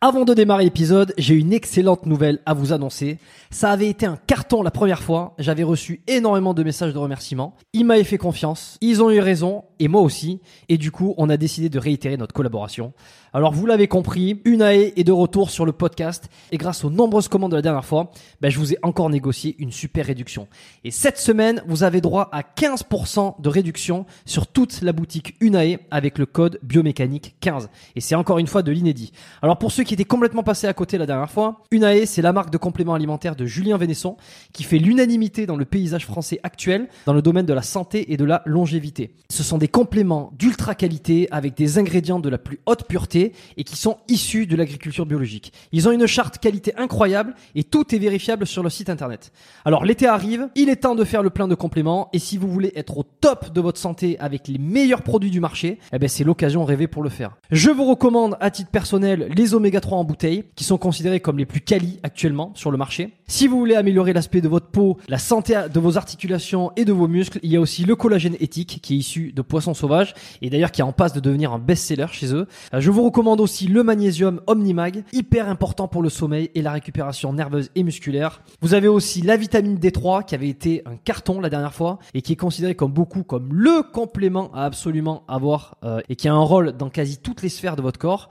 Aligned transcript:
Avant 0.00 0.24
de 0.24 0.32
démarrer 0.32 0.62
l'épisode, 0.62 1.12
j'ai 1.18 1.34
une 1.34 1.52
excellente 1.52 2.06
nouvelle 2.06 2.38
à 2.46 2.54
vous 2.54 2.72
annoncer. 2.72 3.18
Ça 3.50 3.70
avait 3.70 3.88
été 3.88 4.04
un 4.04 4.16
carton 4.16 4.62
la 4.62 4.70
première 4.70 5.02
fois. 5.02 5.34
J'avais 5.38 5.62
reçu 5.62 6.02
énormément 6.06 6.52
de 6.52 6.62
messages 6.62 6.92
de 6.92 6.98
remerciements. 6.98 7.56
Ils 7.72 7.86
m'avaient 7.86 8.04
fait 8.04 8.18
confiance. 8.18 8.76
Ils 8.82 9.02
ont 9.02 9.10
eu 9.10 9.20
raison. 9.20 9.64
Et 9.78 9.88
moi 9.88 10.02
aussi. 10.02 10.40
Et 10.68 10.76
du 10.76 10.90
coup, 10.90 11.14
on 11.16 11.30
a 11.30 11.36
décidé 11.36 11.70
de 11.70 11.78
réitérer 11.78 12.18
notre 12.18 12.34
collaboration. 12.34 12.92
Alors, 13.32 13.52
vous 13.52 13.66
l'avez 13.66 13.88
compris, 13.88 14.40
Unae 14.44 14.92
est 14.96 15.04
de 15.04 15.12
retour 15.12 15.50
sur 15.50 15.64
le 15.64 15.72
podcast. 15.72 16.28
Et 16.50 16.58
grâce 16.58 16.84
aux 16.84 16.90
nombreuses 16.90 17.28
commandes 17.28 17.52
de 17.52 17.56
la 17.56 17.62
dernière 17.62 17.84
fois, 17.84 18.10
ben, 18.40 18.50
je 18.50 18.58
vous 18.58 18.72
ai 18.72 18.78
encore 18.82 19.10
négocié 19.10 19.54
une 19.58 19.70
super 19.70 20.06
réduction. 20.06 20.48
Et 20.84 20.90
cette 20.90 21.18
semaine, 21.18 21.62
vous 21.66 21.84
avez 21.84 22.00
droit 22.00 22.28
à 22.32 22.42
15% 22.42 23.40
de 23.40 23.48
réduction 23.48 24.06
sur 24.26 24.46
toute 24.46 24.82
la 24.82 24.92
boutique 24.92 25.36
Unae 25.40 25.78
avec 25.90 26.18
le 26.18 26.26
code 26.26 26.58
biomécanique 26.62 27.36
15. 27.40 27.70
Et 27.96 28.00
c'est 28.00 28.14
encore 28.14 28.38
une 28.38 28.46
fois 28.46 28.62
de 28.62 28.72
l'inédit. 28.72 29.12
Alors, 29.40 29.58
pour 29.58 29.72
ceux 29.72 29.84
qui 29.84 29.94
étaient 29.94 30.04
complètement 30.04 30.42
passés 30.42 30.66
à 30.66 30.74
côté 30.74 30.98
la 30.98 31.06
dernière 31.06 31.30
fois, 31.30 31.62
Unae, 31.70 32.06
c'est 32.06 32.22
la 32.22 32.32
marque 32.32 32.50
de 32.50 32.58
compléments 32.58 32.94
alimentaires 32.94 33.36
de 33.38 33.46
Julien 33.46 33.78
Vénesson 33.78 34.16
qui 34.52 34.64
fait 34.64 34.78
l'unanimité 34.78 35.46
dans 35.46 35.56
le 35.56 35.64
paysage 35.64 36.04
français 36.04 36.40
actuel 36.42 36.88
dans 37.06 37.14
le 37.14 37.22
domaine 37.22 37.46
de 37.46 37.54
la 37.54 37.62
santé 37.62 38.12
et 38.12 38.16
de 38.18 38.24
la 38.24 38.42
longévité. 38.44 39.14
Ce 39.30 39.42
sont 39.42 39.56
des 39.56 39.68
compléments 39.68 40.32
d'ultra 40.38 40.74
qualité 40.74 41.28
avec 41.30 41.56
des 41.56 41.78
ingrédients 41.78 42.20
de 42.20 42.28
la 42.28 42.38
plus 42.38 42.58
haute 42.66 42.86
pureté 42.86 43.32
et 43.56 43.64
qui 43.64 43.76
sont 43.76 43.98
issus 44.08 44.46
de 44.46 44.56
l'agriculture 44.56 45.06
biologique. 45.06 45.52
Ils 45.72 45.88
ont 45.88 45.92
une 45.92 46.06
charte 46.06 46.38
qualité 46.38 46.74
incroyable 46.76 47.34
et 47.54 47.64
tout 47.64 47.94
est 47.94 47.98
vérifiable 47.98 48.46
sur 48.46 48.62
le 48.62 48.70
site 48.70 48.90
internet. 48.90 49.32
Alors 49.64 49.84
l'été 49.84 50.06
arrive, 50.06 50.48
il 50.54 50.68
est 50.68 50.76
temps 50.76 50.94
de 50.94 51.04
faire 51.04 51.22
le 51.22 51.30
plein 51.30 51.48
de 51.48 51.54
compléments 51.54 52.08
et 52.12 52.18
si 52.18 52.36
vous 52.36 52.48
voulez 52.48 52.72
être 52.74 52.98
au 52.98 53.04
top 53.04 53.52
de 53.52 53.60
votre 53.60 53.78
santé 53.78 54.18
avec 54.18 54.48
les 54.48 54.58
meilleurs 54.58 55.02
produits 55.02 55.30
du 55.30 55.40
marché, 55.40 55.78
eh 55.92 55.98
ben 55.98 56.08
c'est 56.08 56.24
l'occasion 56.24 56.64
rêvée 56.64 56.88
pour 56.88 57.02
le 57.02 57.08
faire. 57.08 57.36
Je 57.50 57.70
vous 57.70 57.84
recommande 57.84 58.36
à 58.40 58.50
titre 58.50 58.70
personnel 58.70 59.28
les 59.36 59.54
oméga 59.54 59.80
3 59.80 59.98
en 59.98 60.04
bouteille 60.04 60.44
qui 60.56 60.64
sont 60.64 60.78
considérés 60.78 61.20
comme 61.20 61.38
les 61.38 61.46
plus 61.46 61.60
quali 61.60 62.00
actuellement 62.02 62.52
sur 62.54 62.70
le 62.70 62.78
marché. 62.78 63.12
Si 63.30 63.46
vous 63.46 63.58
voulez 63.58 63.74
améliorer 63.74 64.14
l'aspect 64.14 64.40
de 64.40 64.48
votre 64.48 64.68
peau, 64.68 64.96
la 65.06 65.18
santé 65.18 65.54
de 65.70 65.78
vos 65.78 65.98
articulations 65.98 66.72
et 66.76 66.86
de 66.86 66.94
vos 66.94 67.08
muscles, 67.08 67.38
il 67.42 67.52
y 67.52 67.56
a 67.56 67.60
aussi 67.60 67.84
le 67.84 67.94
collagène 67.94 68.36
éthique 68.40 68.80
qui 68.82 68.94
est 68.94 68.96
issu 68.96 69.32
de 69.32 69.42
poissons 69.42 69.74
sauvages 69.74 70.14
et 70.40 70.48
d'ailleurs 70.48 70.72
qui 70.72 70.80
est 70.80 70.84
en 70.84 70.92
passe 70.94 71.12
de 71.12 71.20
devenir 71.20 71.52
un 71.52 71.58
best-seller 71.58 72.06
chez 72.10 72.32
eux. 72.32 72.46
Euh, 72.72 72.80
Je 72.80 72.90
vous 72.90 73.04
recommande 73.04 73.42
aussi 73.42 73.66
le 73.66 73.82
magnésium 73.82 74.40
Omnimag, 74.46 75.04
hyper 75.12 75.46
important 75.50 75.88
pour 75.88 76.02
le 76.02 76.08
sommeil 76.08 76.50
et 76.54 76.62
la 76.62 76.72
récupération 76.72 77.34
nerveuse 77.34 77.68
et 77.74 77.82
musculaire. 77.82 78.40
Vous 78.62 78.72
avez 78.72 78.88
aussi 78.88 79.20
la 79.20 79.36
vitamine 79.36 79.76
D3 79.76 80.24
qui 80.24 80.34
avait 80.34 80.48
été 80.48 80.80
un 80.86 80.96
carton 80.96 81.38
la 81.42 81.50
dernière 81.50 81.74
fois 81.74 81.98
et 82.14 82.22
qui 82.22 82.32
est 82.32 82.36
considéré 82.36 82.74
comme 82.76 82.92
beaucoup 82.92 83.24
comme 83.24 83.52
le 83.52 83.82
complément 83.82 84.50
à 84.54 84.64
absolument 84.64 85.24
avoir 85.28 85.76
euh, 85.84 86.00
et 86.08 86.16
qui 86.16 86.28
a 86.28 86.32
un 86.32 86.38
rôle 86.42 86.72
dans 86.72 86.88
quasi 86.88 87.18
toutes 87.18 87.42
les 87.42 87.50
sphères 87.50 87.76
de 87.76 87.82
votre 87.82 87.98
corps. 87.98 88.30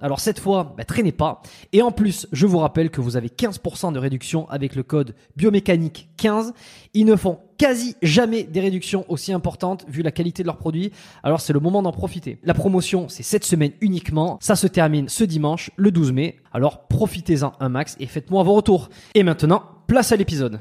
Alors 0.00 0.20
cette 0.20 0.38
fois, 0.38 0.74
bah, 0.76 0.84
traînez 0.84 1.12
pas. 1.12 1.42
Et 1.72 1.82
en 1.82 1.90
plus, 1.90 2.26
je 2.32 2.46
vous 2.46 2.58
rappelle 2.58 2.90
que 2.90 3.00
vous 3.00 3.16
avez 3.16 3.28
15% 3.28 3.92
de 3.92 3.98
réduction 3.98 4.48
avec 4.50 4.74
le 4.74 4.82
code 4.82 5.14
biomécanique 5.36 6.08
15. 6.16 6.52
Ils 6.94 7.04
ne 7.04 7.16
font 7.16 7.38
quasi 7.58 7.96
jamais 8.02 8.42
des 8.42 8.60
réductions 8.60 9.04
aussi 9.08 9.32
importantes 9.32 9.84
vu 9.88 10.02
la 10.02 10.10
qualité 10.10 10.42
de 10.42 10.46
leurs 10.46 10.58
produits. 10.58 10.92
Alors 11.22 11.40
c'est 11.40 11.52
le 11.52 11.60
moment 11.60 11.82
d'en 11.82 11.92
profiter. 11.92 12.38
La 12.42 12.54
promotion, 12.54 13.08
c'est 13.08 13.22
cette 13.22 13.44
semaine 13.44 13.72
uniquement. 13.80 14.38
Ça 14.40 14.56
se 14.56 14.66
termine 14.66 15.08
ce 15.08 15.24
dimanche, 15.24 15.70
le 15.76 15.90
12 15.90 16.12
mai. 16.12 16.36
Alors 16.52 16.86
profitez-en 16.86 17.52
un 17.60 17.68
max 17.68 17.96
et 18.00 18.06
faites-moi 18.06 18.42
vos 18.42 18.54
retours. 18.54 18.88
Et 19.14 19.22
maintenant, 19.22 19.62
place 19.86 20.12
à 20.12 20.16
l'épisode. 20.16 20.60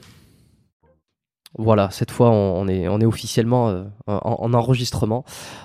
Voilà, 1.58 1.90
cette 1.90 2.12
fois 2.12 2.32
on 2.32 2.68
est 2.68 3.06
officiellement 3.06 3.70
euh, 3.70 3.84
en, 4.08 4.20
en 4.40 4.54
enregistrement. 4.54 5.24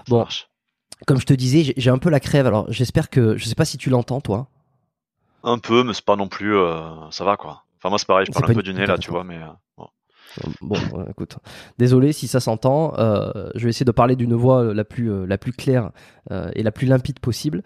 Bon, 0.08 0.25
comme 1.06 1.21
je 1.21 1.27
te 1.27 1.34
disais, 1.34 1.75
j'ai- 1.77 1.91
un 1.91 1.99
peu 1.99 2.11
la 2.11 2.21
crève. 2.21 2.47
Alors 2.47 2.71
j'espère 2.72 3.11
que, 3.11 3.37
je 3.37 3.44
sais 3.47 3.55
pas 3.55 3.65
si 3.65 3.78
tu 3.78 3.91
l'entends 3.91 4.21
toi. 4.21 4.49
Un 5.43 5.59
peu, 5.59 5.83
mais 5.84 5.94
c'est 5.94 6.05
pas 6.05 6.16
non 6.16 6.28
plus. 6.28 6.56
euh, 6.56 7.11
ça 7.11 7.25
va 7.25 7.37
quoi. 7.37 7.65
Enfin, 7.78 7.88
moi, 7.88 7.99
c'est 7.99 8.06
pareil, 8.06 8.27
je 8.27 8.33
parle 8.33 8.44
un 8.44 8.55
peu 8.55 8.62
du 8.62 8.75
nez 8.75 8.87
là, 8.87 8.99
tu 8.99 9.11
vois, 9.11 9.25
mais. 9.25 9.38
Euh, 10.38 10.50
bon. 10.60 10.76
Euh, 10.94 11.04
écoute, 11.10 11.36
désolé 11.78 12.12
si 12.12 12.28
ça 12.28 12.41
s'entend. 12.41 12.94
Euh, 12.98 13.50
je 13.54 13.64
vais 13.64 13.70
essayer 13.70 13.84
de 13.84 13.91
parler 13.91 14.16
d'une 14.16 14.34
voix 14.34 14.72
la 14.74 14.84
plus 14.84 15.10
euh, 15.10 15.26
la 15.26 15.38
plus 15.38 15.52
claire 15.52 15.91
euh, 16.30 16.50
et 16.54 16.62
la 16.62 16.70
plus 16.72 16.86
limpide 16.86 17.18
possible. 17.18 17.62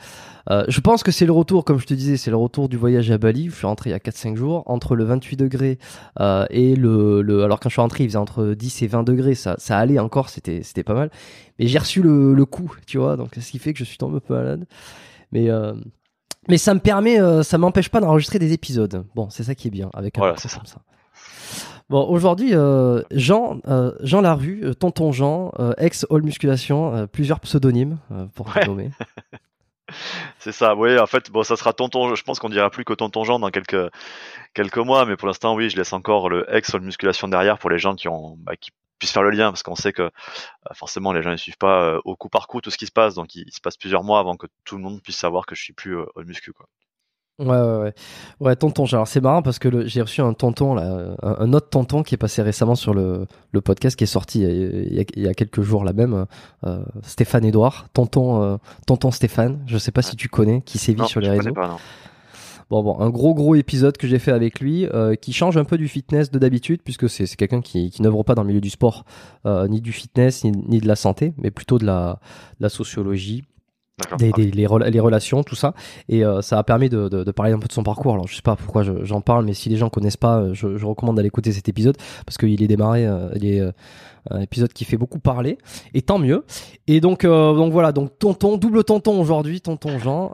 Euh, 0.51 0.65
je 0.69 0.81
pense 0.81 1.03
que 1.03 1.11
c'est 1.13 1.27
le 1.27 1.33
retour, 1.33 1.65
comme 1.65 1.79
je 1.79 1.87
te 1.87 1.95
disais, 1.95 2.17
c'est 2.17 2.31
le 2.31 2.37
retour 2.37 2.69
du 2.69 2.77
voyage 2.77 3.11
à 3.11 3.19
Bali. 3.19 3.49
Je 3.51 3.55
suis 3.55 3.67
rentré 3.67 3.91
il 3.91 3.93
y 3.93 3.97
a 3.97 3.99
4-5 3.99 4.37
jours 4.37 4.63
entre 4.67 4.97
le 4.97 5.05
28 5.05 5.37
degrés 5.37 5.79
euh, 6.21 6.47
et 6.51 6.75
le, 6.77 7.23
le 7.23 7.45
alors 7.45 7.61
quand 7.61 7.69
je 7.69 7.75
suis 7.75 7.81
rentré, 7.83 8.05
il 8.05 8.09
faisait 8.09 8.19
entre 8.19 8.55
10 8.55 8.83
et 8.83 8.87
20 8.87 9.03
degrés. 9.03 9.35
Ça 9.35 9.57
ça 9.59 9.79
allait 9.79 9.99
encore, 9.99 10.29
c'était 10.31 10.63
pas 10.85 10.95
mal. 10.95 11.11
Mais 11.59 11.67
j'ai 11.67 11.79
reçu 11.79 12.03
le, 12.03 12.35
le 12.35 12.45
coup, 12.47 12.75
tu 12.87 12.99
vois. 12.99 13.17
Donc 13.17 13.31
ce 13.39 13.51
qui 13.51 13.59
fait 13.59 13.73
que 13.73 13.79
je 13.79 13.85
suis 13.85 13.99
tombé 13.99 14.17
un 14.17 14.21
peu 14.21 14.35
malade. 14.35 14.67
Mais 15.33 15.51
euh, 15.51 15.75
mais 16.49 16.59
ça 16.59 16.75
me 16.75 16.81
permet, 16.81 17.21
euh, 17.21 17.43
ça 17.43 17.57
m'empêche 17.59 17.89
pas 17.89 18.01
d'enregistrer 18.01 18.39
des 18.39 18.53
épisodes. 18.53 19.05
Bon, 19.15 19.31
c'est 19.31 19.45
ça 19.45 19.55
qui 19.55 19.69
est 19.69 19.71
bien 19.71 19.89
avec 19.95 20.19
un 20.19 20.21
Voilà, 20.21 20.37
ça. 20.37 20.49
comme 20.51 20.67
ça. 20.67 20.83
Bon, 21.91 22.07
aujourd'hui, 22.09 22.55
euh, 22.55 23.03
Jean, 23.11 23.61
euh, 23.69 23.93
Jean 24.01 24.23
Larue, 24.23 24.61
euh, 24.65 24.75
Tonton 24.75 25.13
Jean, 25.13 25.53
ex 25.79 26.07
All 26.11 26.23
Musculation, 26.23 27.07
plusieurs 27.09 27.41
pseudonymes 27.41 27.99
pour 28.35 28.49
Ouais. 28.57 28.67
nommer. 28.67 28.91
C'est 30.39 30.53
ça, 30.53 30.75
oui, 30.75 30.99
en 30.99 31.07
fait, 31.07 31.31
bon, 31.31 31.43
ça 31.43 31.57
sera 31.57 31.73
tonton. 31.75 32.15
Je 32.15 32.23
pense 32.25 32.39
qu'on 32.39 32.49
dira 32.49 32.71
plus 32.71 32.85
que 32.85 32.95
tonton 32.95 33.23
Jean 33.25 33.39
dans 33.39 33.51
quelques, 33.51 33.91
quelques 34.55 34.79
mois, 34.79 35.05
mais 35.05 35.17
pour 35.17 35.29
l'instant, 35.29 35.55
oui, 35.55 35.69
je 35.69 35.77
laisse 35.77 35.93
encore 35.93 36.29
le 36.31 36.47
ex 36.55 36.71
sur 36.71 36.81
musculation 36.81 37.29
derrière 37.29 37.59
pour 37.59 37.69
les 37.71 37.79
gens 37.79 37.95
qui 37.95 38.09
ont, 38.09 38.37
bah, 38.39 38.57
qui 38.57 38.71
puissent 38.99 39.13
faire 39.13 39.23
le 39.23 39.31
lien, 39.31 39.51
parce 39.51 39.63
qu'on 39.63 39.75
sait 39.77 39.93
que 39.93 40.11
forcément, 40.73 41.13
les 41.13 41.23
gens 41.23 41.31
ne 41.31 41.37
suivent 41.37 41.59
pas 41.59 41.83
euh, 41.85 42.01
au 42.05 42.17
coup 42.17 42.29
par 42.31 42.47
coup 42.49 42.61
tout 42.63 42.71
ce 42.71 42.79
qui 42.79 42.87
se 42.87 42.93
passe, 42.93 43.15
donc 43.15 43.35
il, 43.35 43.45
il 43.47 43.53
se 43.53 43.61
passe 43.61 43.77
plusieurs 43.77 44.05
mois 44.05 44.21
avant 44.21 44.37
que 44.37 44.47
tout 44.65 44.77
le 44.77 44.83
monde 44.83 45.03
puisse 45.03 45.19
savoir 45.19 45.45
que 45.47 45.55
je 45.55 45.63
suis 45.63 45.75
plus 45.75 45.99
euh, 45.99 46.07
au 46.15 46.23
muscu, 46.25 46.53
quoi. 46.53 46.67
Ouais, 47.41 47.47
ouais, 47.49 47.79
ouais. 47.83 47.95
Ouais, 48.39 48.55
tonton. 48.57 48.85
Alors, 48.93 49.09
c'est 49.09 49.21
marrant 49.21 49.43
parce 49.43 49.59
que 49.59 49.87
j'ai 49.87 50.03
reçu 50.03 50.21
un 50.21 50.35
tonton, 50.35 50.75
là, 50.75 50.83
euh, 50.85 51.15
un, 51.23 51.37
un 51.41 51.53
autre 51.53 51.69
tonton 51.69 52.05
qui 52.05 52.15
est 52.15 52.19
passé 52.19 52.43
récemment 52.43 52.77
sur 52.77 52.95
le, 52.95 53.27
le 53.51 53.61
podcast 53.61 53.97
qui 53.97 54.05
est 54.05 54.09
sorti 54.09 54.43
il 54.43 54.95
y 54.95 55.01
a, 55.01 55.05
il 55.17 55.23
y 55.25 55.29
a- 55.29 55.35
quelques 55.35 55.63
jours, 55.63 55.83
là 55.85 55.93
même, 55.93 56.27
euh, 56.65 56.85
Stéphane 57.03 57.45
Edouard, 57.45 57.89
tonton, 57.93 58.41
euh, 58.43 58.57
tonton 58.87 59.11
Stéphane. 59.11 59.59
Je 59.67 59.79
sais 59.79 59.91
pas 59.91 60.03
si 60.03 60.15
tu 60.15 60.29
connais, 60.29 60.61
qui 60.63 60.79
sévit 60.79 61.01
Non, 61.01 61.07
sur 61.09 61.19
les 61.21 61.27
je 61.27 61.33
réseaux. 61.33 61.53
pas, 61.55 61.67
non. 61.67 61.77
Bon, 62.71 62.83
bon, 62.83 62.99
un 63.01 63.11
gros 63.11 63.35
gros 63.35 63.55
épisode 63.57 63.97
que 63.99 64.07
j'ai 64.07 64.19
fait 64.19 64.33
avec 64.33 64.61
lui, 64.61 64.87
euh, 64.87 65.17
qui 65.17 65.33
change 65.33 65.57
un 65.57 65.65
peu 65.65 65.77
du 65.77 65.87
fitness 65.89 66.31
de 66.31 66.39
d'habitude, 66.39 66.81
puisque 66.83 67.11
c'est 67.11 67.27
quelqu'un 67.37 67.61
qui, 67.61 67.91
qui 67.91 68.01
n'œuvre 68.01 68.23
pas 68.23 68.35
dans 68.35 68.43
le 68.43 68.49
milieu 68.49 68.61
du 68.63 68.71
sport, 68.71 69.05
euh, 69.45 69.67
ni 69.69 69.81
du 69.83 69.93
fitness, 69.93 70.45
ni, 70.45 70.53
ni 70.53 70.79
de 70.81 70.87
la 70.89 70.97
santé, 70.97 71.35
mais 71.37 71.51
plutôt 71.51 71.79
de 71.79 71.85
la, 71.85 72.21
de 72.59 72.63
la 72.63 72.69
sociologie. 72.71 73.45
Des, 74.19 74.33
des- 74.33 74.51
les, 74.51 74.67
rela- 74.67 74.91
les 74.91 75.01
relations, 75.01 75.43
tout 75.45 75.55
ça. 75.55 75.73
Et 76.09 76.25
euh, 76.25 76.43
ça 76.43 76.59
a 76.59 76.65
permis 76.65 76.89
de, 76.89 77.09
de, 77.09 77.23
de 77.25 77.31
parler 77.33 77.53
un 77.53 77.59
peu 77.59 77.69
de 77.69 77.73
son 77.73 77.83
parcours. 77.83 78.13
Alors 78.15 78.27
je 78.27 78.35
sais 78.35 78.43
pas 78.43 78.57
pourquoi 78.57 78.83
je- 78.83 79.05
j'en 79.05 79.21
parle, 79.21 79.45
mais 79.45 79.55
si 79.55 79.69
les 79.69 79.77
gens 79.77 79.89
connaissent 79.89 80.17
pas, 80.17 80.39
euh, 80.41 80.55
je, 80.55 80.77
je 80.77 80.87
recommande 80.87 81.17
d'aller 81.17 81.29
écouter 81.29 81.53
cet 81.53 81.69
épisode 81.69 81.97
parce 82.27 82.37
qu'il 82.39 82.61
est 82.63 82.67
démarré, 82.67 83.07
euh, 83.07 83.29
il 83.37 83.45
est 83.47 83.61
euh, 83.61 83.71
un 84.31 84.41
épisode 84.41 84.73
qui 84.73 84.85
fait 84.85 84.97
beaucoup 84.97 85.19
parler. 85.21 85.59
Et 85.93 86.03
tant 86.03 86.19
mieux. 86.19 86.45
Et 86.87 87.01
donc 87.01 87.25
donc 87.25 87.73
voilà, 87.73 87.93
donc 87.93 88.19
tonton, 88.19 88.57
double 88.57 88.83
tonton 88.85 89.21
aujourd'hui, 89.21 89.61
tonton 89.61 89.99
Jean. 89.99 90.33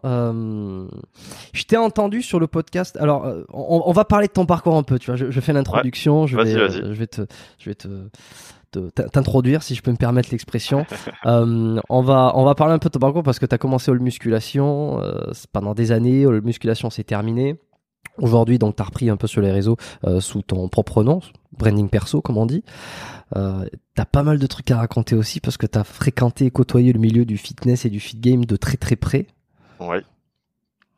Je 1.52 1.62
t'ai 1.64 1.76
entendu 1.76 2.22
sur 2.22 2.38
le 2.40 2.46
podcast. 2.46 2.96
Alors 3.00 3.26
on, 3.52 3.82
on 3.86 3.92
va 3.92 4.04
parler 4.04 4.26
de 4.28 4.32
ton 4.32 4.46
parcours 4.46 4.76
un 4.76 4.82
peu. 4.84 4.98
Tu 4.98 5.06
vois, 5.06 5.16
je, 5.16 5.30
je 5.30 5.40
fais 5.40 5.52
l'introduction. 5.52 6.26
je 6.26 6.36
vais, 6.36 6.54
je 6.70 6.92
vais 6.92 7.06
te, 7.06 7.22
je 7.58 7.68
vais 7.70 7.74
te 7.74 7.88
te- 7.88 7.88
t'introduire 9.12 9.62
si 9.62 9.74
je 9.74 9.82
peux 9.82 9.90
me 9.90 9.96
permettre 9.96 10.30
l'expression. 10.30 10.86
Euh, 11.26 11.78
on 11.90 12.00
va 12.02 12.32
on 12.34 12.44
va 12.44 12.54
parler 12.54 12.72
un 12.72 12.78
peu 12.78 12.88
de 12.88 12.92
ton 12.92 12.98
parcours 12.98 13.22
parce 13.22 13.38
que 13.38 13.44
tu 13.44 13.54
as 13.54 13.58
commencé 13.58 13.90
au 13.90 13.94
musculation 13.94 15.02
euh, 15.02 15.32
pendant 15.52 15.74
des 15.74 15.92
années, 15.92 16.24
au 16.24 16.40
musculation 16.40 16.88
c'est 16.88 17.04
terminé. 17.04 17.56
Aujourd'hui 18.16 18.58
donc 18.58 18.76
tu 18.76 18.82
as 18.82 18.86
repris 18.86 19.10
un 19.10 19.16
peu 19.16 19.26
sur 19.26 19.42
les 19.42 19.52
réseaux 19.52 19.76
euh, 20.04 20.20
sous 20.20 20.40
ton 20.40 20.68
propre 20.68 21.02
nom, 21.02 21.20
branding 21.58 21.88
perso 21.88 22.22
comme 22.22 22.38
on 22.38 22.46
dit. 22.46 22.64
Euh, 23.36 23.66
tu 23.94 24.00
as 24.00 24.06
pas 24.06 24.22
mal 24.22 24.38
de 24.38 24.46
trucs 24.46 24.70
à 24.70 24.78
raconter 24.78 25.14
aussi 25.14 25.40
parce 25.40 25.56
que 25.56 25.66
tu 25.66 25.78
as 25.78 25.84
fréquenté 25.84 26.46
et 26.46 26.50
côtoyé 26.50 26.92
le 26.92 27.00
milieu 27.00 27.24
du 27.24 27.36
fitness 27.36 27.84
et 27.84 27.90
du 27.90 28.00
fit 28.00 28.18
game 28.18 28.44
de 28.44 28.56
très 28.56 28.76
très 28.76 28.96
près. 28.96 29.26
Ouais, 29.78 30.02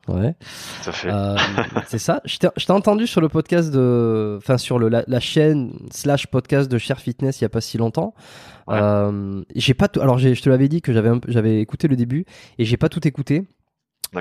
Ouais. 0.08 0.34
tout 0.82 0.90
à 0.90 0.92
fait. 0.92 1.10
Euh, 1.10 1.36
c'est 1.86 1.98
ça. 1.98 2.20
Je 2.24 2.38
t'ai 2.38 2.72
entendu 2.72 3.06
sur 3.06 3.20
le 3.20 3.28
podcast 3.28 3.70
de, 3.70 4.36
enfin 4.38 4.58
sur 4.58 4.78
le, 4.78 4.88
la, 4.88 5.04
la 5.06 5.20
chaîne 5.20 5.72
slash 5.90 6.26
podcast 6.26 6.70
de 6.70 6.78
Cher 6.78 6.98
Fitness 7.00 7.40
il 7.40 7.44
y 7.44 7.46
a 7.46 7.48
pas 7.48 7.60
si 7.60 7.78
longtemps. 7.78 8.14
Ouais. 8.66 8.78
Euh, 8.80 9.42
j'ai 9.54 9.74
pas 9.74 9.88
tout. 9.88 10.00
Alors 10.00 10.18
je 10.18 10.40
te 10.40 10.48
l'avais 10.48 10.68
dit 10.68 10.82
que 10.82 10.92
j'avais 10.92 11.10
j'avais 11.28 11.60
écouté 11.60 11.86
le 11.88 11.96
début 11.96 12.24
et 12.58 12.64
j'ai 12.64 12.76
pas 12.76 12.88
tout 12.88 13.06
écouté. 13.06 13.44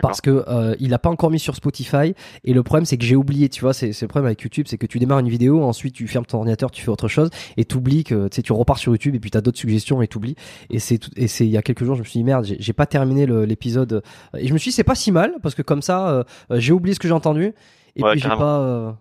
Parce 0.01 0.21
que 0.21 0.45
euh, 0.47 0.75
il 0.79 0.93
a 0.93 0.99
pas 0.99 1.09
encore 1.09 1.31
mis 1.31 1.39
sur 1.39 1.55
Spotify 1.55 2.13
et 2.43 2.53
le 2.53 2.63
problème 2.63 2.85
c'est 2.85 2.97
que 2.97 3.03
j'ai 3.03 3.15
oublié. 3.15 3.49
Tu 3.49 3.61
vois, 3.61 3.73
c'est 3.73 3.89
le 3.99 4.07
problème 4.07 4.27
avec 4.27 4.41
YouTube, 4.41 4.67
c'est 4.69 4.77
que 4.77 4.85
tu 4.85 4.99
démarres 4.99 5.19
une 5.19 5.29
vidéo, 5.29 5.63
ensuite 5.63 5.93
tu 5.95 6.07
fermes 6.07 6.25
ton 6.25 6.37
ordinateur, 6.39 6.71
tu 6.71 6.81
fais 6.81 6.89
autre 6.89 7.07
chose 7.07 7.29
et 7.57 7.65
t'oublies 7.65 8.03
que 8.03 8.27
tu 8.27 8.37
sais 8.37 8.41
tu 8.41 8.53
repars 8.53 8.77
sur 8.77 8.91
YouTube 8.93 9.15
et 9.15 9.19
puis 9.19 9.31
t'as 9.31 9.41
d'autres 9.41 9.59
suggestions 9.59 10.01
et 10.01 10.07
t'oublies. 10.07 10.35
Et 10.69 10.79
c'est 10.79 10.99
et 11.17 11.27
c'est 11.27 11.45
il 11.45 11.51
y 11.51 11.57
a 11.57 11.61
quelques 11.61 11.83
jours 11.83 11.95
je 11.95 12.01
me 12.01 12.05
suis 12.05 12.19
dit 12.19 12.23
merde, 12.23 12.45
j'ai 12.45 12.73
pas 12.73 12.85
terminé 12.85 13.25
l'épisode 13.25 14.03
et 14.37 14.47
je 14.47 14.53
me 14.53 14.57
suis 14.57 14.69
dit 14.69 14.75
c'est 14.75 14.83
pas 14.83 14.95
si 14.95 15.11
mal 15.11 15.33
parce 15.41 15.55
que 15.55 15.61
comme 15.61 15.81
ça 15.81 16.09
euh, 16.09 16.23
euh, 16.51 16.59
j'ai 16.59 16.73
oublié 16.73 16.93
ce 16.93 16.99
que 16.99 17.07
j'ai 17.07 17.13
entendu 17.13 17.53
et 17.95 18.03
Ouais, 18.03 18.11
puis 18.11 18.21
j'ai 18.21 18.29
pas 18.29 18.59
euh, 18.59 18.91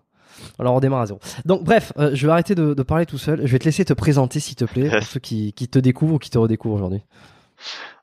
alors 0.59 0.75
on 0.75 0.79
démarre 0.79 1.01
à 1.01 1.05
zéro. 1.05 1.19
Donc 1.45 1.63
bref, 1.63 1.93
euh, 1.97 2.11
je 2.13 2.25
vais 2.25 2.33
arrêter 2.33 2.55
de, 2.55 2.73
de 2.73 2.83
parler 2.83 3.05
tout 3.05 3.17
seul. 3.17 3.41
Je 3.45 3.51
vais 3.51 3.59
te 3.59 3.65
laisser 3.65 3.85
te 3.85 3.93
présenter 3.93 4.39
s'il 4.39 4.55
te 4.55 4.65
plaît 4.65 4.89
pour 4.97 5.03
ceux 5.03 5.19
qui, 5.19 5.53
qui 5.53 5.67
te 5.67 5.79
découvrent 5.79 6.15
ou 6.15 6.19
qui 6.19 6.29
te 6.29 6.37
redécouvrent 6.37 6.75
aujourd'hui. 6.75 7.01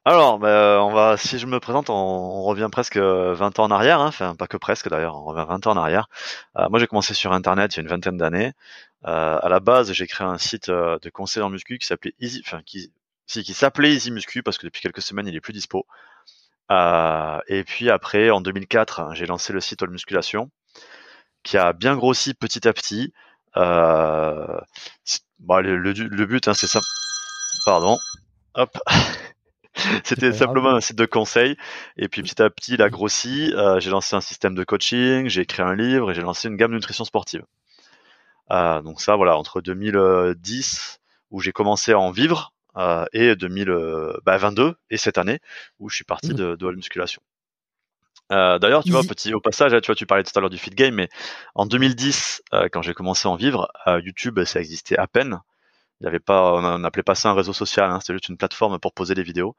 Alors, 0.08 0.38
bah, 0.38 0.78
on 0.82 0.90
va, 0.90 1.18
si 1.18 1.38
je 1.38 1.44
me 1.46 1.60
présente, 1.60 1.90
on, 1.90 2.42
revient 2.44 2.70
presque 2.72 2.96
euh, 2.96 3.34
20 3.34 3.58
ans 3.58 3.64
en 3.64 3.70
arrière, 3.70 4.00
hein, 4.00 4.06
enfin 4.06 4.34
pas 4.34 4.46
que 4.46 4.56
presque 4.56 4.88
d'ailleurs, 4.88 5.14
on 5.16 5.24
revient 5.24 5.44
20 5.46 5.66
ans 5.66 5.72
en 5.72 5.76
arrière. 5.76 6.08
Euh, 6.56 6.66
moi 6.70 6.78
j'ai 6.78 6.86
commencé 6.86 7.12
sur 7.12 7.30
Internet 7.34 7.74
il 7.74 7.76
y 7.76 7.80
a 7.80 7.82
une 7.82 7.88
vingtaine 7.88 8.16
d'années. 8.16 8.52
Euh, 9.06 9.38
à 9.42 9.48
la 9.50 9.60
base, 9.60 9.92
j'ai 9.92 10.06
créé 10.06 10.26
un 10.26 10.38
site 10.38 10.70
euh, 10.70 10.98
de 11.02 11.10
conseil 11.10 11.42
en 11.42 11.50
muscu 11.50 11.76
qui 11.78 11.86
s'appelait 11.86 12.14
Easy, 12.20 12.42
qui, 12.64 12.90
s'appelait 13.52 13.92
Easy 13.92 14.10
Muscu 14.10 14.42
parce 14.42 14.56
que 14.56 14.66
depuis 14.66 14.80
quelques 14.80 15.02
semaines 15.02 15.26
il 15.26 15.36
est 15.36 15.42
plus 15.42 15.52
dispo. 15.52 15.86
Euh, 16.70 17.38
et 17.48 17.62
puis 17.64 17.90
après, 17.90 18.30
en 18.30 18.40
2004, 18.40 19.10
j'ai 19.14 19.26
lancé 19.26 19.52
le 19.52 19.60
site 19.60 19.82
All 19.82 19.90
Musculation, 19.90 20.50
qui 21.42 21.58
a 21.58 21.74
bien 21.74 21.96
grossi 21.96 22.32
petit 22.32 22.66
à 22.66 22.72
petit. 22.72 23.12
Euh, 23.58 24.58
le- 25.48 25.76
le 25.92 26.26
but, 26.26 26.48
hein, 26.48 26.54
c'est 26.54 26.66
ça. 26.66 26.80
Pardon. 27.66 27.98
Hop. 28.54 28.78
C'était 30.04 30.32
simplement 30.32 30.70
un 30.70 30.80
site 30.80 30.96
de 30.98 31.06
conseil. 31.06 31.56
Et 31.96 32.08
puis 32.08 32.22
petit 32.22 32.40
à 32.42 32.50
petit, 32.50 32.74
il 32.74 32.82
a 32.82 32.90
grossi. 32.90 33.52
Euh, 33.54 33.80
j'ai 33.80 33.90
lancé 33.90 34.16
un 34.16 34.20
système 34.20 34.54
de 34.54 34.64
coaching, 34.64 35.28
j'ai 35.28 35.42
écrit 35.42 35.62
un 35.62 35.74
livre 35.74 36.10
et 36.10 36.14
j'ai 36.14 36.22
lancé 36.22 36.48
une 36.48 36.56
gamme 36.56 36.70
de 36.72 36.76
nutrition 36.76 37.04
sportive. 37.04 37.44
Euh, 38.50 38.80
donc 38.82 39.00
ça, 39.00 39.16
voilà, 39.16 39.36
entre 39.36 39.60
2010 39.60 41.00
où 41.30 41.40
j'ai 41.40 41.52
commencé 41.52 41.92
à 41.92 41.98
en 41.98 42.10
vivre 42.10 42.52
euh, 42.76 43.04
et 43.12 43.36
2022 43.36 44.74
et 44.90 44.96
cette 44.96 45.18
année 45.18 45.40
où 45.78 45.88
je 45.90 45.96
suis 45.96 46.04
parti 46.04 46.32
Mhm. 46.32 46.36
de, 46.36 46.56
de 46.56 46.66
la 46.68 46.74
musculation. 46.76 47.20
Euh, 48.30 48.58
D'ailleurs, 48.58 48.84
tu 48.84 48.92
vois, 48.92 49.04
petit 49.04 49.32
au 49.34 49.40
passage, 49.40 49.72
tu 49.80 49.86
vois, 49.86 49.94
tu 49.94 50.06
parlais 50.06 50.22
tout 50.24 50.32
à 50.36 50.40
l'heure 50.40 50.50
du 50.50 50.58
fit 50.58 50.70
game, 50.70 50.94
mais 50.94 51.08
en 51.54 51.64
2010, 51.66 52.42
euh, 52.52 52.68
quand 52.70 52.82
j'ai 52.82 52.92
commencé 52.94 53.26
à 53.26 53.30
en 53.30 53.36
vivre, 53.36 53.68
euh, 53.86 54.00
YouTube, 54.04 54.42
ça 54.44 54.60
existait 54.60 54.98
à 54.98 55.06
peine. 55.06 55.40
Il 56.00 56.04
y 56.04 56.06
avait 56.06 56.20
pas, 56.20 56.54
on 56.54 56.78
n'appelait 56.78 57.02
pas 57.02 57.14
ça 57.14 57.30
un 57.30 57.34
réseau 57.34 57.52
social, 57.52 57.90
hein, 57.90 57.98
c'était 58.00 58.12
juste 58.14 58.28
une 58.28 58.36
plateforme 58.36 58.78
pour 58.78 58.92
poser 58.92 59.14
des 59.14 59.22
vidéos. 59.24 59.56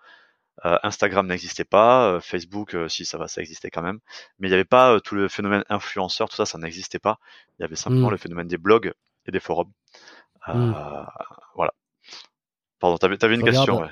Euh, 0.66 0.78
Instagram 0.84 1.28
n'existait 1.28 1.64
pas, 1.64 2.12
euh, 2.12 2.20
Facebook, 2.20 2.76
euh, 2.76 2.90
si 2.90 3.06
ça 3.06 3.18
va, 3.18 3.28
ça 3.28 3.40
existait 3.42 3.70
quand 3.70 3.82
même, 3.82 4.00
mais 4.40 4.48
il 4.48 4.52
n'y 4.52 4.56
avait 4.56 4.66
pas 4.66 5.00
tout 5.00 5.16
le 5.16 5.28
phénomène 5.30 5.64
influenceur, 5.70 6.28
tout 6.30 6.36
ça, 6.36 6.46
ça 6.46 6.58
n'existait 6.58 7.00
pas. 7.00 7.18
Il 7.58 7.62
y 7.62 7.66
avait 7.66 7.76
simplement 7.78 8.08
Mm. 8.08 8.12
le 8.12 8.18
phénomène 8.18 8.48
des 8.48 8.58
blogs 8.58 8.92
et 9.26 9.32
des 9.32 9.40
forums. 9.40 9.72
Mm. 10.48 10.74
Voilà. 11.56 11.74
Pardon, 12.80 12.98
t'avais 12.98 13.24
avais 13.24 13.36
une 13.36 13.42
regarde. 13.42 13.58
question. 13.58 13.82
Ouais. 13.82 13.90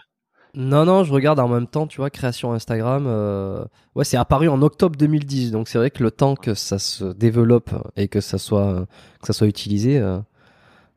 Non, 0.54 0.86
non, 0.86 1.04
je 1.04 1.14
regarde 1.14 1.40
en 1.40 1.48
même 1.50 1.68
temps, 1.68 1.88
tu 1.88 1.98
vois, 1.98 2.10
création 2.10 2.54
Instagram. 2.54 3.06
Ouais, 3.96 4.06
c'est 4.06 4.18
apparu 4.18 4.48
en 4.50 4.62
octobre 4.62 4.96
2010, 4.98 5.52
donc 5.52 5.68
c'est 5.68 5.78
vrai 5.78 5.92
que 5.92 6.02
le 6.02 6.12
temps 6.12 6.36
que 6.36 6.54
ça 6.54 6.80
se 6.80 7.04
développe 7.06 7.70
et 7.96 8.08
que 8.08 8.22
ça 8.22 8.38
soit, 8.38 8.86
que 9.22 9.28
ça 9.28 9.34
soit 9.34 9.48
utilisé. 9.48 10.00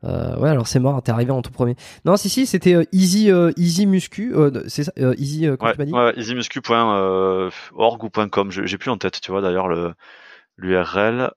Euh, 0.03 0.35
ouais, 0.37 0.49
alors 0.49 0.67
c'est 0.67 0.79
mort, 0.79 1.01
t'es 1.03 1.11
arrivé 1.11 1.31
en 1.31 1.41
tout 1.41 1.51
premier. 1.51 1.75
Non, 2.05 2.17
si, 2.17 2.29
si, 2.29 2.45
c'était 2.45 2.73
euh, 2.73 2.83
Easy, 2.91 3.31
euh, 3.31 3.51
Easy 3.57 3.85
Muscu, 3.85 4.33
c'est 4.67 4.83
ça, 4.83 4.91
Easy, 5.17 5.47
comment 5.59 5.69
Ouais, 5.69 5.73
tu 5.73 5.79
m'as 5.79 5.85
dit? 5.85 5.93
ouais, 5.93 6.13
easymuscu.org 6.17 8.03
ou 8.03 8.09
.com, 8.09 8.51
j'ai 8.51 8.77
plus 8.77 8.89
en 8.89 8.97
tête, 8.97 9.21
tu 9.21 9.31
vois, 9.31 9.41
d'ailleurs, 9.41 9.67
le 9.67 9.93
l'URL. 10.57 11.31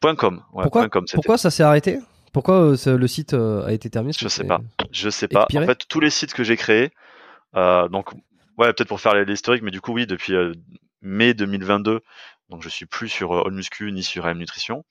.com, 0.00 0.42
ouais, 0.52 0.62
Pourquoi, 0.62 0.88
.com, 0.88 1.04
pourquoi 1.12 1.38
ça 1.38 1.50
s'est 1.50 1.64
arrêté? 1.64 1.98
Pourquoi 2.32 2.74
le 2.86 3.06
site 3.06 3.34
a 3.34 3.72
été 3.72 3.90
terminé? 3.90 4.12
Je 4.18 4.28
sais 4.28 4.44
pas. 4.44 4.60
Je 4.92 5.10
sais 5.10 5.26
pas. 5.26 5.42
Expiré? 5.42 5.64
En 5.64 5.68
fait, 5.68 5.86
tous 5.88 6.00
les 6.00 6.10
sites 6.10 6.34
que 6.34 6.44
j'ai 6.44 6.56
créés, 6.56 6.90
donc, 7.54 8.12
ouais, 8.58 8.72
peut-être 8.72 8.88
pour 8.88 9.00
faire 9.00 9.14
l'historique, 9.14 9.62
mais 9.62 9.72
du 9.72 9.80
coup, 9.80 9.92
oui, 9.92 10.06
depuis 10.06 10.34
mai 11.02 11.34
2022, 11.34 12.00
donc 12.48 12.62
je 12.62 12.68
suis 12.68 12.86
plus 12.86 13.08
sur 13.08 13.32
euh, 13.32 13.42
All 13.46 13.52
Muscu 13.52 13.92
ni 13.92 14.02
sur 14.02 14.26
AM 14.26 14.38
Nutrition. 14.38 14.84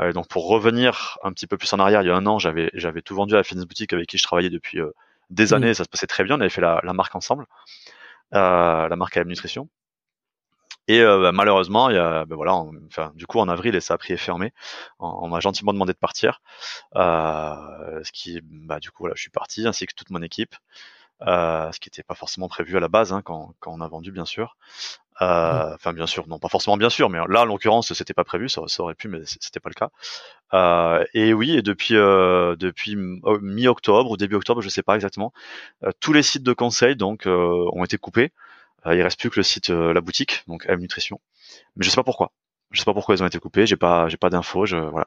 Euh, 0.00 0.12
donc, 0.12 0.28
pour 0.28 0.48
revenir 0.48 1.18
un 1.22 1.32
petit 1.32 1.46
peu 1.46 1.56
plus 1.58 1.72
en 1.72 1.78
arrière, 1.78 2.02
il 2.02 2.06
y 2.08 2.10
a 2.10 2.16
un 2.16 2.26
an, 2.26 2.38
j'avais 2.38 2.70
j'avais 2.74 3.02
tout 3.02 3.14
vendu 3.14 3.34
à 3.34 3.38
la 3.38 3.44
fitness 3.44 3.66
boutique 3.66 3.92
avec 3.92 4.08
qui 4.08 4.18
je 4.18 4.22
travaillais 4.22 4.50
depuis 4.50 4.80
euh, 4.80 4.90
des 5.30 5.52
Mm. 5.52 5.54
années. 5.54 5.74
Ça 5.74 5.84
se 5.84 5.88
passait 5.88 6.06
très 6.06 6.24
bien. 6.24 6.36
On 6.36 6.40
avait 6.40 6.48
fait 6.50 6.60
la, 6.62 6.80
la 6.82 6.92
marque 6.92 7.14
ensemble, 7.14 7.46
euh, 8.34 8.88
la 8.88 8.96
marque 8.96 9.16
AM 9.18 9.28
Nutrition. 9.28 9.68
Et 10.88 11.00
euh, 11.00 11.20
bah, 11.22 11.32
malheureusement, 11.32 11.90
il 11.90 11.96
y 11.96 11.98
a, 11.98 12.24
ben 12.24 12.34
voilà, 12.34 12.54
en- 12.54 12.72
enfin, 12.88 13.12
du 13.14 13.26
coup, 13.26 13.38
en 13.38 13.48
avril, 13.48 13.74
et 13.76 13.80
ça 13.80 13.94
a 13.94 13.98
pris 13.98 14.12
et 14.14 14.16
fermé. 14.16 14.52
On, 14.98 15.06
on 15.22 15.28
m'a 15.28 15.38
gentiment 15.40 15.72
demandé 15.72 15.92
de 15.92 15.98
partir. 15.98 16.40
Euh, 16.96 18.02
ce 18.04 18.12
qui, 18.12 18.40
bah, 18.44 18.80
du 18.80 18.90
coup, 18.90 19.04
voilà, 19.04 19.14
je 19.16 19.22
suis 19.22 19.30
parti, 19.30 19.66
ainsi 19.66 19.86
que 19.86 19.94
toute 19.94 20.10
mon 20.10 20.22
équipe. 20.22 20.54
Euh, 21.26 21.70
ce 21.72 21.78
qui 21.78 21.88
n'était 21.88 22.02
pas 22.02 22.14
forcément 22.16 22.48
prévu 22.48 22.76
à 22.76 22.80
la 22.80 22.88
base, 22.88 23.12
hein, 23.12 23.22
quand, 23.22 23.54
quand 23.60 23.72
on 23.72 23.80
a 23.80 23.88
vendu, 23.88 24.10
bien 24.10 24.24
sûr. 24.24 24.56
Euh, 25.20 25.74
Enfin, 25.74 25.92
bien 25.92 26.06
sûr, 26.06 26.26
non, 26.28 26.38
pas 26.38 26.48
forcément 26.48 26.76
bien 26.76 26.90
sûr, 26.90 27.08
mais 27.10 27.18
là, 27.28 27.42
en 27.42 27.44
l'occurrence, 27.44 27.92
c'était 27.92 28.14
pas 28.14 28.24
prévu, 28.24 28.48
ça, 28.48 28.62
ça 28.66 28.82
aurait 28.82 28.94
pu, 28.94 29.08
mais 29.08 29.20
c'était 29.24 29.60
pas 29.60 29.68
le 29.70 29.74
cas. 29.74 29.90
Euh, 30.54 31.04
et 31.14 31.32
oui, 31.34 31.56
et 31.56 31.62
depuis 31.62 31.96
euh, 31.96 32.56
depuis 32.56 32.96
euh, 32.96 33.38
mi-octobre 33.42 34.10
ou 34.10 34.16
début 34.16 34.36
octobre, 34.36 34.62
je 34.62 34.68
sais 34.68 34.82
pas 34.82 34.94
exactement, 34.96 35.32
euh, 35.84 35.90
tous 36.00 36.12
les 36.12 36.22
sites 36.22 36.42
de 36.44 36.52
conseil 36.52 36.96
donc 36.96 37.26
euh, 37.26 37.66
ont 37.72 37.84
été 37.84 37.98
coupés. 37.98 38.32
Euh, 38.86 38.94
il 38.96 39.02
reste 39.02 39.20
plus 39.20 39.30
que 39.30 39.38
le 39.40 39.44
site, 39.44 39.70
euh, 39.70 39.92
la 39.94 40.00
boutique, 40.02 40.44
donc 40.48 40.66
M 40.68 40.80
Nutrition. 40.80 41.20
Mais 41.76 41.84
je 41.84 41.90
sais 41.90 41.96
pas 41.96 42.04
pourquoi. 42.04 42.32
Je 42.72 42.78
sais 42.80 42.84
pas 42.84 42.94
pourquoi 42.94 43.14
ils 43.14 43.22
ont 43.22 43.26
été 43.26 43.38
coupés. 43.38 43.66
J'ai 43.66 43.76
pas 43.76 44.08
j'ai 44.08 44.16
pas 44.16 44.30
d'infos. 44.30 44.66
Je 44.66 44.76
voilà. 44.76 45.06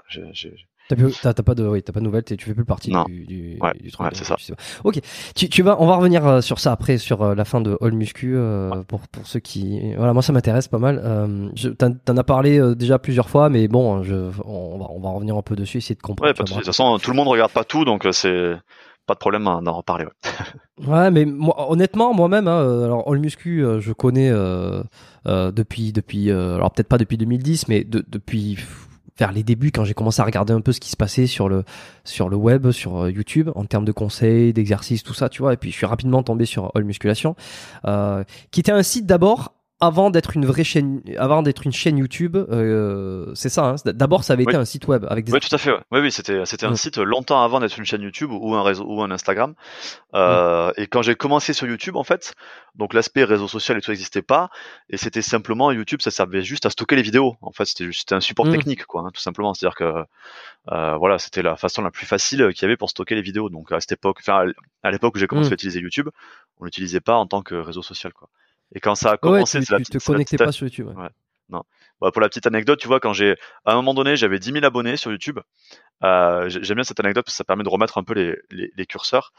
T'as 0.88 1.34
pas 1.34 1.55
de, 1.55 1.65
oui, 1.65 1.81
t'as 1.81 1.93
pas 1.93 2.00
de 2.00 2.05
nouvelles, 2.05 2.24
tu 2.24 2.38
fais 2.38 2.53
plus 2.53 2.63
partie 2.63 2.91
Non. 2.91 3.05
du, 3.05 3.25
du, 3.25 3.57
Ouais, 3.60 3.74
du 3.74 3.89
ouais, 4.00 4.10
c'est 4.13 4.24
ça. 4.24 4.36
Ok, 4.84 5.00
tu, 5.36 5.50
tu 5.50 5.63
vas, 5.63 5.77
on 5.81 5.88
va 5.88 5.95
revenir 5.95 6.27
euh, 6.27 6.41
sur 6.41 6.60
ça 6.60 6.72
après, 6.72 7.00
sur 7.00 7.24
euh, 7.24 7.34
la 7.34 7.43
fin 7.43 7.60
de 7.60 7.75
All 7.81 7.93
Muscu, 7.93 8.36
euh, 8.36 8.69
pour, 8.88 9.00
pour 9.07 9.25
ceux 9.25 9.39
qui, 9.39 9.95
voilà, 9.95 10.13
moi 10.13 10.22
ça 10.22 10.31
m'intéresse 10.31 10.67
pas 10.67 10.77
mal. 10.77 11.01
Euh, 11.03 11.50
t'en, 11.79 12.17
as 12.17 12.24
parlé 12.24 12.60
euh, 12.60 12.75
déjà 12.75 13.00
plusieurs 13.00 13.29
fois, 13.29 13.50
mais 13.50 13.67
bon, 13.67 14.03
je, 14.03 14.13
on 14.45 14.77
va, 14.77 14.86
on 14.91 15.00
va 15.00 15.10
revenir 15.10 15.36
un 15.36 15.41
peu 15.41 15.55
dessus, 15.55 15.79
essayer 15.79 15.95
de 15.95 16.01
comprendre. 16.01 16.31
De 16.31 16.43
toute 16.43 16.65
façon, 16.65 17.00
tout 17.00 17.10
le 17.10 17.15
monde 17.15 17.29
regarde 17.29 17.51
pas 17.51 17.63
tout, 17.63 17.84
donc 17.84 18.05
c'est 18.12 18.53
pas 19.05 19.13
de 19.13 19.19
problème 19.19 19.47
hein, 19.47 19.62
d'en 19.62 19.74
reparler. 19.74 20.05
Ouais. 20.85 21.12
Mais 21.12 21.25
honnêtement, 21.57 22.13
moi-même, 22.13 22.47
hein, 22.47 22.59
euh, 22.62 22.85
alors 22.85 23.12
All 23.12 23.19
Muscu, 23.19 23.63
euh, 23.63 23.79
je 23.79 23.93
connais 23.93 24.29
euh, 24.29 24.83
depuis, 25.25 25.91
depuis, 25.93 26.31
alors 26.31 26.71
peut-être 26.71 26.88
pas 26.89 26.97
depuis 26.97 27.17
2010, 27.17 27.67
mais 27.67 27.83
de- 27.83 28.05
depuis 28.07 28.57
vers 29.17 29.31
les 29.31 29.43
débuts, 29.43 29.71
quand 29.71 29.85
j'ai 29.85 29.93
commencé 29.93 30.21
à 30.21 30.25
regarder 30.25 30.51
un 30.53 30.59
peu 30.62 30.74
ce 30.74 30.79
qui 30.81 30.89
se 30.89 30.97
passait 30.97 31.25
sur 31.25 31.47
le 31.47 31.63
sur 32.03 32.27
le 32.27 32.35
web, 32.35 32.71
sur 32.71 33.07
YouTube, 33.09 33.50
en 33.55 33.63
termes 33.63 33.85
de 33.85 33.93
conseils, 33.93 34.51
d'exercices, 34.51 35.03
tout 35.03 35.13
ça, 35.13 35.29
tu 35.29 35.41
vois. 35.41 35.53
Et 35.53 35.57
puis 35.57 35.71
je 35.71 35.75
suis 35.77 35.85
rapidement 35.85 36.21
tombé 36.21 36.45
sur 36.45 36.71
All 36.75 36.83
Musculation, 36.83 37.35
qui 38.51 38.59
était 38.59 38.74
un 38.74 38.83
site 38.83 39.05
d'abord 39.05 39.54
avant 39.82 40.10
d'être 40.10 40.36
une 40.38 40.46
vraie 40.46 40.63
chaîne, 40.63 41.01
avant 41.17 41.41
d'être 41.44 41.65
une 41.65 41.72
chaîne 41.74 41.98
YouTube, 41.98 42.38
euh, 42.38 43.32
c'est 43.36 43.50
ça. 43.50 43.65
Hein 43.72 43.75
D'abord, 43.86 44.24
ça 44.24 44.34
avait 44.34 44.44
été 44.44 44.55
un 44.55 44.63
site 44.65 44.88
web 44.88 45.05
avec 45.10 45.25
des. 45.25 45.34
Oui, 45.34 45.39
tout 45.41 45.53
à 45.53 45.58
fait. 45.58 45.72
Ouais. 45.72 45.79
Oui, 45.91 46.00
oui, 46.00 46.12
c'était 46.12 46.46
c'était 46.46 46.65
un 46.65 46.75
site 46.75 46.98
longtemps 46.98 47.44
avant 47.44 47.60
d'être 47.60 47.77
une 47.77 47.86
chaîne 47.86 48.01
YouTube 48.01 48.32
ou 48.32 48.55
un 48.55 48.63
réseau 48.63 48.86
ou 48.88 49.01
un 49.03 49.12
Instagram. 49.12 49.53
Euh, 50.13 50.72
Et 50.77 50.88
quand 50.88 51.01
j'ai 51.01 51.15
commencé 51.15 51.51
sur 51.53 51.67
YouTube, 51.67 51.96
en 51.98 52.03
fait, 52.03 52.36
donc 52.75 52.94
l'aspect 52.94 53.24
réseau 53.25 53.48
social 53.48 53.77
et 53.77 53.82
tout 53.82 53.91
n'existait 53.91 54.22
pas, 54.22 54.50
et 54.89 54.98
c'était 54.98 55.22
simplement 55.22 55.72
YouTube, 55.72 56.01
ça 56.01 56.12
servait 56.12 56.41
juste 56.41 56.65
à 56.65 56.70
stocker 56.70 56.96
les 56.96 57.01
vidéos. 57.01 57.36
En 57.41 57.51
fait, 57.51 57.65
c'était 57.65 57.86
juste- 57.86 58.12
un 58.13 58.22
support 58.22 58.46
Mm. 58.46 58.51
technique, 58.51 58.86
quoi, 58.86 59.01
hein, 59.01 59.12
tout 59.13 59.22
simplement. 59.22 59.53
C'est-à-dire 59.53 59.75
que 59.75 60.03
euh, 60.72 60.96
voilà, 60.98 61.20
c'était 61.20 61.41
la 61.44 61.55
façon 61.58 61.82
la 61.84 61.91
plus 61.91 62.05
facile 62.08 62.50
qu'il 62.53 62.62
y 62.63 62.65
avait 62.65 62.77
pour 62.77 62.89
stocker 62.89 63.13
les 63.15 63.22
vidéos. 63.22 63.50
Donc 63.50 63.72
à 63.72 63.79
cette 63.82 63.91
époque, 63.91 64.17
enfin 64.22 64.46
à 64.84 64.91
l'époque 64.91 65.15
où 65.15 65.20
j'ai 65.20 65.27
commencé 65.27 65.50
Mm. 65.50 65.53
à 65.53 65.55
utiliser 65.55 65.79
YouTube, 65.82 66.10
on 66.60 66.65
l'utilisait 66.65 67.01
pas 67.01 67.15
en 67.17 67.27
tant 67.27 67.41
que 67.41 67.55
réseau 67.55 67.82
social, 67.82 68.13
quoi. 68.13 68.29
Et 68.74 68.79
quand 68.79 68.95
ça 68.95 69.10
a 69.10 69.12
Ouais, 69.13 69.17
commencé, 69.19 69.60
tu, 69.62 69.72
la 69.72 69.77
tu 69.77 69.84
petite- 69.84 70.00
te 70.01 70.12
la 70.12 70.13
connectais 70.15 70.38
petite- 70.38 70.45
pas 70.48 70.51
sur 70.51 70.65
YouTube. 70.65 70.88
ouais. 70.88 70.95
Ouais. 71.03 71.10
Bah, 72.01 72.12
pour 72.12 72.19
la 72.22 72.27
petite 72.27 72.45
anecdote, 72.48 72.79
tu 72.79 72.88
vois, 72.88 73.00
quand 73.00 73.13
j'ai, 73.13 73.36
à 73.63 73.72
un 73.72 73.75
moment 73.75 73.93
donné, 73.93 74.15
j'avais 74.17 74.38
10 74.39 74.51
000 74.51 74.65
abonnés 74.65 74.98
sur 74.98 75.12
YouTube. 75.12 75.39
Euh, 76.03 76.50
j'ai- 76.50 76.62
J'aime 76.63 76.75
bien 76.75 76.84
cette 76.84 77.00
anecdote 77.00 77.24
parce 77.25 77.36
que 77.36 77.38
ça 77.38 77.43
permet 77.45 77.63
de 77.63 77.69
remettre 77.69 77.98
un 77.98 78.03
peu 78.03 78.13
les, 78.13 78.36
les, 78.50 78.72
les 78.75 78.86
curseurs. 78.86 79.31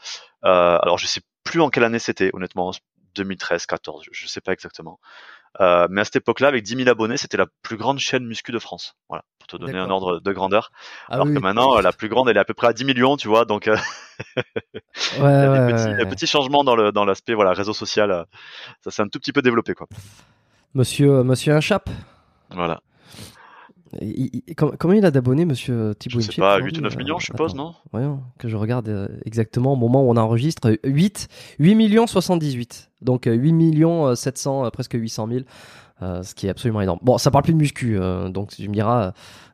Euh, 0.45 0.77
alors, 0.81 0.97
je 0.97 1.05
sais 1.05 1.21
plus 1.43 1.61
en 1.61 1.69
quelle 1.69 1.83
année 1.83 1.99
c'était, 1.99 2.31
honnêtement, 2.33 2.71
2013, 3.13 3.65
14, 3.67 4.03
je, 4.05 4.09
je 4.13 4.27
sais 4.27 4.41
pas 4.41 4.53
exactement. 4.53 4.99
Euh, 5.59 5.87
mais 5.89 6.01
à 6.01 6.03
cette 6.05 6.17
époque-là, 6.17 6.49
avec 6.49 6.63
10 6.63 6.75
000 6.77 6.89
abonnés, 6.89 7.17
c'était 7.17 7.37
la 7.37 7.47
plus 7.63 7.77
grande 7.77 7.97
chaîne 7.99 8.25
muscu 8.25 8.51
de 8.51 8.59
France. 8.59 8.95
Voilà, 9.09 9.23
pour 9.39 9.47
te 9.47 9.57
donner 9.57 9.77
un 9.79 9.89
ordre 9.89 10.19
de 10.19 10.31
grandeur. 10.31 10.71
Ah 11.09 11.15
alors 11.15 11.25
oui, 11.25 11.33
que 11.33 11.37
oui. 11.39 11.43
maintenant, 11.43 11.79
la 11.79 11.91
plus 11.91 12.09
grande, 12.09 12.29
elle 12.29 12.37
est 12.37 12.39
à 12.39 12.45
peu 12.45 12.53
près 12.53 12.67
à 12.67 12.73
10 12.73 12.85
millions, 12.85 13.17
tu 13.17 13.27
vois. 13.27 13.45
Donc, 13.45 13.67
euh, 13.67 13.75
Ouais, 14.35 14.43
il 15.17 15.21
y 15.21 15.25
a 15.25 15.67
des 15.67 15.73
petits, 15.73 15.83
ouais, 15.87 15.95
des 15.97 16.03
ouais. 16.03 16.09
petits 16.09 16.27
changements 16.27 16.63
dans 16.63 16.75
le 16.75 16.91
dans 16.91 17.05
l'aspect 17.05 17.33
voilà 17.33 17.53
réseau 17.53 17.73
social. 17.73 18.11
euh, 18.11 18.23
ça 18.83 18.91
s'est 18.91 19.01
un 19.01 19.07
tout 19.07 19.19
petit 19.19 19.31
peu 19.33 19.41
développé, 19.41 19.73
quoi. 19.73 19.87
Monsieur, 20.73 21.23
monsieur 21.23 21.53
Inchap. 21.53 21.89
Voilà. 22.51 22.81
Il- 24.01 24.41
il- 24.47 24.55
com- 24.55 24.75
Combien 24.79 24.97
il 24.97 25.05
a 25.05 25.11
d'abonnés, 25.11 25.45
monsieur 25.45 25.93
Thibaut 25.97 26.19
Je 26.19 26.31
sais 26.31 26.41
pas, 26.41 26.55
aujourd'hui 26.55 26.71
8 26.73 26.77
ou 26.79 26.81
9 26.83 26.97
millions, 26.97 27.15
Euh, 27.15 27.19
je 27.19 27.25
suppose, 27.25 27.53
attends. 27.53 27.63
non? 27.65 27.75
Voyons, 27.91 28.21
que 28.39 28.47
je 28.49 28.55
regarde 28.57 28.89
euh, 28.89 29.07
exactement 29.25 29.73
au 29.73 29.75
moment 29.75 30.03
où 30.03 30.09
on 30.11 30.17
enregistre. 30.17 30.77
8, 30.83 31.27
8 31.59 31.75
millions 31.75 32.07
78. 32.07 32.89
Donc 33.01 33.27
euh, 33.27 33.33
8 33.33 33.53
millions 33.53 34.07
euh, 34.07 34.15
700, 34.15 34.65
euh, 34.65 34.69
presque 34.69 34.93
800 34.93 35.27
000. 35.29 35.41
euh, 36.03 36.21
ce 36.21 36.35
qui 36.35 36.45
est 36.45 36.49
absolument 36.51 36.81
énorme. 36.81 36.99
Bon, 37.01 37.17
ça 37.17 37.31
parle 37.31 37.43
plus 37.43 37.53
de 37.53 37.57
muscu, 37.57 37.97
euh, 37.97 38.29
donc 38.29 38.51
tu 38.51 38.67
me 38.69 38.73
diras. 38.73 39.13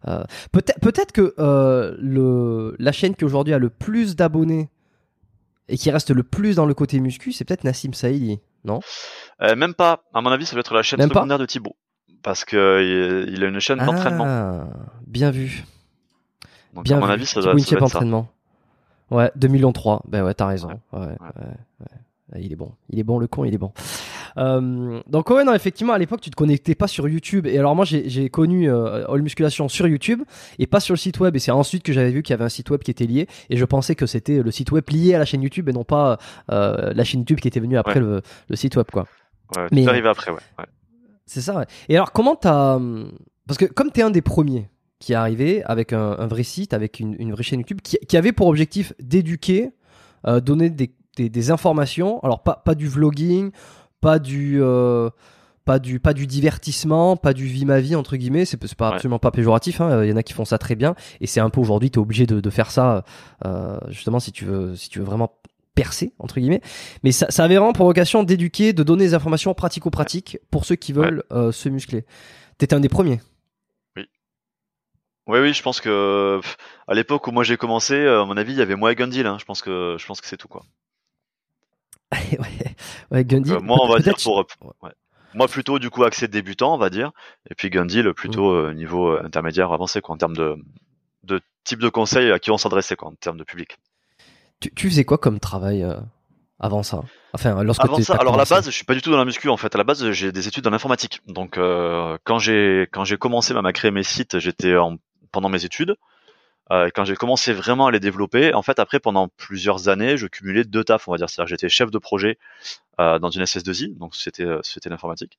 euh, 0.10 0.24
peut-être, 0.52 0.78
peut-être 0.82 1.14
que 1.14 1.34
euh, 1.40 1.96
le, 2.02 2.76
la 2.80 2.92
chaîne 2.92 3.16
qui 3.16 3.24
aujourd'hui 3.24 3.54
a 3.54 3.60
le 3.60 3.70
plus 3.70 4.18
d'abonnés 4.18 4.70
et 5.70 5.78
qui 5.78 5.90
reste 5.90 6.10
le 6.12 6.24
plus 6.24 6.58
dans 6.58 6.66
le 6.66 6.74
côté 6.74 7.00
muscu, 7.00 7.32
c'est 7.32 7.46
peut-être 7.46 7.64
Nassim 7.64 7.94
Saïdi, 7.94 8.40
non? 8.66 8.82
Euh, 9.42 9.56
même 9.56 9.74
pas. 9.74 10.04
À 10.14 10.20
mon 10.20 10.32
avis, 10.32 10.46
ça 10.46 10.52
doit 10.54 10.60
être 10.60 10.74
la 10.74 10.82
chaîne 10.84 11.00
Même 11.00 11.08
pas? 11.10 11.20
secondaire 11.22 11.40
de 11.40 11.46
Thibaut. 11.46 11.78
Parce 12.24 12.46
que 12.46 12.56
euh, 12.58 13.26
il 13.28 13.44
a 13.44 13.48
une 13.48 13.60
chaîne 13.60 13.80
d'entraînement. 13.80 14.26
Ah, 14.28 14.66
bien 15.08 15.30
vu. 15.32 15.66
Donc, 16.74 16.86
Bien 16.86 16.98
à 16.98 17.00
mon 17.02 17.06
vu. 17.08 17.12
avis, 17.12 17.26
ça 17.26 17.42
doit, 17.42 17.52
ça 17.52 17.52
doit 17.54 17.62
être 17.62 17.88
ça. 17.90 17.98
entraînement. 17.98 18.30
Ouais, 19.12 19.30
2 19.36 19.48
millions 19.50 19.74
3. 19.74 20.04
Ben 20.08 20.24
ouais, 20.24 20.34
t'as 20.34 20.48
raison. 20.48 20.70
Ouais. 20.92 21.00
Ouais, 21.02 21.16
ouais, 21.82 22.42
Il 22.42 22.52
est 22.52 22.56
bon. 22.56 22.72
Il 22.90 22.98
est 23.00 23.04
bon, 23.04 23.20
le 23.20 23.28
con, 23.28 23.44
il 23.46 23.54
est 23.54 23.58
bon. 23.60 23.72
Euh, 24.38 25.00
donc 25.08 25.30
ouais, 25.30 25.44
non, 25.44 25.54
effectivement, 25.54 25.94
à 25.94 26.00
l'époque, 26.00 26.22
tu 26.22 26.32
te 26.32 26.36
connectais 26.36 26.74
pas 26.74 26.88
sur 26.88 27.08
YouTube. 27.08 27.46
Et 27.46 27.60
alors 27.60 27.76
moi, 27.76 27.86
j'ai 27.86 28.30
connu 28.30 28.72
euh, 28.72 29.06
All 29.08 29.22
Musculation 29.22 29.68
sur 29.68 29.86
YouTube 29.88 30.24
et 30.58 30.66
pas 30.66 30.80
sur 30.80 30.94
le 30.94 30.98
site 30.98 31.20
web. 31.20 31.36
Et 31.36 31.40
c'est 31.40 31.52
ensuite 31.52 31.84
que 31.84 31.94
j'avais 31.94 32.10
vu 32.10 32.24
qu'il 32.24 32.32
y 32.34 32.36
avait 32.36 32.46
un 32.46 32.50
site 32.50 32.72
web 32.72 32.82
qui 32.82 32.90
était 32.90 33.06
lié. 33.06 33.28
Et 33.52 33.58
je 33.58 33.66
pensais 33.66 33.94
que 33.94 34.08
c'était 34.08 34.42
le 34.42 34.50
site 34.50 34.72
web 34.72 34.86
lié 34.90 35.14
à 35.14 35.20
la 35.20 35.26
chaîne 35.26 35.44
YouTube 35.44 35.70
et 35.70 35.74
non 35.74 35.84
pas 35.84 36.18
euh, 36.52 36.94
la 36.96 37.04
chaîne 37.04 37.20
YouTube 37.20 37.40
qui 37.42 37.48
était 37.50 37.60
venue 37.60 37.78
après 37.78 38.00
Ouais. 38.00 38.06
le, 38.06 38.22
le 38.50 38.56
site 38.56 38.76
web, 38.78 38.88
quoi. 38.92 39.06
Ouais, 39.56 39.68
Mais- 39.72 39.88
arrivé 39.88 40.10
après, 40.10 40.32
ouais. 40.32 40.38
ouais. 40.58 40.66
C'est 41.26 41.42
ça, 41.42 41.58
ouais. 41.58 41.66
Et 41.90 41.96
alors, 41.96 42.12
comment 42.12 42.36
t'as. 42.36 42.76
hum, 42.76 43.12
Parce 43.48 43.58
que 43.58 43.66
comme 43.66 43.92
t'es 43.92 44.02
un 44.02 44.10
des 44.12 44.22
premiers 44.22 44.70
qui 45.00 45.14
est 45.14 45.16
arrivé 45.16 45.64
avec 45.66 45.92
un, 45.94 46.16
un 46.18 46.28
vrai 46.28 46.44
site, 46.44 46.74
avec 46.74 47.00
une, 47.00 47.16
une 47.20 47.32
vraie 47.34 47.44
chaîne 47.44 47.60
YouTube, 47.60 47.80
qui, 47.84 47.98
qui 48.08 48.16
avait 48.18 48.32
pour 48.32 48.48
objectif 48.48 48.94
d'éduquer, 49.02 49.72
euh, 50.28 50.40
donner 50.40 50.70
des, 50.70 50.94
des, 51.18 51.30
des 51.30 51.52
informations, 51.52 52.22
alors 52.24 52.42
pas, 52.44 52.62
pas 52.64 52.76
du 52.76 52.88
vlogging, 52.88 53.52
pas 54.02 54.20
du. 54.20 54.60
euh, 54.62 55.10
pas 55.66 55.80
du, 55.80 56.02
pas 56.02 56.14
du 56.14 56.28
divertissement, 56.28 57.16
pas 57.16 57.32
du 57.34 57.46
vie 57.46 57.64
ma 57.64 57.80
vie 57.80 57.96
entre 57.96 58.18
guillemets, 58.18 58.44
c'est 58.44 58.58
pas 58.76 58.90
Ouais. 58.90 58.96
absolument 58.96 59.18
pas 59.20 59.32
péjoratif. 59.32 59.80
hein. 59.80 60.04
Il 60.04 60.10
y 60.10 60.14
en 60.14 60.18
a 60.18 60.24
qui 60.24 60.34
font 60.34 60.44
ça 60.44 60.58
très 60.58 60.76
bien, 60.76 60.94
et 61.22 61.26
c'est 61.28 61.40
un 61.40 61.50
peu 61.50 61.62
aujourd'hui 61.62 61.90
t'es 61.90 62.00
obligé 62.00 62.26
de, 62.26 62.42
de 62.42 62.50
faire 62.50 62.70
ça 62.70 63.06
euh, 63.46 63.78
justement 63.88 64.20
si 64.20 64.34
tu 64.34 64.44
veux, 64.44 64.76
si 64.76 64.90
tu 64.90 65.00
veux 65.00 65.06
vraiment 65.06 65.32
percer 65.76 66.14
entre 66.20 66.40
guillemets. 66.40 66.62
Mais 67.04 67.12
ça, 67.12 67.30
ça 67.30 67.44
avait 67.44 67.56
vraiment 67.56 67.74
pour 67.74 67.86
vocation 67.86 68.24
d'éduquer, 68.24 68.74
de 68.74 68.84
donner 68.84 69.06
des 69.06 69.14
informations 69.14 69.54
pratico-pratiques 69.54 70.38
pour 70.52 70.66
ceux 70.66 70.76
qui 70.76 70.94
veulent 70.94 71.24
euh, 71.32 71.52
se 71.52 71.70
muscler. 71.70 72.06
T'étais 72.58 72.76
un 72.76 72.80
des 72.80 72.90
premiers. 72.90 73.20
Oui, 75.26 75.40
oui, 75.40 75.54
je 75.54 75.62
pense 75.64 75.80
que 75.80 76.42
à 76.88 76.94
l'époque 76.94 77.28
où 77.28 77.32
moi 77.32 77.44
j'ai 77.44 77.56
commencé, 77.56 77.94
euh, 77.94 78.24
à 78.24 78.26
mon 78.26 78.36
avis, 78.36 78.52
il 78.52 78.60
y 78.60 78.62
avait 78.62 78.76
moi 78.76 78.92
et 78.92 78.96
Gundil. 78.96 79.26
Hein. 79.26 79.38
Je 79.40 79.46
pense 79.46 79.62
que 79.62 79.96
je 79.98 80.06
pense 80.06 80.20
que 80.20 80.28
c'est 80.28 80.36
tout 80.38 80.50
quoi. 80.50 80.64
ouais, 82.12 82.76
ouais, 83.12 83.26
Gundy. 83.26 83.50
Donc, 83.50 83.62
euh, 83.62 83.64
moi, 83.64 83.78
on 83.82 83.88
va 83.88 84.00
dire 84.00 84.16
pour 84.22 84.46
ouais. 84.82 84.92
moi 85.34 85.48
plutôt 85.48 85.80
du 85.80 85.90
coup 85.90 86.04
accès 86.04 86.28
débutant, 86.28 86.76
on 86.76 86.78
va 86.78 86.90
dire, 86.90 87.12
et 87.50 87.56
puis 87.56 87.70
Gundil 87.70 88.14
plutôt 88.14 88.52
Mm. 88.52 88.56
euh, 88.68 88.74
niveau 88.74 89.18
intermédiaire 89.18 89.72
avancé 89.72 90.02
quoi 90.02 90.14
en 90.16 90.18
termes 90.18 90.36
de 90.36 90.58
de 91.24 91.42
type 91.64 91.80
de 91.80 91.90
conseil 91.90 92.30
à 92.32 92.40
qui 92.40 92.52
on 92.52 92.58
s'adressait 92.58 92.98
quoi 92.98 93.08
en 93.08 93.16
termes 93.16 93.38
de 93.38 93.46
public. 93.46 93.78
Tu, 94.64 94.74
tu 94.74 94.90
faisais 94.90 95.04
quoi 95.04 95.18
comme 95.18 95.42
travail 95.42 95.84
euh, 95.84 95.98
avant 96.58 96.84
ça? 96.84 97.02
Enfin, 97.34 97.62
lorsque 97.66 97.84
Avant 97.84 98.00
ça, 98.00 98.16
alors 98.16 98.36
à 98.36 98.38
la 98.38 98.46
base, 98.46 98.68
je 98.68 98.72
suis 98.72 98.86
pas 98.86 98.94
du 98.94 99.02
tout 99.02 99.12
dans 99.12 99.18
la 99.18 99.26
muscu 99.26 99.50
en 99.50 99.58
fait. 99.58 99.76
À 99.76 99.78
la 99.78 99.84
base, 99.84 100.10
j'ai 100.12 100.32
des 100.32 100.48
études 100.48 100.66
en 100.66 100.72
informatique. 100.72 101.20
Donc 101.28 101.58
euh, 101.58 102.18
quand 102.24 102.40
j'ai 102.40 102.88
quand 102.94 103.04
j'ai 103.04 103.18
commencé 103.18 103.54
même 103.54 103.66
à 103.66 103.74
créer 103.74 103.92
mes 103.92 104.04
sites, 104.04 104.40
j'étais 104.40 104.78
en 104.78 104.96
pendant 105.34 105.50
mes 105.50 105.66
études. 105.66 105.98
Euh, 106.72 106.90
quand 106.96 107.04
j'ai 107.04 107.16
commencé 107.16 107.52
vraiment 107.52 107.88
à 107.88 107.92
les 107.92 108.00
développer, 108.00 108.54
en 108.54 108.62
fait, 108.62 108.80
après 108.80 109.02
pendant 109.02 109.28
plusieurs 109.28 109.90
années, 109.90 110.16
je 110.16 110.28
cumulais 110.28 110.64
deux 110.64 110.86
tafs, 110.86 111.10
on 111.10 111.12
va 111.12 111.18
dire. 111.18 111.30
C'est-à-dire, 111.30 111.50
j'étais 111.50 111.68
chef 111.68 111.92
de 111.92 111.98
projet 111.98 112.38
dans 112.98 113.30
une 113.32 113.44
SS2I, 113.44 113.98
donc 113.98 114.16
c'était 114.16 114.48
c'était 114.62 114.90
l'informatique. 114.90 115.38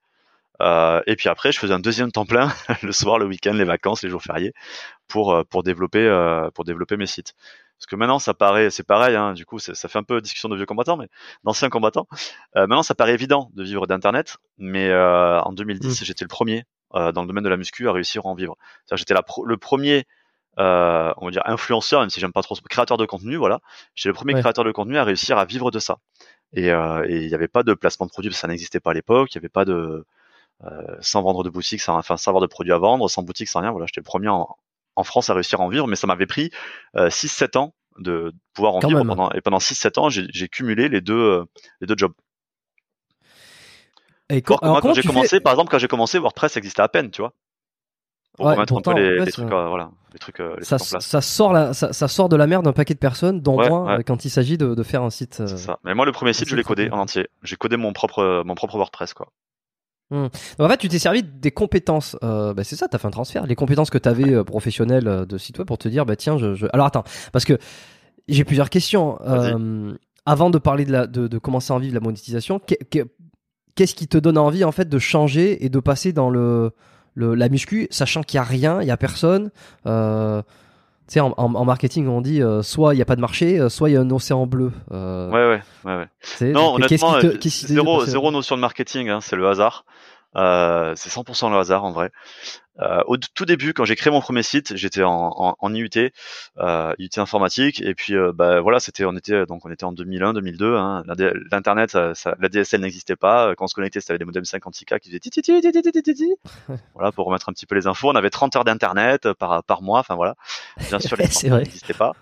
Euh, 0.62 1.00
et 1.07 1.16
puis 1.16 1.28
après, 1.28 1.52
je 1.52 1.59
faisais 1.59 1.75
un 1.75 1.81
deuxième 1.81 2.12
temps 2.12 2.26
plein 2.26 2.52
le 2.83 2.93
soir, 2.93 3.19
le 3.19 3.26
week-end, 3.26 3.52
les 3.54 3.64
vacances, 3.64 4.02
les 4.02 4.11
jours 4.11 4.23
fériés, 4.23 4.54
pour 5.09 5.45
pour 5.47 5.62
développer 5.62 6.07
euh, 6.07 6.50
pour 6.50 6.64
développer 6.64 6.97
mes 6.97 7.07
sites. 7.07 7.35
Parce 7.78 7.87
que 7.87 7.97
maintenant, 7.97 8.19
ça 8.19 8.35
paraît, 8.35 8.71
c'est 8.71 8.83
pareil. 8.85 9.16
Hein, 9.16 9.35
du 9.35 9.45
coup, 9.45 9.59
ça 9.59 9.75
fait 9.88 9.99
un 9.99 10.02
peu 10.04 10.21
discussion 10.21 10.49
de 10.49 10.57
vieux 10.57 10.64
combattants, 10.66 10.97
mais 10.97 11.09
d'anciens 11.45 11.69
combattants. 11.69 12.07
Euh, 12.57 12.66
maintenant, 12.66 12.83
ça 12.83 12.95
paraît 12.95 13.14
évident 13.14 13.50
de 13.54 13.62
vivre 13.64 13.87
d'Internet, 13.87 14.37
mais 14.59 14.88
euh, 14.88 15.40
en 15.43 15.52
2010, 15.52 16.04
j'étais 16.04 16.25
le 16.25 16.28
premier 16.28 16.64
euh, 16.95 17.12
dans 17.12 17.23
le 17.23 17.26
domaine 17.28 17.45
de 17.45 17.49
la 17.49 17.57
muscu 17.57 17.88
à 17.88 17.93
réussir 17.93 18.25
à 18.25 18.28
en 18.28 18.35
vivre. 18.35 18.57
C'est-à-dire, 18.87 19.04
j'étais 19.09 19.23
pro- 19.26 19.45
le 19.45 19.57
premier, 19.57 20.04
euh, 20.59 21.12
on 21.19 21.26
va 21.26 21.31
dire 21.33 21.43
influenceur, 21.47 22.00
même 22.00 22.11
si 22.11 22.21
j'aime 22.21 22.33
pas 22.33 22.43
trop, 22.43 22.54
créateur 22.71 22.97
de 22.97 23.04
contenu, 23.07 23.37
voilà. 23.37 23.59
J'étais 23.97 24.09
le 24.11 24.14
premier 24.14 24.35
Ouais. 24.35 24.40
créateur 24.40 24.64
de 24.64 24.73
contenu 24.73 24.97
à 24.97 25.04
réussir 25.04 25.37
à 25.37 25.45
vivre 25.45 25.71
de 25.71 25.78
ça. 25.81 25.97
Et 26.52 26.71
euh, 26.73 27.04
il 27.09 27.26
n'y 27.26 27.35
avait 27.35 27.49
pas 27.49 27.64
de 27.64 27.75
placement 27.75 28.07
de 28.07 28.11
produits, 28.12 28.31
parce 28.31 28.38
que 28.38 28.43
ça 28.43 28.49
n'existait 28.49 28.81
pas 28.81 28.93
à 28.93 28.95
l'époque. 28.95 29.35
Il 29.35 29.38
n'y 29.38 29.40
avait 29.40 29.49
pas 29.49 29.64
de 29.64 30.07
euh, 30.64 30.97
sans 31.00 31.23
vendre 31.23 31.43
de 31.45 31.50
boutique, 31.50 31.81
sans, 31.81 31.97
enfin 31.99 32.16
sans 32.16 32.31
avoir 32.31 32.40
de 32.43 32.47
produits 32.47 32.73
à 32.73 32.78
vendre, 32.78 33.09
sans 33.11 33.23
boutique, 33.25 33.49
sans 33.49 33.61
rien. 33.61 33.73
Voilà, 33.73 33.87
j'étais 33.87 34.00
le 34.00 34.04
premier 34.04 34.28
en, 34.28 34.57
en 34.97 35.05
France 35.05 35.31
à 35.31 35.35
réussir 35.35 35.61
à 35.61 35.65
en 35.65 35.69
vivre, 35.69 35.87
mais 35.87 35.97
ça 35.97 36.07
m'avait 36.07 36.27
pris 36.27 36.51
euh, 36.97 37.11
6-7 37.11 37.57
ans 37.57 37.75
de 37.99 38.33
pouvoir 38.55 38.75
en 38.75 38.81
Quand 38.81 38.89
vivre 38.89 38.99
même. 38.99 39.09
pendant 39.09 39.31
et 39.33 39.41
pendant 39.41 39.61
6-7 39.61 39.99
ans, 39.99 40.09
j'ai 40.11 40.49
cumulé 40.49 40.89
les 40.89 41.01
deux 41.01 41.15
euh, 41.15 41.45
les 41.81 41.87
deux 41.87 41.95
jobs. 41.97 42.13
Et 44.29 44.43
alors 44.61 44.69
moi, 44.71 44.83
quand 44.83 44.93
j'ai 44.93 45.03
commencé, 45.03 45.37
fais- 45.37 45.41
par 45.41 45.53
exemple, 45.53 45.71
quand 45.71 45.79
j'ai 45.79 45.89
commencé, 45.89 46.19
WordPress 46.19 46.57
existait 46.57 46.83
à 46.83 46.89
peine, 46.89 47.11
tu 47.11 47.23
vois. 47.23 47.33
Pour 48.37 48.49
Ouais, 48.49 48.57
pourtant, 48.67 48.91
un 48.91 48.95
peu 48.95 48.95
les, 49.01 49.21
les 49.23 49.33
trucs, 49.33 49.51
euh, 49.53 49.53
euh, 49.53 49.69
voilà, 49.69 49.91
les 50.13 50.19
trucs, 50.19 50.41
euh, 50.41 50.57
les 50.59 50.65
ça, 50.65 50.79
trucs 50.79 50.81
en 50.81 50.87
place. 50.87 51.11
ça 51.11 51.21
sort 51.21 51.53
la, 51.53 51.73
ça, 51.75 51.93
ça 51.93 52.09
sort 52.09 52.29
de 52.29 52.37
la 52.37 52.47
merde 52.47 52.65
d'un 52.65 52.73
paquet 52.73 52.95
de 52.95 52.99
personnes, 52.99 53.41
dont 53.41 53.59
Ouais, 53.59 53.69
euh, 53.89 54.03
quand 54.03 54.25
il 54.25 54.31
s'agit 54.31 54.59
de, 54.59 54.75
de 54.75 54.83
faire 54.83 55.03
un 55.03 55.11
site. 55.11 55.41
euh, 55.41 55.47
ça. 55.57 55.79
Mais 55.85 55.95
moi, 55.95 56.05
le 56.07 56.13
premier 56.13 56.33
site, 56.35 56.49
je 56.49 56.57
l'ai 56.57 56.63
codé 56.65 56.91
en 56.91 56.99
entier. 56.99 57.29
J'ai 57.43 57.57
codé 57.57 57.77
mon 57.77 57.93
propre, 57.93 58.43
mon 58.45 58.55
propre 58.55 58.77
WordPress, 58.77 59.15
quoi. 59.15 59.33
Donc, 60.23 60.33
en 60.59 60.68
fait, 60.68 60.76
tu 60.78 60.88
t'es 60.88 60.99
servi 60.99 61.23
des 61.23 61.50
compétences. 61.50 62.16
Euh, 62.23 62.54
bah, 62.54 62.64
c'est 62.64 62.76
ça, 62.76 62.88
t'as 62.88 62.99
fait 62.99 63.06
un 63.09 63.11
transfert. 63.11 63.47
Les 63.47 63.54
compétences 63.54 63.90
que 63.90 63.99
t'avais 63.99 64.33
euh, 64.33 64.44
professionnelles 64.44 65.09
euh, 65.09 65.25
de 65.26 65.37
site 65.38 65.59
web 65.59 65.66
pour 65.66 65.78
te 65.78 65.88
dire, 65.88 66.06
bah 66.06 66.16
tiens, 66.16 66.38
je. 66.38 66.54
je- 66.54 66.66
Alors 66.73 66.87
attends, 66.87 67.04
parce 67.33 67.44
que 67.44 67.59
j'ai 68.28 68.44
plusieurs 68.44 68.71
questions. 68.71 69.18
Euh, 69.26 69.92
avant 70.26 70.49
de 70.50 70.59
parler 70.59 70.85
de, 70.87 70.92
la, 70.92 71.06
de, 71.06 71.26
de 71.28 71.38
commencer 71.38 71.73
à 71.73 71.76
en 71.76 71.78
vivre 71.78 71.94
la 71.94 72.00
monétisation, 72.00 72.59
qu'est- 72.59 72.83
qu'est- 72.88 73.06
qu'est-ce 73.75 73.94
qui 73.94 74.09
te 74.09 74.16
donne 74.16 74.38
envie 74.38 74.64
en 74.64 74.73
fait 74.73 74.88
de 74.88 74.99
changer 74.99 75.64
et 75.64 75.68
de 75.68 75.80
passer 75.80 76.12
dans 76.12 76.30
le, 76.30 76.71
le 77.14 77.35
la 77.35 77.49
muscu, 77.49 77.88
sachant 77.90 78.23
qu'il 78.23 78.37
y 78.37 78.40
a 78.40 78.44
rien, 78.44 78.80
il 78.80 78.88
y 78.88 78.90
a 78.90 78.97
personne. 78.97 79.50
Tu 79.85 81.12
sais, 81.14 81.21
en, 81.21 81.35
en- 81.37 81.54
en 81.54 81.64
marketing, 81.66 82.09
on 82.09 82.23
dit 82.23 82.40
soit 82.62 82.94
il 82.94 82.99
y 82.99 83.02
a 83.02 83.04
pas 83.04 83.16
de 83.16 83.21
marché, 83.21 83.68
soit 83.68 83.90
il 83.90 83.92
y 83.92 83.97
a 83.97 84.00
un 84.00 84.11
océan 84.11 84.47
bleu. 84.47 84.73
Ouais, 84.90 84.97
ouais, 85.30 85.61
ouais, 85.85 85.97
ouais. 85.97 86.06
Non, 86.52 86.76
honnêtement, 86.76 87.12
qui 87.21 87.26
te- 87.33 87.38
zéro, 87.75 87.99
zéro 88.11 88.30
notion 88.30 88.56
de 88.56 88.62
marketing, 88.62 89.11
hein, 89.11 89.21
c'est 89.21 89.37
le 89.37 89.47
hasard. 89.47 89.85
Euh, 90.37 90.95
c'est 90.97 91.11
100% 91.11 91.50
le 91.50 91.57
hasard 91.57 91.85
en 91.85 91.93
vrai. 91.93 92.11
Euh, 92.81 93.03
au 93.07 93.17
tout 93.17 93.45
début, 93.45 93.73
quand 93.73 93.85
j'ai 93.85 93.95
créé 93.95 94.11
mon 94.11 94.21
premier 94.21 94.43
site, 94.43 94.76
j'étais 94.76 95.05
en, 95.05 95.33
en, 95.37 95.57
en, 95.57 95.75
IUT, 95.75 95.91
euh, 96.59 96.95
IUT 96.99 97.19
informatique, 97.19 97.81
et 97.81 97.95
puis 97.95 98.17
euh, 98.17 98.33
bah, 98.35 98.61
voilà, 98.61 98.81
c'était, 98.81 99.05
on 99.05 99.14
était 99.17 99.47
donc 99.47 99.64
on 99.64 99.71
était 99.71 99.85
en 99.85 99.93
2001, 99.93 100.33
2002. 100.33 100.75
Hein, 100.75 101.05
L'internet, 101.53 101.91
ça, 101.91 102.14
ça, 102.14 102.35
la 102.41 102.49
DSL 102.49 102.81
n'existait 102.81 103.14
pas. 103.14 103.55
Quand 103.55 103.64
on 103.64 103.69
se 103.69 103.75
connectait, 103.75 104.00
c'était 104.00 104.19
des 104.19 104.25
modems 104.25 104.43
56K 104.43 104.99
qui 104.99 105.09
faisaient 105.09 105.21
voilà 106.95 107.12
pour 107.12 107.26
remettre 107.26 107.49
un 107.49 107.53
petit 107.53 107.67
peu 107.67 107.76
les 107.76 107.87
infos. 107.87 108.11
On 108.11 108.17
avait 108.17 108.31
30 108.31 108.57
heures 108.57 108.64
d'internet 108.64 109.33
par 109.35 109.62
par 109.62 109.83
mois. 109.83 110.00
Enfin 110.00 110.17
voilà, 110.17 110.35
bien 110.88 110.99
sûr 110.99 111.17
les 111.17 111.25
n'existaient 111.50 111.95
pas. 111.95 112.14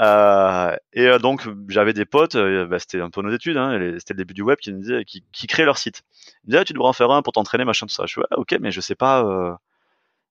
Euh, 0.00 0.76
et 0.92 1.06
euh, 1.06 1.18
donc 1.18 1.48
j'avais 1.68 1.92
des 1.92 2.04
potes, 2.04 2.34
euh, 2.34 2.66
bah, 2.66 2.78
c'était 2.78 3.00
un 3.00 3.10
peu 3.10 3.22
nos 3.22 3.32
études, 3.32 3.56
hein, 3.56 3.78
c'était 3.98 4.14
le 4.14 4.18
début 4.18 4.34
du 4.34 4.42
web, 4.42 4.58
qui 4.58 4.72
me 4.72 4.80
disaient, 4.80 5.04
qui, 5.04 5.24
qui 5.32 5.46
créaient 5.46 5.64
leur 5.64 5.78
site. 5.78 6.02
Ils 6.42 6.46
me 6.46 6.50
disaient 6.50 6.58
ah, 6.60 6.64
tu 6.64 6.72
devrais 6.72 6.88
en 6.88 6.92
faire 6.92 7.10
un 7.10 7.22
pour 7.22 7.32
t'entraîner, 7.32 7.64
machin 7.64 7.86
tout 7.86 7.94
ça. 7.94 8.04
Je 8.06 8.20
dis 8.20 8.26
ah, 8.30 8.38
ok, 8.38 8.56
mais 8.60 8.72
je 8.72 8.80
sais 8.80 8.96
pas, 8.96 9.24
euh, 9.24 9.54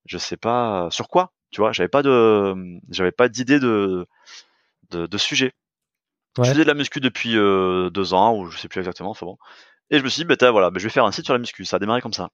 je 0.05 0.17
sais 0.17 0.37
pas 0.37 0.89
sur 0.91 1.07
quoi, 1.07 1.31
tu 1.51 1.61
vois. 1.61 1.71
J'avais 1.71 1.87
pas 1.87 2.03
de, 2.03 2.55
j'avais 2.89 3.13
pas 3.13 3.29
d'idée 3.29 3.59
de, 3.59 4.05
de, 4.91 5.07
de, 5.07 5.17
sujet. 5.17 5.53
Ouais. 6.37 6.45
Je 6.45 6.51
faisais 6.51 6.63
de 6.63 6.67
la 6.67 6.73
muscu 6.73 6.99
depuis 6.99 7.37
euh, 7.37 7.89
deux 7.89 8.13
ans 8.13 8.35
ou 8.35 8.49
je 8.49 8.57
sais 8.57 8.67
plus 8.67 8.79
exactement, 8.79 9.11
enfin 9.11 9.25
bon. 9.25 9.37
Et 9.89 9.99
je 9.99 10.03
me 10.03 10.09
suis 10.09 10.25
dit 10.25 10.25
bah 10.25 10.51
voilà, 10.51 10.71
bah, 10.71 10.79
je 10.79 10.83
vais 10.83 10.89
faire 10.89 11.05
un 11.05 11.11
site 11.11 11.25
sur 11.25 11.33
la 11.33 11.39
muscu. 11.39 11.63
Ça 11.63 11.77
a 11.77 11.79
démarré 11.79 12.01
comme 12.01 12.13
ça. 12.13 12.29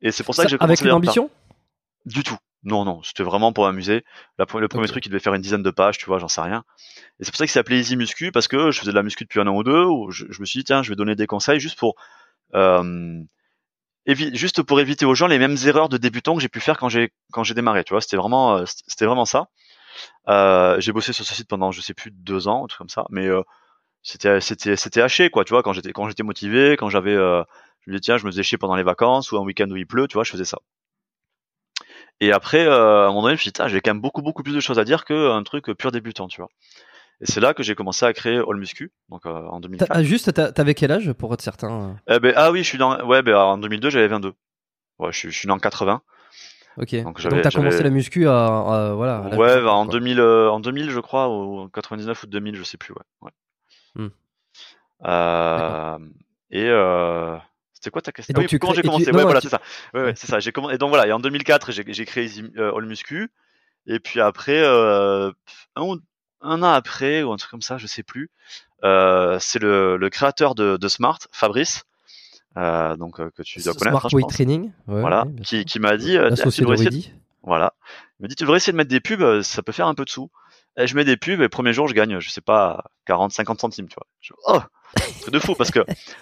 Et 0.00 0.12
c'est 0.12 0.22
pour 0.22 0.34
ça, 0.34 0.42
ça 0.42 0.46
que 0.46 0.50
j'ai 0.50 0.58
commencé 0.58 0.82
avec 0.82 0.90
une 0.90 0.96
ambition? 0.96 1.30
Du 2.04 2.22
tout. 2.22 2.38
Non, 2.64 2.84
non, 2.84 3.02
c'était 3.02 3.24
vraiment 3.24 3.52
pour 3.52 3.64
m'amuser. 3.64 4.04
Le 4.38 4.46
premier 4.46 4.64
okay. 4.66 4.86
truc, 4.86 5.06
il 5.06 5.08
devait 5.08 5.20
faire 5.20 5.34
une 5.34 5.42
dizaine 5.42 5.62
de 5.62 5.70
pages, 5.70 5.98
tu 5.98 6.06
vois, 6.06 6.18
j'en 6.18 6.28
sais 6.28 6.40
rien. 6.40 6.64
Et 7.18 7.24
c'est 7.24 7.32
pour 7.32 7.38
ça 7.38 7.44
qu'il 7.44 7.52
s'appelait 7.52 7.78
Easy 7.78 7.96
Muscu, 7.96 8.30
parce 8.30 8.46
que 8.46 8.70
je 8.70 8.78
faisais 8.78 8.92
de 8.92 8.96
la 8.96 9.02
muscu 9.02 9.24
depuis 9.24 9.40
un 9.40 9.46
an 9.48 9.56
ou 9.56 9.64
deux, 9.64 9.84
où 9.84 10.10
je, 10.12 10.26
je 10.30 10.40
me 10.40 10.46
suis 10.46 10.60
dit, 10.60 10.64
tiens, 10.64 10.82
je 10.82 10.90
vais 10.90 10.96
donner 10.96 11.16
des 11.16 11.26
conseils 11.26 11.58
juste 11.58 11.78
pour, 11.78 11.96
euh, 12.54 13.20
juste 14.06 14.62
pour 14.62 14.80
éviter 14.80 15.04
aux 15.04 15.14
gens 15.14 15.26
les 15.26 15.38
mêmes 15.38 15.56
erreurs 15.66 15.88
de 15.88 15.96
débutants 15.96 16.34
que 16.36 16.42
j'ai 16.42 16.48
pu 16.48 16.60
faire 16.60 16.78
quand 16.78 16.88
j'ai, 16.88 17.12
quand 17.32 17.44
j'ai 17.44 17.54
démarré, 17.54 17.84
tu 17.84 17.94
vois, 17.94 18.00
c'était 18.00 18.16
vraiment, 18.16 18.58
euh, 18.58 18.64
c'était 18.86 19.06
vraiment 19.06 19.24
ça. 19.24 19.48
Euh, 20.28 20.80
j'ai 20.80 20.92
bossé 20.92 21.12
sur 21.12 21.24
ce 21.24 21.34
site 21.34 21.48
pendant, 21.48 21.72
je 21.72 21.80
sais 21.80 21.94
plus, 21.94 22.10
deux 22.12 22.48
ans, 22.48 22.64
un 22.64 22.66
truc 22.66 22.78
comme 22.78 22.88
ça, 22.88 23.04
mais 23.10 23.26
euh, 23.26 23.42
c'était, 24.02 24.40
c'était, 24.40 24.76
c'était 24.76 25.02
haché, 25.02 25.30
quoi, 25.30 25.44
tu 25.44 25.52
vois, 25.52 25.62
quand 25.62 25.72
j'étais, 25.72 25.92
quand 25.92 26.08
j'étais 26.08 26.22
motivé, 26.22 26.76
quand 26.76 26.88
j'avais, 26.90 27.14
euh, 27.14 27.42
je 27.80 27.90
me 27.90 27.96
disais, 27.96 28.00
tiens, 28.00 28.16
je 28.18 28.26
me 28.26 28.30
faisais 28.30 28.42
chier 28.42 28.58
pendant 28.58 28.76
les 28.76 28.82
vacances 28.82 29.32
ou 29.32 29.38
un 29.38 29.42
week-end 29.42 29.70
où 29.70 29.76
il 29.76 29.86
pleut, 29.86 30.08
tu 30.08 30.14
vois, 30.14 30.24
je 30.24 30.32
faisais 30.32 30.44
ça. 30.44 30.58
Et 32.22 32.30
après, 32.30 32.64
euh, 32.64 33.02
à 33.02 33.06
un 33.06 33.08
moment 33.08 33.22
donné, 33.22 33.34
je 33.34 33.40
me 33.40 33.42
suis 33.42 33.50
dit, 33.50 33.60
j'ai 33.66 33.80
quand 33.80 33.90
même 33.90 34.00
beaucoup, 34.00 34.22
beaucoup 34.22 34.44
plus 34.44 34.54
de 34.54 34.60
choses 34.60 34.78
à 34.78 34.84
dire 34.84 35.04
qu'un 35.04 35.42
truc 35.42 35.66
pur 35.72 35.90
débutant, 35.90 36.28
tu 36.28 36.40
vois. 36.40 36.50
Et 37.20 37.26
c'est 37.26 37.40
là 37.40 37.52
que 37.52 37.64
j'ai 37.64 37.74
commencé 37.74 38.06
à 38.06 38.12
créer 38.12 38.36
All 38.36 38.56
Muscu, 38.58 38.92
donc 39.08 39.26
euh, 39.26 39.48
en 39.48 39.58
2004. 39.58 39.90
Ah, 39.92 40.04
juste, 40.04 40.32
t'avais 40.32 40.74
quel 40.74 40.92
âge 40.92 41.12
pour 41.14 41.34
être 41.34 41.40
certain 41.40 41.96
eh 42.08 42.20
ben, 42.20 42.32
Ah 42.36 42.52
oui, 42.52 42.62
je 42.62 42.68
suis 42.68 42.78
dans. 42.78 43.04
Ouais, 43.04 43.22
ben, 43.22 43.36
en 43.36 43.58
2002, 43.58 43.90
j'avais 43.90 44.06
22. 44.06 44.34
Ouais, 45.00 45.10
je 45.10 45.18
suis, 45.18 45.30
je 45.32 45.36
suis 45.36 45.48
né 45.48 45.52
en 45.52 45.58
80. 45.58 46.00
Ok. 46.76 46.94
Donc, 47.02 47.20
donc 47.20 47.42
t'as 47.42 47.50
commencé 47.50 47.82
la 47.82 47.90
muscu 47.90 48.28
à, 48.28 48.46
à 48.46 48.94
voilà. 48.94 49.16
À 49.16 49.36
ouais, 49.36 49.60
bah, 49.60 49.72
en 49.72 49.86
2000, 49.86 50.20
euh, 50.20 50.48
en 50.48 50.60
2000, 50.60 50.90
je 50.90 51.00
crois, 51.00 51.28
ou 51.28 51.68
99 51.70 52.22
ou 52.22 52.26
2000, 52.28 52.54
je 52.54 52.62
sais 52.62 52.78
plus. 52.78 52.94
Ouais. 52.94 53.02
ouais. 53.22 53.30
Hmm. 53.96 54.10
Euh, 55.06 55.98
et 56.52 56.68
euh, 56.68 57.36
c'était 57.82 57.90
quoi 57.90 58.02
ta 58.02 58.12
question 58.12 58.32
donc, 58.32 58.46
oui, 58.48 58.58
Comment 58.60 58.74
j'ai 58.74 58.82
commencé 58.82 59.06
tu... 59.06 59.10
Ouais, 59.10 59.16
non, 59.16 59.22
voilà, 59.24 59.40
tu... 59.40 59.48
c'est 59.48 59.56
ça. 59.56 59.60
Ouais, 59.92 60.02
ouais, 60.04 60.12
c'est 60.14 60.28
ça. 60.28 60.38
J'ai 60.38 60.52
commencé. 60.52 60.76
Et 60.76 60.78
donc 60.78 60.90
voilà. 60.90 61.08
Et 61.08 61.12
en 61.12 61.18
2004, 61.18 61.72
j'ai 61.72 62.04
créé 62.04 62.30
euh, 62.56 62.72
All 62.76 62.86
Muscu. 62.86 63.28
Et 63.88 63.98
puis 63.98 64.20
après, 64.20 64.62
euh, 64.62 65.32
un, 65.74 65.96
un, 66.42 66.62
an 66.62 66.72
après 66.72 67.24
ou 67.24 67.32
un 67.32 67.36
truc 67.36 67.50
comme 67.50 67.60
ça, 67.60 67.78
je 67.78 67.88
sais 67.88 68.04
plus. 68.04 68.30
Euh, 68.84 69.36
c'est 69.40 69.58
le, 69.58 69.96
le, 69.96 70.10
créateur 70.10 70.54
de, 70.54 70.76
de, 70.76 70.88
Smart, 70.88 71.18
Fabrice. 71.32 71.82
Euh, 72.56 72.94
donc 72.94 73.16
que 73.16 73.42
tu 73.42 73.60
dois 73.60 73.74
connaître. 73.74 73.98
Smart 73.98 74.14
Weight 74.14 74.28
Training. 74.28 74.70
Ouais, 74.86 75.00
voilà. 75.00 75.24
qui, 75.42 75.64
qui 75.64 75.80
m'a 75.80 75.96
dit. 75.96 76.16
tu 76.52 76.60
devrais 76.60 76.80
essayer. 76.80 77.12
Voilà. 77.42 77.74
Il 78.20 78.22
m'a 78.22 78.28
dit 78.28 78.36
tu 78.36 78.44
devrais 78.44 78.58
essayer 78.58 78.72
de 78.72 78.76
mettre 78.76 78.90
des 78.90 79.00
pubs. 79.00 79.42
Ça 79.42 79.64
peut 79.64 79.72
faire 79.72 79.88
un 79.88 79.96
peu 79.96 80.04
de 80.04 80.10
sous. 80.10 80.30
Et 80.76 80.86
je 80.86 80.94
mets 80.94 81.04
des 81.04 81.16
pubs 81.16 81.40
et 81.40 81.42
le 81.42 81.48
premier 81.48 81.72
jour 81.72 81.88
je 81.88 81.94
gagne, 81.94 82.20
je 82.20 82.30
sais 82.30 82.40
pas, 82.40 82.84
40, 83.06 83.32
50 83.32 83.60
centimes, 83.60 83.88
tu 83.88 83.96
vois. 83.96 84.06
Je, 84.20 84.32
oh, 84.46 84.60
c'est 84.60 84.70
de 85.30 85.38
fou 85.38 85.54
parce 85.54 85.70
que 85.70 85.80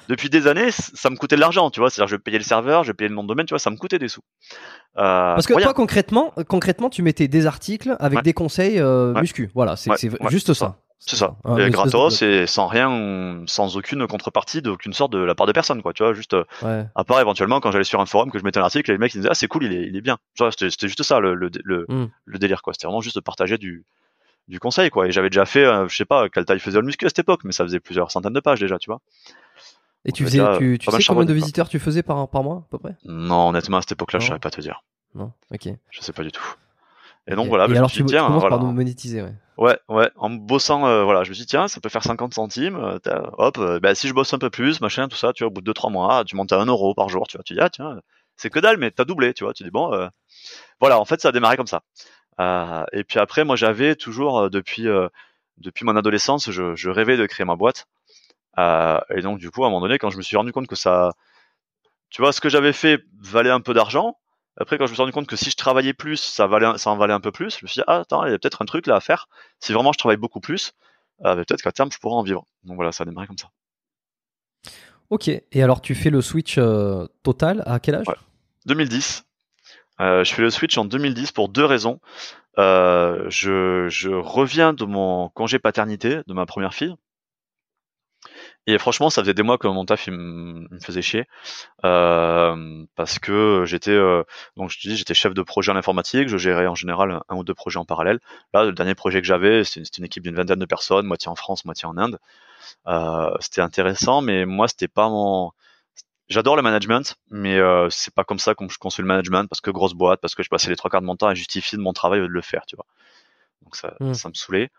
depuis 0.08 0.30
des 0.30 0.46
années, 0.46 0.70
ça 0.70 1.10
me 1.10 1.16
coûtait 1.16 1.36
de 1.36 1.40
l'argent, 1.40 1.70
tu 1.70 1.80
vois. 1.80 1.90
C'est-à-dire, 1.90 2.08
je 2.08 2.16
payais 2.16 2.38
le 2.38 2.44
serveur, 2.44 2.84
je 2.84 2.92
payais 2.92 3.08
le 3.08 3.14
nom 3.14 3.22
de 3.22 3.28
domaine, 3.28 3.46
tu 3.46 3.52
vois, 3.52 3.58
ça 3.58 3.70
me 3.70 3.76
coûtait 3.76 3.98
des 3.98 4.08
sous. 4.08 4.22
Euh, 4.98 5.34
parce 5.34 5.46
que 5.46 5.60
toi, 5.60 5.74
concrètement, 5.74 6.32
concrètement, 6.48 6.90
tu 6.90 7.02
mettais 7.02 7.28
des 7.28 7.46
articles 7.46 7.96
avec 8.00 8.18
ouais. 8.18 8.22
des 8.22 8.32
conseils 8.32 8.78
euh, 8.78 9.12
ouais. 9.12 9.20
muscu. 9.20 9.50
Voilà, 9.54 9.76
c'est 9.76 9.90
ouais. 9.90 10.30
juste 10.30 10.54
ça. 10.54 10.76
C'est 11.02 11.16
ça. 11.16 11.36
Et 11.58 11.70
gratos 11.70 12.20
et 12.20 12.46
sans 12.46 12.66
rien, 12.66 13.42
sans 13.46 13.78
aucune 13.78 14.06
contrepartie, 14.06 14.60
d'aucune 14.60 14.92
sorte 14.92 15.12
de 15.12 15.18
la 15.18 15.34
part 15.34 15.46
de 15.46 15.52
personne, 15.52 15.80
quoi. 15.80 15.94
Tu 15.94 16.02
vois, 16.02 16.12
juste, 16.12 16.36
à 16.62 17.04
part 17.04 17.20
éventuellement 17.20 17.60
quand 17.60 17.72
j'allais 17.72 17.84
sur 17.84 18.00
un 18.00 18.06
forum 18.06 18.30
que 18.30 18.38
je 18.38 18.44
mettais 18.44 18.60
un 18.60 18.64
article, 18.64 18.92
les 18.92 18.98
mecs 18.98 19.14
ils 19.14 19.18
disaient 19.18 19.30
ah 19.30 19.34
c'est 19.34 19.48
cool, 19.48 19.64
il 19.64 19.72
est, 19.72 19.86
il 19.86 19.96
est 19.96 20.02
bien. 20.02 20.18
C'était 20.50 20.88
juste 20.88 21.02
ça 21.02 21.18
le, 21.20 21.34
le, 21.34 21.50
le, 21.64 21.86
mm. 21.88 22.08
le 22.26 22.38
délire, 22.38 22.60
quoi. 22.60 22.74
C'était 22.74 22.86
vraiment 22.86 23.00
juste 23.00 23.16
de 23.16 23.20
partager 23.20 23.56
du, 23.56 23.86
du 24.50 24.60
conseil 24.60 24.90
quoi. 24.90 25.06
Et 25.06 25.12
j'avais 25.12 25.30
déjà 25.30 25.46
fait 25.46 25.64
euh, 25.64 25.88
je 25.88 25.96
sais 25.96 26.04
pas 26.04 26.28
quelle 26.28 26.44
taille 26.44 26.58
faisait 26.58 26.80
le 26.80 26.84
muscu 26.84 27.06
à 27.06 27.08
cette 27.08 27.20
époque 27.20 27.40
mais 27.44 27.52
ça 27.52 27.64
faisait 27.64 27.80
plusieurs 27.80 28.10
centaines 28.10 28.32
de 28.32 28.40
pages 28.40 28.60
déjà 28.60 28.78
tu 28.78 28.90
vois. 28.90 29.00
Et 30.04 30.12
tu 30.12 30.24
faisais 30.24 30.40
tu, 30.58 30.78
tu 30.78 30.90
sais 30.90 31.04
combien 31.06 31.24
de 31.24 31.32
visiteurs 31.32 31.68
tu 31.68 31.78
faisais 31.78 32.02
par, 32.02 32.28
par 32.28 32.42
mois 32.42 32.64
à 32.66 32.70
peu 32.70 32.78
près? 32.78 32.96
Non 33.04 33.48
honnêtement 33.48 33.78
à 33.78 33.80
cette 33.82 33.92
époque 33.92 34.12
là 34.12 34.18
je 34.18 34.26
saurais 34.26 34.38
pas 34.38 34.50
te 34.50 34.60
dire. 34.60 34.82
Non 35.14 35.32
ok. 35.52 35.68
Je 35.90 36.00
sais 36.00 36.12
pas 36.12 36.22
du 36.22 36.32
tout. 36.32 36.44
Et 37.26 37.34
donc 37.34 37.48
voilà 37.48 37.66
et 37.72 37.76
alors 37.76 37.90
tu, 37.90 37.98
tu 37.98 38.04
tiens, 38.06 38.26
commences 38.26 38.40
voilà. 38.40 38.56
par 38.56 38.64
nous 38.64 38.72
monétiser 38.72 39.22
ouais. 39.22 39.34
Ouais 39.56 39.78
ouais 39.88 40.10
en 40.16 40.30
bossant 40.30 40.86
euh, 40.86 41.04
voilà 41.04 41.22
je 41.22 41.28
me 41.28 41.34
suis 41.34 41.44
dit 41.44 41.50
tiens 41.50 41.68
ça 41.68 41.80
peut 41.80 41.90
faire 41.90 42.02
50 42.02 42.34
centimes 42.34 42.76
euh, 42.76 42.98
hop 43.36 43.58
euh, 43.58 43.78
bah, 43.78 43.94
si 43.94 44.08
je 44.08 44.14
bosse 44.14 44.32
un 44.32 44.38
peu 44.38 44.50
plus 44.50 44.80
machin 44.80 45.06
tout 45.06 45.18
ça 45.18 45.32
tu 45.32 45.44
vois 45.44 45.48
au 45.48 45.52
bout 45.52 45.60
de 45.60 45.70
2-3 45.70 45.92
mois 45.92 46.24
tu 46.24 46.34
montes 46.34 46.50
à 46.50 46.58
1 46.58 46.66
euro 46.66 46.94
par 46.94 47.08
jour 47.08 47.26
tu 47.28 47.36
vois 47.36 47.44
tu 47.44 47.52
dis 47.52 47.60
ah 47.60 47.68
tiens 47.68 48.00
c'est 48.36 48.48
que 48.48 48.58
dalle 48.58 48.78
mais 48.78 48.90
t'as 48.90 49.04
doublé 49.04 49.34
tu 49.34 49.44
vois 49.44 49.52
tu 49.52 49.62
dis 49.62 49.70
bon 49.70 50.08
voilà 50.80 50.98
en 50.98 51.04
fait 51.04 51.20
ça 51.20 51.28
a 51.28 51.32
démarré 51.32 51.58
comme 51.58 51.66
ça 51.66 51.82
et 52.92 53.04
puis 53.04 53.18
après, 53.18 53.44
moi, 53.44 53.56
j'avais 53.56 53.96
toujours 53.96 54.38
euh, 54.38 54.48
depuis 54.48 54.86
depuis 55.58 55.84
mon 55.84 55.96
adolescence, 55.96 56.50
je, 56.50 56.74
je, 56.74 56.90
rêvais 56.90 57.16
de 57.16 57.26
créer 57.26 57.44
ma 57.44 57.56
boîte. 57.56 57.86
Euh, 58.58 58.98
et 59.14 59.22
donc, 59.22 59.38
du 59.38 59.50
coup, 59.50 59.64
à 59.64 59.66
un 59.66 59.70
moment 59.70 59.82
donné, 59.82 59.98
quand 59.98 60.10
je 60.10 60.16
me 60.16 60.22
suis 60.22 60.36
rendu 60.36 60.52
compte 60.52 60.66
que 60.66 60.76
ça, 60.76 61.12
tu 62.08 62.22
vois, 62.22 62.32
ce 62.32 62.40
que 62.40 62.48
j'avais 62.48 62.72
fait 62.72 63.02
valait 63.20 63.50
un 63.50 63.60
peu 63.60 63.74
d'argent. 63.74 64.16
Après, 64.56 64.78
quand 64.78 64.86
je 64.86 64.90
me 64.90 64.94
suis 64.94 65.02
rendu 65.02 65.12
compte 65.12 65.26
que 65.26 65.36
si 65.36 65.50
je 65.50 65.56
travaillais 65.56 65.94
plus, 65.94 66.16
ça 66.16 66.46
valait, 66.46 66.76
ça 66.76 66.90
en 66.90 66.96
valait 66.96 67.12
un 67.12 67.20
peu 67.20 67.30
plus. 67.30 67.58
Je 67.58 67.64
me 67.64 67.68
suis 67.68 67.80
dit, 67.80 67.84
ah, 67.86 68.00
attends, 68.00 68.24
il 68.24 68.32
y 68.32 68.34
a 68.34 68.38
peut-être 68.38 68.62
un 68.62 68.66
truc 68.66 68.86
là 68.86 68.96
à 68.96 69.00
faire. 69.00 69.28
Si 69.60 69.72
vraiment 69.72 69.92
je 69.92 69.98
travaille 69.98 70.16
beaucoup 70.16 70.40
plus, 70.40 70.72
euh, 71.24 71.36
peut-être 71.36 71.62
qu'à 71.62 71.72
terme, 71.72 71.90
je 71.92 71.98
pourrais 71.98 72.16
en 72.16 72.22
vivre. 72.22 72.46
Donc 72.64 72.76
voilà, 72.76 72.92
ça 72.92 73.02
a 73.02 73.04
démarré 73.06 73.26
comme 73.26 73.38
ça. 73.38 73.50
Ok. 75.08 75.28
Et 75.28 75.62
alors, 75.62 75.80
tu 75.80 75.94
fais 75.94 76.10
le 76.10 76.20
switch 76.20 76.56
euh, 76.58 77.06
total 77.22 77.62
à 77.66 77.80
quel 77.80 77.94
âge? 77.94 78.08
Ouais. 78.08 78.16
2010. 78.66 79.24
Euh, 80.00 80.24
je 80.24 80.34
fais 80.34 80.42
le 80.42 80.50
switch 80.50 80.76
en 80.78 80.84
2010 80.84 81.32
pour 81.32 81.48
deux 81.48 81.64
raisons. 81.64 82.00
Euh, 82.58 83.26
je, 83.28 84.08
reviens 84.14 84.72
de 84.72 84.84
mon 84.84 85.28
congé 85.30 85.58
paternité 85.58 86.20
de 86.26 86.34
ma 86.34 86.46
première 86.46 86.74
fille. 86.74 86.94
Et 88.66 88.78
franchement, 88.78 89.10
ça 89.10 89.22
faisait 89.22 89.34
des 89.34 89.42
mois 89.42 89.58
que 89.58 89.66
mon 89.66 89.84
taf 89.84 90.06
il 90.06 90.12
me 90.12 90.78
faisait 90.80 91.02
chier 91.02 91.24
euh, 91.84 92.84
parce 92.94 93.18
que 93.18 93.64
j'étais 93.66 93.96
donc 94.56 94.70
je 94.70 94.78
te 94.78 94.88
dis 94.88 94.96
j'étais 94.96 95.14
chef 95.14 95.32
de 95.32 95.42
projet 95.42 95.72
en 95.72 95.76
informatique, 95.76 96.28
je 96.28 96.36
gérais 96.36 96.66
en 96.66 96.74
général 96.74 97.22
un 97.28 97.36
ou 97.36 97.44
deux 97.44 97.54
projets 97.54 97.78
en 97.78 97.86
parallèle. 97.86 98.20
Là, 98.52 98.64
le 98.64 98.72
dernier 98.72 98.94
projet 98.94 99.20
que 99.22 99.26
j'avais, 99.26 99.64
c'était 99.64 99.88
une 99.98 100.04
équipe 100.04 100.22
d'une 100.22 100.36
vingtaine 100.36 100.58
de 100.58 100.66
personnes, 100.66 101.06
moitié 101.06 101.30
en 101.30 101.36
France, 101.36 101.64
moitié 101.64 101.88
en 101.88 101.96
Inde. 101.96 102.18
C'était 103.40 103.62
intéressant, 103.62 104.20
mais 104.20 104.44
moi 104.44 104.68
c'était 104.68 104.88
pas 104.88 105.08
mon 105.08 105.52
J'adore 106.30 106.54
le 106.54 106.62
management, 106.62 107.16
mais 107.30 107.58
euh, 107.58 107.90
c'est 107.90 108.14
pas 108.14 108.22
comme 108.22 108.38
ça 108.38 108.54
que 108.54 108.64
je 108.68 108.78
conçois 108.78 109.02
le 109.02 109.08
management 109.08 109.48
parce 109.48 109.60
que 109.60 109.72
grosse 109.72 109.94
boîte, 109.94 110.20
parce 110.20 110.36
que 110.36 110.44
je 110.44 110.48
passais 110.48 110.70
les 110.70 110.76
trois 110.76 110.88
quarts 110.88 111.00
de 111.00 111.06
mon 111.06 111.16
temps 111.16 111.26
à 111.26 111.34
justifier 111.34 111.76
de 111.76 111.82
mon 111.82 111.92
travail 111.92 112.20
de 112.20 112.26
le 112.26 112.40
faire, 112.40 112.66
tu 112.66 112.76
vois. 112.76 112.86
Donc 113.62 113.74
ça, 113.74 113.94
mmh. 113.98 114.14
ça 114.14 114.28
me 114.28 114.34
saoulait. 114.34 114.70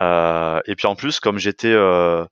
Euh, 0.00 0.60
et 0.64 0.76
puis 0.76 0.86
en 0.86 0.96
plus, 0.96 1.20
comme 1.20 1.38
j'étais, 1.38 1.72
euh, 1.72 2.24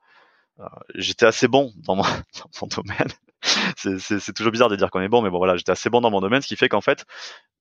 j'étais 0.94 1.26
assez 1.26 1.48
bon 1.48 1.70
dans 1.76 1.96
mon, 1.96 2.02
dans 2.02 2.48
mon 2.62 2.68
domaine. 2.68 3.12
c'est 3.76 4.32
toujours 4.32 4.52
bizarre 4.52 4.70
de 4.70 4.76
dire 4.76 4.90
qu'on 4.90 5.02
est 5.02 5.08
bon, 5.08 5.20
mais 5.20 5.28
bon 5.28 5.36
voilà, 5.36 5.58
j'étais 5.58 5.72
assez 5.72 5.90
bon 5.90 6.00
dans 6.00 6.10
mon 6.10 6.22
domaine, 6.22 6.40
ce 6.40 6.48
qui 6.48 6.56
fait 6.56 6.70
qu'en 6.70 6.80
fait, 6.80 7.04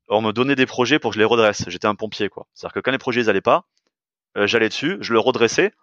on 0.08 0.22
me 0.22 0.32
donnait 0.32 0.56
des 0.56 0.66
projets 0.66 0.98
pour 0.98 1.12
que 1.12 1.16
je 1.16 1.20
les 1.20 1.26
redresse. 1.26 1.66
J'étais 1.68 1.88
un 1.88 1.96
pompier, 1.96 2.30
quoi. 2.30 2.48
C'est-à-dire 2.54 2.74
que 2.74 2.80
quand 2.80 2.92
les 2.92 2.98
projets 2.98 3.20
ils 3.20 3.30
allaient 3.30 3.42
pas, 3.42 3.66
j'allais 4.38 4.70
dessus, 4.70 4.98
je 5.02 5.12
le 5.12 5.20
redressais. 5.20 5.74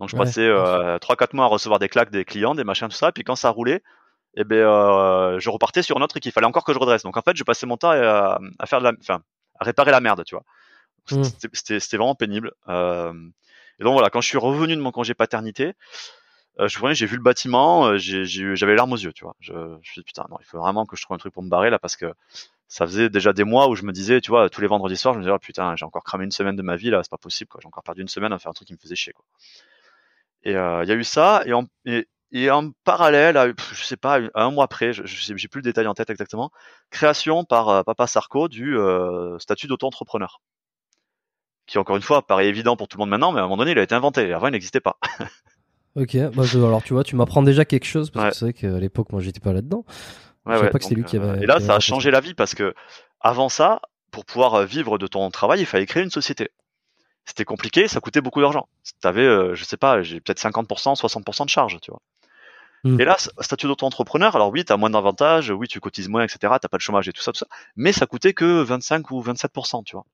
Donc 0.00 0.10
je 0.10 0.16
Ouais, 0.16 0.24
passais 0.24 0.98
trois 1.00 1.16
quatre 1.16 1.32
mois 1.32 1.46
à 1.46 1.48
recevoir 1.48 1.78
des 1.78 1.88
claques 1.88 2.10
des 2.10 2.26
clients, 2.26 2.54
des 2.54 2.64
machins 2.64 2.88
tout 2.88 2.96
ça. 2.96 3.10
Puis 3.10 3.24
quand 3.24 3.36
ça 3.36 3.48
roulait, 3.48 3.82
et 4.34 4.44
ben 4.44 4.56
euh, 4.56 5.38
je 5.38 5.50
repartais 5.50 5.82
sur 5.82 5.96
un 5.96 6.02
autre 6.02 6.18
qu'il 6.20 6.32
fallait 6.32 6.46
encore 6.46 6.64
que 6.64 6.72
je 6.72 6.78
redresse. 6.78 7.02
Donc 7.02 7.16
en 7.16 7.22
fait, 7.22 7.36
je 7.36 7.44
passais 7.44 7.66
mon 7.66 7.76
temps 7.76 7.90
à, 7.90 8.38
à 8.58 8.66
faire 8.66 8.78
de 8.78 8.84
la, 8.84 8.92
enfin, 9.00 9.22
à 9.58 9.64
réparer 9.64 9.90
la 9.90 10.00
merde, 10.00 10.24
tu 10.24 10.34
vois. 10.34 10.44
Mm. 11.10 11.24
C'était 11.52 11.96
vraiment 11.96 12.14
pénible. 12.14 12.52
Euh, 12.68 13.12
et 13.78 13.84
donc 13.84 13.94
voilà, 13.94 14.10
quand 14.10 14.20
je 14.20 14.28
suis 14.28 14.38
revenu 14.38 14.76
de 14.76 14.80
mon 14.80 14.92
congé 14.92 15.14
paternité, 15.14 15.74
euh, 16.60 16.68
je 16.68 16.78
j'ai 16.92 17.06
vu 17.06 17.16
le 17.16 17.22
bâtiment, 17.22 17.96
j'avais 17.96 18.74
larmes 18.74 18.92
aux 18.92 18.96
yeux, 18.96 19.12
tu 19.12 19.24
vois. 19.24 19.34
Je, 19.40 19.52
je 19.52 19.58
me 19.58 19.82
suis 19.82 20.00
dit 20.00 20.04
putain, 20.04 20.26
non, 20.30 20.36
il 20.40 20.46
faut 20.46 20.58
vraiment 20.58 20.86
que 20.86 20.96
je 20.96 21.02
trouve 21.02 21.14
un 21.14 21.18
truc 21.18 21.32
pour 21.32 21.42
me 21.42 21.48
barrer 21.48 21.70
là 21.70 21.78
parce 21.78 21.96
que 21.96 22.12
ça 22.68 22.86
faisait 22.86 23.08
déjà 23.08 23.32
des 23.32 23.42
mois 23.42 23.68
où 23.68 23.74
je 23.74 23.82
me 23.82 23.92
disais, 23.92 24.20
tu 24.20 24.30
vois, 24.30 24.48
tous 24.48 24.60
les 24.60 24.68
vendredis 24.68 24.96
soirs, 24.96 25.14
je 25.14 25.18
me 25.18 25.24
disais 25.24 25.34
oh, 25.34 25.38
putain, 25.38 25.74
j'ai 25.74 25.84
encore 25.84 26.04
cramé 26.04 26.24
une 26.24 26.30
semaine 26.30 26.54
de 26.54 26.62
ma 26.62 26.76
vie 26.76 26.90
là, 26.90 27.02
c'est 27.02 27.10
pas 27.10 27.18
possible 27.18 27.48
quoi. 27.48 27.60
J'ai 27.60 27.66
encore 27.66 27.82
perdu 27.82 28.02
une 28.02 28.08
semaine 28.08 28.32
à 28.32 28.38
faire 28.38 28.50
un 28.50 28.54
truc 28.54 28.68
qui 28.68 28.74
me 28.74 28.78
faisait 28.78 28.94
chier 28.94 29.12
quoi. 29.12 29.24
Et 30.44 30.52
il 30.52 30.54
y 30.54 30.92
a 30.92 30.94
eu 30.94 31.04
ça 31.04 31.42
et, 31.46 31.52
en, 31.52 31.64
et 31.84 32.06
et 32.32 32.50
en 32.50 32.70
parallèle, 32.84 33.36
à, 33.36 33.48
je 33.48 33.84
sais 33.84 33.96
pas, 33.96 34.20
un 34.34 34.50
mois 34.50 34.64
après, 34.64 34.92
je 34.92 35.02
j'ai 35.04 35.48
plus 35.48 35.58
le 35.58 35.64
détail 35.64 35.86
en 35.86 35.94
tête 35.94 36.10
exactement, 36.10 36.50
création 36.90 37.44
par 37.44 37.68
euh, 37.68 37.82
Papa 37.82 38.06
Sarko 38.06 38.48
du 38.48 38.78
euh, 38.78 39.38
statut 39.38 39.66
d'auto-entrepreneur. 39.66 40.40
Qui, 41.66 41.78
encore 41.78 41.96
une 41.96 42.02
fois, 42.02 42.26
paraît 42.26 42.48
évident 42.48 42.76
pour 42.76 42.88
tout 42.88 42.98
le 42.98 43.02
monde 43.02 43.10
maintenant, 43.10 43.32
mais 43.32 43.38
à 43.38 43.42
un 43.42 43.46
moment 43.46 43.58
donné, 43.58 43.72
il 43.72 43.78
a 43.78 43.82
été 43.82 43.94
inventé. 43.94 44.32
Avant, 44.32 44.48
il 44.48 44.52
n'existait 44.52 44.80
pas. 44.80 44.98
ok, 45.96 46.16
bah 46.34 46.42
alors 46.54 46.82
tu 46.82 46.94
vois, 46.94 47.04
tu 47.04 47.16
m'apprends 47.16 47.42
déjà 47.42 47.64
quelque 47.64 47.86
chose, 47.86 48.10
parce 48.10 48.30
que 48.30 48.34
c'est 48.34 48.44
vrai 48.44 48.52
qu'à 48.52 48.78
l'époque, 48.78 49.12
moi, 49.12 49.20
j'étais 49.20 49.40
pas 49.40 49.52
là-dedans. 49.52 49.84
Ouais, 50.46 50.54
je 50.54 50.58
savais 50.58 50.70
pas 50.70 50.78
que 50.78 50.84
c'était 50.84 50.96
lui 50.96 51.04
qui 51.04 51.16
avait. 51.16 51.42
Et 51.42 51.46
là, 51.46 51.60
ça 51.60 51.76
a 51.76 51.80
changé 51.80 52.10
la 52.10 52.20
vie 52.20 52.34
parce 52.34 52.54
que 52.54 52.74
avant 53.20 53.48
ça, 53.48 53.80
pour 54.10 54.24
pouvoir 54.24 54.64
vivre 54.64 54.98
de 54.98 55.06
ton 55.06 55.30
travail, 55.30 55.60
il 55.60 55.66
fallait 55.66 55.86
créer 55.86 56.02
une 56.02 56.10
société 56.10 56.50
c'était 57.30 57.44
compliqué, 57.44 57.88
ça 57.88 58.00
coûtait 58.00 58.20
beaucoup 58.20 58.40
d'argent. 58.40 58.68
Tu 58.84 59.06
avais, 59.06 59.24
euh, 59.24 59.54
je 59.54 59.64
sais 59.64 59.76
pas, 59.76 60.02
j'ai 60.02 60.20
peut-être 60.20 60.40
50%, 60.40 60.96
60% 60.96 61.44
de 61.44 61.48
charge, 61.48 61.78
tu 61.80 61.90
vois. 61.90 62.00
Hmm. 62.84 63.00
Et 63.00 63.04
là, 63.04 63.16
statut 63.40 63.66
d'auto-entrepreneur, 63.66 64.34
alors 64.34 64.50
oui, 64.50 64.64
tu 64.64 64.72
as 64.72 64.76
moins 64.76 64.90
d'avantages, 64.90 65.50
oui, 65.50 65.68
tu 65.68 65.80
cotises 65.80 66.08
moins, 66.08 66.22
etc., 66.22 66.38
t'as 66.60 66.68
pas 66.68 66.76
de 66.76 66.82
chômage 66.82 67.08
et 67.08 67.12
tout 67.12 67.22
ça, 67.22 67.32
tout 67.32 67.38
ça, 67.38 67.46
mais 67.76 67.92
ça 67.92 68.06
coûtait 68.06 68.32
que 68.32 68.62
25 68.62 69.10
ou 69.10 69.22
27%, 69.22 69.84
tu 69.84 69.96
vois. 69.96 70.06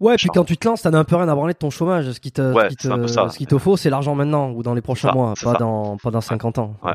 Ouais, 0.00 0.16
puis 0.16 0.28
quand 0.28 0.44
tu 0.44 0.56
te 0.56 0.68
lances, 0.68 0.82
t'as 0.82 0.92
un 0.92 1.04
peu 1.04 1.16
rien 1.16 1.28
à 1.28 1.34
branler 1.34 1.54
de 1.54 1.58
ton 1.58 1.70
chômage. 1.70 2.10
Ce 2.10 2.20
qui 2.20 2.30
te, 2.32 2.52
ce 2.52 3.36
qui 3.36 3.46
te, 3.46 3.58
faut, 3.58 3.76
c'est 3.76 3.88
l'argent 3.88 4.14
maintenant 4.14 4.50
ou 4.50 4.62
dans 4.62 4.74
les 4.74 4.82
prochains 4.82 5.12
mois, 5.12 5.34
pas 5.42 5.54
dans, 5.54 5.96
pas 5.96 6.10
dans 6.10 6.20
50 6.20 6.58
ans. 6.58 6.76
Ouais, 6.82 6.92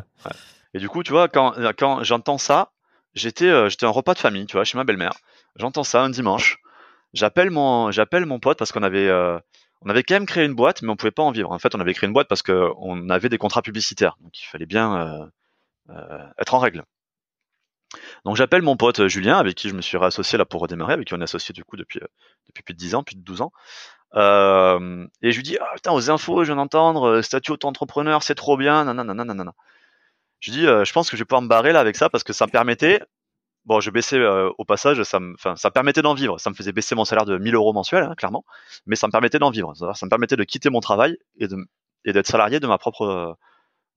Et 0.74 0.80
du 0.80 0.88
coup, 0.88 1.02
tu 1.02 1.12
vois, 1.12 1.28
quand, 1.28 1.54
quand 1.78 2.04
j'entends 2.04 2.38
ça, 2.38 2.72
j'étais, 3.14 3.50
euh, 3.50 3.70
j'étais 3.70 3.86
un 3.86 3.90
repas 3.90 4.14
de 4.14 4.20
famille, 4.20 4.46
tu 4.46 4.56
vois, 4.56 4.66
chez 4.66 4.78
ma 4.78 4.84
belle-mère. 4.84 5.14
J'entends 5.56 5.84
ça 5.84 6.04
un 6.04 6.10
dimanche. 6.10 6.60
J'appelle 7.14 7.50
mon, 7.50 7.92
j'appelle 7.92 8.26
mon 8.26 8.40
pote 8.40 8.58
parce 8.58 8.72
qu'on 8.72 8.84
avait, 8.84 9.08
euh, 9.08 9.40
on 9.82 9.90
avait 9.90 10.04
quand 10.04 10.16
même 10.16 10.26
créé 10.26 10.46
une 10.46 10.54
boîte, 10.54 10.82
mais 10.82 10.90
on 10.90 10.96
pouvait 10.96 11.12
pas 11.12 11.24
en 11.24 11.32
vivre. 11.32 11.52
En 11.52 11.60
fait, 11.60 11.74
on 11.76 11.80
avait 11.80 11.94
créé 11.94 12.08
une 12.08 12.14
boîte 12.14 12.28
parce 12.28 12.44
qu'on 12.44 13.10
avait 13.10 13.30
des 13.30 13.38
contrats 13.38 13.62
publicitaires, 13.62 14.18
donc 14.22 14.40
il 14.40 14.46
fallait 14.46 14.66
bien 14.66 14.96
euh, 14.96 15.26
euh, 15.90 16.28
être 16.38 16.54
en 16.54 16.60
règle. 16.60 16.84
Donc 18.24 18.38
j'appelle 18.38 18.62
mon 18.62 18.78
pote 18.78 19.08
Julien, 19.08 19.38
avec 19.38 19.56
qui 19.56 19.70
je 19.70 19.74
me 19.74 19.82
suis 19.82 19.98
réassocié 19.98 20.38
là 20.38 20.46
pour 20.46 20.62
redémarrer, 20.62 20.94
avec 20.94 21.08
qui 21.08 21.14
on 21.14 21.20
est 21.20 21.24
associé 21.24 21.54
du 21.54 21.64
coup 21.66 21.76
depuis 21.76 22.00
depuis 22.48 22.64
plus 22.64 22.74
de 22.74 22.80
10 22.80 22.96
ans, 22.96 23.04
plus 23.04 23.16
de 23.16 23.22
12 23.22 23.42
ans. 23.42 23.52
et 24.16 25.32
je 25.32 25.36
lui 25.36 25.44
dis 25.44 25.58
ah 25.60 25.72
putain 25.76 25.92
aux 25.92 26.10
infos, 26.10 26.44
je 26.44 26.54
viens 26.54 26.56
d'entendre 26.58 27.22
statut 27.22 27.52
auto-entrepreneur, 27.52 28.24
c'est 28.24 28.36
trop 28.36 28.56
bien, 28.56 28.86
nanana, 28.86 29.26
nanana. 29.26 29.54
Je 30.40 30.52
dis 30.52 30.62
je 30.62 30.92
pense 30.94 31.10
que 31.10 31.18
je 31.18 31.22
vais 31.22 31.26
pouvoir 31.26 31.42
me 31.42 31.50
barrer 31.50 31.74
là 31.74 31.82
avec 31.82 31.98
ça 31.98 32.10
parce 32.10 32.24
que 32.24 32.34
ça 32.34 32.46
me 32.46 32.52
permettait 32.52 33.02
bon, 33.66 33.80
je 33.80 33.92
baissais 33.92 34.18
euh, 34.18 34.50
au 34.58 34.66
passage, 34.66 35.02
ça 35.04 35.20
me, 35.20 35.34
enfin, 35.34 35.56
ça 35.56 35.72
permettait 35.72 36.02
d'en 36.02 36.14
vivre. 36.14 36.40
Ça 36.40 36.50
me 36.50 36.56
faisait 36.56 36.72
baisser 36.72 36.96
mon 36.96 37.06
salaire 37.06 37.26
de 37.26 37.38
1000 37.38 37.56
euros 37.56 37.74
mensuel, 37.74 38.04
hein, 38.04 38.16
clairement, 38.16 38.46
mais 38.86 38.96
ça 38.96 39.08
me 39.08 39.12
permettait 39.12 39.40
d'en 39.40 39.50
vivre. 39.52 39.74
Ça 39.76 40.06
me 40.06 40.10
permettait 40.10 40.36
de 40.36 40.44
quitter 40.44 40.70
mon 40.70 40.80
travail 40.80 41.18
et 41.38 41.48
de 41.48 41.58
et 42.06 42.14
d'être 42.14 42.28
salarié 42.28 42.60
de 42.60 42.68
ma 42.68 42.78
propre 42.78 43.38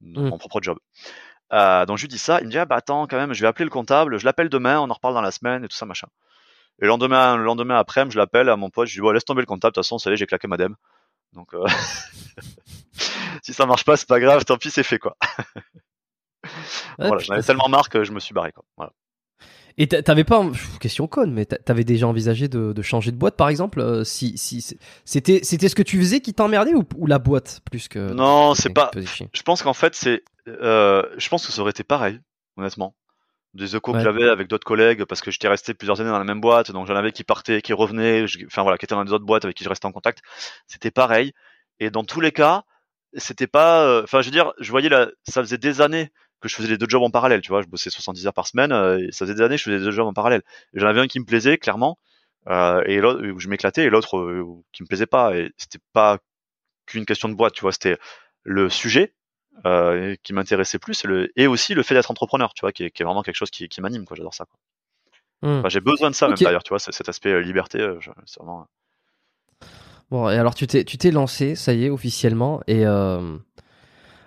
mmh. 0.01 0.29
mon 0.29 0.39
propre 0.39 0.61
job. 0.63 0.79
Euh, 1.53 1.87
donc 1.87 1.99
je 1.99 2.03
lui 2.03 2.09
dis 2.09 2.19
ça, 2.19 2.41
il 2.41 2.47
me 2.47 2.51
dit 2.51 2.59
ah 2.59 2.65
bah 2.65 2.77
attends 2.77 3.07
quand 3.07 3.17
même, 3.17 3.33
je 3.33 3.41
vais 3.41 3.47
appeler 3.47 3.65
le 3.65 3.71
comptable, 3.71 4.19
je 4.19 4.25
l'appelle 4.25 4.49
demain, 4.49 4.81
on 4.81 4.91
en 4.91 4.95
reparle 4.95 5.15
dans 5.15 5.21
la 5.21 5.31
semaine 5.31 5.65
et 5.65 5.69
tout 5.69 5.77
ça 5.77 5.87
machin. 5.87 6.09
Et 6.81 6.83
le 6.83 6.89
lendemain, 6.89 7.37
le 7.37 7.45
lendemain 7.45 7.77
après, 7.77 8.05
je 8.11 8.19
l'appelle 8.19 8.49
à 8.49 8.57
mon 8.57 8.71
pote, 8.71 8.89
je 8.89 8.95
lui 8.95 8.99
dis 8.99 9.03
bon 9.03 9.13
laisse 9.13 9.25
tomber 9.25 9.43
le 9.43 9.47
comptable, 9.47 9.73
de 9.73 9.75
toute 9.75 9.85
façon, 9.85 9.97
vous 9.97 10.01
savez, 10.01 10.17
j'ai 10.17 10.27
claqué 10.27 10.49
madame. 10.49 10.75
Donc 11.33 11.55
euh... 11.55 11.65
si 13.43 13.53
ça 13.53 13.67
marche 13.67 13.85
pas, 13.85 13.97
c'est 13.97 14.09
pas 14.09 14.21
grave, 14.21 14.45
tant 14.45 14.57
pis, 14.57 14.71
c'est 14.71 14.83
fait 14.83 14.99
quoi. 14.99 15.17
voilà, 16.99 17.19
j'en 17.19 17.35
avais 17.35 17.43
tellement 17.43 17.69
marre 17.69 17.89
que 17.89 18.05
je 18.05 18.13
me 18.13 18.21
suis 18.21 18.35
barré 18.35 18.53
quoi. 18.53 18.65
Voilà. 18.77 18.93
Et 19.77 19.89
t'avais 19.89 20.23
pas, 20.23 20.41
question 20.81 21.09
conne, 21.09 21.33
mais 21.33 21.47
t'avais 21.47 21.83
déjà 21.83 22.07
envisagé 22.07 22.47
de, 22.49 22.83
changer 22.83 23.11
de 23.11 23.17
boîte, 23.17 23.37
par 23.37 23.49
exemple, 23.49 23.81
euh, 23.81 24.05
si, 24.05 24.39
si 24.39 24.77
c'était 25.05 25.41
c'était 25.43 25.69
ce 25.69 25.75
que 25.75 25.83
tu 25.83 25.99
faisais 25.99 26.21
qui 26.21 26.33
t'emmerdait 26.33 26.75
ou, 26.75 26.85
ou 26.97 27.07
la 27.07 27.19
boîte 27.19 27.61
plus 27.69 27.89
que 27.89 28.13
Non, 28.13 28.55
c'est 28.55 28.73
pas. 28.73 28.91
Je 28.95 29.43
pense 29.43 29.63
qu'en 29.63 29.75
fait 29.75 29.95
c'est, 29.97 30.23
euh, 30.47 31.03
je 31.17 31.29
pense 31.29 31.45
que 31.47 31.53
ça 31.53 31.61
aurait 31.61 31.71
été 31.71 31.83
pareil, 31.83 32.21
honnêtement. 32.57 32.95
Des 33.55 33.77
échos 33.77 33.93
que 33.93 34.01
j'avais 34.01 34.29
avec 34.29 34.49
d'autres 34.49 34.67
collègues 34.67 35.05
parce 35.05 35.21
que 35.21 35.31
j'étais 35.31 35.47
resté 35.47 35.75
plusieurs 35.75 36.01
années 36.01 36.11
dans 36.11 36.19
la 36.19 36.25
même 36.25 36.41
boîte, 36.41 36.73
donc 36.73 36.89
j'en 36.89 36.97
avais 36.97 37.13
qui 37.13 37.23
partaient, 37.23 37.63
qui 37.63 37.73
revenaient, 37.73 38.25
enfin 38.47 38.63
voilà, 38.63 38.79
qui 38.79 38.85
étaient 38.85 38.97
dans 38.97 39.05
des 39.05 39.13
autres 39.13 39.25
boîtes 39.25 39.45
avec 39.45 39.57
qui 39.57 39.63
je 39.63 39.69
restais 39.69 39.87
en 39.87 39.93
contact. 39.93 40.23
C'était 40.67 40.91
pareil. 40.91 41.33
Et 41.79 41.91
dans 41.91 42.03
tous 42.03 42.21
les 42.21 42.33
cas, 42.33 42.65
c'était 43.17 43.47
pas, 43.47 43.85
euh, 43.85 44.03
enfin 44.03 44.23
je 44.23 44.27
veux 44.27 44.33
dire, 44.33 44.53
je 44.59 44.71
voyais 44.71 44.89
là, 44.89 45.09
ça 45.29 45.41
faisait 45.41 45.59
des 45.59 45.81
années 45.81 46.11
que 46.45 46.51
je 46.51 46.57
faisais 46.57 46.69
les 46.69 46.79
deux 46.79 46.87
jobs 46.89 47.03
en 47.03 47.11
parallèle, 47.11 47.41
tu 47.41 47.49
vois, 47.49 47.63
je 47.63 47.67
bossais 47.67 47.91
70 47.91 48.27
heures 48.27 48.35
par 48.35 48.47
semaine, 48.47 48.73
euh, 48.73 48.99
et 48.99 49.13
ça 49.13 49.25
faisait 49.25 49.35
des 49.35 49.43
années 49.43 49.57
que 49.57 49.61
je 49.61 49.65
faisais 49.65 49.79
les 49.79 49.85
deux 49.85 49.91
jobs 49.91 50.07
en 50.07 50.13
parallèle. 50.13 50.43
J'en 50.75 50.87
avais 50.87 51.01
un 51.01 51.07
qui 51.07 51.19
me 51.19 51.25
plaisait 51.25 51.59
clairement, 51.59 51.99
euh, 52.49 52.83
et 52.87 53.01
l'autre 53.01 53.27
où 53.27 53.41
je 53.41 53.49
m'éclatais, 53.49 53.85
et 53.85 53.91
l'autre 53.91 54.19
euh, 54.19 54.45
qui 54.73 54.83
me 54.83 54.87
plaisait 54.89 55.07
pas, 55.07 55.37
et 55.37 55.51
c'était 55.57 55.79
pas 55.93 56.19
qu'une 56.87 57.07
question 57.07 57.29
de 57.29 57.35
boîte, 57.35 57.55
tu 57.55 57.63
vois, 57.63 57.73
c'était 57.73 57.97
le 58.43 58.69
sujet 58.69 59.15
euh, 59.65 60.15
qui 60.23 60.35
m'intéressait 60.35 60.79
plus, 60.79 61.05
et, 61.05 61.09
le, 61.09 61.33
et 61.37 61.47
aussi 61.47 61.75
le 61.75 61.83
fait 61.83 61.95
d'être 61.95 62.11
entrepreneur, 62.11 62.53
tu 62.55 62.61
vois, 62.61 62.73
qui 62.73 62.85
est, 62.85 62.91
qui 62.91 63.03
est, 63.03 63.07
vraiment 63.07 63.23
quelque 63.23 63.37
chose 63.37 63.51
qui, 63.51 63.69
qui 63.69 63.81
m'anime, 63.81 64.05
quoi. 64.05 64.17
J'adore 64.17 64.35
ça. 64.35 64.45
Quoi. 64.45 64.59
Enfin, 65.59 65.69
j'ai 65.69 65.81
besoin 65.81 66.11
de 66.11 66.15
ça 66.15 66.29
même 66.29 66.39
d'ailleurs, 66.39 66.63
tu 66.63 66.71
vois, 66.71 66.79
cet 66.79 67.09
aspect 67.09 67.43
liberté, 67.43 67.79
c'est 68.25 68.41
vraiment. 68.41 68.67
Bon, 70.11 70.31
et 70.31 70.37
alors 70.37 70.55
tu 70.55 70.67
t'es 70.67 70.85
tu 70.85 70.97
t'es 70.97 71.11
lancé, 71.11 71.55
ça 71.55 71.75
y 71.75 71.85
est, 71.85 71.91
officiellement, 71.91 72.63
et 72.67 72.85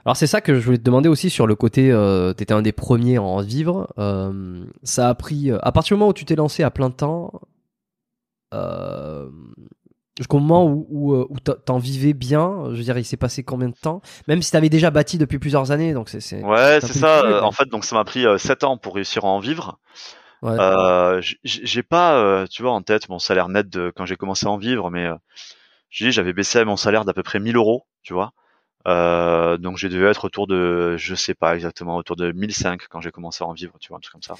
alors 0.07 0.15
c'est 0.15 0.25
ça 0.25 0.39
que 0.39 0.57
je 0.57 0.63
voulais 0.63 0.77
te 0.77 0.83
demander 0.83 1.09
aussi 1.09 1.29
sur 1.29 1.47
le 1.47 1.55
côté, 1.55 1.91
euh, 1.91 2.33
tu 2.33 2.41
étais 2.41 2.53
un 2.53 2.61
des 2.61 2.71
premiers 2.71 3.17
à 3.17 3.21
en 3.21 3.41
vivre. 3.41 3.93
Euh, 3.97 4.63
ça 4.81 5.09
a 5.09 5.15
pris, 5.15 5.51
euh, 5.51 5.57
à 5.63 5.73
partir 5.73 5.97
du 5.97 5.99
moment 5.99 6.11
où 6.11 6.13
tu 6.13 6.23
t'es 6.23 6.37
lancé 6.37 6.63
à 6.63 6.71
plein 6.71 6.91
temps, 6.91 7.41
euh, 8.53 9.29
jusqu'au 10.17 10.39
moment 10.39 10.63
où, 10.63 10.87
où, 10.89 11.13
où 11.29 11.39
t'en 11.41 11.77
vivais 11.77 12.13
bien, 12.13 12.69
je 12.71 12.77
veux 12.77 12.83
dire, 12.83 12.97
il 12.97 13.03
s'est 13.03 13.17
passé 13.17 13.43
combien 13.43 13.67
de 13.67 13.75
temps? 13.75 14.01
Même 14.29 14.41
si 14.41 14.49
t'avais 14.49 14.69
déjà 14.69 14.91
bâti 14.91 15.17
depuis 15.17 15.39
plusieurs 15.39 15.71
années, 15.71 15.91
donc 15.91 16.07
c'est. 16.07 16.41
Ouais, 16.41 16.79
c'est 16.79 16.93
ça. 16.93 17.43
En 17.43 17.51
fait, 17.51 17.65
donc 17.65 17.83
ça 17.83 17.97
m'a 17.97 18.05
pris 18.05 18.23
7 18.37 18.63
ans 18.63 18.77
pour 18.77 18.95
réussir 18.95 19.25
à 19.25 19.27
en 19.27 19.39
vivre. 19.39 19.77
Ouais. 20.41 20.55
Euh, 20.57 21.21
j'ai 21.43 21.83
pas, 21.83 22.45
tu 22.49 22.61
vois, 22.61 22.71
en 22.71 22.81
tête 22.81 23.09
mon 23.09 23.19
salaire 23.19 23.49
net 23.49 23.67
de 23.67 23.91
quand 23.93 24.05
j'ai 24.05 24.15
commencé 24.15 24.45
à 24.45 24.51
en 24.51 24.57
vivre, 24.57 24.89
mais 24.89 25.09
j'avais 25.89 26.31
baissé 26.31 26.63
mon 26.63 26.77
salaire 26.77 27.03
d'à 27.03 27.11
peu 27.11 27.23
près 27.23 27.41
1000 27.41 27.57
euros, 27.57 27.85
tu 28.03 28.13
vois. 28.13 28.31
Euh, 28.87 29.57
donc 29.57 29.77
j'ai 29.77 29.89
dû 29.89 30.05
être 30.05 30.25
autour 30.25 30.47
de, 30.47 30.95
je 30.97 31.15
sais 31.15 31.33
pas 31.33 31.55
exactement, 31.55 31.97
autour 31.97 32.15
de 32.15 32.31
1005 32.31 32.83
quand 32.89 33.01
j'ai 33.01 33.11
commencé 33.11 33.43
à 33.43 33.47
en 33.47 33.53
vivre, 33.53 33.73
tu 33.79 33.89
vois, 33.89 33.97
un 33.97 33.99
truc 33.99 34.13
comme 34.13 34.23
ça. 34.23 34.35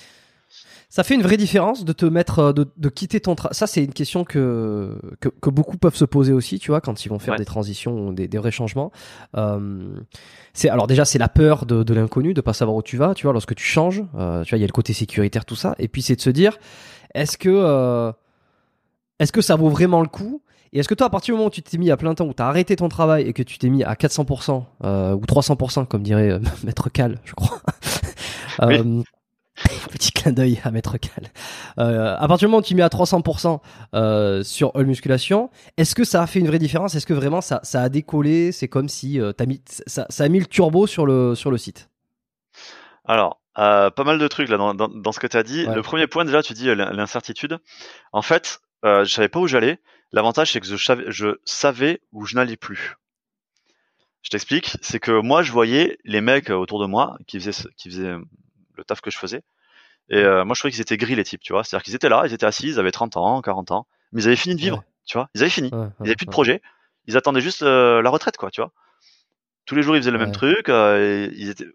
Ça 0.90 1.04
fait 1.04 1.16
une 1.16 1.22
vraie 1.22 1.36
différence 1.36 1.84
de 1.84 1.92
te 1.92 2.06
mettre, 2.06 2.40
euh, 2.40 2.54
de, 2.54 2.66
de 2.78 2.90
quitter 2.90 3.20
ton 3.20 3.36
travail. 3.36 3.54
Ça, 3.54 3.68
c'est 3.68 3.84
une 3.84 3.94
question 3.94 4.24
que, 4.24 4.98
que, 5.20 5.28
que, 5.28 5.50
beaucoup 5.50 5.78
peuvent 5.78 5.96
se 5.96 6.06
poser 6.06 6.32
aussi, 6.32 6.60
tu 6.60 6.72
vois, 6.72 6.80
quand 6.80 7.06
ils 7.06 7.10
vont 7.10 7.20
faire 7.20 7.36
des 7.36 7.44
transitions, 7.44 8.14
des, 8.14 8.30
des 8.30 8.38
vrais 8.38 8.52
changements. 8.52 8.92
Euh, 9.36 10.00
c'est 10.54 10.70
alors 10.70 10.88
déjà, 10.88 11.04
c'est 11.04 11.20
la 11.20 11.28
peur 11.28 11.66
de, 11.66 11.84
de 11.84 11.94
l'inconnu, 11.94 12.34
de 12.34 12.40
pas 12.40 12.54
savoir 12.54 12.78
où 12.78 12.82
tu 12.82 12.96
vas, 12.96 13.14
tu 13.14 13.24
vois, 13.24 13.34
lorsque 13.34 13.56
tu 13.56 13.66
changes. 13.66 14.04
Euh, 14.16 14.44
tu 14.44 14.52
vois, 14.52 14.60
il 14.60 14.62
y 14.62 14.64
a 14.64 14.68
le 14.68 14.72
côté 14.72 14.94
sécuritaire, 14.94 15.44
tout 15.44 15.58
ça. 15.58 15.76
Et 15.78 15.90
puis 15.90 16.02
c'est 16.02 16.16
de 16.16 16.22
se 16.22 16.30
dire, 16.30 16.58
est-ce 17.14 17.38
que 17.38 17.50
euh, 17.50 18.14
est-ce 19.20 19.34
que 19.34 19.42
ça 19.42 19.58
vaut 19.58 19.70
vraiment 19.70 20.02
le 20.02 20.08
coup 20.08 20.42
et 20.74 20.80
est-ce 20.80 20.88
que 20.88 20.94
toi, 20.94 21.08
à 21.08 21.10
partir 21.10 21.34
du 21.34 21.38
moment 21.38 21.48
où 21.48 21.52
tu 21.52 21.62
t'es 21.62 21.78
mis 21.78 21.92
à 21.92 21.98
plein 21.98 22.14
temps, 22.14 22.26
où 22.26 22.34
tu 22.34 22.42
as 22.42 22.48
arrêté 22.48 22.76
ton 22.76 22.90
travail 22.90 23.24
et 23.24 23.34
que 23.34 23.44
tu 23.44 23.58
t'es 23.58 23.70
mis 23.70 23.84
à 23.84 23.94
400% 23.94 24.64
euh, 24.84 25.14
ou 25.14 25.22
300%, 25.22 25.86
comme 25.88 26.04
dirait 26.04 26.32
euh, 26.32 26.40
Maître 26.64 26.90
Cal, 26.90 27.20
je 27.24 27.34
crois. 27.34 27.62
euh, 28.62 29.02
Petit 29.92 30.12
clin 30.12 30.32
d'œil 30.34 30.60
à 30.64 30.72
Maître 30.72 30.98
Cal. 30.98 31.32
À 31.78 32.28
partir 32.28 32.48
du 32.48 32.52
moment 32.52 32.60
où 32.60 32.66
tu 32.66 32.76
mets 32.76 32.84
à 32.84 32.90
300% 32.90 33.60
euh, 33.96 34.44
sur 34.44 34.72
All 34.76 34.86
Musculation, 34.86 35.50
est-ce 35.78 35.96
que 35.96 36.04
ça 36.04 36.22
a 36.22 36.28
fait 36.28 36.40
une 36.40 36.48
vraie 36.48 36.60
différence? 36.60 36.94
Est-ce 36.94 37.08
que 37.08 37.14
vraiment 37.14 37.42
ça, 37.42 37.60
ça 37.64 37.82
a 37.82 37.90
décollé? 37.90 38.52
C'est 38.52 38.68
comme 38.68 38.88
si 38.88 39.20
as 39.20 39.46
mis, 39.46 39.62
ça, 39.88 40.06
ça, 40.10 40.26
a 40.26 40.28
mis 40.28 40.40
le 40.40 40.46
turbo 40.46 40.86
sur 40.86 41.08
le, 41.08 41.34
sur 41.34 41.50
le 41.50 41.58
site 41.58 41.90
Alors, 43.06 43.42
pas 43.56 44.04
mal 44.06 44.20
de 44.20 44.28
trucs 44.28 44.50
là 44.50 44.58
dans, 44.58 44.76
dans, 44.76 44.90
dans 44.90 45.12
ce 45.12 45.20
que 45.20 45.28
tu 45.28 45.38
as 45.38 45.44
dit. 45.44 45.66
Ouais. 45.66 45.74
Le 45.74 45.82
premier 45.82 46.06
point, 46.06 46.24
déjà, 46.24 46.44
tu 46.44 46.54
dis 46.54 46.68
l'incertitude. 46.76 47.58
En 48.12 48.22
fait, 48.22 48.60
je 48.84 49.06
savais 49.06 49.30
pas 49.30 49.40
où 49.40 49.48
j'allais. 49.48 49.80
L'avantage, 50.12 50.52
c'est 50.52 50.60
que 50.60 50.68
je 50.68 50.78
savais, 50.78 51.06
je 51.08 51.38
savais 51.46 52.02
où 52.12 52.26
je 52.26 52.36
n'allais 52.36 52.58
plus. 52.58 52.96
Je 54.22 54.30
t'explique, 54.30 54.78
c'est 54.82 55.00
que 55.00 55.22
moi, 55.22 55.44
je 55.44 55.52
voyais 55.52 55.98
les 56.04 56.22
mecs 56.22 56.50
autour 56.50 56.82
de 56.82 56.86
moi 56.86 57.18
qui 57.28 57.40
faisaient, 57.40 57.70
qui 57.78 57.90
faisaient 57.90 58.16
le 58.76 58.84
taf 58.84 59.02
que 59.02 59.12
je 59.12 59.18
faisais. 59.18 59.44
Et 60.10 60.18
euh, 60.18 60.46
moi, 60.46 60.54
je 60.54 60.62
trouvais 60.62 60.72
qu'ils 60.72 60.82
étaient 60.82 60.98
gris, 60.98 61.16
les 61.16 61.24
types, 61.24 61.42
tu 61.42 61.54
vois. 61.54 61.64
C'est-à-dire 61.64 61.84
qu'ils 61.84 61.96
étaient 61.96 62.10
là, 62.10 62.24
ils 62.26 62.34
étaient 62.34 62.46
assis, 62.46 62.68
ils 62.68 62.80
avaient 62.80 62.92
30 62.92 63.18
ans, 63.18 63.42
40 63.42 63.72
ans, 63.72 63.88
mais 64.12 64.22
ils 64.22 64.28
avaient 64.28 64.38
fini 64.38 64.56
de 64.56 64.62
vivre, 64.62 64.78
ouais. 64.78 64.84
tu 65.06 65.18
vois. 65.18 65.30
Ils 65.36 65.42
avaient 65.42 65.50
fini. 65.50 65.70
Ouais, 65.74 65.88
ils 66.02 66.08
avaient 66.08 66.16
plus 66.16 66.26
de 66.26 66.32
projet. 66.32 66.62
Ils 67.08 67.18
attendaient 67.18 67.42
juste 67.42 67.62
euh, 67.64 68.02
la 68.02 68.10
retraite, 68.10 68.38
quoi, 68.38 68.50
tu 68.52 68.62
vois. 68.62 68.72
Tous 69.66 69.76
les 69.76 69.82
jours, 69.82 69.96
ils 69.96 70.00
faisaient 70.00 70.12
le 70.12 70.18
même 70.18 70.32
truc. 70.32 70.70
Euh, 70.70 71.30
ils 71.34 71.50
étaient... 71.50 71.68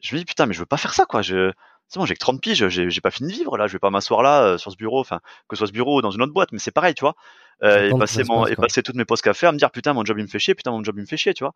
Je 0.00 0.14
me 0.14 0.20
dis, 0.20 0.24
putain, 0.24 0.46
mais 0.46 0.54
je 0.54 0.60
veux 0.60 0.66
pas 0.66 0.76
faire 0.76 0.94
ça, 0.94 1.04
quoi. 1.04 1.20
Je 1.20 1.50
c'est 1.88 1.98
bon, 1.98 2.06
j'ai 2.06 2.14
que 2.14 2.20
30 2.20 2.40
piges, 2.40 2.68
j'ai 2.68 3.00
pas 3.00 3.10
fini 3.10 3.30
de 3.30 3.36
vivre 3.36 3.56
là, 3.56 3.66
je 3.66 3.72
vais 3.72 3.78
pas 3.78 3.90
m'asseoir 3.90 4.22
là 4.22 4.42
euh, 4.42 4.58
sur 4.58 4.72
ce 4.72 4.76
bureau, 4.76 5.00
enfin 5.00 5.20
que 5.48 5.56
ce 5.56 5.58
soit 5.58 5.66
ce 5.66 5.72
bureau 5.72 5.98
ou 5.98 6.02
dans 6.02 6.10
une 6.10 6.22
autre 6.22 6.32
boîte, 6.32 6.50
mais 6.52 6.58
c'est 6.58 6.70
pareil, 6.70 6.94
tu 6.94 7.02
vois. 7.02 7.14
Euh, 7.62 7.90
et 7.90 7.98
passer 7.98 8.24
mon, 8.24 8.46
et 8.46 8.56
passer 8.56 8.82
toutes 8.82 8.96
mes 8.96 9.04
pauses 9.04 9.22
café 9.22 9.46
à 9.46 9.52
me 9.52 9.58
dire 9.58 9.70
putain 9.70 9.92
mon 9.92 10.04
job 10.04 10.18
il 10.18 10.22
me 10.22 10.28
fait 10.28 10.38
chier, 10.38 10.54
putain 10.54 10.72
mon 10.72 10.82
job 10.82 10.96
il 10.98 11.02
me 11.02 11.06
fait 11.06 11.16
chier, 11.16 11.34
tu 11.34 11.44
vois. 11.44 11.54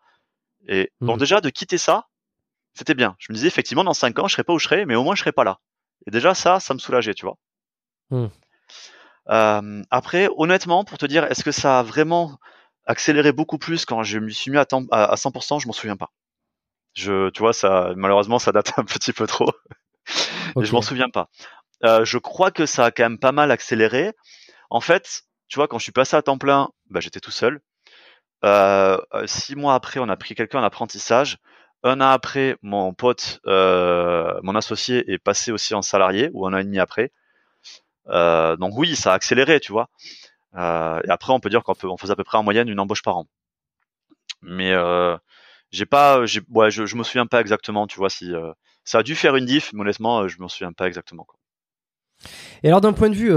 Et 0.68 0.90
mmh. 1.00 1.06
donc 1.06 1.18
déjà 1.18 1.40
de 1.40 1.50
quitter 1.50 1.78
ça, 1.78 2.06
c'était 2.74 2.94
bien. 2.94 3.16
Je 3.18 3.32
me 3.32 3.34
disais 3.34 3.48
effectivement 3.48 3.84
dans 3.84 3.94
5 3.94 4.18
ans 4.18 4.28
je 4.28 4.34
serai 4.34 4.44
pas 4.44 4.52
où 4.52 4.58
je 4.58 4.64
serai, 4.64 4.86
mais 4.86 4.94
au 4.94 5.02
moins 5.02 5.14
je 5.14 5.20
serai 5.20 5.32
pas 5.32 5.44
là. 5.44 5.58
Et 6.06 6.10
déjà 6.10 6.34
ça, 6.34 6.60
ça 6.60 6.74
me 6.74 6.78
soulageait, 6.78 7.14
tu 7.14 7.26
vois. 7.26 7.36
Mmh. 8.10 8.26
Euh, 9.30 9.82
après, 9.90 10.28
honnêtement, 10.36 10.84
pour 10.84 10.98
te 10.98 11.06
dire, 11.06 11.24
est-ce 11.24 11.44
que 11.44 11.52
ça 11.52 11.80
a 11.80 11.82
vraiment 11.82 12.38
accéléré 12.86 13.32
beaucoup 13.32 13.58
plus 13.58 13.84
quand 13.84 14.02
je 14.02 14.18
me 14.18 14.30
suis 14.30 14.50
mis 14.50 14.56
à, 14.56 14.64
temps, 14.64 14.84
à, 14.90 15.04
à 15.04 15.14
100% 15.16 15.60
Je 15.60 15.66
m'en 15.66 15.72
souviens 15.72 15.96
pas. 15.96 16.10
Je, 16.94 17.28
tu 17.30 17.40
vois, 17.40 17.52
ça, 17.52 17.92
malheureusement, 17.96 18.38
ça 18.38 18.52
date 18.52 18.72
un 18.78 18.84
petit 18.84 19.12
peu 19.12 19.26
trop. 19.26 19.52
Je 20.60 20.72
m'en 20.72 20.82
souviens 20.82 21.10
pas. 21.10 21.28
Euh, 21.84 22.04
je 22.04 22.18
crois 22.18 22.50
que 22.50 22.66
ça 22.66 22.86
a 22.86 22.90
quand 22.90 23.04
même 23.04 23.18
pas 23.18 23.32
mal 23.32 23.50
accéléré. 23.50 24.12
En 24.70 24.80
fait, 24.80 25.22
tu 25.48 25.58
vois, 25.58 25.68
quand 25.68 25.78
je 25.78 25.84
suis 25.84 25.92
passé 25.92 26.16
à 26.16 26.22
temps 26.22 26.38
plein, 26.38 26.70
bah, 26.90 27.00
j'étais 27.00 27.20
tout 27.20 27.30
seul. 27.30 27.60
Euh, 28.44 28.98
euh, 29.14 29.26
six 29.26 29.56
mois 29.56 29.74
après, 29.74 30.00
on 30.00 30.08
a 30.08 30.16
pris 30.16 30.34
quelqu'un 30.34 30.60
en 30.60 30.64
apprentissage. 30.64 31.38
Un 31.82 32.00
an 32.00 32.08
après, 32.08 32.56
mon 32.62 32.92
pote, 32.92 33.40
euh, 33.46 34.38
mon 34.42 34.54
associé 34.54 35.10
est 35.10 35.18
passé 35.18 35.52
aussi 35.52 35.74
en 35.74 35.82
salarié, 35.82 36.30
ou 36.32 36.46
un 36.46 36.52
an 36.52 36.58
et 36.58 36.64
demi 36.64 36.78
après. 36.78 37.12
Donc 38.06 38.72
oui, 38.76 38.96
ça 38.96 39.12
a 39.12 39.14
accéléré, 39.14 39.60
tu 39.60 39.72
vois. 39.72 39.88
Et 40.54 41.10
après, 41.10 41.32
on 41.32 41.40
peut 41.40 41.50
dire 41.50 41.62
qu'on 41.62 41.74
on 41.84 41.96
faisait 41.96 42.12
à 42.12 42.16
peu 42.16 42.24
près 42.24 42.38
en 42.38 42.42
moyenne 42.42 42.68
une 42.68 42.80
embauche 42.80 43.02
par 43.02 43.16
an. 43.16 43.26
Mais 44.42 44.72
j'ai 45.70 45.86
pas, 45.86 46.20
ouais, 46.20 46.70
je, 46.70 46.86
je 46.86 46.96
me 46.96 47.04
souviens 47.04 47.26
pas 47.26 47.40
exactement, 47.40 47.86
tu 47.86 47.98
vois, 47.98 48.10
si 48.10 48.32
ça 48.88 48.98
a 48.98 49.02
dû 49.02 49.14
faire 49.14 49.36
une 49.36 49.44
diff, 49.44 49.72
mais 49.74 49.82
honnêtement, 49.82 50.28
je 50.28 50.40
me 50.40 50.48
souviens 50.48 50.72
pas 50.72 50.86
exactement. 50.86 51.24
Quoi. 51.24 51.38
Et 52.62 52.68
alors 52.68 52.80
d'un 52.80 52.92
point 52.92 53.10
de 53.10 53.14
vue 53.14 53.32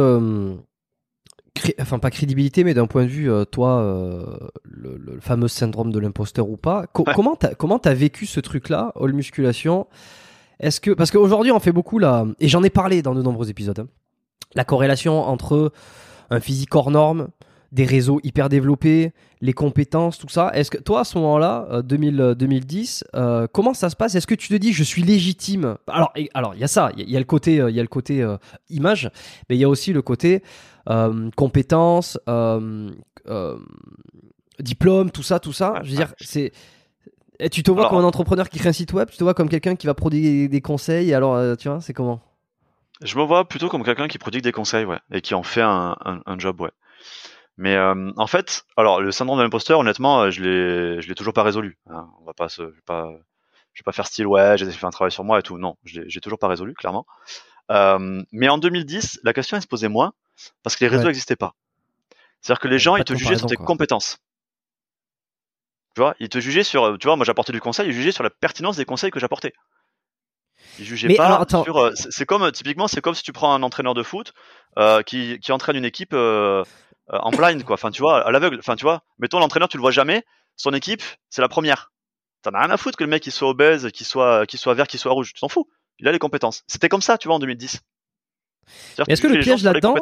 enfin 1.80 2.00
pas 2.00 2.10
crédibilité, 2.10 2.64
mais 2.64 2.74
d'un 2.74 2.88
point 2.88 3.04
de 3.04 3.10
vue, 3.10 3.30
euh, 3.30 3.46
toi, 3.46 3.80
euh, 3.82 4.38
le, 4.64 4.98
le, 4.98 5.20
fameux 5.20 5.48
syndrome 5.48 5.92
de 5.92 6.00
l'imposteur 6.00 6.50
ou 6.50 6.58
pas, 6.58 6.88
comment 6.88 7.36
t'as 7.36 7.54
comment 7.54 7.80
t'as 7.80 7.94
vécu 7.94 8.26
ce 8.26 8.40
truc-là, 8.40 8.94
all 9.00 9.14
musculation? 9.14 9.88
Est-ce 10.60 10.80
que 10.80 10.92
parce 10.92 11.12
qu'aujourd'hui 11.12 11.52
on 11.52 11.60
fait 11.60 11.72
beaucoup 11.72 12.00
là, 12.00 12.26
et 12.40 12.48
j'en 12.48 12.64
ai 12.64 12.70
parlé 12.70 13.02
dans 13.02 13.14
de 13.14 13.22
nombreux 13.22 13.50
épisodes, 13.50 13.80
hein, 13.80 13.88
la 14.56 14.64
corrélation 14.64 15.22
entre 15.22 15.72
un 16.30 16.40
physique 16.40 16.74
hors 16.76 16.92
norme, 16.92 17.28
des 17.72 17.86
réseaux 17.86 18.20
hyper 18.24 18.50
développés, 18.50 19.14
les 19.40 19.54
compétences, 19.54 20.18
tout 20.18 20.28
ça. 20.28 20.52
Est-ce 20.54 20.70
que 20.70 20.78
toi, 20.78 21.02
à 21.02 21.04
ce 21.04 21.18
moment-là, 21.18 21.82
2000, 21.84 22.36
2010, 22.38 23.06
euh, 23.16 23.22
euh, 23.22 23.48
comment 23.52 23.74
ça 23.74 23.90
se 23.90 23.96
passe? 23.96 24.16
Est-ce 24.16 24.28
que 24.28 24.36
tu 24.36 24.50
te 24.50 24.56
dis, 24.56 24.74
je 24.74 24.84
suis 24.84 25.04
légitime? 25.04 25.78
Alors, 25.88 26.14
alors, 26.34 26.54
il 26.54 26.60
y 26.60 26.64
a 26.64 26.68
ça, 26.68 26.92
il 26.98 27.10
y, 27.10 27.16
a 27.16 27.20
le 27.20 27.26
côté, 27.26 27.56
il 27.56 27.76
y 27.76 27.80
a 27.80 27.82
le 27.82 27.88
côté 27.88 28.22
euh, 28.22 28.38
image, 28.70 29.10
mais 29.50 29.56
il 29.56 29.60
y 29.60 29.64
a 29.64 29.70
aussi 29.70 29.94
le 29.94 30.02
côté 30.02 30.44
compétences, 31.36 32.20
diplôme, 34.60 35.12
tout 35.12 35.24
ça, 35.24 35.40
tout 35.40 35.54
ça. 35.54 35.76
Je 35.84 35.92
veux 35.92 35.96
dire, 35.96 36.14
c'est 36.20 36.52
tu 37.52 37.64
te 37.64 37.72
vois 37.72 37.90
comme 37.90 38.00
un 38.00 38.04
entrepreneur 38.04 38.50
qui 38.50 38.60
crée 38.60 38.70
un 38.70 38.74
site 38.74 38.94
web, 38.94 39.10
tu 39.10 39.18
te 39.18 39.24
vois 39.24 39.34
comme 39.34 39.50
quelqu'un 39.50 39.76
qui 39.76 39.88
va 39.88 39.94
produire 39.94 40.50
des 40.50 40.62
conseils? 40.62 41.14
Alors, 41.14 41.58
tu 41.58 41.70
vois, 41.70 41.82
c'est 41.82 41.94
comment? 41.94 42.20
Je 43.04 43.18
me 43.18 43.24
vois 43.24 43.48
plutôt 43.48 43.70
comme 43.70 43.84
quelqu'un 43.84 44.08
qui 44.08 44.18
produit 44.18 44.42
des 44.42 44.52
conseils, 44.52 44.86
ouais, 44.86 45.00
et 45.12 45.22
qui 45.22 45.34
en 45.34 45.44
fait 45.44 45.62
un, 45.62 45.96
un 46.04 46.40
job, 46.40 46.62
ouais. 46.62 46.72
Mais 47.62 47.76
euh, 47.76 48.12
en 48.18 48.26
fait, 48.26 48.64
alors 48.76 49.02
le 49.02 49.12
syndrome 49.12 49.38
de 49.38 49.44
l'imposteur, 49.44 49.78
honnêtement, 49.78 50.24
euh, 50.24 50.32
je 50.32 50.42
l'ai, 50.42 51.00
je 51.00 51.08
l'ai 51.08 51.14
toujours 51.14 51.34
pas 51.34 51.44
résolu. 51.44 51.78
Hein. 51.92 52.10
On 52.20 52.26
va 52.26 52.34
pas 52.34 52.50
se, 52.50 52.64
je 52.64 52.68
vais 52.70 52.82
pas, 52.88 53.14
je 53.74 53.82
vais 53.82 53.84
pas 53.86 53.92
faire 53.92 54.08
style 54.08 54.26
ouais, 54.26 54.58
j'ai 54.58 54.70
fait 54.72 54.88
un 54.88 54.90
travail 54.90 55.12
sur 55.12 55.24
moi 55.24 55.38
et 55.38 55.44
tout. 55.44 55.60
Non, 55.60 55.78
je 55.84 56.02
j'ai 56.08 56.22
toujours 56.22 56.40
pas 56.40 56.48
résolu, 56.48 56.74
clairement. 56.74 57.06
Euh, 57.70 58.24
mais 58.32 58.50
en 58.50 58.58
2010, 58.58 59.20
la 59.22 59.32
question 59.32 59.58
elle 59.58 59.62
se 59.62 59.68
posait 59.68 59.90
moins 59.90 60.14
parce 60.64 60.76
que 60.76 60.84
les 60.86 60.88
réseaux 60.88 61.06
n'existaient 61.06 61.36
pas. 61.36 61.54
C'est-à-dire 62.42 62.62
que 62.62 62.68
les 62.68 62.80
gens 62.80 62.96
ils 62.96 63.04
te 63.04 63.14
jugeaient 63.14 63.38
sur 63.38 63.46
tes 63.46 63.58
compétences. 63.58 64.18
Tu 65.94 66.02
vois, 66.02 66.16
ils 66.20 66.30
te 66.30 66.40
jugeaient 66.40 66.64
sur, 66.64 66.98
tu 66.98 67.06
vois, 67.06 67.16
moi 67.16 67.26
j'apportais 67.26 67.54
du 67.54 67.62
conseil, 67.62 67.90
ils 67.90 67.94
jugeaient 67.94 68.12
sur 68.12 68.24
la 68.24 68.32
pertinence 68.32 68.78
des 68.78 68.86
conseils 68.86 69.12
que 69.12 69.20
j'apportais. 69.20 69.54
Ils 70.80 70.86
jugeaient 70.86 71.14
pas 71.14 71.46
sur. 71.48 71.92
C'est 71.94 72.26
comme 72.26 72.52
typiquement, 72.52 72.88
c'est 72.88 73.02
comme 73.02 73.14
si 73.14 73.22
tu 73.22 73.34
prends 73.34 73.54
un 73.54 73.62
entraîneur 73.62 73.94
de 73.94 74.02
foot 74.02 74.34
euh, 74.80 75.04
qui, 75.04 75.38
qui 75.40 75.52
entraîne 75.52 75.76
une 75.76 75.86
équipe 75.86 76.14
euh, 76.14 76.64
en 77.12 77.32
blind, 77.32 77.64
quoi. 77.64 77.76
Enfin, 77.76 77.92
tu 77.92 78.02
vois, 78.02 78.26
à 78.26 78.32
l'aveugle. 78.32 78.58
Enfin, 78.60 78.76
tu 78.76 78.84
vois, 78.84 79.04
mettons 79.20 79.40
l'entraîneur, 79.40 79.70
tu 79.70 79.78
le 79.78 79.82
vois 79.82 79.92
jamais. 79.92 80.24
Son 80.56 80.72
équipe, 80.74 81.04
c'est 81.30 81.42
la 81.42 81.50
première. 81.50 81.92
T'en 82.42 82.52
as 82.52 82.60
rien 82.60 82.72
à 82.72 82.78
foutre 82.78 82.98
que 82.98 83.04
le 83.04 83.10
mec 83.10 83.26
il 83.28 83.32
soit 83.32 83.50
obèse, 83.50 83.90
qu'il 83.92 84.06
soit, 84.06 84.46
qu'il 84.46 84.60
soit 84.60 84.74
vert, 84.74 84.88
qu'il 84.88 85.00
soit 85.00 85.12
rouge. 85.12 85.34
Tu 85.34 85.40
t'en 85.40 85.50
fous. 85.50 85.68
Il 86.00 86.08
a 86.08 86.12
les 86.12 86.20
compétences. 86.20 86.64
C'était 86.68 86.90
comme 86.90 87.02
ça, 87.02 87.18
tu 87.18 87.28
vois, 87.28 87.36
en 87.36 87.40
2010. 87.40 87.82
Est-ce 89.08 89.22
que 89.22 89.28
le 89.28 89.40
piège 89.40 89.64
là-dedans, 89.64 89.96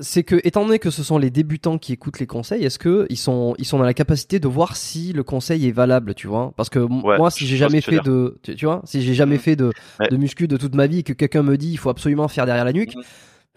c'est 0.00 0.22
que, 0.22 0.40
étant 0.44 0.64
donné 0.64 0.78
que 0.78 0.90
ce 0.90 1.02
sont 1.02 1.18
les 1.18 1.30
débutants 1.30 1.78
qui 1.78 1.92
écoutent 1.92 2.20
les 2.20 2.26
conseils, 2.26 2.64
est-ce 2.64 2.78
que 2.78 3.06
ils 3.10 3.16
sont, 3.16 3.54
ils 3.58 3.64
sont 3.64 3.78
dans 3.78 3.84
la 3.84 3.94
capacité 3.94 4.38
de 4.38 4.46
voir 4.46 4.76
si 4.76 5.12
le 5.12 5.24
conseil 5.24 5.66
est 5.66 5.72
valable, 5.72 6.14
tu 6.14 6.28
vois? 6.28 6.52
Parce 6.56 6.68
que 6.68 6.78
moi, 6.78 7.30
si 7.30 7.46
j'ai 7.46 7.56
jamais 7.56 7.80
fait 7.80 8.00
de, 8.00 8.38
tu, 8.42 8.64
vois, 8.64 8.82
si 8.84 9.02
j'ai 9.02 9.14
jamais 9.14 9.38
fait 9.38 9.56
de, 9.56 9.72
de 10.10 10.16
muscu 10.16 10.46
de 10.46 10.56
toute 10.56 10.74
ma 10.74 10.86
vie 10.86 11.00
et 11.00 11.02
que 11.02 11.12
quelqu'un 11.12 11.42
me 11.42 11.56
dit 11.56 11.72
il 11.72 11.78
faut 11.78 11.90
absolument 11.90 12.28
faire 12.28 12.46
derrière 12.46 12.64
la 12.64 12.72
nuque. 12.72 12.94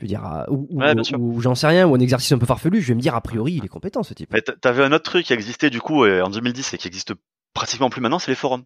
Veux 0.02 0.08
dire, 0.08 0.26
euh, 0.26 0.46
ou, 0.50 1.42
j'en 1.42 1.54
sais 1.54 1.68
rien, 1.68 1.88
ou 1.88 1.96
un 1.96 2.00
exercice 2.00 2.32
un 2.32 2.40
peu 2.40 2.48
farfelu, 2.48 2.82
je 2.82 2.88
vais 2.88 2.96
me 2.96 3.02
dire 3.02 3.14
a 3.14 3.22
priori 3.22 3.54
il 3.54 3.66
est 3.66 3.70
compétent 3.70 4.02
ce 4.02 4.16
type. 4.16 4.30
Mais 4.34 4.42
t'avais 4.42 4.84
un 4.84 4.92
autre 4.92 5.04
truc 5.04 5.28
qui 5.28 5.34
existait 5.34 5.70
du 5.70 5.80
coup 5.80 6.06
en 6.06 6.30
2010 6.30 6.74
et 6.74 6.78
qui 6.78 6.88
existe 6.88 7.14
pratiquement 7.54 7.90
plus 7.90 8.02
maintenant, 8.02 8.20
c'est 8.20 8.32
les 8.32 8.36
forums. 8.36 8.64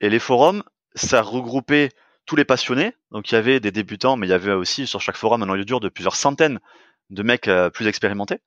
Et 0.00 0.08
les 0.08 0.18
forums, 0.18 0.62
ça 0.94 1.22
regroupait 1.22 1.90
tous 2.26 2.36
les 2.36 2.44
passionnés. 2.44 2.94
Donc 3.10 3.30
il 3.30 3.34
y 3.34 3.38
avait 3.38 3.58
des 3.58 3.72
débutants, 3.72 4.16
mais 4.16 4.26
il 4.26 4.30
y 4.30 4.34
avait 4.34 4.52
aussi 4.52 4.86
sur 4.86 5.00
chaque 5.00 5.16
forum 5.16 5.42
un 5.42 5.46
noyau 5.46 5.64
dur 5.64 5.80
de 5.80 5.88
plusieurs 5.88 6.16
centaines 6.16 6.60
de 7.10 7.22
mecs 7.22 7.48
euh, 7.48 7.70
plus 7.70 7.86
expérimentés. 7.86 8.38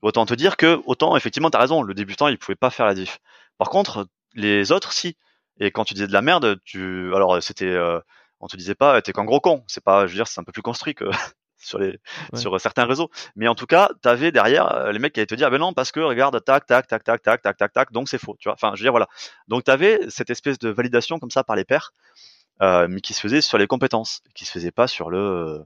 Autant 0.00 0.26
te 0.26 0.34
dire 0.34 0.56
que, 0.56 0.80
autant 0.86 1.16
effectivement, 1.16 1.50
t'as 1.50 1.60
raison, 1.60 1.82
le 1.82 1.94
débutant 1.94 2.28
il 2.28 2.38
pouvait 2.38 2.56
pas 2.56 2.70
faire 2.70 2.86
la 2.86 2.94
diff. 2.94 3.18
Par 3.58 3.68
contre, 3.68 4.08
les 4.34 4.72
autres, 4.72 4.92
si. 4.92 5.16
Et 5.60 5.70
quand 5.70 5.84
tu 5.84 5.94
disais 5.94 6.06
de 6.06 6.12
la 6.12 6.22
merde, 6.22 6.60
tu, 6.64 7.14
alors 7.14 7.42
c'était 7.42 7.66
euh, 7.66 8.00
on 8.40 8.46
te 8.46 8.56
disait 8.56 8.74
pas 8.74 9.00
t'es 9.02 9.12
qu'un 9.12 9.24
gros 9.24 9.40
con. 9.40 9.64
C'est 9.66 9.82
pas, 9.82 10.06
je 10.06 10.12
veux 10.12 10.16
dire, 10.16 10.28
c'est 10.28 10.40
un 10.40 10.44
peu 10.44 10.52
plus 10.52 10.62
construit 10.62 10.94
que 10.94 11.04
sur 11.58 11.78
les 11.78 11.98
sur 12.34 12.60
certains 12.60 12.84
réseaux. 12.86 13.10
Mais 13.36 13.48
en 13.48 13.54
tout 13.54 13.66
cas, 13.66 13.90
t'avais 14.02 14.32
derrière 14.32 14.72
euh, 14.72 14.92
les 14.92 14.98
mecs 14.98 15.12
qui 15.12 15.20
allaient 15.20 15.26
te 15.26 15.34
dire 15.34 15.48
ah 15.48 15.50
ben 15.50 15.58
non 15.58 15.72
parce 15.72 15.92
que 15.92 16.00
regarde 16.00 16.42
tac 16.44 16.66
tac 16.66 16.86
tac 16.86 17.04
tac 17.04 17.22
tac 17.22 17.42
tac 17.42 17.56
tac 17.56 17.72
tac 17.72 17.92
donc 17.92 18.08
c'est 18.08 18.18
faux. 18.18 18.36
Tu 18.38 18.48
vois. 18.48 18.54
Enfin, 18.54 18.72
je 18.74 18.80
veux 18.80 18.84
dire 18.84 18.92
voilà. 18.92 19.08
Donc 19.48 19.64
t'avais 19.64 20.00
cette 20.08 20.30
espèce 20.30 20.58
de 20.58 20.68
validation 20.70 21.18
comme 21.18 21.30
ça 21.30 21.44
par 21.44 21.56
les 21.56 21.64
pairs, 21.64 21.92
euh, 22.62 22.86
mais 22.88 23.00
qui 23.00 23.14
se 23.14 23.20
faisait 23.20 23.40
sur 23.40 23.58
les 23.58 23.66
compétences, 23.66 24.22
qui 24.34 24.44
se 24.44 24.52
faisait 24.52 24.70
pas 24.72 24.86
sur 24.88 25.10
le 25.10 25.64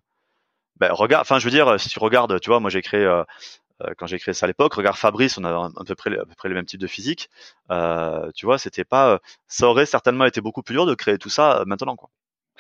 ben, 0.77 0.93
regarde. 0.93 1.23
Enfin, 1.23 1.39
je 1.39 1.45
veux 1.45 1.51
dire, 1.51 1.79
si 1.79 1.89
tu 1.89 1.99
regardes, 1.99 2.41
tu 2.41 2.51
vois, 2.51 2.61
moi 2.61 2.71
j'ai 2.71 2.83
créé 2.83 3.05
euh, 3.05 3.95
quand 3.99 4.07
j'ai 4.07 4.19
créé 4.19 4.35
ça 4.35 4.47
à 4.47 4.49
l'époque, 4.49 4.75
regarde 4.75 4.97
Fabrice, 4.97 5.39
on 5.39 5.45
a 5.45 5.51
à 5.51 5.85
peu 5.87 5.95
près, 5.95 6.17
à 6.19 6.25
peu 6.25 6.35
près 6.37 6.49
les 6.49 6.55
mêmes 6.55 6.67
types 6.67 6.81
de 6.81 6.87
physique. 6.87 7.31
Euh, 7.71 8.31
tu 8.35 8.47
vois, 8.47 8.59
c'était 8.59 8.85
pas, 8.85 9.21
ça 9.49 9.67
aurait 9.69 9.87
certainement 9.87 10.25
été 10.25 10.41
beaucoup 10.41 10.63
plus 10.63 10.75
dur 10.75 10.87
de 10.87 10.95
créer 10.95 11.19
tout 11.19 11.31
ça 11.31 11.65
maintenant, 11.67 11.97
quoi 11.97 12.11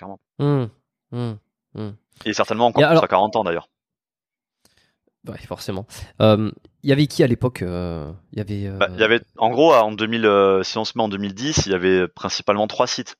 clairement. 0.02 0.20
Mmh. 0.38 0.66
Mmh. 1.12 1.38
Mmh. 1.74 1.90
Et 2.24 2.32
certainement 2.32 2.66
encore 2.66 2.88
plus 2.88 2.98
à 2.98 3.08
40 3.08 3.36
ans 3.36 3.44
d'ailleurs. 3.44 3.68
Ouais, 5.28 5.38
forcément. 5.38 5.86
Il 6.18 6.90
y 6.90 6.92
avait 6.92 7.06
qui 7.06 7.22
à 7.22 7.28
l'époque 7.28 7.62
euh, 7.62 8.12
Il 8.32 8.38
y 8.38 8.40
avait. 8.40 8.66
Euh, 8.66 8.76
bah, 8.76 8.88
y 8.98 9.04
avait, 9.04 9.20
en 9.36 9.50
gros, 9.50 9.72
en 9.72 9.92
2000, 9.92 10.26
euh, 10.26 10.62
si 10.64 10.78
on 10.78 10.84
se 10.84 10.92
met 10.96 11.04
en 11.04 11.08
2010, 11.08 11.66
il 11.66 11.72
y 11.72 11.74
avait 11.74 12.08
principalement 12.08 12.66
trois 12.66 12.88
sites. 12.88 13.16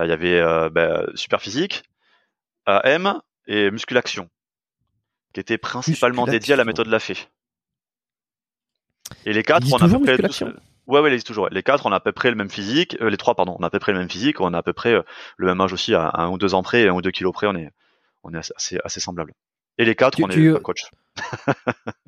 Il 0.00 0.08
y 0.08 0.12
avait 0.12 0.40
bah, 0.70 1.04
Superphysique, 1.16 1.82
AM 2.66 3.20
et 3.48 3.72
Musculaction, 3.72 4.28
qui 5.32 5.40
étaient 5.40 5.58
principalement 5.58 6.26
dédiés 6.26 6.54
à 6.54 6.56
la 6.56 6.64
méthode 6.64 6.86
Lafay. 6.86 7.16
Et 9.26 9.32
les 9.32 9.42
quatre, 9.42 9.66
on 9.72 9.78
a 9.78 9.84
à 9.84 9.88
peu 9.88 10.00
près 10.00 10.16
tous, 10.16 10.44
Ouais, 10.90 10.98
ouais, 10.98 11.10
les 11.10 11.22
toujours. 11.22 11.48
Les 11.50 11.62
quatre, 11.62 11.86
on 11.86 11.92
a 11.92 11.96
à 11.96 12.00
peu 12.00 12.10
près 12.10 12.30
le 12.30 12.36
même 12.36 12.50
physique. 12.50 12.96
Euh, 13.00 13.10
les 13.10 13.16
trois, 13.16 13.36
pardon, 13.36 13.56
on 13.58 13.62
a 13.62 13.68
à 13.68 13.70
peu 13.70 13.78
près 13.78 13.92
le 13.92 13.98
même 13.98 14.10
physique. 14.10 14.40
On 14.40 14.52
a 14.52 14.58
à 14.58 14.62
peu 14.62 14.72
près 14.72 14.92
euh, 14.92 15.02
le 15.36 15.46
même 15.46 15.60
âge 15.60 15.72
aussi, 15.72 15.94
à 15.94 16.10
un 16.14 16.28
ou 16.30 16.36
deux 16.36 16.54
ans 16.54 16.64
près, 16.64 16.88
un 16.88 16.92
ou 16.92 17.00
deux 17.00 17.12
kilos 17.12 17.32
près. 17.32 17.46
On 17.46 17.54
est, 17.54 17.70
on 18.24 18.34
est 18.34 18.38
assez, 18.38 18.78
assez 18.84 18.98
semblable. 18.98 19.32
Et 19.78 19.84
les 19.84 19.94
quatre, 19.94 20.20
on 20.20 20.28
est 20.28 20.34
tu... 20.34 20.52
coach. 20.58 20.90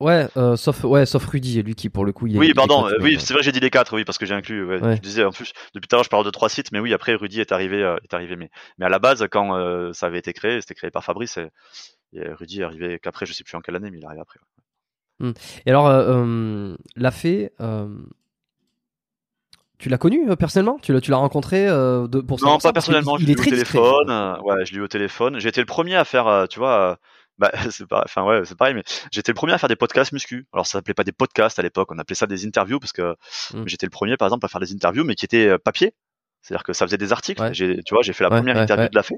ouais, 0.00 0.26
euh, 0.38 0.56
sauf, 0.56 0.84
ouais, 0.84 1.04
sauf 1.04 1.26
Rudy, 1.26 1.62
lui 1.62 1.74
qui 1.74 1.90
pour 1.90 2.06
le 2.06 2.14
coup, 2.14 2.26
il 2.26 2.36
est. 2.36 2.38
Oui, 2.38 2.54
pardon. 2.54 2.88
oui, 3.00 3.20
c'est 3.20 3.34
vrai, 3.34 3.42
j'ai 3.42 3.52
dit 3.52 3.60
les 3.60 3.68
quatre, 3.68 3.94
oui, 3.94 4.06
parce 4.06 4.16
que 4.16 4.24
j'ai 4.24 4.34
inclus. 4.34 4.64
Ouais, 4.64 4.96
Je 4.96 5.02
disais 5.02 5.24
en 5.24 5.30
plus 5.30 5.52
depuis 5.74 5.86
tout 5.86 5.96
à 5.96 5.98
l'heure, 5.98 6.04
je 6.04 6.08
parle 6.08 6.24
de 6.24 6.30
trois 6.30 6.48
sites, 6.48 6.72
mais 6.72 6.80
oui, 6.80 6.94
après 6.94 7.14
Rudy 7.14 7.42
est 7.42 7.52
arrivé, 7.52 7.80
est 8.02 8.14
arrivé. 8.14 8.36
Mais, 8.36 8.48
mais 8.78 8.86
à 8.86 8.88
la 8.88 8.98
base, 8.98 9.26
quand 9.30 9.92
ça 9.92 10.06
avait 10.06 10.18
été 10.18 10.32
créé, 10.32 10.62
c'était 10.62 10.74
créé 10.74 10.90
par 10.90 11.04
Fabrice. 11.04 11.38
Et, 12.14 12.26
Rudy 12.30 12.62
est 12.62 12.64
arrivé 12.64 12.98
qu'après, 13.02 13.26
je 13.26 13.34
sais 13.34 13.44
plus 13.44 13.54
en 13.54 13.60
quelle 13.60 13.76
année, 13.76 13.90
mais 13.90 13.98
il 13.98 14.02
est 14.02 14.06
arrivé 14.06 14.22
après. 14.22 14.40
Mmh. 15.20 15.32
Et 15.64 15.70
alors, 15.70 15.86
euh, 15.86 16.24
euh, 16.24 16.76
la 16.94 17.10
fée, 17.10 17.52
euh, 17.60 17.88
tu 19.78 19.88
l'as 19.88 19.98
connu 19.98 20.34
personnellement? 20.36 20.78
Tu 20.82 20.92
l'as, 20.92 21.00
tu 21.00 21.10
l'as 21.10 21.16
rencontré 21.18 21.66
de, 21.66 22.20
pour 22.20 22.42
Non, 22.42 22.58
pas 22.58 22.72
personnellement. 22.72 23.18
Il, 23.18 23.22
je 23.22 23.26
l'ai 23.26 23.32
eu 23.32 23.40
au 23.40 23.44
téléphone. 23.44 24.38
ouais, 24.44 24.64
je 24.64 24.72
l'ai 24.72 24.78
eu 24.78 24.82
au 24.82 24.88
téléphone. 24.88 25.38
J'ai 25.38 25.48
été 25.48 25.60
le 25.60 25.66
premier 25.66 25.96
à 25.96 26.04
faire, 26.04 26.46
tu 26.48 26.58
vois. 26.58 26.98
Bah, 27.38 27.52
c'est 27.70 27.84
enfin 27.92 28.24
ouais, 28.24 28.46
c'est 28.46 28.56
pareil, 28.56 28.72
mais 28.72 28.82
j'étais 29.12 29.30
le 29.30 29.36
premier 29.36 29.52
à 29.52 29.58
faire 29.58 29.68
des 29.68 29.76
podcasts 29.76 30.12
muscu. 30.12 30.46
Alors 30.54 30.66
ça 30.66 30.72
s'appelait 30.72 30.94
pas 30.94 31.04
des 31.04 31.12
podcasts 31.12 31.58
à 31.58 31.62
l'époque, 31.62 31.92
on 31.92 31.98
appelait 31.98 32.14
ça 32.14 32.26
des 32.26 32.46
interviews 32.46 32.80
parce 32.80 32.92
que 32.92 33.14
mmh. 33.52 33.64
j'étais 33.66 33.84
le 33.84 33.90
premier, 33.90 34.16
par 34.16 34.26
exemple, 34.28 34.46
à 34.46 34.48
faire 34.48 34.60
des 34.60 34.72
interviews, 34.72 35.04
mais 35.04 35.14
qui 35.14 35.26
étaient 35.26 35.58
papier. 35.58 35.92
C'est-à-dire 36.40 36.64
que 36.64 36.72
ça 36.72 36.86
faisait 36.86 36.96
des 36.96 37.12
articles. 37.12 37.42
J'ai, 37.52 37.82
tu 37.82 37.94
vois, 37.94 38.02
j'ai 38.02 38.12
fait 38.12 38.24
la 38.24 38.30
première 38.30 38.56
interview 38.56 38.88
de 38.88 38.94
la 38.94 39.02
fée. 39.02 39.16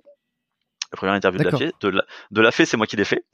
La 0.92 0.96
première 0.96 1.14
interview 1.14 1.38
de 1.38 1.44
la 1.44 1.56
fée. 1.56 1.72
De 1.80 1.88
la, 1.88 2.02
de 2.30 2.40
la 2.40 2.50
fée, 2.50 2.64
c'est 2.64 2.76
moi 2.76 2.86
qui 2.86 2.96
l'ai 2.96 3.04
fait. 3.04 3.24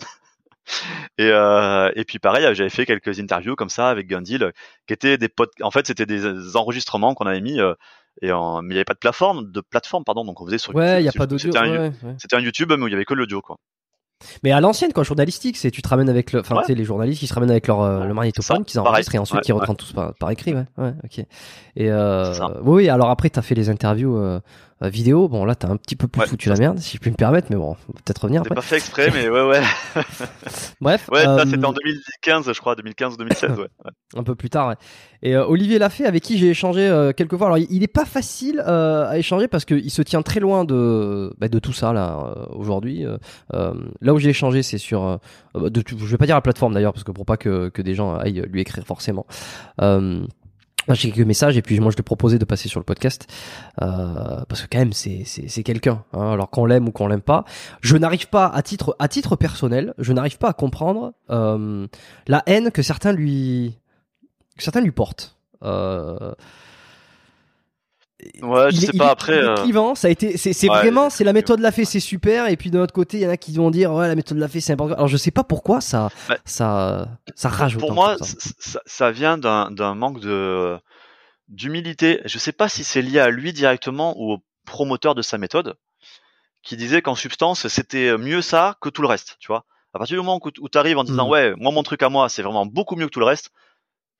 Et, 1.18 1.28
euh, 1.30 1.90
et 1.94 2.04
puis 2.04 2.18
pareil, 2.18 2.54
j'avais 2.54 2.70
fait 2.70 2.86
quelques 2.86 3.20
interviews 3.20 3.56
comme 3.56 3.68
ça 3.68 3.88
avec 3.88 4.06
Gundil, 4.06 4.52
qui 4.86 4.94
étaient 4.94 5.18
des 5.18 5.28
potes. 5.28 5.52
En 5.62 5.70
fait, 5.70 5.86
c'était 5.86 6.06
des 6.06 6.56
enregistrements 6.56 7.14
qu'on 7.14 7.26
avait 7.26 7.40
mis. 7.40 7.60
Euh, 7.60 7.74
et 8.22 8.32
en... 8.32 8.62
mais 8.62 8.68
il 8.68 8.74
n'y 8.74 8.78
avait 8.78 8.84
pas 8.84 8.94
de 8.94 8.98
plateforme, 8.98 9.50
de 9.50 9.60
plateforme, 9.60 10.04
pardon. 10.04 10.24
Donc 10.24 10.40
on 10.40 10.46
faisait 10.46 10.58
sur. 10.58 10.74
Ouais, 10.74 11.02
il 11.02 11.04
y 11.04 11.08
a 11.08 11.12
pas 11.12 11.26
d'audio. 11.26 11.52
C'était 12.18 12.36
un, 12.36 12.40
YouTube, 12.40 12.72
mais 12.76 12.82
où 12.82 12.88
il 12.88 12.92
y 12.92 12.94
avait 12.94 13.04
que 13.04 13.14
l'audio, 13.14 13.40
quoi. 13.40 13.56
Mais 14.42 14.52
à 14.52 14.60
l'ancienne, 14.60 14.92
quoi, 14.92 15.02
journalistique, 15.02 15.56
c'est 15.56 15.70
tu 15.70 15.82
te 15.82 15.88
ramènes 15.88 16.08
avec 16.08 16.32
le, 16.32 16.40
enfin, 16.40 16.54
Ouais. 16.56 16.62
tu 16.62 16.68
sais, 16.68 16.74
les 16.74 16.84
journalistes 16.84 17.20
qui 17.20 17.26
se 17.26 17.34
ramènent 17.34 17.50
avec 17.50 17.66
leur 17.66 17.82
euh, 17.82 18.04
le 18.04 18.14
magnétophone, 18.14 18.64
qu'ils 18.64 18.80
enregistrent 18.80 19.14
et 19.14 19.18
ensuite 19.18 19.40
qui 19.42 19.52
reprennent 19.52 19.76
tous 19.76 19.92
par, 19.92 20.14
par 20.14 20.30
écrit, 20.30 20.54
ouais, 20.54 20.64
ouais, 20.78 20.94
ok. 21.04 21.18
Et 21.76 21.90
euh, 21.90 22.32
oui, 22.62 22.88
alors 22.88 23.10
après, 23.10 23.28
t'as 23.28 23.42
fait 23.42 23.54
les 23.54 23.68
interviews 23.68 24.16
euh, 24.16 24.40
euh, 24.40 24.40
vidéo. 24.82 25.28
Bon, 25.28 25.44
là, 25.44 25.54
t'as 25.54 25.68
un 25.68 25.76
petit 25.76 25.96
peu 25.96 26.08
plus 26.08 26.20
Ouais, 26.20 26.26
foutu 26.26 26.48
la 26.48 26.56
merde, 26.56 26.78
si 26.78 26.96
je 26.96 27.00
puis 27.00 27.10
me 27.10 27.16
permettre, 27.16 27.48
mais 27.50 27.56
bon, 27.56 27.68
on 27.88 27.92
va 27.92 28.00
peut-être 28.04 28.18
revenir 28.22 28.42
C'est 28.46 28.54
pas 28.54 28.60
fait 28.62 28.76
exprès, 28.76 29.10
mais 29.14 29.28
ouais, 29.28 29.42
ouais. 29.46 29.62
Bref, 30.80 31.08
Ouais, 31.12 31.22
ça 31.24 31.38
euh, 31.40 31.44
c'était 31.46 31.64
en 31.64 31.72
2015, 31.72 32.52
je 32.52 32.60
crois, 32.60 32.74
2015 32.76 33.14
ou 33.14 33.16
2016, 33.18 33.50
ouais. 33.52 33.56
ouais. 33.58 33.66
un 34.16 34.22
peu 34.22 34.34
plus 34.34 34.50
tard. 34.50 34.68
Ouais. 34.68 34.74
Et 35.22 35.34
euh, 35.36 35.46
Olivier 35.46 35.78
Lafay, 35.78 36.04
avec 36.04 36.22
qui 36.22 36.36
j'ai 36.38 36.50
échangé 36.50 36.86
euh, 36.86 37.12
quelques 37.12 37.36
fois. 37.36 37.46
Alors, 37.46 37.58
il 37.58 37.66
il 37.70 37.82
est 37.82 37.86
pas 37.86 38.04
facile 38.04 38.62
euh, 38.66 39.08
à 39.08 39.16
échanger 39.18 39.48
parce 39.48 39.64
qu'il 39.64 39.90
se 39.90 40.02
tient 40.02 40.22
très 40.22 40.38
loin 40.40 40.64
de 40.64 41.32
bah, 41.38 41.48
de 41.48 41.58
tout 41.58 41.72
ça 41.72 41.92
là 41.92 42.18
euh, 42.36 42.44
aujourd'hui. 42.50 43.06
Euh, 43.06 43.16
euh, 43.54 43.72
là 44.00 44.12
où 44.12 44.18
j'ai 44.18 44.30
échangé, 44.30 44.62
c'est 44.62 44.78
sur. 44.78 45.02
euh, 45.04 45.16
euh, 45.56 45.70
de, 45.70 45.82
je 45.88 46.04
vais 46.04 46.18
pas 46.18 46.26
dire 46.26 46.34
la 46.34 46.42
plateforme 46.42 46.74
d'ailleurs 46.74 46.92
parce 46.92 47.04
que 47.04 47.12
pour 47.12 47.24
pas 47.24 47.36
que 47.38 47.68
que 47.70 47.80
des 47.80 47.94
gens 47.94 48.14
aillent 48.16 48.44
lui 48.50 48.60
écrire 48.60 48.84
forcément. 48.84 49.26
J'ai 50.88 51.10
quelques 51.10 51.26
messages 51.26 51.56
et 51.56 51.62
puis 51.62 51.80
moi 51.80 51.90
je 51.90 51.96
lui 51.96 52.00
ai 52.00 52.04
proposé 52.04 52.38
de 52.38 52.44
passer 52.44 52.68
sur 52.68 52.80
le 52.80 52.84
podcast 52.84 53.26
euh, 53.80 54.44
parce 54.48 54.62
que 54.62 54.66
quand 54.70 54.78
même 54.78 54.92
c'est 54.92 55.22
c'est 55.24 55.48
c'est 55.48 55.62
quelqu'un 55.62 56.04
hein, 56.12 56.32
alors 56.32 56.50
qu'on 56.50 56.66
l'aime 56.66 56.88
ou 56.88 56.92
qu'on 56.92 57.06
l'aime 57.06 57.22
pas 57.22 57.44
je 57.80 57.96
n'arrive 57.96 58.28
pas 58.28 58.46
à 58.46 58.60
titre 58.60 58.94
à 58.98 59.08
titre 59.08 59.36
personnel 59.36 59.94
je 59.98 60.12
n'arrive 60.12 60.36
pas 60.36 60.50
à 60.50 60.52
comprendre 60.52 61.14
euh, 61.30 61.86
la 62.26 62.42
haine 62.46 62.70
que 62.70 62.82
certains 62.82 63.12
lui 63.12 63.78
que 64.56 64.62
certains 64.62 64.80
lui 64.80 64.92
portent. 64.92 65.36
Euh, 65.62 66.32
Ouais, 68.42 68.70
je 68.70 68.76
il 68.76 68.80
sais 68.86 68.90
il 68.94 68.98
pas, 68.98 69.10
après, 69.10 69.32
euh, 69.42 69.54
clivant, 69.56 69.94
ça 69.94 70.08
a 70.08 70.10
été, 70.10 70.36
c'est, 70.36 70.50
Ouais, 70.68 70.78
vraiment, 70.78 71.10
c'est 71.10 71.24
la 71.24 71.32
méthode 71.32 71.58
de 71.58 71.62
la 71.62 71.72
fée, 71.72 71.84
c'est 71.84 72.00
super, 72.00 72.48
et 72.48 72.56
puis 72.56 72.70
de 72.70 72.78
l'autre 72.78 72.92
côté, 72.92 73.18
il 73.18 73.22
y 73.22 73.26
en 73.26 73.30
a 73.30 73.36
qui 73.36 73.52
vont 73.54 73.70
dire, 73.70 73.92
ouais, 73.92 74.08
la 74.08 74.14
méthode 74.14 74.36
de 74.36 74.42
la 74.42 74.48
fée, 74.48 74.60
c'est 74.60 74.72
important. 74.72 74.94
Alors 74.96 75.08
je 75.08 75.16
sais 75.16 75.30
pas 75.30 75.44
pourquoi 75.44 75.80
ça, 75.80 76.10
Bah, 76.28 76.38
ça, 76.44 77.08
ça 77.34 77.48
rage 77.48 77.76
Pour 77.78 77.92
moi, 77.92 78.16
ça. 78.18 78.24
c- 78.26 78.52
ça, 78.58 78.80
ça 78.86 79.10
vient 79.10 79.36
d'un 79.38 79.70
d'un 79.70 79.94
manque 79.94 80.20
de 80.20 80.76
d'humilité. 81.48 82.20
Je 82.24 82.38
sais 82.38 82.52
pas 82.52 82.68
si 82.68 82.84
c'est 82.84 83.02
lié 83.02 83.18
à 83.20 83.30
lui 83.30 83.52
directement 83.52 84.14
ou 84.18 84.32
au 84.34 84.38
promoteur 84.66 85.14
de 85.14 85.22
sa 85.22 85.38
méthode, 85.38 85.74
qui 86.62 86.76
disait 86.76 87.02
qu'en 87.02 87.14
substance, 87.14 87.68
c'était 87.68 88.16
mieux 88.16 88.40
ça 88.42 88.76
que 88.80 88.88
tout 88.88 89.02
le 89.02 89.08
reste, 89.08 89.36
tu 89.40 89.48
vois. 89.48 89.64
À 89.92 89.98
partir 89.98 90.14
du 90.16 90.22
moment 90.24 90.40
où, 90.42 90.68
tu 90.68 90.78
arrives 90.78 90.98
en 90.98 91.04
disant, 91.04 91.26
Mhm. 91.26 91.30
ouais, 91.30 91.54
moi, 91.56 91.70
mon 91.72 91.82
truc 91.82 92.02
à 92.02 92.08
moi, 92.08 92.28
c'est 92.28 92.42
vraiment 92.42 92.66
beaucoup 92.66 92.96
mieux 92.96 93.06
que 93.06 93.10
tout 93.12 93.20
le 93.20 93.26
reste, 93.26 93.50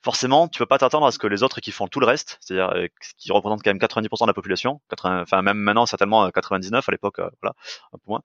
forcément, 0.05 0.49
tu 0.49 0.59
peux 0.59 0.67
pas 0.67 0.79
t'attendre 0.79 1.07
à 1.07 1.13
ce 1.13 1.19
que 1.19 1.27
les 1.27 1.43
autres 1.43 1.61
qui 1.61 1.73
font 1.73 1.89
tout 1.89 1.99
le 1.99 2.07
reste, 2.07 2.39
c'est-à-dire 2.41 2.71
euh, 2.77 2.87
qui 3.17 3.33
représentent 3.33 3.63
quand 3.63 3.71
même 3.71 3.79
90% 3.79 4.25
de 4.25 4.27
la 4.27 4.35
population, 4.35 4.81
80, 4.91 5.23
enfin 5.23 5.43
même 5.43 5.57
maintenant 5.57 5.87
certainement 5.87 6.27
euh, 6.27 6.31
99 6.31 6.87
à 6.87 6.93
l'époque, 6.93 7.19
euh, 7.21 7.31
voilà, 7.41 7.55
un 7.93 7.99
peu 7.99 8.05
moins, 8.07 8.23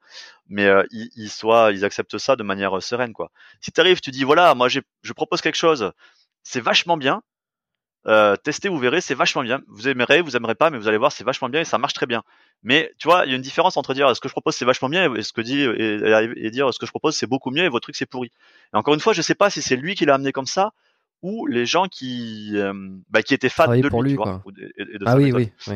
mais 0.48 0.66
euh, 0.66 0.84
ils, 0.92 1.10
ils 1.16 1.30
soient, 1.30 1.72
ils 1.72 1.86
acceptent 1.86 2.18
ça 2.18 2.36
de 2.36 2.44
manière 2.44 2.78
euh, 2.78 2.82
sereine, 2.82 3.14
quoi. 3.14 3.32
Si 3.62 3.72
tu 3.72 3.80
arrives, 3.80 4.02
tu 4.02 4.12
dis 4.12 4.26
voilà, 4.26 4.54
moi 4.56 4.68
je 4.68 5.14
propose 5.14 5.42
quelque 5.42 5.56
chose, 5.56 5.94
c'est 6.44 6.62
vachement 6.62 6.98
bien, 6.98 7.24
euh, 8.08 8.36
testez, 8.38 8.70
vous 8.70 8.80
verrez, 8.80 9.02
c'est 9.02 9.14
vachement 9.14 9.44
bien. 9.44 9.62
Vous 9.68 9.88
aimerez, 9.88 10.22
vous 10.22 10.36
aimerez 10.36 10.56
pas, 10.56 10.70
mais 10.70 10.78
vous 10.78 10.88
allez 10.88 10.98
voir, 10.98 11.12
c'est 11.12 11.24
vachement 11.24 11.50
bien 11.50 11.62
et 11.62 11.66
ça 11.66 11.78
marche 11.78 11.94
très 11.94 12.06
bien. 12.06 12.24
Mais 12.64 12.94
tu 12.98 13.08
vois, 13.08 13.26
il 13.26 13.30
y 13.30 13.34
a 13.34 13.36
une 13.36 13.42
différence 13.42 13.78
entre 13.78 13.94
dire 13.94 14.14
ce 14.16 14.22
que 14.22 14.28
je 14.28 14.34
propose 14.34 14.56
c'est 14.56 14.66
vachement 14.66 14.90
bien 14.90 15.14
et 15.16 15.22
ce 15.22 15.34
que 15.34 15.42
dit 15.42 15.66
dire 16.52 16.74
ce 16.74 16.80
que 16.80 16.86
je 16.86 16.92
propose 16.92 17.16
c'est 17.16 17.28
beaucoup 17.28 17.52
mieux 17.52 17.64
et 17.64 17.70
votre 17.70 17.84
truc 17.84 17.96
c'est 17.96 18.06
pourri. 18.06 18.32
Et 18.74 18.78
encore 18.78 18.94
une 18.94 19.00
fois, 19.00 19.14
je 19.14 19.22
sais 19.22 19.36
pas 19.36 19.50
si 19.50 19.62
c'est 19.62 19.76
lui 19.76 19.96
qui 19.96 20.06
l'a 20.06 20.16
amené 20.16 20.32
comme 20.32 20.46
ça 20.46 20.74
ou 21.22 21.46
les 21.48 21.66
gens 21.66 21.86
qui 21.88 22.52
euh, 22.56 22.74
bah, 23.10 23.22
qui 23.24 23.34
étaient 23.34 23.50
fans 23.50 23.76
de 23.76 23.90
pour 23.90 24.04
lui, 24.04 24.12
tu 24.12 24.16
vois, 24.18 24.26
quoi. 24.26 24.42
ou 24.46 24.52
de- 24.52 24.62
et- 24.78 24.96
et 24.96 24.98
de 24.98 25.04
Ah 25.06 25.12
sa 25.12 25.18
oui, 25.18 25.32
oui, 25.34 25.52
oui. 25.68 25.76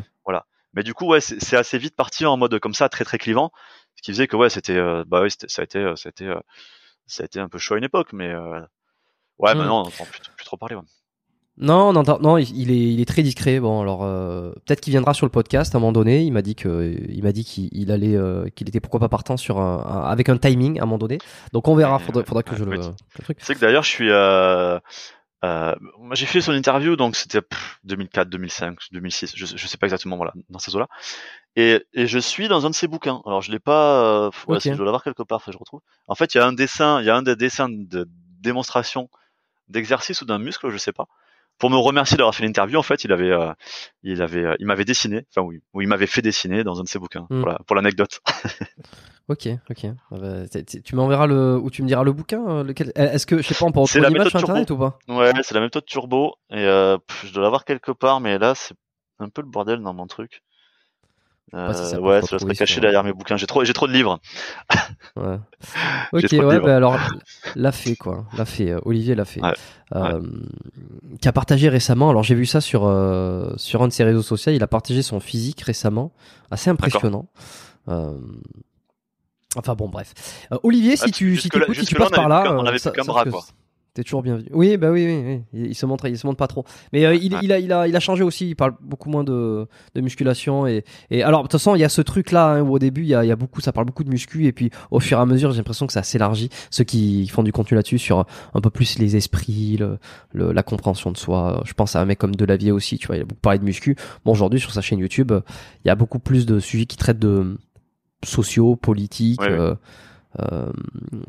Mais 0.75 0.81
du 0.81 0.95
coup, 0.95 1.05
ouais, 1.05 1.21
c'est 1.21 1.55
assez 1.55 1.77
vite 1.77 1.95
parti 1.95 2.25
en 2.25 2.35
mode 2.35 2.57
comme 2.59 2.73
ça, 2.73 2.89
très 2.89 3.03
très 3.05 3.19
clivant, 3.19 3.51
ce 3.95 4.01
qui 4.01 4.11
faisait 4.11 4.25
que 4.25 4.35
ouais, 4.35 4.49
c'était, 4.49 4.75
euh, 4.75 5.03
bah 5.07 5.23
c'était- 5.29 5.47
ça 5.47 5.61
a 5.61 5.65
été, 5.65 5.77
euh, 5.77 5.95
ça 5.95 6.07
a 6.07 6.09
été, 6.09 6.33
ça 7.05 7.21
a 7.21 7.25
été 7.27 7.39
un 7.39 7.47
peu 7.47 7.59
chaud 7.59 7.75
à 7.75 7.77
une 7.77 7.83
époque, 7.83 8.11
mais 8.11 8.29
euh, 8.29 8.59
ouais, 9.37 9.53
Mm. 9.53 9.57
maintenant 9.59 9.81
on 9.81 9.83
n'entend 9.83 10.05
plus, 10.05 10.19
plus 10.35 10.45
trop 10.45 10.57
parler. 10.57 10.73
Ouais. 10.75 10.81
Non, 11.57 11.93
non, 11.93 12.01
non, 12.19 12.37
il 12.39 12.71
est, 12.71 12.93
il 12.93 12.99
est 12.99 13.05
très 13.05 13.21
discret. 13.21 13.59
Bon, 13.59 13.81
alors 13.81 14.03
euh, 14.03 14.51
peut-être 14.65 14.81
qu'il 14.81 14.89
viendra 14.89 15.13
sur 15.13 15.27
le 15.27 15.31
podcast 15.31 15.75
à 15.75 15.77
un 15.77 15.81
moment 15.81 15.91
donné. 15.91 16.23
Il 16.23 16.31
m'a 16.33 16.41
dit 16.41 16.55
que, 16.55 16.97
il 17.07 17.21
m'a 17.21 17.31
dit 17.31 17.43
qu'il 17.45 17.69
il 17.71 17.91
allait, 17.91 18.15
euh, 18.15 18.47
qu'il 18.55 18.67
était 18.67 18.79
pourquoi 18.79 18.99
pas 18.99 19.09
partant 19.09 19.37
sur 19.37 19.59
un, 19.59 19.85
un- 19.85 20.05
avec 20.09 20.29
un 20.29 20.37
timing 20.37 20.79
à 20.79 20.83
un 20.83 20.85
moment 20.87 20.97
donné. 20.97 21.19
Donc 21.51 21.67
on 21.67 21.75
verra. 21.75 21.97
Ouais, 21.97 22.03
Faudra, 22.03 22.21
ouais, 22.21 22.25
faudra 22.25 22.41
que 22.41 22.49
ouais, 22.53 22.57
je 22.57 22.63
que 22.63 22.69
le. 22.71 23.35
Tu 23.35 23.45
sais 23.45 23.53
que 23.53 23.59
d'ailleurs, 23.59 23.83
je 23.83 23.89
suis, 23.91 24.09
euh, 24.09 24.79
euh, 25.43 25.75
moi 25.99 26.15
j'ai 26.15 26.25
fait 26.25 26.41
son 26.41 26.53
interview, 26.53 26.95
donc 26.95 27.15
c'était 27.15 27.41
pff, 27.41 27.79
2004, 27.83 28.29
2005, 28.29 28.79
2006, 28.91 29.33
je, 29.35 29.45
je 29.45 29.67
sais 29.67 29.77
pas 29.77 29.87
exactement, 29.87 30.15
voilà, 30.15 30.33
dans 30.49 30.59
ces 30.59 30.75
eaux-là. 30.75 30.87
Et, 31.55 31.85
et 31.93 32.07
je 32.07 32.19
suis 32.19 32.47
dans 32.47 32.65
un 32.65 32.69
de 32.69 32.75
ses 32.75 32.87
bouquins. 32.87 33.21
Alors 33.25 33.41
je 33.41 33.51
l'ai 33.51 33.59
pas, 33.59 34.25
euh, 34.25 34.31
ouais, 34.47 34.59
je 34.59 34.71
dois 34.71 34.85
l'avoir 34.85 35.03
quelque 35.03 35.23
part, 35.23 35.41
je 35.45 35.57
retrouve. 35.57 35.81
En 36.07 36.15
fait, 36.15 36.33
il 36.33 36.37
y 36.37 36.41
a 36.41 36.45
un 36.45 36.53
dessin, 36.53 37.01
il 37.01 37.05
y 37.05 37.09
a 37.09 37.15
un 37.15 37.23
des 37.23 37.35
dessins 37.35 37.69
de 37.69 38.07
démonstration 38.39 39.09
d'exercice 39.67 40.21
ou 40.21 40.25
d'un 40.25 40.39
muscle, 40.39 40.69
je 40.69 40.77
sais 40.77 40.93
pas. 40.93 41.07
Pour 41.59 41.69
me 41.69 41.77
remercier 41.77 42.17
d'avoir 42.17 42.35
fait 42.35 42.43
l'interview, 42.43 42.77
en 42.77 42.83
fait, 42.83 43.03
il 43.05 43.11
avait, 43.11 43.31
euh, 43.31 43.53
il 44.03 44.21
avait, 44.21 44.43
euh, 44.43 44.55
il 44.59 44.65
m'avait 44.65 44.85
dessiné, 44.85 45.25
enfin 45.29 45.45
oui, 45.45 45.61
ou 45.73 45.81
il 45.81 45.87
m'avait 45.87 46.07
fait 46.07 46.21
dessiner 46.21 46.63
dans 46.63 46.79
un 46.79 46.83
de 46.83 46.89
ses 46.89 46.99
bouquins. 46.99 47.25
Hmm. 47.29 47.41
Pour 47.65 47.75
la- 47.75 47.81
l'anecdote. 47.81 48.19
Ok, 49.29 49.47
ok. 49.69 49.85
Ah 50.11 50.17
bah, 50.19 50.47
t- 50.49 50.81
tu 50.81 50.95
m'enverras 50.95 51.27
le, 51.27 51.57
ou 51.57 51.69
tu 51.69 51.81
me 51.81 51.87
diras 51.87 52.03
le 52.03 52.11
bouquin. 52.11 52.45
euh, 52.45 52.63
Lequel, 52.63 52.91
est-ce 52.95 53.25
que, 53.25 53.41
je 53.41 53.47
sais 53.47 53.55
pas, 53.55 53.65
on 53.65 53.71
peut 53.71 53.79
C'est 53.85 53.99
retrouver 53.99 54.01
la 54.01 54.09
l'image 54.09 54.27
sur 54.29 54.39
méthode 54.39 54.49
internet 54.49 54.71
ou 54.71 54.77
pas? 54.77 54.99
Ouais, 55.07 55.31
c'est 55.43 55.55
la 55.55 55.61
méthode 55.61 55.85
turbo 55.85 56.35
et 56.49 56.57
euh, 56.57 56.97
pff, 56.97 57.27
je 57.27 57.33
dois 57.33 57.43
l'avoir 57.43 57.63
quelque 57.63 57.91
part, 57.91 58.19
mais 58.19 58.37
là 58.37 58.53
c'est 58.55 58.75
un 59.19 59.29
peu 59.29 59.41
le 59.41 59.47
bordel 59.47 59.81
dans 59.81 59.93
mon 59.93 60.07
truc. 60.07 60.41
Euh, 61.53 61.67
Ouais, 61.67 61.73
c'est 61.75 61.83
ça, 61.85 61.97
faut 61.97 62.03
ouais, 62.03 62.15
le 62.15 62.21
ça 62.21 62.27
doit 62.27 62.35
retrouver 62.37 62.53
se 62.55 62.59
caché 62.59 62.81
derrière 62.81 63.03
mes 63.03 63.13
bouquins. 63.13 63.37
J'ai 63.37 63.45
trop, 63.45 63.63
j'ai 63.63 63.73
trop 63.73 63.87
de 63.87 63.93
livres. 63.93 64.19
Ouais. 65.15 65.37
Ok, 66.13 66.31
ouais, 66.31 66.59
bah 66.59 66.75
alors, 66.75 66.97
l'a 67.55 67.71
fait 67.71 67.95
quoi, 67.95 68.25
l'a 68.35 68.45
fait, 68.45 68.71
euh, 68.71 68.79
Olivier 68.85 69.13
l'a 69.13 69.25
fait, 69.25 69.41
Ouais, 69.41 69.53
Euh, 69.95 70.19
qui 71.21 71.27
a 71.27 71.31
partagé 71.31 71.69
récemment. 71.69 72.09
Alors 72.09 72.23
j'ai 72.23 72.33
vu 72.33 72.47
ça 72.47 72.61
sur 72.61 72.85
euh, 72.87 73.53
sur 73.57 73.83
un 73.83 73.87
de 73.87 73.93
ses 73.93 74.03
réseaux 74.03 74.23
sociaux. 74.23 74.51
Il 74.51 74.63
a 74.63 74.67
partagé 74.67 75.03
son 75.03 75.19
physique 75.19 75.61
récemment, 75.61 76.11
assez 76.49 76.69
impressionnant. 76.71 77.27
Enfin 79.55 79.75
bon, 79.75 79.87
bref. 79.89 80.13
Olivier, 80.63 80.95
si 80.95 81.03
Ah, 81.05 81.11
tu 81.11 81.37
si 81.37 81.49
tu 81.85 81.95
passes 81.95 82.09
par 82.09 82.27
là, 82.27 82.55
on 82.57 82.65
avait 82.65 82.79
sa- 82.79 82.89
plus 82.91 83.01
qu'un 83.01 83.05
bras, 83.07 83.25
quoi. 83.25 83.43
T'es 83.95 84.01
toujours 84.01 84.23
bienvenu. 84.23 84.47
Oui, 84.53 84.75
bah 84.77 84.89
oui, 84.89 85.05
oui, 85.05 85.23
oui. 85.23 85.41
Il, 85.53 85.67
il 85.67 85.75
se 85.75 85.85
montre, 85.85 86.07
il 86.07 86.17
se 86.17 86.25
montre 86.25 86.37
pas 86.37 86.47
trop. 86.47 86.65
Mais 86.93 87.05
euh, 87.05 87.13
il, 87.13 87.35
a, 87.35 87.59
il 87.59 87.71
a, 87.71 87.87
il 87.87 87.95
a 87.95 87.99
changé 87.99 88.23
aussi. 88.23 88.49
Il 88.49 88.55
parle 88.55 88.73
beaucoup 88.81 89.07
moins 89.07 89.23
de, 89.23 89.67
de 89.93 90.01
musculation 90.01 90.65
et, 90.65 90.83
et 91.11 91.21
alors 91.21 91.41
de 91.41 91.43
toute 91.43 91.51
façon, 91.51 91.75
il 91.75 91.79
y 91.79 91.83
a 91.83 91.89
ce 91.89 92.01
truc 92.01 92.31
là 92.31 92.63
où 92.63 92.73
au 92.73 92.79
début, 92.79 93.01
il 93.01 93.07
y 93.09 93.13
a, 93.13 93.23
il 93.23 93.27
y 93.27 93.31
a 93.31 93.35
beaucoup, 93.35 93.61
ça 93.61 93.71
parle 93.71 93.85
beaucoup 93.85 94.03
de 94.03 94.09
muscu 94.09 94.45
et 94.47 94.51
puis 94.51 94.71
au 94.89 94.99
fur 94.99 95.19
et 95.19 95.21
à 95.21 95.27
mesure, 95.27 95.51
j'ai 95.51 95.57
l'impression 95.57 95.85
que 95.85 95.93
ça 95.93 96.01
s'élargit. 96.01 96.49
Ceux 96.71 96.83
qui 96.85 97.27
font 97.27 97.43
du 97.43 97.51
contenu 97.51 97.75
là-dessus 97.75 97.99
sur 97.99 98.25
un 98.55 98.61
peu 98.61 98.71
plus 98.71 98.97
les 98.97 99.15
esprits, 99.15 99.77
le, 99.77 99.99
le- 100.31 100.53
la 100.53 100.63
compréhension 100.63 101.11
de 101.11 101.17
soi. 101.17 101.61
Je 101.63 101.73
pense 101.73 101.95
à 101.95 102.01
un 102.01 102.05
mec 102.05 102.17
comme 102.17 102.33
Delavier 102.35 102.71
aussi. 102.71 102.97
Tu 102.97 103.05
vois, 103.05 103.17
il 103.17 103.21
a 103.21 103.25
beaucoup 103.25 103.41
parlé 103.41 103.59
de 103.59 103.63
muscu. 103.63 103.95
Bon, 104.25 104.31
aujourd'hui 104.31 104.59
sur 104.59 104.71
sa 104.73 104.81
chaîne 104.81 104.97
YouTube, 104.97 105.31
euh, 105.31 105.41
il 105.85 105.89
y 105.89 105.91
a 105.91 105.95
beaucoup 105.95 106.17
plus 106.17 106.47
de 106.47 106.59
sujets 106.59 106.87
qui 106.87 106.97
traitent 106.97 107.19
de 107.19 107.57
sociaux, 108.25 108.75
politiques. 108.75 109.39
Ouais, 109.39 109.49
ouais. 109.51 109.59
euh, 109.59 109.75
euh, 110.39 110.71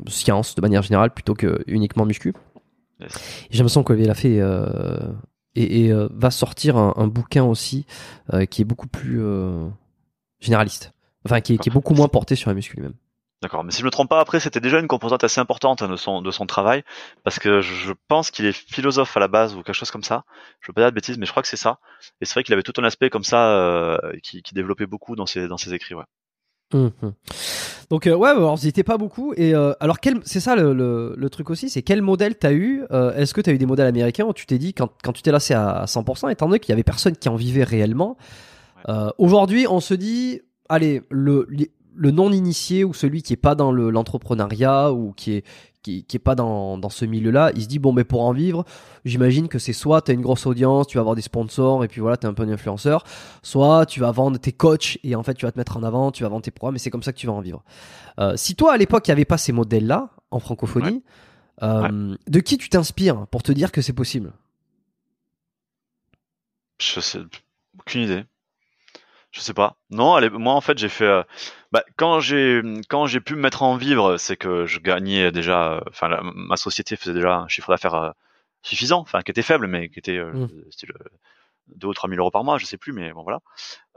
sciences 0.07 0.55
de 0.55 0.61
manière 0.61 0.81
générale 0.81 1.11
plutôt 1.13 1.35
que 1.35 1.59
uniquement 1.67 2.07
muscu. 2.07 2.33
Yes. 2.99 3.47
J'ai 3.49 3.57
l'impression 3.57 3.83
qu'Olivier 3.83 4.07
l'a 4.07 4.15
fait 4.15 4.39
euh, 4.39 5.11
et, 5.55 5.85
et, 5.85 5.91
euh, 5.91 6.07
va 6.11 6.31
sortir 6.31 6.77
un, 6.77 6.93
un 6.95 7.07
bouquin 7.07 7.43
aussi 7.43 7.85
euh, 8.33 8.45
qui 8.45 8.61
est 8.61 8.65
beaucoup 8.65 8.87
plus 8.87 9.21
euh, 9.21 9.67
généraliste. 10.39 10.93
Enfin, 11.25 11.41
qui 11.41 11.55
est, 11.55 11.57
qui 11.57 11.69
est 11.69 11.73
beaucoup 11.73 11.93
moins 11.93 12.07
porté 12.07 12.35
sur 12.35 12.49
la 12.49 12.53
muscu 12.53 12.75
lui-même. 12.75 12.93
D'accord. 13.41 13.63
Mais 13.63 13.71
si 13.71 13.81
je 13.81 13.85
me 13.85 13.91
trompe 13.91 14.09
pas, 14.09 14.21
après 14.21 14.39
c'était 14.39 14.59
déjà 14.61 14.79
une 14.79 14.87
composante 14.87 15.23
assez 15.23 15.41
importante 15.41 15.81
hein, 15.81 15.89
de 15.89 15.97
son 15.97 16.21
de 16.21 16.31
son 16.31 16.45
travail, 16.45 16.83
parce 17.23 17.37
que 17.37 17.61
je 17.61 17.93
pense 18.07 18.31
qu'il 18.31 18.45
est 18.45 18.53
philosophe 18.53 19.15
à 19.17 19.19
la 19.19 19.27
base 19.27 19.55
ou 19.55 19.61
quelque 19.61 19.75
chose 19.75 19.91
comme 19.91 20.03
ça. 20.03 20.23
Je 20.61 20.67
veux 20.67 20.73
pas 20.73 20.81
dire 20.81 20.89
de 20.91 20.95
bêtises, 20.95 21.17
mais 21.17 21.25
je 21.25 21.31
crois 21.31 21.43
que 21.43 21.49
c'est 21.49 21.57
ça. 21.57 21.79
Et 22.21 22.25
c'est 22.25 22.33
vrai 22.33 22.43
qu'il 22.43 22.53
avait 22.53 22.63
tout 22.63 22.73
un 22.77 22.83
aspect 22.83 23.09
comme 23.09 23.23
ça 23.23 23.49
euh, 23.49 23.97
qui, 24.23 24.41
qui 24.41 24.53
développait 24.53 24.87
beaucoup 24.87 25.15
dans 25.15 25.25
ses 25.25 25.47
dans 25.47 25.57
ses 25.57 25.73
écrits. 25.73 25.95
Ouais. 25.95 26.05
Mhm. 26.73 26.91
Donc 27.91 28.07
euh, 28.07 28.15
ouais, 28.15 28.29
alors 28.29 28.53
n'hésitez 28.53 28.83
pas 28.83 28.97
beaucoup. 28.97 29.33
Et 29.37 29.53
euh, 29.53 29.73
alors 29.79 29.99
quel, 29.99 30.19
c'est 30.23 30.39
ça 30.39 30.55
le, 30.55 30.73
le, 30.73 31.13
le 31.15 31.29
truc 31.29 31.49
aussi, 31.51 31.69
c'est 31.69 31.83
quel 31.83 32.01
modèle 32.01 32.35
t'as 32.35 32.51
eu 32.53 32.83
euh, 32.91 33.13
Est-ce 33.15 33.33
que 33.33 33.41
t'as 33.41 33.51
eu 33.53 33.57
des 33.57 33.67
modèles 33.67 33.87
américains 33.87 34.25
où 34.25 34.33
tu 34.33 34.45
t'es 34.47 34.57
dit 34.57 34.73
quand, 34.73 34.89
quand 35.03 35.13
tu 35.13 35.21
t'es 35.21 35.31
lassé 35.31 35.53
à, 35.53 35.69
à 35.81 35.85
100%, 35.85 36.31
étant 36.31 36.47
donné 36.47 36.59
qu'il 36.59 36.69
y 36.69 36.73
avait 36.73 36.83
personne 36.83 37.15
qui 37.15 37.29
en 37.29 37.35
vivait 37.35 37.63
réellement. 37.63 38.17
euh, 38.89 39.09
Aujourd'hui, 39.19 39.67
on 39.69 39.79
se 39.79 39.93
dit, 39.93 40.41
allez, 40.69 41.03
le 41.09 41.47
le 41.97 42.11
non 42.11 42.29
initié 42.31 42.83
ou 42.83 42.93
celui 42.93 43.21
qui 43.21 43.31
est 43.31 43.37
pas 43.37 43.55
dans 43.55 43.71
le- 43.71 43.89
l'entrepreneuriat 43.89 44.91
ou 44.91 45.13
qui 45.13 45.31
est 45.35 45.43
qui, 45.85 46.03
qui 46.03 46.17
est 46.17 46.19
pas 46.19 46.33
dans, 46.33 46.79
dans 46.79 46.89
ce 46.89 47.05
milieu-là, 47.05 47.51
il 47.53 47.61
se 47.61 47.67
dit 47.67 47.77
bon 47.77 47.93
mais 47.93 48.03
pour 48.03 48.23
en 48.23 48.33
vivre, 48.33 48.65
j'imagine 49.05 49.47
que 49.47 49.59
c'est 49.59 49.71
soit 49.71 50.01
tu 50.01 50.09
as 50.09 50.13
une 50.15 50.21
grosse 50.21 50.47
audience, 50.47 50.87
tu 50.87 50.97
vas 50.97 51.01
avoir 51.01 51.15
des 51.15 51.21
sponsors 51.21 51.83
et 51.83 51.87
puis 51.87 52.01
voilà, 52.01 52.17
tu 52.17 52.25
es 52.25 52.29
un 52.29 52.33
peu 52.33 52.41
un 52.41 52.49
influenceur, 52.49 53.03
soit 53.43 53.85
tu 53.85 53.99
vas 53.99 54.09
vendre 54.09 54.39
tes 54.39 54.51
coachs 54.51 54.97
et 55.03 55.15
en 55.15 55.21
fait 55.21 55.35
tu 55.35 55.45
vas 55.45 55.51
te 55.51 55.59
mettre 55.59 55.77
en 55.77 55.83
avant, 55.83 56.11
tu 56.11 56.23
vas 56.23 56.29
vendre 56.29 56.41
tes 56.41 56.49
programmes 56.49 56.75
et 56.75 56.79
c'est 56.79 56.89
comme 56.89 57.03
ça 57.03 57.13
que 57.13 57.19
tu 57.19 57.27
vas 57.27 57.33
en 57.33 57.41
vivre. 57.41 57.63
Euh, 58.19 58.35
si 58.35 58.55
toi 58.55 58.73
à 58.73 58.77
l'époque 58.77 59.07
il 59.07 59.11
n'y 59.11 59.13
avait 59.13 59.25
pas 59.25 59.37
ces 59.37 59.51
modèles-là 59.51 60.09
en 60.31 60.39
francophonie, 60.39 61.03
euh, 61.61 62.17
de 62.27 62.39
qui 62.39 62.57
tu 62.57 62.67
t'inspires 62.69 63.27
pour 63.27 63.43
te 63.43 63.51
dire 63.51 63.71
que 63.71 63.81
c'est 63.81 63.93
possible? 63.93 64.33
Je 66.81 66.99
sais 66.99 67.19
aucune 67.77 68.01
idée. 68.01 68.23
Je 69.35 69.41
sais 69.41 69.53
pas. 69.53 69.75
Non, 69.89 70.15
allez, 70.15 70.29
moi 70.29 70.53
en 70.53 70.61
fait 70.61 70.77
j'ai 70.77 70.87
fait. 70.87 71.03
euh, 71.05 71.21
bah, 71.73 71.83
quand 71.97 72.21
j'ai 72.21 72.61
quand 72.89 73.05
j'ai 73.05 73.19
pu 73.19 73.35
me 73.35 73.41
mettre 73.41 73.63
en 73.63 73.75
vivre, 73.75 74.15
c'est 74.15 74.37
que 74.37 74.65
je 74.65 74.79
gagnais 74.79 75.29
déjà. 75.33 75.83
Enfin, 75.89 76.07
la- 76.07 76.21
ma 76.23 76.55
société 76.55 76.95
faisait 76.95 77.13
déjà 77.13 77.39
un 77.39 77.47
chiffre 77.49 77.69
d'affaires 77.69 77.95
euh, 77.95 78.11
suffisant, 78.61 78.99
enfin 79.01 79.21
qui 79.23 79.31
était 79.31 79.41
faible, 79.41 79.67
mais 79.67 79.89
qui 79.89 79.99
était 79.99 80.17
euh, 80.17 80.31
Mm. 80.31 80.71
style 80.71 80.91
euh, 80.93 81.09
2 81.75 81.87
ou 81.89 81.93
3 81.93 82.07
000 82.09 82.19
euros 82.21 82.31
par 82.31 82.45
mois, 82.45 82.57
je 82.59 82.65
sais 82.65 82.77
plus, 82.77 82.93
mais 82.93 83.11
bon 83.11 83.23
voilà. 83.23 83.39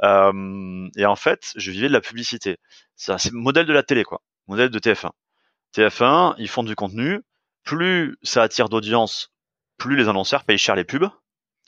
Euh, 0.03 0.89
et 0.97 1.07
en 1.07 1.17
fait, 1.17 1.53
je 1.57 1.71
vivais 1.71 1.87
de 1.89 1.93
la 1.93 2.01
publicité. 2.01 2.59
C'est 2.97 3.13
un 3.13 3.19
modèle 3.33 3.67
de 3.67 3.73
la 3.73 3.85
télé, 3.85 4.03
quoi. 4.05 4.23
Modèle 4.49 4.71
de 4.71 4.79
TF1. 4.81 5.11
TF1, 5.77 6.35
ils 6.39 6.49
font 6.49 6.63
du 6.65 6.75
contenu. 6.75 7.21
Plus 7.65 8.17
ça 8.23 8.43
attire 8.43 8.69
d'audience, 8.71 9.31
plus 9.77 9.95
les 9.97 10.09
annonceurs 10.09 10.45
payent 10.45 10.59
cher 10.59 10.75
les 10.75 10.85
pubs. 10.85 11.09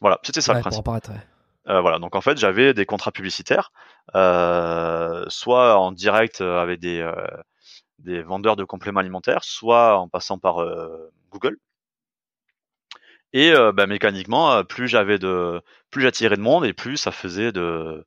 Voilà, 0.01 0.19
c'était 0.23 0.41
ça 0.41 0.53
Ouais, 0.53 0.59
le 0.59 0.63
principe. 0.63 0.81
apparaître, 0.81 1.11
ouais. 1.11 1.21
Euh, 1.69 1.81
voilà, 1.81 1.99
donc 1.99 2.17
en 2.17 2.21
fait, 2.21 2.39
j'avais 2.39 2.75
des 2.75 2.87
contrats 2.87 3.13
publicitaires, 3.13 3.71
euh, 4.15 5.25
soit 5.29 5.79
en 5.79 5.93
direct 5.93 6.41
euh, 6.41 6.59
avec 6.61 6.81
des, 6.81 7.01
euh, 7.01 7.13
des 7.99 8.23
vendeurs 8.23 8.57
de 8.57 8.65
compléments 8.65 9.01
alimentaires, 9.01 9.45
soit 9.45 9.99
en 9.99 10.09
passant 10.09 10.39
par 10.39 10.57
Google. 11.31 11.59
Et 13.33 13.53
bah, 13.75 13.87
mécaniquement, 13.87 14.65
plus 14.65 14.89
j'avais 14.89 15.19
de, 15.19 15.63
plus 15.91 16.03
j'attirais 16.03 16.37
de 16.37 16.41
monde 16.41 16.65
et 16.65 16.73
plus 16.73 16.97
ça 16.97 17.13
faisait 17.13 17.53
de, 17.53 18.05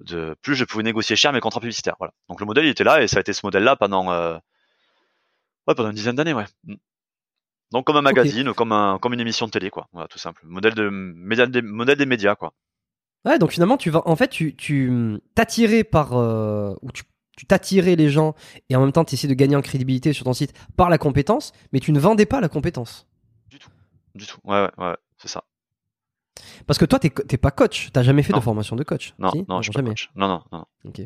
de, 0.00 0.34
plus 0.42 0.56
je 0.56 0.64
pouvais 0.64 0.82
négocier 0.82 1.14
cher 1.16 1.32
mes 1.32 1.40
contrats 1.40 1.60
publicitaires. 1.60 1.96
Voilà. 1.98 2.12
Donc 2.28 2.40
le 2.40 2.46
modèle 2.46 2.64
il 2.64 2.70
était 2.70 2.84
là 2.84 3.02
et 3.02 3.08
ça 3.08 3.18
a 3.18 3.20
été 3.20 3.32
ce 3.32 3.46
modèle-là 3.46 3.76
pendant, 3.76 4.08
ouais, 4.08 5.74
pendant 5.76 5.90
une 5.90 5.94
dizaine 5.94 6.16
d'années, 6.16 6.34
ouais. 6.34 6.46
Mm. 6.64 6.74
Donc 7.70 7.86
comme 7.86 7.96
un 7.96 8.02
magazine, 8.02 8.52
comme 8.54 8.72
un, 8.72 8.98
comme 8.98 9.12
une 9.12 9.20
émission 9.20 9.46
de 9.46 9.50
télé, 9.50 9.70
quoi. 9.70 9.88
Voilà, 9.92 10.08
tout 10.08 10.18
simple. 10.18 10.40
Modèle 10.44 10.74
de, 10.74 10.88
modèle 10.88 11.50
des, 11.50 11.62
modèle 11.62 11.98
des 11.98 12.06
médias, 12.06 12.34
quoi. 12.34 12.52
Ouais, 13.24 13.38
donc 13.38 13.50
finalement, 13.50 13.76
tu 13.76 13.90
vas, 13.90 14.02
en 14.08 14.16
fait, 14.16 14.28
tu, 14.28 14.54
tu 14.56 15.18
t'attirais 15.34 15.84
par, 15.84 16.14
euh, 16.16 16.74
ou 16.82 16.92
tu, 16.92 17.02
tu 17.36 17.46
t'attirais 17.46 17.96
les 17.96 18.08
gens 18.10 18.34
et 18.68 18.76
en 18.76 18.80
même 18.80 18.92
temps, 18.92 19.04
tu 19.04 19.14
essayais 19.14 19.28
de 19.32 19.38
gagner 19.38 19.56
en 19.56 19.62
crédibilité 19.62 20.12
sur 20.12 20.24
ton 20.24 20.32
site 20.32 20.52
par 20.76 20.88
la 20.88 20.98
compétence, 20.98 21.52
mais 21.72 21.80
tu 21.80 21.92
ne 21.92 21.98
vendais 22.00 22.26
pas 22.26 22.40
la 22.40 22.48
compétence. 22.48 23.06
Du 24.14 24.26
tout. 24.26 24.38
Ouais, 24.44 24.62
ouais, 24.62 24.70
ouais, 24.78 24.96
c'est 25.18 25.28
ça. 25.28 25.44
Parce 26.66 26.78
que 26.78 26.84
toi, 26.84 26.98
t'es, 26.98 27.10
t'es 27.10 27.36
pas 27.36 27.50
coach, 27.50 27.90
t'as 27.92 28.02
jamais 28.02 28.22
fait 28.22 28.32
Non. 28.32 28.38
de 28.38 28.44
formation 28.44 28.76
de 28.76 28.84
coach. 28.84 29.14
Non, 29.18 29.30
Si? 29.32 29.44
non, 29.48 29.58
je 29.58 29.64
suis 29.64 29.72
pas 29.72 29.80
jamais. 29.80 29.90
coach. 29.90 30.10
Non, 30.16 30.28
non, 30.28 30.42
non. 30.52 30.64
Ok. 30.84 31.00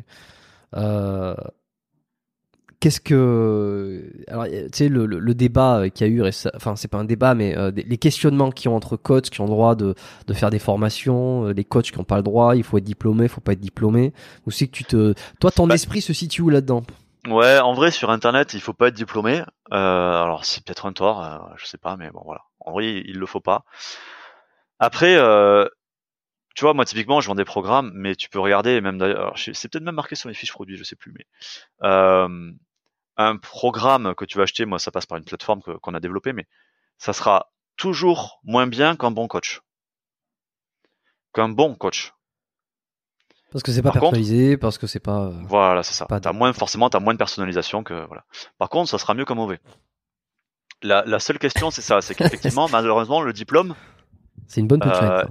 Euh, 0.75 1.35
Qu'est-ce 2.83 2.99
que. 2.99 4.11
Alors, 4.27 4.43
tu 4.43 4.51
sais, 4.73 4.89
le, 4.89 5.05
le, 5.05 5.17
le 5.19 5.33
débat 5.33 5.77
euh, 5.83 5.87
qu'il 5.87 6.05
y 6.05 6.09
a 6.09 6.13
eu, 6.13 6.29
enfin, 6.53 6.75
c'est 6.75 6.89
pas 6.89 6.97
un 6.97 7.05
débat, 7.05 7.33
mais 7.33 7.57
euh, 7.57 7.71
des- 7.71 7.83
les 7.83 7.97
questionnements 7.97 8.51
qui 8.51 8.67
ont 8.67 8.75
entre 8.75 8.97
coachs 8.97 9.29
qui 9.29 9.39
ont 9.39 9.45
le 9.45 9.51
droit 9.51 9.75
de, 9.75 9.95
de 10.27 10.33
faire 10.33 10.49
des 10.49 10.59
formations, 10.59 11.45
euh, 11.47 11.53
les 11.53 11.63
coachs 11.63 11.91
qui 11.91 11.97
n'ont 11.97 12.03
pas 12.03 12.17
le 12.17 12.23
droit, 12.23 12.57
il 12.57 12.63
faut 12.65 12.77
être 12.77 12.83
diplômé, 12.83 13.23
il 13.23 13.29
faut 13.29 13.39
pas 13.39 13.53
être 13.53 13.61
diplômé. 13.61 14.11
Ou 14.45 14.51
c'est 14.51 14.67
que 14.67 14.73
tu 14.73 14.83
te. 14.83 15.13
Toi, 15.39 15.49
ton 15.51 15.65
Bah- 15.65 15.75
esprit 15.75 16.01
se 16.01 16.11
situe 16.11 16.41
où 16.41 16.49
là-dedans? 16.49 16.83
Ouais, 17.29 17.57
en 17.59 17.73
vrai, 17.73 17.89
sur 17.89 18.09
Internet, 18.09 18.53
il 18.53 18.59
faut 18.59 18.73
pas 18.73 18.89
être 18.89 18.95
diplômé. 18.95 19.39
Euh, 19.39 19.43
alors, 19.71 20.43
c'est 20.43 20.61
peut-être 20.65 20.85
un 20.85 20.91
tort, 20.91 21.23
euh, 21.23 21.37
je 21.55 21.65
sais 21.65 21.77
pas, 21.77 21.95
mais 21.95 22.09
bon, 22.11 22.21
voilà. 22.25 22.41
En 22.59 22.73
vrai, 22.73 23.01
il 23.05 23.17
le 23.17 23.25
faut 23.25 23.39
pas. 23.39 23.63
Après, 24.79 25.15
euh, 25.15 25.65
tu 26.53 26.65
vois, 26.65 26.73
moi, 26.73 26.83
typiquement, 26.83 27.21
je 27.21 27.27
vends 27.27 27.35
des 27.35 27.45
programmes, 27.45 27.91
mais 27.95 28.15
tu 28.17 28.27
peux 28.29 28.39
regarder, 28.41 28.81
même 28.81 28.97
d'ailleurs, 28.97 29.35
c'est 29.37 29.53
peut-être 29.71 29.85
même 29.85 29.95
marqué 29.95 30.15
sur 30.15 30.27
mes 30.27 30.33
fiches 30.33 30.51
produits, 30.51 30.75
je 30.75 30.83
sais 30.83 30.97
plus, 30.97 31.13
mais 31.17 31.25
euh, 31.87 32.51
un 33.17 33.37
programme 33.37 34.15
que 34.15 34.25
tu 34.25 34.37
vas 34.37 34.43
acheter, 34.43 34.65
moi, 34.65 34.79
ça 34.79 34.91
passe 34.91 35.05
par 35.05 35.17
une 35.17 35.23
plateforme 35.25 35.61
qu'on 35.61 35.93
a 35.93 35.99
développée, 35.99 36.33
mais 36.33 36.47
ça 36.97 37.13
sera 37.13 37.51
toujours 37.77 38.39
moins 38.43 38.67
bien 38.67 38.95
qu'un 38.95 39.11
bon 39.11 39.27
coach. 39.27 39.61
Qu'un 41.33 41.49
bon 41.49 41.75
coach. 41.75 42.13
Parce 43.51 43.61
que 43.63 43.71
c'est 43.71 43.81
pas 43.83 43.91
Par 43.91 44.01
contre- 44.01 44.13
personnalisé, 44.15 44.57
parce 44.57 44.77
que 44.77 44.87
c'est 44.87 44.99
pas. 44.99 45.25
euh, 45.25 45.41
Voilà, 45.47 45.83
c'est 45.83 45.93
ça. 45.93 46.05
Pas 46.07 46.19
moins, 46.33 46.53
forcément, 46.53 46.89
t'as 46.89 46.99
moins 46.99 47.13
de 47.13 47.19
personnalisation 47.19 47.83
que, 47.83 48.05
voilà. 48.07 48.23
Par 48.57 48.69
contre, 48.69 48.89
ça 48.89 48.97
sera 48.97 49.13
mieux 49.13 49.25
qu'un 49.25 49.35
mauvais. 49.35 49.59
La, 50.81 51.03
la 51.05 51.19
seule 51.19 51.37
question, 51.39 51.69
c'est 51.71 51.81
ça, 51.81 52.01
c'est 52.01 52.15
qu'effectivement, 52.15 52.67
malheureusement, 52.71 53.21
le 53.21 53.31
diplôme, 53.31 53.75
C'est 54.47 54.59
une 54.59 54.67
bonne 54.67 54.79
punchline. 54.79 55.09
Euh, 55.09 55.23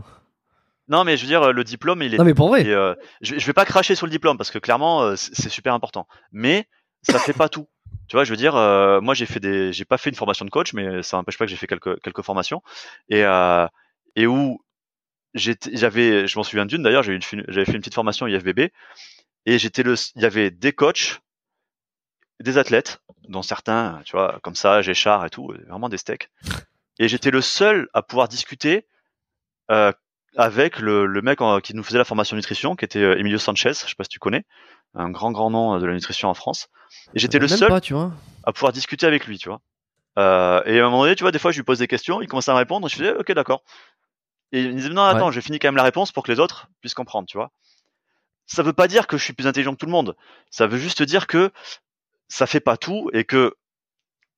non, 0.88 1.04
mais 1.04 1.16
je 1.16 1.22
veux 1.22 1.28
dire, 1.28 1.52
le 1.52 1.64
diplôme, 1.64 2.02
il 2.02 2.14
est, 2.14 2.18
Non, 2.18 2.24
mais 2.24 2.34
pour 2.34 2.48
vrai. 2.48 2.62
et, 2.64 2.72
euh, 2.72 2.94
je, 3.20 3.38
je 3.38 3.46
vais 3.46 3.52
pas 3.52 3.64
cracher 3.64 3.94
sur 3.94 4.06
le 4.06 4.10
diplôme 4.10 4.36
parce 4.38 4.50
que 4.50 4.58
clairement, 4.58 5.02
euh, 5.02 5.16
c'est 5.16 5.34
c'est 5.34 5.48
super 5.48 5.74
important. 5.74 6.06
Mais 6.32 6.68
ça 7.02 7.18
fait 7.18 7.32
pas 7.32 7.48
tout. 7.48 7.66
Tu 8.12 8.16
vois, 8.16 8.24
je 8.24 8.30
veux 8.30 8.36
dire, 8.36 8.56
euh, 8.56 9.00
moi, 9.00 9.14
j'ai 9.14 9.24
fait 9.24 9.40
des, 9.40 9.72
j'ai 9.72 9.86
pas 9.86 9.96
fait 9.96 10.10
une 10.10 10.16
formation 10.16 10.44
de 10.44 10.50
coach, 10.50 10.74
mais 10.74 11.02
ça 11.02 11.16
n'empêche 11.16 11.38
pas 11.38 11.46
que 11.46 11.50
j'ai 11.50 11.56
fait 11.56 11.66
quelques 11.66 12.20
formations 12.20 12.62
et 13.08 13.24
euh, 13.24 13.66
où 14.18 14.62
j'avais, 15.32 16.26
je 16.26 16.38
m'en 16.38 16.42
souviens 16.42 16.66
d'une 16.66 16.82
d'ailleurs, 16.82 17.02
j'avais 17.02 17.20
fait 17.64 17.72
une 17.72 17.78
petite 17.80 17.94
formation 17.94 18.26
IFBB 18.26 18.70
et 19.46 19.58
j'étais 19.58 19.82
le, 19.82 19.94
il 20.14 20.20
y 20.20 20.26
avait 20.26 20.50
des 20.50 20.74
coachs, 20.74 21.22
des 22.38 22.58
athlètes, 22.58 23.00
dont 23.28 23.40
certains, 23.40 24.02
tu 24.04 24.12
vois, 24.12 24.40
comme 24.42 24.56
ça, 24.56 24.82
Géchard 24.82 25.24
et 25.24 25.30
tout, 25.30 25.50
vraiment 25.66 25.88
des 25.88 25.96
steaks. 25.96 26.28
Et 26.98 27.08
j'étais 27.08 27.30
le 27.30 27.40
seul 27.40 27.88
à 27.94 28.02
pouvoir 28.02 28.28
discuter 28.28 28.86
euh, 29.70 29.90
avec 30.36 30.78
le, 30.78 31.06
le 31.06 31.22
mec 31.22 31.40
en- 31.40 31.60
qui 31.60 31.74
nous 31.74 31.82
faisait 31.82 31.98
la 31.98 32.04
formation 32.04 32.36
nutrition, 32.36 32.74
qui 32.76 32.84
était 32.84 33.00
euh, 33.02 33.18
Emilio 33.18 33.38
Sanchez, 33.38 33.70
je 33.74 33.88
sais 33.88 33.94
pas 33.96 34.04
si 34.04 34.08
tu 34.10 34.18
connais, 34.18 34.44
un 34.94 35.10
grand 35.10 35.30
grand 35.32 35.50
nom 35.50 35.74
euh, 35.76 35.78
de 35.80 35.86
la 35.86 35.94
nutrition 35.94 36.28
en 36.28 36.34
France. 36.34 36.68
Et 37.14 37.18
j'étais 37.18 37.38
le 37.38 37.48
seul 37.48 37.68
pas, 37.68 37.80
tu 37.80 37.92
vois. 37.94 38.12
à 38.44 38.52
pouvoir 38.52 38.72
discuter 38.72 39.06
avec 39.06 39.26
lui, 39.26 39.38
tu 39.38 39.48
vois. 39.48 39.60
Euh, 40.18 40.62
et 40.66 40.78
à 40.80 40.86
un 40.86 40.90
moment 40.90 41.02
donné, 41.04 41.14
tu 41.16 41.24
vois, 41.24 41.32
des 41.32 41.38
fois, 41.38 41.50
je 41.52 41.56
lui 41.58 41.64
pose 41.64 41.78
des 41.78 41.86
questions, 41.88 42.20
il 42.22 42.28
commence 42.28 42.48
à 42.48 42.52
me 42.52 42.58
répondre, 42.58 42.86
et 42.86 42.90
je 42.90 42.96
faisais, 42.96 43.14
ok, 43.16 43.32
d'accord. 43.32 43.62
Et 44.52 44.60
il 44.62 44.68
me 44.72 44.76
disait, 44.76 44.88
non, 44.90 45.02
attends, 45.02 45.26
Ouais. 45.28 45.32
j'ai 45.32 45.40
fini 45.40 45.58
quand 45.58 45.68
même 45.68 45.76
la 45.76 45.82
réponse 45.82 46.12
pour 46.12 46.22
que 46.22 46.30
les 46.32 46.38
autres 46.38 46.68
puissent 46.80 46.92
comprendre, 46.94 47.26
tu 47.26 47.38
vois. 47.38 47.50
Ça 48.46 48.62
veut 48.62 48.74
pas 48.74 48.88
dire 48.88 49.06
que 49.06 49.16
je 49.16 49.24
suis 49.24 49.32
plus 49.32 49.46
intelligent 49.46 49.72
que 49.72 49.78
tout 49.78 49.86
le 49.86 49.92
monde. 49.92 50.14
Ça 50.50 50.66
veut 50.66 50.76
juste 50.76 51.02
dire 51.02 51.26
que 51.26 51.50
ça 52.28 52.46
fait 52.46 52.60
pas 52.60 52.76
tout 52.76 53.08
et 53.14 53.24
que 53.24 53.54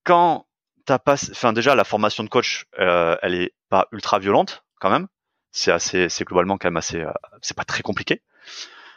quand 0.04 0.46
t'as 0.84 0.98
pas, 1.00 1.14
enfin, 1.14 1.52
déjà, 1.52 1.74
la 1.74 1.82
formation 1.84 2.22
de 2.22 2.28
coach, 2.28 2.66
euh, 2.78 3.16
elle 3.22 3.34
est 3.34 3.54
pas 3.70 3.88
ultra 3.90 4.18
violente, 4.20 4.64
quand 4.80 4.90
même. 4.90 5.08
C'est 5.56 5.70
assez, 5.70 6.08
c'est 6.08 6.24
globalement 6.24 6.58
quand 6.58 6.66
même 6.66 6.76
assez, 6.76 7.00
euh, 7.00 7.12
c'est 7.40 7.56
pas 7.56 7.64
très 7.64 7.82
compliqué. 7.82 8.22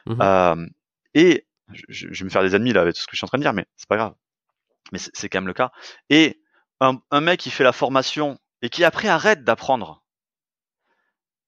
Mhm. 0.08 0.18
Euh, 0.20 0.66
et 1.14 1.46
je, 1.70 2.08
vais 2.08 2.26
me 2.26 2.30
faire 2.30 2.42
des 2.42 2.56
ennemis 2.56 2.74
là 2.74 2.82
avec 2.82 2.96
tout 2.96 3.02
ce 3.02 3.06
que 3.06 3.12
je 3.14 3.18
suis 3.18 3.26
en 3.26 3.28
train 3.28 3.38
de 3.38 3.44
dire, 3.44 3.54
mais 3.54 3.68
c'est 3.76 3.88
pas 3.88 3.96
grave. 3.96 4.16
Mais 4.92 4.98
c'est 4.98 5.12
c'est 5.14 5.30
quand 5.30 5.38
même 5.38 5.48
le 5.48 5.54
cas. 5.54 5.72
Et 6.10 6.42
un, 6.80 7.00
un 7.12 7.22
mec 7.22 7.40
qui 7.40 7.52
fait 7.52 7.64
la 7.64 7.74
formation 7.74 8.40
et 8.64 8.70
qui 8.70 8.84
après 8.84 9.08
arrête 9.08 9.44
d'apprendre 9.44 10.04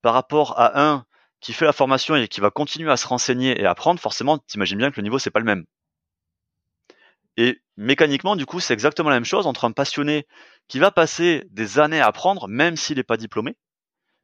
par 0.03 0.13
rapport 0.13 0.59
à 0.59 0.79
un 0.79 1.05
qui 1.39 1.53
fait 1.53 1.65
la 1.65 1.73
formation 1.73 2.15
et 2.15 2.27
qui 2.27 2.39
va 2.39 2.51
continuer 2.51 2.91
à 2.91 2.97
se 2.97 3.07
renseigner 3.07 3.59
et 3.59 3.65
apprendre, 3.65 3.99
forcément, 3.99 4.37
t'imagines 4.37 4.77
bien 4.77 4.91
que 4.91 4.97
le 4.97 5.03
niveau 5.03 5.17
c'est 5.17 5.31
pas 5.31 5.39
le 5.39 5.45
même. 5.45 5.65
Et 7.35 7.61
mécaniquement, 7.77 8.35
du 8.35 8.45
coup, 8.45 8.59
c'est 8.59 8.73
exactement 8.73 9.09
la 9.09 9.15
même 9.15 9.25
chose 9.25 9.47
entre 9.47 9.65
un 9.65 9.71
passionné 9.71 10.27
qui 10.67 10.77
va 10.77 10.91
passer 10.91 11.47
des 11.49 11.79
années 11.79 12.01
à 12.01 12.05
apprendre, 12.05 12.47
même 12.47 12.75
s'il 12.75 12.97
n'est 12.97 13.03
pas 13.03 13.17
diplômé, 13.17 13.55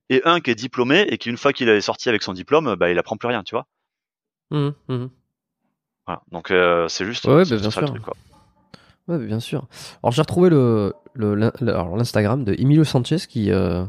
et 0.09 0.21
un 0.25 0.39
qui 0.39 0.51
est 0.51 0.55
diplômé 0.55 1.01
et 1.09 1.17
qui, 1.17 1.29
une 1.29 1.37
fois 1.37 1.53
qu'il 1.53 1.69
est 1.69 1.81
sorti 1.81 2.09
avec 2.09 2.23
son 2.23 2.33
diplôme, 2.33 2.75
bah, 2.75 2.89
il 2.91 2.97
apprend 2.99 3.17
plus 3.17 3.27
rien, 3.27 3.43
tu 3.43 3.55
vois. 3.55 3.65
Mhm, 4.51 4.73
mhm. 4.89 5.09
Voilà. 6.05 6.21
Donc 6.31 6.51
euh, 6.51 6.87
c'est 6.87 7.05
juste, 7.05 7.25
Ouais, 7.25 7.45
c'est 7.45 7.55
bah, 7.55 7.61
bien 7.61 7.69
sûr. 7.71 7.85
truc, 7.85 8.01
quoi. 8.03 8.15
Ouais, 9.07 9.19
bien 9.25 9.39
sûr. 9.39 9.67
Alors 10.03 10.11
j'ai 10.11 10.21
retrouvé 10.21 10.49
le 10.49 10.93
l'Instagram 11.15 12.43
de 12.43 12.53
Emilio 12.57 12.83
Sanchez 12.83 13.17
qui 13.29 13.51
euh, 13.51 13.85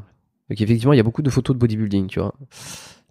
qui 0.55 0.63
effectivement 0.63 0.93
il 0.93 0.97
y 0.97 1.01
a 1.01 1.03
beaucoup 1.03 1.23
de 1.23 1.31
photos 1.31 1.55
de 1.55 1.61
bodybuilding, 1.61 2.07
tu 2.09 2.21
vois. 2.21 2.35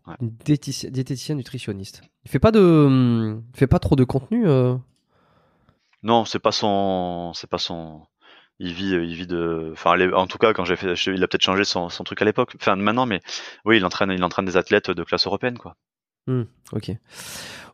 Ouais. 0.07 0.15
Diététicien 0.21 1.35
nutritionniste. 1.35 2.01
Il 2.25 2.31
fait 2.31 2.39
pas 2.39 2.51
de 2.51 3.37
il 3.53 3.57
fait 3.57 3.67
pas 3.67 3.79
trop 3.79 3.95
de 3.95 4.03
contenu. 4.03 4.47
euh? 4.47 4.75
Non, 6.03 6.25
c'est 6.25 6.37
pas 6.39 6.51
son, 6.51 7.31
c'est 7.33 7.49
pas 7.49 7.57
son. 7.57 8.01
Il 8.59 8.73
vit, 8.73 8.91
il 8.91 9.15
vit 9.15 9.27
de. 9.27 9.69
Enfin, 9.73 9.99
en 10.13 10.27
tout 10.27 10.37
cas, 10.37 10.53
quand 10.53 10.63
j'ai 10.63 10.77
fait, 10.77 10.93
il 11.07 11.23
a 11.23 11.27
peut-être 11.27 11.41
changé 11.43 11.65
son, 11.65 11.89
son 11.89 12.03
truc 12.05 12.21
à 12.21 12.25
l'époque. 12.25 12.53
Enfin, 12.59 12.75
maintenant, 12.77 13.05
mais 13.05 13.19
oui, 13.65 13.77
il 13.77 13.85
entraîne, 13.85 14.11
il 14.11 14.23
entraîne 14.23 14.45
des 14.45 14.55
athlètes 14.55 14.91
de 14.91 15.03
classe 15.03 15.27
européenne, 15.27 15.57
quoi. 15.57 15.75
Ok. 16.71 16.91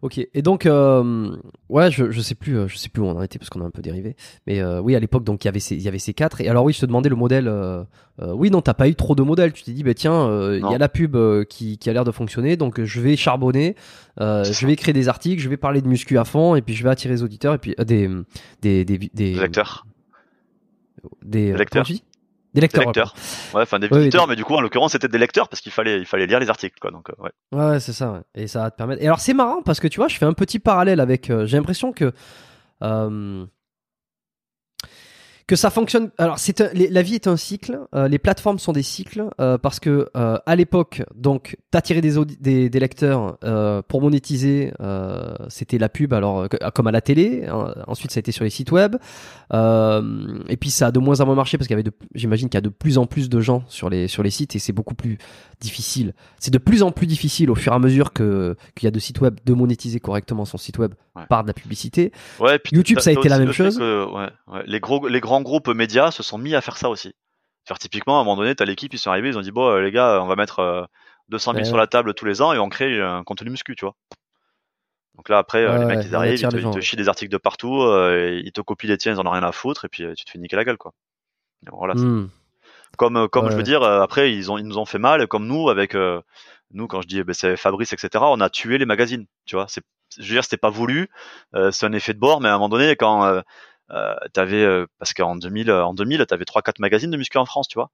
Ok. 0.01 0.17
Et 0.33 0.41
donc, 0.41 0.65
euh, 0.65 1.37
ouais, 1.69 1.91
je, 1.91 2.09
je 2.11 2.19
sais 2.19 2.33
plus, 2.35 2.57
euh, 2.57 2.67
je 2.67 2.75
sais 2.75 2.89
plus 2.89 3.01
où 3.01 3.05
on 3.05 3.15
en 3.15 3.21
était 3.21 3.37
parce 3.39 3.49
qu'on 3.49 3.61
a 3.61 3.65
un 3.65 3.69
peu 3.69 3.83
dérivé. 3.83 4.15
Mais 4.47 4.59
euh, 4.59 4.81
oui, 4.81 4.95
à 4.95 4.99
l'époque, 4.99 5.23
donc 5.23 5.45
il 5.45 5.47
y 5.47 5.49
avait 5.49 5.59
ces, 5.59 5.75
il 5.75 5.81
y 5.83 5.87
avait 5.87 5.99
ces 5.99 6.13
quatre. 6.13 6.41
Et 6.41 6.49
alors 6.49 6.65
oui, 6.65 6.73
je 6.73 6.81
te 6.81 6.85
demandais 6.87 7.07
le 7.09 7.15
modèle. 7.15 7.47
euh, 7.47 7.83
euh, 8.19 8.33
oui, 8.33 8.49
non, 8.49 8.61
t'as 8.61 8.73
pas 8.73 8.89
eu 8.89 8.95
trop 8.95 9.13
de 9.15 9.21
modèles. 9.21 9.53
Tu 9.53 9.63
t'es 9.63 9.71
dit, 9.71 9.83
bah 9.83 9.93
tiens, 9.93 10.27
euh, 10.27 10.59
il 10.61 10.69
y 10.69 10.75
a 10.75 10.79
la 10.79 10.89
pub 10.89 11.15
euh, 11.15 11.45
qui, 11.45 11.77
qui 11.77 11.89
a 11.89 11.93
l'air 11.93 12.03
de 12.03 12.11
fonctionner, 12.11 12.57
donc 12.57 12.79
euh, 12.79 12.85
je 12.85 12.99
vais 12.99 13.15
charbonner, 13.15 13.75
euh, 14.19 14.43
je 14.43 14.67
vais 14.67 14.75
créer 14.75 14.93
des 14.93 15.07
articles, 15.07 15.41
je 15.41 15.47
vais 15.47 15.57
parler 15.57 15.81
de 15.81 15.87
muscu 15.87 16.17
à 16.17 16.25
fond, 16.25 16.55
et 16.55 16.61
puis 16.61 16.73
je 16.73 16.83
vais 16.83 16.89
attirer 16.89 17.13
les 17.13 17.23
auditeurs 17.23 17.53
et 17.53 17.57
puis 17.59 17.75
euh, 17.79 17.85
des 17.85 18.09
des 18.61 18.83
des 18.83 18.97
des 19.13 19.33
Des 21.23 21.53
lecteurs. 21.53 21.53
des, 21.53 21.53
euh, 21.53 21.57
lecteurs. 21.57 21.83
des 22.53 22.61
lecteurs. 22.61 22.81
Des 22.81 22.85
lecteurs. 22.87 23.13
Ouais, 23.53 23.61
enfin 23.63 23.79
des 23.79 23.87
Ouais, 23.87 23.97
visiteurs, 23.99 24.27
mais 24.27 24.35
du 24.35 24.43
coup, 24.43 24.53
en 24.55 24.61
l'occurrence, 24.61 24.91
c'était 24.91 25.07
des 25.07 25.17
lecteurs 25.17 25.47
parce 25.49 25.61
qu'il 25.61 25.71
fallait, 25.71 25.99
il 25.99 26.05
fallait 26.05 26.27
lire 26.27 26.39
les 26.39 26.49
articles, 26.49 26.77
quoi. 26.79 26.91
Donc, 26.91 27.09
euh, 27.09 27.13
ouais. 27.23 27.31
Ouais, 27.53 27.65
ouais, 27.71 27.79
c'est 27.79 27.93
ça. 27.93 28.11
ouais. 28.11 28.19
Et 28.35 28.47
ça 28.47 28.63
va 28.63 28.71
te 28.71 28.75
permettre. 28.77 29.01
Et 29.01 29.05
alors, 29.07 29.19
c'est 29.19 29.33
marrant 29.33 29.61
parce 29.61 29.79
que 29.79 29.87
tu 29.87 29.97
vois, 29.97 30.07
je 30.07 30.17
fais 30.17 30.25
un 30.25 30.33
petit 30.33 30.59
parallèle 30.59 30.99
avec. 30.99 31.29
euh, 31.29 31.45
J'ai 31.45 31.57
l'impression 31.57 31.91
que. 31.93 32.11
euh, 32.83 33.45
que 35.51 35.57
ça 35.57 35.69
fonctionne. 35.69 36.11
Alors, 36.17 36.39
c'est 36.39 36.61
la 36.73 37.01
vie 37.01 37.15
est 37.15 37.27
un 37.27 37.35
cycle. 37.35 37.81
euh, 37.93 38.07
les 38.07 38.19
plateformes 38.19 38.57
sont 38.57 38.71
des 38.71 38.83
cycles 38.83 39.25
euh, 39.41 39.57
parce 39.57 39.81
que 39.81 40.07
euh, 40.15 40.37
à 40.45 40.55
l'époque, 40.55 41.03
donc, 41.13 41.57
t'attirais 41.71 41.99
des, 41.99 42.69
des 42.69 42.79
lecteurs 42.79 43.37
pour 43.89 44.01
monétiser. 44.01 44.71
c'était 45.49 45.77
la 45.77 45.89
pub, 45.89 46.13
alors 46.13 46.47
comme 46.73 46.87
à 46.87 46.91
la 46.91 47.01
télé. 47.01 47.47
hein. 47.51 47.73
ensuite, 47.87 48.11
ça 48.11 48.19
a 48.19 48.21
été 48.21 48.31
sur 48.31 48.45
les 48.45 48.49
sites 48.49 48.71
web. 48.71 48.95
Et 49.53 50.57
puis, 50.57 50.69
ça 50.69 50.87
a 50.87 50.91
de 50.91 50.99
moins 50.99 51.19
en 51.19 51.25
moins 51.25 51.35
marché 51.35 51.57
parce 51.57 51.67
qu'il 51.67 51.75
y 51.77 51.79
avait, 51.81 51.91
j'imagine 52.15 52.47
qu'il 52.47 52.57
y 52.57 52.59
a 52.59 52.61
de 52.61 52.69
plus 52.69 52.97
en 52.97 53.05
plus 53.05 53.27
de 53.27 53.41
gens 53.41 53.63
sur 53.67 53.89
les 53.89 54.07
sur 54.07 54.23
les 54.23 54.31
sites 54.31 54.55
et 54.55 54.59
c'est 54.59 54.71
beaucoup 54.71 54.95
plus 54.95 55.17
difficile. 55.61 56.13
C'est 56.39 56.51
de 56.51 56.57
plus 56.57 56.83
en 56.83 56.91
plus 56.91 57.07
difficile 57.07 57.49
au 57.49 57.55
fur 57.55 57.71
et 57.71 57.75
à 57.75 57.79
mesure 57.79 58.11
que 58.11 58.55
qu'il 58.75 58.85
y 58.85 58.87
a 58.87 58.91
de 58.91 58.99
sites 58.99 59.21
web 59.21 59.39
de 59.45 59.53
monétiser 59.53 59.99
correctement 60.01 60.43
son 60.45 60.57
site 60.57 60.77
web 60.77 60.93
Ouais. 61.15 61.23
par 61.29 61.43
de 61.43 61.47
la 61.47 61.53
publicité. 61.53 62.11
Ouais, 62.39 62.59
puis 62.59 62.75
YouTube, 62.75 62.99
ça 62.99 63.09
a 63.09 63.13
été 63.13 63.27
la 63.29 63.39
même 63.39 63.51
chose. 63.51 63.77
que, 63.77 64.05
ouais, 64.05 64.29
ouais, 64.47 64.63
les 64.65 64.79
gros, 64.79 65.07
les 65.07 65.19
grands 65.21 65.41
groupes 65.41 65.67
médias 65.69 66.11
se 66.11 66.23
sont 66.23 66.37
mis 66.37 66.55
à 66.55 66.61
faire 66.61 66.77
ça 66.77 66.89
aussi. 66.89 67.13
Faire 67.67 67.79
typiquement, 67.79 68.17
à 68.17 68.21
un 68.21 68.23
moment 68.23 68.37
donné, 68.37 68.55
t'as 68.55 68.65
l'équipe, 68.65 68.93
ils 68.93 68.97
sont 68.97 69.09
arrivés, 69.11 69.29
ils 69.29 69.37
ont 69.37 69.41
dit 69.41 69.51
bon, 69.51 69.67
euh, 69.69 69.81
les 69.81 69.91
gars, 69.91 70.19
on 70.23 70.27
va 70.27 70.35
mettre 70.35 70.59
euh, 70.59 70.83
200 71.29 71.51
000 71.51 71.59
Ouais. 71.59 71.65
sur 71.65 71.77
la 71.77 71.87
table 71.87 72.13
tous 72.13 72.25
les 72.25 72.41
ans 72.41 72.53
et 72.53 72.59
on 72.59 72.69
crée 72.69 73.01
un 73.01 73.23
contenu 73.23 73.49
muscu, 73.51 73.75
tu 73.75 73.85
vois. 73.85 73.95
Donc 75.15 75.27
là, 75.29 75.37
après, 75.37 75.63
euh, 75.65 75.77
les 75.79 75.85
mecs, 75.85 76.05
ils 76.05 76.15
arrivent, 76.15 76.39
ils 76.39 76.47
te, 76.47 76.55
les 76.55 76.61
gens, 76.61 76.69
ils 76.69 76.73
te 76.73 76.75
ouais. 76.77 76.81
chient 76.81 76.95
des 76.97 77.09
articles 77.09 77.31
de 77.31 77.37
partout, 77.37 77.81
euh, 77.81 78.41
ils 78.43 78.51
te 78.53 78.61
copient 78.61 78.89
les 78.89 78.97
tiens, 78.97 79.13
ils 79.13 79.19
en 79.19 79.25
ont 79.27 79.31
rien 79.31 79.43
à 79.43 79.51
foutre, 79.51 79.85
et 79.85 79.89
puis 79.89 80.03
euh, 80.03 80.13
tu 80.15 80.23
te 80.25 80.31
fais 80.31 80.39
niquer 80.39 80.55
la 80.55 80.63
gueule, 80.63 80.77
quoi. 80.77 80.93
Voilà, 81.71 81.93
Comme 82.97 83.17
euh, 83.17 83.27
comme 83.27 83.49
je 83.49 83.55
veux 83.55 83.63
dire 83.63 83.81
euh, 83.83 84.01
après 84.01 84.33
ils 84.33 84.51
ont 84.51 84.57
ils 84.57 84.65
nous 84.65 84.77
ont 84.77 84.85
fait 84.85 84.99
mal 84.99 85.27
comme 85.27 85.47
nous 85.47 85.69
avec 85.69 85.95
euh, 85.95 86.21
nous 86.71 86.87
quand 86.87 87.01
je 87.01 87.07
dis 87.07 87.23
ben, 87.23 87.33
c'est 87.33 87.57
Fabrice 87.57 87.93
etc 87.93 88.09
on 88.27 88.39
a 88.41 88.49
tué 88.49 88.77
les 88.77 88.85
magazines 88.85 89.25
tu 89.45 89.55
vois. 89.55 89.65
C'est 89.67 89.81
je 90.17 90.23
veux 90.23 90.33
dire 90.35 90.43
c'était 90.43 90.57
pas 90.57 90.69
voulu 90.69 91.09
euh, 91.55 91.71
c'est 91.71 91.85
un 91.85 91.93
effet 91.93 92.13
de 92.13 92.19
bord 92.19 92.41
mais 92.41 92.49
à 92.49 92.51
un 92.51 92.55
moment 92.55 92.69
donné 92.69 92.95
quand 92.95 93.23
euh, 93.25 93.41
euh, 93.91 94.15
t'avais 94.33 94.63
euh, 94.63 94.85
parce 94.99 95.13
qu'en 95.13 95.35
2000 95.35 95.69
euh, 95.69 95.85
en 95.85 95.93
2000 95.93 96.25
t'avais 96.27 96.45
trois 96.45 96.61
quatre 96.61 96.79
magazines 96.79 97.11
de 97.11 97.17
muscu 97.17 97.37
en 97.37 97.45
France 97.45 97.67
tu 97.67 97.75
vois. 97.75 97.91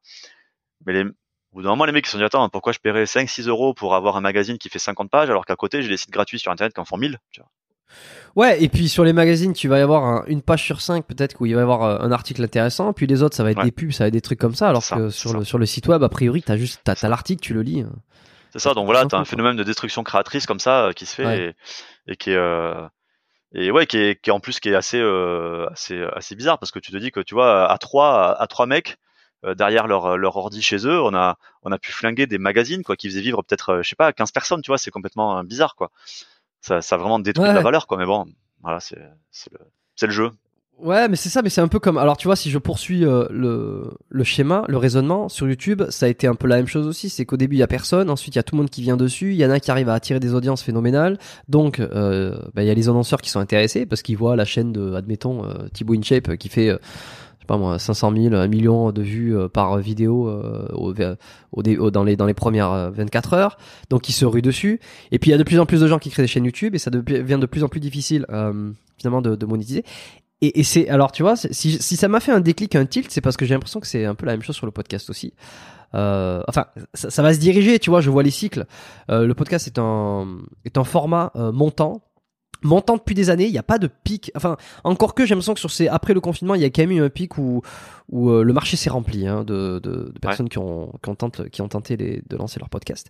Mais 0.85 0.93
les 0.93 1.03
au 1.03 1.55
bout 1.57 1.61
d'un 1.63 1.69
moment 1.69 1.85
les 1.85 1.91
mecs 1.91 2.05
ils 2.05 2.09
se 2.09 2.13
sont 2.13 2.17
dit 2.19 2.23
attends 2.23 2.49
pourquoi 2.49 2.73
je 2.73 2.79
paierais 2.79 3.05
5 3.05 3.29
6 3.29 3.47
euros 3.47 3.73
pour 3.73 3.95
avoir 3.95 4.17
un 4.17 4.21
magazine 4.21 4.57
qui 4.57 4.69
fait 4.69 4.79
50 4.79 5.09
pages 5.09 5.29
alors 5.29 5.45
qu'à 5.45 5.55
côté 5.55 5.81
j'ai 5.81 5.89
des 5.89 5.97
sites 5.97 6.11
gratuits 6.11 6.39
sur 6.39 6.51
internet 6.51 6.73
qui 6.73 6.79
en 6.79 6.85
font 6.85 6.97
1000 6.97 7.19
tu 7.31 7.41
vois 7.41 7.49
Ouais, 8.35 8.61
et 8.63 8.69
puis 8.69 8.87
sur 8.89 9.03
les 9.03 9.13
magazines, 9.13 9.53
tu 9.53 9.67
vas 9.67 9.79
y 9.79 9.81
avoir 9.81 10.03
un- 10.03 10.23
une 10.27 10.41
page 10.41 10.63
sur 10.63 10.81
cinq 10.81 11.05
peut-être 11.05 11.35
où 11.41 11.45
il 11.45 11.53
va 11.55 11.61
y 11.61 11.63
avoir 11.63 11.83
euh, 11.83 11.97
un 11.99 12.11
article 12.11 12.43
intéressant, 12.43 12.93
puis 12.93 13.07
les 13.07 13.23
autres 13.23 13.35
ça 13.35 13.43
va 13.43 13.51
être 13.51 13.57
Ouais. 13.59 13.63
des 13.65 13.71
pubs, 13.71 13.91
ça 13.91 14.03
va 14.03 14.07
être 14.09 14.13
des 14.13 14.21
trucs 14.21 14.39
comme 14.39 14.53
ça, 14.55 14.69
alors 14.69 14.83
ça, 14.83 14.95
que 14.97 15.09
sur 15.09 15.31
ça. 15.31 15.37
le 15.39 15.43
sur 15.43 15.57
le 15.57 15.65
site 15.65 15.87
web 15.87 16.03
a 16.03 16.09
priori 16.09 16.43
t'as 16.43 16.57
juste 16.57 16.81
t'as, 16.83 16.95
t'as 16.95 17.09
l'article, 17.09 17.41
tu 17.41 17.53
le 17.53 17.61
lis. 17.63 17.81
hein. 17.81 17.91
C'est 18.53 18.59
ça, 18.59 18.73
donc 18.73 18.85
voilà, 18.85 19.01
simplement, 19.01 19.09
t'as 19.19 19.21
un 19.21 19.25
phénomène 19.25 19.55
de 19.57 19.63
destruction 19.63 20.03
créatrice 20.03 20.45
comme 20.45 20.59
ça 20.59 20.85
euh, 20.87 20.91
qui 20.93 21.05
se 21.05 21.15
fait 21.15 21.25
Ouais. 21.25 21.55
et, 22.07 22.11
et 22.13 22.15
qui 22.15 22.31
est 22.31 22.35
euh, 22.35 22.75
et 23.55 23.71
ouais, 23.71 23.85
qui 23.87 23.97
est, 23.97 24.21
qui 24.21 24.29
est 24.29 24.33
en 24.33 24.39
plus 24.39 24.59
qui 24.59 24.69
est 24.69 24.75
assez 24.75 25.01
assez 25.71 26.01
assez 26.13 26.35
bizarre 26.35 26.59
parce 26.59 26.71
que 26.71 26.79
tu 26.79 26.91
te 26.91 26.97
dis 26.97 27.11
que 27.11 27.19
tu 27.21 27.33
vois 27.33 27.71
à 27.71 27.77
trois 27.79 28.39
à 28.39 28.45
trois 28.47 28.65
mecs 28.67 28.97
euh, 29.45 29.55
derrière 29.55 29.87
leur 29.87 30.17
leur 30.17 30.35
ordi 30.35 30.61
chez 30.61 30.85
eux, 30.85 31.01
on 31.01 31.13
a 31.15 31.37
on 31.63 31.71
a 31.71 31.77
pu 31.79 31.91
flinguer 31.91 32.27
des 32.27 32.37
magazines 32.37 32.83
quoi 32.83 32.95
qui 32.95 33.07
faisaient 33.09 33.21
vivre 33.21 33.41
peut-être 33.43 33.81
je 33.81 33.89
sais 33.89 33.95
pas 33.95 34.11
15 34.13 34.31
personnes, 34.31 34.61
tu 34.61 34.69
vois, 34.69 34.77
c'est 34.77 34.91
complètement 34.91 35.43
bizarre 35.43 35.75
quoi. 35.75 35.91
Ça 36.61 36.81
ça 36.81 36.95
a 36.95 36.97
vraiment 36.97 37.19
détruit 37.19 37.45
Ouais. 37.45 37.51
de 37.51 37.57
la 37.57 37.63
valeur 37.63 37.87
quoi, 37.87 37.97
mais 37.97 38.05
bon, 38.05 38.25
voilà, 38.61 38.79
c'est 38.79 38.97
le 39.51 39.59
le 40.01 40.11
jeu. 40.11 40.31
Ouais, 40.79 41.07
mais 41.09 41.15
c'est 41.15 41.29
ça, 41.29 41.41
mais 41.41 41.49
c'est 41.49 41.59
un 41.61 41.67
peu 41.67 41.79
comme. 41.79 41.97
Alors, 41.97 42.17
tu 42.17 42.27
vois, 42.27 42.35
si 42.35 42.51
je 42.51 42.59
poursuis 42.59 43.03
euh, 43.03 43.25
le, 43.31 43.89
le 44.09 44.23
schéma, 44.23 44.63
le 44.67 44.77
raisonnement 44.77 45.27
sur 45.27 45.47
YouTube, 45.49 45.81
ça 45.89 46.05
a 46.05 46.09
été 46.09 46.27
un 46.27 46.35
peu 46.35 46.47
la 46.47 46.57
même 46.57 46.67
chose 46.67 46.85
aussi. 46.85 47.09
C'est 47.09 47.25
qu'au 47.25 47.35
début, 47.35 47.55
il 47.55 47.59
y 47.59 47.63
a 47.63 47.67
personne. 47.67 48.11
Ensuite, 48.11 48.35
il 48.35 48.37
y 48.37 48.39
a 48.39 48.43
tout 48.43 48.53
le 48.53 48.59
monde 48.61 48.69
qui 48.69 48.83
vient 48.83 48.95
dessus. 48.95 49.31
Il 49.31 49.37
y 49.37 49.45
en 49.45 49.49
a 49.49 49.59
qui 49.59 49.71
arrivent 49.71 49.89
à 49.89 49.95
attirer 49.95 50.19
des 50.19 50.35
audiences 50.35 50.61
phénoménales. 50.61 51.17
Donc, 51.47 51.79
euh, 51.79 52.37
bah, 52.53 52.61
il 52.61 52.67
y 52.67 52.69
a 52.69 52.75
les 52.75 52.89
annonceurs 52.89 53.21
qui 53.21 53.31
sont 53.31 53.39
intéressés 53.39 53.87
parce 53.87 54.03
qu'ils 54.03 54.17
voient 54.17 54.35
la 54.35 54.45
chaîne 54.45 54.71
de, 54.71 54.93
admettons, 54.93 55.45
euh, 55.45 55.67
Thibaut 55.73 55.95
InShape 55.95 56.29
euh, 56.29 56.35
qui 56.35 56.49
fait. 56.49 56.71
Euh, 57.47 57.55
pas 57.55 57.57
moi, 57.57 57.79
500 57.79 58.11
000, 58.15 58.35
1 58.35 58.47
million 58.47 58.91
de 58.91 59.01
vues 59.01 59.35
euh, 59.37 59.47
par 59.47 59.77
vidéo 59.77 60.27
euh, 60.27 60.67
au, 60.73 60.93
au, 61.53 61.91
dans 61.91 62.03
les 62.03 62.15
dans 62.15 62.25
les 62.25 62.33
premières 62.33 62.71
euh, 62.71 62.89
24 62.91 63.33
heures. 63.33 63.57
Donc 63.89 64.09
ils 64.09 64.13
se 64.13 64.25
ruent 64.25 64.41
dessus. 64.41 64.79
Et 65.11 65.19
puis 65.19 65.29
il 65.29 65.31
y 65.31 65.35
a 65.35 65.37
de 65.37 65.43
plus 65.43 65.59
en 65.59 65.65
plus 65.65 65.81
de 65.81 65.87
gens 65.87 65.99
qui 65.99 66.09
créent 66.09 66.23
des 66.23 66.27
chaînes 66.27 66.45
YouTube 66.45 66.75
et 66.75 66.79
ça 66.79 66.91
devient 66.91 67.39
de 67.39 67.45
plus 67.45 67.63
en 67.63 67.69
plus 67.69 67.79
difficile 67.79 68.25
euh, 68.29 68.71
finalement 68.97 69.21
de, 69.21 69.35
de 69.35 69.45
monétiser. 69.45 69.83
Et, 70.41 70.59
et 70.59 70.63
c'est 70.63 70.87
alors 70.89 71.11
tu 71.11 71.23
vois 71.23 71.35
si, 71.35 71.49
si 71.81 71.95
ça 71.95 72.07
m'a 72.07 72.19
fait 72.19 72.31
un 72.31 72.39
déclic 72.41 72.75
un 72.75 72.85
tilt 72.85 73.09
c'est 73.09 73.21
parce 73.21 73.37
que 73.37 73.45
j'ai 73.45 73.55
l'impression 73.55 73.79
que 73.79 73.87
c'est 73.87 74.05
un 74.05 74.13
peu 74.13 74.27
la 74.27 74.33
même 74.33 74.43
chose 74.43 74.55
sur 74.55 74.67
le 74.67 74.71
podcast 74.71 75.09
aussi 75.09 75.33
euh, 75.95 76.43
enfin 76.47 76.65
ça, 76.93 77.09
ça 77.09 77.23
va 77.23 77.33
se 77.33 77.39
diriger 77.39 77.79
tu 77.79 77.89
vois 77.89 78.01
je 78.01 78.11
vois 78.11 78.21
les 78.21 78.29
cycles 78.29 78.65
Euh, 79.09 79.25
le 79.25 79.33
podcast 79.33 79.65
est 79.67 79.79
un 79.79 80.27
est 80.65 80.77
un 80.77 80.83
format 80.83 81.31
euh, 81.35 81.51
montant 81.51 82.03
montant 82.63 82.95
depuis 82.97 83.15
des 83.15 83.29
années 83.29 83.45
il 83.45 83.51
n'y 83.51 83.57
a 83.57 83.63
pas 83.63 83.77
de 83.77 83.87
pic 83.87 84.31
enfin 84.35 84.57
encore 84.83 85.13
que 85.15 85.25
j'ai 85.25 85.35
l'impression 85.35 85.53
que 85.53 85.59
sur 85.59 85.71
ces 85.71 85.87
après 85.87 86.13
le 86.13 86.19
confinement 86.21 86.55
il 86.55 86.61
y 86.61 86.65
a 86.65 86.69
quand 86.69 86.81
même 86.81 86.91
eu 86.91 87.01
un 87.01 87.09
pic 87.09 87.37
où 87.37 87.61
où 88.09 88.29
euh, 88.29 88.41
le 88.43 88.53
marché 88.53 88.77
s'est 88.77 88.89
rempli 88.89 89.27
hein, 89.27 89.43
de, 89.43 89.79
de, 89.79 90.11
de 90.13 90.19
personnes 90.21 90.47
qui 90.49 90.57
ont 90.57 90.91
qui 91.03 91.09
ont 91.09 91.15
tenté 91.15 91.49
qui 91.49 91.61
ont 91.61 91.67
tenté 91.67 91.97
les- 91.97 92.23
de 92.27 92.35
lancer 92.37 92.59
leur 92.59 92.69
podcast 92.69 93.09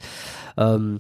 euh, 0.59 0.97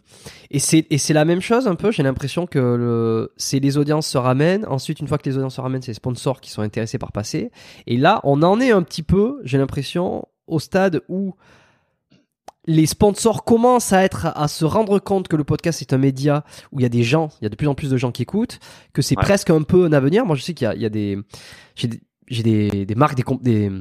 et 0.51 0.59
c'est 0.59 0.85
et 0.89 0.97
c'est 0.97 1.13
la 1.13 1.25
même 1.25 1.41
chose 1.41 1.67
un 1.67 1.75
peu. 1.75 1.91
J'ai 1.91 2.03
l'impression 2.03 2.45
que 2.47 2.59
le, 2.59 3.33
c'est 3.37 3.59
les 3.59 3.77
audiences 3.77 4.07
se 4.07 4.17
ramènent. 4.17 4.65
Ensuite, 4.67 4.99
une 4.99 5.07
fois 5.07 5.17
que 5.17 5.27
les 5.29 5.35
audiences 5.37 5.55
se 5.55 5.61
ramènent, 5.61 5.81
c'est 5.81 5.91
les 5.91 5.95
sponsors 5.95 6.39
qui 6.41 6.51
sont 6.51 6.61
intéressés 6.61 6.97
par 6.97 7.11
passer. 7.11 7.51
Et 7.87 7.97
là, 7.97 8.21
on 8.23 8.41
en 8.43 8.59
est 8.59 8.71
un 8.71 8.83
petit 8.83 9.03
peu. 9.03 9.39
J'ai 9.43 9.57
l'impression 9.57 10.25
au 10.47 10.59
stade 10.59 11.01
où 11.09 11.33
les 12.67 12.85
sponsors 12.85 13.43
commencent 13.45 13.93
à 13.93 14.03
être 14.03 14.27
à 14.35 14.47
se 14.47 14.65
rendre 14.65 14.99
compte 14.99 15.27
que 15.29 15.35
le 15.37 15.43
podcast 15.45 15.81
est 15.81 15.93
un 15.93 15.97
média 15.97 16.43
où 16.71 16.79
il 16.79 16.83
y 16.83 16.85
a 16.85 16.89
des 16.89 17.03
gens, 17.03 17.29
il 17.41 17.45
y 17.45 17.47
a 17.47 17.49
de 17.49 17.55
plus 17.55 17.67
en 17.67 17.75
plus 17.75 17.89
de 17.89 17.97
gens 17.97 18.11
qui 18.11 18.21
écoutent, 18.23 18.59
que 18.93 19.01
c'est 19.01 19.17
Ouais. 19.17 19.23
presque 19.23 19.49
un 19.49 19.63
peu 19.63 19.85
un 19.85 19.93
avenir. 19.93 20.25
Moi, 20.25 20.35
je 20.35 20.41
sais 20.43 20.53
qu'il 20.53 20.65
y 20.65 20.67
a, 20.69 20.75
il 20.75 20.81
y 20.81 20.85
a 20.85 20.89
des 20.89 21.17
j'ai 21.75 21.87
des, 21.87 22.01
j'ai 22.27 22.43
des, 22.43 22.95
marques, 22.95 23.15
des, 23.15 23.23
des 23.41 23.71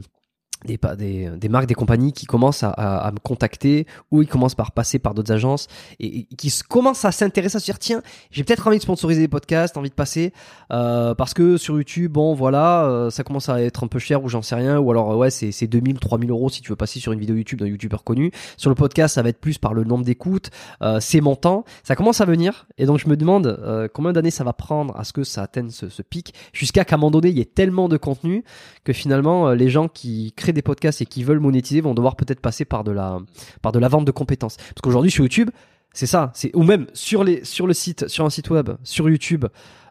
des, 0.66 1.48
marques, 1.48 1.66
des 1.66 1.74
compagnies 1.74 2.12
qui 2.12 2.26
commencent 2.26 2.64
à, 2.64 3.10
me 3.12 3.18
contacter 3.18 3.86
ou 4.10 4.22
ils 4.22 4.28
commencent 4.28 4.54
par 4.54 4.72
passer 4.72 4.98
par 4.98 5.14
d'autres 5.14 5.32
agences 5.32 5.68
et, 6.00 6.24
qui 6.24 6.52
commencent 6.68 7.04
à 7.04 7.12
s'intéresser 7.12 7.56
à 7.56 7.60
se 7.60 7.64
dire 7.64 7.78
tiens 7.78 8.02
j'ai 8.30 8.44
peut-être 8.44 8.66
envie 8.66 8.78
de 8.78 8.82
sponsoriser 8.82 9.20
des 9.20 9.28
podcasts 9.28 9.76
envie 9.76 9.90
de 9.90 9.94
passer 9.94 10.32
euh, 10.72 11.14
parce 11.14 11.34
que 11.34 11.56
sur 11.56 11.76
YouTube 11.76 12.12
bon 12.12 12.34
voilà 12.34 12.84
euh, 12.86 13.10
ça 13.10 13.24
commence 13.24 13.48
à 13.48 13.62
être 13.62 13.84
un 13.84 13.86
peu 13.86 13.98
cher 13.98 14.24
ou 14.24 14.28
j'en 14.28 14.42
sais 14.42 14.54
rien 14.54 14.78
ou 14.78 14.90
alors 14.90 15.16
ouais 15.16 15.30
c'est 15.30 15.52
c'est 15.52 15.66
2000 15.66 15.98
3000 15.98 16.30
euros 16.30 16.48
si 16.48 16.62
tu 16.62 16.70
veux 16.70 16.76
passer 16.76 17.00
sur 17.00 17.12
une 17.12 17.20
vidéo 17.20 17.36
YouTube 17.36 17.60
d'un 17.60 17.66
youtubeur 17.66 18.04
connu. 18.04 18.30
Sur 18.56 18.70
le 18.70 18.76
podcast 18.76 19.14
ça 19.14 19.22
va 19.22 19.28
être 19.28 19.40
plus 19.40 19.58
par 19.58 19.74
le 19.74 19.84
nombre 19.84 20.04
d'écoutes 20.04 20.50
euh, 20.82 20.98
c'est 21.00 21.20
montant 21.20 21.64
ça 21.84 21.96
commence 21.96 22.20
à 22.20 22.24
venir 22.24 22.66
et 22.78 22.86
donc 22.86 22.98
je 22.98 23.08
me 23.08 23.16
demande 23.16 23.88
combien 23.94 24.12
d'années 24.12 24.30
ça 24.30 24.44
va 24.44 24.52
prendre 24.52 24.96
à 24.96 25.04
ce 25.04 25.12
que 25.12 25.24
ça 25.24 25.42
atteigne 25.42 25.70
ce, 25.70 25.88
ce 25.88 26.02
pic 26.02 26.34
jusqu'à 26.52 26.84
qu'à 26.84 26.96
un 26.96 26.98
moment 26.98 27.10
donné 27.10 27.28
il 27.28 27.38
y 27.38 27.40
ait 27.40 27.44
tellement 27.44 27.88
de 27.88 27.96
contenu 27.96 28.44
que 28.84 28.92
finalement 28.92 29.50
les 29.50 29.68
gens 29.68 29.88
qui 29.88 30.32
créent 30.36 30.52
des 30.56 30.62
podcasts 30.62 31.00
et 31.00 31.06
qui 31.06 31.22
veulent 31.22 31.38
monétiser 31.40 31.80
vont 31.80 31.94
devoir 31.94 32.16
peut-être 32.16 32.40
passer 32.40 32.64
par 32.64 32.82
de 32.84 32.90
la 32.90 33.18
par 33.62 33.70
de 33.72 33.78
la 33.78 33.88
vente 33.88 34.04
de 34.04 34.10
compétences 34.12 34.56
parce 34.56 34.80
qu'aujourd'hui 34.82 35.10
sur 35.12 35.22
YouTube 35.24 35.50
c'est 35.92 36.06
ça 36.06 36.30
c'est 36.34 36.50
ou 36.56 36.62
même 36.64 36.86
sur 36.92 37.22
les 37.24 37.44
sur 37.44 37.66
le 37.66 37.72
site 37.74 38.08
sur 38.08 38.24
un 38.24 38.30
site 38.30 38.50
web 38.50 38.70
sur 38.82 39.08
YouTube 39.08 39.44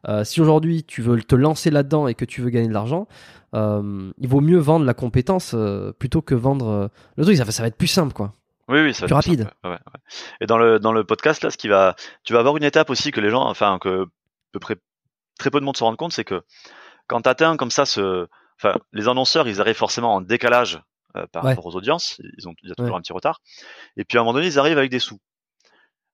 euh, 0.08 0.24
si 0.24 0.42
aujourd'hui 0.42 0.84
tu 0.84 1.02
veux 1.02 1.22
te 1.24 1.36
lancer 1.36 1.72
là-dedans 1.72 2.08
et 2.08 2.14
que 2.14 2.26
tu 2.26 2.42
veux 2.42 2.50
gagner 2.50 2.68
de 2.68 2.74
l'argent 2.74 3.08
euh, 3.54 4.12
il 4.20 4.28
vaut 4.28 4.42
mieux 4.42 4.58
vendre 4.60 4.86
la 4.86 4.94
compétence 4.94 5.54
euh, 5.56 5.94
plutôt 5.94 6.22
que 6.22 6.36
vendre 6.36 6.90
le 7.18 7.24
truc 7.24 7.38
ça, 7.38 7.44
va- 7.46 7.52
ça 7.52 7.64
va 7.64 7.68
être 7.70 7.78
plus 7.78 7.88
simple 7.88 8.14
quoi 8.14 8.34
Oui, 8.68 8.80
oui, 8.82 8.94
ça 8.94 9.06
Plus 9.06 9.14
va 9.14 9.20
être 9.20 9.26
rapide. 9.26 9.48
ouais, 9.64 9.70
ouais. 9.72 9.78
Et 10.42 10.46
dans 10.48 10.58
le 10.58 10.80
dans 10.80 10.92
le 10.92 11.04
podcast 11.04 11.44
là, 11.44 11.50
ce 11.52 11.58
qui 11.58 11.68
va, 11.70 11.96
tu 12.24 12.34
vas 12.34 12.40
avoir 12.40 12.58
une 12.58 12.64
étape 12.64 12.90
aussi 12.90 13.12
que 13.12 13.22
les 13.22 13.30
gens, 13.30 13.44
enfin 13.44 13.78
que 13.80 14.04
à 14.04 14.06
peu 14.52 14.60
près 14.60 14.76
très 15.40 15.50
peu 15.52 15.60
de 15.60 15.66
monde 15.66 15.78
se 15.78 15.84
rendent 15.84 15.98
compte, 15.98 16.14
c'est 16.14 16.24
que 16.24 16.42
quand 17.08 17.22
tu 17.22 17.30
atteins 17.30 17.58
comme 17.58 17.72
ça 17.72 17.86
ce, 17.86 18.28
enfin 18.58 18.78
les 18.94 19.08
annonceurs, 19.08 19.48
ils 19.48 19.62
arrivent 19.62 19.76
forcément 19.76 20.16
en 20.16 20.22
décalage 20.22 20.82
euh, 21.16 21.26
par 21.32 21.44
Ouais. 21.44 21.52
rapport 21.52 21.66
aux 21.66 21.76
audiences, 21.76 22.20
ils 22.38 22.48
ont 22.48 22.54
il 22.64 22.70
y 22.70 22.72
a 22.72 22.76
toujours 22.76 22.94
Ouais. 22.94 22.98
un 22.98 23.02
petit 23.02 23.14
retard. 23.14 23.42
Et 23.98 24.04
puis 24.06 24.18
à 24.18 24.22
un 24.22 24.24
moment 24.24 24.34
donné, 24.34 24.48
ils 24.48 24.60
arrivent 24.60 24.78
avec 24.78 24.92
des 24.92 25.00
sous. 25.00 25.20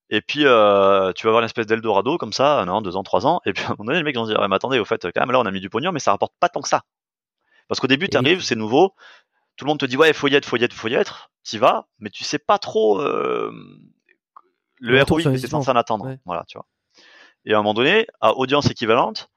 Et 0.10 0.22
puis 0.22 0.46
euh, 0.46 1.14
tu 1.14 1.24
vas 1.26 1.30
avoir 1.30 1.42
une 1.42 1.46
espèce 1.46 1.68
d'Eldorado 1.68 2.18
comme 2.18 2.34
ça, 2.34 2.60
un 2.60 2.68
an, 2.68 2.82
deux 2.82 2.96
ans, 2.98 3.04
trois 3.04 3.26
ans. 3.26 3.40
Et 3.46 3.54
puis 3.54 3.64
à 3.64 3.68
un 3.68 3.70
moment 3.72 3.86
donné, 3.86 3.98
les 4.00 4.04
mecs 4.04 4.16
vont 4.16 4.26
se 4.26 4.32
dire, 4.32 4.40
ouais, 4.42 4.48
mais 4.48 4.56
attendez, 4.56 4.78
au 4.80 4.86
fait, 4.86 5.02
quand 5.12 5.22
même 5.22 5.32
là, 5.32 5.40
on 5.40 5.46
a 5.46 5.52
mis 5.52 5.62
du 5.62 5.70
pognon, 5.70 5.92
mais 5.92 6.00
ça 6.00 6.12
rapporte 6.12 6.34
pas 6.40 6.50
tant 6.50 6.62
que 6.62 6.68
ça. 6.68 6.82
Parce 7.68 7.80
qu'au 7.80 7.88
début, 7.88 8.10
tu 8.10 8.18
arrives, 8.18 8.42
c'est 8.42 8.56
nouveau, 8.58 8.94
tout 9.56 9.64
le 9.66 9.70
monde 9.70 9.80
te 9.80 9.86
dit 9.86 9.96
ouais, 9.96 10.12
faut 10.12 10.28
y 10.28 10.36
être, 10.36 10.46
faut 10.46 10.58
y 10.58 10.64
être, 10.66 10.74
faut 10.74 10.90
y 10.90 10.94
être, 10.96 11.32
t'y 11.44 11.58
vas, 11.58 11.88
mais 12.00 12.10
tu 12.10 12.26
sais 12.26 12.40
pas 12.40 12.58
trop 12.60 13.00
euh, 13.02 13.52
le 14.80 15.02
ROI 15.04 15.22
que 15.24 15.30
t'es 15.40 15.48
censé 15.48 15.70
en 15.70 15.76
attendre. 15.78 16.06
Ouais. 16.06 16.20
Voilà, 16.26 16.44
tu 16.48 16.58
vois. 16.58 16.66
Et 17.46 17.54
à 17.54 17.58
un 17.58 17.60
moment 17.62 17.74
donné, 17.74 18.08
à 18.20 18.34
audience 18.34 18.70
équivalente, 18.70 19.30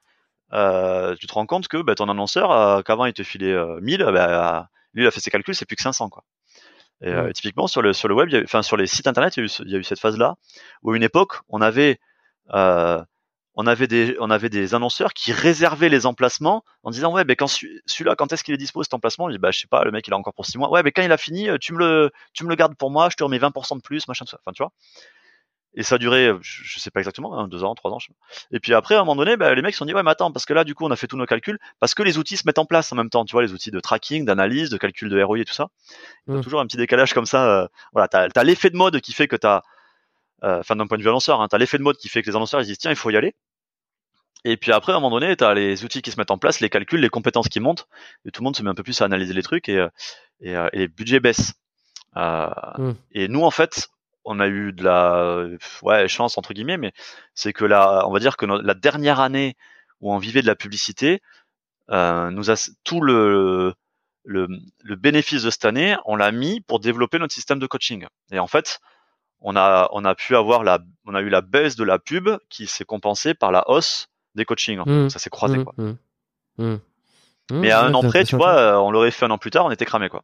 euh, 0.54 1.14
tu 1.16 1.26
te 1.26 1.32
rends 1.34 1.46
compte 1.46 1.68
que 1.68 1.82
bah, 1.82 1.94
ton 1.94 2.08
annonceur, 2.08 2.52
euh, 2.52 2.82
qu'avant 2.82 3.06
il 3.06 3.12
te 3.12 3.22
filait 3.22 3.52
euh, 3.52 3.80
1000, 3.80 4.04
bah, 4.04 4.68
lui 4.94 5.04
il 5.04 5.06
a 5.06 5.10
fait 5.10 5.20
ses 5.20 5.30
calculs, 5.30 5.54
c'est 5.54 5.66
plus 5.66 5.76
que 5.76 5.82
500 5.82 6.08
quoi. 6.08 6.24
Et 7.02 7.08
euh, 7.08 7.32
typiquement 7.32 7.66
sur 7.66 7.82
le 7.82 7.92
sur 7.92 8.08
le 8.08 8.14
web, 8.14 8.28
il 8.30 8.42
enfin 8.44 8.62
sur 8.62 8.76
les 8.76 8.86
sites 8.86 9.06
internet, 9.06 9.36
il 9.36 9.40
y 9.40 9.42
a 9.42 9.46
eu, 9.46 9.48
ce- 9.48 9.62
il 9.64 9.70
y 9.70 9.74
a 9.76 9.78
eu 9.78 9.84
cette 9.84 10.00
phase 10.00 10.16
là 10.18 10.36
où 10.82 10.92
à 10.92 10.96
une 10.96 11.02
époque 11.02 11.34
on 11.48 11.60
avait 11.60 11.98
euh, 12.54 13.02
on 13.56 13.66
avait 13.66 13.86
des 13.86 14.16
on 14.20 14.30
avait 14.30 14.48
des 14.48 14.74
annonceurs 14.74 15.12
qui 15.14 15.32
réservaient 15.32 15.88
les 15.88 16.06
emplacements 16.06 16.64
en 16.82 16.90
disant 16.90 17.12
ouais 17.14 17.24
ben 17.24 17.36
quand 17.36 17.46
celui- 17.48 17.80
celui-là 17.86 18.16
quand 18.16 18.32
est-ce 18.32 18.44
qu'il 18.44 18.54
est 18.54 18.58
dispo 18.58 18.82
cet 18.82 18.94
emplacement, 18.94 19.28
je 19.28 19.34
dis 19.34 19.38
bah 19.38 19.50
je 19.52 19.60
sais 19.60 19.68
pas, 19.68 19.84
le 19.84 19.90
mec 19.92 20.06
il 20.08 20.14
a 20.14 20.16
encore 20.18 20.34
pour 20.34 20.46
6 20.46 20.58
mois. 20.58 20.70
Ouais, 20.70 20.82
mais 20.82 20.92
quand 20.92 21.02
il 21.02 21.12
a 21.12 21.18
fini, 21.18 21.48
euh, 21.50 21.58
tu 21.60 21.72
me 21.74 21.78
le 21.78 22.10
tu 22.32 22.44
me 22.44 22.48
le 22.50 22.56
gardes 22.56 22.74
pour 22.76 22.90
moi, 22.90 23.08
je 23.10 23.16
te 23.16 23.24
remets 23.24 23.38
20% 23.38 23.76
de 23.76 23.82
plus, 23.82 24.08
machin 24.08 24.24
tout 24.24 24.30
ça. 24.32 24.38
Enfin 24.44 24.52
tu 24.52 24.62
vois? 24.62 24.72
Et 25.76 25.82
ça 25.82 25.96
a 25.96 25.98
duré, 25.98 26.30
je, 26.40 26.62
je 26.64 26.78
sais 26.78 26.90
pas 26.90 27.00
exactement, 27.00 27.36
hein, 27.38 27.48
deux 27.48 27.64
ans, 27.64 27.74
trois 27.74 27.90
ans. 27.90 27.98
je 27.98 28.06
sais 28.06 28.12
pas. 28.12 28.56
Et 28.56 28.60
puis 28.60 28.74
après, 28.74 28.94
à 28.94 28.98
un 28.98 29.04
moment 29.04 29.16
donné, 29.16 29.36
bah, 29.36 29.52
les 29.54 29.60
mecs 29.62 29.74
se 29.74 29.78
sont 29.78 29.84
dit, 29.86 29.92
ouais, 29.94 30.02
mais 30.04 30.10
attends, 30.12 30.30
parce 30.30 30.46
que 30.46 30.52
là, 30.54 30.62
du 30.64 30.74
coup, 30.74 30.84
on 30.84 30.90
a 30.90 30.96
fait 30.96 31.06
tous 31.08 31.16
nos 31.16 31.26
calculs, 31.26 31.58
parce 31.80 31.94
que 31.94 32.02
les 32.04 32.16
outils 32.18 32.36
se 32.36 32.44
mettent 32.46 32.58
en 32.58 32.64
place 32.64 32.92
en 32.92 32.96
même 32.96 33.10
temps, 33.10 33.24
tu 33.24 33.32
vois, 33.32 33.42
les 33.42 33.52
outils 33.52 33.70
de 33.72 33.80
tracking, 33.80 34.24
d'analyse, 34.24 34.70
de 34.70 34.76
calcul 34.76 35.08
de 35.08 35.20
ROI 35.22 35.40
et 35.40 35.44
tout 35.44 35.52
ça. 35.54 35.66
T'as 36.26 36.34
Mm. 36.34 36.40
toujours 36.42 36.60
un 36.60 36.66
petit 36.66 36.76
décalage 36.76 37.12
comme 37.12 37.26
ça. 37.26 37.46
euh, 37.48 37.68
voilà, 37.92 38.06
t'as 38.08 38.28
as, 38.34 38.44
l'effet 38.44 38.70
de 38.70 38.76
mode 38.76 39.00
qui 39.00 39.12
fait 39.12 39.26
que 39.28 39.36
t'as, 39.36 39.62
euh, 40.44 40.60
enfin, 40.60 40.76
d'un 40.76 40.86
point 40.86 40.96
de 40.98 41.02
vue 41.02 41.08
annonceur, 41.08 41.40
hein, 41.40 41.48
t'as 41.48 41.58
l'effet 41.58 41.78
de 41.78 41.82
mode 41.82 41.96
qui 41.96 42.08
fait 42.08 42.22
que 42.22 42.30
les 42.30 42.36
annonceurs 42.36 42.60
ils 42.60 42.66
disent, 42.66 42.78
tiens, 42.78 42.90
il 42.92 42.96
faut 42.96 43.10
y 43.10 43.16
aller. 43.16 43.34
Et 44.44 44.56
puis 44.58 44.72
après, 44.72 44.92
à 44.92 44.96
un 44.96 45.00
moment 45.00 45.18
donné, 45.18 45.34
t'as 45.36 45.54
les 45.54 45.84
outils 45.84 46.02
qui 46.02 46.10
se 46.10 46.18
mettent 46.18 46.30
en 46.30 46.36
place, 46.38 46.60
les 46.60 46.68
calculs, 46.68 47.00
les 47.00 47.08
compétences 47.08 47.48
qui 47.48 47.60
montent, 47.60 47.88
et 48.26 48.30
tout 48.30 48.42
le 48.42 48.44
monde 48.44 48.54
se 48.56 48.62
met 48.62 48.68
un 48.70 48.74
peu 48.74 48.82
plus 48.82 49.00
à 49.00 49.06
analyser 49.06 49.32
les 49.32 49.42
trucs 49.42 49.68
et, 49.70 49.78
euh, 49.78 49.88
et, 50.40 50.54
euh, 50.56 50.68
et 50.74 50.78
les 50.80 50.88
budgets 50.88 51.18
baissent. 51.20 51.54
Euh. 52.16 52.48
Et 53.12 53.26
nous, 53.28 53.42
en 53.42 53.50
fait, 53.50 53.88
on 54.24 54.40
a 54.40 54.48
eu 54.48 54.72
de 54.72 54.82
la 54.84 55.46
ouais, 55.82 56.08
chance 56.08 56.38
entre 56.38 56.54
guillemets, 56.54 56.78
mais 56.78 56.92
c'est 57.34 57.52
que 57.52 57.64
la, 57.64 58.06
on 58.08 58.12
va 58.12 58.18
dire 58.20 58.36
que 58.36 58.46
no- 58.46 58.60
la 58.60 58.74
dernière 58.74 59.20
année 59.20 59.56
où 60.00 60.12
on 60.12 60.18
vivait 60.18 60.42
de 60.42 60.46
la 60.46 60.56
publicité, 60.56 61.22
euh, 61.90 62.30
nous 62.30 62.50
a 62.50 62.54
tout 62.84 63.00
le, 63.00 63.74
le 64.24 64.48
le 64.82 64.96
bénéfice 64.96 65.42
de 65.42 65.50
cette 65.50 65.64
année, 65.64 65.96
on 66.06 66.16
l'a 66.16 66.32
mis 66.32 66.60
pour 66.62 66.80
développer 66.80 67.18
notre 67.18 67.34
système 67.34 67.58
de 67.58 67.66
coaching. 67.66 68.06
Et 68.32 68.38
en 68.38 68.46
fait, 68.46 68.80
on 69.40 69.56
a 69.56 69.88
on 69.92 70.04
a 70.04 70.14
pu 70.14 70.36
avoir 70.36 70.64
la 70.64 70.80
on 71.06 71.14
a 71.14 71.20
eu 71.22 71.28
la 71.30 71.42
baisse 71.42 71.76
de 71.76 71.84
la 71.84 71.98
pub 71.98 72.30
qui 72.50 72.66
s'est 72.66 72.84
compensée 72.86 73.34
par 73.34 73.52
la 73.52 73.68
hausse 73.70 74.08
des 74.34 74.44
coachings. 74.44 74.78
en 74.80 74.86
fait. 74.86 75.06
Mm. 75.06 75.08
Ça 75.08 75.18
s'est 75.18 75.30
croisé 75.30 75.58
Mmh, 75.58 75.64
quoi. 75.64 75.74
mmh. 75.78 75.92
Mmh. 76.58 76.76
Mais 77.62 77.68
Mmh, 77.68 77.72
à 77.72 77.82
un 77.84 77.94
an 77.94 78.02
près, 78.02 78.24
tu 78.24 78.36
vois, 78.36 78.54
euh, 78.58 78.76
on 78.76 78.90
l'aurait 78.90 79.10
fait 79.10 79.26
un 79.26 79.30
an 79.30 79.38
plus 79.38 79.50
tard, 79.50 79.66
on 79.66 79.70
était 79.70 79.84
cramé 79.86 80.08
quoi. 80.08 80.22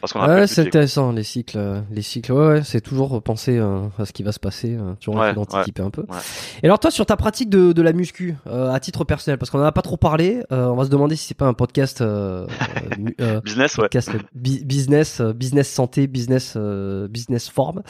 Parce 0.00 0.12
qu'on 0.12 0.20
Ouais, 0.26 0.46
c'est 0.46 0.66
intéressant 0.66 1.12
les 1.12 1.22
cycles, 1.22 1.58
euh, 1.58 1.80
les 1.90 2.02
cycles. 2.02 2.32
Ouais, 2.32 2.46
ouais, 2.46 2.62
c'est 2.64 2.80
toujours 2.80 3.22
penser 3.22 3.58
euh, 3.58 3.80
à 3.98 4.04
ce 4.06 4.12
qui 4.12 4.22
va 4.22 4.32
se 4.32 4.38
passer, 4.40 4.76
euh, 4.76 4.94
toujours 5.00 5.16
Ouais, 5.16 5.30
essayer 5.30 5.34
d'anticiper 5.34 5.82
un 5.82 5.90
peu. 5.90 6.02
ouais. 6.02 6.16
Et 6.62 6.66
alors 6.66 6.78
toi, 6.78 6.90
sur 6.90 7.06
ta 7.06 7.16
pratique 7.16 7.48
de, 7.50 7.72
de 7.72 7.82
la 7.82 7.92
muscu, 7.92 8.36
euh, 8.46 8.70
à 8.70 8.80
titre 8.80 9.04
personnel, 9.04 9.38
parce 9.38 9.50
qu'on 9.50 9.60
en 9.60 9.64
a 9.64 9.72
pas 9.72 9.82
trop 9.82 9.96
parlé, 9.96 10.42
euh, 10.52 10.66
on 10.68 10.76
va 10.76 10.84
se 10.84 10.90
demander 10.90 11.16
si 11.16 11.26
c'est 11.26 11.36
pas 11.36 11.46
un 11.46 11.54
podcast, 11.54 12.00
euh, 12.00 12.46
euh, 12.98 13.10
euh, 13.20 13.40
Business, 13.44 13.76
ouais. 13.76 13.84
podcast 13.84 14.10
bi- 14.34 14.64
business, 14.64 15.20
euh, 15.20 15.32
business 15.32 15.68
santé, 15.70 16.06
business, 16.06 16.54
euh, 16.56 17.08
business 17.08 17.48
forme. 17.48 17.82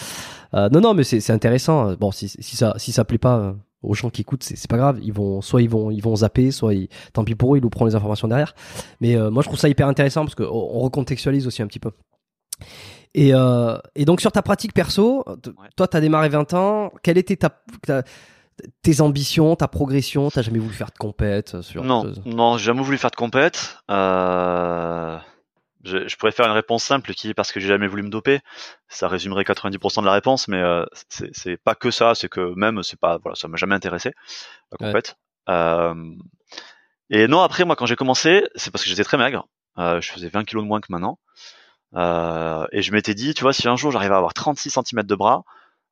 Euh, 0.54 0.68
non, 0.70 0.80
non, 0.80 0.94
mais 0.94 1.04
c'est 1.04 1.20
c'est 1.20 1.32
intéressant. 1.32 1.94
Bon, 1.94 2.10
si, 2.10 2.28
si 2.28 2.56
ça, 2.56 2.74
si 2.76 2.92
ça 2.92 3.04
plaît 3.04 3.18
pas 3.18 3.54
aux 3.82 3.94
gens 3.94 4.10
qui 4.10 4.20
écoutent, 4.20 4.42
c'est 4.42 4.68
pas 4.68 4.76
grave. 4.76 4.98
Ils 5.02 5.12
vont, 5.12 5.40
soit 5.40 5.62
ils 5.62 5.70
vont, 5.70 5.90
ils 5.90 6.02
vont 6.02 6.16
zapper, 6.16 6.50
soit 6.50 6.74
ils, 6.74 6.88
tant 7.12 7.24
pis 7.24 7.34
pour 7.34 7.54
eux, 7.54 7.58
ils 7.58 7.62
nous 7.62 7.70
prennent 7.70 7.88
les 7.88 7.94
informations 7.94 8.28
derrière. 8.28 8.54
Mais 9.00 9.16
euh, 9.16 9.30
moi, 9.30 9.42
je 9.42 9.48
trouve 9.48 9.58
ça 9.58 9.68
hyper 9.68 9.88
intéressant 9.88 10.22
parce 10.24 10.34
qu'on 10.34 10.44
on 10.44 10.80
recontextualise 10.80 11.46
aussi 11.46 11.62
un 11.62 11.66
petit 11.66 11.78
peu. 11.80 11.90
Et, 13.14 13.34
euh, 13.34 13.76
et 13.96 14.04
donc 14.04 14.20
sur 14.20 14.30
ta 14.32 14.42
pratique 14.42 14.72
perso, 14.74 15.24
Ouais. 15.26 15.34
toi, 15.76 15.88
t'as 15.88 16.00
démarré 16.00 16.28
20 16.28 16.54
ans. 16.54 16.92
Quelle 17.02 17.18
était 17.18 17.36
ta, 17.36 17.50
ta- 17.86 18.02
tes 18.82 19.00
ambitions, 19.00 19.56
ta 19.56 19.66
progression? 19.66 20.30
T'as 20.30 20.42
jamais 20.42 20.58
voulu 20.58 20.74
faire 20.74 20.90
de 20.92 20.98
compète 20.98 21.54
euh, 21.54 21.62
sur 21.62 21.82
Non, 21.82 22.12
non, 22.26 22.56
j'ai 22.58 22.66
jamais 22.66 22.82
voulu 22.82 22.98
faire 22.98 23.10
de 23.10 23.16
compète. 23.16 23.78
Euh... 23.90 25.16
Je, 25.84 26.06
je 26.08 26.16
pourrais 26.16 26.32
faire 26.32 26.46
une 26.46 26.52
réponse 26.52 26.84
simple 26.84 27.14
qui 27.14 27.30
est 27.30 27.34
parce 27.34 27.52
que 27.52 27.60
j'ai 27.60 27.68
jamais 27.68 27.86
voulu 27.86 28.02
me 28.02 28.10
doper. 28.10 28.40
Ça 28.88 29.08
résumerait 29.08 29.44
90% 29.44 30.00
de 30.02 30.06
la 30.06 30.12
réponse, 30.12 30.46
mais 30.48 30.58
euh, 30.58 30.84
c'est 31.08 31.56
pas 31.56 31.74
que 31.74 31.90
ça, 31.90 32.14
c'est 32.14 32.28
que 32.28 32.54
même 32.54 32.82
c'est 32.82 32.98
pas 33.00 33.18
voilà, 33.22 33.34
ça 33.34 33.48
m'a 33.48 33.56
jamais 33.56 33.74
intéressé 33.74 34.12
la 34.72 34.86
Ouais. 34.86 34.92
compète. 34.92 35.16
Euh, 35.48 35.94
Et 37.10 37.26
non, 37.28 37.40
après 37.40 37.64
moi 37.64 37.76
quand 37.76 37.86
j'ai 37.86 37.96
commencé, 37.96 38.44
c'est 38.54 38.70
parce 38.70 38.84
que 38.84 38.90
j'étais 38.90 39.04
très 39.04 39.16
maigre. 39.18 39.46
Euh, 39.78 40.00
je 40.00 40.10
faisais 40.12 40.28
20 40.28 40.44
kilos 40.44 40.62
de 40.64 40.68
moins 40.68 40.80
que 40.80 40.88
maintenant. 40.90 41.18
Euh, 41.96 42.66
et 42.72 42.82
je 42.82 42.92
m'étais 42.92 43.14
dit, 43.14 43.34
tu 43.34 43.42
vois, 43.42 43.52
si 43.52 43.66
un 43.68 43.76
jour 43.76 43.90
j'arrive 43.90 44.12
à 44.12 44.16
avoir 44.16 44.34
36 44.34 44.70
cm 44.70 45.02
de 45.02 45.14
bras, 45.14 45.42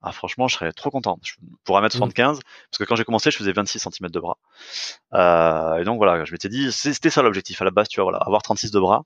ah, 0.00 0.12
franchement, 0.12 0.46
je 0.46 0.54
serais 0.54 0.72
trop 0.72 0.90
content. 0.90 1.18
Je, 1.24 1.32
pour 1.64 1.76
1m75, 1.80 2.14
parce 2.14 2.78
que 2.78 2.84
quand 2.84 2.94
j'ai 2.94 3.04
commencé, 3.04 3.32
je 3.32 3.36
faisais 3.38 3.52
26 3.52 3.80
cm 3.80 4.10
de 4.10 4.20
bras. 4.20 4.38
Euh, 5.14 5.78
et 5.78 5.84
donc 5.84 5.96
voilà, 5.98 6.24
je 6.24 6.30
m'étais 6.32 6.48
dit, 6.48 6.70
c'était 6.70 7.10
ça 7.10 7.22
l'objectif 7.22 7.60
à 7.62 7.64
la 7.64 7.72
base, 7.72 7.88
tu 7.88 7.96
vois, 8.00 8.04
voilà, 8.10 8.18
avoir 8.18 8.42
36 8.42 8.70
de 8.70 8.78
bras. 8.78 9.02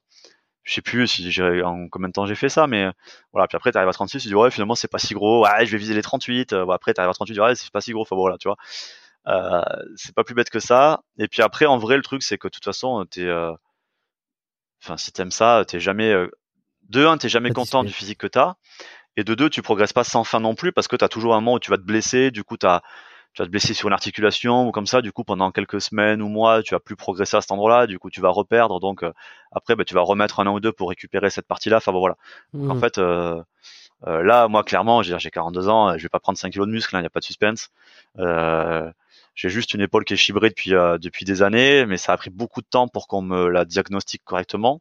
Je 0.65 0.75
sais 0.75 0.83
plus 0.83 1.09
si 1.09 1.31
j'ai 1.33 1.63
en 1.63 1.89
combien 1.89 2.09
de 2.09 2.13
temps 2.13 2.25
j'ai 2.27 2.37
fait 2.37 2.49
ça, 2.49 2.67
mais 2.69 2.89
voilà. 3.33 3.49
Puis 3.49 3.57
après, 3.57 3.73
t'arrives 3.73 3.89
à 3.89 3.93
36, 3.93 4.23
tu 4.23 4.29
dis 4.29 4.35
ouais, 4.35 4.51
finalement 4.51 4.75
c'est 4.77 4.89
pas 4.91 4.99
si 4.99 5.15
gros. 5.15 5.45
Ouais, 5.45 5.67
je 5.67 5.73
vais 5.73 5.79
viser 5.79 5.95
les 5.95 6.03
38. 6.03 6.53
Euh, 6.53 6.65
bon, 6.65 6.73
après, 6.73 6.95
t'arrives 6.95 7.11
à 7.11 7.15
38, 7.15 7.33
tu 7.35 7.39
dis 7.39 7.41
ouais, 7.41 7.55
c'est 7.57 7.71
pas 7.73 7.81
si 7.81 7.93
gros. 7.93 8.03
Enfin 8.03 8.17
voilà, 8.17 8.39
tu 8.39 8.49
vois. 8.49 8.57
Euh, 9.29 9.63
c'est 9.97 10.15
pas 10.15 10.25
plus 10.25 10.35
bête 10.35 10.51
que 10.51 10.61
ça. 10.61 11.03
Et 11.19 11.29
puis 11.29 11.43
après, 11.43 11.67
en 11.67 11.79
vrai, 11.79 11.97
le 11.97 12.03
truc, 12.03 12.23
c'est 12.23 12.39
que 12.39 12.49
de 12.49 12.53
toute 12.53 12.65
façon, 12.65 13.05
t'es, 13.11 13.23
euh, 13.27 13.53
enfin, 14.83 14.97
si 14.97 15.13
t'aimes 15.13 15.31
ça, 15.31 15.65
t'es 15.67 15.81
jamais, 15.81 16.11
euh, 16.13 16.29
de 16.89 17.07
un, 17.07 17.17
t'es 17.19 17.29
jamais 17.29 17.49
Satisfait. 17.49 17.79
content 17.79 17.85
du 17.85 17.93
physique 17.93 18.19
que 18.19 18.27
t'as, 18.27 18.55
et 19.17 19.25
de 19.25 19.35
deux, 19.35 19.51
tu 19.51 19.63
progresses 19.63 19.93
pas 19.93 20.05
sans 20.05 20.25
fin 20.25 20.41
non 20.41 20.55
plus 20.55 20.73
parce 20.73 20.89
que 20.89 20.97
t'as 20.97 21.09
toujours 21.09 21.35
un 21.35 21.41
moment 21.41 21.55
où 21.55 21.61
tu 21.61 21.71
vas 21.71 21.79
te 21.79 21.83
blesser. 21.85 22.31
Du 22.31 22.45
coup, 22.45 22.57
t'as, 22.57 22.83
tu 23.35 23.43
vas 23.43 23.47
te 23.47 23.51
blesser 23.51 23.75
sur 23.75 23.89
une 23.89 23.95
articulation 23.95 24.67
ou 24.69 24.73
comme 24.73 24.87
ça. 24.87 25.03
Du 25.03 25.13
coup, 25.13 25.25
pendant 25.25 25.51
quelques 25.53 25.81
semaines 25.81 26.23
ou 26.23 26.29
mois, 26.29 26.63
tu 26.63 26.75
vas 26.75 26.81
plus 26.81 26.97
progresser 26.97 27.37
à 27.37 27.41
cet 27.41 27.53
endroit-là. 27.53 27.87
Du 27.87 27.99
coup, 27.99 28.11
tu 28.11 28.21
vas 28.21 28.31
reperdre. 28.31 28.81
Donc 28.81 29.03
euh, 29.03 29.13
après, 29.53 29.75
bah, 29.77 29.85
tu 29.85 29.95
vas 29.95 30.03
remettre 30.03 30.41
un 30.41 30.47
an 30.47 30.55
ou 30.55 30.61
deux 30.61 30.73
pour 30.73 30.89
récupérer 30.91 31.31
cette 31.31 31.47
partie-là. 31.47 31.79
Enfin 31.79 31.93
bon, 31.93 32.01
voilà. 32.01 32.17
Donc, 32.55 32.71
en 32.71 32.75
Mmh. 32.75 32.81
fait, 32.81 32.99
euh, 32.99 33.43
euh, 34.07 34.23
là, 34.23 34.49
moi, 34.49 34.65
clairement, 34.65 35.03
j'ai 35.03 35.31
42 35.31 35.69
ans, 35.69 35.97
je 35.97 36.03
vais 36.03 36.09
pas 36.09 36.21
prendre 36.21 36.39
5 36.39 36.51
kilos 36.51 36.67
de 36.67 36.73
muscle, 36.73 36.95
il 36.97 37.01
n'y 37.01 37.07
a 37.07 37.11
pas 37.11 37.21
de 37.21 37.25
suspense. 37.25 37.71
Euh, 38.19 38.91
j'ai 39.35 39.49
juste 39.49 39.75
une 39.75 39.81
épaule 39.81 40.05
qui 40.05 40.15
est 40.15 40.17
chibrée 40.17 40.49
depuis 40.51 40.75
euh, 40.75 40.99
depuis 40.99 41.25
des 41.25 41.43
années, 41.43 41.87
mais 41.87 41.97
ça 41.97 42.13
a 42.13 42.17
pris 42.17 42.31
beaucoup 42.31 42.61
de 42.63 42.67
temps 42.69 42.89
pour 42.89 43.07
qu'on 43.09 43.23
me 43.23 43.49
la 43.49 43.65
diagnostique 43.65 44.23
correctement. 44.25 44.81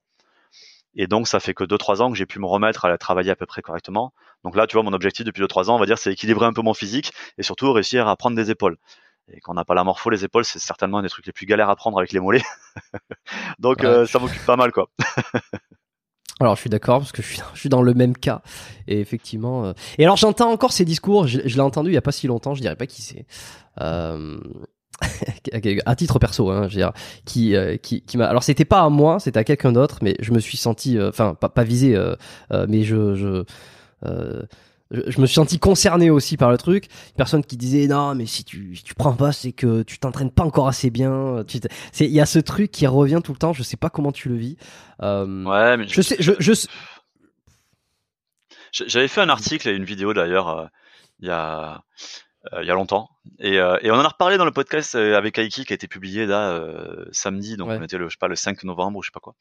Et 0.95 1.07
donc, 1.07 1.27
ça 1.27 1.39
fait 1.39 1.53
que 1.53 1.63
2-3 1.63 2.01
ans 2.01 2.11
que 2.11 2.17
j'ai 2.17 2.25
pu 2.25 2.39
me 2.39 2.45
remettre 2.45 2.85
à 2.85 2.89
la 2.89 2.97
travailler 2.97 3.31
à 3.31 3.35
peu 3.35 3.45
près 3.45 3.61
correctement. 3.61 4.13
Donc 4.43 4.55
là, 4.55 4.67
tu 4.67 4.75
vois, 4.75 4.83
mon 4.83 4.93
objectif 4.93 5.25
depuis 5.25 5.41
2-3 5.41 5.69
ans, 5.69 5.75
on 5.75 5.79
va 5.79 5.85
dire, 5.85 5.97
c'est 5.97 6.11
équilibrer 6.11 6.45
un 6.45 6.53
peu 6.53 6.61
mon 6.61 6.73
physique 6.73 7.11
et 7.37 7.43
surtout 7.43 7.71
réussir 7.71 8.07
à 8.07 8.15
prendre 8.17 8.35
des 8.35 8.51
épaules. 8.51 8.77
Et 9.31 9.39
quand 9.39 9.53
on 9.53 9.55
n'a 9.55 9.63
pas 9.63 9.75
la 9.75 9.83
morpho, 9.85 10.09
les 10.09 10.25
épaules, 10.25 10.43
c'est 10.43 10.59
certainement 10.59 10.97
un 10.97 11.03
des 11.03 11.09
trucs 11.09 11.25
les 11.25 11.31
plus 11.31 11.45
galères 11.45 11.69
à 11.69 11.75
prendre 11.77 11.97
avec 11.97 12.11
les 12.11 12.19
mollets. 12.19 12.43
donc, 13.59 13.83
Ouais. 13.83 13.85
euh, 13.85 14.05
ça 14.05 14.19
m'occupe 14.19 14.45
pas 14.45 14.57
mal, 14.57 14.71
quoi. 14.71 14.89
Alors 16.39 16.55
je 16.55 16.61
suis 16.61 16.69
d'accord 16.71 16.99
parce 16.99 17.11
que 17.11 17.21
je 17.21 17.27
suis, 17.27 17.39
je 17.53 17.59
suis 17.59 17.69
dans 17.69 17.83
le 17.83 17.93
même 17.93 18.17
cas 18.17 18.41
et 18.87 18.99
effectivement. 18.99 19.63
euh, 19.65 19.73
Et 19.99 20.03
alors 20.05 20.17
j'entends 20.17 20.51
encore 20.51 20.71
ces 20.73 20.85
discours. 20.85 21.27
Je, 21.27 21.39
je 21.45 21.55
l'ai 21.55 21.61
entendu 21.61 21.91
il 21.91 21.93
y 21.93 21.97
a 21.97 22.01
pas 22.01 22.11
si 22.11 22.25
longtemps. 22.25 22.55
Je 22.55 22.61
dirais 22.61 22.75
pas 22.75 22.87
qui 22.87 23.01
c'est. 23.03 23.25
Euh... 23.79 24.39
à 25.85 25.95
titre 25.95 26.19
perso, 26.19 26.49
hein, 26.49 26.67
je 26.67 26.75
veux 26.75 26.81
dire, 26.81 26.91
qui, 27.25 27.55
euh, 27.55 27.77
qui, 27.77 28.01
qui 28.01 28.17
m'a. 28.17 28.25
Alors 28.27 28.43
c'était 28.43 28.65
pas 28.65 28.81
à 28.81 28.89
moi, 28.89 29.19
c'était 29.19 29.39
à 29.39 29.43
quelqu'un 29.43 29.71
d'autre, 29.71 29.99
mais 30.01 30.15
je 30.19 30.31
me 30.31 30.39
suis 30.39 30.57
senti, 30.57 30.97
euh, 30.97 31.09
enfin 31.09 31.33
pas, 31.33 31.49
pas 31.49 31.63
visé, 31.63 31.95
euh, 31.95 32.15
mais 32.67 32.83
je, 32.83 33.15
je, 33.15 33.43
euh, 34.05 34.43
je, 34.91 35.21
me 35.21 35.25
suis 35.25 35.35
senti 35.35 35.57
concerné 35.59 36.09
aussi 36.09 36.37
par 36.37 36.51
le 36.51 36.57
truc. 36.57 36.85
Une 37.09 37.15
personne 37.17 37.43
qui 37.43 37.57
disait 37.57 37.87
non, 37.87 38.13
mais 38.15 38.25
si 38.25 38.43
tu, 38.43 38.75
si 38.75 38.83
tu 38.83 38.93
prends 38.93 39.13
pas, 39.13 39.31
c'est 39.31 39.51
que 39.51 39.83
tu 39.83 39.99
t'entraînes 39.99 40.31
pas 40.31 40.43
encore 40.43 40.67
assez 40.67 40.89
bien. 40.89 41.43
Il 41.99 42.05
y 42.07 42.19
a 42.21 42.25
ce 42.25 42.39
truc 42.39 42.71
qui 42.71 42.85
revient 42.87 43.21
tout 43.23 43.31
le 43.31 43.37
temps. 43.37 43.53
Je 43.53 43.63
sais 43.63 43.77
pas 43.77 43.89
comment 43.89 44.11
tu 44.11 44.29
le 44.29 44.35
vis. 44.35 44.57
Euh, 45.01 45.43
Ouais, 45.45 45.77
mais 45.77 45.87
je 45.87 46.01
sais, 46.01 46.17
je, 46.19 46.53
sais- 46.53 46.67
J'avais 48.71 49.07
fait 49.07 49.21
un 49.21 49.29
article 49.29 49.67
et 49.69 49.73
une 49.75 49.83
vidéo 49.83 50.13
d'ailleurs 50.13 50.47
euh, 50.49 50.65
il 51.19 51.27
y 51.27 51.31
a 51.31 51.83
il 52.61 52.67
y 52.67 52.71
a 52.71 52.73
longtemps 52.73 53.09
et, 53.39 53.59
euh, 53.59 53.77
et 53.81 53.91
on 53.91 53.95
en 53.95 54.03
a 54.03 54.07
reparlé 54.07 54.37
dans 54.37 54.45
le 54.45 54.51
podcast 54.51 54.95
euh, 54.95 55.15
avec 55.15 55.37
Aiki 55.37 55.63
qui 55.65 55.73
a 55.73 55.75
été 55.75 55.87
publié 55.87 56.25
là 56.25 56.49
euh, 56.53 57.05
samedi 57.11 57.55
donc 57.55 57.69
Ouais. 57.69 57.77
on 57.79 57.83
était 57.83 57.97
le 57.99 58.07
je 58.09 58.13
sais 58.13 58.19
pas 58.19 58.27
le 58.27 58.35
5 58.35 58.63
novembre 58.63 58.97
ou 58.97 59.03
je 59.03 59.07
sais 59.09 59.11
pas 59.13 59.19
quoi. 59.19 59.35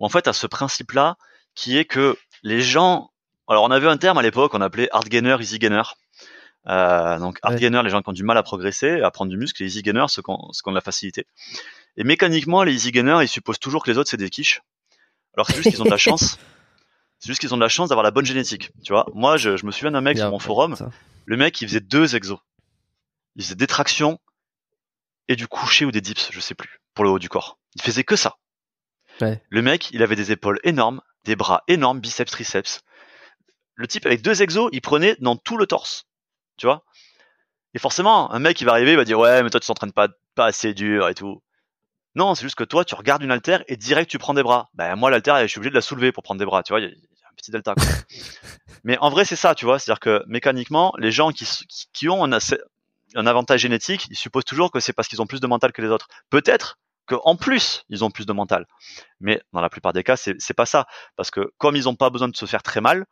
Où 0.00 0.04
en 0.04 0.08
fait 0.08 0.26
à 0.26 0.32
ce 0.32 0.46
principe 0.48 0.92
là 0.92 1.16
qui 1.54 1.78
est 1.78 1.84
que 1.84 2.16
les 2.42 2.60
gens 2.60 3.10
alors 3.48 3.62
on 3.62 3.70
avait 3.70 3.86
un 3.88 3.96
terme 3.96 4.18
à 4.18 4.22
l'époque 4.22 4.52
on 4.54 4.60
appelait 4.60 4.88
hard 4.92 5.08
gainer 5.08 5.36
easy 5.40 5.58
gainer. 5.60 5.82
Euh, 6.66 7.18
donc 7.20 7.38
hard 7.42 7.54
Ouais. 7.54 7.60
gainer 7.60 7.82
les 7.84 7.90
gens 7.90 8.02
qui 8.02 8.08
ont 8.08 8.12
du 8.14 8.24
mal 8.24 8.36
à 8.36 8.42
progresser 8.42 9.00
à 9.02 9.10
prendre 9.12 9.30
du 9.30 9.36
muscle 9.36 9.62
et 9.62 9.66
easy 9.66 9.82
gainer 9.82 10.06
ceux 10.08 10.22
qui 10.22 10.30
ont, 10.30 10.50
ceux 10.52 10.62
qui 10.62 10.68
ont 10.68 10.72
de 10.72 10.76
la 10.76 10.80
facilité. 10.80 11.26
Et 11.96 12.02
mécaniquement 12.04 12.64
les 12.64 12.74
easy 12.74 12.90
gainers 12.90 13.22
ils 13.22 13.28
supposent 13.28 13.60
toujours 13.60 13.84
que 13.84 13.90
les 13.92 13.98
autres 13.98 14.10
c'est 14.10 14.16
des 14.16 14.30
quiches. 14.30 14.60
Alors 15.36 15.46
c'est 15.48 15.56
juste 15.56 15.70
qu'ils 15.70 15.80
ont 15.82 15.84
de 15.84 15.90
la 15.90 15.96
chance. 16.08 16.38
C'est 17.20 17.28
juste 17.28 17.40
qu'ils 17.40 17.54
ont 17.54 17.58
de 17.58 17.62
la 17.62 17.68
chance 17.68 17.90
d'avoir 17.90 18.02
la 18.02 18.10
bonne 18.10 18.24
génétique. 18.26 18.70
Tu 18.84 18.92
vois, 18.92 19.06
moi, 19.14 19.36
je, 19.38 19.56
je 19.56 19.64
me 19.64 19.70
souviens 19.70 19.92
d'un 19.92 20.02
mec 20.02 20.16
Bien, 20.16 20.24
sur 20.24 20.30
mon 20.32 20.38
forum. 20.38 20.76
ça. 20.76 20.90
Le 21.26 21.36
mec, 21.36 21.60
il 21.60 21.68
faisait 21.68 21.80
deux 21.80 22.16
exos. 22.16 22.40
Il 23.36 23.42
faisait 23.42 23.54
des 23.54 23.66
tractions 23.66 24.20
et 25.28 25.36
du 25.36 25.48
coucher 25.48 25.84
ou 25.84 25.90
des 25.90 26.00
dips, 26.00 26.30
je 26.30 26.40
sais 26.40 26.54
plus, 26.54 26.80
pour 26.94 27.04
le 27.04 27.10
haut 27.10 27.18
du 27.18 27.28
corps. 27.28 27.58
Il 27.74 27.82
faisait 27.82 28.04
que 28.04 28.16
ça. 28.16 28.36
Ouais. 29.20 29.42
Le 29.48 29.62
mec, 29.62 29.90
il 29.92 30.02
avait 30.02 30.16
des 30.16 30.32
épaules 30.32 30.60
énormes, 30.64 31.00
des 31.24 31.36
bras 31.36 31.62
énormes, 31.68 32.00
biceps, 32.00 32.30
triceps. 32.30 32.82
Le 33.74 33.86
type 33.86 34.06
avec 34.06 34.22
deux 34.22 34.42
exos, 34.42 34.68
il 34.72 34.80
prenait 34.80 35.16
dans 35.20 35.36
tout 35.36 35.56
le 35.56 35.66
torse. 35.66 36.06
Tu 36.56 36.66
vois? 36.66 36.84
Et 37.74 37.78
forcément, 37.78 38.32
un 38.32 38.38
mec, 38.38 38.60
il 38.60 38.64
va 38.64 38.72
arriver, 38.72 38.92
il 38.92 38.96
va 38.96 39.04
dire 39.04 39.18
ouais, 39.18 39.42
mais 39.42 39.50
toi, 39.50 39.60
tu 39.60 39.66
t'entraînes 39.66 39.92
pas, 39.92 40.08
pas 40.34 40.46
assez 40.46 40.74
dur 40.74 41.08
et 41.08 41.14
tout. 41.14 41.42
Non, 42.14 42.36
c'est 42.36 42.42
juste 42.42 42.54
que 42.54 42.64
toi, 42.64 42.84
tu 42.84 42.94
regardes 42.94 43.22
une 43.22 43.32
haltère 43.32 43.64
et 43.66 43.76
direct, 43.76 44.08
tu 44.08 44.18
prends 44.18 44.34
des 44.34 44.44
bras. 44.44 44.68
Ben 44.74 44.94
moi, 44.94 45.10
l'haltère, 45.10 45.40
je 45.42 45.46
suis 45.46 45.58
obligé 45.58 45.70
de 45.70 45.74
la 45.74 45.80
soulever 45.80 46.12
pour 46.12 46.22
prendre 46.22 46.38
des 46.38 46.44
bras. 46.44 46.62
Tu 46.62 46.72
vois, 46.72 46.80
il 46.80 46.96
petit 47.34 47.50
delta. 47.50 47.74
Quoi. 47.74 47.84
mais 48.84 48.98
en 48.98 49.10
vrai, 49.10 49.24
c'est 49.24 49.36
ça, 49.36 49.54
tu 49.54 49.64
vois. 49.64 49.78
C'est-à-dire 49.78 50.00
que 50.00 50.22
mécaniquement, 50.26 50.92
les 50.98 51.10
gens 51.12 51.30
qui, 51.30 51.44
s- 51.44 51.64
qui, 51.68 51.86
qui 51.92 52.08
ont 52.08 52.24
un, 52.24 53.26
avantage 53.26 53.60
génétique, 53.60 54.06
ils 54.10 54.16
supposent 54.16 54.44
toujours 54.44 54.70
que 54.70 54.80
c'est 54.80 54.92
parce 54.92 55.08
qu'ils 55.08 55.22
ont 55.22 55.26
plus 55.26 55.40
de 55.40 55.46
mental 55.46 55.72
que 55.72 55.82
les 55.82 55.88
autres. 55.88 56.08
Peut-être 56.30 56.78
qu'en 57.06 57.36
plus, 57.36 57.84
ils 57.90 58.02
ont 58.04 58.10
plus 58.10 58.26
de 58.26 58.32
mental. 58.32 58.66
Mais 59.20 59.42
dans 59.52 59.60
la 59.60 59.68
plupart 59.68 59.92
des 59.92 60.02
cas, 60.02 60.16
c'est 60.16 60.54
pas 60.56 60.66
ça. 60.66 60.86
Parce 61.16 61.30
que 61.30 61.52
comme 61.58 61.76
ils 61.76 61.84
n'ont 61.84 61.96
pas 61.96 62.10
besoin 62.10 62.28
de 62.28 62.36
se 62.36 62.46
faire 62.46 62.62
très 62.62 62.80
mal, 62.80 63.04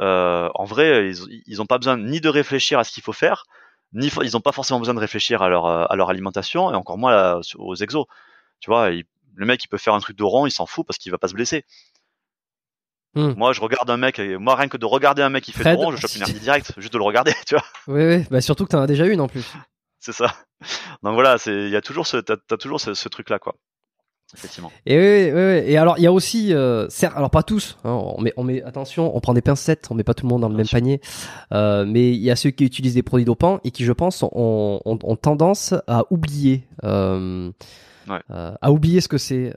euh, 0.00 0.48
en 0.54 0.64
vrai, 0.64 1.10
ils, 1.10 1.42
ils 1.46 1.62
ont 1.62 1.66
pas 1.66 1.78
besoin 1.78 1.96
ni 1.96 2.20
de 2.20 2.28
réfléchir 2.28 2.78
à 2.78 2.84
ce 2.84 2.92
qu'il 2.92 3.02
faut 3.02 3.12
faire, 3.12 3.44
ni 3.92 4.08
ils 4.22 4.36
ont 4.36 4.40
pas 4.40 4.52
forcément 4.52 4.78
besoin 4.78 4.94
de 4.94 5.00
réfléchir 5.00 5.42
à 5.42 5.48
leur, 5.48 5.66
à 5.66 5.96
leur 5.96 6.10
alimentation, 6.10 6.70
et 6.72 6.74
encore 6.76 6.98
moins 6.98 7.12
à- 7.16 7.40
aux 7.56 7.74
exos. 7.76 8.06
Tu 8.60 8.70
vois, 8.70 8.90
il- 8.90 9.04
le 9.34 9.46
mec, 9.46 9.62
il 9.64 9.68
peut 9.68 9.78
faire 9.78 9.94
un 9.94 10.00
truc 10.00 10.16
de 10.16 10.22
rond, 10.24 10.46
il 10.46 10.50
s'en 10.50 10.66
fout 10.66 10.86
parce 10.86 10.98
qu'il 10.98 11.12
va 11.12 11.18
pas 11.18 11.28
se 11.28 11.34
blesser. 11.34 11.64
Hmm. 13.16 13.32
Moi, 13.36 13.52
je 13.54 13.60
regarde 13.62 13.88
un 13.90 13.96
mec, 13.96 14.18
et 14.18 14.36
moi, 14.36 14.54
rien 14.56 14.68
que 14.68 14.76
de 14.76 14.84
regarder 14.84 15.22
un 15.22 15.30
mec 15.30 15.42
qui 15.42 15.52
fait 15.52 15.60
Fred, 15.62 15.76
rond, 15.78 15.90
je 15.90 15.96
chope 15.96 16.14
une 16.14 16.22
hernie 16.28 16.38
direct, 16.38 16.72
juste 16.76 16.92
de 16.92 16.98
le 16.98 17.04
regarder, 17.04 17.32
tu 17.46 17.54
vois. 17.54 17.64
Oui, 17.88 18.04
oui. 18.06 18.24
Bah, 18.30 18.40
surtout 18.42 18.64
que 18.64 18.70
t'en 18.70 18.80
as 18.82 18.86
déjà 18.86 19.06
une 19.06 19.20
en 19.20 19.26
plus. 19.28 19.44
C'est 20.00 20.12
ça. 20.12 20.34
Donc 21.02 21.14
voilà, 21.14 21.36
il 21.46 21.70
y 21.70 21.76
a 21.76 21.80
toujours 21.80 22.06
ce, 22.06 22.18
t'as, 22.18 22.36
toujours 22.58 22.80
ce, 22.80 22.94
ce 22.94 23.08
truc-là, 23.08 23.38
quoi. 23.38 23.54
Effectivement. 24.36 24.70
Et 24.84 24.98
oui, 24.98 25.32
oui, 25.32 25.40
oui. 25.40 25.70
Et 25.72 25.78
alors, 25.78 25.96
il 25.98 26.02
y 26.02 26.06
a 26.06 26.12
aussi, 26.12 26.52
euh, 26.52 26.88
certes, 26.90 27.14
alors 27.16 27.30
pas 27.30 27.42
tous. 27.42 27.78
hein, 27.84 27.90
on 27.92 28.20
met, 28.20 28.32
on 28.36 28.42
met, 28.44 28.62
attention, 28.64 29.16
on 29.16 29.20
prend 29.20 29.32
des 29.34 29.40
pincettes, 29.40 29.86
on 29.90 29.94
met 29.94 30.02
pas 30.04 30.14
tout 30.14 30.26
le 30.26 30.30
monde 30.30 30.42
dans 30.42 30.48
le 30.48 30.54
Bien 30.54 30.58
même 30.58 30.66
sûr. 30.66 30.76
panier. 30.78 31.00
Euh, 31.52 31.84
mais 31.86 32.10
il 32.10 32.20
y 32.20 32.30
a 32.30 32.36
ceux 32.36 32.50
qui 32.50 32.64
utilisent 32.64 32.94
des 32.94 33.02
produits 33.04 33.24
dopants 33.24 33.60
et 33.64 33.70
qui, 33.70 33.84
je 33.84 33.92
pense, 33.92 34.22
ont, 34.24 34.80
ont, 34.84 34.98
ont 35.02 35.16
tendance 35.16 35.74
à 35.86 36.02
oublier, 36.10 36.64
euh, 36.84 37.50
Ouais. 38.08 38.20
euh, 38.30 38.52
à 38.60 38.72
oublier 38.72 39.00
ce 39.00 39.08
que 39.08 39.18
c'est. 39.18 39.52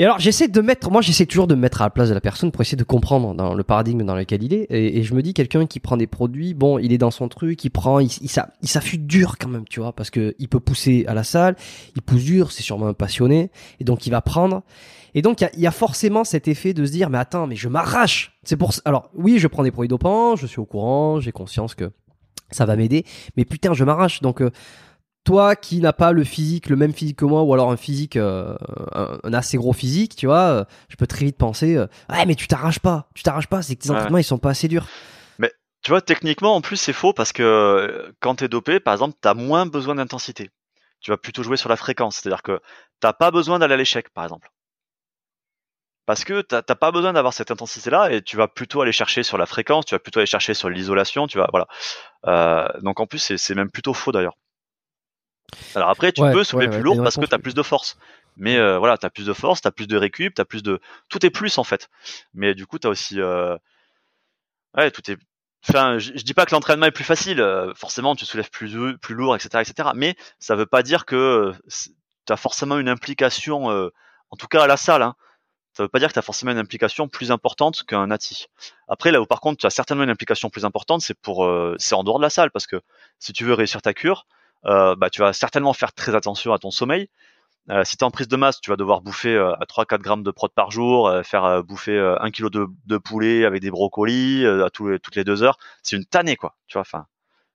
Et 0.00 0.04
alors, 0.04 0.20
j'essaie 0.20 0.46
de 0.46 0.60
mettre, 0.60 0.92
moi, 0.92 1.02
j'essaie 1.02 1.26
toujours 1.26 1.48
de 1.48 1.56
me 1.56 1.60
mettre 1.60 1.82
à 1.82 1.86
la 1.86 1.90
place 1.90 2.08
de 2.08 2.14
la 2.14 2.20
personne 2.20 2.52
pour 2.52 2.62
essayer 2.62 2.76
de 2.76 2.84
comprendre 2.84 3.34
dans 3.34 3.52
le 3.52 3.64
paradigme 3.64 4.04
dans 4.04 4.14
lequel 4.14 4.44
il 4.44 4.54
est. 4.54 4.68
Et, 4.70 5.02
je 5.02 5.12
me 5.12 5.22
dis, 5.22 5.34
quelqu'un 5.34 5.66
qui 5.66 5.80
prend 5.80 5.96
des 5.96 6.06
produits, 6.06 6.54
bon, 6.54 6.78
il 6.78 6.92
est 6.92 6.98
dans 6.98 7.10
son 7.10 7.28
truc, 7.28 7.64
il 7.64 7.70
prend, 7.70 7.98
il, 7.98 8.08
il, 8.22 8.30
il 8.62 8.68
s'affûte 8.68 9.08
dur 9.08 9.38
quand 9.38 9.48
même, 9.48 9.64
tu 9.68 9.80
vois, 9.80 9.92
parce 9.92 10.10
que 10.10 10.36
il 10.38 10.48
peut 10.48 10.60
pousser 10.60 11.04
à 11.08 11.14
la 11.14 11.24
salle, 11.24 11.56
il 11.96 12.02
pousse 12.02 12.22
dur, 12.22 12.52
c'est 12.52 12.62
sûrement 12.62 12.86
un 12.86 12.94
passionné, 12.94 13.50
et 13.80 13.84
donc 13.84 14.06
il 14.06 14.10
va 14.10 14.20
prendre. 14.20 14.62
Et 15.14 15.22
donc 15.22 15.40
il 15.40 15.60
y 15.60 15.66
a, 15.66 15.70
forcément 15.72 16.22
cet 16.22 16.46
effet 16.46 16.74
de 16.74 16.86
se 16.86 16.92
dire, 16.92 17.10
mais 17.10 17.18
attends, 17.18 17.48
mais 17.48 17.56
je 17.56 17.68
m'arrache. 17.68 18.38
C'est 18.44 18.56
pour. 18.56 18.72
Alors 18.84 19.10
oui, 19.14 19.40
je 19.40 19.48
prends 19.48 19.64
des 19.64 19.72
produits 19.72 19.88
dopants, 19.88 20.36
je 20.36 20.46
suis 20.46 20.60
au 20.60 20.64
courant, 20.64 21.18
j'ai 21.18 21.32
conscience 21.32 21.74
que 21.74 21.90
ça 22.52 22.66
va 22.66 22.76
m'aider, 22.76 23.04
mais 23.36 23.44
putain, 23.44 23.74
je 23.74 23.82
m'arrache. 23.82 24.22
Donc 24.22 24.42
euh, 24.42 24.50
toi 25.28 25.56
qui 25.56 25.80
n'as 25.80 25.92
pas 25.92 26.12
le 26.12 26.24
physique, 26.24 26.70
le 26.70 26.76
même 26.76 26.94
physique 26.94 27.18
que 27.18 27.26
moi, 27.26 27.42
ou 27.42 27.52
alors 27.52 27.70
un 27.70 27.76
physique, 27.76 28.16
euh, 28.16 28.56
un, 28.94 29.18
un 29.22 29.32
assez 29.34 29.58
gros 29.58 29.74
physique, 29.74 30.16
tu 30.16 30.24
vois, 30.24 30.48
euh, 30.48 30.64
je 30.88 30.96
peux 30.96 31.06
très 31.06 31.26
vite 31.26 31.36
penser, 31.36 31.76
euh, 31.76 31.86
ouais, 32.08 32.24
mais 32.24 32.34
tu 32.34 32.48
t'arraches 32.48 32.78
pas, 32.78 33.10
tu 33.14 33.22
t'arraches 33.22 33.46
pas, 33.46 33.60
c'est 33.60 33.76
que 33.76 33.82
tes 33.82 33.90
Ouais. 33.90 33.96
entraînements 33.96 34.18
ils 34.18 34.24
sont 34.24 34.38
pas 34.38 34.50
assez 34.50 34.68
durs. 34.68 34.86
Tu 35.84 35.92
vois, 35.92 36.02
techniquement, 36.02 36.56
en 36.56 36.60
plus, 36.60 36.76
c'est 36.76 36.92
faux 36.92 37.12
parce 37.12 37.32
que 37.32 37.42
euh, 37.42 38.10
quand 38.18 38.34
t'es 38.34 38.48
dopé, 38.48 38.80
par 38.80 38.94
exemple, 38.94 39.16
t'as 39.20 39.32
moins 39.34 39.64
besoin 39.64 39.94
d'intensité. 39.94 40.50
Tu 41.00 41.12
vas 41.12 41.16
plutôt 41.16 41.44
jouer 41.44 41.56
sur 41.56 41.68
la 41.68 41.76
fréquence. 41.76 42.16
C'est-à-dire 42.16 42.42
que 42.42 42.60
t'as 42.98 43.12
pas 43.12 43.30
besoin 43.30 43.60
d'aller 43.60 43.74
à 43.74 43.76
l'échec, 43.76 44.10
par 44.10 44.24
exemple. 44.24 44.50
Parce 46.04 46.24
que 46.24 46.40
t'as 46.40 46.62
pas 46.62 46.90
besoin 46.90 47.12
d'avoir 47.12 47.32
cette 47.32 47.52
intensité-là 47.52 48.10
et 48.12 48.22
tu 48.22 48.36
vas 48.36 48.48
plutôt 48.48 48.80
aller 48.80 48.90
chercher 48.90 49.22
sur 49.22 49.38
la 49.38 49.46
fréquence, 49.46 49.84
tu 49.84 49.94
vas 49.94 50.00
plutôt 50.00 50.18
aller 50.18 50.26
chercher 50.26 50.52
sur 50.52 50.68
l'isolation, 50.68 51.28
tu 51.28 51.38
vas, 51.38 51.48
voilà. 51.52 51.68
Donc 52.80 52.98
en 52.98 53.06
plus, 53.06 53.36
c'est 53.36 53.54
même 53.54 53.70
plutôt 53.70 53.94
faux 53.94 54.10
d'ailleurs. 54.10 54.34
Alors 55.74 55.90
après, 55.90 56.12
tu 56.12 56.22
Ouais, 56.22 56.32
peux 56.32 56.44
soulever 56.44 56.66
ouais, 56.66 56.70
plus 56.70 56.78
ouais, 56.78 56.84
lourd 56.96 57.02
parce 57.02 57.16
que 57.16 57.24
t'as 57.24 57.36
oui. 57.36 57.42
plus 57.42 57.54
de 57.54 57.62
force. 57.62 57.96
Mais 58.36 58.56
euh, 58.56 58.78
voilà, 58.78 58.96
t'as 58.98 59.10
plus 59.10 59.26
de 59.26 59.32
force, 59.32 59.60
t'as 59.60 59.70
plus 59.70 59.86
de 59.88 59.96
récup, 59.96 60.34
t'as 60.34 60.44
plus 60.44 60.62
de, 60.62 60.80
tout 61.08 61.24
est 61.26 61.30
plus 61.30 61.58
en 61.58 61.64
fait. 61.64 61.88
Mais 62.34 62.54
du 62.54 62.66
coup, 62.66 62.78
t'as 62.78 62.88
aussi, 62.88 63.20
euh... 63.20 63.56
ouais, 64.76 64.90
tout 64.90 65.10
est. 65.10 65.18
Enfin, 65.68 65.98
je, 65.98 66.12
dis 66.12 66.34
pas 66.34 66.46
que 66.46 66.54
l'entraînement 66.54 66.86
est 66.86 66.92
plus 66.92 67.04
facile. 67.04 67.40
euh, 67.40 67.74
forcément, 67.74 68.14
tu 68.14 68.24
soulèves 68.24 68.50
plus 68.50 68.96
plus 68.98 69.14
lourd, 69.14 69.34
etc., 69.34 69.62
etc. 69.68 69.90
Mais 69.94 70.16
ça 70.38 70.54
veut 70.54 70.66
pas 70.66 70.82
dire 70.82 71.04
que 71.04 71.52
tu 72.26 72.32
as 72.32 72.36
forcément 72.36 72.78
une 72.78 72.88
implication, 72.88 73.66
en 73.66 74.36
tout 74.38 74.46
cas 74.46 74.62
à 74.62 74.66
la 74.66 74.76
salle. 74.76 75.02
Hein, 75.02 75.14
ça 75.72 75.82
veut 75.82 75.88
pas 75.88 75.98
dire 75.98 76.08
que 76.08 76.12
tu 76.14 76.18
as 76.20 76.22
forcément 76.22 76.52
une 76.52 76.58
implication 76.58 77.08
plus 77.08 77.32
importante 77.32 77.84
qu'un 77.84 78.06
nati. 78.06 78.46
Après, 78.86 79.10
là 79.10 79.20
où 79.20 79.26
par 79.26 79.40
contre 79.40 79.58
tu 79.58 79.66
as 79.66 79.70
certainement 79.70 80.04
une 80.04 80.10
implication 80.10 80.48
plus 80.48 80.64
importante, 80.64 81.02
c'est 81.02 81.14
pour, 81.18 81.48
c'est 81.78 81.94
en 81.96 82.04
dehors 82.04 82.18
de 82.18 82.22
la 82.24 82.30
salle, 82.30 82.50
parce 82.52 82.66
que 82.68 82.80
si 83.18 83.32
tu 83.32 83.44
veux 83.44 83.54
réussir 83.54 83.82
ta 83.82 83.94
cure, 83.94 84.26
bah, 84.64 85.10
tu 85.10 85.20
vas 85.20 85.32
certainement 85.32 85.72
faire 85.72 85.92
très 85.92 86.14
attention 86.14 86.52
à 86.52 86.58
ton 86.58 86.70
sommeil. 86.70 87.08
Euh, 87.70 87.84
si 87.84 87.96
tu 87.98 88.02
es 88.02 88.06
en 88.06 88.10
prise 88.10 88.28
de 88.28 88.36
masse, 88.36 88.60
tu 88.60 88.70
vas 88.70 88.76
devoir 88.76 89.02
bouffer 89.02 89.34
euh, 89.34 89.52
à 89.60 89.66
3-4 89.66 90.02
grammes 90.02 90.22
de 90.22 90.30
prot 90.30 90.48
par 90.48 90.70
jour, 90.70 91.08
euh, 91.08 91.22
faire 91.22 91.44
euh, 91.44 91.62
bouffer 91.62 91.92
euh, 91.98 92.16
1 92.22 92.30
kg 92.30 92.50
de, 92.50 92.66
de 92.86 92.98
poulet 92.98 93.44
avec 93.44 93.60
des 93.60 93.70
brocolis 93.70 94.44
euh, 94.46 94.64
à 94.64 94.70
tous 94.70 94.88
les- 94.88 94.98
toutes 94.98 95.16
les 95.16 95.24
deux 95.24 95.42
heures. 95.42 95.58
C'est 95.82 95.96
une 95.96 96.06
tannée, 96.06 96.36
quoi. 96.36 96.56
Tu 96.66 96.74
vois, 96.74 96.80
enfin, 96.82 97.06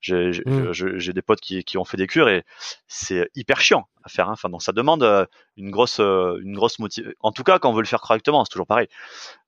j'ai 0.01 0.31
j'ai- 0.33 1.13
des 1.13 1.21
potes 1.23 1.41
qui, 1.41 1.63
qui 1.63 1.77
ont 1.79 1.85
fait 1.85 1.97
des 1.97 2.07
cures 2.07 2.29
et 2.29 2.43
c'est 2.87 3.29
hyper 3.35 3.59
chiant 3.61 3.87
à 4.03 4.09
faire. 4.09 4.29
Hein. 4.29 4.33
Enfin, 4.33 4.49
donc 4.49 4.61
ça 4.61 4.71
demande 4.73 5.01
euh, 5.03 5.25
une 5.57 5.71
grosse, 5.71 5.99
euh, 5.99 6.39
une 6.43 6.53
grosse 6.55 6.77
motivation. 6.79 7.13
En 7.21 7.31
tout 7.31 7.43
cas, 7.43 7.57
quand 7.59 7.69
on 7.71 7.73
veut 7.73 7.81
le 7.81 7.87
faire 7.87 8.01
correctement, 8.01 8.45
c'est 8.45 8.51
toujours 8.51 8.67
pareil. 8.67 8.87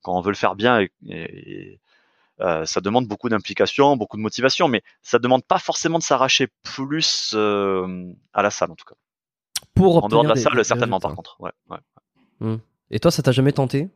Quand 0.02 0.16
on 0.16 0.20
veut 0.20 0.30
le 0.30 0.36
faire 0.36 0.56
bien, 0.56 0.80
et, 0.80 0.90
et, 1.08 1.80
euh, 2.40 2.64
ça 2.66 2.80
demande 2.80 3.06
beaucoup 3.06 3.28
d'implication, 3.28 3.96
beaucoup 3.96 4.16
de 4.16 4.22
motivation, 4.22 4.68
mais 4.68 4.82
ça 5.02 5.18
demande 5.18 5.44
pas 5.44 5.58
forcément 5.58 5.98
de 5.98 6.02
s'arracher 6.04 6.48
plus 6.62 7.32
euh, 7.34 8.12
à 8.32 8.42
la 8.42 8.50
salle, 8.50 8.70
en 8.70 8.74
tout 8.76 8.84
cas. 8.84 8.94
Pour 9.74 10.02
En 10.02 10.08
dehors 10.08 10.22
de 10.22 10.28
obtenir 10.28 10.28
la 10.28 10.34
des- 10.34 10.40
salle, 10.40 10.56
des 10.56 10.64
certainement, 10.64 10.96
résultats. 10.96 11.08
par 11.08 11.16
contre. 11.16 11.36
Ouais, 11.40 11.52
ouais. 12.40 12.58
Et 12.90 12.98
toi, 13.00 13.10
ça 13.10 13.22
t'a 13.22 13.32
jamais 13.32 13.52
tenté? 13.52 13.88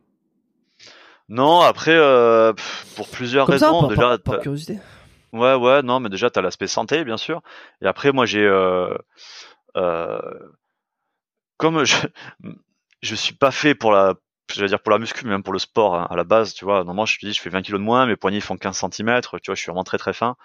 Non, 1.29 1.61
après, 1.61 1.95
euh, 1.95 2.51
pour 2.95 3.07
plusieurs 3.07 3.45
Comme 3.45 3.57
ça, 3.57 3.67
raisons. 3.67 3.79
par, 3.81 3.89
déjà, 3.89 4.01
par- 4.01 4.19
par 4.19 4.39
curiosité. 4.41 4.79
ouais, 5.33 5.55
ouais, 5.55 5.81
non, 5.81 5.99
mais 5.99 6.09
déjà, 6.09 6.29
t'as 6.29 6.41
l'aspect 6.41 6.67
santé, 6.67 7.03
bien 7.05 7.17
sûr. 7.17 7.41
Et 7.81 7.85
après, 7.87 8.11
moi, 8.11 8.25
j'ai, 8.25 8.43
euh, 8.45 8.93
euh, 9.77 10.19
comme 11.57 11.83
je, 11.85 11.95
je 13.01 13.15
suis 13.15 13.35
pas 13.35 13.51
fait 13.51 13.75
pour 13.75 13.91
la, 13.91 14.15
j'allais 14.55 14.67
dire 14.67 14.79
pour 14.81 14.91
la 14.91 14.99
muscu, 14.99 15.25
mais 15.25 15.31
même 15.31 15.43
pour 15.43 15.53
le 15.53 15.59
sport 15.59 15.95
hein, 15.95 16.07
à 16.09 16.15
la 16.15 16.23
base, 16.23 16.53
tu 16.53 16.65
vois. 16.65 16.77
Normalement, 16.77 17.05
je 17.05 17.17
te 17.17 17.25
dis, 17.25 17.33
je 17.33 17.41
fais 17.41 17.49
20 17.49 17.61
kilos 17.61 17.79
de 17.79 17.85
moins, 17.85 18.05
mes 18.05 18.15
poignets 18.15 18.41
font 18.41 18.57
15 18.57 18.77
cm, 18.77 19.21
tu 19.21 19.29
vois, 19.29 19.39
je 19.55 19.55
suis 19.55 19.67
vraiment 19.67 19.83
très 19.83 19.97
très 19.97 20.13
fin. 20.13 20.35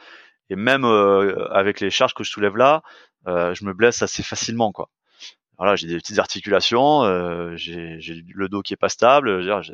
Et 0.51 0.57
même 0.57 0.85
euh, 0.85 1.49
avec 1.53 1.81
les 1.81 1.91
charges 1.91 2.15
que 2.15 2.25
je 2.25 2.31
soulève 2.31 2.57
là, 2.57 2.83
euh, 3.27 3.55
je 3.55 3.65
me 3.65 3.73
blesse 3.73 4.03
assez 4.03 4.23
facilement, 4.23 4.73
quoi. 4.73 4.89
Voilà, 5.59 5.75
j'ai 5.75 5.87
des 5.87 5.97
petites 5.97 6.19
articulations, 6.19 7.05
euh, 7.05 7.57
j'ai 7.57 7.99
le 8.35 8.49
dos 8.49 8.61
qui 8.61 8.75
est 8.75 8.77
pas 8.77 8.91
stable. 8.91 9.41
je 9.43 9.73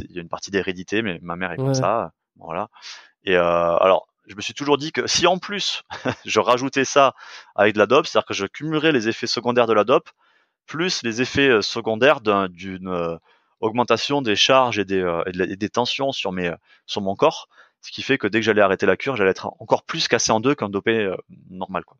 Il 0.00 0.12
y 0.12 0.18
a 0.18 0.22
une 0.22 0.30
partie 0.30 0.50
d'hérédité, 0.50 1.02
mais 1.02 1.18
ma 1.20 1.36
mère 1.36 1.52
est 1.52 1.56
comme 1.56 1.74
ça. 1.74 2.12
Voilà. 2.36 2.68
Et 3.24 3.36
euh, 3.36 3.76
alors, 3.76 4.08
je 4.26 4.34
me 4.34 4.40
suis 4.40 4.54
toujours 4.54 4.78
dit 4.78 4.92
que 4.92 5.06
si 5.06 5.26
en 5.26 5.38
plus 5.38 5.82
je 6.24 6.40
rajoutais 6.40 6.84
ça 6.84 7.14
avec 7.54 7.74
de 7.74 7.78
la 7.78 7.86
dope, 7.86 8.06
c'est-à-dire 8.06 8.26
que 8.26 8.34
je 8.34 8.46
cumulerais 8.46 8.92
les 8.92 9.08
effets 9.08 9.26
secondaires 9.26 9.66
de 9.66 9.74
la 9.74 9.84
dope 9.84 10.08
plus 10.68 11.02
les 11.02 11.20
effets 11.20 11.48
euh, 11.48 11.62
secondaires 11.62 12.20
d'un- 12.20 12.48
d'une 12.48 12.86
euh, 12.88 13.16
augmentation 13.60 14.22
des 14.22 14.36
charges 14.36 14.78
et 14.78 14.84
des, 14.84 15.00
euh, 15.00 15.22
et 15.26 15.32
de 15.32 15.38
la- 15.40 15.44
et 15.46 15.56
des 15.56 15.68
tensions 15.68 16.12
sur 16.12 16.30
mes 16.30 16.52
sur 16.86 17.00
mon 17.00 17.16
corps, 17.16 17.48
ce 17.80 17.90
qui 17.90 18.02
fait 18.02 18.18
que 18.18 18.28
dès 18.28 18.38
que 18.38 18.44
j'allais 18.44 18.60
arrêter 18.62 18.86
la 18.86 18.96
cure, 18.96 19.16
j'allais 19.16 19.30
être 19.32 19.50
encore 19.58 19.82
plus 19.82 20.06
cassé 20.06 20.30
en 20.30 20.38
deux 20.38 20.54
qu'un 20.54 20.68
dopé 20.68 21.12
normal. 21.50 21.84
Quoi. 21.84 21.96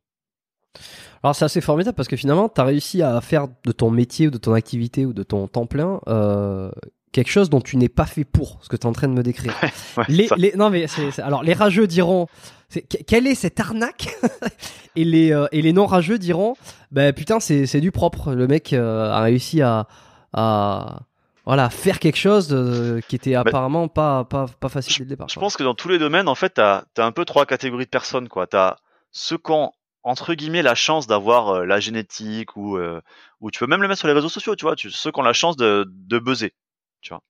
Alors 1.22 1.34
c'est 1.34 1.44
assez 1.44 1.60
formidable 1.60 1.96
parce 1.96 2.08
que 2.08 2.16
finalement, 2.16 2.48
tu 2.48 2.60
as 2.60 2.64
réussi 2.64 3.02
à 3.02 3.20
faire 3.20 3.48
de 3.64 3.72
ton 3.72 3.90
métier 3.90 4.28
ou 4.28 4.30
de 4.30 4.38
ton 4.38 4.52
activité 4.52 5.04
ou 5.06 5.12
de 5.12 5.22
ton 5.24 5.48
temps 5.48 5.66
plein 5.66 6.00
euh, 6.06 6.70
quelque 7.10 7.30
chose 7.30 7.48
dont 7.50 7.60
tu 7.60 7.76
n'es 7.76 7.88
pas 7.88 8.06
fait 8.06 8.24
pour, 8.24 8.58
ce 8.62 8.68
que 8.68 8.76
tu 8.76 8.82
es 8.82 8.86
en 8.86 8.92
train 8.92 9.08
de 9.08 9.14
me 9.14 9.22
décrire. 9.22 9.52
Ouais, 9.96 10.04
les, 10.08 10.52
non 10.56 10.70
mais 10.70 10.86
alors 11.18 11.42
les 11.42 11.54
rageux 11.54 11.86
diront 11.88 12.28
quelle 13.06 13.26
est 13.26 13.34
cette 13.34 13.60
arnaque 13.60 14.08
et 14.96 15.04
les 15.04 15.32
euh, 15.32 15.46
et 15.52 15.62
les 15.62 15.72
non 15.72 15.86
rageux 15.86 16.18
diront 16.18 16.54
ben 16.90 17.12
putain 17.14 17.40
c'est 17.40 17.80
du 17.80 17.90
propre 17.90 18.34
le 18.34 18.46
mec 18.46 18.72
euh, 18.72 19.10
a 19.10 19.22
réussi 19.22 19.62
à 19.62 19.86
à 20.34 21.00
voilà 21.48 21.70
faire 21.70 21.98
quelque 21.98 22.18
chose 22.18 22.50
euh, 22.52 23.00
qui 23.08 23.16
était 23.16 23.34
apparemment 23.34 23.88
pas 23.88 24.24
pas 24.24 24.44
pas 24.60 24.68
facile 24.68 24.98
dès 24.98 25.04
le 25.04 25.08
départ. 25.08 25.30
Je 25.30 25.34
quoi. 25.34 25.40
pense 25.40 25.56
que 25.56 25.62
dans 25.62 25.74
tous 25.74 25.88
les 25.88 25.98
domaines, 25.98 26.28
en 26.28 26.34
fait, 26.34 26.50
t'as 26.50 26.84
as 26.98 27.04
un 27.04 27.10
peu 27.10 27.24
trois 27.24 27.46
catégories 27.46 27.86
de 27.86 27.90
personnes. 27.90 28.28
quoi. 28.28 28.46
T'as 28.46 28.76
ceux 29.12 29.38
qui 29.38 29.50
ont 29.52 29.72
entre 30.02 30.34
guillemets 30.34 30.60
la 30.60 30.74
chance 30.74 31.06
d'avoir 31.06 31.48
euh, 31.48 31.64
la 31.64 31.80
génétique 31.80 32.54
ou 32.58 32.78
ou 33.40 33.50
tu 33.50 33.58
peux 33.60 33.66
même 33.66 33.80
le 33.80 33.88
mettre 33.88 34.00
sur 34.00 34.08
les 34.08 34.14
réseaux 34.14 34.28
sociaux, 34.28 34.56
tu 34.56 34.66
vois. 34.66 34.76
Tu, 34.76 34.90
ceux 34.90 35.10
qui 35.10 35.18
ont 35.18 35.22
la 35.22 35.32
chance 35.32 35.56
de 35.56 35.86
de 35.88 36.18
buzzer, 36.18 36.52
tu 37.00 37.14
vois. 37.14 37.22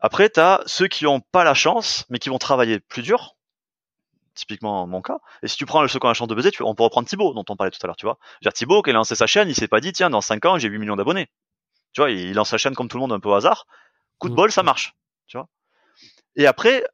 Après, 0.00 0.28
t'as 0.28 0.62
ceux 0.66 0.88
qui 0.88 1.06
ont 1.06 1.20
pas 1.20 1.44
la 1.44 1.54
chance, 1.54 2.06
mais 2.10 2.18
qui 2.18 2.30
vont 2.30 2.38
travailler 2.38 2.80
plus 2.80 3.02
dur. 3.02 3.33
Typiquement 4.34 4.86
mon 4.86 5.00
cas. 5.00 5.18
Et 5.42 5.48
si 5.48 5.56
tu 5.56 5.64
prends 5.66 5.86
ceux 5.86 5.98
qui 5.98 6.06
ont 6.06 6.08
la 6.08 6.14
chance 6.14 6.28
de 6.28 6.50
tu, 6.50 6.62
on 6.62 6.74
peut 6.74 6.82
reprendre 6.82 7.08
Thibaut, 7.08 7.34
dont 7.34 7.44
on 7.48 7.56
parlait 7.56 7.70
tout 7.70 7.78
à 7.82 7.86
l'heure, 7.86 7.96
tu 7.96 8.06
vois. 8.06 8.18
Je 8.40 8.48
veux 8.48 8.50
dire, 8.50 8.52
Thibaut, 8.52 8.82
qui 8.82 8.90
a 8.90 8.92
lancé 8.92 9.14
sa 9.14 9.26
chaîne, 9.26 9.48
il 9.48 9.54
s'est 9.54 9.68
pas 9.68 9.80
dit, 9.80 9.92
tiens, 9.92 10.10
dans 10.10 10.20
5 10.20 10.44
ans, 10.44 10.58
j'ai 10.58 10.68
8 10.68 10.78
millions 10.78 10.96
d'abonnés. 10.96 11.28
Tu 11.92 12.00
vois, 12.00 12.10
il 12.10 12.34
lance 12.34 12.50
sa 12.50 12.58
chaîne 12.58 12.74
comme 12.74 12.88
tout 12.88 12.96
le 12.96 13.02
monde 13.02 13.12
un 13.12 13.20
peu 13.20 13.28
au 13.28 13.34
hasard. 13.34 13.66
Coup 14.18 14.28
de 14.28 14.34
Mm. 14.34 14.36
bol, 14.36 14.52
ça 14.52 14.62
marche. 14.62 14.94
Tu 15.26 15.36
vois. 15.36 15.48
Et 16.36 16.46
après, 16.46 16.84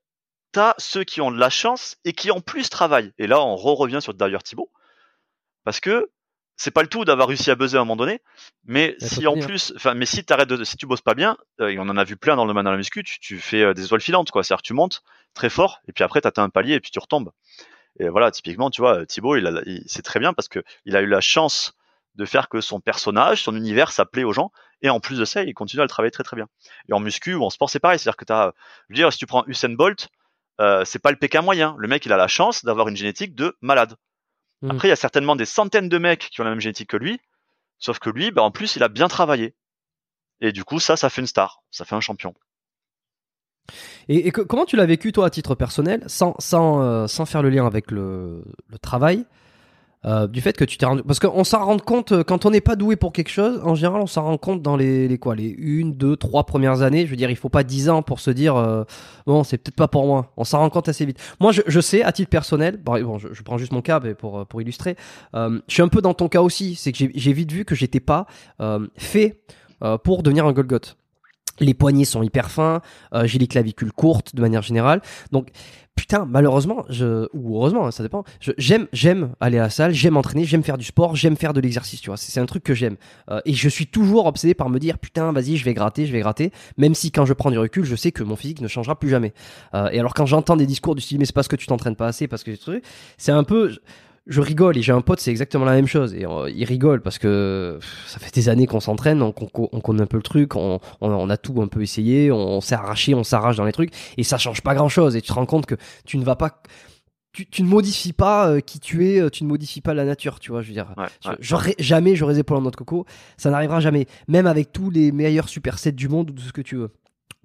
t'as 0.53 0.75
ceux 0.79 1.05
qui 1.05 1.21
ont 1.21 1.31
de 1.31 1.39
la 1.39 1.51
chance 1.51 1.97
et 2.05 2.13
qui 2.13 2.31
en 2.31 2.41
plus 2.41 2.71
travaillent. 2.71 3.13
Et 3.19 3.27
là, 3.27 3.41
on 3.43 3.57
re-revient 3.57 4.01
sur 4.03 4.15
d'ailleurs 4.15 4.43
Thibaut. 4.43 4.71
Parce 5.65 5.81
que 5.81 6.11
c'est 6.61 6.71
pas 6.71 6.83
le 6.83 6.89
tout 6.89 7.07
d'avoir 7.07 7.29
réussi 7.29 7.51
à 7.51 7.55
buzzer 7.55 7.79
à 7.79 7.81
un 7.81 7.85
moment 7.85 7.97
donné, 7.97 8.21
mais 8.67 8.95
si 8.99 9.27
en 9.27 9.39
plus, 9.39 9.73
enfin, 9.77 9.95
mais 9.95 10.05
si 10.05 10.23
t'arrêtes 10.23 10.51
de, 10.51 10.63
si 10.63 10.77
tu 10.77 10.85
bosses 10.85 11.01
pas 11.01 11.15
bien, 11.15 11.39
euh, 11.63 11.69
et 11.69 11.79
on 11.79 11.89
en 11.89 11.97
a 11.97 12.05
vu 12.05 12.19
plein 12.19 12.37
dans 12.37 12.45
le 12.45 12.51
domaine 12.51 12.67
de 12.67 12.71
la 12.71 12.77
muscu, 12.77 13.03
tu, 13.03 13.19
tu 13.19 13.39
fais 13.39 13.63
euh, 13.63 13.73
des 13.73 13.87
étoiles 13.87 14.03
filantes, 14.03 14.31
quoi. 14.31 14.45
C'est-à-dire 14.45 14.61
tu 14.61 14.75
montes 14.75 15.03
très 15.33 15.49
fort, 15.49 15.81
et 15.89 15.93
puis 15.95 16.05
après 16.05 16.21
t'atteins 16.21 16.43
un 16.43 16.51
palier, 16.51 16.75
et 16.75 16.81
puis 16.81 16.91
tu 16.91 16.99
retombes. 16.99 17.31
Et 17.99 18.11
voilà, 18.11 18.31
typiquement, 18.31 18.69
tu 18.69 18.83
vois, 18.83 19.07
Thibaut, 19.07 19.37
il, 19.37 19.47
a, 19.47 19.63
il 19.65 19.85
c'est 19.87 20.03
très 20.03 20.21
bien 20.21 20.35
parce 20.35 20.49
que 20.49 20.63
il 20.85 20.97
a 20.97 21.01
eu 21.01 21.07
la 21.07 21.23
chance 21.23 21.73
de 22.17 22.27
faire 22.27 22.51
que 22.51 22.61
son 22.61 22.79
personnage, 22.79 23.43
son 23.43 23.57
univers, 23.57 23.91
ça 23.91 24.05
plaît 24.05 24.25
aux 24.25 24.35
gens. 24.35 24.53
Et 24.83 24.91
en 24.91 25.01
plus 25.01 25.19
de 25.19 25.25
ça, 25.25 25.43
il 25.43 25.55
continue 25.55 25.81
à 25.81 25.85
le 25.85 25.89
travailler 25.89 26.11
très 26.11 26.25
très 26.25 26.37
bien. 26.37 26.47
Et 26.91 26.93
en 26.93 27.01
muscu 27.01 27.33
ou 27.35 27.43
en 27.43 27.49
sport, 27.49 27.71
c'est 27.71 27.81
pareil. 27.81 27.99
C'est-à-dire 27.99 28.19
que 28.19 28.27
tu 28.27 28.33
as, 28.35 28.53
je 28.91 28.95
veux 28.95 28.97
dire, 28.97 29.11
si 29.11 29.19
tu 29.19 29.27
prends 29.27 29.45
Usain 29.47 29.71
Bolt, 29.71 30.09
euh, 30.61 30.85
c'est 30.85 30.99
pas 30.99 31.11
le 31.11 31.17
PK 31.17 31.37
moyen. 31.37 31.75
Le 31.79 31.89
mec, 31.89 32.05
il 32.05 32.13
a 32.13 32.19
la 32.19 32.29
chance 32.29 32.67
d'avoir 32.67 32.89
une 32.89 32.97
génétique 32.97 33.35
de 33.35 33.57
malade. 33.63 33.97
Mhm. 34.63 34.71
Après, 34.73 34.89
il 34.89 34.91
y 34.91 34.93
a 34.93 34.97
certainement 34.97 35.37
des 35.37 35.47
centaines 35.47 35.89
de 35.89 35.99
mecs 35.99 36.29
qui 36.31 36.41
ont 36.41 36.45
la 36.45 36.51
même 36.51 36.61
génétique 36.61 36.91
que 36.91 36.97
lui, 36.97 37.21
sauf 37.79 37.99
que 37.99 38.11
lui, 38.11 38.31
bah, 38.31 38.43
en 38.43 38.51
plus, 38.51 38.77
il 38.77 38.83
a 38.83 38.89
bien 38.89 39.09
travaillé. 39.09 39.55
Et 40.41 40.53
du 40.53 40.65
coup, 40.65 40.81
ça, 40.81 40.97
ça 40.97 41.11
fait 41.11 41.21
une 41.21 41.27
star, 41.27 41.63
ça 41.71 41.85
fait 41.85 41.95
un 41.95 42.01
champion. 42.01 42.35
Et, 44.09 44.27
et 44.27 44.33
que- 44.33 44.41
comment 44.41 44.65
tu 44.65 44.77
l'as 44.77 44.87
vécu 44.87 45.13
toi 45.13 45.27
à 45.27 45.31
titre 45.31 45.55
personnel, 45.55 46.03
sans 46.07 46.35
sans 46.39 46.83
euh, 46.83 47.07
sans 47.07 47.27
faire 47.27 47.43
le 47.43 47.51
lien 47.51 47.67
avec 47.67 47.91
le, 47.91 48.43
le 48.69 48.79
travail, 48.79 49.25
euh, 50.07 50.27
du 50.27 50.41
fait 50.41 50.57
que 50.57 50.65
tu 50.65 50.79
t'es 50.79 50.87
rendu 50.87 51.03
parce 51.03 51.19
qu'on 51.19 51.45
s'en 51.45 51.65
rend 51.65 51.79
compte 51.79 52.13
euh, 52.13 52.25
quand 52.25 52.47
on 52.47 52.51
n'est 52.51 52.63
pas 52.63 52.77
doué 52.77 52.97
pour 52.97 53.13
quelque 53.13 53.29
chose. 53.29 53.61
En 53.63 53.75
général, 53.75 54.01
on 54.01 54.07
s'en 54.07 54.23
rend 54.23 54.39
compte 54.39 54.63
dans 54.63 54.77
les, 54.77 55.09
les 55.09 55.19
quoi, 55.19 55.35
les 55.35 55.49
une, 55.49 55.95
deux, 55.95 56.17
trois 56.17 56.45
premières 56.45 56.83
années. 56.83 57.05
Je 57.05 57.11
veux 57.11 57.17
dire, 57.17 57.31
il 57.31 57.37
faut 57.37 57.51
pas 57.51 57.65
dix 57.65 57.91
ans 57.91 58.03
pour 58.03 58.21
se 58.21 58.31
dire 58.31 58.57
euh, 58.57 58.85
bon, 59.27 59.45
c'est 59.45 59.59
peut-être 59.59 59.77
pas 59.77 59.89
pour 59.89 60.07
moi. 60.07 60.33
On 60.37 60.45
s'en 60.45 60.61
rend 60.61 60.71
compte 60.71 60.89
assez 60.89 61.05
vite. 61.05 61.19
Moi, 61.39 61.53
je, 61.53 61.61
je 61.67 61.81
sais 61.81 62.03
à 62.03 62.13
titre 62.13 62.31
personnel. 62.31 62.79
Bon, 62.79 63.19
je, 63.19 63.29
je 63.33 63.43
prends 63.43 63.59
juste 63.59 63.73
mon 63.73 63.83
cas 63.83 64.01
mais 64.01 64.15
pour 64.15 64.39
euh, 64.39 64.45
pour 64.45 64.63
illustrer. 64.63 64.97
Euh, 65.35 65.61
je 65.69 65.75
suis 65.75 65.83
un 65.83 65.89
peu 65.89 66.01
dans 66.01 66.15
ton 66.15 66.29
cas 66.29 66.41
aussi. 66.41 66.77
C'est 66.77 66.93
que 66.93 66.99
j'ai 67.15 67.33
vite 67.33 67.53
vu 67.53 67.65
que 67.65 67.75
j'étais 67.75 68.01
pas 68.01 68.27
fait 68.97 69.41
pour 70.03 70.23
devenir 70.23 70.47
un 70.47 70.53
Golgoth. 70.53 70.97
Les 71.61 71.75
poignets 71.75 72.05
sont 72.05 72.23
hyper 72.23 72.51
fins, 72.51 72.81
euh, 73.15 73.27
j'ai 73.27 73.39
les 73.39 73.47
clavicules 73.47 73.93
courtes 73.93 74.35
de 74.35 74.41
manière 74.41 74.63
générale. 74.63 75.03
Donc 75.31 75.51
putain, 76.01 76.25
malheureusement, 76.25 76.87
ou 77.35 77.57
heureusement, 77.57 77.87
hein, 77.87 77.91
ça 77.91 78.03
dépend. 78.03 78.25
J'aime 78.57 79.35
aller 79.39 79.59
à 79.59 79.63
la 79.63 79.71
salle, 79.71 79.93
j'aime 79.93 80.17
entraîner, 80.17 80.45
j'aime 80.45 80.63
faire 80.63 80.79
du 80.79 80.85
sport, 80.85 81.15
j'aime 81.15 81.37
faire 81.37 81.53
de 81.53 81.61
l'exercice, 81.61 82.01
tu 82.01 82.09
vois. 82.09 82.17
C'est 82.17 82.41
un 82.41 82.47
truc 82.47 82.65
que 82.65 82.75
j'aime. 82.75 82.97
Euh, 83.31 83.41
et 83.45 83.53
je 83.53 83.69
suis 83.69 83.87
toujours 83.87 84.25
obsédé 84.25 84.55
par 84.55 84.71
me 84.71 84.79
dire 84.79 84.99
putain, 84.99 85.31
vas-y, 85.31 85.59
je 85.59 85.65
vais 85.65 85.75
gratter, 85.75 86.07
je 86.07 86.13
vais 86.13 86.21
gratter, 86.21 86.53
même 86.79 86.95
si 86.95 87.11
quand 87.11 87.27
je 87.27 87.35
prends 87.35 87.51
du 87.51 87.59
recul, 87.59 87.85
je 87.85 87.97
sais 87.97 88.13
que 88.13 88.23
mon 88.23 88.37
physique 88.37 88.63
ne 88.63 88.69
changera 88.69 88.99
plus 88.99 89.11
jamais. 89.11 89.35
Euh, 89.75 89.91
et 89.91 90.01
alors 90.01 90.15
quand 90.15 90.27
j'entends 90.27 90.57
des 90.57 90.67
discours 90.67 90.95
du 90.95 91.03
style 91.03 91.19
mais 91.19 91.27
c'est 91.27 91.35
parce 91.35 91.49
que 91.49 91.57
tu 91.57 91.67
t'entraînes 91.67 91.97
pas 91.97 92.07
assez, 92.07 92.29
parce 92.29 92.45
que 92.45 92.53
c'est 93.19 93.33
un 93.33 93.45
peu 93.45 93.77
je 94.31 94.41
rigole 94.41 94.79
et 94.79 94.83
j'ai 94.83 94.93
un 94.93 95.03
pote, 95.03 95.21
c'est 95.21 95.31
exactement 95.31 95.67
la 95.67 95.73
même 95.75 95.87
chose. 95.87 96.15
Et 96.15 96.25
euh, 96.25 96.49
il 96.49 96.65
rigole 96.65 97.03
parce 97.03 97.19
que 97.19 97.77
pff, 97.81 98.05
ça 98.07 98.19
fait 98.19 98.33
des 98.35 98.49
années 98.49 98.67
qu'on 98.67 98.81
s'entraîne, 98.81 99.21
on, 99.21 99.35
on- 99.39 99.69
on 99.73 99.81
connaît 99.81 100.03
un 100.03 100.07
peu 100.07 100.17
le 100.17 100.23
truc, 100.23 100.57
on, 100.57 100.79
a 101.03 101.37
tout 101.37 101.61
un 101.61 101.67
peu 101.67 101.83
essayé, 101.83 102.31
on, 102.33 102.61
s'est 102.63 102.75
arraché, 102.77 103.13
on 103.15 103.25
s'arrache 103.25 103.57
dans 103.57 103.65
les 103.67 103.73
trucs 103.73 103.93
et 104.17 104.23
ça 104.23 104.39
change 104.39 104.63
pas 104.63 104.75
grand 104.75 104.89
chose. 104.89 105.17
Et 105.17 105.21
tu 105.21 105.29
te 105.29 105.33
rends 105.35 105.47
compte 105.47 105.67
que 105.67 105.75
tu 106.07 106.17
ne 106.17 106.25
vas 106.25 106.37
pas. 106.37 106.63
Tu, 107.33 107.47
tu 107.47 107.63
ne 107.63 107.69
modifies 107.69 108.13
pas 108.13 108.49
euh, 108.49 108.61
qui 108.61 108.81
tu 108.81 109.07
es, 109.09 109.21
euh, 109.21 109.31
tu 109.31 109.45
ne 109.45 109.49
modifies 109.49 109.81
pas 109.81 109.95
la 109.95 110.05
nature, 110.05 110.41
tu 110.41 110.51
vois. 110.51 110.63
Je 110.63 110.69
veux 110.69 110.75
dire, 110.75 110.95
Ouais, 110.97 111.05
je- 111.25 111.29
ouais. 111.29 111.37
j'aurais 111.39 111.75
jamais 111.79 112.17
j'aurais 112.17 112.33
les 112.35 112.41
épaules 112.41 112.57
en 112.57 112.63
noix 112.63 112.71
de 112.73 112.77
coco, 112.77 113.07
ça 113.37 113.51
n'arrivera 113.51 113.79
jamais, 113.79 114.07
même 114.27 114.47
avec 114.49 114.73
tous 114.73 114.91
les 114.91 115.13
meilleurs 115.13 115.49
supersets 115.49 115.93
du 115.93 116.09
monde 116.09 116.31
ou 116.31 116.33
tout 116.33 116.43
ce 116.43 116.53
que 116.53 116.61
tu 116.63 116.75
veux. 116.77 116.91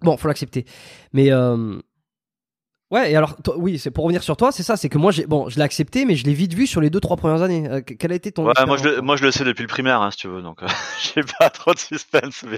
Bon, 0.01 0.17
faut 0.17 0.27
l'accepter. 0.27 0.65
Mais 1.13 1.31
euh, 1.31 1.77
ouais, 2.91 3.11
et 3.11 3.15
alors 3.15 3.35
toi- 3.43 3.55
oui, 3.57 3.77
c'est 3.79 3.91
pour 3.91 4.03
revenir 4.05 4.23
sur 4.23 4.37
toi, 4.37 4.51
c'est 4.51 4.63
ça, 4.63 4.77
c'est 4.77 4.89
que 4.89 4.97
moi 4.97 5.11
j'ai 5.11 5.25
bon, 5.25 5.49
je 5.49 5.55
l'ai 5.57 5.61
accepté, 5.63 6.05
mais 6.05 6.15
je 6.15 6.25
l'ai 6.25 6.33
vite 6.33 6.53
vu 6.53 6.67
sur 6.67 6.81
les 6.81 6.89
deux 6.89 6.99
trois 6.99 7.17
premières 7.17 7.41
années. 7.41 7.69
Euh, 7.69 7.81
que- 7.81 7.93
quelle 7.93 8.11
a 8.11 8.15
été 8.15 8.31
ton 8.31 8.45
Ouais, 8.45 8.53
moi 8.65 8.77
je, 8.77 8.83
le, 8.83 9.01
moi 9.01 9.15
je 9.15 9.23
le 9.23 9.31
sais 9.31 9.43
depuis 9.43 9.61
le 9.63 9.67
primaire, 9.67 10.01
hein, 10.01 10.11
si 10.11 10.17
tu 10.17 10.27
veux, 10.27 10.41
donc 10.41 10.63
euh, 10.63 10.67
j'ai 11.15 11.21
pas 11.39 11.49
trop 11.49 11.73
de 11.73 11.79
suspense. 11.79 12.43
Mais... 12.49 12.57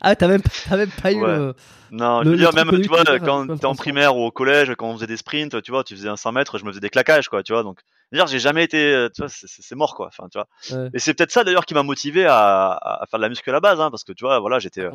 Ah, 0.00 0.14
t'as 0.16 0.28
même 0.28 0.42
t'as 0.68 0.76
même 0.76 0.90
pas 0.90 1.12
eu 1.12 1.16
Ouais. 1.22 1.36
le. 1.36 1.54
Non, 1.90 2.20
Le- 2.20 2.24
je 2.24 2.30
veux 2.30 2.36
dire, 2.38 2.54
même, 2.54 2.70
tu 2.80 2.88
vois, 2.88 3.04
quand 3.18 3.46
t'es 3.58 3.66
en 3.66 3.74
ça. 3.74 3.78
primaire 3.82 4.16
ou 4.16 4.24
au 4.24 4.30
collège, 4.30 4.72
quand 4.78 4.88
on 4.88 4.94
faisait 4.94 5.06
des 5.06 5.18
sprints, 5.18 5.60
tu 5.62 5.70
vois, 5.72 5.84
tu 5.84 5.94
faisais 5.94 6.08
un 6.08 6.16
100 6.16 6.32
mètres, 6.32 6.56
je 6.56 6.64
me 6.64 6.70
faisais 6.70 6.80
des 6.80 6.88
claquages, 6.88 7.28
quoi, 7.28 7.42
tu 7.42 7.52
vois, 7.52 7.62
donc, 7.62 7.80
dire, 8.12 8.26
j'ai 8.26 8.38
jamais 8.38 8.64
été, 8.64 8.78
euh, 8.94 9.10
tu 9.14 9.20
vois, 9.20 9.28
c'est- 9.28 9.74
mort, 9.74 9.94
quoi, 9.94 10.06
enfin, 10.06 10.26
tu 10.32 10.38
vois. 10.38 10.48
Ouais. 10.84 10.88
Et 10.94 10.98
c'est 10.98 11.12
peut-être 11.12 11.32
ça, 11.32 11.44
d'ailleurs, 11.44 11.66
qui 11.66 11.74
m'a 11.74 11.82
motivé 11.82 12.24
à, 12.24 12.70
à 12.82 13.04
faire 13.10 13.18
de 13.18 13.22
la 13.22 13.28
muscu 13.28 13.50
à 13.50 13.52
la 13.52 13.60
base, 13.60 13.78
hein, 13.78 13.90
parce 13.90 14.04
que, 14.04 14.12
tu 14.14 14.24
vois, 14.24 14.38
voilà, 14.38 14.58
j'étais, 14.58 14.80
euh, 14.80 14.90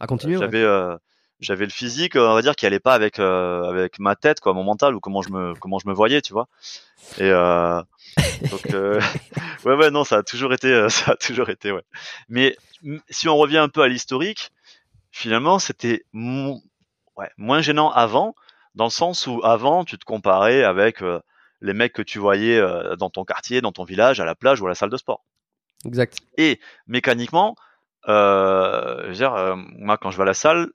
À 0.00 0.06
continuer. 0.06 0.38
j'avais, 0.38 0.62
euh, 0.62 0.96
j'avais 1.40 1.64
le 1.64 1.70
physique, 1.70 2.16
on 2.16 2.34
va 2.34 2.42
dire, 2.42 2.56
qui 2.56 2.66
allait 2.66 2.80
pas 2.80 2.94
avec, 2.94 3.18
euh, 3.18 3.62
avec 3.64 3.98
ma 3.98 4.16
tête, 4.16 4.40
quoi, 4.40 4.54
mon 4.54 4.64
mental, 4.64 4.94
ou 4.94 5.00
comment 5.00 5.22
je 5.22 5.30
me, 5.30 5.54
comment 5.54 5.78
je 5.78 5.88
me 5.88 5.94
voyais, 5.94 6.20
tu 6.20 6.32
vois. 6.32 6.48
Et, 7.18 7.30
euh, 7.30 7.80
donc, 8.50 8.74
euh, 8.74 9.00
ouais, 9.64 9.74
ouais, 9.74 9.90
non, 9.90 10.04
ça 10.04 10.18
a 10.18 10.22
toujours 10.22 10.52
été, 10.52 10.68
euh, 10.68 10.88
ça 10.88 11.12
a 11.12 11.16
toujours 11.16 11.50
été, 11.50 11.72
ouais. 11.72 11.84
Mais, 12.28 12.56
si 13.10 13.28
on 13.28 13.36
revient 13.36 13.58
un 13.58 13.68
peu 13.68 13.82
à 13.82 13.88
l'historique, 13.88 14.50
finalement, 15.10 15.58
c'était 15.58 16.04
ouais, 16.12 17.30
moins 17.36 17.60
gênant 17.60 17.90
avant, 17.90 18.34
dans 18.74 18.84
le 18.84 18.90
sens 18.90 19.26
où 19.26 19.40
avant, 19.44 19.84
tu 19.84 19.98
te 19.98 20.04
comparais 20.04 20.62
avec 20.62 21.02
euh, 21.02 21.20
les 21.60 21.74
mecs 21.74 21.92
que 21.92 22.02
tu 22.02 22.18
voyais 22.18 22.58
euh, 22.58 22.96
dans 22.96 23.10
ton 23.10 23.24
quartier, 23.24 23.60
dans 23.60 23.72
ton 23.72 23.84
village, 23.84 24.20
à 24.20 24.24
la 24.24 24.34
plage 24.34 24.60
ou 24.60 24.66
à 24.66 24.68
la 24.68 24.74
salle 24.74 24.90
de 24.90 24.96
sport. 24.96 25.24
Exact. 25.84 26.18
Et 26.36 26.60
mécaniquement, 26.86 27.56
euh, 28.08 29.02
je 29.02 29.08
veux 29.08 29.14
dire, 29.14 29.34
euh, 29.34 29.56
moi, 29.56 29.98
quand 29.98 30.10
je 30.10 30.16
vais 30.16 30.22
à 30.22 30.26
la 30.26 30.34
salle, 30.34 30.68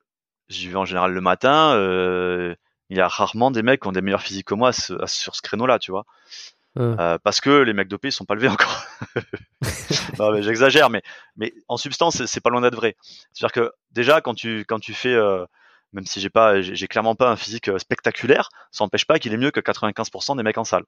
j'y 0.54 0.70
vais 0.70 0.76
en 0.76 0.86
général 0.86 1.12
le 1.14 1.22
matin. 1.22 1.74
euh, 1.76 2.56
il 2.90 2.98
y 2.98 3.02
a 3.02 3.08
rarement 3.08 3.50
des 3.52 3.64
mecs 3.64 3.82
qui 3.82 3.88
ont 3.88 3.92
des 3.92 4.02
meilleurs 4.02 4.22
physiques 4.22 4.48
que 4.48 4.54
moi 4.54 4.70
à 4.70 4.74
ce- 4.74 4.94
à- 5.02 5.08
sur 5.08 5.36
ce 5.36 5.42
créneau-là, 5.42 5.80
tu 5.80 5.92
vois. 5.92 6.06
Euh, 7.00 7.18
parce 7.24 7.40
que 7.42 7.50
les 7.62 7.74
mecs 7.74 7.88
dopés 7.88 8.10
ils 8.10 8.12
sont 8.12 8.26
pas 8.26 8.36
levés 8.36 8.48
encore. 8.50 8.84
j'exagère, 10.42 10.90
mais 10.90 11.02
mais 11.36 11.54
en 11.68 11.78
substance 11.78 12.26
c'est- 12.26 12.42
pas 12.42 12.50
loin 12.50 12.62
d'être 12.62 12.76
vrai. 12.76 12.96
C'est-à-dire 13.32 13.52
que 13.54 13.72
déjà 13.92 14.22
quand 14.22 14.34
tu 14.34 14.66
quand 14.68 14.80
tu 14.80 14.94
fais 14.94 15.14
euh, 15.14 15.46
même 15.94 16.06
si 16.06 16.20
j'ai 16.20 16.30
pas 16.30 16.62
j'ai 16.62 16.88
clairement 16.88 17.16
pas 17.16 17.30
un 17.30 17.36
physique 17.36 17.70
spectaculaire, 17.80 18.50
ça 18.72 18.84
n'empêche 18.84 19.06
pas 19.06 19.20
qu'il 19.20 19.34
est 19.34 19.38
mieux 19.38 19.52
que 19.52 19.60
95% 19.60 20.36
des 20.36 20.44
mecs 20.44 20.58
en 20.58 20.64
salle. 20.66 20.84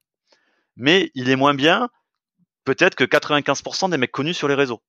Mais 0.75 1.11
il 1.15 1.29
est 1.29 1.35
moins 1.35 1.53
bien 1.53 1.89
peut-être 2.65 2.95
que 2.95 3.03
95% 3.03 3.89
des 3.89 3.97
mecs 3.97 4.11
connus 4.11 4.33
sur 4.33 4.47
les 4.47 4.55
réseaux. 4.55 4.81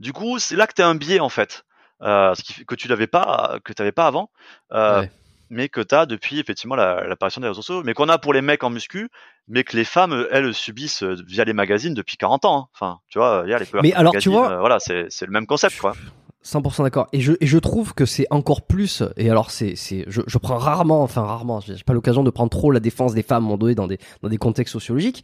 Du 0.00 0.12
coup, 0.12 0.38
c'est 0.38 0.56
là 0.56 0.66
que 0.66 0.74
tu 0.74 0.82
as 0.82 0.88
un 0.88 0.94
biais 0.94 1.20
en 1.20 1.28
fait, 1.28 1.64
ce 2.02 2.42
qui 2.42 2.52
fait 2.52 2.64
que 2.64 2.74
tu 2.74 2.88
l'avais 2.88 3.06
pas 3.06 3.58
que 3.64 3.72
tu 3.72 3.92
pas 3.92 4.06
avant. 4.06 4.30
Euh, 4.72 5.00
Ouais. 5.00 5.10
mais 5.52 5.68
que 5.68 5.80
tu 5.80 5.94
as 5.94 6.06
depuis 6.06 6.38
effectivement 6.38 6.76
la- 6.76 7.06
l'apparition 7.08 7.40
des 7.40 7.48
réseaux 7.48 7.62
sociaux, 7.62 7.82
mais 7.84 7.92
qu'on 7.92 8.08
a 8.08 8.18
pour 8.18 8.32
les 8.32 8.40
mecs 8.40 8.62
en 8.62 8.70
muscu, 8.70 9.08
mais 9.48 9.64
que 9.64 9.76
les 9.76 9.84
femmes, 9.84 10.26
elles, 10.30 10.54
subissent 10.54 11.02
euh, 11.02 11.16
via 11.26 11.44
les 11.44 11.52
magazines 11.52 11.92
depuis 11.92 12.16
40 12.16 12.44
ans. 12.44 12.56
hein. 12.56 12.66
Enfin, 12.74 12.98
tu 13.08 13.18
vois, 13.18 13.42
il 13.46 13.50
y 13.50 13.54
a 13.54 13.58
les 13.58 13.64
Power 13.66 13.82
Mais 13.82 13.92
alors, 13.94 14.14
tu 14.16 14.28
vois- 14.28 14.50
euh, 14.52 14.60
voilà, 14.60 14.78
c'est 14.78 15.08
le 15.22 15.32
même 15.32 15.46
concept, 15.46 15.78
quoi. 15.80 15.94
100% 16.42 16.84
d'accord. 16.84 17.08
Et 17.12 17.20
je, 17.20 17.32
et 17.40 17.46
je 17.46 17.58
trouve 17.58 17.92
que 17.94 18.06
c'est 18.06 18.26
encore 18.30 18.62
plus. 18.62 19.02
Et 19.18 19.28
alors, 19.28 19.50
c'est, 19.50 19.74
c'est, 19.76 20.04
je, 20.06 20.22
je 20.26 20.38
prends 20.38 20.56
rarement, 20.56 21.02
enfin 21.02 21.22
rarement, 21.22 21.60
j'ai 21.60 21.74
pas 21.84 21.92
l'occasion 21.92 22.22
de 22.22 22.30
prendre 22.30 22.48
trop 22.50 22.70
la 22.70 22.80
défense 22.80 23.12
des 23.12 23.22
femmes 23.22 23.42
moment 23.42 23.58
donné 23.58 23.74
dans 23.74 23.86
des, 23.88 23.98
dans 24.22 24.28
des 24.30 24.38
contextes 24.38 24.72
sociologiques. 24.72 25.22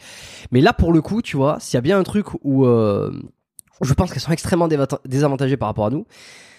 Mais 0.50 0.60
là, 0.60 0.72
pour 0.74 0.92
le 0.92 1.00
coup, 1.00 1.22
tu 1.22 1.36
vois, 1.36 1.58
s'il 1.60 1.74
y 1.74 1.78
a 1.78 1.80
bien 1.82 1.98
un 1.98 2.02
truc 2.02 2.26
où, 2.42 2.66
euh, 2.66 3.12
je 3.80 3.94
pense 3.94 4.12
qu'elles 4.12 4.20
sont 4.20 4.32
extrêmement 4.32 4.68
désavantagées 5.06 5.56
par 5.56 5.68
rapport 5.68 5.86
à 5.86 5.90
nous, 5.90 6.04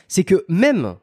c'est 0.08 0.24
que 0.24 0.46
même 0.48 0.98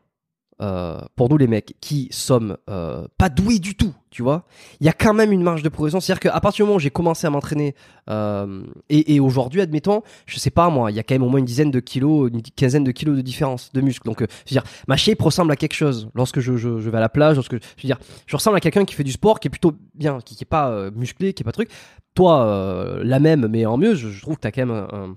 euh, 0.63 1.01
pour 1.17 1.29
nous 1.29 1.37
les 1.37 1.49
mecs 1.49 1.75
qui 1.81 2.09
sommes 2.13 2.57
euh, 2.71 3.09
pas 3.19 3.29
doués 3.29 3.59
du 3.59 3.75
tout, 3.75 3.93
tu 4.11 4.23
vois, 4.23 4.45
il 4.79 4.87
y 4.87 4.89
a 4.89 4.93
quand 4.93 5.13
même 5.13 5.33
une 5.33 5.43
marge 5.43 5.65
de 5.65 5.69
progression. 5.69 5.99
C'est-à-dire 5.99 6.21
qu'à 6.21 6.41
partir 6.41 6.65
du 6.65 6.69
moment 6.69 6.77
où 6.77 6.81
j'ai 6.81 6.91
commencé 6.91 7.27
à 7.27 7.31
m'entraîner 7.31 7.75
euh, 8.09 8.63
et, 8.89 9.19
aujourd'hui, 9.19 9.61
admettons, 9.61 10.03
je 10.27 10.39
sais 10.39 10.51
pas 10.51 10.71
moi, 10.71 10.93
il 10.93 10.97
y 10.97 11.01
a 11.01 11.03
quand 11.03 11.17
même 11.17 11.25
au 11.25 11.29
moins 11.29 11.41
une 11.41 11.45
dizaine 11.45 11.73
de 11.73 11.81
kilos, 11.81 12.31
une 12.33 12.41
quinzaine 12.41 12.85
de 12.85 12.93
kilos 12.93 13.17
de 13.17 13.23
différence 13.23 13.73
de 13.73 13.81
muscle. 13.81 14.07
Donc, 14.07 14.21
je 14.21 14.25
veux 14.25 14.61
dire, 14.61 14.63
ma 14.87 14.97
shape 14.97 15.21
ressemble 15.21 15.51
à 15.51 15.57
quelque 15.57 15.75
chose 15.75 16.09
lorsque 16.15 16.39
je, 16.39 16.53
vais 16.53 16.97
à 16.97 17.01
la 17.01 17.09
plage. 17.09 17.35
Lorsque, 17.35 17.55
je 17.55 17.83
veux 17.83 17.87
dire, 17.87 17.99
je 18.27 18.37
ressemble 18.37 18.57
à 18.57 18.61
quelqu'un 18.61 18.85
qui 18.85 18.95
fait 18.95 19.03
du 19.03 19.13
sport, 19.13 19.41
qui 19.41 19.49
est 19.49 19.51
plutôt 19.51 19.73
bien, 19.95 20.21
qui, 20.25 20.37
qui 20.37 20.45
est 20.45 20.47
pas 20.47 20.89
musclé, 20.93 21.33
qui 21.33 21.43
est 21.43 21.45
pas 21.45 21.51
truc. 21.51 21.71
Toi, 22.15 23.01
la 23.03 23.19
même, 23.19 23.49
mais 23.49 23.67
en 23.67 23.77
mieux, 23.77 23.97
je, 23.97 24.21
trouve 24.21 24.37
que 24.37 24.43
t'as 24.43 24.53
quand 24.53 24.65
même 24.65 24.87
un 24.93 25.15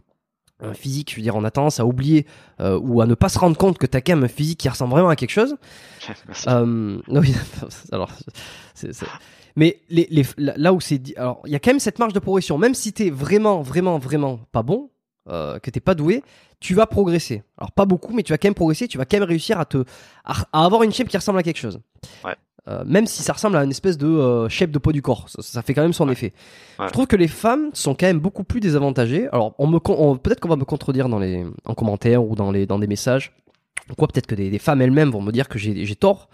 physique, 0.73 1.11
je 1.11 1.17
veux 1.17 1.21
dire, 1.21 1.35
on 1.35 1.43
a 1.43 1.51
tendance 1.51 1.79
à 1.79 1.85
oublier 1.85 2.25
euh, 2.59 2.79
ou 2.79 3.01
à 3.01 3.05
ne 3.05 3.13
pas 3.13 3.29
se 3.29 3.37
rendre 3.37 3.57
compte 3.57 3.77
que 3.77 3.85
t'as 3.85 4.01
quand 4.01 4.13
même 4.13 4.23
un 4.23 4.29
physique 4.29 4.59
qui 4.59 4.69
ressemble 4.69 4.91
vraiment 4.91 5.09
à 5.09 5.15
quelque 5.15 5.31
chose. 5.31 5.55
Merci. 6.27 6.49
Euh, 6.49 6.65
non, 6.65 7.21
oui, 7.21 7.33
alors, 7.91 8.11
mais 9.55 9.79
les, 9.89 10.07
les, 10.09 10.25
là 10.37 10.73
où 10.73 10.79
c'est 10.79 10.97
dit, 10.97 11.15
alors 11.15 11.41
il 11.45 11.51
y 11.51 11.55
a 11.55 11.59
quand 11.59 11.71
même 11.71 11.79
cette 11.79 11.99
marge 11.99 12.13
de 12.13 12.19
progression. 12.19 12.57
Même 12.57 12.73
si 12.73 12.93
t'es 12.93 13.09
vraiment, 13.09 13.61
vraiment, 13.61 13.97
vraiment 13.97 14.39
pas 14.51 14.63
bon, 14.63 14.89
euh, 15.29 15.59
que 15.59 15.69
t'es 15.69 15.79
pas 15.79 15.95
doué, 15.95 16.23
tu 16.59 16.73
vas 16.73 16.85
progresser. 16.87 17.43
Alors 17.57 17.71
pas 17.71 17.85
beaucoup, 17.85 18.13
mais 18.13 18.23
tu 18.23 18.33
vas 18.33 18.37
quand 18.37 18.47
même 18.47 18.55
progresser. 18.55 18.87
Tu 18.87 18.97
vas 18.97 19.05
quand 19.05 19.17
même 19.17 19.27
réussir 19.27 19.59
à 19.59 19.65
te, 19.65 19.83
à, 20.25 20.35
à 20.53 20.65
avoir 20.65 20.83
une 20.83 20.91
shape 20.91 21.07
qui 21.07 21.17
ressemble 21.17 21.39
à 21.39 21.43
quelque 21.43 21.59
chose. 21.59 21.79
Ouais. 22.23 22.35
Euh, 22.67 22.83
même 22.85 23.05
si 23.05 23.23
ça 23.23 23.33
ressemble 23.33 23.55
à 23.55 23.63
une 23.63 23.69
espèce 23.71 23.97
de 23.97 24.07
euh, 24.07 24.49
shape 24.49 24.71
de 24.71 24.79
peau 24.79 24.91
du 24.91 25.01
corps, 25.01 25.29
ça, 25.29 25.41
ça 25.41 25.61
fait 25.61 25.73
quand 25.73 25.83
même 25.83 25.93
son 25.93 26.09
effet. 26.09 26.33
Ouais. 26.79 26.87
Je 26.87 26.91
trouve 26.91 27.07
que 27.07 27.15
les 27.15 27.27
femmes 27.27 27.69
sont 27.73 27.95
quand 27.95 28.07
même 28.07 28.19
beaucoup 28.19 28.43
plus 28.43 28.59
désavantagées. 28.59 29.27
Alors, 29.31 29.55
on 29.57 29.67
me, 29.67 29.79
peut-être 30.17 30.39
qu'on 30.39 30.49
va 30.49 30.57
me 30.57 30.65
contredire 30.65 31.07
dans 31.07 31.19
les, 31.19 31.45
en 31.65 31.73
commentaire 31.73 32.25
ou 32.25 32.35
dans 32.35 32.51
les, 32.51 32.65
dans 32.65 32.79
des 32.79 32.87
messages. 32.87 33.33
Quoi, 33.97 34.07
peut-être 34.09 34.27
que 34.27 34.35
des, 34.35 34.49
des 34.49 34.59
femmes 34.59 34.81
elles-mêmes 34.81 35.11
vont 35.11 35.21
me 35.21 35.31
dire 35.31 35.47
que 35.47 35.57
j'ai 35.57 35.85
j'ai 35.85 35.95
tort 35.95 36.27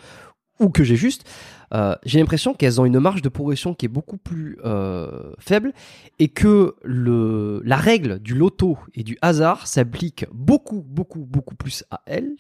ou 0.60 0.70
que 0.70 0.84
j'ai 0.84 0.96
juste. 0.96 1.30
Euh, 1.74 1.96
j'ai 2.04 2.20
l'impression 2.20 2.54
qu'elles 2.54 2.80
ont 2.80 2.86
une 2.86 3.00
marge 3.00 3.22
de 3.22 3.30
progression 3.30 3.74
qui 3.74 3.86
est 3.86 3.90
beaucoup 3.90 4.18
plus 4.18 4.58
euh, 4.64 5.34
faible 5.40 5.74
et 6.20 6.30
que 6.30 6.76
le, 6.84 7.62
la 7.66 7.78
règle 7.78 8.20
du 8.20 8.36
loto 8.36 8.78
et 8.94 9.04
du 9.04 9.18
hasard 9.22 9.66
s'applique 9.68 10.26
beaucoup, 10.32 10.84
beaucoup, 10.88 11.26
beaucoup 11.26 11.56
plus 11.56 11.84
à 11.90 12.02
elles 12.06 12.36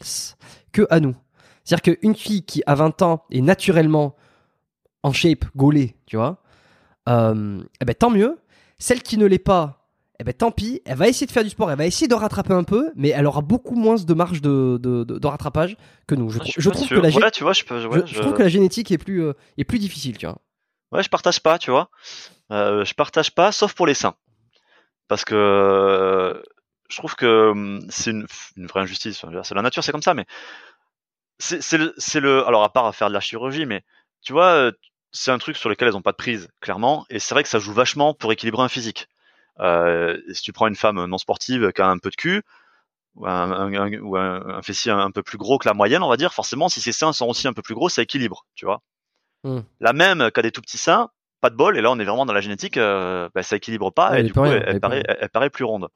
que 0.71 0.85
à 0.89 0.99
nous. 0.99 1.15
C'est-à-dire 1.63 1.97
qu'une 1.99 2.15
fille 2.15 2.43
qui, 2.43 2.61
à 2.65 2.75
20 2.75 3.01
ans, 3.01 3.23
est 3.31 3.41
naturellement 3.41 4.15
en 5.03 5.11
shape, 5.13 5.45
gaulée, 5.55 5.95
tu 6.05 6.15
vois, 6.17 6.41
euh, 7.09 7.61
eh 7.81 7.85
ben, 7.85 7.93
tant 7.95 8.09
mieux. 8.09 8.37
Celle 8.79 9.01
qui 9.01 9.17
ne 9.17 9.25
l'est 9.25 9.39
pas, 9.39 9.87
eh 10.19 10.23
ben 10.25 10.33
tant 10.33 10.51
pis, 10.51 10.81
elle 10.85 10.97
va 10.97 11.07
essayer 11.07 11.25
de 11.27 11.31
faire 11.31 11.43
du 11.43 11.49
sport, 11.49 11.71
elle 11.71 11.77
va 11.77 11.85
essayer 11.85 12.07
de 12.07 12.15
rattraper 12.15 12.53
un 12.53 12.63
peu, 12.63 12.91
mais 12.95 13.09
elle 13.09 13.25
aura 13.25 13.41
beaucoup 13.41 13.75
moins 13.75 13.95
de 13.95 14.13
marge 14.13 14.41
de, 14.41 14.77
de, 14.81 15.03
de, 15.05 15.17
de 15.19 15.27
rattrapage 15.27 15.77
que 16.07 16.15
nous. 16.15 16.29
Je, 16.29 16.39
Ah, 16.39 16.71
trouve 16.71 16.87
que 16.89 16.95
la, 16.95 17.09
gé- 17.09 17.21
Ouais, 17.23 17.31
tu 17.31 17.43
vois, 17.43 17.53
je, 17.53 17.63
peux- 17.63 17.85
ouais, 17.85 18.01
je- 18.01 18.05
je 18.07 18.15
je- 18.15 18.21
trouve 18.21 18.33
que 18.33 18.41
la 18.43 18.49
génétique 18.49 18.91
est 18.91 18.97
plus, 18.97 19.21
euh, 19.23 19.33
est 19.57 19.63
plus 19.63 19.79
difficile, 19.79 20.17
tu 20.17 20.25
vois. 20.25 20.37
Ouais, 20.91 21.01
je 21.03 21.09
partage 21.09 21.39
pas, 21.41 21.57
tu 21.59 21.71
vois. 21.71 21.89
Euh, 22.51 22.83
je 22.83 22.93
partage 22.93 23.33
pas, 23.33 23.51
sauf 23.51 23.73
pour 23.73 23.87
les 23.87 23.93
seins. 23.93 24.15
Parce 25.07 25.25
que 25.25 26.41
je 26.89 26.97
trouve 26.97 27.15
que 27.15 27.49
hum, 27.51 27.85
c'est 27.89 28.11
une, 28.11 28.25
une 28.57 28.67
vraie 28.67 28.81
injustice. 28.81 29.25
C'est 29.43 29.55
la 29.55 29.61
nature, 29.61 29.83
c'est 29.83 29.91
comme 29.91 30.01
ça, 30.01 30.13
mais 30.13 30.25
c'est 31.39 32.19
le. 32.19 32.45
Alors, 32.47 32.63
à 32.63 32.71
part 32.71 32.85
à 32.85 32.93
faire 32.93 33.09
de 33.09 33.13
la 33.13 33.19
chirurgie, 33.19 33.65
mais 33.65 33.83
tu 34.21 34.33
vois, 34.33 34.71
c'est 35.11 35.31
un 35.31 35.37
truc 35.37 35.57
sur 35.57 35.69
lequel 35.69 35.89
elles 35.89 35.97
ont 35.97 36.01
pas 36.01 36.11
de 36.11 36.17
prise, 36.17 36.49
clairement. 36.61 37.05
Et 37.09 37.19
c'est 37.19 37.33
vrai 37.35 37.43
que 37.43 37.49
ça 37.49 37.59
joue 37.59 37.73
vachement 37.73 38.13
pour 38.13 38.31
équilibrer 38.31 38.63
un 38.63 38.69
physique. 38.69 39.07
Euh, 39.59 40.19
si 40.33 40.41
tu 40.41 40.53
prends 40.53 40.67
une 40.67 40.75
femme 40.75 41.03
non 41.05 41.17
sportive 41.17 41.71
qui 41.73 41.81
a 41.81 41.87
un 41.87 41.97
peu 41.99 42.09
de 42.09 42.15
cul, 42.15 42.43
ou 43.15 43.27
un, 43.27 43.51
un- 43.51 43.73
un- 43.75 43.99
ou 44.01 44.17
un, 44.17 44.57
un 44.57 44.61
fessier 44.63 44.91
un 44.91 45.11
peu 45.11 45.23
plus 45.23 45.37
gros 45.37 45.57
que 45.59 45.67
la 45.67 45.73
moyenne, 45.75 46.03
on 46.03 46.09
va 46.09 46.17
dire, 46.17 46.33
forcément, 46.33 46.69
si 46.69 46.81
ses 46.81 46.93
seins 46.93 47.13
sont 47.13 47.27
aussi 47.27 47.47
un 47.47 47.53
peu 47.53 47.61
plus 47.63 47.75
gros, 47.75 47.89
ça 47.89 48.01
équilibre, 48.03 48.45
tu 48.55 48.65
vois. 48.65 48.81
Hmm. 49.43 49.61
La 49.79 49.93
même 49.93 50.31
qui 50.31 50.39
a 50.39 50.43
des 50.43 50.51
tout 50.51 50.61
petits 50.61 50.77
seins, 50.79 51.09
pas 51.41 51.49
de 51.49 51.55
bol, 51.55 51.77
et 51.77 51.81
là 51.81 51.91
on 51.91 51.99
est 51.99 52.05
vraiment 52.05 52.25
dans 52.25 52.33
la 52.33 52.41
génétique, 52.41 52.77
euh, 52.77 53.29
bah, 53.35 53.43
ça 53.43 53.55
équilibre 53.57 53.91
pas, 53.91 54.11
Ouais, 54.11 54.21
et 54.21 54.23
du 54.23 54.33
coup 54.33 54.41
rien, 54.41 54.51
elle, 54.51 54.63
elle 54.67 54.69
elle 54.69 54.77
est 54.77 54.79
pas 54.79 54.89
paraît, 54.89 54.95
rien. 54.95 55.05
elle, 55.07 55.17
elle 55.21 55.29
paraît 55.29 55.49
plus 55.49 55.63
ronde. 55.65 55.89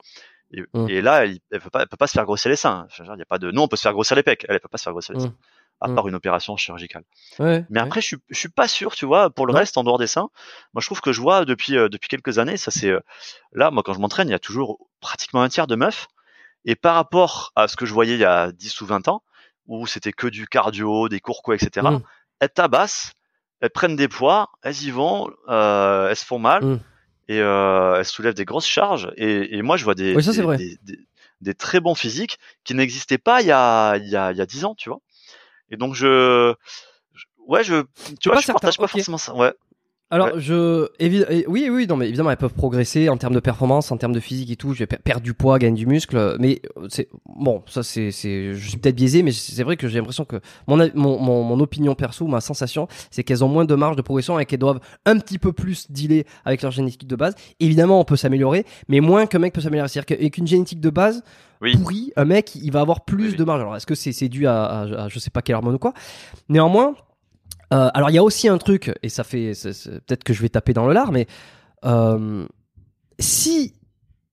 Et, 0.52 0.64
Hmm. 0.74 0.88
et 0.90 1.02
là, 1.02 1.26
elle, 1.26 1.40
elle 1.52 1.60
peut 1.62 1.70
pas, 1.70 1.82
elle 1.82 1.88
peut 1.88 1.98
pas 1.98 2.08
se 2.08 2.14
faire 2.14 2.26
grossir 2.26 2.50
les 2.50 2.56
seins. 2.56 2.88
Il 3.00 3.20
y 3.20 3.22
a 3.22 3.26
pas 3.26 3.38
de, 3.38 3.52
nous 3.52 3.62
on 3.62 3.68
peut 3.68 3.76
se 3.76 3.82
faire 3.82 3.94
grossir 3.94 4.16
les 4.16 4.24
pecs, 4.24 4.46
elle, 4.48 4.56
elle 4.56 4.60
peut 4.62 4.70
pas 4.70 4.78
se 4.78 4.84
faire 4.84 4.94
grossir 4.94 5.14
les 5.14 5.20
Hmm. 5.20 5.26
seins, 5.26 5.36
à 5.82 5.90
Hmm. 5.90 5.96
part 5.96 6.08
une 6.08 6.16
opération 6.16 6.56
chirurgicale. 6.58 7.04
Ouais, 7.40 7.66
Mais 7.70 7.80
ouais. 7.80 7.86
après, 7.86 8.02
je 8.02 8.08
suis, 8.08 8.18
je 8.30 8.38
suis 8.40 8.50
pas 8.50 8.68
sûr, 8.68 8.96
tu 8.96 9.06
vois, 9.06 9.30
pour 9.30 9.46
le 9.46 9.54
Non. 9.54 9.60
reste, 9.60 9.78
en 9.78 9.84
dehors 9.84 9.98
des 9.98 10.08
seins. 10.08 10.30
Moi, 10.74 10.82
je 10.82 10.86
trouve 10.88 11.02
que 11.02 11.12
je 11.12 11.20
vois 11.22 11.44
depuis, 11.46 11.78
euh, 11.78 11.90
depuis 11.90 12.08
quelques 12.08 12.40
années, 12.40 12.58
ça 12.58 12.72
c'est, 12.72 12.90
euh, 12.90 13.00
là, 13.52 13.72
moi, 13.72 13.84
quand 13.84 13.94
je 13.94 14.00
m'entraîne, 14.00 14.30
il 14.30 14.32
y 14.32 14.36
a 14.36 14.40
toujours 14.40 14.80
pratiquement 15.02 15.42
un 15.42 15.50
tiers 15.50 15.68
de 15.68 15.76
meufs. 15.76 16.08
Et 16.66 16.76
par 16.76 16.96
rapport 16.96 17.52
à 17.56 17.68
ce 17.68 17.76
que 17.76 17.86
je 17.86 17.94
voyais 17.94 18.16
il 18.16 18.20
y 18.22 18.26
a 18.26 18.52
10 18.52 18.80
ou 18.82 18.86
20 18.86 19.08
ans, 19.10 19.24
où 19.68 19.88
c'était 19.88 20.14
que 20.14 20.28
du 20.28 20.48
cardio, 20.48 21.10
des 21.10 21.20
cours 21.20 21.44
quoi, 21.44 21.56
etc., 21.56 21.88
elles 22.40 22.50
tabassent, 22.50 23.14
elles 23.62 23.70
prennent 23.70 23.96
des 23.96 24.08
poids, 24.08 24.50
elles 24.64 24.84
y 24.84 24.92
vont, 24.92 25.30
euh, 25.50 26.10
elles 26.10 26.16
se 26.16 26.26
font 26.26 26.40
mal. 26.40 26.80
Et 27.28 27.40
euh, 27.42 27.96
elles 27.98 28.06
soulèvent 28.06 28.34
des 28.34 28.46
grosses 28.46 28.68
charges. 28.68 29.12
Et, 29.18 29.58
et 29.58 29.62
moi, 29.62 29.78
je 29.78 29.84
vois 29.84 29.96
des, 29.96 30.16
Oui, 30.16 30.24
ça, 30.24 30.32
c'est 30.34 30.42
des, 30.42 30.46
des- 30.58 30.78
des- 30.84 31.00
des 31.42 31.54
très 31.54 31.80
bons 31.80 31.94
physiques 31.94 32.40
qui 32.64 32.74
n'existaient 32.74 33.18
pas 33.20 33.42
il 33.42 33.48
y 33.48 33.52
a, 33.52 33.96
il 33.98 34.08
y 34.10 34.16
a, 34.16 34.32
il 34.32 34.38
y 34.38 34.42
a 34.42 34.46
10 34.48 34.66
ans, 34.66 34.74
tu 34.76 34.90
vois. 34.90 35.00
Et 35.70 35.78
donc, 35.78 35.94
je, 35.94 36.54
ouais, 37.46 37.64
je, 37.64 37.84
tu 38.20 38.30
vois, 38.30 38.36
je 38.42 38.46
certain, 38.46 38.54
partage 38.54 38.78
pas 38.78 38.88
forcément 38.88 39.18
ça. 39.20 39.36
Ouais. 39.36 39.54
Alors, 40.10 40.28
Ouais. 40.28 40.40
je, 40.40 40.88
oui, 41.50 41.68
oui, 41.70 41.86
non, 41.86 41.98
mais 41.98 42.08
évidemment, 42.08 42.32
elles 42.32 42.38
peuvent 42.38 42.54
progresser 42.54 43.10
en 43.10 43.18
termes 43.18 43.34
de 43.34 43.42
performance, 43.42 43.92
en 43.92 43.98
termes 43.98 44.14
de 44.14 44.22
physique 44.22 44.50
et 44.50 44.56
tout. 44.56 44.74
Je 44.74 44.80
vais 44.80 44.88
per- 44.88 45.00
perdre 45.04 45.22
du 45.22 45.34
poids, 45.34 45.60
gagner 45.60 45.76
du 45.76 45.86
muscle, 45.86 46.38
mais 46.40 46.62
euh, 46.78 46.88
c'est 46.90 47.10
bon, 47.26 47.62
ça 47.68 47.84
c'est, 47.84 48.12
c'est, 48.12 48.54
je 48.54 48.70
suis 48.70 48.78
peut-être 48.78 48.96
biaisé, 48.96 49.22
mais 49.22 49.34
c'est 49.34 49.64
vrai 49.64 49.76
que 49.76 49.90
j'ai 49.90 49.98
l'impression 49.98 50.24
que 50.24 50.38
mon, 50.66 50.78
mon, 50.96 51.20
mon, 51.20 51.44
mon 51.44 51.60
opinion 51.60 51.94
perso, 51.94 52.26
ma 52.26 52.40
sensation, 52.40 52.88
c'est 53.12 53.24
qu'elles 53.26 53.44
ont 53.44 53.50
moins 53.50 53.66
de 53.66 53.76
marge 53.76 53.98
de 53.98 54.02
progression 54.02 54.40
et 54.40 54.46
qu'elles 54.46 54.60
doivent 54.60 54.80
un 55.06 55.18
petit 55.20 55.40
peu 55.40 55.52
plus 55.52 55.92
dealer 55.92 56.24
avec 56.46 56.62
leur 56.62 56.72
génétique 56.72 57.06
de 57.06 57.16
base. 57.18 57.36
Évidemment, 57.60 58.00
on 58.00 58.06
peut 58.06 58.16
s'améliorer, 58.16 58.66
mais 58.88 59.02
moins 59.02 59.26
qu'un 59.26 59.40
mec 59.40 59.52
peut 59.54 59.60
s'améliorer. 59.62 59.90
C'est-à-dire 59.90 60.06
qu'avec 60.18 60.38
une 60.38 60.48
génétique 60.48 60.80
de 60.80 60.90
base 60.90 61.22
Oui. 61.62 61.76
pourrie, 61.76 62.14
un 62.16 62.24
mec, 62.24 62.56
il 62.56 62.72
va 62.72 62.80
avoir 62.80 63.04
plus 63.04 63.26
Oui, 63.26 63.30
oui. 63.32 63.36
de 63.38 63.44
marge. 63.44 63.60
Alors, 63.60 63.76
est-ce 63.76 63.86
que 63.86 63.96
c'est, 63.96 64.14
c'est 64.14 64.30
dû 64.30 64.48
à, 64.48 64.64
à, 64.64 64.82
à 65.04 65.08
je 65.10 65.20
sais 65.20 65.32
pas 65.32 65.42
quelle 65.42 65.56
hormone 65.58 65.76
ou 65.76 65.80
quoi 65.80 65.94
Néanmoins. 66.48 66.96
Euh, 67.74 67.90
alors 67.94 68.10
il 68.10 68.14
y 68.14 68.18
a 68.18 68.24
aussi 68.24 68.48
un 68.48 68.58
truc, 68.58 68.94
et 69.04 69.10
ça 69.10 69.24
fait 69.24 69.52
peut-être 69.52 70.24
que 70.24 70.34
je 70.34 70.42
vais 70.42 70.50
taper 70.50 70.74
dans 70.74 70.88
le 70.88 70.94
lard, 70.94 71.12
mais 71.12 71.28
euh, 71.86 72.46
si 73.20 73.74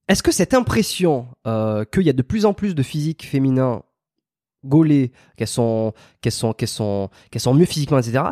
est-ce 0.07 0.23
que 0.23 0.31
cette 0.31 0.53
impression 0.53 1.27
euh, 1.47 1.83
qu'il 1.85 2.03
y 2.03 2.09
a 2.09 2.13
de 2.13 2.21
plus 2.21 2.45
en 2.45 2.53
plus 2.53 2.75
de 2.75 2.83
physiques 2.83 3.25
féminins 3.25 3.83
gaulées, 4.63 5.11
qu'elles 5.37 5.47
sont 5.47 5.93
qu'elles 6.21 6.31
sont 6.31 6.53
qu'elles 6.53 6.67
sont 6.67 7.09
qu'elles 7.29 7.41
sont 7.41 7.53
mieux 7.53 7.65
physiquement, 7.65 7.99
etc. 7.99 8.23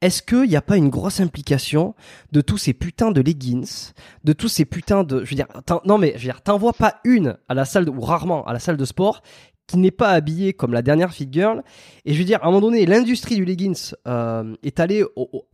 Est-ce 0.00 0.22
qu'il 0.22 0.48
n'y 0.48 0.56
a 0.56 0.62
pas 0.62 0.76
une 0.76 0.88
grosse 0.88 1.20
implication 1.20 1.94
de 2.32 2.40
tous 2.40 2.58
ces 2.58 2.72
putains 2.72 3.10
de 3.10 3.20
leggings, 3.20 3.90
de 4.24 4.32
tous 4.32 4.48
ces 4.48 4.64
putains 4.64 5.04
de, 5.04 5.24
je 5.24 5.30
veux 5.30 5.36
dire, 5.36 5.48
non 5.84 5.98
mais 5.98 6.12
je 6.12 6.18
veux 6.18 6.32
dire, 6.32 6.42
t'en 6.42 6.58
vois 6.58 6.72
pas 6.72 6.96
une 7.04 7.36
à 7.48 7.54
la 7.54 7.64
salle 7.64 7.88
ou 7.88 8.00
rarement 8.00 8.46
à 8.46 8.52
la 8.52 8.60
salle 8.60 8.76
de 8.76 8.84
sport 8.84 9.22
qui 9.70 9.78
n'est 9.78 9.90
pas 9.90 10.10
habillée 10.10 10.52
comme 10.52 10.72
la 10.72 10.82
dernière 10.82 11.12
fit 11.12 11.28
girl 11.30 11.62
et 12.04 12.12
je 12.14 12.18
veux 12.18 12.24
dire, 12.24 12.38
à 12.42 12.46
un 12.46 12.50
moment 12.50 12.60
donné, 12.62 12.86
l'industrie 12.86 13.36
du 13.36 13.44
leggings 13.44 13.92
euh, 14.08 14.54
est 14.62 14.80
allée 14.80 15.04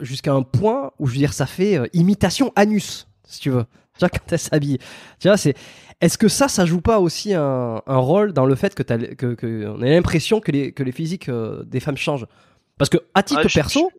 jusqu'à 0.01 0.33
un 0.33 0.43
point 0.43 0.93
où 0.99 1.07
je 1.07 1.13
veux 1.13 1.19
dire, 1.19 1.33
ça 1.33 1.47
fait 1.47 1.77
euh, 1.79 1.87
imitation 1.93 2.53
anus, 2.57 3.09
si 3.27 3.41
tu 3.41 3.51
veux. 3.51 3.65
Tu 3.99 4.01
vois, 4.01 4.09
quand 4.11 4.31
elle 4.33 4.39
s'habille. 4.39 4.79
Tu 5.21 5.29
vois, 5.29 5.37
c'est. 5.37 5.55
Est-ce 6.03 6.19
que 6.19 6.29
ça, 6.29 6.49
ça 6.49 6.67
joue 6.67 6.83
pas 6.83 7.01
aussi 7.01 7.33
un, 7.33 7.81
un 7.87 7.97
rôle 7.97 8.35
dans 8.35 8.45
le 8.45 8.55
fait 8.55 8.75
que, 8.75 8.83
t'as, 8.83 8.99
que, 8.99 9.35
que 9.35 9.67
on 9.69 9.81
a 9.81 9.87
l'impression 9.87 10.41
que 10.41 10.53
les, 10.53 10.73
que 10.73 10.83
les 10.83 10.93
physiques 10.93 11.31
euh, 11.31 11.63
des 11.65 11.81
femmes 11.81 11.97
changent? 11.97 12.27
Parce 12.77 12.91
que, 12.91 12.99
à 13.15 13.23
titre 13.23 13.41
Ouais, 13.43 13.49
je- 13.49 13.55
perso, 13.55 13.91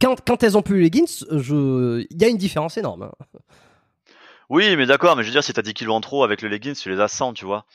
quand, 0.00 0.14
quand 0.24 0.44
elles 0.44 0.56
ont 0.56 0.62
plus 0.62 0.76
les 0.76 0.82
leggings, 0.84 1.24
je... 1.32 2.06
il 2.08 2.22
y 2.22 2.24
a 2.24 2.28
une 2.28 2.36
différence 2.36 2.76
énorme. 2.78 3.02
hein. 3.10 3.38
Oui, 4.50 4.76
mais 4.76 4.86
d'accord, 4.86 5.16
mais 5.16 5.22
je 5.24 5.28
veux 5.28 5.32
dire, 5.32 5.42
si 5.44 5.52
t'as 5.52 5.62
10 5.62 5.74
kilos 5.74 5.94
en 5.96 6.00
trop 6.00 6.22
avec 6.24 6.40
le 6.40 6.48
leggings, 6.48 6.74
tu 6.76 6.88
les 6.88 7.00
as 7.00 7.08
100, 7.08 7.34
tu 7.34 7.44
vois. 7.44 7.66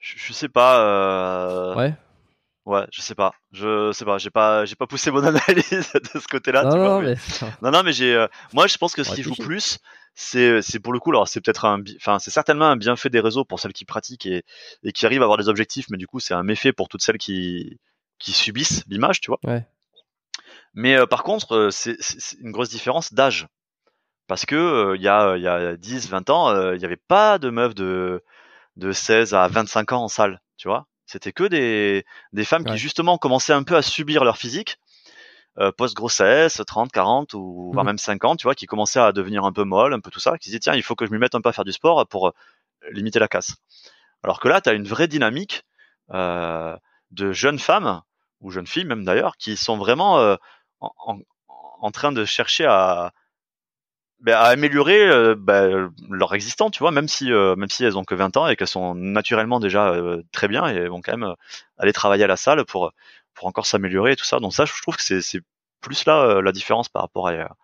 Je, 0.00 0.14
je 0.16 0.32
sais 0.32 0.48
pas. 0.48 0.80
Euh... 0.80 1.74
Ouais. 1.76 1.94
Ouais, 2.66 2.86
je 2.92 3.00
sais 3.00 3.14
pas. 3.14 3.32
Je 3.52 3.92
sais 3.92 4.04
pas. 4.04 4.18
J'ai 4.18 4.30
pas, 4.30 4.64
j'ai 4.64 4.74
pas 4.76 4.86
poussé 4.86 5.10
mon 5.10 5.24
analyse 5.24 5.92
de 5.92 6.20
ce 6.20 6.26
côté-là. 6.28 6.64
non, 6.64 6.76
non, 6.76 7.00
mais- 7.00 7.16
non, 7.62 7.70
non, 7.70 7.82
mais 7.82 7.92
j'ai. 7.92 8.14
euh, 8.14 8.26
Moi, 8.52 8.66
je 8.66 8.76
pense 8.76 8.94
que 8.94 9.02
ce 9.02 9.14
qui 9.14 9.22
joue 9.22 9.34
plus, 9.34 9.78
c'est, 10.14 10.60
c'est 10.62 10.78
pour 10.80 10.92
le 10.92 10.98
coup. 11.00 11.10
Alors, 11.10 11.28
c'est 11.28 11.40
peut-être 11.40 11.64
un, 11.64 11.82
enfin, 11.96 12.18
c'est 12.18 12.30
certainement 12.30 12.66
un 12.66 12.76
bienfait 12.76 13.08
des 13.10 13.20
réseaux 13.20 13.44
pour 13.44 13.60
celles 13.60 13.72
qui 13.72 13.84
pratiquent 13.84 14.26
et, 14.26 14.44
et 14.82 14.92
qui 14.92 15.06
arrivent 15.06 15.22
à 15.22 15.24
avoir 15.24 15.38
des 15.38 15.48
objectifs, 15.48 15.86
mais 15.90 15.96
du 15.98 16.06
coup, 16.06 16.20
c'est 16.20 16.34
un 16.34 16.42
méfait 16.42 16.72
pour 16.72 16.88
toutes 16.88 17.02
celles 17.02 17.18
qui, 17.18 17.78
qui 18.18 18.32
subissent 18.32 18.84
l'image, 18.88 19.20
tu 19.20 19.30
vois. 19.30 19.40
Ouais. 19.44 19.66
Mais 20.74 20.96
euh, 20.96 21.06
par 21.06 21.22
contre, 21.22 21.70
c'est, 21.72 21.96
une 22.40 22.52
grosse 22.52 22.70
différence 22.70 23.12
d'âge. 23.12 23.46
Parce 24.28 24.46
que 24.46 24.54
euh, 24.54 24.96
il 24.96 25.02
y 25.02 25.08
a, 25.08 25.36
il 25.36 25.42
y 25.42 25.48
a 25.48 25.76
10, 25.76 26.08
20 26.08 26.30
ans, 26.30 26.72
il 26.72 26.78
n'y 26.78 26.84
avait 26.84 26.96
pas 26.96 27.38
de 27.38 27.50
meufs 27.50 27.74
de, 27.74 28.22
de 28.76 28.92
16 28.92 29.34
à 29.34 29.48
25 29.48 29.92
ans 29.92 30.04
en 30.04 30.08
salle, 30.08 30.40
tu 30.56 30.68
vois? 30.68 30.86
C'était 31.06 31.32
que 31.32 31.44
des, 31.44 32.04
des 32.32 32.44
femmes 32.44 32.64
Ouais. 32.64 32.70
qui 32.72 32.78
justement 32.78 33.18
commençaient 33.18 33.52
un 33.52 33.62
peu 33.64 33.76
à 33.76 33.82
subir 33.82 34.24
leur 34.24 34.36
physique, 34.36 34.78
euh, 35.58 35.72
post-grossesse, 35.72 36.62
30, 36.66 36.92
40 36.92 37.34
ou 37.34 37.72
voire 37.72 37.84
Mhm. 37.84 37.86
même 37.86 37.98
50, 37.98 38.38
tu 38.38 38.44
vois, 38.44 38.54
qui 38.54 38.66
commençaient 38.66 39.00
à 39.00 39.12
devenir 39.12 39.44
un 39.44 39.52
peu 39.52 39.64
molles, 39.64 39.94
un 39.94 40.00
peu 40.00 40.10
tout 40.10 40.20
ça, 40.20 40.38
qui 40.38 40.46
se 40.46 40.50
disaient 40.50 40.60
tiens, 40.60 40.74
il 40.74 40.82
faut 40.82 40.94
que 40.96 41.06
je 41.06 41.10
m'y 41.12 41.18
mette 41.18 41.34
un 41.34 41.40
peu 41.40 41.48
à 41.48 41.52
faire 41.52 41.64
du 41.64 41.72
sport 41.72 42.06
pour 42.08 42.28
euh, 42.28 42.32
limiter 42.92 43.18
la 43.18 43.28
casse. 43.28 43.56
Alors 44.22 44.40
que 44.40 44.48
là, 44.48 44.60
tu 44.60 44.68
as 44.70 44.72
une 44.74 44.86
vraie 44.86 45.08
dynamique 45.08 45.64
euh, 46.12 46.76
de 47.10 47.32
jeunes 47.32 47.58
femmes, 47.58 48.02
ou 48.40 48.50
jeunes 48.50 48.66
filles 48.66 48.84
même 48.84 49.04
d'ailleurs, 49.04 49.36
qui 49.36 49.56
sont 49.56 49.76
vraiment 49.78 50.18
euh, 50.18 50.36
en, 50.80 50.92
en, 50.98 51.18
en 51.80 51.90
train 51.90 52.12
de 52.12 52.24
chercher 52.24 52.66
à, 52.66 53.12
ben, 54.20 54.34
à 54.34 54.44
améliorer 54.44 55.08
euh, 55.08 55.34
ben, 55.34 55.92
leur 56.10 56.34
existant, 56.34 56.70
tu 56.70 56.80
vois, 56.80 56.90
même 56.90 57.08
si 57.08 57.32
euh, 57.32 57.56
même 57.56 57.70
si 57.70 57.84
elles 57.84 57.96
ont 57.96 58.04
que 58.04 58.14
20 58.14 58.36
ans 58.36 58.48
et 58.48 58.56
qu'elles 58.56 58.68
sont 58.68 58.94
naturellement 58.94 59.60
déjà 59.60 59.88
euh, 59.90 60.22
très 60.32 60.46
bien 60.48 60.66
et 60.66 60.88
vont 60.88 61.00
quand 61.00 61.16
même 61.16 61.34
aller 61.78 61.92
travailler 61.92 62.24
à 62.24 62.26
la 62.26 62.36
salle 62.36 62.64
pour 62.66 62.92
pour 63.34 63.46
encore 63.48 63.66
s'améliorer 63.66 64.12
et 64.12 64.16
tout 64.16 64.24
ça. 64.24 64.38
Donc 64.38 64.52
ça, 64.54 64.64
je 64.66 64.72
trouve 64.82 64.96
que 64.96 65.02
c'est 65.02 65.22
c'est 65.22 65.40
plus 65.80 66.04
là 66.04 66.42
la 66.42 66.52
différence 66.52 66.88
par 66.90 67.02
rapport 67.02 67.28
à, 67.28 67.56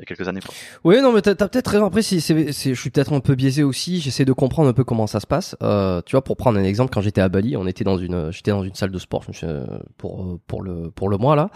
il 0.00 0.02
y 0.02 0.04
a- 0.04 0.06
quelques 0.06 0.28
années. 0.28 0.40
Quoi. 0.40 0.54
Oui, 0.84 1.00
non, 1.02 1.12
mais 1.12 1.20
t'as, 1.22 1.34
t'as 1.34 1.48
peut-être 1.48 1.68
raison. 1.68 1.86
Après, 1.86 2.02
si 2.02 2.20
c'est, 2.20 2.52
je 2.52 2.74
suis 2.80 2.90
peut-être 2.90 3.12
un 3.12 3.20
peu 3.20 3.34
biaisé 3.34 3.62
aussi. 3.62 4.00
J'essaie 4.00 4.24
de 4.24 4.32
comprendre 4.32 4.68
un 4.68 4.72
peu 4.72 4.84
comment 4.84 5.06
ça 5.06 5.20
se 5.20 5.26
passe. 5.26 5.56
Euh, 5.62 6.00
tu 6.06 6.12
vois, 6.12 6.22
pour 6.24 6.36
prendre 6.36 6.58
un 6.58 6.64
exemple, 6.64 6.90
quand 6.92 7.00
j'étais 7.00 7.20
à 7.20 7.28
Bali, 7.28 7.56
on 7.56 7.66
était 7.66 7.84
dans 7.84 7.98
une, 7.98 8.30
j'étais 8.32 8.50
dans 8.50 8.64
une 8.64 8.74
salle 8.74 8.90
de 8.90 8.98
sport 8.98 9.24
euh, 9.44 9.66
pour 9.98 10.22
euh, 10.22 10.40
pour 10.46 10.62
le 10.62 10.90
pour 10.90 11.08
le 11.08 11.16
mois 11.18 11.36
là, 11.36 11.50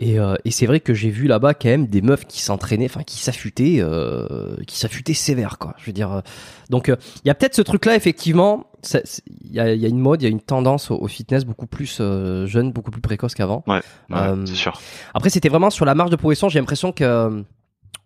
et, 0.00 0.18
euh, 0.18 0.34
et 0.44 0.50
c'est 0.50 0.66
vrai 0.66 0.80
que 0.80 0.94
j'ai 0.94 1.10
vu 1.10 1.26
là-bas 1.26 1.54
quand 1.54 1.68
même 1.68 1.86
des 1.86 2.02
meufs 2.02 2.26
qui 2.26 2.40
s'entraînaient, 2.42 2.86
enfin 2.86 3.02
qui 3.02 3.18
s'affûtaient, 3.20 3.76
euh, 3.80 4.56
qui 4.66 4.78
s'affûtaient 4.78 5.14
sévère 5.14 5.58
quoi. 5.58 5.74
Je 5.78 5.86
veux 5.86 5.92
dire, 5.92 6.12
euh, 6.12 6.20
donc 6.70 6.88
il 6.88 7.28
y 7.28 7.30
a 7.30 7.34
peut-être 7.34 7.54
ce 7.54 7.62
truc-là 7.62 7.94
effectivement. 7.96 8.64
Il 9.44 9.52
y 9.52 9.60
a, 9.60 9.74
y 9.74 9.84
a 9.84 9.88
une 9.88 9.98
mode, 9.98 10.22
il 10.22 10.24
y 10.24 10.28
a 10.28 10.30
une 10.30 10.40
tendance 10.40 10.90
au, 10.90 10.96
au 10.96 11.06
fitness 11.06 11.44
beaucoup 11.44 11.66
plus 11.66 11.98
euh, 12.00 12.46
jeune, 12.46 12.72
beaucoup 12.72 12.90
plus 12.90 13.02
précoce 13.02 13.34
qu'avant. 13.34 13.62
Ouais, 13.66 13.80
Euh, 14.10 14.42
c'est 14.46 14.54
sûr. 14.54 14.80
Après, 15.12 15.28
c'était 15.28 15.50
vraiment 15.50 15.68
sur 15.68 15.84
la 15.84 15.94
marge 15.94 16.08
de 16.10 16.16
progression. 16.16 16.48
J'ai 16.48 16.58
l'impression 16.60 16.90
que 16.90 17.44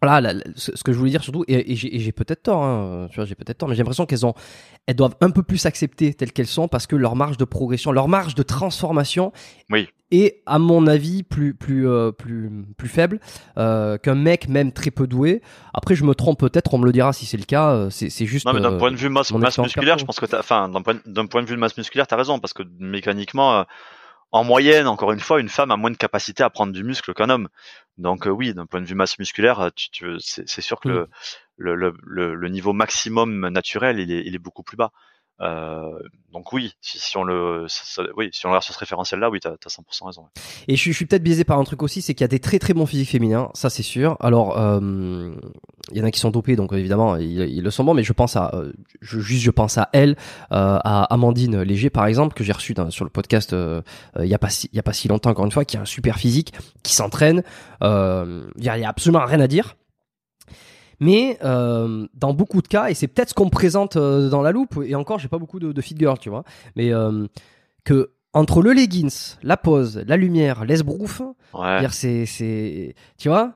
voilà, 0.02 0.34
ce 0.56 0.82
que 0.84 0.92
je 0.92 0.98
voulais 0.98 1.10
dire 1.10 1.22
surtout, 1.22 1.44
et, 1.48 1.72
et 1.72 1.76
j'ai 1.76 2.12
peut-être 2.12 2.42
tort, 2.42 2.62
hein, 2.62 3.08
tu 3.10 3.16
vois, 3.16 3.24
j'ai 3.24 3.34
peut-être 3.34 3.58
tort, 3.58 3.68
mais 3.68 3.74
j'ai 3.74 3.82
l'impression 3.82 4.04
qu'elles 4.06 4.26
ont, 4.26 4.34
elles 4.86 4.96
doivent 4.96 5.16
un 5.22 5.30
peu 5.30 5.42
plus 5.42 5.56
s'accepter 5.58 6.12
telles 6.12 6.32
qu'elles 6.32 6.46
sont 6.46 6.68
parce 6.68 6.86
que 6.86 6.94
leur 6.96 7.16
marge 7.16 7.36
de 7.38 7.44
progression, 7.44 7.90
leur 7.90 8.06
marge 8.08 8.34
de 8.34 8.42
transformation, 8.42 9.32
Oui. 9.70 9.88
est 10.10 10.42
à 10.44 10.58
mon 10.58 10.86
avis 10.86 11.22
plus 11.22 11.54
plus 11.54 11.88
euh, 11.88 12.12
plus 12.12 12.50
plus 12.76 12.88
faible 12.88 13.18
euh, 13.56 13.96
qu'un 13.96 14.14
mec 14.14 14.48
même 14.48 14.72
très 14.72 14.90
peu 14.90 15.06
doué. 15.06 15.40
Après, 15.72 15.94
je 15.94 16.04
me 16.04 16.14
trompe 16.14 16.38
peut-être, 16.38 16.74
on 16.74 16.78
me 16.78 16.84
le 16.84 16.92
dira 16.92 17.12
si 17.14 17.24
c'est 17.24 17.38
le 17.38 17.44
cas. 17.44 17.70
euh, 17.70 17.88
C'est 17.90 18.26
juste. 18.26 18.44
Non, 18.46 18.52
mais 18.52 18.60
d'un 18.60 18.74
euh, 18.74 18.78
point 18.78 18.90
de 18.90 18.96
vue 18.96 19.08
masse, 19.08 19.32
masse 19.32 19.58
musculaire, 19.58 19.96
je 19.96 20.04
pense 20.04 20.20
que 20.20 20.26
enfin, 20.38 20.68
d'un 20.68 20.82
point, 20.82 21.42
de 21.42 21.48
vue 21.48 21.54
de 21.54 21.60
masse 21.60 21.76
musculaire, 21.78 22.06
t'as 22.06 22.16
raison, 22.16 22.40
parce 22.40 22.52
que 22.52 22.62
mécaniquement, 22.78 23.64
en 24.32 24.44
moyenne, 24.44 24.86
encore 24.88 25.12
une 25.12 25.20
fois, 25.20 25.40
une 25.40 25.48
femme 25.48 25.70
a 25.70 25.76
moins 25.76 25.90
de 25.92 25.96
capacité 25.96 26.42
à 26.42 26.50
prendre 26.50 26.72
du 26.72 26.82
muscle 26.84 27.14
qu'un 27.14 27.30
homme. 27.30 27.48
Donc 27.98 28.26
euh, 28.26 28.30
oui, 28.30 28.54
d'un 28.54 28.66
point 28.66 28.80
de 28.80 28.86
vue 28.86 28.94
masse 28.94 29.18
musculaire, 29.18 29.60
euh, 29.60 29.70
tu, 29.74 29.90
tu- 29.90 30.16
c'est, 30.20 30.48
c'est 30.48 30.60
sûr 30.62 30.80
que 30.80 30.88
Mm. 30.88 31.06
le, 31.56 31.74
le, 31.76 31.94
le, 32.02 32.34
le, 32.34 32.48
niveau 32.48 32.72
maximum 32.72 33.48
naturel, 33.48 34.00
il 34.00 34.10
est, 34.12 34.24
il 34.26 34.34
est 34.34 34.38
beaucoup 34.38 34.62
plus 34.62 34.76
bas. 34.76 34.92
Euh, 35.40 35.98
donc 36.32 36.52
oui, 36.52 36.74
si, 36.80 36.98
si 36.98 37.16
on 37.16 37.24
le, 37.24 37.66
oui, 38.16 38.30
si 38.32 38.46
on 38.46 38.50
regarde 38.50 38.64
sur 38.64 38.74
ce 38.74 38.78
référentiel-là, 38.78 39.30
oui, 39.30 39.40
t'as 39.40 39.50
as 39.50 39.68
100% 39.68 40.06
raison. 40.06 40.26
Et 40.68 40.76
je, 40.76 40.90
je 40.90 40.96
suis 40.96 41.06
peut-être 41.06 41.22
biaisé 41.22 41.44
par 41.44 41.58
un 41.58 41.64
truc 41.64 41.82
aussi, 41.82 42.02
c'est 42.02 42.14
qu'il 42.14 42.22
y 42.22 42.24
a 42.24 42.28
des 42.28 42.40
très 42.40 42.58
très 42.58 42.74
bons 42.74 42.86
physiques 42.86 43.10
féminins, 43.10 43.50
ça 43.54 43.70
c'est 43.70 43.82
sûr. 43.82 44.16
Alors, 44.20 44.58
euh, 44.58 45.34
il 45.92 45.98
y 45.98 46.00
en 46.00 46.04
a 46.04 46.10
qui 46.10 46.20
sont 46.20 46.30
dopés, 46.30 46.56
donc 46.56 46.72
évidemment 46.72 47.16
ils, 47.16 47.40
ils, 47.40 47.62
le 47.62 47.70
sont 47.70 47.84
bons, 47.84 47.94
mais 47.94 48.02
je 48.02 48.12
pense 48.12 48.36
à, 48.36 48.50
euh, 48.54 48.72
je, 49.00 49.20
juste 49.20 49.42
je 49.42 49.50
pense 49.50 49.78
à 49.78 49.88
elle, 49.92 50.16
euh, 50.52 50.78
à 50.82 51.04
Amandine 51.12 51.62
Léger 51.62 51.90
par 51.90 52.06
exemple, 52.06 52.34
que 52.34 52.42
j'ai 52.42 52.52
reçu 52.52 52.74
sur 52.90 53.04
le 53.04 53.10
podcast 53.10 53.52
euh, 53.52 53.82
il 54.18 54.26
y 54.26 54.34
a 54.34 54.38
pas 54.38 54.50
si, 54.50 54.68
il 54.72 54.76
y 54.76 54.80
a 54.80 54.82
pas 54.82 54.92
si 54.92 55.08
longtemps 55.08 55.30
encore 55.30 55.44
une 55.44 55.52
fois, 55.52 55.64
qui 55.64 55.76
a 55.76 55.82
un 55.82 55.84
super 55.84 56.18
physique, 56.18 56.52
qui 56.82 56.94
s'entraîne. 56.94 57.42
Il 57.82 58.46
y, 58.58 58.64
y 58.64 58.68
a 58.68 58.88
absolument 58.88 59.24
rien 59.24 59.40
à 59.40 59.46
dire. 59.46 59.76
Mais 61.00 61.38
euh, 61.44 62.06
dans 62.14 62.34
beaucoup 62.34 62.62
de 62.62 62.68
cas, 62.68 62.88
et 62.88 62.94
c'est 62.94 63.08
peut-être 63.08 63.30
ce 63.30 63.34
qu'on 63.34 63.46
me 63.46 63.50
présente 63.50 63.96
euh, 63.96 64.28
dans 64.28 64.42
la 64.42 64.52
loupe, 64.52 64.80
et 64.84 64.94
encore, 64.94 65.18
j'ai 65.18 65.28
pas 65.28 65.38
beaucoup 65.38 65.58
de, 65.58 65.72
de 65.72 65.80
fit 65.80 65.96
girl, 65.98 66.18
tu 66.18 66.30
vois, 66.30 66.44
mais 66.76 66.92
euh, 66.92 67.26
que 67.84 68.12
entre 68.32 68.62
le 68.62 68.72
leggings, 68.72 69.36
la 69.42 69.56
pose, 69.56 70.02
la 70.06 70.16
lumière, 70.16 70.64
l'esbrouf, 70.64 71.22
ouais. 71.54 71.86
c'est, 71.90 72.26
c'est, 72.26 72.94
tu 73.16 73.28
vois, 73.28 73.54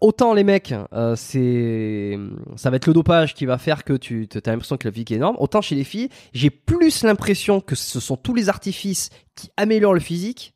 autant 0.00 0.32
les 0.32 0.44
mecs, 0.44 0.72
c'est, 1.16 2.16
ça 2.54 2.70
va 2.70 2.76
être 2.76 2.86
le 2.86 2.92
dopage 2.92 3.34
qui 3.34 3.46
va 3.46 3.58
faire 3.58 3.82
que 3.82 3.94
tu 3.94 4.28
as 4.32 4.50
l'impression 4.50 4.76
que 4.76 4.86
la 4.86 4.92
physique 4.92 5.10
est 5.10 5.16
énorme. 5.16 5.34
Autant 5.40 5.60
chez 5.60 5.74
les 5.74 5.82
filles, 5.82 6.08
j'ai 6.32 6.50
plus 6.50 7.02
l'impression 7.02 7.60
que 7.60 7.74
ce 7.74 7.98
sont 7.98 8.16
tous 8.16 8.32
les 8.32 8.48
artifices 8.48 9.10
qui 9.34 9.50
améliorent 9.56 9.94
le 9.94 10.00
physique 10.00 10.54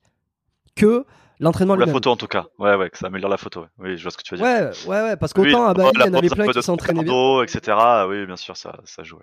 que 0.76 1.04
l'entraînement 1.40 1.74
La 1.76 1.86
photo 1.86 2.10
en 2.10 2.16
tout 2.16 2.26
cas, 2.26 2.46
ouais, 2.58 2.74
ouais, 2.76 2.90
que 2.90 2.98
ça 2.98 3.06
améliore 3.06 3.30
la 3.30 3.36
photo. 3.36 3.66
Oui, 3.78 3.96
je 3.96 4.02
vois 4.02 4.10
ce 4.10 4.16
que 4.16 4.22
tu 4.22 4.34
veux 4.34 4.38
dire. 4.38 4.46
Ouais, 4.46 4.70
ouais, 4.86 5.02
ouais, 5.02 5.16
parce 5.16 5.32
qu'autant 5.32 5.66
à 5.66 5.74
Bali, 5.74 5.90
il 5.94 6.06
y 6.06 6.08
en 6.08 6.14
avait 6.14 6.28
plein 6.28 6.46
qui 6.46 6.62
s'entraînaient 6.62 7.04
bien. 7.04 7.42
etc. 7.42 7.76
Oui, 8.08 8.26
bien 8.26 8.36
sûr, 8.36 8.56
ça, 8.56 8.78
ça 8.84 9.02
joue. 9.02 9.18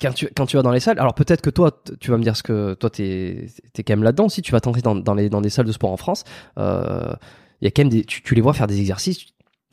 Quand 0.00 0.12
tu, 0.12 0.28
quand 0.36 0.46
tu 0.46 0.56
vas 0.56 0.62
dans 0.62 0.70
les 0.70 0.80
salles, 0.80 0.98
alors 0.98 1.14
peut-être 1.14 1.40
que 1.40 1.50
toi, 1.50 1.82
tu 2.00 2.10
vas 2.10 2.18
me 2.18 2.22
dire 2.22 2.36
ce 2.36 2.42
que 2.42 2.74
toi, 2.74 2.90
t'es, 2.90 3.46
es 3.76 3.82
quand 3.82 3.92
même 3.92 4.02
là-dedans. 4.02 4.28
Si 4.28 4.42
tu 4.42 4.52
vas 4.52 4.60
t'entrer 4.60 4.82
dans, 4.82 4.94
dans, 4.94 5.14
les, 5.14 5.28
dans 5.28 5.40
des 5.40 5.50
salles 5.50 5.66
de 5.66 5.72
sport 5.72 5.90
en 5.90 5.96
France, 5.96 6.24
euh, 6.58 7.12
il 7.60 7.64
y 7.64 7.68
a 7.68 7.70
quand 7.70 7.82
même 7.82 7.90
des, 7.90 8.04
tu, 8.04 8.22
tu, 8.22 8.34
les 8.34 8.40
vois 8.40 8.52
faire 8.52 8.66
des 8.66 8.80
exercices, 8.80 9.18
tu 9.18 9.32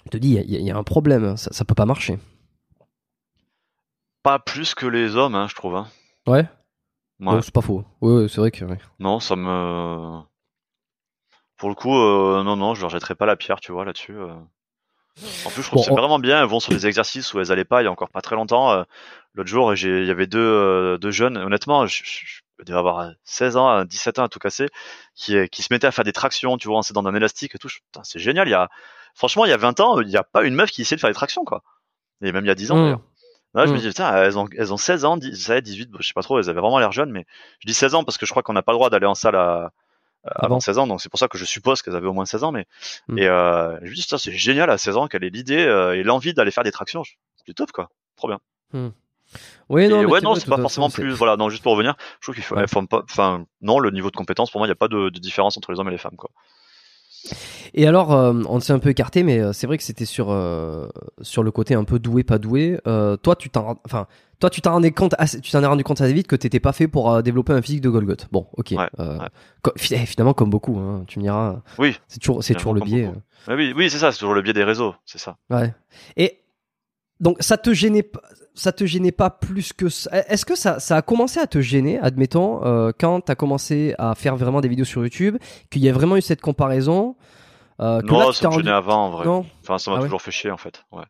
te 0.09 0.17
dis, 0.17 0.35
il 0.35 0.55
y, 0.55 0.63
y, 0.63 0.71
a 0.71 0.77
un 0.77 0.83
problème, 0.83 1.37
ça, 1.37 1.51
ça 1.51 1.65
peut 1.65 1.75
pas 1.75 1.85
marcher. 1.85 2.17
Pas 4.23 4.39
plus 4.39 4.75
que 4.75 4.85
les 4.85 5.15
hommes, 5.15 5.35
hein, 5.35 5.47
je 5.49 5.55
trouve. 5.55 5.75
Hein. 5.75 5.87
Ouais. 6.27 6.47
Ouais. 7.19 7.41
C'est 7.41 7.53
pas 7.53 7.61
faux. 7.61 7.83
Ouais, 8.01 8.27
c'est 8.29 8.39
vrai 8.39 8.51
que. 8.51 8.65
Non, 8.99 9.19
ça 9.19 9.35
me 9.35 10.21
pour 11.59 11.69
le 11.69 11.75
coup, 11.75 11.95
euh, 11.95 12.41
non, 12.43 12.55
non, 12.55 12.73
je 12.73 12.81
leur 12.81 12.89
jetterai 12.89 13.15
pas 13.15 13.25
la 13.25 13.35
pierre, 13.35 13.59
tu 13.59 13.71
vois, 13.71 13.85
là-dessus. 13.85 14.17
Euh. 14.17 14.33
En 15.45 15.49
plus, 15.49 15.61
je 15.61 15.67
trouve 15.67 15.75
bon, 15.75 15.81
que 15.81 15.85
c'est 15.85 15.91
on... 15.91 15.95
vraiment 15.95 16.17
bien. 16.17 16.41
Elles 16.41 16.47
vont 16.47 16.61
sur 16.61 16.71
des 16.71 16.87
exercices 16.87 17.33
où 17.33 17.39
elles 17.39 17.51
allaient 17.51 17.65
pas 17.65 17.81
il 17.81 17.85
y 17.85 17.87
a 17.87 17.91
encore 17.91 18.09
pas 18.09 18.21
très 18.21 18.35
longtemps. 18.35 18.71
Euh, 18.71 18.83
L'autre 19.35 19.49
jour, 19.49 19.73
il 19.75 20.05
y 20.05 20.09
avait 20.09 20.25
deux, 20.25 20.97
deux 20.97 21.11
jeunes. 21.11 21.37
Honnêtement, 21.37 21.85
je, 21.85 22.01
je, 22.03 22.73
avoir 22.73 23.11
16 23.25 23.57
ans, 23.57 23.85
17 23.85 24.19
ans 24.19 24.23
à 24.23 24.29
tout 24.29 24.39
casser, 24.39 24.67
qui, 25.15 25.47
qui 25.49 25.61
se 25.61 25.67
mettaient 25.71 25.85
à 25.85 25.91
faire 25.91 26.03
des 26.03 26.13
tractions, 26.13 26.57
tu 26.57 26.67
vois, 26.67 26.77
en 26.77 26.81
s'aidant 26.81 27.03
d'un 27.03 27.13
élastique 27.13 27.53
et 27.53 27.57
tout. 27.59 27.69
C'est 28.03 28.19
génial. 28.19 28.47
Il 28.47 28.51
y 28.51 28.55
a, 28.55 28.69
franchement, 29.13 29.45
il 29.45 29.49
y 29.49 29.53
a 29.53 29.57
20 29.57 29.79
ans, 29.81 30.01
il 30.01 30.07
n'y 30.07 30.17
a 30.17 30.23
pas 30.23 30.43
une 30.43 30.55
meuf 30.55 30.71
qui 30.71 30.81
essayait 30.81 30.95
de 30.95 31.01
faire 31.01 31.11
des 31.11 31.15
tractions, 31.15 31.45
quoi. 31.45 31.61
Et 32.21 32.31
même 32.31 32.43
il 32.43 32.47
y 32.47 32.51
a 32.51 32.55
10 32.55 32.71
ans, 32.71 32.75
mmh. 32.75 32.83
d'ailleurs. 32.83 33.01
Là, 33.53 33.65
je 33.65 33.71
mmh. 33.71 33.75
me 33.75 33.79
dis, 33.79 33.87
putain, 33.87 34.15
elles 34.15 34.37
ont, 34.37 34.47
elles 34.57 34.73
ont 34.73 34.77
16 34.77 35.05
ans, 35.05 35.17
17, 35.17 35.63
18, 35.63 35.89
je 35.99 36.07
sais 36.07 36.13
pas 36.13 36.21
trop, 36.21 36.39
elles 36.39 36.49
avaient 36.49 36.59
vraiment 36.59 36.79
l'air 36.79 36.91
jeunes, 36.91 37.11
mais 37.11 37.25
je 37.59 37.67
dis 37.67 37.73
16 37.73 37.95
ans 37.95 38.03
parce 38.03 38.17
que 38.17 38.25
je 38.25 38.31
crois 38.31 38.43
qu'on 38.43 38.53
n'a 38.53 38.61
pas 38.61 38.71
le 38.71 38.77
droit 38.77 38.89
d'aller 38.89 39.07
en 39.07 39.15
salle 39.15 39.35
à, 39.35 39.71
euh, 40.27 40.31
avant 40.35 40.55
bon. 40.55 40.59
16 40.59 40.77
ans, 40.79 40.87
donc 40.87 41.01
c'est 41.01 41.09
pour 41.09 41.19
ça 41.19 41.27
que 41.27 41.37
je 41.37 41.45
suppose 41.45 41.81
qu'elles 41.81 41.95
avaient 41.95 42.07
au 42.07 42.13
moins 42.13 42.25
16 42.25 42.43
ans. 42.43 42.51
Mais 42.51 42.65
mm. 43.07 43.17
et 43.17 43.27
euh, 43.27 43.77
je 43.81 43.89
me 43.89 43.95
dis 43.95 44.01
ça 44.01 44.17
c'est 44.17 44.31
génial 44.31 44.69
à 44.69 44.77
16 44.77 44.97
ans 44.97 45.07
qu'elle 45.07 45.23
ait 45.23 45.29
l'idée 45.29 45.65
euh, 45.65 45.95
et 45.95 46.03
l'envie 46.03 46.33
d'aller 46.33 46.51
faire 46.51 46.63
des 46.63 46.71
tractions. 46.71 47.03
C'est 47.45 47.53
top 47.53 47.71
quoi, 47.71 47.89
trop 48.15 48.27
bien. 48.27 48.39
Mm. 48.73 48.89
Oui, 49.69 49.87
non, 49.87 50.01
et 50.01 50.05
ouais, 50.05 50.21
non, 50.21 50.33
c'est 50.33 50.49
pas 50.49 50.57
forcément 50.57 50.89
plus. 50.89 51.11
Voilà, 51.11 51.37
non, 51.37 51.49
juste 51.49 51.61
pour 51.61 51.73
revenir, 51.73 51.95
je 52.19 52.25
trouve 52.25 52.35
qu'il 52.35 52.43
faut, 52.43 52.55
ouais. 52.55 52.65
Enfin, 52.91 53.45
non, 53.61 53.77
le 53.77 53.91
niveau 53.91 54.09
de 54.09 54.15
compétence 54.15 54.49
pour 54.49 54.59
moi, 54.59 54.65
il 54.65 54.69
n'y 54.69 54.73
a 54.73 54.75
pas 54.75 54.87
de, 54.87 55.09
de, 55.09 55.19
différence 55.19 55.55
entre 55.55 55.71
les 55.71 55.79
hommes 55.79 55.87
et 55.89 55.91
les 55.91 55.99
femmes 55.99 56.15
quoi. 56.15 56.31
Et 57.73 57.87
alors, 57.87 58.13
euh, 58.13 58.33
on 58.47 58.59
s'est 58.59 58.73
un 58.73 58.79
peu 58.79 58.89
écarté, 58.89 59.23
mais 59.23 59.39
euh, 59.39 59.53
c'est 59.53 59.67
vrai 59.67 59.77
que 59.77 59.83
c'était 59.83 60.05
sur 60.05 60.31
euh, 60.31 60.87
sur 61.21 61.43
le 61.43 61.51
côté 61.51 61.75
un 61.75 61.83
peu 61.83 61.99
doué, 61.99 62.23
pas 62.23 62.37
doué. 62.37 62.79
Euh, 62.87 63.17
toi, 63.17 63.35
tu 63.35 63.49
t'en, 63.49 63.79
enfin, 63.85 64.07
toi, 64.39 64.49
tu 64.49 64.61
t'en 64.61 64.73
rendais 64.73 64.91
compte, 64.91 65.15
assez, 65.17 65.39
tu 65.41 65.51
t'en 65.51 65.61
es 65.61 65.65
rendu 65.65 65.83
compte 65.83 66.01
assez 66.01 66.13
vite 66.13 66.27
que 66.27 66.35
t'étais 66.35 66.59
pas 66.59 66.73
fait 66.73 66.87
pour 66.87 67.21
développer 67.21 67.53
un 67.53 67.61
physique 67.61 67.81
de 67.81 67.89
Golgoth. 67.89 68.27
Bon, 68.31 68.47
ok. 68.57 68.71
Ouais, 68.71 68.89
ouais. 68.97 69.17
Co 69.61 69.71
finalement, 69.77 70.33
comme 70.33 70.49
beaucoup, 70.49 70.77
hein, 70.79 71.03
tu 71.07 71.19
me 71.19 71.23
diras. 71.23 71.61
Oui. 71.77 71.99
C'est 72.07 72.19
toujours, 72.19 72.43
c'est 72.43 72.55
toujours 72.55 72.73
le 72.73 72.81
biais. 72.81 73.09
oui, 73.47 73.73
oui, 73.75 73.89
c'est 73.89 73.99
ça, 73.99 74.11
c'est 74.11 74.19
toujours 74.19 74.33
le 74.33 74.41
biais 74.41 74.53
des 74.53 74.63
réseaux, 74.63 74.95
c'est 75.05 75.19
ça. 75.19 75.37
Ouais. 75.49 75.73
Et 76.17 76.39
donc, 77.19 77.37
ça 77.39 77.57
te 77.57 77.73
gênait 77.73 78.03
pas 78.03 78.21
ça 78.59 78.73
te 78.73 78.85
gênait 78.85 79.13
pas 79.13 79.29
plus 79.29 79.73
que 79.73 79.89
ça? 79.89 80.09
Est-ce 80.27 80.45
que 80.45 80.55
ça, 80.55 80.79
ça 80.79 80.97
a 80.97 81.01
commencé 81.01 81.39
à 81.39 81.47
te 81.47 81.61
gêner, 81.61 81.97
admettons, 81.99 82.65
euh, 82.65 82.91
quand 82.97 83.21
tu 83.21 83.31
as 83.31 83.35
commencé 83.35 83.95
à 83.97 84.15
faire 84.15 84.35
vraiment 84.35 84.59
des 84.59 84.67
vidéos 84.67 84.85
sur 84.85 85.01
YouTube, 85.01 85.37
qu'il 85.71 85.81
y 85.81 85.89
a 85.89 85.93
vraiment 85.93 86.17
eu 86.17 86.21
cette 86.21 86.41
comparaison 86.41 87.15
euh, 87.79 88.01
Non, 88.01 88.19
là, 88.19 88.33
ça 88.33 88.49
me 88.49 88.55
gênait 88.55 88.71
avant, 88.71 89.05
en 89.05 89.09
vrai. 89.11 89.25
Non? 89.25 89.45
Enfin, 89.61 89.77
ça 89.77 89.91
m'a 89.91 89.97
ah 89.97 90.01
toujours 90.01 90.19
ouais 90.19 90.23
fait 90.25 90.31
chier, 90.31 90.51
en 90.51 90.57
fait. 90.57 90.83
Ouais. 90.91 91.03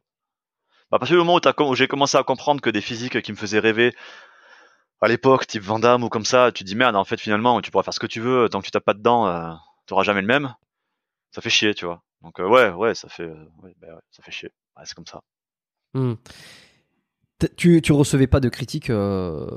Bah, 0.91 0.97
à 0.97 0.99
partir 0.99 1.16
du 1.16 1.24
moment 1.24 1.39
où, 1.43 1.64
où 1.64 1.76
j'ai 1.76 1.88
commencé 1.88 2.18
à 2.18 2.24
comprendre 2.24 2.62
que 2.62 2.70
des 2.70 2.82
physiques 2.82 3.22
qui 3.22 3.32
me 3.32 3.38
faisaient 3.38 3.60
rêver 3.60 3.95
à 5.01 5.07
l'époque, 5.07 5.47
type 5.47 5.64
Van 5.64 5.80
Damme 5.80 6.03
ou 6.03 6.10
comme 6.10 6.26
ça, 6.26 6.51
tu 6.51 6.64
te 6.64 6.68
dis 6.68 6.76
merde, 6.76 6.95
en 6.95 7.05
fait, 7.05 7.20
finalement, 7.20 7.62
tu 7.62 7.72
pourras 7.72 7.84
faire 7.84 7.93
ce 7.93 7.99
que 7.99 8.07
tu 8.07 8.20
veux, 8.20 8.47
tant 8.49 8.60
que 8.60 8.66
tu 8.66 8.72
tapes 8.72 8.86
pas 8.86 8.93
dedans, 8.93 9.28
euh, 9.28 9.51
tu 9.88 9.93
auras 9.93 10.03
jamais 10.03 10.22
le 10.22 10.28
même. 10.28 10.53
Ça 11.32 11.41
fait 11.41 11.49
chier, 11.49 11.74
tu 11.74 11.86
vois. 11.86 12.03
Donc, 12.22 12.39
euh, 12.39 12.47
ouais, 12.47 12.70
ouais, 12.70 12.93
ça 12.95 13.07
fait, 13.07 13.28
ouais, 13.28 13.74
bah, 13.78 13.88
ouais, 13.88 14.01
ça 14.12 14.22
fait 14.22 14.32
chier. 14.32 14.51
Ouais, 14.78 14.84
c'est 14.86 14.93
comme 14.93 15.07
ça. 15.07 15.22
Mmh. 15.94 16.14
Tu, 17.56 17.82
tu 17.82 17.92
recevais 17.94 18.28
pas 18.28 18.40
de 18.40 18.50
critiques 18.50 18.90
euh... 18.90 19.48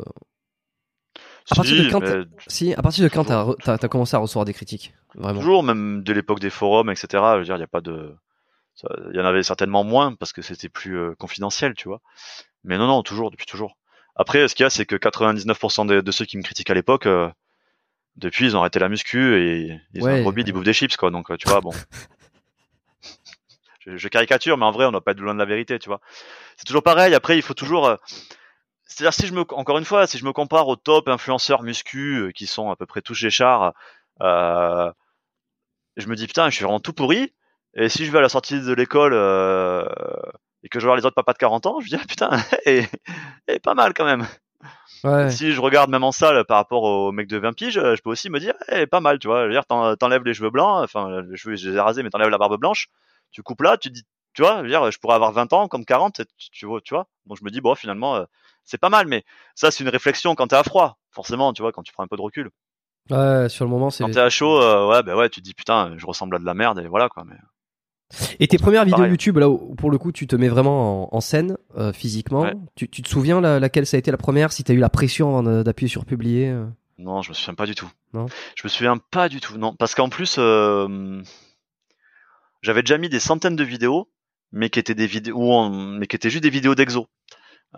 à, 1.51 1.55
si, 1.55 1.55
partir 1.57 1.85
de 1.85 1.91
quand 1.91 2.27
si, 2.47 2.75
à 2.75 2.83
partir 2.83 3.05
de 3.05 3.09
quand 3.09 3.25
t'as 3.25 3.47
as, 3.67 3.85
as, 3.85 3.89
commencé 3.89 4.15
à 4.15 4.19
recevoir 4.19 4.45
des 4.45 4.55
critiques 4.55 4.95
vraiment? 5.15 5.41
Toujours, 5.41 5.63
même 5.63 6.03
de 6.03 6.13
l'époque 6.13 6.41
des 6.41 6.51
forums, 6.51 6.91
etc. 6.91 7.09
Je 7.13 7.39
veux 7.39 7.45
dire, 7.45 7.57
il 7.57 7.61
y 7.61 7.65
a 7.65 7.67
pas 7.69 7.81
de, 7.81 8.15
il 9.11 9.17
y 9.17 9.21
en 9.21 9.25
avait 9.25 9.43
certainement 9.43 9.85
moins 9.85 10.15
parce 10.15 10.33
que 10.33 10.43
c'était 10.43 10.69
plus 10.69 10.97
euh, 10.99 11.15
confidentiel, 11.19 11.75
tu 11.75 11.89
vois. 11.89 12.01
Mais 12.65 12.79
non, 12.79 12.87
non, 12.87 13.03
toujours, 13.03 13.31
depuis 13.31 13.47
toujours. 13.47 13.77
Après, 14.17 14.47
ce 14.49 14.55
qu'il 14.55 14.65
y 14.65 14.67
a, 14.67 14.71
c'est 14.71 14.87
que 14.87 14.97
99% 14.97 15.87
de, 15.87 16.01
de, 16.01 16.13
ceux 16.13 16.25
qui 16.25 16.37
me 16.37 16.43
critiquent 16.43 16.71
à 16.71 16.75
l'époque, 16.75 17.07
euh, 17.07 17.29
depuis, 18.17 18.47
ils 18.47 18.57
ont 18.57 18.61
arrêté 18.61 18.79
la 18.79 18.89
muscu 18.89 19.37
et 19.37 19.81
ils 19.95 20.03
ouais, 20.03 20.21
ont 20.21 20.25
remis, 20.25 20.43
ouais. 20.43 20.49
ils 20.49 20.53
bouffent 20.53 20.65
des 20.65 20.73
chips, 20.73 20.97
quoi. 20.97 21.11
Donc, 21.11 21.37
tu 21.39 21.49
vois, 21.49 21.61
bon. 21.61 21.73
je, 23.85 23.97
je, 23.97 24.09
caricature, 24.09 24.57
mais 24.57 24.65
en 24.65 24.71
vrai, 24.71 24.87
on 24.87 24.93
n'a 24.93 25.01
pas 25.01 25.13
être 25.13 25.21
loin 25.21 25.35
de 25.35 25.39
la 25.39 25.45
vérité, 25.45 25.79
tu 25.79 25.89
vois. 25.89 26.01
C'est 26.57 26.65
toujours 26.65 26.83
pareil. 26.83 27.15
Après, 27.15 27.37
il 27.37 27.43
faut 27.43 27.55
toujours. 27.55 27.87
Euh, 27.87 27.97
C'est-à-dire, 28.87 29.15
si 29.15 29.27
je 29.27 29.33
me, 29.33 29.41
encore 29.53 29.79
une 29.79 29.85
fois, 29.85 30.07
si 30.07 30.19
je 30.19 30.25
me 30.25 30.33
compare 30.33 30.69
aux 30.69 30.77
top 30.77 31.09
influenceurs 31.09 31.63
muscu 31.63 32.19
euh, 32.19 32.31
qui 32.31 32.47
sont 32.47 32.71
à 32.71 32.77
peu 32.77 32.87
près 32.87 33.03
tous 33.03 33.15
chez 33.15 33.31
Char, 33.31 33.73
euh, 34.21 34.91
je 35.97 36.07
me 36.09 36.17
dis 36.17 36.27
putain, 36.27 36.51
je 36.51 36.57
suis 36.57 36.65
vraiment 36.65 36.81
tout 36.81 36.93
pourri. 36.93 37.33
Et 37.75 37.89
si 37.89 38.05
je 38.05 38.13
vais 38.13 38.19
à 38.19 38.23
la 38.23 38.29
sortie 38.29 38.61
de 38.61 38.73
l'école 38.75 39.15
euh, 39.15 39.87
et 40.63 40.69
que 40.69 40.79
je 40.79 40.87
vois 40.87 40.97
les 40.97 41.07
autres 41.07 41.15
papas 41.15 41.33
de 41.33 41.39
40 41.39 41.67
ans, 41.67 41.81
je 41.81 41.87
me 41.87 41.89
dis 41.89 42.03
ah, 42.03 42.07
putain, 42.07 42.31
et, 42.67 42.85
et 43.49 43.59
pas 43.61 43.75
mal 43.75 43.95
quand 43.95 44.05
même. 44.05 44.27
Ouais. 45.05 45.31
Si 45.31 45.53
je 45.53 45.61
regarde 45.61 45.91
même 45.91 46.05
en 46.05 46.13
salle 46.13 46.45
par 46.45 46.59
rapport 46.59 46.85
aux 46.85 47.11
mecs 47.11 47.29
de 47.29 47.39
20 47.39 47.53
piges, 47.55 47.81
je 47.81 48.01
peux 48.03 48.11
aussi 48.11 48.31
me 48.31 48.39
dire, 48.39 48.55
eh, 48.69 48.87
pas 48.87 49.01
mal, 49.01 49.19
tu 49.19 49.27
vois. 49.27 49.43
Je 49.43 49.47
veux 49.47 49.53
dire, 49.53 49.67
t'enlèves 49.67 50.23
les 50.23 50.35
cheveux 50.35 50.51
blancs, 50.51 50.85
enfin, 50.85 51.23
les 51.23 51.37
cheveux, 51.37 51.57
je 51.57 51.71
les 51.71 51.77
ai 51.77 51.81
rasés, 51.81 52.03
mais 52.03 52.11
t'enlèves 52.11 52.29
la 52.29 52.39
barbe 52.39 52.59
blanche, 52.61 52.89
tu 53.33 53.43
coupes 53.43 53.63
là, 53.63 53.77
tu 53.77 53.91
dis, 53.91 54.05
tu 54.35 54.43
vois, 54.43 54.59
je 54.59 54.63
veux 54.63 54.69
dire, 54.69 54.91
je 54.91 54.99
pourrais 54.99 55.15
avoir 55.15 55.33
20 55.33 55.53
ans 55.53 55.69
comme 55.69 55.85
40, 55.85 56.23
tu 56.53 56.67
vois, 56.67 56.81
tu 56.81 56.95
vois. 56.95 57.09
Donc 57.27 57.39
je 57.39 57.45
me 57.45 57.51
dis, 57.51 57.61
bon, 57.61 57.75
finalement, 57.75 58.17
euh, 58.17 58.25
c'est 58.65 58.79
pas 58.79 58.89
mal, 58.89 59.07
mais 59.07 59.25
ça, 59.55 59.71
c'est 59.71 59.85
une 59.85 59.91
réflexion 59.91 60.35
quand 60.35 60.49
t'es 60.49 60.57
à 60.57 60.63
froid, 60.63 60.99
forcément, 61.11 61.53
tu 61.53 61.63
vois, 61.63 61.73
quand 61.73 61.83
tu 61.83 61.93
prends 61.93 62.05
un 62.05 62.09
peu 62.09 62.17
de 62.17 62.23
recul. 62.23 62.51
Ouais, 63.11 63.49
sur 63.49 63.65
le 63.65 63.71
moment, 63.71 63.91
c'est. 63.91 64.05
Quand 64.05 64.11
t'es 64.11 64.21
à 64.21 64.31
chaud, 64.31 64.61
euh, 64.61 64.89
ouais, 64.89 65.03
ben 65.03 65.15
bah 65.15 65.19
ouais, 65.19 65.29
tu 65.29 65.41
te 65.41 65.45
dis, 65.45 65.55
putain, 65.55 65.95
je 65.97 66.07
ressemble 66.07 66.37
à 66.37 66.39
de 66.39 66.45
la 66.45 66.55
merde, 66.55 66.79
et 66.79 66.87
voilà, 66.87 67.09
quoi, 67.09 67.25
mais. 67.25 67.37
Et 68.41 68.47
tes 68.47 68.59
premières 68.59 68.85
vidéos 68.85 69.07
YouTube, 69.07 69.39
là 69.39 69.49
où 69.49 69.75
pour 69.75 69.91
le 69.91 69.97
coup 69.97 70.13
tu 70.13 70.27
te 70.27 70.37
mets 70.37 70.51
vraiment 70.51 71.15
en, 71.15 71.17
en 71.17 71.21
scène 71.23 71.57
euh, 71.79 71.95
physiquement, 71.95 72.43
ouais. 72.43 72.53
tu, 72.75 72.87
tu, 72.87 73.01
te 73.01 73.09
souviens 73.09 73.41
la, 73.41 73.59
laquelle 73.59 73.87
ça 73.87 73.97
a 73.97 73.99
été 73.99 74.11
la 74.11 74.19
première 74.19 74.53
Si 74.53 74.65
t'as 74.65 74.75
eu 74.75 74.79
la 74.79 74.91
pression 74.91 75.43
d'appuyer 75.43 75.89
sur 75.89 76.05
publier 76.05 76.51
euh... 76.51 76.67
Non, 76.99 77.23
je 77.23 77.31
me 77.31 77.35
souviens 77.35 77.55
pas 77.55 77.65
du 77.65 77.75
tout. 77.75 77.91
Non? 78.13 78.27
Je 78.55 78.63
me 78.65 78.69
souviens 78.69 78.99
pas 78.99 79.31
du 79.31 79.41
tout, 79.41 79.57
non, 79.57 79.75
parce 79.75 79.95
qu'en 79.95 80.11
plus 80.11 80.37
euh, 80.39 81.23
j'avais 82.63 82.83
déjà 82.83 82.99
mis 82.99 83.09
des 83.09 83.21
centaines 83.21 83.57
de 83.57 83.65
vidéos, 83.65 84.09
mais 84.53 84.71
qui 84.71 84.79
étaient 84.79 84.95
des 84.95 85.07
vidéos, 85.07 85.69
mais 85.71 86.07
qui 86.07 86.17
étaient 86.17 86.31
juste 86.31 86.43
des 86.43 86.51
vidéos 86.51 86.75
d'exo. 86.75 87.09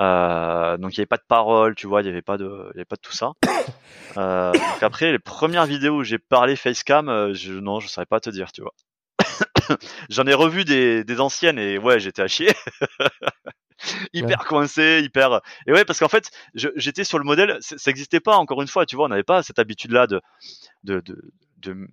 Euh, 0.00 0.76
donc 0.76 0.96
il 0.96 1.00
n'y 1.00 1.02
avait 1.02 1.06
pas 1.06 1.16
de 1.16 1.24
parole, 1.28 1.74
tu 1.74 1.86
vois, 1.86 2.00
il 2.00 2.04
n'y 2.04 2.10
avait 2.10 2.22
pas 2.22 2.36
de, 2.36 2.70
il 2.74 2.78
avait 2.78 2.84
pas 2.84 2.96
de 2.96 3.00
tout 3.00 3.12
ça. 3.12 3.32
Euh, 4.16 4.52
donc 4.52 4.82
après 4.82 5.10
les 5.10 5.18
premières 5.18 5.66
vidéos 5.66 5.96
où 5.96 6.04
j'ai 6.04 6.18
parlé 6.18 6.54
facecam, 6.54 7.08
euh, 7.08 7.34
je, 7.34 7.52
non, 7.52 7.80
je 7.80 7.88
saurais 7.88 8.06
pas 8.06 8.20
te 8.20 8.30
dire, 8.30 8.52
tu 8.52 8.62
vois. 8.62 8.72
J'en 10.08 10.24
ai 10.24 10.34
revu 10.34 10.64
des, 10.64 11.02
des, 11.02 11.18
anciennes 11.18 11.58
et 11.58 11.78
ouais, 11.78 11.98
j'étais 11.98 12.22
à 12.22 12.28
chier. 12.28 12.52
hyper 14.12 14.38
ouais. 14.38 14.46
coincé, 14.46 15.00
hyper. 15.02 15.40
Et 15.66 15.72
ouais, 15.72 15.84
parce 15.84 15.98
qu'en 15.98 16.08
fait, 16.08 16.30
j'étais 16.54 17.02
sur 17.02 17.18
le 17.18 17.24
modèle, 17.24 17.58
ça 17.60 17.74
n'existait 17.88 18.20
pas 18.20 18.36
encore 18.36 18.62
une 18.62 18.68
fois, 18.68 18.86
tu 18.86 18.94
vois, 18.94 19.06
on 19.06 19.08
n'avait 19.08 19.24
pas 19.24 19.42
cette 19.42 19.58
habitude-là 19.58 20.06
de, 20.06 20.20
de, 20.84 21.00
de, 21.00 21.32
de, 21.56 21.88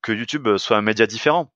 que 0.00 0.10
YouTube 0.10 0.56
soit 0.56 0.78
un 0.78 0.82
média 0.82 1.06
différent. 1.06 1.52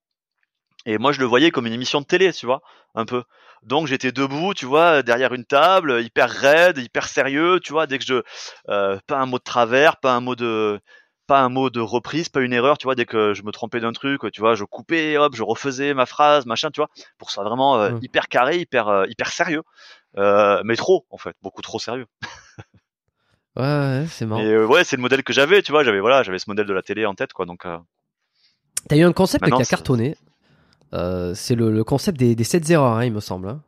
Et 0.87 0.97
moi, 0.97 1.11
je 1.11 1.19
le 1.19 1.25
voyais 1.25 1.51
comme 1.51 1.67
une 1.67 1.73
émission 1.73 1.99
de 1.99 2.05
télé, 2.05 2.31
tu 2.31 2.45
vois, 2.45 2.61
un 2.95 3.05
peu. 3.05 3.23
Donc 3.61 3.87
j'étais 3.87 4.13
debout, 4.13 4.53
tu 4.53 4.65
vois, 4.65 5.03
derrière 5.03 5.33
une 5.33 5.43
table, 5.43 6.01
hyper 6.01 6.29
raide, 6.29 6.77
hyper 6.77 7.09
sérieux, 7.09 7.59
tu 7.61 7.73
vois, 7.73 7.87
dès 7.87 7.99
que 7.99 8.05
je, 8.05 8.21
euh, 8.69 8.97
pas 9.05 9.17
un 9.17 9.25
mot 9.25 9.37
de 9.37 9.43
travers, 9.43 9.97
pas 9.97 10.13
un 10.13 10.21
mot 10.21 10.35
de, 10.35 10.79
pas 11.27 11.41
un 11.41 11.49
mot 11.49 11.69
de 11.69 11.81
reprise, 11.81 12.29
pas 12.29 12.39
une 12.39 12.53
erreur, 12.53 12.77
tu 12.77 12.85
vois, 12.85 12.95
dès 12.95 13.05
que 13.05 13.33
je 13.33 13.43
me 13.43 13.51
trompais 13.51 13.81
d'un 13.81 13.91
truc, 13.91 14.21
tu 14.31 14.39
vois, 14.39 14.55
je 14.55 14.63
coupais, 14.63 15.17
hop, 15.17 15.35
je 15.35 15.43
refaisais 15.43 15.93
ma 15.93 16.05
phrase, 16.05 16.45
machin, 16.45 16.71
tu 16.71 16.79
vois, 16.79 16.89
pour 17.17 17.27
que 17.27 17.33
ça 17.33 17.41
soit 17.41 17.49
vraiment 17.49 17.77
euh, 17.81 17.91
Mm. 17.91 17.99
hyper 18.03 18.27
carré, 18.29 18.57
hyper, 18.59 18.87
euh, 18.87 19.05
hyper 19.09 19.29
sérieux, 19.33 19.63
mais 20.15 20.77
trop, 20.77 21.05
en 21.09 21.17
fait, 21.17 21.35
beaucoup 21.41 21.61
trop 21.61 21.79
sérieux. 21.79 22.05
Ouais, 23.57 23.63
ouais, 23.63 24.05
c'est 24.07 24.25
marrant. 24.25 24.41
Et 24.41 24.57
ouais, 24.57 24.83
c'est 24.85 24.95
le 24.95 25.01
modèle 25.01 25.23
que 25.23 25.33
j'avais, 25.33 25.61
tu 25.63 25.73
vois, 25.73 25.83
j'avais 25.83 25.99
voilà, 25.99 26.23
j'avais 26.23 26.39
ce 26.39 26.49
modèle 26.49 26.67
de 26.67 26.73
la 26.73 26.83
télé 26.83 27.05
en 27.05 27.15
tête, 27.15 27.33
quoi, 27.33 27.45
donc. 27.45 27.65
T'as 28.87 28.95
eu 28.95 29.03
un 29.03 29.11
concept 29.11 29.41
Maintenant, 29.41 29.57
qui 29.57 29.63
a 29.63 29.65
cartonné. 29.65 30.15
Euh, 30.93 31.33
c'est 31.33 31.55
le, 31.55 31.71
le 31.71 31.83
concept 31.83 32.19
des, 32.19 32.35
des 32.35 32.43
7 32.43 32.69
erreurs, 32.69 32.93
hein, 32.97 33.05
il 33.05 33.13
me 33.13 33.19
semble. 33.19 33.49
hein. 33.49 33.61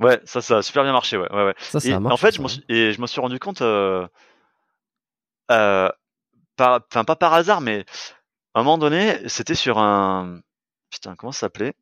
Ouais, 0.00 0.20
ça, 0.24 0.40
ça 0.40 0.56
a 0.58 0.62
super 0.62 0.82
bien 0.82 0.92
marché, 0.92 1.16
ouais, 1.16 1.30
ouais, 1.32 1.44
ouais. 1.44 1.54
Ça, 1.58 1.78
ça 1.78 1.88
Et 1.88 1.92
a 1.92 2.00
marché. 2.00 2.14
en 2.14 2.16
fait, 2.16 2.32
ça, 2.32 2.36
je 2.36 2.40
m'en 2.40 2.46
hein. 2.46 2.48
suis, 2.48 2.64
et 2.68 2.92
je 2.92 3.00
me 3.00 3.06
suis 3.06 3.20
rendu 3.20 3.38
compte, 3.38 3.62
euh, 3.62 4.04
euh, 5.52 5.88
par, 6.56 6.80
enfin 6.90 7.04
pas 7.04 7.14
par 7.14 7.32
hasard, 7.34 7.60
mais 7.60 7.84
à 8.54 8.60
un 8.60 8.62
moment 8.64 8.78
donné, 8.78 9.16
c'était 9.28 9.54
sur 9.54 9.78
un, 9.78 10.40
putain, 10.90 11.14
comment 11.14 11.30
ça 11.30 11.40
s'appelait? 11.40 11.74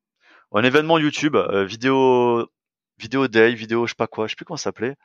Un 0.52 0.64
événement 0.64 0.98
YouTube, 0.98 1.34
vidéo, 1.66 2.46
vidéo 2.98 3.26
day, 3.28 3.54
vidéo, 3.54 3.86
je 3.86 3.92
sais 3.92 3.96
pas 3.96 4.08
quoi, 4.08 4.26
je 4.26 4.32
sais 4.32 4.36
plus 4.36 4.44
comment 4.44 4.58
ça 4.58 4.64
s'appelait. 4.64 4.96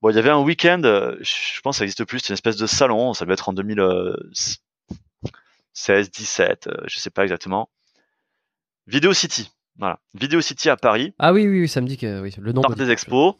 Bon, 0.00 0.10
il 0.10 0.14
y 0.14 0.18
avait 0.20 0.30
un 0.30 0.38
week-end, 0.40 0.80
je 0.84 1.60
pense 1.62 1.76
que 1.76 1.78
ça 1.78 1.84
existe 1.84 2.04
plus, 2.04 2.20
c'est 2.20 2.28
une 2.28 2.34
espèce 2.34 2.56
de 2.56 2.66
salon, 2.66 3.14
ça 3.14 3.24
devait 3.24 3.34
être 3.34 3.48
en 3.48 3.52
2016, 3.52 6.10
17, 6.10 6.68
euh, 6.68 6.76
je 6.86 6.98
sais 7.00 7.10
pas 7.10 7.24
exactement. 7.24 7.68
Video 8.88 9.12
City, 9.12 9.50
voilà, 9.78 9.98
Video 10.14 10.40
City 10.40 10.70
à 10.70 10.76
Paris. 10.76 11.14
Ah 11.18 11.32
oui, 11.32 11.46
oui, 11.46 11.60
oui, 11.60 11.68
ça 11.68 11.80
me 11.80 11.86
dit 11.86 11.98
que 11.98 12.20
oui, 12.22 12.34
le 12.40 12.52
nom. 12.52 12.62
Parc 12.62 12.74
dit 12.74 12.84
des 12.86 12.90
expos. 12.90 13.34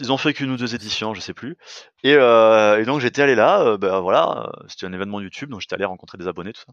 Ils 0.00 0.10
ont 0.10 0.16
fait 0.16 0.32
qu'une 0.32 0.50
ou 0.50 0.56
deux 0.56 0.74
éditions, 0.74 1.12
je 1.12 1.20
sais 1.20 1.34
plus. 1.34 1.56
Et, 2.02 2.14
euh, 2.14 2.80
et 2.80 2.84
donc 2.86 3.00
j'étais 3.00 3.20
allé 3.20 3.34
là, 3.34 3.60
euh, 3.60 3.76
ben 3.76 4.00
voilà, 4.00 4.46
euh, 4.48 4.64
c'était 4.66 4.86
un 4.86 4.92
événement 4.94 5.20
YouTube, 5.20 5.50
donc 5.50 5.60
j'étais 5.60 5.74
allé 5.74 5.84
rencontrer 5.84 6.16
des 6.16 6.26
abonnés, 6.26 6.54
tout 6.54 6.62
ça. 6.66 6.72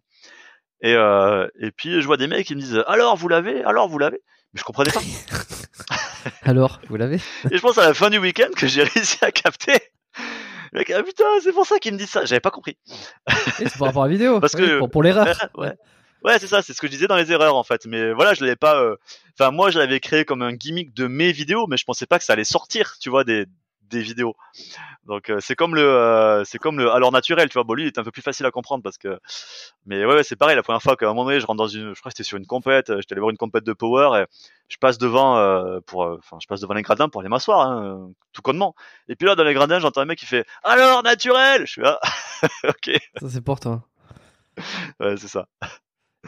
Et, 0.82 0.94
euh, 0.94 1.46
et 1.60 1.72
puis 1.72 2.02
je 2.02 2.06
vois 2.08 2.16
des 2.16 2.28
mecs 2.28 2.48
qui 2.48 2.56
me 2.56 2.62
disent 2.62 2.82
alors 2.88 3.18
vous 3.18 3.28
l'avez, 3.28 3.62
alors 3.66 3.90
vous 3.90 3.98
l'avez? 4.00 4.22
Mais 4.54 4.60
je 4.60 4.64
comprenais 4.64 4.92
pas. 4.92 5.02
Alors, 6.42 6.82
vous 6.90 6.96
l'avez? 6.96 7.18
Et 7.52 7.58
je 7.58 7.62
pense 7.62 7.78
à 7.78 7.84
la 7.84 7.94
fin 7.94 8.10
du 8.10 8.18
week-end 8.18 8.50
que 8.56 8.66
j'ai 8.68 8.82
réussi 8.96 9.18
à 9.24 9.32
capter. 9.32 9.74
Le 10.72 10.80
mec, 10.80 10.90
ah 10.90 11.04
putain, 11.04 11.24
c'est 11.44 11.52
pour 11.54 11.66
ça 11.68 11.78
qu'ils 11.80 11.94
me 11.94 11.98
disent 12.00 12.10
ça. 12.10 12.26
J'avais 12.26 12.40
pas 12.40 12.50
compris. 12.50 12.78
C'est 13.58 13.78
par 13.78 13.88
rapport 13.90 14.04
à 14.04 14.08
la 14.08 14.12
vidéo. 14.12 14.40
Parce 14.40 14.54
oui, 14.56 14.62
que- 14.62 14.80
pour, 14.80 14.90
pour 14.90 15.04
l'erreur. 15.04 15.28
ouais. 15.56 15.74
Ouais, 16.24 16.38
c'est 16.40 16.48
ça, 16.48 16.62
c'est 16.62 16.74
ce 16.74 16.82
que 16.82 16.88
je 16.88 16.92
disais 16.92 17.08
dans 17.08 17.16
les 17.16 17.32
erreurs 17.32 17.56
en 17.56 17.64
fait. 17.64 17.86
Mais 17.86 18.12
voilà, 18.14 18.34
je 18.34 18.42
l'avais 18.44 18.56
pas. 18.58 18.82
euh, 18.82 18.96
Enfin, 19.40 19.52
moi, 19.52 19.70
je 19.72 19.80
l'avais 19.80 20.00
créé 20.02 20.26
comme 20.26 20.42
un 20.42 20.52
gimmick 20.54 20.94
de 20.94 21.08
mes 21.08 21.32
vidéos, 21.32 21.66
mais 21.68 21.78
je 21.78 21.86
pensais 21.86 22.06
pas 22.06 22.20
que 22.20 22.26
ça 22.26 22.34
allait 22.34 22.44
sortir, 22.44 22.96
tu 23.00 23.10
vois, 23.10 23.24
des 23.24 23.46
des 23.90 24.02
vidéos. 24.02 24.36
Donc 25.06 25.32
euh, 25.32 25.40
c'est 25.42 25.56
comme 25.56 25.74
le 25.74 25.82
euh, 25.82 26.44
c'est 26.44 26.60
comme 26.60 26.78
le 26.78 26.92
alors 26.92 27.12
naturel, 27.12 27.50
tu 27.50 27.54
vois. 27.56 27.64
Bon, 27.64 27.74
lui, 27.74 27.84
il 27.86 27.88
est 27.88 27.98
un 27.98 28.04
peu 28.04 28.12
plus 28.12 28.22
facile 28.22 28.46
à 28.46 28.52
comprendre 28.52 28.84
parce 28.84 28.98
que. 29.00 29.18
Mais 29.88 30.06
ouais, 30.06 30.14
ouais 30.16 30.24
c'est 30.24 30.36
pareil. 30.36 30.56
La 30.56 30.62
première 30.62 30.82
fois 30.82 30.96
qu'à 30.96 31.06
un 31.06 31.10
moment 31.10 31.26
donné, 31.26 31.40
je 31.40 31.46
rentre 31.48 31.58
dans 31.58 31.68
une, 31.68 31.96
je 31.96 32.00
crois 32.00 32.12
que 32.12 32.18
c'était 32.18 32.28
sur 32.28 32.38
une 32.38 32.46
compète, 32.46 32.90
euh, 32.92 32.98
j'étais 33.00 33.14
allé 33.14 33.22
voir 33.22 33.32
une 33.32 33.38
compète 33.38 33.64
de 33.64 33.74
power 33.74 34.22
et 34.22 34.26
je 34.68 34.78
passe 34.78 34.98
devant 35.00 35.38
euh, 35.38 35.80
pour, 35.88 36.04
euh, 36.04 36.18
enfin, 36.20 36.38
je 36.42 36.46
passe 36.48 36.60
devant 36.62 36.76
les 36.76 36.84
gradins 36.84 37.10
pour 37.10 37.22
aller 37.22 37.30
m'asseoir, 37.30 37.62
hein, 37.68 38.12
tout 38.34 38.42
connement. 38.44 38.76
Et 39.08 39.16
puis 39.16 39.26
là, 39.28 39.36
dans 39.36 39.44
les 39.44 39.54
gradins, 39.56 39.80
j'entends 39.80 40.02
un 40.02 40.06
mec 40.06 40.20
qui 40.20 40.28
fait 40.28 40.46
alors 40.64 41.02
naturel. 41.02 41.62
Je 41.66 41.72
suis 41.72 41.82
là, 41.82 42.00
ok, 42.68 42.92
Ça, 43.22 43.28
c'est 43.30 43.42
pour 43.42 43.60
toi. 43.60 43.82
ouais, 45.00 45.18
c'est 45.18 45.28
ça. 45.30 45.48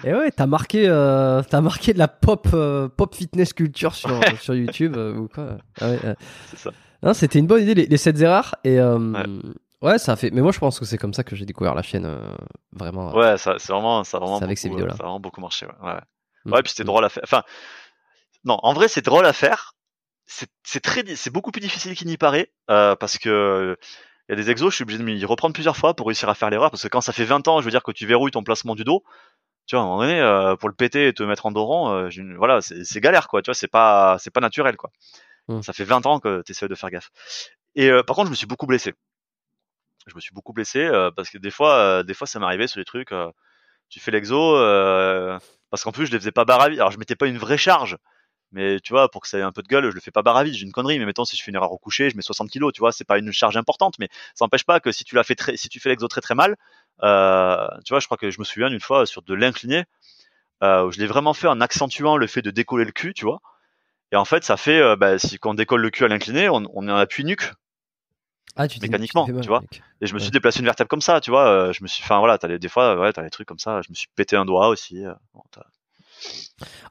Et 0.03 0.13
ouais, 0.13 0.31
t'as 0.31 0.47
marqué, 0.47 0.88
euh, 0.88 1.41
t'as 1.43 1.61
marqué 1.61 1.93
de 1.93 1.99
la 1.99 2.07
pop, 2.07 2.47
euh, 2.53 2.88
pop 2.88 3.13
fitness 3.13 3.53
culture 3.53 3.93
sur, 3.93 4.09
sur 4.41 4.55
YouTube 4.55 4.95
euh, 4.97 5.15
ou 5.15 5.27
quoi. 5.27 5.57
Ah 5.80 5.89
ouais, 7.03 7.13
c'était 7.13 7.39
une 7.39 7.47
bonne 7.47 7.63
idée, 7.63 7.73
les, 7.73 7.85
les 7.85 7.97
7 7.97 8.19
erreurs. 8.22 8.55
Et 8.63 8.80
euh, 8.80 8.97
ouais. 8.97 9.26
Ouais. 9.81 9.97
ça 9.99 10.13
a 10.13 10.15
fait. 10.15 10.31
Mais 10.31 10.41
moi, 10.41 10.51
je 10.51 10.59
pense 10.59 10.80
que 10.80 10.85
c'est 10.85 10.97
comme 10.97 11.13
ça 11.13 11.23
que 11.23 11.35
j'ai 11.35 11.45
découvert 11.45 11.76
la 11.76 11.81
chaîne. 11.81 12.09
vraiment. 12.72 13.13
Ouais, 13.13 13.38
ça, 13.38 13.55
c'est 13.57 13.73
vraiment, 13.73 14.03
ça 14.03 14.18
a 14.18 14.19
vraiment, 14.22 14.39
C'est 14.39 14.45
avec 14.45 14.57
ces 14.57 14.69
beaucoup, 14.69 14.77
vidéos-là. 14.80 14.95
ça 14.95 15.03
a 15.03 15.05
vraiment 15.05 15.19
beaucoup 15.19 15.41
marché. 15.41 15.65
Ouais, 15.65 15.91
ouais. 15.91 15.99
Mm. 16.45 16.53
Puis 16.63 16.69
c'était 16.69 16.84
drôle 16.84 17.03
à 17.03 17.09
faire. 17.09 17.23
Enfin, 17.23 17.43
non, 18.45 18.57
en 18.63 18.73
vrai, 18.73 18.88
c'est 18.88 19.03
drôle 19.03 19.26
à 19.26 19.34
faire. 19.34 19.73
C'est, 20.26 20.80
très, 20.80 21.03
c'est 21.15 21.30
beaucoup 21.30 21.51
plus 21.51 21.59
difficile 21.59 21.93
qu'il 21.93 22.07
n'y 22.07 22.15
paraît, 22.15 22.49
parce 22.68 23.18
que 23.18 23.77
il 24.30 24.38
y 24.38 24.39
a 24.39 24.41
des 24.41 24.49
exos, 24.49 24.72
je 24.72 24.76
suis 24.76 24.84
obligé 24.84 24.97
de 24.97 25.03
m'y 25.03 25.26
reprendre 25.26 25.53
plusieurs 25.53 25.76
fois 25.76 25.93
pour 25.93 26.07
réussir 26.07 26.30
à 26.30 26.35
faire 26.35 26.49
l'erreur, 26.49 26.72
parce 26.72 26.84
que 26.84 26.88
quand 26.88 27.01
ça 27.01 27.11
fait 27.11 27.26
20 27.26 27.49
ans, 27.49 27.59
je 27.59 27.65
veux 27.65 27.72
dire 27.72 27.84
que 27.84 27.91
tu 27.91 28.05
verrouilles 28.05 28.31
ton 28.31 28.43
placement 28.43 28.76
du 28.76 28.85
dos, 28.85 29.03
tu 29.72 29.77
vois, 29.77 29.84
à 29.84 29.88
un 29.88 29.89
moment 29.89 30.02
donné, 30.02 30.19
euh, 30.19 30.57
pour 30.57 30.68
le 30.68 30.76
péter 30.76 31.07
et 31.07 31.14
te 31.14 31.23
mettre 31.23 31.45
en 31.45 31.52
dos 31.53 31.64
rond, 31.64 31.93
euh, 31.93 32.10
voilà, 32.35 32.60
c'est, 32.60 32.99
galère, 32.99 33.30
quoi, 33.30 33.41
tu 33.41 33.48
vois, 33.48 33.56
c'est 33.56 33.69
pas, 33.69 34.18
c'est 34.19 34.30
pas 34.30 34.41
naturel, 34.41 34.76
quoi. 34.76 34.91
Mm. 35.48 35.61
Ça 35.61 35.72
fait 35.72 35.85
20 35.85 36.06
ans 36.07 36.19
que 36.19 36.43
tu 36.45 36.52
essaies 36.52 36.68
de 36.68 36.76
faire 36.76 36.89
gaffe. 36.89 37.10
Et 37.76 37.89
euh, 37.89 38.03
par 38.03 38.18
contre, 38.18 38.26
je 38.26 38.31
me 38.31 38.35
suis 38.35 38.48
beaucoup 38.48 38.65
blessé. 38.65 38.93
Je 40.07 40.14
me 40.14 40.19
suis 40.19 40.34
beaucoup 40.34 40.52
blessé 40.52 40.89
parce 41.15 41.30
que 41.30 41.38
des 41.38 41.52
fois, 41.52 42.03
des 42.03 42.14
fois, 42.14 42.27
ça 42.27 42.38
m'arrivait 42.39 42.68
sur 42.68 42.81
des 42.81 42.85
trucs. 42.85 43.14
tu 43.88 44.02
fais 44.02 44.11
l'exo 44.11 44.57
parce 45.69 45.84
qu'en 45.84 45.93
plus, 45.93 46.07
je 46.07 46.11
les 46.11 46.19
faisais 46.19 46.34
pas 46.34 46.43
barre 46.43 46.60
à 46.60 46.69
vide. 46.69 46.80
Alors, 46.80 46.91
je 46.91 46.98
mettais 46.98 47.15
pas 47.15 47.27
une 47.27 47.38
vraie 47.38 47.57
charge, 47.57 47.98
mais 48.52 48.80
tu 48.82 48.94
vois, 48.94 49.10
pour 49.10 49.22
que 49.22 49.28
ça 49.28 49.38
ait 49.40 49.41
un 49.41 49.52
peu 49.52 49.61
de 49.64 49.68
gueule, 49.68 49.90
je 49.90 49.95
le 49.95 50.02
fais 50.02 50.11
pas 50.11 50.22
barre 50.23 50.38
à 50.38 50.44
vide. 50.44 50.53
J'ai 50.53 50.65
une 50.65 50.72
connerie, 50.72 50.99
mais 50.99 51.06
mettons 51.06 51.26
si 51.26 51.36
je 51.38 51.44
fais 51.44 51.52
une 51.52 51.56
erreur 51.56 51.72
au 51.72 51.78
coucher, 51.78 52.10
je 52.10 52.15
mets 52.15 52.22
60 52.22 52.49
kilos. 52.49 52.73
Tu 52.73 52.80
vois, 52.80 52.91
c'est 52.91 53.03
pas 53.06 53.18
une 53.18 53.32
charge 53.32 53.57
importante, 53.57 53.98
mais 53.99 54.10
ça 54.36 54.45
n'empêche 54.45 54.65
pas 54.65 54.80
que 54.80 54.91
si 54.91 55.03
tu 55.03 55.15
l'as 55.15 55.23
fait 55.23 55.36
très, 55.36 55.57
si 55.57 55.69
tu 55.69 55.80
fais 55.80 55.90
l'exo 55.90 56.07
très 56.07 56.22
très 56.22 56.36
mal, 56.36 56.56
euh, 57.03 57.68
tu 57.86 57.94
vois, 57.94 57.99
je 57.99 58.06
crois 58.06 58.18
que 58.18 58.30
je 58.32 58.40
me 58.40 58.44
souviens 58.45 58.69
d'une 58.69 58.80
fois 58.82 59.06
sur 59.06 59.22
de 59.22 59.34
l'incliné, 59.34 59.86
euh, 60.64 60.86
où 60.86 60.91
je 60.91 60.99
l'ai 60.99 61.07
vraiment 61.07 61.34
fait 61.34 61.48
en 61.48 61.61
accentuant 61.61 62.18
le 62.18 62.28
fait 62.28 62.41
de 62.41 62.52
décoller 62.52 62.86
le 62.86 62.91
cul, 62.91 63.14
tu 63.14 63.26
vois. 63.26 63.40
Et 64.11 64.15
en 64.18 64.26
fait, 64.26 64.44
ça 64.44 64.57
fait, 64.57 64.80
euh, 64.82 64.95
bah, 64.95 65.19
si 65.19 65.40
quand 65.40 65.52
on 65.52 65.53
décolle 65.56 65.82
le 65.82 65.90
cul 65.90 66.06
à 66.06 66.07
l'incliné, 66.10 66.49
on, 66.49 66.64
on 66.73 66.88
est 66.88 66.91
en 66.91 66.98
appui 66.98 67.26
nuque. 67.26 67.52
Ah, 68.56 68.68
tu 68.68 68.80
mécaniquement, 68.82 69.28
mal, 69.28 69.41
tu 69.41 69.48
vois. 69.48 69.61
mec. 69.61 69.82
Et 70.02 70.07
je 70.07 70.14
me 70.14 70.19
suis 70.19 70.28
Ouais. 70.28 70.32
déplacé 70.32 70.60
une 70.60 70.65
vertèbre 70.65 70.90
comme 70.90 71.02
ça, 71.02 71.22
tu 71.22 71.32
vois. 71.32 71.48
euh, 71.48 71.73
je 71.73 71.84
me 71.84 71.88
suis, 71.88 72.03
enfin 72.03 72.19
voilà, 72.19 72.38
t'as 72.38 72.57
des 72.57 72.69
fois, 72.69 72.99
ouais, 72.99 73.14
t'as 73.14 73.23
des 73.23 73.30
trucs 73.30 73.48
comme 73.48 73.60
ça. 73.60 73.82
Je 73.82 73.90
me 73.90 73.95
suis 73.95 74.07
pété 74.15 74.36
un 74.36 74.45
doigt 74.45 74.68
aussi. 74.68 75.06
euh, 75.06 75.14
bon, 75.34 75.41
t'as- 75.52 75.65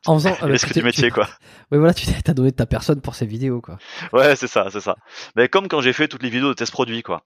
En 0.06 0.18
faisant. 0.18 0.36
le 0.42 0.52
risque 0.52 0.72
du 0.72 0.82
métier, 0.82 1.10
quoi. 1.10 1.28
Oui, 1.70 1.78
voilà, 1.78 1.94
tu 1.94 2.06
t'as 2.06 2.34
donné 2.34 2.50
de 2.50 2.56
ta 2.56 2.66
personne 2.66 3.00
pour 3.00 3.14
ces 3.14 3.26
vidéos, 3.26 3.60
quoi. 3.60 3.78
Ouais, 4.12 4.34
c'est 4.36 4.46
ça, 4.48 4.68
c'est 4.70 4.80
ça. 4.80 4.96
Mais 5.36 5.48
comme 5.48 5.68
quand 5.68 5.80
j'ai 5.80 5.92
fait 5.92 6.08
toutes 6.08 6.22
les 6.22 6.30
vidéos 6.30 6.48
de 6.48 6.54
test 6.54 6.72
produits, 6.72 7.02
quoi. 7.02 7.22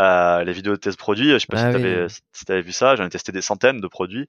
Euh, 0.00 0.44
les 0.44 0.52
vidéos 0.52 0.72
de 0.72 0.80
test 0.80 0.98
produits, 0.98 1.30
je 1.32 1.38
sais 1.38 1.46
pas 1.48 1.58
Ah 1.58 1.72
si 1.72 1.76
oui. 1.76 1.82
t'avais 1.82 2.60
si 2.60 2.66
vu 2.66 2.72
ça, 2.72 2.96
j'en 2.96 3.04
ai 3.04 3.08
testé 3.08 3.32
des 3.32 3.42
centaines 3.42 3.80
de 3.80 3.88
produits. 3.88 4.28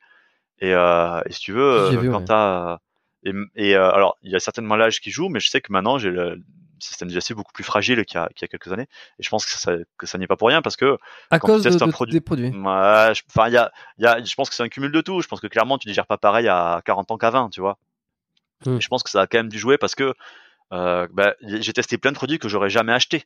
Et, 0.60 0.73
euh, 0.73 1.22
et 1.26 1.31
si 1.31 1.40
tu 1.40 1.53
veux, 1.53 1.61
euh, 1.64 1.90
vu, 1.91 2.10
quand 2.10 2.19
ouais. 2.19 2.26
t'as 2.26 2.80
et, 3.23 3.34
et 3.56 3.76
euh, 3.76 3.91
alors 3.91 4.18
il 4.23 4.31
y 4.31 4.36
a 4.36 4.40
certainement 4.40 4.76
l'âge 4.76 4.99
qui 4.99 5.11
joue, 5.11 5.30
mais 5.30 5.40
je 5.40 5.49
sais 5.49 5.61
que 5.61 5.72
maintenant 5.72 5.98
j'ai 5.98 6.10
le 6.10 6.38
système 6.81 7.07
digestif 7.07 7.35
beaucoup 7.35 7.51
plus 7.53 7.64
fragile 7.64 8.03
qu'il 8.06 8.19
y, 8.19 8.23
a, 8.23 8.27
qu'il 8.30 8.41
y 8.41 8.45
a 8.45 8.47
quelques 8.47 8.72
années. 8.72 8.88
Et 9.19 9.23
je 9.23 9.30
pense 9.30 9.45
que 9.45 9.51
ça, 9.57 9.73
que 9.97 10.06
ça 10.06 10.18
n'y 10.18 10.23
est 10.23 10.27
pas 10.27 10.35
pour 10.38 10.47
rien 10.47 10.61
parce 10.61 10.76
que 10.76 10.97
À 11.30 11.39
Quand 11.39 11.47
tu 11.47 11.53
cause 11.53 11.64
de, 11.64 11.84
un 11.84 11.88
des 11.88 11.91
produits. 11.91 12.14
Ouais, 12.51 13.14
je- 13.14 13.49
y 13.51 13.57
a, 13.57 13.72
y 13.97 14.06
a, 14.06 14.23
je 14.23 14.35
pense 14.35 14.49
que 14.49 14.56
c'est 14.56 14.64
un 14.64 14.69
cumul 14.69 14.91
de 14.91 15.01
tout. 15.01 15.22
Je 15.22 15.27
pense 15.27 15.39
que 15.39 15.47
clairement, 15.47 15.77
tu 15.77 15.88
digères 15.88 16.07
pas 16.07 16.18
pareil 16.18 16.47
à 16.47 16.81
40 16.85 17.11
ans 17.11 17.18
qu'à 17.18 17.30
20, 17.30 17.49
tu 17.49 17.61
vois. 17.61 17.77
Hmm. 18.65 18.77
Et 18.77 18.81
je 18.81 18.88
pense 18.88 19.03
que 19.03 19.10
ça 19.10 19.22
a 19.22 19.27
quand 19.27 19.38
même 19.39 19.49
dû 19.49 19.57
jouer 19.57 19.77
parce 19.77 19.95
que 19.95 20.14
euh, 20.72 21.07
bah, 21.11 21.35
j'ai 21.41 21.73
testé 21.73 21.97
plein 21.97 22.11
de 22.11 22.18
produits 22.18 22.39
que 22.39 22.49
j'aurais 22.49 22.69
jamais 22.69 22.93
acheté. 22.93 23.26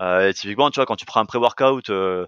Euh, 0.00 0.28
et 0.28 0.34
typiquement, 0.34 0.70
tu 0.70 0.76
vois, 0.76 0.86
quand 0.86 0.96
tu 0.96 1.06
prends 1.06 1.20
un 1.20 1.24
pré-workout, 1.26 1.90
euh, 1.90 2.26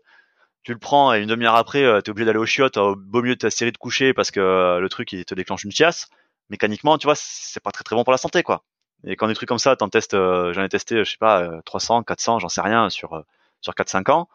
tu 0.62 0.73
le 0.73 0.78
prends 0.78 1.15
et 1.15 1.20
une 1.20 1.28
demi-heure 1.28 1.55
après, 1.55 1.85
euh, 1.85 2.01
t'es 2.01 2.10
obligé 2.10 2.24
d'aller 2.27 2.39
au 2.39 2.47
chiottes 2.47 2.77
au 2.77 2.97
beau 2.97 3.23
milieu 3.23 3.35
de 3.35 3.40
ta 3.40 3.51
série 3.51 3.73
de 3.73 3.78
coucher 3.78 4.15
parce 4.15 4.31
que 4.31 4.78
le 4.81 4.89
truc 4.89 5.12
il 5.12 5.24
te 5.24 5.35
déclenche 5.35 5.65
une 5.65 5.73
chiasse. 5.73 6.09
Mécaniquement, 6.51 6.97
tu 6.98 7.06
vois, 7.06 7.15
c'est 7.16 7.62
pas 7.62 7.70
très 7.73 7.85
très 7.85 7.94
bon 7.94 8.05
pour 8.05 8.12
la 8.12 8.19
santé, 8.19 8.43
quoi. 8.43 8.62
Et 9.05 9.16
quand 9.16 9.29
des 9.29 9.35
trucs 9.35 9.49
comme 9.49 9.59
ça, 9.59 9.77
t'en 9.77 9.89
testes, 9.89 10.15
euh, 10.15 10.53
j'en 10.53 10.62
ai 10.65 10.69
testé, 10.69 11.05
je 11.05 11.11
sais 11.11 11.16
pas, 11.19 11.43
euh, 11.43 11.61
300, 11.65 12.03
400, 12.03 12.39
j'en 12.41 12.49
sais 12.49 12.61
rien, 12.61 12.91
sur 12.91 13.12
euh, 13.15 13.23
sur 13.61 13.75
4-5 13.75 14.11
ans, 14.11 14.29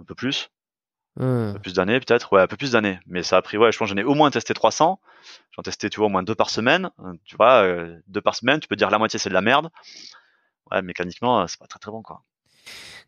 un 0.00 0.04
peu 0.04 0.14
plus. 0.14 0.50
Un 1.18 1.54
peu 1.54 1.60
plus 1.60 1.72
d'années 1.72 1.98
peut-être. 1.98 2.30
Ouais 2.34 2.42
un 2.42 2.46
peu 2.46 2.58
plus 2.58 2.72
d'années. 2.72 2.98
Mais 3.06 3.22
ça 3.22 3.38
a 3.38 3.42
pris 3.42 3.56
ouais 3.56 3.72
je 3.72 3.78
pense 3.78 3.88
j'en 3.88 3.96
ai 3.96 4.04
au 4.04 4.12
moins 4.14 4.30
testé 4.30 4.52
300 4.52 5.00
j'en 5.52 5.62
testé 5.62 5.88
tu 5.88 5.96
vois 5.96 6.08
au 6.08 6.10
moins 6.10 6.22
deux 6.22 6.34
par 6.34 6.50
semaine. 6.50 6.90
Euh, 7.02 7.14
tu 7.24 7.36
vois 7.36 7.62
euh, 7.62 7.96
deux 8.06 8.20
par 8.20 8.34
semaine 8.34 8.60
tu 8.60 8.68
peux 8.68 8.76
dire 8.76 8.90
la 8.90 8.98
moitié 8.98 9.18
c'est 9.18 9.30
de 9.30 9.34
la 9.34 9.40
merde. 9.40 9.70
Ouais 10.70 10.82
mécaniquement 10.82 11.40
euh, 11.40 11.46
c'est 11.48 11.58
pas 11.58 11.66
très 11.66 11.78
très 11.78 11.90
bon 11.90 12.02
quoi. 12.02 12.20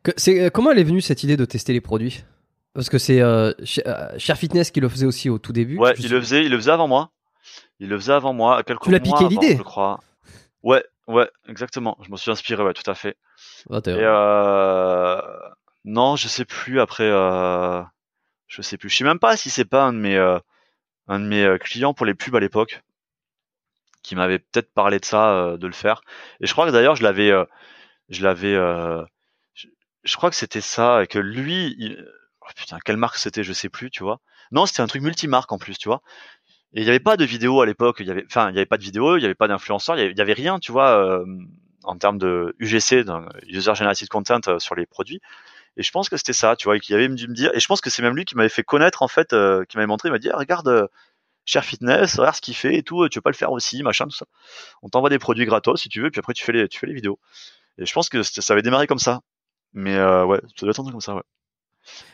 Que- 0.02 0.12
c'est- 0.16 0.40
euh, 0.40 0.48
comment 0.48 0.70
elle 0.70 0.78
est 0.78 0.85
venue 0.85 1.02
cette 1.02 1.23
idée 1.23 1.36
de 1.36 1.44
tester 1.44 1.74
les 1.74 1.82
produits? 1.82 2.24
Parce 2.73 2.89
que 2.89 2.97
c'est 2.97 3.20
euh, 3.20 3.52
Cher 3.62 3.85
euh, 3.86 4.35
Fitness 4.36 4.70
qui 4.70 4.81
le 4.81 4.89
faisait 4.89 5.05
aussi 5.05 5.28
au 5.28 5.39
tout 5.39 5.52
début. 5.52 5.77
ouais 5.77 5.93
il 5.98 6.10
le 6.10 6.19
faisait 6.19 6.47
il 6.47 6.51
le 6.51 6.56
faisait 6.56 6.70
avant 6.70 6.89
moi. 6.89 7.10
Il 7.78 7.90
le 7.90 7.98
faisait 7.98 8.15
avant 8.15 8.32
moi 8.32 8.62
quelques 8.62 8.85
Tu 8.85 8.90
l'as 8.90 9.01
mois 9.01 9.19
piqué 9.19 9.27
avant, 9.27 9.28
l'idée? 9.43 9.56
je 9.59 9.62
crois 9.62 10.01
ouais 10.62 10.85
ouais 11.06 11.30
exactement. 11.48 11.97
Je 12.05 12.10
me 12.10 12.16
suis 12.16 12.30
inspiré 12.30 12.62
ouais 12.62 12.74
tout 12.74 12.89
à 12.90 12.94
fait. 12.94 13.16
Ah, 13.70 13.80
et 13.86 13.90
euh... 13.97 15.20
non 15.85 16.16
je 16.16 16.28
sais 16.28 16.44
plus 16.44 16.80
après 16.80 17.05
euh... 17.05 17.82
je 18.47 18.62
sais 18.62 18.76
plus. 18.76 18.89
Je 18.89 18.97
sais 18.97 19.05
même 19.05 19.18
pas 19.18 19.36
si 19.36 19.51
c'est 19.51 19.64
pas 19.64 19.85
un 19.85 19.93
de 19.93 19.98
mes 19.98 20.16
euh, 20.16 20.39
un 21.06 21.20
de 21.20 21.26
mes 21.26 21.44
euh, 21.44 21.59
clients 21.59 21.94
pour 21.94 22.06
les 22.06 22.14
pubs 22.14 22.36
à 22.36 22.40
l'époque 22.40 22.82
qui 24.02 24.14
m'avait 24.16 24.39
peut-être 24.39 24.72
parlé 24.72 24.98
de 24.98 25.05
ça 25.05 25.30
euh, 25.32 25.56
de 25.56 25.66
le 25.66 25.72
faire. 25.72 26.02
Et 26.40 26.47
je 26.47 26.52
crois 26.52 26.66
que 26.66 26.72
d'ailleurs 26.72 26.97
je 26.97 27.02
l'avais 27.02 27.30
euh, 27.30 27.44
je 28.09 28.22
l'avais 28.22 28.55
euh, 28.55 29.05
je, 29.55 29.68
je 30.05 30.16
crois 30.16 30.30
que 30.30 30.36
c'était 30.36 30.60
ça 30.60 31.02
et 31.02 31.06
que 31.06 31.18
lui 31.18 31.74
il... 31.78 32.06
oh, 32.43 32.47
putain 32.56 32.78
quelle 32.85 32.97
marque 32.97 33.16
c'était 33.16 33.44
je 33.44 33.52
sais 33.52 33.68
plus 33.68 33.90
tu 33.90 34.02
vois. 34.02 34.20
Non 34.51 34.66
c'était 34.66 34.80
un 34.82 34.86
truc 34.86 35.02
multimarque 35.02 35.52
en 35.52 35.59
plus 35.59 35.78
tu 35.78 35.89
vois 35.89 36.02
Et 36.74 36.81
il 36.81 36.85
n'y 36.85 36.90
avait 36.90 37.01
pas 37.01 37.16
de 37.16 37.24
vidéo 37.24 37.61
à 37.61 37.66
l'époque. 37.66 37.97
Il 38.01 38.07
y 38.07 38.11
avait, 38.11 38.24
enfin, 38.27 38.51
il 38.51 38.53
n'y 38.53 38.59
avait 38.59 38.66
pas 38.66 38.77
de 38.77 38.82
vidéo, 38.82 39.16
il 39.16 39.20
n'y 39.20 39.24
avait 39.24 39.35
pas 39.35 39.49
d'influenceurs, 39.49 39.99
il 39.99 40.15
n'y 40.15 40.20
avait, 40.20 40.32
rien, 40.35 40.59
tu 40.59 40.73
vois, 40.73 40.90
euh, 40.99 41.24
en 41.85 41.97
termes 41.97 42.19
de 42.19 42.55
UGC, 42.59 43.05
User 43.47 43.74
Generated 43.74 44.09
Content 44.09 44.40
euh, 44.49 44.59
sur 44.59 44.74
les 44.74 44.86
produits. 44.86 45.20
Et 45.77 45.82
je 45.82 45.90
pense 45.93 46.09
que 46.09 46.16
c'était 46.16 46.32
ça, 46.32 46.57
tu 46.57 46.66
vois, 46.66 46.78
qu'il 46.78 46.95
avait 46.95 47.09
dû 47.09 47.28
me 47.28 47.35
dire. 47.35 47.51
Et 47.55 47.61
je 47.61 47.66
pense 47.66 47.81
que 47.81 47.90
c'est 47.90 48.03
même 48.03 48.16
lui 48.16 48.24
qui 48.24 48.36
m'avait 48.36 48.49
fait 48.49 48.65
connaître, 48.65 49.03
en 49.03 49.09
fait, 49.09 49.32
euh, 49.32 49.65
qui 49.65 49.77
m'avait 49.77 49.86
montré. 49.86 50.09
Il 50.09 50.12
m'a 50.12 50.19
dit, 50.19 50.31
ah, 50.31 50.36
regarde, 50.36 50.89
Cher 51.47 51.65
Fitness, 51.65 52.16
regarde 52.19 52.36
ce 52.36 52.40
qu'il 52.43 52.55
fait 52.57 52.77
et 52.77 52.82
tout. 52.82 53.09
Tu 53.09 53.19
veux 53.19 53.23
pas 53.23 53.31
le 53.31 53.36
faire 53.36 53.53
aussi, 53.53 53.82
machin, 53.82 54.05
tout 54.07 54.16
ça. 54.16 54.27
On 54.82 54.89
t'envoie 54.90 55.11
des 55.11 55.19
produits 55.19 55.47
gratos 55.47 55.81
si 55.81 55.89
tu 55.89 56.03
veux, 56.03 56.11
puis 56.11 56.19
après 56.20 56.35
tu 56.35 56.45
fais 56.45 56.53
les, 56.53 56.69
vidéos. 56.95 57.19
Et 57.78 57.86
je 57.86 57.93
pense 57.95 58.09
que 58.11 58.23
ça 58.23 58.53
avait 58.53 58.62
démarré 58.62 58.86
comme 58.86 58.99
ça. 58.99 59.20
Mais 59.73 59.97
ouais, 59.97 60.40
ça 60.57 60.66
doit 60.66 60.70
être 60.70 60.90
comme 60.90 61.01
ça, 61.01 61.15
ouais. 61.15 61.23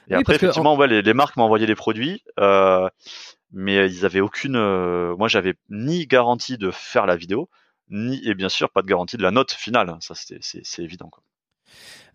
Et 0.09 0.15
après, 0.15 0.37
effectivement, 0.37 0.77
ouais, 0.77 0.87
les, 0.87 1.03
les, 1.03 1.15
marques 1.15 1.37
m'ont 1.37 1.45
envoyé 1.45 1.67
des 1.67 1.75
produits. 1.75 2.23
Euh, 2.39 2.89
mais 3.53 3.89
ils 3.89 4.05
avaient 4.05 4.21
aucune. 4.21 4.57
Euh, 4.57 5.15
moi, 5.17 5.29
j'avais 5.29 5.55
ni 5.71 6.07
garantie 6.07 6.59
de 6.59 6.71
faire 6.71 7.07
la 7.07 7.17
vidéo, 7.17 7.49
ni 7.89 8.21
et 8.29 8.35
bien 8.35 8.49
sûr 8.49 8.71
pas 8.71 8.83
de 8.83 8.87
garantie 8.87 9.17
de 9.17 9.23
la 9.23 9.31
note 9.31 9.53
finale. 9.53 9.97
Ça, 10.01 10.15
c'est 10.15 10.83
évident. 10.83 11.09
Quoi. 11.09 11.23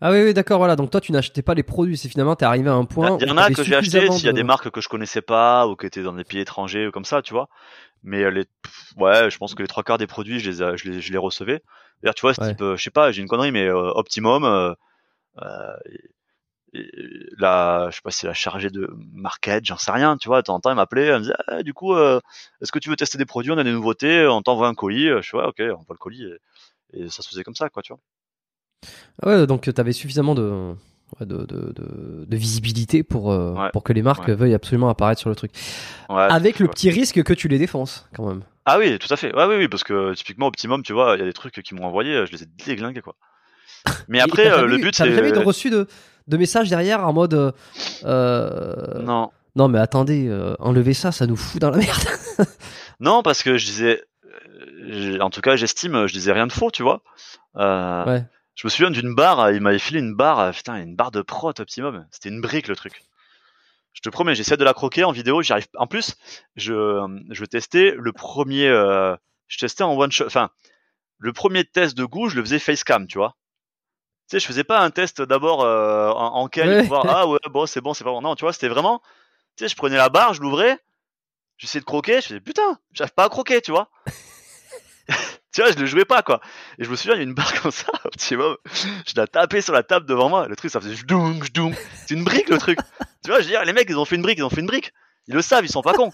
Ah 0.02 0.12
oui, 0.12 0.22
oui 0.22 0.34
d'accord, 0.34 0.58
voilà. 0.58 0.76
Donc 0.76 0.90
toi, 0.90 1.00
tu 1.00 1.12
n'achetais 1.12 1.42
pas 1.42 1.54
les 1.54 1.62
produits, 1.62 1.96
c'est 1.96 2.08
finalement, 2.08 2.36
t'es 2.36 2.44
arrivé 2.44 2.68
à 2.68 2.74
un 2.74 2.84
point. 2.84 3.18
Il 3.20 3.28
y 3.28 3.30
en 3.30 3.36
a 3.38 3.50
que 3.50 3.62
j'ai 3.62 3.74
acheté 3.74 4.10
s'il 4.10 4.26
y 4.26 4.28
a 4.28 4.32
des 4.32 4.44
marques 4.44 4.70
que 4.70 4.80
je 4.80 4.88
connaissais 4.88 5.22
pas 5.22 5.66
ou 5.66 5.76
qui 5.76 5.86
étaient 5.86 6.02
dans 6.02 6.12
des 6.12 6.24
pays 6.24 6.40
étrangers 6.40 6.86
ou 6.86 6.90
comme 6.90 7.04
ça, 7.04 7.22
tu 7.22 7.32
vois. 7.32 7.48
Mais 8.02 8.30
les, 8.30 8.44
ouais, 8.96 9.30
je 9.30 9.38
pense 9.38 9.54
que 9.54 9.62
les 9.62 9.68
trois 9.68 9.82
quarts 9.82 9.98
des 9.98 10.06
produits, 10.06 10.40
je 10.40 10.50
les, 10.50 10.76
je 10.76 10.90
les, 10.90 11.00
je 11.00 11.12
les 11.12 11.18
recevais. 11.18 11.62
D'ailleurs, 12.02 12.14
tu 12.14 12.22
vois, 12.22 12.34
ce 12.34 12.40
type, 12.42 12.62
euh, 12.62 12.76
je 12.76 12.82
sais 12.82 12.90
pas, 12.90 13.12
j'ai 13.12 13.20
une 13.20 13.28
connerie, 13.28 13.52
mais 13.52 13.66
euh, 13.66 13.90
Optimum, 13.94 14.44
euh, 14.44 14.74
la, 16.72 17.88
je 17.90 17.96
sais 17.96 18.02
pas 18.02 18.10
si 18.10 18.26
la 18.26 18.34
chargée 18.34 18.70
de 18.70 18.88
market, 19.12 19.64
j'en 19.64 19.76
sais 19.76 19.90
rien, 19.90 20.16
tu 20.16 20.28
vois, 20.28 20.42
de 20.42 20.46
temps 20.46 20.54
en 20.54 20.60
temps, 20.60 20.70
elle 20.70 20.76
m'appelait, 20.76 21.06
elle 21.06 21.14
me 21.14 21.20
disait, 21.20 21.34
ah, 21.48 21.62
du 21.62 21.74
coup, 21.74 21.94
euh, 21.94 22.20
est-ce 22.60 22.72
que 22.72 22.78
tu 22.78 22.90
veux 22.90 22.96
tester 22.96 23.18
des 23.18 23.26
produits, 23.26 23.50
on 23.52 23.58
a 23.58 23.64
des 23.64 23.72
nouveautés, 23.72 24.26
on 24.26 24.42
t'envoie 24.42 24.68
un 24.68 24.74
colis, 24.74 25.08
je 25.08 25.22
suis, 25.22 25.36
ouais, 25.36 25.44
ok, 25.44 25.60
on 25.60 25.82
voit 25.82 25.94
le 25.94 25.98
colis, 25.98 26.24
et, 26.92 27.08
ça 27.08 27.22
se 27.22 27.28
faisait 27.28 27.42
comme 27.42 27.54
ça, 27.54 27.68
quoi, 27.68 27.82
tu 27.82 27.92
vois. 27.92 28.00
Ah 29.22 29.28
ouais, 29.28 29.46
donc 29.46 29.62
tu 29.62 29.80
avais 29.80 29.92
suffisamment 29.92 30.34
de, 30.34 30.74
de, 31.20 31.44
de, 31.44 31.72
de, 32.26 32.36
visibilité 32.36 33.02
pour, 33.02 33.32
euh, 33.32 33.68
pour 33.72 33.82
que 33.82 33.92
les 33.92 34.02
marques 34.02 34.30
veuillent 34.30 34.54
absolument 34.54 34.88
apparaître 34.88 35.20
sur 35.20 35.28
le 35.28 35.36
truc. 35.36 35.52
Avec 36.08 36.58
le 36.58 36.68
petit 36.68 36.90
risque 36.90 37.22
que 37.22 37.32
tu 37.32 37.48
les 37.48 37.58
défonces, 37.58 38.08
quand 38.14 38.26
même. 38.26 38.42
Ah 38.64 38.78
oui, 38.78 38.98
tout 38.98 39.12
à 39.12 39.16
fait. 39.16 39.34
Ouais, 39.34 39.46
oui, 39.46 39.56
oui, 39.56 39.68
parce 39.68 39.84
que 39.84 40.14
typiquement, 40.14 40.46
Optimum, 40.46 40.82
tu 40.82 40.92
vois, 40.92 41.16
il 41.16 41.20
y 41.20 41.22
a 41.22 41.26
des 41.26 41.32
trucs 41.32 41.60
qui 41.62 41.74
m'ont 41.74 41.84
envoyé, 41.84 42.24
je 42.26 42.32
les 42.32 42.42
ai 42.42 42.46
déglingués, 42.46 43.00
quoi. 43.00 43.16
Mais 44.08 44.20
après, 44.20 44.50
euh, 44.50 44.66
le 44.66 44.78
but, 44.78 44.94
c'est. 44.94 45.12
jamais 45.12 45.32
reçu 45.38 45.70
de, 45.70 45.86
de 46.30 46.36
messages 46.36 46.70
derrière 46.70 47.06
en 47.06 47.12
mode. 47.12 47.34
Euh, 47.34 47.52
euh, 48.04 49.02
non. 49.02 49.30
Non, 49.56 49.68
mais 49.68 49.80
attendez, 49.80 50.28
euh, 50.28 50.54
enlevez 50.60 50.94
ça, 50.94 51.10
ça 51.10 51.26
nous 51.26 51.36
fout 51.36 51.60
dans 51.60 51.70
la 51.70 51.76
merde. 51.78 52.00
non, 53.00 53.22
parce 53.22 53.42
que 53.42 53.58
je 53.58 53.66
disais. 53.66 54.02
En 55.20 55.30
tout 55.30 55.40
cas, 55.40 55.56
j'estime, 55.56 56.06
je 56.06 56.12
disais 56.12 56.32
rien 56.32 56.46
de 56.46 56.52
faux, 56.52 56.70
tu 56.70 56.82
vois. 56.82 57.02
ouais. 57.54 58.24
Je 58.54 58.66
me 58.66 58.70
souviens 58.70 58.90
d'une 58.90 59.14
barre, 59.14 59.50
il 59.52 59.60
m'avait 59.60 59.78
filé 59.78 60.00
une 60.00 60.14
barre, 60.14 60.52
putain, 60.52 60.76
une 60.76 60.94
barre 60.94 61.10
de 61.10 61.22
prot 61.22 61.48
optimum. 61.58 62.06
C'était 62.10 62.28
une 62.28 62.40
brique 62.40 62.68
le 62.68 62.76
truc. 62.76 63.02
Je 63.92 64.00
te 64.02 64.08
promets, 64.08 64.34
j'essaie 64.34 64.56
de 64.56 64.64
la 64.64 64.74
croquer 64.74 65.04
en 65.04 65.12
vidéo, 65.12 65.42
j'y 65.42 65.52
arrive. 65.52 65.66
En 65.76 65.86
plus, 65.86 66.14
je, 66.56 67.22
je 67.30 67.44
testais 67.44 67.94
le 67.96 68.12
premier. 68.12 68.66
je 69.48 69.58
testais 69.58 69.82
en 69.82 69.96
one 69.96 70.12
shot. 70.12 70.26
Enfin, 70.26 70.50
le 71.18 71.32
premier 71.32 71.64
test 71.64 71.96
de 71.96 72.04
goût, 72.04 72.28
je 72.28 72.36
le 72.36 72.42
faisais 72.42 72.58
facecam, 72.58 73.06
tu 73.06 73.18
vois 73.18 73.34
sais, 74.30 74.40
je 74.40 74.46
faisais 74.46 74.64
pas 74.64 74.80
un 74.80 74.90
test 74.90 75.22
d'abord 75.22 75.62
euh, 75.62 76.10
en, 76.10 76.42
en 76.42 76.48
pour 76.48 76.82
voir 76.84 77.06
ah 77.08 77.26
ouais 77.26 77.38
bon 77.50 77.66
c'est 77.66 77.80
bon 77.80 77.94
c'est 77.94 78.04
pas 78.04 78.10
bon. 78.10 78.20
Non 78.22 78.34
tu 78.34 78.44
vois 78.44 78.52
c'était 78.52 78.68
vraiment 78.68 79.02
tu 79.56 79.64
sais 79.64 79.68
je 79.68 79.76
prenais 79.76 79.96
la 79.96 80.08
barre 80.08 80.34
je 80.34 80.40
l'ouvrais 80.40 80.78
j'essayais 81.58 81.80
de 81.80 81.84
croquer 81.84 82.20
je 82.20 82.28
faisais 82.28 82.40
putain 82.40 82.78
j'arrive 82.92 83.12
pas 83.14 83.24
à 83.24 83.28
croquer 83.28 83.60
tu 83.60 83.70
vois. 83.70 83.90
Tu 85.52 85.60
vois 85.62 85.72
je 85.72 85.78
le 85.78 85.86
jouais 85.86 86.04
pas 86.04 86.22
quoi. 86.22 86.40
Et 86.78 86.84
je 86.84 86.90
me 86.90 86.94
souviens 86.94 87.14
il 87.14 87.18
y 87.18 87.20
a 87.22 87.24
une 87.24 87.34
barre 87.34 87.52
comme 87.62 87.72
ça 87.72 87.90
optimum 88.04 88.56
je 89.06 89.20
l'ai 89.20 89.26
tapé 89.26 89.60
sur 89.60 89.72
la 89.72 89.82
table 89.82 90.06
devant 90.06 90.28
moi 90.28 90.46
le 90.46 90.54
truc 90.54 90.70
ça 90.70 90.80
faisait 90.80 90.94
jdung 90.94 91.42
jdung 91.42 91.74
c'est 92.06 92.14
une 92.14 92.22
brique 92.22 92.48
le 92.50 92.58
truc. 92.58 92.78
Tu 93.24 93.30
vois 93.30 93.40
je 93.40 93.46
veux 93.46 93.50
dire 93.50 93.64
les 93.64 93.72
mecs 93.72 93.88
ils 93.90 93.98
ont 93.98 94.04
fait 94.04 94.14
une 94.14 94.22
brique 94.22 94.38
ils 94.38 94.44
ont 94.44 94.50
fait 94.50 94.60
une 94.60 94.68
brique. 94.68 94.92
Ils 95.26 95.34
le 95.34 95.42
savent 95.42 95.64
ils 95.64 95.70
sont 95.70 95.82
pas 95.82 95.94
cons 95.94 96.12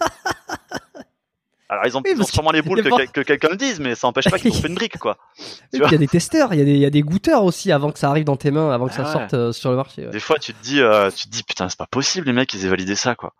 alors 1.69 1.85
ils 1.85 1.97
ont, 1.97 2.01
sûrement 2.23 2.51
les 2.51 2.61
boules 2.61 2.81
que, 2.81 3.21
quelqu'un 3.21 3.49
le 3.49 3.57
dise, 3.57 3.79
mais 3.79 3.95
ça 3.95 4.07
n'empêche 4.07 4.29
pas 4.29 4.39
qu'ils 4.39 4.51
ont 4.55 4.61
fait 4.61 4.69
une 4.69 4.75
brique, 4.75 4.97
quoi. 4.97 5.17
Il 5.73 5.79
y 5.79 5.83
a 5.83 5.97
des 5.97 6.07
testeurs, 6.07 6.53
il 6.53 6.59
y 6.59 6.61
a 6.61 6.65
des, 6.65 6.71
il 6.71 6.79
y 6.79 6.85
a 6.85 6.89
des 6.89 7.01
goûteurs 7.01 7.43
aussi 7.43 7.71
avant 7.71 7.91
que 7.91 7.99
ça 7.99 8.09
arrive 8.09 8.23
dans 8.23 8.37
tes 8.37 8.51
mains, 8.51 8.71
avant 8.71 8.87
que 8.87 8.93
ça 8.93 9.11
sorte 9.11 9.33
euh, 9.33 9.51
sur 9.51 9.69
le 9.69 9.75
marché. 9.75 10.05
Des 10.05 10.19
fois, 10.19 10.39
tu 10.39 10.53
te 10.53 10.63
dis, 10.63 10.79
euh, 10.79 11.11
tu 11.11 11.25
te 11.25 11.31
dis, 11.31 11.43
putain, 11.43 11.67
c'est 11.67 11.77
pas 11.77 11.87
possible, 11.87 12.27
les 12.27 12.33
mecs, 12.33 12.53
ils 12.53 12.65
aient 12.65 12.69
validé 12.69 12.95
ça, 12.95 13.15
quoi. 13.15 13.33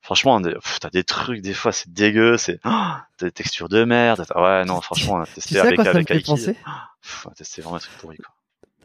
Franchement, 0.00 0.40
t'as 0.80 0.90
des 0.90 1.04
trucs, 1.04 1.40
des 1.40 1.54
fois, 1.54 1.72
c'est 1.72 1.90
dégueu, 1.92 2.36
c'est, 2.36 2.58
oh, 2.64 2.68
t'as 3.18 3.26
des 3.26 3.32
textures 3.32 3.68
de 3.68 3.84
merde. 3.84 4.24
Ouais, 4.34 4.64
non, 4.64 4.80
franchement, 4.80 5.22
tester 5.34 5.60
avec, 5.60 5.80
avec 5.80 6.10
Aiki. 6.10 6.32
C'est 6.38 7.62
vraiment 7.62 7.76
un 7.76 7.80
truc 7.80 7.92
pourri, 7.98 8.16
quoi. 8.18 8.33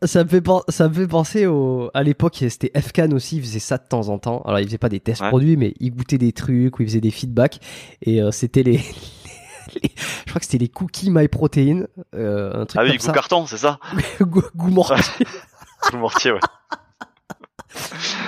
Ça 0.03 0.23
me 0.23 0.29
fait, 0.29 0.43
ça 0.69 0.87
me 0.87 0.93
fait 0.93 1.07
penser 1.07 1.45
au, 1.45 1.91
à 1.93 2.03
l'époque, 2.03 2.37
c'était 2.49 2.71
FCAN 2.79 3.11
aussi, 3.11 3.37
il 3.37 3.41
faisait 3.41 3.59
ça 3.59 3.77
de 3.77 3.87
temps 3.87 4.07
en 4.09 4.17
temps. 4.17 4.41
Alors, 4.45 4.59
il 4.59 4.65
faisait 4.65 4.77
pas 4.77 4.89
des 4.89 4.99
tests 4.99 5.23
produits, 5.27 5.57
mais 5.57 5.73
il 5.79 5.91
goûtait 5.91 6.17
des 6.17 6.31
trucs, 6.31 6.79
ou 6.79 6.83
il 6.83 6.87
faisait 6.87 7.01
des 7.01 7.11
feedbacks. 7.11 7.59
Et 8.01 8.21
euh, 8.21 8.31
c'était 8.31 8.63
les, 8.63 8.81
je 9.73 10.29
crois 10.29 10.39
que 10.39 10.45
c'était 10.45 10.57
les 10.57 10.69
cookies 10.69 11.11
My 11.11 11.27
Protein. 11.27 11.85
Euh, 12.15 12.61
un 12.61 12.65
truc 12.65 12.79
ah 12.79 12.83
oui, 12.83 12.89
comme 12.89 12.97
goût 12.97 13.05
ça. 13.05 13.11
carton, 13.11 13.45
c'est 13.45 13.57
ça? 13.57 13.79
Goût, 14.21 14.43
mortier. 14.69 15.25
goût 15.91 15.97
mortier, 15.97 16.31
ouais. 16.31 16.39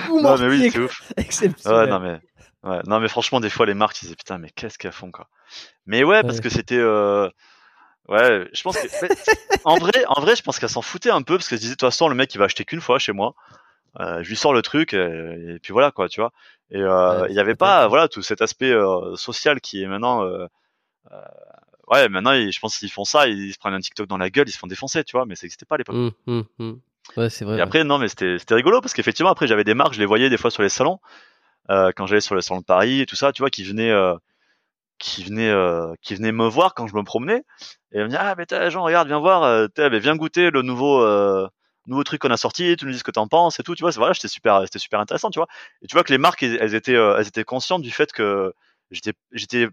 goût 0.08 0.20
non, 0.20 0.38
mais 0.38 0.48
oui, 0.48 0.70
c'est 0.70 0.78
ouf. 0.78 1.12
Exceptionnel. 1.16 1.78
Ouais, 1.78 1.86
non, 1.86 2.00
mais, 2.00 2.20
ouais. 2.70 2.80
non, 2.86 3.00
mais 3.00 3.08
franchement, 3.08 3.40
des 3.40 3.50
fois, 3.50 3.66
les 3.66 3.74
marques, 3.74 4.00
ils 4.02 4.06
disaient 4.06 4.16
putain, 4.16 4.38
mais 4.38 4.50
qu'est-ce 4.54 4.78
qu'elles 4.78 4.92
font, 4.92 5.10
quoi? 5.10 5.28
Mais 5.86 6.04
ouais, 6.04 6.22
parce 6.22 6.40
que 6.40 6.48
c'était, 6.48 6.78
euh, 6.78 7.28
Ouais, 8.08 8.48
je 8.52 8.62
pense 8.62 8.76
que 8.76 8.88
en 9.64 9.78
vrai, 9.78 10.04
en 10.08 10.20
vrai, 10.20 10.34
je 10.36 10.42
pense 10.42 10.58
qu'elle 10.58 10.68
s'en 10.68 10.82
foutait 10.82 11.10
un 11.10 11.22
peu 11.22 11.36
parce 11.36 11.48
qu'elle 11.48 11.58
se 11.58 11.62
disait 11.62 11.74
de 11.74 11.78
toute 11.78 11.88
façon 11.88 12.08
le 12.08 12.14
mec 12.14 12.34
il 12.34 12.38
va 12.38 12.46
acheter 12.46 12.64
qu'une 12.64 12.80
fois 12.80 12.98
chez 12.98 13.12
moi. 13.12 13.34
Euh, 14.00 14.22
je 14.22 14.28
lui 14.28 14.36
sors 14.36 14.54
le 14.54 14.62
truc 14.62 14.94
et, 14.94 15.58
puis 15.62 15.72
voilà 15.72 15.90
quoi, 15.90 16.08
tu 16.08 16.20
vois. 16.20 16.32
Et 16.70 16.80
euh, 16.80 17.26
il 17.28 17.34
n'y 17.34 17.40
avait 17.40 17.54
pas 17.54 17.86
voilà 17.88 18.08
tout 18.08 18.22
cet 18.22 18.40
aspect 18.40 18.70
euh, 18.70 19.14
social 19.16 19.60
qui 19.60 19.82
est 19.82 19.86
maintenant. 19.86 20.24
Euh, 20.24 20.46
euh, 21.12 21.16
ouais, 21.88 22.08
maintenant 22.08 22.32
je 22.32 22.58
pense 22.58 22.78
qu'ils 22.78 22.90
font 22.90 23.04
ça, 23.04 23.28
ils, 23.28 23.52
se 23.52 23.58
prennent 23.58 23.74
un 23.74 23.80
TikTok 23.80 24.08
dans 24.08 24.18
la 24.18 24.30
gueule, 24.30 24.48
ils 24.48 24.52
se 24.52 24.58
font 24.58 24.66
défoncer, 24.66 25.04
tu 25.04 25.16
vois. 25.16 25.26
Mais 25.26 25.34
ça 25.34 25.44
n'existait 25.44 25.66
pas 25.66 25.76
à 25.76 25.78
l'époque. 25.78 25.94
Mmh, 25.94 26.10
mmh, 26.26 26.42
mmh. 26.58 26.72
Ouais, 27.16 27.30
c'est 27.30 27.44
vrai. 27.44 27.58
Et 27.58 27.60
après 27.60 27.84
non, 27.84 27.98
mais 27.98 28.08
c'était 28.08 28.38
c'était 28.38 28.54
rigolo 28.54 28.80
parce 28.80 28.94
qu'effectivement 28.94 29.30
après 29.30 29.46
j'avais 29.46 29.64
des 29.64 29.74
marques, 29.74 29.94
je 29.94 30.00
les 30.00 30.06
voyais 30.06 30.30
des 30.30 30.38
fois 30.38 30.50
sur 30.50 30.62
les 30.62 30.68
salons 30.68 30.98
quand 31.68 32.06
j'allais 32.06 32.20
sur 32.20 32.34
le 32.34 32.40
salon 32.40 32.60
de 32.60 32.66
Paris 32.66 33.00
et 33.00 33.06
tout 33.06 33.16
ça, 33.16 33.32
tu 33.32 33.40
vois, 33.40 33.48
qui 33.48 33.64
venaient 33.64 33.92
qui 35.02 35.24
venait 35.24 35.50
euh, 35.50 35.92
qui 36.00 36.14
venait 36.14 36.30
me 36.32 36.46
voir 36.46 36.74
quand 36.74 36.86
je 36.86 36.94
me 36.94 37.02
promenais. 37.02 37.42
Et 37.92 37.98
elle 37.98 38.04
me 38.04 38.08
dit 38.08 38.16
ah 38.16 38.34
mais 38.38 38.70
Jean 38.70 38.84
regarde 38.84 39.08
viens 39.08 39.18
voir 39.18 39.42
euh, 39.42 39.66
viens 39.76 40.16
goûter 40.16 40.50
le 40.50 40.62
nouveau 40.62 41.02
euh, 41.02 41.48
nouveau 41.86 42.04
truc 42.04 42.22
qu'on 42.22 42.30
a 42.30 42.36
sorti 42.36 42.76
tu 42.76 42.86
nous 42.86 42.92
dis 42.92 42.98
ce 42.98 43.04
que 43.04 43.10
t'en 43.10 43.26
penses 43.26 43.58
et 43.58 43.64
tout 43.64 43.74
tu 43.74 43.82
vois. 43.82 43.90
Voilà 43.90 44.14
c'était 44.14 44.28
super 44.28 44.62
c'était 44.62 44.78
super 44.78 45.00
intéressant 45.00 45.30
tu 45.30 45.40
vois. 45.40 45.48
Et 45.82 45.88
tu 45.88 45.94
vois 45.96 46.04
que 46.04 46.12
les 46.12 46.18
marques 46.18 46.44
elles, 46.44 46.74
étaient 46.74 46.94
elles 46.94 47.26
étaient 47.26 47.44
conscientes 47.44 47.82
du 47.82 47.90
fait 47.90 48.12
que 48.12 48.54
j'étais 48.92 49.12
j'étais 49.32 49.68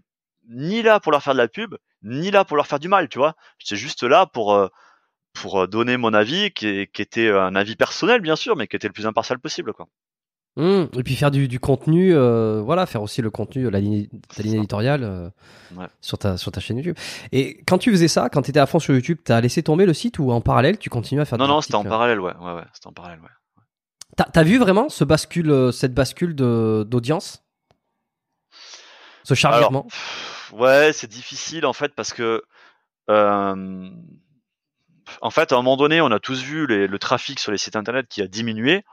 ni 0.48 0.82
là 0.82 0.98
pour 1.00 1.12
leur 1.12 1.22
faire 1.22 1.34
de 1.34 1.38
la 1.38 1.48
pub 1.48 1.76
ni 2.02 2.32
là 2.32 2.44
pour 2.44 2.56
leur 2.56 2.66
faire 2.66 2.80
du 2.80 2.88
mal 2.88 3.08
tu 3.08 3.18
vois. 3.18 3.36
J'étais 3.58 3.76
juste 3.76 4.02
là 4.02 4.26
pour 4.26 4.68
pour 5.34 5.68
donner 5.68 5.96
mon 5.96 6.12
avis 6.12 6.50
qui, 6.50 6.88
qui 6.88 7.02
était 7.02 7.30
un 7.30 7.54
avis 7.54 7.76
personnel 7.76 8.20
bien 8.20 8.36
sûr 8.36 8.56
mais 8.56 8.66
qui 8.66 8.76
était 8.76 8.88
le 8.88 8.92
plus 8.94 9.06
impartial 9.06 9.38
possible 9.38 9.72
quoi 9.74 9.86
Mmh. 10.56 10.86
et 10.98 11.02
puis 11.04 11.14
faire 11.14 11.30
du, 11.30 11.46
du 11.46 11.60
contenu, 11.60 12.12
euh, 12.12 12.60
voilà, 12.60 12.84
faire 12.84 13.02
aussi 13.02 13.22
le 13.22 13.30
contenu, 13.30 13.70
la 13.70 13.78
ligne, 13.78 14.08
ta 14.34 14.42
ligne 14.42 14.56
éditoriale 14.56 15.04
euh, 15.04 15.30
ouais. 15.76 15.86
sur, 16.00 16.18
ta, 16.18 16.36
sur 16.36 16.50
ta 16.50 16.60
chaîne 16.60 16.76
YouTube. 16.76 16.96
Et 17.30 17.62
quand 17.66 17.78
tu 17.78 17.92
faisais 17.92 18.08
ça, 18.08 18.28
quand 18.28 18.42
tu 18.42 18.50
étais 18.50 18.58
à 18.58 18.66
fond 18.66 18.80
sur 18.80 18.92
YouTube, 18.92 19.18
t'as 19.24 19.40
laissé 19.40 19.62
tomber 19.62 19.86
le 19.86 19.94
site 19.94 20.18
ou 20.18 20.32
en 20.32 20.40
parallèle 20.40 20.76
tu 20.76 20.90
continues 20.90 21.20
à 21.20 21.24
faire 21.24 21.38
Non, 21.38 21.46
non, 21.46 21.60
c'était 21.60 21.76
en 21.76 21.84
parallèle, 21.84 22.20
ouais. 22.20 22.34
ouais, 22.40 22.52
ouais 22.52 22.64
c'était 22.74 22.88
en 22.88 22.92
parallèle, 22.92 23.20
ouais. 23.20 23.28
T'as 24.16 24.40
as 24.40 24.42
vu 24.42 24.58
vraiment 24.58 24.88
ce 24.88 25.04
bascule, 25.04 25.50
euh, 25.50 25.72
cette 25.72 25.94
bascule 25.94 26.34
d'audience? 26.34 27.44
Ce 29.22 29.34
chargement? 29.34 29.86
Ouais, 30.52 30.90
c'est 30.92 31.08
difficile 31.08 31.64
en 31.64 31.72
fait 31.72 31.94
parce 31.94 32.12
que. 32.12 32.42
Euh, 33.08 33.88
en 35.20 35.30
fait, 35.30 35.52
à 35.52 35.56
un 35.56 35.58
moment 35.58 35.76
donné, 35.76 36.00
on 36.00 36.10
a 36.10 36.20
tous 36.20 36.42
vu 36.42 36.66
les, 36.66 36.86
le 36.86 36.98
trafic 36.98 37.38
sur 37.40 37.52
les 37.52 37.58
sites 37.58 37.76
internet 37.76 38.06
qui 38.08 38.20
a 38.22 38.26
diminué. 38.26 38.84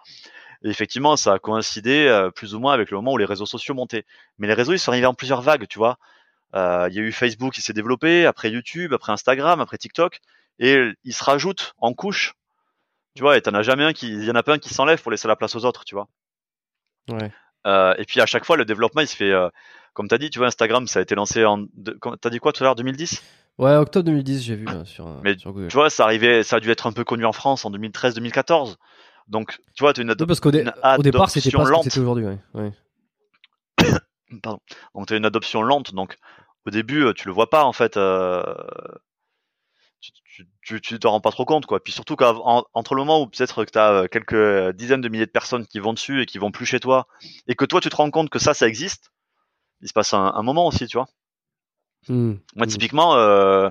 Et 0.64 0.70
effectivement, 0.70 1.16
ça 1.16 1.34
a 1.34 1.40
coïncidé 1.40 2.08
euh, 2.08 2.32
plus 2.32 2.56
ou 2.56 2.60
moins 2.60 2.74
avec 2.74 2.92
le 2.92 2.98
moment 2.98 3.14
où 3.14 3.18
les 3.18 3.26
réseaux 3.26 3.46
sociaux 3.46 3.74
montaient. 3.74 4.06
Mais 4.38 4.48
les 4.48 4.54
réseaux, 4.54 4.74
ils 4.74 4.80
sont 4.80 4.92
arrivés 4.92 5.06
en 5.06 5.14
plusieurs 5.14 5.42
vagues, 5.42 5.68
tu 5.68 5.78
vois. 5.78 5.98
Euh, 6.56 6.88
il 6.90 6.96
y 6.96 7.00
a 7.00 7.02
eu 7.02 7.12
Facebook 7.12 7.54
qui 7.54 7.62
s'est 7.62 7.74
développé, 7.74 8.26
après 8.26 8.50
YouTube, 8.50 8.94
après 8.94 9.12
Instagram, 9.12 9.60
après 9.60 9.78
TikTok, 9.78 10.20
et 10.60 10.80
ils 11.04 11.14
se 11.14 11.24
rajoutent 11.24 11.74
en 11.78 11.94
couche. 11.94 12.34
Tu 13.16 13.22
vois, 13.22 13.38
et 13.38 13.42
t'en 13.42 13.54
as 13.54 13.64
jamais 13.64 13.84
un 13.84 13.94
qui, 13.94 14.10
il 14.10 14.26
y 14.26 14.32
en 14.32 14.36
a 14.36 14.44
pas 14.44 14.54
un 14.54 14.60
qui 14.60 14.74
s'enlève 14.74 15.02
pour 15.02 15.12
laisser 15.12 15.28
la 15.28 15.36
place 15.36 15.56
aux 15.56 15.66
autres, 15.66 15.84
tu 15.86 15.96
vois. 15.96 16.08
Ouais. 17.10 17.32
Euh, 17.66 17.94
et 17.98 18.06
puis 18.06 18.22
à 18.22 18.26
chaque 18.26 18.46
fois, 18.46 18.58
le 18.58 18.66
développement, 18.66 19.02
il 19.02 19.08
se 19.08 19.16
fait, 19.16 19.32
euh, 19.32 19.50
comme 19.94 20.08
t'as 20.08 20.18
dit, 20.18 20.30
tu 20.30 20.40
vois, 20.40 20.48
Instagram, 20.48 20.88
ça 20.88 21.00
a 21.00 21.02
été 21.02 21.16
lancé 21.16 21.44
en, 21.44 21.66
t'as 22.22 22.30
dit 22.30 22.40
quoi 22.40 22.54
tout 22.54 22.64
à 22.64 22.66
l'heure, 22.66 22.76
2010 22.76 23.22
Ouais, 23.58 23.76
octobre 23.76 24.06
2010, 24.06 24.44
j'ai 24.44 24.56
vu 24.56 24.68
sur, 24.86 25.20
Mais 25.24 25.36
sur 25.36 25.52
Google. 25.52 25.68
tu 25.70 25.76
vois, 25.76 25.90
ça 25.90 26.04
arrivait, 26.04 26.44
ça 26.44 26.58
a 26.58 26.60
dû 26.60 26.70
être 26.70 26.86
un 26.86 26.92
peu 26.92 27.04
connu 27.04 27.26
en 27.26 27.32
France 27.32 27.66
en 27.66 27.72
2013-2014. 27.72 28.76
Donc, 29.28 29.58
tu 29.76 29.84
vois, 29.84 29.94
tu 29.94 30.02
as 30.02 30.04
une, 30.04 30.16
parce 30.16 30.40
qu'au 30.40 30.50
au 30.50 31.02
départ, 31.04 31.30
c'était 31.30 31.52
pas 31.52 31.64
lente. 31.66 31.84
c'était 31.84 32.00
aujourd'hui. 32.00 32.26
Ouais. 32.54 32.72
Pardon. 34.44 34.60
Donc, 34.96 35.08
tu 35.08 35.14
as 35.14 35.18
une 35.18 35.26
adoption 35.26 35.62
lente. 35.62 35.94
Donc, 35.94 36.18
au 36.66 36.70
début, 36.70 37.04
euh, 37.06 37.14
tu 37.14 37.28
le 37.28 37.34
vois 37.34 37.50
pas 37.50 37.64
en 37.64 37.74
fait. 37.74 37.98
Euh, 37.98 38.42
tu, 40.00 40.12
tu, 40.24 40.48
tu, 40.62 40.82
tu 40.82 41.00
te 41.00 41.08
rends 41.08 41.22
pas 41.22 41.32
trop 41.32 41.46
compte 41.46 41.66
quoi. 41.66 41.84
Puis 41.84 41.92
surtout 41.94 42.16
qu'entre 42.16 42.94
le 42.94 43.02
moment 43.02 43.22
où 43.22 43.28
peut-être 43.28 43.66
que 43.66 43.72
tu 43.72 43.80
as 43.80 44.08
quelques 44.08 44.76
dizaines 44.76 45.02
de 45.02 45.10
milliers 45.10 45.26
de 45.26 45.32
personnes 45.32 45.66
qui 45.66 45.80
vont 45.80 45.94
dessus 45.94 46.22
et 46.22 46.26
qui 46.26 46.38
vont 46.38 46.52
plus 46.52 46.66
chez 46.66 46.80
toi, 46.80 47.08
et 47.48 47.56
que 47.56 47.66
toi 47.66 47.82
tu 47.82 47.90
te 47.90 47.96
rends 47.96 48.12
compte 48.12 48.30
que 48.30 48.38
ça, 48.40 48.54
ça 48.54 48.68
existe, 48.68 49.12
il 49.82 49.88
se 49.88 49.94
passe 49.94 50.14
un, 50.14 50.32
un 50.36 50.44
moment 50.44 50.68
aussi, 50.68 50.86
tu 50.88 50.98
vois. 50.98 51.08
Hmm. 52.08 52.36
Moi, 52.56 52.66
Hmm. 52.66 52.70
typiquement, 52.70 53.16
euh, 53.16 53.70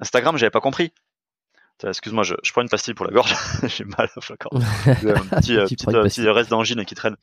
Instagram, 0.00 0.36
j'avais 0.38 0.50
pas 0.50 0.60
compris. 0.60 0.92
Excuse-moi, 1.84 2.22
je, 2.24 2.34
je 2.42 2.52
prends 2.52 2.62
une 2.62 2.68
pastille 2.68 2.94
pour 2.94 3.06
la 3.06 3.12
gorge. 3.12 3.34
J'ai 3.68 3.84
mal 3.84 4.08
un 5.14 5.40
petit, 5.40 5.56
euh, 5.56 5.66
petit, 5.66 5.76
euh, 5.88 6.02
petit 6.04 6.28
reste 6.28 6.50
d'angine 6.50 6.84
qui 6.84 6.94
traîne. 6.94 7.16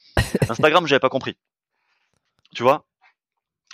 Instagram, 0.47 0.85
j'avais 0.87 0.99
pas 0.99 1.09
compris. 1.09 1.37
Tu 2.55 2.63
vois? 2.63 2.85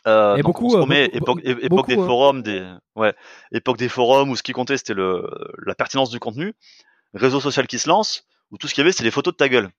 Euh, 0.07 0.35
Et 0.35 0.41
donc, 0.41 0.53
beaucoup, 0.53 0.67
on 0.67 0.69
se 0.69 0.77
remet, 0.77 1.09
beaucoup- 1.09 1.39
époque, 1.39 1.41
é- 1.43 1.65
époque 1.65 1.69
beaucoup, 1.69 1.89
des 1.89 1.95
forums, 1.97 2.41
des 2.41 2.73
ouais, 2.95 3.13
époque 3.51 3.77
des 3.77 3.89
forums 3.89 4.29
où 4.29 4.35
ce 4.37 4.43
qui 4.43 4.53
comptait 4.53 4.77
c'était 4.77 4.93
le 4.93 5.29
la 5.65 5.75
pertinence 5.75 6.09
du 6.09 6.19
contenu, 6.19 6.53
réseau 7.13 7.41
social 7.41 7.67
qui 7.67 7.79
se 7.79 7.89
lance, 7.89 8.25
où 8.51 8.57
tout 8.57 8.69
ce 8.69 8.73
qu'il 8.73 8.81
y 8.81 8.85
avait 8.85 8.93
c'est 8.93 9.03
les 9.03 9.11
photos 9.11 9.33
de 9.33 9.37
ta 9.37 9.49
gueule. 9.49 9.69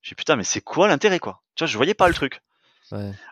J'ai 0.00 0.14
putain 0.14 0.36
mais 0.36 0.44
c'est 0.44 0.62
quoi 0.62 0.88
l'intérêt 0.88 1.18
quoi? 1.18 1.42
Tu 1.54 1.64
vois, 1.64 1.68
je 1.68 1.76
voyais 1.76 1.92
pas 1.92 2.08
le 2.08 2.14
truc. 2.14 2.40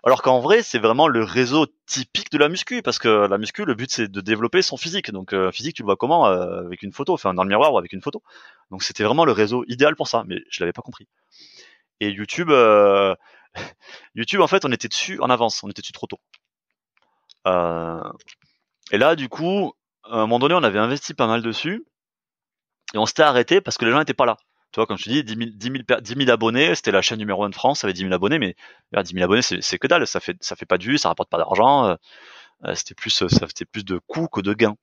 Alors 0.02 0.22
qu'en 0.22 0.40
vrai, 0.40 0.62
c'est 0.62 0.78
vraiment 0.78 1.06
le 1.06 1.22
réseau 1.22 1.66
typique 1.86 2.30
de 2.30 2.38
la 2.38 2.48
muscu, 2.48 2.82
parce 2.82 2.98
que 2.98 3.08
la 3.26 3.38
muscu, 3.38 3.64
le 3.64 3.74
but 3.74 3.90
c'est 3.90 4.08
de 4.08 4.20
développer 4.20 4.62
son 4.62 4.76
physique. 4.76 5.10
Donc 5.12 5.32
euh, 5.32 5.52
physique, 5.52 5.76
tu 5.76 5.82
le 5.82 5.86
vois 5.86 5.96
comment 5.96 6.26
Euh, 6.26 6.64
Avec 6.66 6.82
une 6.82 6.92
photo, 6.92 7.14
enfin 7.14 7.34
dans 7.34 7.44
le 7.44 7.48
miroir 7.48 7.72
ou 7.72 7.78
avec 7.78 7.92
une 7.92 8.02
photo. 8.02 8.22
Donc 8.70 8.82
c'était 8.82 9.04
vraiment 9.04 9.24
le 9.24 9.32
réseau 9.32 9.64
idéal 9.68 9.96
pour 9.96 10.08
ça, 10.08 10.24
mais 10.26 10.40
je 10.50 10.62
l'avais 10.62 10.72
pas 10.72 10.82
compris. 10.82 11.06
Et 12.00 12.10
YouTube, 12.10 12.50
euh, 12.50 13.14
YouTube 14.14 14.40
en 14.40 14.48
fait, 14.48 14.64
on 14.64 14.72
était 14.72 14.88
dessus 14.88 15.20
en 15.20 15.30
avance, 15.30 15.62
on 15.62 15.70
était 15.70 15.82
dessus 15.82 15.92
trop 15.92 16.06
tôt. 16.06 16.20
Et 18.90 18.98
là, 18.98 19.16
du 19.16 19.28
coup, 19.28 19.74
à 20.04 20.16
un 20.16 20.20
moment 20.20 20.38
donné, 20.38 20.54
on 20.54 20.62
avait 20.62 20.78
investi 20.78 21.14
pas 21.14 21.26
mal 21.26 21.42
dessus, 21.42 21.84
et 22.94 22.98
on 22.98 23.06
s'était 23.06 23.22
arrêté 23.22 23.60
parce 23.60 23.76
que 23.76 23.84
les 23.84 23.90
gens 23.90 23.98
n'étaient 23.98 24.14
pas 24.14 24.26
là. 24.26 24.36
Tu 24.74 24.80
vois, 24.80 24.86
comme 24.86 24.98
je 24.98 25.04
te 25.04 25.08
dis, 25.08 25.22
10 25.22 25.36
000, 25.36 25.50
10 25.54 25.70
000 25.70 25.84
per- 25.86 26.00
10 26.02 26.14
000 26.16 26.30
abonnés, 26.30 26.74
c'était 26.74 26.90
la 26.90 27.00
chaîne 27.00 27.20
numéro 27.20 27.44
1 27.44 27.48
de 27.50 27.54
France, 27.54 27.78
ça 27.82 27.86
avait 27.86 27.92
10 27.92 28.00
000 28.00 28.12
abonnés, 28.12 28.40
mais 28.40 28.56
Regarde, 28.90 29.06
10 29.06 29.12
000 29.14 29.22
abonnés, 29.24 29.42
c'est 29.42 29.78
que 29.78 29.86
dalle, 29.86 30.04
ça 30.04 30.18
fait 30.18 30.36
ça 30.42 30.56
fait 30.56 30.66
pas 30.66 30.78
de 30.78 30.82
vues, 30.82 30.98
ça 30.98 31.10
rapporte 31.10 31.30
pas 31.30 31.38
d'argent, 31.38 31.86
euh, 31.86 31.94
euh, 32.64 32.74
c'était 32.74 32.94
plus 32.96 33.10
ça 33.10 33.28
c'était 33.28 33.66
plus 33.66 33.84
de 33.84 34.00
coûts 34.08 34.26
que 34.26 34.40
de 34.40 34.52
gains. 34.52 34.74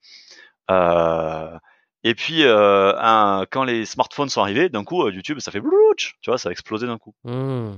Euh, 0.69 1.57
et 2.05 2.15
puis 2.15 2.43
euh, 2.43 2.93
un- 2.99 3.45
quand 3.51 3.65
les 3.65 3.85
smartphones 3.85 4.29
sont 4.29 4.39
arrivés, 4.39 4.69
d'un 4.69 4.85
coup 4.85 5.03
euh, 5.03 5.11
YouTube 5.11 5.39
ça 5.41 5.51
fait 5.51 5.59
blouch, 5.59 6.15
tu 6.21 6.29
vois, 6.29 6.37
ça 6.37 6.47
a 6.47 6.51
explosé 6.53 6.87
d'un 6.87 6.97
coup. 6.97 7.13
Hmm. 7.25 7.73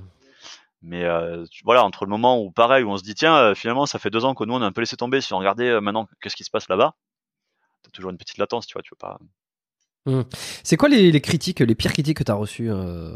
Mais 0.83 1.05
euh, 1.05 1.45
tu- 1.49 1.63
voilà, 1.65 1.83
entre 1.83 2.05
le 2.05 2.11
moment 2.11 2.39
où 2.39 2.51
pareil 2.51 2.83
où 2.83 2.91
on 2.91 2.97
se 2.97 3.03
dit 3.03 3.15
tiens 3.15 3.35
euh, 3.35 3.55
finalement 3.55 3.87
ça 3.87 3.97
fait 3.97 4.11
deux 4.11 4.23
ans 4.23 4.35
que 4.35 4.43
nous 4.43 4.53
on 4.53 4.61
a 4.61 4.65
un 4.67 4.71
peu 4.71 4.81
laissé 4.81 4.97
tomber, 4.97 5.19
si 5.19 5.33
on 5.33 5.39
regardait 5.39 5.69
euh, 5.69 5.81
maintenant 5.81 6.07
qu'est-ce 6.21 6.35
qui 6.35 6.43
se 6.43 6.51
passe 6.51 6.69
là-bas, 6.69 6.93
t'as 7.83 7.89
toujours 7.91 8.11
une 8.11 8.17
petite 8.19 8.37
latence, 8.37 8.67
tu 8.67 8.73
vois, 8.73 8.83
tu 8.83 8.91
veux 8.91 8.97
pas. 8.99 9.17
C'est 10.63 10.77
quoi 10.77 10.89
les, 10.89 11.11
les 11.11 11.21
critiques, 11.21 11.59
les 11.59 11.75
pires 11.75 11.93
critiques 11.93 12.17
que 12.17 12.23
tu 12.23 12.31
as 12.31 12.35
reçues 12.35 12.69
euh, 12.71 13.15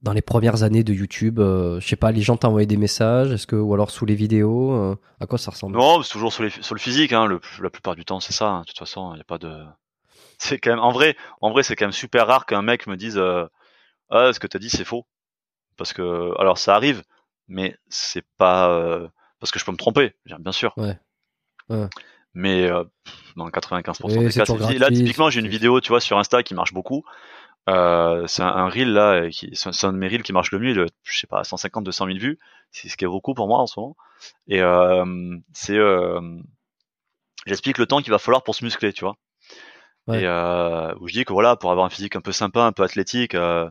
dans 0.00 0.12
les 0.12 0.22
premières 0.22 0.62
années 0.62 0.82
de 0.84 0.92
YouTube 0.94 1.38
euh, 1.38 1.78
Je 1.80 1.86
sais 1.86 1.96
pas, 1.96 2.10
les 2.12 2.22
gens 2.22 2.36
t'envoyaient 2.36 2.66
des 2.66 2.76
messages, 2.76 3.32
est-ce 3.32 3.46
que 3.46 3.56
ou 3.56 3.74
alors 3.74 3.90
sous 3.90 4.06
les 4.06 4.14
vidéos 4.14 4.72
euh, 4.72 4.96
À 5.20 5.26
quoi 5.26 5.38
ça 5.38 5.50
ressemble? 5.50 5.76
Non, 5.76 6.02
c'est 6.02 6.10
toujours 6.12 6.32
sur, 6.32 6.42
les, 6.42 6.50
sur 6.50 6.74
le 6.74 6.80
physique, 6.80 7.12
hein, 7.12 7.26
le, 7.26 7.40
la 7.60 7.70
plupart 7.70 7.94
du 7.96 8.04
temps 8.04 8.20
c'est 8.20 8.32
ça. 8.32 8.48
hein. 8.48 8.60
De 8.62 8.66
toute 8.66 8.78
façon, 8.78 9.12
il 9.14 9.18
y 9.18 9.20
a 9.20 9.24
pas 9.24 9.38
de. 9.38 9.62
C'est 10.38 10.58
quand 10.58 10.70
même 10.70 10.80
en 10.80 10.92
vrai, 10.92 11.16
en 11.40 11.50
vrai 11.50 11.62
c'est 11.62 11.76
quand 11.76 11.84
même 11.84 11.92
super 11.92 12.26
rare 12.26 12.46
qu'un 12.46 12.62
mec 12.62 12.86
me 12.86 12.96
dise 12.96 13.20
ah 14.10 14.32
ce 14.32 14.40
que 14.40 14.46
t'as 14.46 14.58
dit 14.58 14.70
c'est 14.70 14.84
faux. 14.84 15.06
Parce 15.76 15.92
que 15.92 16.32
alors 16.40 16.58
ça 16.58 16.74
arrive, 16.74 17.02
mais 17.48 17.76
c'est 17.88 18.24
pas 18.38 19.08
parce 19.38 19.50
que 19.52 19.58
je 19.58 19.64
peux 19.64 19.72
me 19.72 19.76
tromper, 19.76 20.14
bien 20.26 20.38
bien 20.38 20.52
sûr. 20.52 20.72
Ouais. 20.76 20.98
Ouais. 21.68 21.86
Mais 22.34 22.70
euh, 22.70 22.84
dans 23.36 23.48
95% 23.50 24.08
Oui, 24.08 24.14
des 24.24 24.32
cas, 24.32 24.44
c'est 24.46 24.78
là 24.78 24.90
typiquement 24.90 25.30
j'ai 25.30 25.40
une 25.40 25.48
vidéo, 25.48 25.80
tu 25.80 25.88
vois, 25.88 26.00
sur 26.00 26.18
Insta 26.18 26.42
qui 26.42 26.54
marche 26.54 26.72
beaucoup. 26.72 27.04
Euh, 27.68 28.26
c'est 28.26 28.42
un, 28.42 28.48
un 28.48 28.68
reel 28.68 28.92
là, 28.92 29.12
euh, 29.24 29.30
qui, 29.30 29.50
c'est 29.54 29.84
un- 29.86 29.92
de 29.92 29.98
mes 29.98 30.08
reels 30.08 30.22
qui 30.24 30.32
marche 30.32 30.50
le 30.52 30.58
mieux, 30.58 30.74
le, 30.74 30.86
je 31.04 31.18
sais 31.18 31.26
pas, 31.28 31.44
150, 31.44 31.84
200 31.84 32.06
000 32.06 32.18
vues, 32.18 32.38
c'est 32.72 32.88
ce 32.88 32.96
qui 32.96 33.04
est 33.04 33.08
beaucoup 33.08 33.34
pour 33.34 33.46
moi 33.48 33.58
en 33.58 33.66
ce 33.66 33.78
moment. 33.78 33.96
Et 34.48 34.60
euh, 34.62 35.04
c'est, 35.52 35.76
euh, 35.78 36.20
j'explique 37.46 37.78
le 37.78 37.86
temps 37.86 38.00
qu'il 38.00 38.10
va 38.10 38.18
falloir 38.18 38.42
pour 38.42 38.54
se 38.54 38.64
muscler, 38.64 38.92
tu 38.92 39.04
vois. 39.04 39.16
Ouais. 40.06 40.22
Et 40.22 40.26
euh, 40.26 40.94
où 41.00 41.08
je 41.08 41.12
dis 41.12 41.24
que 41.24 41.32
voilà, 41.32 41.56
pour 41.56 41.70
avoir 41.70 41.86
un 41.86 41.90
physique 41.90 42.16
un 42.16 42.20
peu 42.20 42.32
sympa, 42.32 42.62
un 42.64 42.72
peu 42.72 42.82
athlétique, 42.82 43.34
euh, 43.34 43.68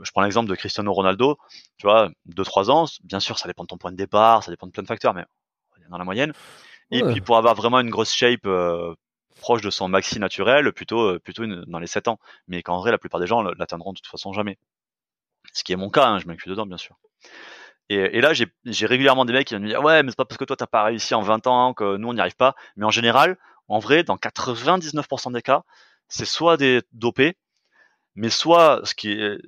je 0.00 0.10
prends 0.12 0.22
l'exemple 0.22 0.48
de 0.50 0.54
Cristiano 0.54 0.92
Ronaldo, 0.92 1.38
tu 1.78 1.86
vois, 1.86 2.10
2-3 2.26 2.70
ans, 2.70 2.86
bien 3.04 3.20
sûr, 3.20 3.38
ça 3.38 3.48
dépend 3.48 3.64
de 3.64 3.68
ton 3.68 3.78
point 3.78 3.92
de 3.92 3.96
départ, 3.96 4.44
ça 4.44 4.50
dépend 4.52 4.66
de 4.66 4.72
plein 4.72 4.82
de 4.82 4.88
facteurs, 4.88 5.14
mais 5.14 5.24
dans 5.90 5.98
la 5.98 6.04
moyenne. 6.04 6.32
Et 6.90 7.02
Ouais. 7.02 7.12
puis 7.12 7.20
pour 7.20 7.36
avoir 7.36 7.54
vraiment 7.54 7.80
une 7.80 7.90
grosse 7.90 8.12
shape 8.14 8.46
euh, 8.46 8.94
proche 9.40 9.62
de 9.62 9.70
son 9.70 9.88
maxi 9.88 10.18
naturel, 10.18 10.72
plutôt 10.72 11.00
euh, 11.14 11.18
plutôt 11.18 11.44
une- 11.44 11.64
dans 11.66 11.78
les 11.78 11.86
7 11.86 12.08
ans. 12.08 12.18
Mais 12.48 12.62
qu'en 12.62 12.78
vrai, 12.78 12.90
la 12.90 12.98
plupart 12.98 13.20
des 13.20 13.26
gens 13.26 13.42
l'atteindront 13.42 13.92
de 13.92 13.98
toute 13.98 14.06
façon 14.08 14.32
jamais. 14.32 14.58
Ce 15.52 15.64
qui 15.64 15.72
est 15.72 15.76
mon 15.76 15.90
cas, 15.90 16.06
hein, 16.08 16.18
je 16.18 16.26
m'inclus 16.26 16.50
dedans, 16.50 16.66
bien 16.66 16.78
sûr. 16.78 16.96
Et, 17.88 17.96
et 17.96 18.20
là, 18.20 18.32
j'ai 18.34 18.86
régulièrement 18.86 19.24
des 19.24 19.32
mecs 19.32 19.46
qui 19.48 19.54
viennent 19.54 19.64
me 19.64 19.68
dire 19.68 19.82
ouais, 19.82 20.02
mais 20.02 20.10
c'est 20.10 20.16
pas 20.16 20.24
parce 20.24 20.38
que 20.38 20.44
toi 20.44 20.56
t'as 20.56 20.66
pas 20.66 20.84
réussi 20.84 21.14
en 21.14 21.22
20 21.22 21.46
ans 21.46 21.74
que 21.74 21.96
nous 21.96 22.08
on 22.08 22.14
n'y 22.14 22.20
arrive 22.20 22.36
pas. 22.36 22.54
Mais 22.76 22.84
en 22.86 22.90
général, 22.90 23.36
en 23.68 23.78
vrai, 23.80 24.04
dans 24.04 24.16
99% 24.16 25.30
des 25.32 25.42
cas, 25.42 25.62
c'est 26.08 26.24
soit 26.24 26.56
des 26.56 26.82
dopés, 26.92 27.36
mais 28.16 28.30
soit 28.30 28.80
ce 28.84 28.94
qui 28.94 29.12
est 29.12 29.38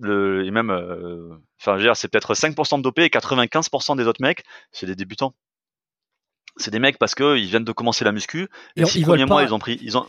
le 0.00 0.44
et 0.46 0.50
même, 0.50 0.70
euh, 0.70 1.30
enfin, 1.60 1.74
je 1.74 1.78
veux 1.78 1.84
dire, 1.84 1.96
c'est 1.96 2.08
peut-être 2.08 2.34
5% 2.34 2.78
de 2.78 2.82
dopés 2.84 3.04
et 3.04 3.10
95% 3.10 3.96
des 3.96 4.06
autres 4.06 4.22
mecs, 4.22 4.44
c'est 4.72 4.86
des 4.86 4.96
débutants. 4.96 5.34
C'est 6.56 6.70
des 6.70 6.78
mecs 6.78 6.98
parce 6.98 7.14
que 7.14 7.36
ils 7.36 7.46
viennent 7.46 7.64
de 7.64 7.72
commencer 7.72 8.04
la 8.04 8.12
muscu. 8.12 8.48
Et 8.76 8.80
Les 8.80 8.86
six 8.86 9.00
ils 9.00 9.04
premiers 9.04 9.24
mois, 9.24 9.38
pas- 9.38 9.44
ils 9.44 9.52
ont 9.54 9.58
pris, 9.58 9.78
ils 9.82 9.96
ont, 9.98 10.06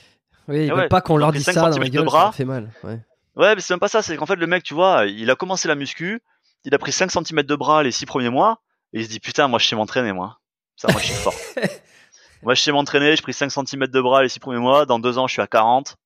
Oui, 0.47 0.65
ils 0.65 0.69
Ah 0.71 0.73
veulent 0.75 0.83
ouais, 0.83 0.87
pas 0.89 1.01
qu'on 1.01 1.17
leur 1.17 1.31
dise 1.31 1.43
5 1.43 1.53
ça 1.53 1.61
dans 1.69 1.77
la 1.79 1.89
de 1.89 1.97
ça 1.97 2.03
bras. 2.03 2.23
leur 2.25 2.35
fait 2.35 2.45
mal. 2.45 2.71
Ouais. 2.83 2.99
Ouais, 3.35 3.55
mais 3.55 3.61
c'est 3.61 3.73
même 3.73 3.79
pas 3.79 3.87
ça, 3.87 4.01
c'est 4.01 4.15
qu'en 4.15 4.25
fait, 4.25 4.35
le 4.35 4.47
mec, 4.47 4.63
tu 4.63 4.73
vois, 4.73 5.05
il 5.07 5.29
a 5.31 5.35
commencé 5.35 5.67
la 5.67 5.75
muscu, 5.75 6.21
il 6.63 6.73
a 6.73 6.77
pris 6.77 6.91
5 6.91 7.11
cm 7.11 7.43
de 7.43 7.55
bras 7.55 7.83
les 7.83 7.91
6 7.91 8.05
premiers 8.05 8.29
mois, 8.29 8.59
et 8.93 8.99
il 8.99 9.05
se 9.05 9.09
dit, 9.09 9.19
putain, 9.19 9.47
moi, 9.47 9.59
je 9.59 9.67
sais 9.67 9.75
m'entraîner, 9.75 10.13
moi. 10.13 10.39
Ça, 10.77 10.87
moi, 10.91 11.01
je 11.01 11.07
suis 11.07 11.15
fort. 11.15 11.33
moi, 12.43 12.53
je 12.53 12.61
sais 12.61 12.71
m'entraîner, 12.71 13.15
j'ai 13.15 13.21
pris 13.21 13.33
5 13.33 13.49
cm 13.51 13.87
de 13.87 14.01
bras 14.01 14.21
les 14.23 14.29
6 14.29 14.39
premiers 14.39 14.59
mois, 14.59 14.85
dans 14.85 14.99
2 14.99 15.17
ans, 15.17 15.27
je 15.27 15.33
suis 15.33 15.41
à 15.41 15.47
40. 15.47 15.97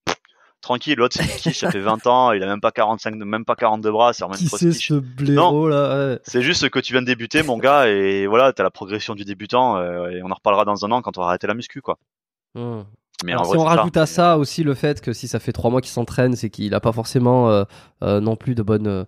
Tranquille, 0.62 0.96
l'autre, 0.98 1.16
c'est 1.18 1.24
une 1.24 1.30
quiche, 1.40 1.60
ça 1.60 1.72
fait 1.72 1.80
20 1.80 2.06
ans, 2.08 2.32
il 2.34 2.44
a 2.44 2.46
même 2.46 2.60
pas 2.60 2.72
45, 2.72 3.16
même 3.16 3.46
pas 3.46 3.56
40 3.56 3.82
de 3.82 3.90
bras, 3.90 4.12
c'est 4.12 4.26
vraiment 4.26 4.38
une 4.38 4.48
Qui 4.50 4.58
c'est 4.58 4.72
ce 4.74 4.94
blaireau 4.96 5.70
là 5.70 6.10
ouais. 6.14 6.20
C'est 6.24 6.42
juste 6.42 6.70
que 6.70 6.80
tu 6.80 6.92
viens 6.94 7.02
de 7.02 7.08
débuter, 7.08 7.44
mon 7.44 7.58
gars, 7.58 7.88
et 7.88 8.28
voilà, 8.28 8.52
t'as 8.52 8.64
la 8.64 8.70
progression 8.70 9.16
du 9.16 9.24
débutant, 9.24 9.78
euh, 9.78 10.10
et 10.10 10.22
on 10.22 10.30
en 10.30 10.34
reparlera 10.36 10.66
dans 10.66 10.84
un 10.86 10.92
an 10.92 11.02
quand 11.02 11.18
on 11.18 11.22
aura 11.22 11.30
arrêté 11.30 11.48
la 11.48 11.54
muscu, 11.54 11.82
quoi. 11.82 11.98
Hmm. 12.56 12.82
Mais 13.24 13.32
Alors, 13.34 13.46
si 13.48 13.58
on 13.58 13.64
rajoute 13.64 13.96
ça. 13.96 14.02
à 14.02 14.06
ça 14.06 14.38
aussi 14.38 14.64
le 14.64 14.74
fait 14.74 15.02
que 15.02 15.12
si 15.12 15.28
ça 15.28 15.40
fait 15.40 15.52
trois 15.52 15.70
mois 15.72 15.82
qu'il 15.82 15.92
s'entraîne, 15.92 16.36
c'est 16.38 16.50
qu'il 16.50 16.72
n'a 16.72 16.80
pas 16.80 16.94
forcément 16.94 17.50
euh, 17.50 17.64
euh, 18.02 18.22
non 18.22 18.36
plus 18.38 18.56
de 18.56 18.62
bonnes, 18.64 18.84
de, 18.84 19.06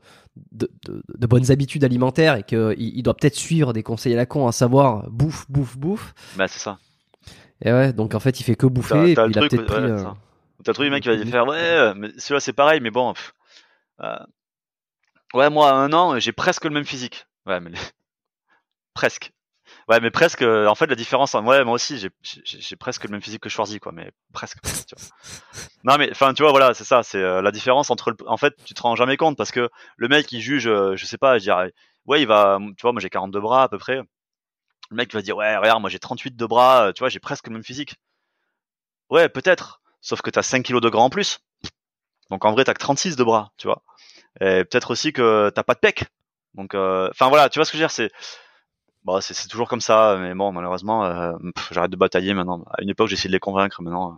de- 0.85 1.03
de 1.17 1.27
bonnes 1.27 1.49
habitudes 1.51 1.83
alimentaires 1.85 2.35
et 2.35 2.43
qu'il 2.43 2.75
il 2.77 3.03
doit 3.03 3.13
peut-être 3.13 3.35
suivre 3.37 3.71
des 3.71 3.83
conseils 3.83 4.13
à 4.13 4.17
la 4.17 4.25
con, 4.25 4.47
à 4.47 4.51
savoir 4.51 5.09
bouffe, 5.09 5.45
bouffe, 5.49 5.77
bouffe. 5.77 6.13
Bah, 6.37 6.47
c'est 6.49 6.59
ça. 6.59 6.77
Et 7.63 7.71
ouais, 7.71 7.93
donc 7.93 8.13
en 8.13 8.19
fait, 8.19 8.39
il 8.41 8.43
fait 8.43 8.55
que 8.55 8.65
bouffer 8.67 9.13
T'as- 9.15 9.27
et 9.27 9.29
puis 9.29 9.33
il 9.33 9.37
a 9.37 9.47
peut-être 9.47 9.59
ouais, 9.61 9.93
pris. 9.97 10.03
T'as 10.63 10.73
trouvé 10.73 10.89
le 10.89 10.95
mec 10.95 11.03
qui 11.03 11.09
va 11.09 11.17
te 11.17 11.25
faire 11.29 11.45
ouais, 11.47 11.57
euh, 11.59 11.93
mais 11.95 12.09
celui-là 12.17 12.39
c'est 12.39 12.53
pareil, 12.53 12.79
mais 12.81 12.91
bon. 12.91 13.13
pff, 13.13 13.33
euh, 14.01 14.15
ouais, 15.33 15.49
moi 15.49 15.69
à 15.71 15.73
un 15.75 15.93
an, 15.93 16.19
j'ai 16.19 16.31
presque 16.31 16.63
le 16.65 16.71
même 16.71 16.85
physique. 16.85 17.25
Ouais, 17.45 17.59
mais 17.59 17.71
presque. 18.93 19.31
Ouais, 19.88 19.99
mais 19.99 20.11
presque. 20.11 20.41
euh, 20.41 20.67
En 20.67 20.75
fait, 20.75 20.88
la 20.88 20.95
différence, 20.95 21.33
ouais, 21.33 21.63
moi 21.63 21.73
aussi, 21.75 21.97
j'ai 22.43 22.75
presque 22.75 23.05
le 23.05 23.09
même 23.11 23.21
physique 23.21 23.41
que 23.41 23.49
Schwarzy, 23.49 23.79
quoi, 23.79 23.91
mais 23.91 24.11
presque. 24.33 24.59
tu 24.61 24.95
vois. 24.95 25.07
Non, 25.83 25.97
mais 25.97 26.11
enfin, 26.11 26.33
tu 26.35 26.43
vois, 26.43 26.51
voilà, 26.51 26.73
c'est 26.75 26.83
ça, 26.83 27.03
c'est 27.03 27.17
euh, 27.17 27.41
la 27.41 27.51
différence 27.51 27.89
entre. 27.89 28.11
Le... 28.11 28.17
En 28.27 28.38
fait, 28.38 28.55
tu 28.65 28.73
te 28.75 28.81
rends 28.83 28.95
jamais 28.95 29.17
compte 29.17 29.38
parce 29.38 29.51
que 29.51 29.69
le 29.97 30.07
mec, 30.07 30.31
il 30.31 30.41
juge, 30.41 30.67
euh, 30.67 30.95
je 30.95 31.05
sais 31.07 31.17
pas, 31.17 31.39
je 31.39 31.43
dirais, 31.43 31.73
ouais, 32.05 32.21
il 32.21 32.27
va, 32.27 32.59
tu 32.77 32.81
vois, 32.83 32.91
moi 32.93 33.01
j'ai 33.01 33.09
42 33.09 33.39
bras 33.41 33.63
à 33.63 33.69
peu 33.69 33.79
près. 33.79 33.97
Le 34.91 34.95
mec 34.97 35.13
va 35.13 35.21
dire, 35.23 35.38
ouais, 35.38 35.57
regarde, 35.57 35.81
moi 35.81 35.89
j'ai 35.89 35.99
38 35.99 36.35
de 36.38 36.45
bras, 36.45 36.93
tu 36.93 36.99
vois, 36.99 37.09
j'ai 37.09 37.19
presque 37.19 37.47
le 37.47 37.53
même 37.53 37.63
physique. 37.63 37.95
Ouais, 39.09 39.29
peut-être. 39.29 39.80
Sauf 40.01 40.21
que 40.21 40.29
t'as 40.29 40.43
5 40.43 40.63
kilos 40.63 40.81
de 40.81 40.89
gras 40.89 41.03
en 41.03 41.09
plus. 41.09 41.39
Donc 42.29 42.45
en 42.45 42.51
vrai, 42.51 42.63
t'as 42.63 42.73
que 42.73 42.79
36 42.79 43.15
de 43.15 43.23
bras, 43.23 43.51
tu 43.57 43.67
vois. 43.67 43.83
Et 44.39 44.63
peut-être 44.65 44.91
aussi 44.91 45.13
que 45.13 45.51
t'as 45.53 45.63
pas 45.63 45.73
de 45.73 45.79
pec. 45.79 46.05
Donc, 46.55 46.75
euh, 46.75 47.09
enfin 47.11 47.29
voilà, 47.29 47.49
tu 47.49 47.59
vois 47.59 47.65
ce 47.65 47.71
que 47.71 47.77
je 47.77 47.83
veux 47.83 47.87
dire, 47.87 47.91
c'est, 47.91 48.11
bon, 49.03 49.21
c'est 49.21 49.47
toujours 49.47 49.69
comme 49.69 49.81
ça. 49.81 50.17
Mais 50.19 50.33
bon, 50.33 50.51
malheureusement, 50.51 51.05
euh, 51.05 51.33
j'arrête 51.71 51.91
de 51.91 51.97
batailler 51.97 52.33
maintenant. 52.33 52.63
À 52.71 52.81
une 52.81 52.89
époque, 52.89 53.09
j'essayais 53.09 53.29
de 53.29 53.33
les 53.33 53.39
convaincre. 53.39 53.81
Maintenant, 53.81 54.11
euh, 54.11 54.15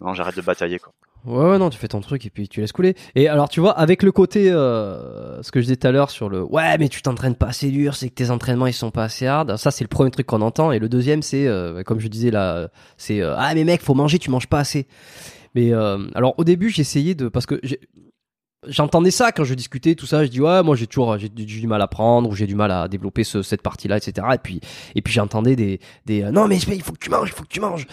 maintenant 0.00 0.14
j'arrête 0.14 0.36
de 0.36 0.42
batailler, 0.42 0.78
quoi. 0.78 0.92
Ouais, 1.24 1.50
ouais, 1.50 1.58
non, 1.58 1.68
tu 1.68 1.78
fais 1.78 1.88
ton 1.88 2.00
truc 2.00 2.24
et 2.26 2.30
puis 2.30 2.48
tu 2.48 2.60
laisses 2.60 2.72
couler. 2.72 2.94
Et 3.14 3.28
alors, 3.28 3.48
tu 3.48 3.60
vois, 3.60 3.72
avec 3.72 4.02
le 4.02 4.12
côté, 4.12 4.50
euh, 4.50 5.42
ce 5.42 5.50
que 5.50 5.60
je 5.60 5.64
disais 5.64 5.76
tout 5.76 5.86
à 5.86 5.92
l'heure 5.92 6.10
sur 6.10 6.28
le 6.28 6.42
ouais, 6.42 6.78
mais 6.78 6.88
tu 6.88 7.02
t'entraînes 7.02 7.34
pas 7.34 7.48
assez 7.48 7.70
dur, 7.70 7.96
c'est 7.96 8.08
que 8.08 8.14
tes 8.14 8.30
entraînements 8.30 8.66
ils 8.66 8.72
sont 8.72 8.90
pas 8.90 9.04
assez 9.04 9.26
hard. 9.26 9.56
Ça, 9.56 9.70
c'est 9.70 9.84
le 9.84 9.88
premier 9.88 10.10
truc 10.10 10.26
qu'on 10.26 10.42
entend. 10.42 10.72
Et 10.72 10.78
le 10.78 10.88
deuxième, 10.88 11.22
c'est, 11.22 11.46
euh, 11.46 11.82
comme 11.82 12.00
je 12.00 12.08
disais 12.08 12.30
là, 12.30 12.68
c'est 12.96 13.20
euh, 13.20 13.34
ah, 13.36 13.54
mais 13.54 13.64
mec, 13.64 13.82
faut 13.82 13.94
manger, 13.94 14.18
tu 14.18 14.30
manges 14.30 14.46
pas 14.46 14.60
assez. 14.60 14.86
Mais 15.54 15.72
euh, 15.72 15.98
alors, 16.14 16.34
au 16.38 16.44
début, 16.44 16.72
essayé 16.78 17.14
de. 17.14 17.28
Parce 17.28 17.46
que 17.46 17.60
j'entendais 18.66 19.10
ça 19.10 19.32
quand 19.32 19.44
je 19.44 19.54
discutais 19.54 19.94
tout 19.94 20.06
ça 20.06 20.24
je 20.24 20.30
dis 20.30 20.40
ouais 20.40 20.62
moi 20.64 20.74
j'ai 20.74 20.88
toujours 20.88 21.16
j'ai 21.16 21.28
du, 21.28 21.66
mal 21.66 21.80
à 21.80 21.86
prendre 21.86 22.28
ou 22.28 22.34
j'ai 22.34 22.46
du 22.46 22.56
mal 22.56 22.70
à 22.72 22.88
développer 22.88 23.22
ce, 23.22 23.42
cette 23.42 23.62
partie 23.62 23.86
là 23.86 23.96
etc 23.96 24.26
et 24.34 24.38
puis 24.38 24.60
et 24.96 25.02
puis 25.02 25.12
j'entendais 25.12 25.54
des 25.54 25.80
des 26.06 26.24
euh, 26.24 26.32
non 26.32 26.48
mais 26.48 26.58
il 26.58 26.82
faut 26.82 26.92
que 26.92 26.98
tu 26.98 27.08
manges 27.08 27.28
il 27.28 27.32
faut 27.32 27.44
que 27.44 27.48
tu 27.48 27.60
manges 27.60 27.86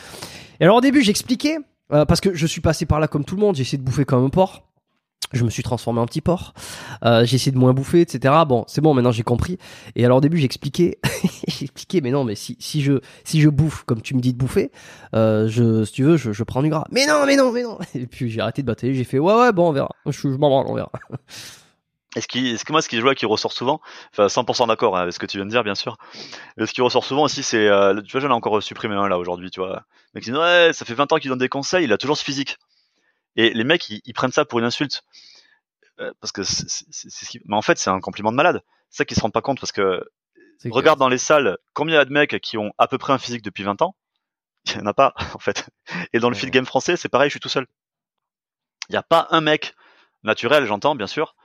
et 0.60 0.64
alors 0.64 0.78
au 0.78 0.82
début 0.82 1.04
j'expliquais 1.04 1.60
euh, 1.92 2.06
parce 2.06 2.22
que 2.22 2.34
je 2.34 2.48
suis 2.48 2.62
passé 2.62 2.86
par 2.86 3.00
là 3.00 3.08
comme 3.08 3.26
tout 3.26 3.36
le 3.36 3.42
monde 3.42 3.56
j'ai 3.56 3.62
essayé 3.62 3.78
de 3.78 3.84
bouffer 3.84 4.06
comme 4.06 4.24
un 4.24 4.30
porc 4.30 4.64
je 5.34 5.44
me 5.44 5.50
suis 5.50 5.64
transformé 5.64 6.00
en 6.00 6.06
petit 6.06 6.22
porc. 6.22 6.54
Euh, 7.04 7.26
j'ai 7.26 7.36
essayé 7.36 7.52
de 7.52 7.58
moins 7.58 7.74
bouffer, 7.74 8.02
etc. 8.02 8.34
Bon, 8.48 8.64
c'est 8.68 8.82
bon, 8.82 8.94
maintenant 8.94 9.12
j'ai 9.12 9.24
compris. 9.24 9.58
Et 9.96 10.06
alors 10.06 10.20
au 10.20 10.22
début, 10.22 10.38
j'expliquais, 10.38 11.00
j'expliquais, 11.48 12.02
mais 12.02 12.12
non, 12.12 12.24
mais 12.24 12.36
si, 12.36 12.56
si 12.60 12.82
je 12.82 13.00
si 13.24 13.42
je 13.42 13.50
bouffe 13.50 13.84
comme 13.84 14.02
tu 14.02 14.16
me 14.16 14.22
dis 14.22 14.34
de 14.34 14.38
bouffer, 14.38 14.72
euh, 15.14 15.48
si 15.86 15.92
tu 15.92 16.04
veux, 16.04 16.18
je, 16.18 16.32
je 16.32 16.44
prends 16.44 16.62
du 16.62 16.70
gras. 16.70 16.86
Mais 16.92 17.06
non, 17.06 17.26
mais 17.26 17.36
non, 17.36 17.52
mais 17.52 17.64
non. 17.64 17.78
Et 17.96 18.08
puis 18.08 18.30
j'ai 18.30 18.42
arrêté 18.42 18.62
de 18.62 18.68
batailler. 18.68 18.94
J'ai 18.94 19.04
fait 19.04 19.20
ouais, 19.20 19.34
ouais, 19.34 19.52
bon, 19.52 19.70
on 19.70 19.72
verra. 19.72 19.90
Je, 20.06 20.12
je 20.12 20.28
m'en 20.30 20.50
branle, 20.50 20.68
on 20.68 20.76
verra. 20.76 20.92
Et 22.16 22.22
ce 22.22 22.28
qui, 22.28 22.58
ce 22.58 22.64
que 22.66 22.72
moi, 22.72 22.82
ce 22.82 22.90
qui 22.90 22.98
je 22.98 23.02
vois 23.02 23.16
qui 23.16 23.26
ressort 23.26 23.52
souvent, 23.54 23.82
enfin 24.12 24.30
100% 24.30 24.68
d'accord 24.68 24.98
hein, 24.98 25.02
avec 25.02 25.14
ce 25.14 25.20
que 25.20 25.26
tu 25.26 25.38
viens 25.38 25.46
de 25.46 25.52
dire, 25.52 25.64
bien 25.64 25.76
sûr. 25.76 25.98
Mais 26.58 26.66
ce 26.66 26.74
qui 26.74 26.82
ressort 26.82 27.06
souvent 27.06 27.24
aussi, 27.24 27.44
c'est, 27.44 27.68
euh, 27.68 28.02
tu 28.02 28.12
vois, 28.14 28.22
j'en 28.22 28.30
ai 28.30 28.34
encore 28.34 28.62
supprimé 28.64 28.96
un 28.96 29.08
là 29.10 29.20
aujourd'hui, 29.20 29.52
tu 29.52 29.60
vois. 29.60 29.84
Le 30.14 30.20
mec 30.20 30.24
qui 30.26 30.32
dit 30.32 30.38
ouais, 30.38 30.72
ça 30.74 30.86
fait 30.86 30.94
20 30.96 31.12
ans 31.14 31.18
qu'il 31.18 31.30
donne 31.30 31.40
des 31.40 31.50
conseils, 31.50 31.86
il 31.86 31.94
a 31.94 31.98
toujours 31.98 32.18
ce 32.18 32.24
physique. 32.24 32.58
Et 33.38 33.54
les 33.54 33.64
mecs, 33.66 33.90
ils, 33.90 34.02
ils 34.06 34.14
prennent 34.14 34.32
ça 34.32 34.46
pour 34.46 34.60
une 34.60 34.66
insulte. 34.66 35.04
Euh, 36.00 36.12
parce 36.20 36.32
que 36.32 36.44
c'est, 36.44 36.70
c'est, 36.70 36.86
c'est 36.92 37.26
ce 37.26 37.30
qui... 37.30 37.40
Mais 37.46 37.56
en 37.56 37.62
fait, 37.62 37.78
c'est 37.78 37.90
un 37.90 38.00
compliment 38.02 38.32
de 38.32 38.38
malade. 38.38 38.62
C'est 38.90 38.98
ça 39.00 39.06
qu'ils 39.06 39.18
se 39.18 39.22
rendent 39.22 39.34
pas 39.34 39.42
compte 39.42 39.60
parce 39.60 39.72
que 39.72 40.04
C'est 40.58 40.70
regarde 40.70 41.00
dans 41.00 41.10
les 41.10 41.18
salles 41.20 41.58
combien 41.74 41.96
il 41.96 41.98
y 42.00 42.02
a 42.02 42.06
de 42.06 42.14
mecs 42.14 42.40
qui 42.42 42.58
ont 42.58 42.74
à 42.78 42.88
peu 42.88 42.98
près 42.98 43.14
un 43.14 43.18
physique 43.20 43.44
depuis 43.44 43.64
20 43.64 43.82
ans? 43.82 43.96
Il 44.68 44.74
y 44.74 44.80
en 44.82 44.88
a 44.88 44.94
pas, 44.94 45.14
en 45.36 45.40
fait. 45.40 45.68
Et 46.14 46.20
dans 46.20 46.30
le 46.30 46.36
Ouais. 46.36 46.40
field 46.40 46.54
game 46.54 46.66
français, 46.68 46.98
c'est 46.98 47.10
pareil, 47.10 47.30
je 47.30 47.34
suis 47.34 47.40
tout 47.42 47.50
seul. 47.50 47.68
Il 48.90 48.94
n'y 48.94 48.98
a 48.98 49.04
pas 49.04 49.28
un 49.30 49.42
mec 49.42 49.76
naturel, 50.24 50.66
j'entends, 50.66 50.96
bien 50.96 51.06
sûr, 51.08 51.36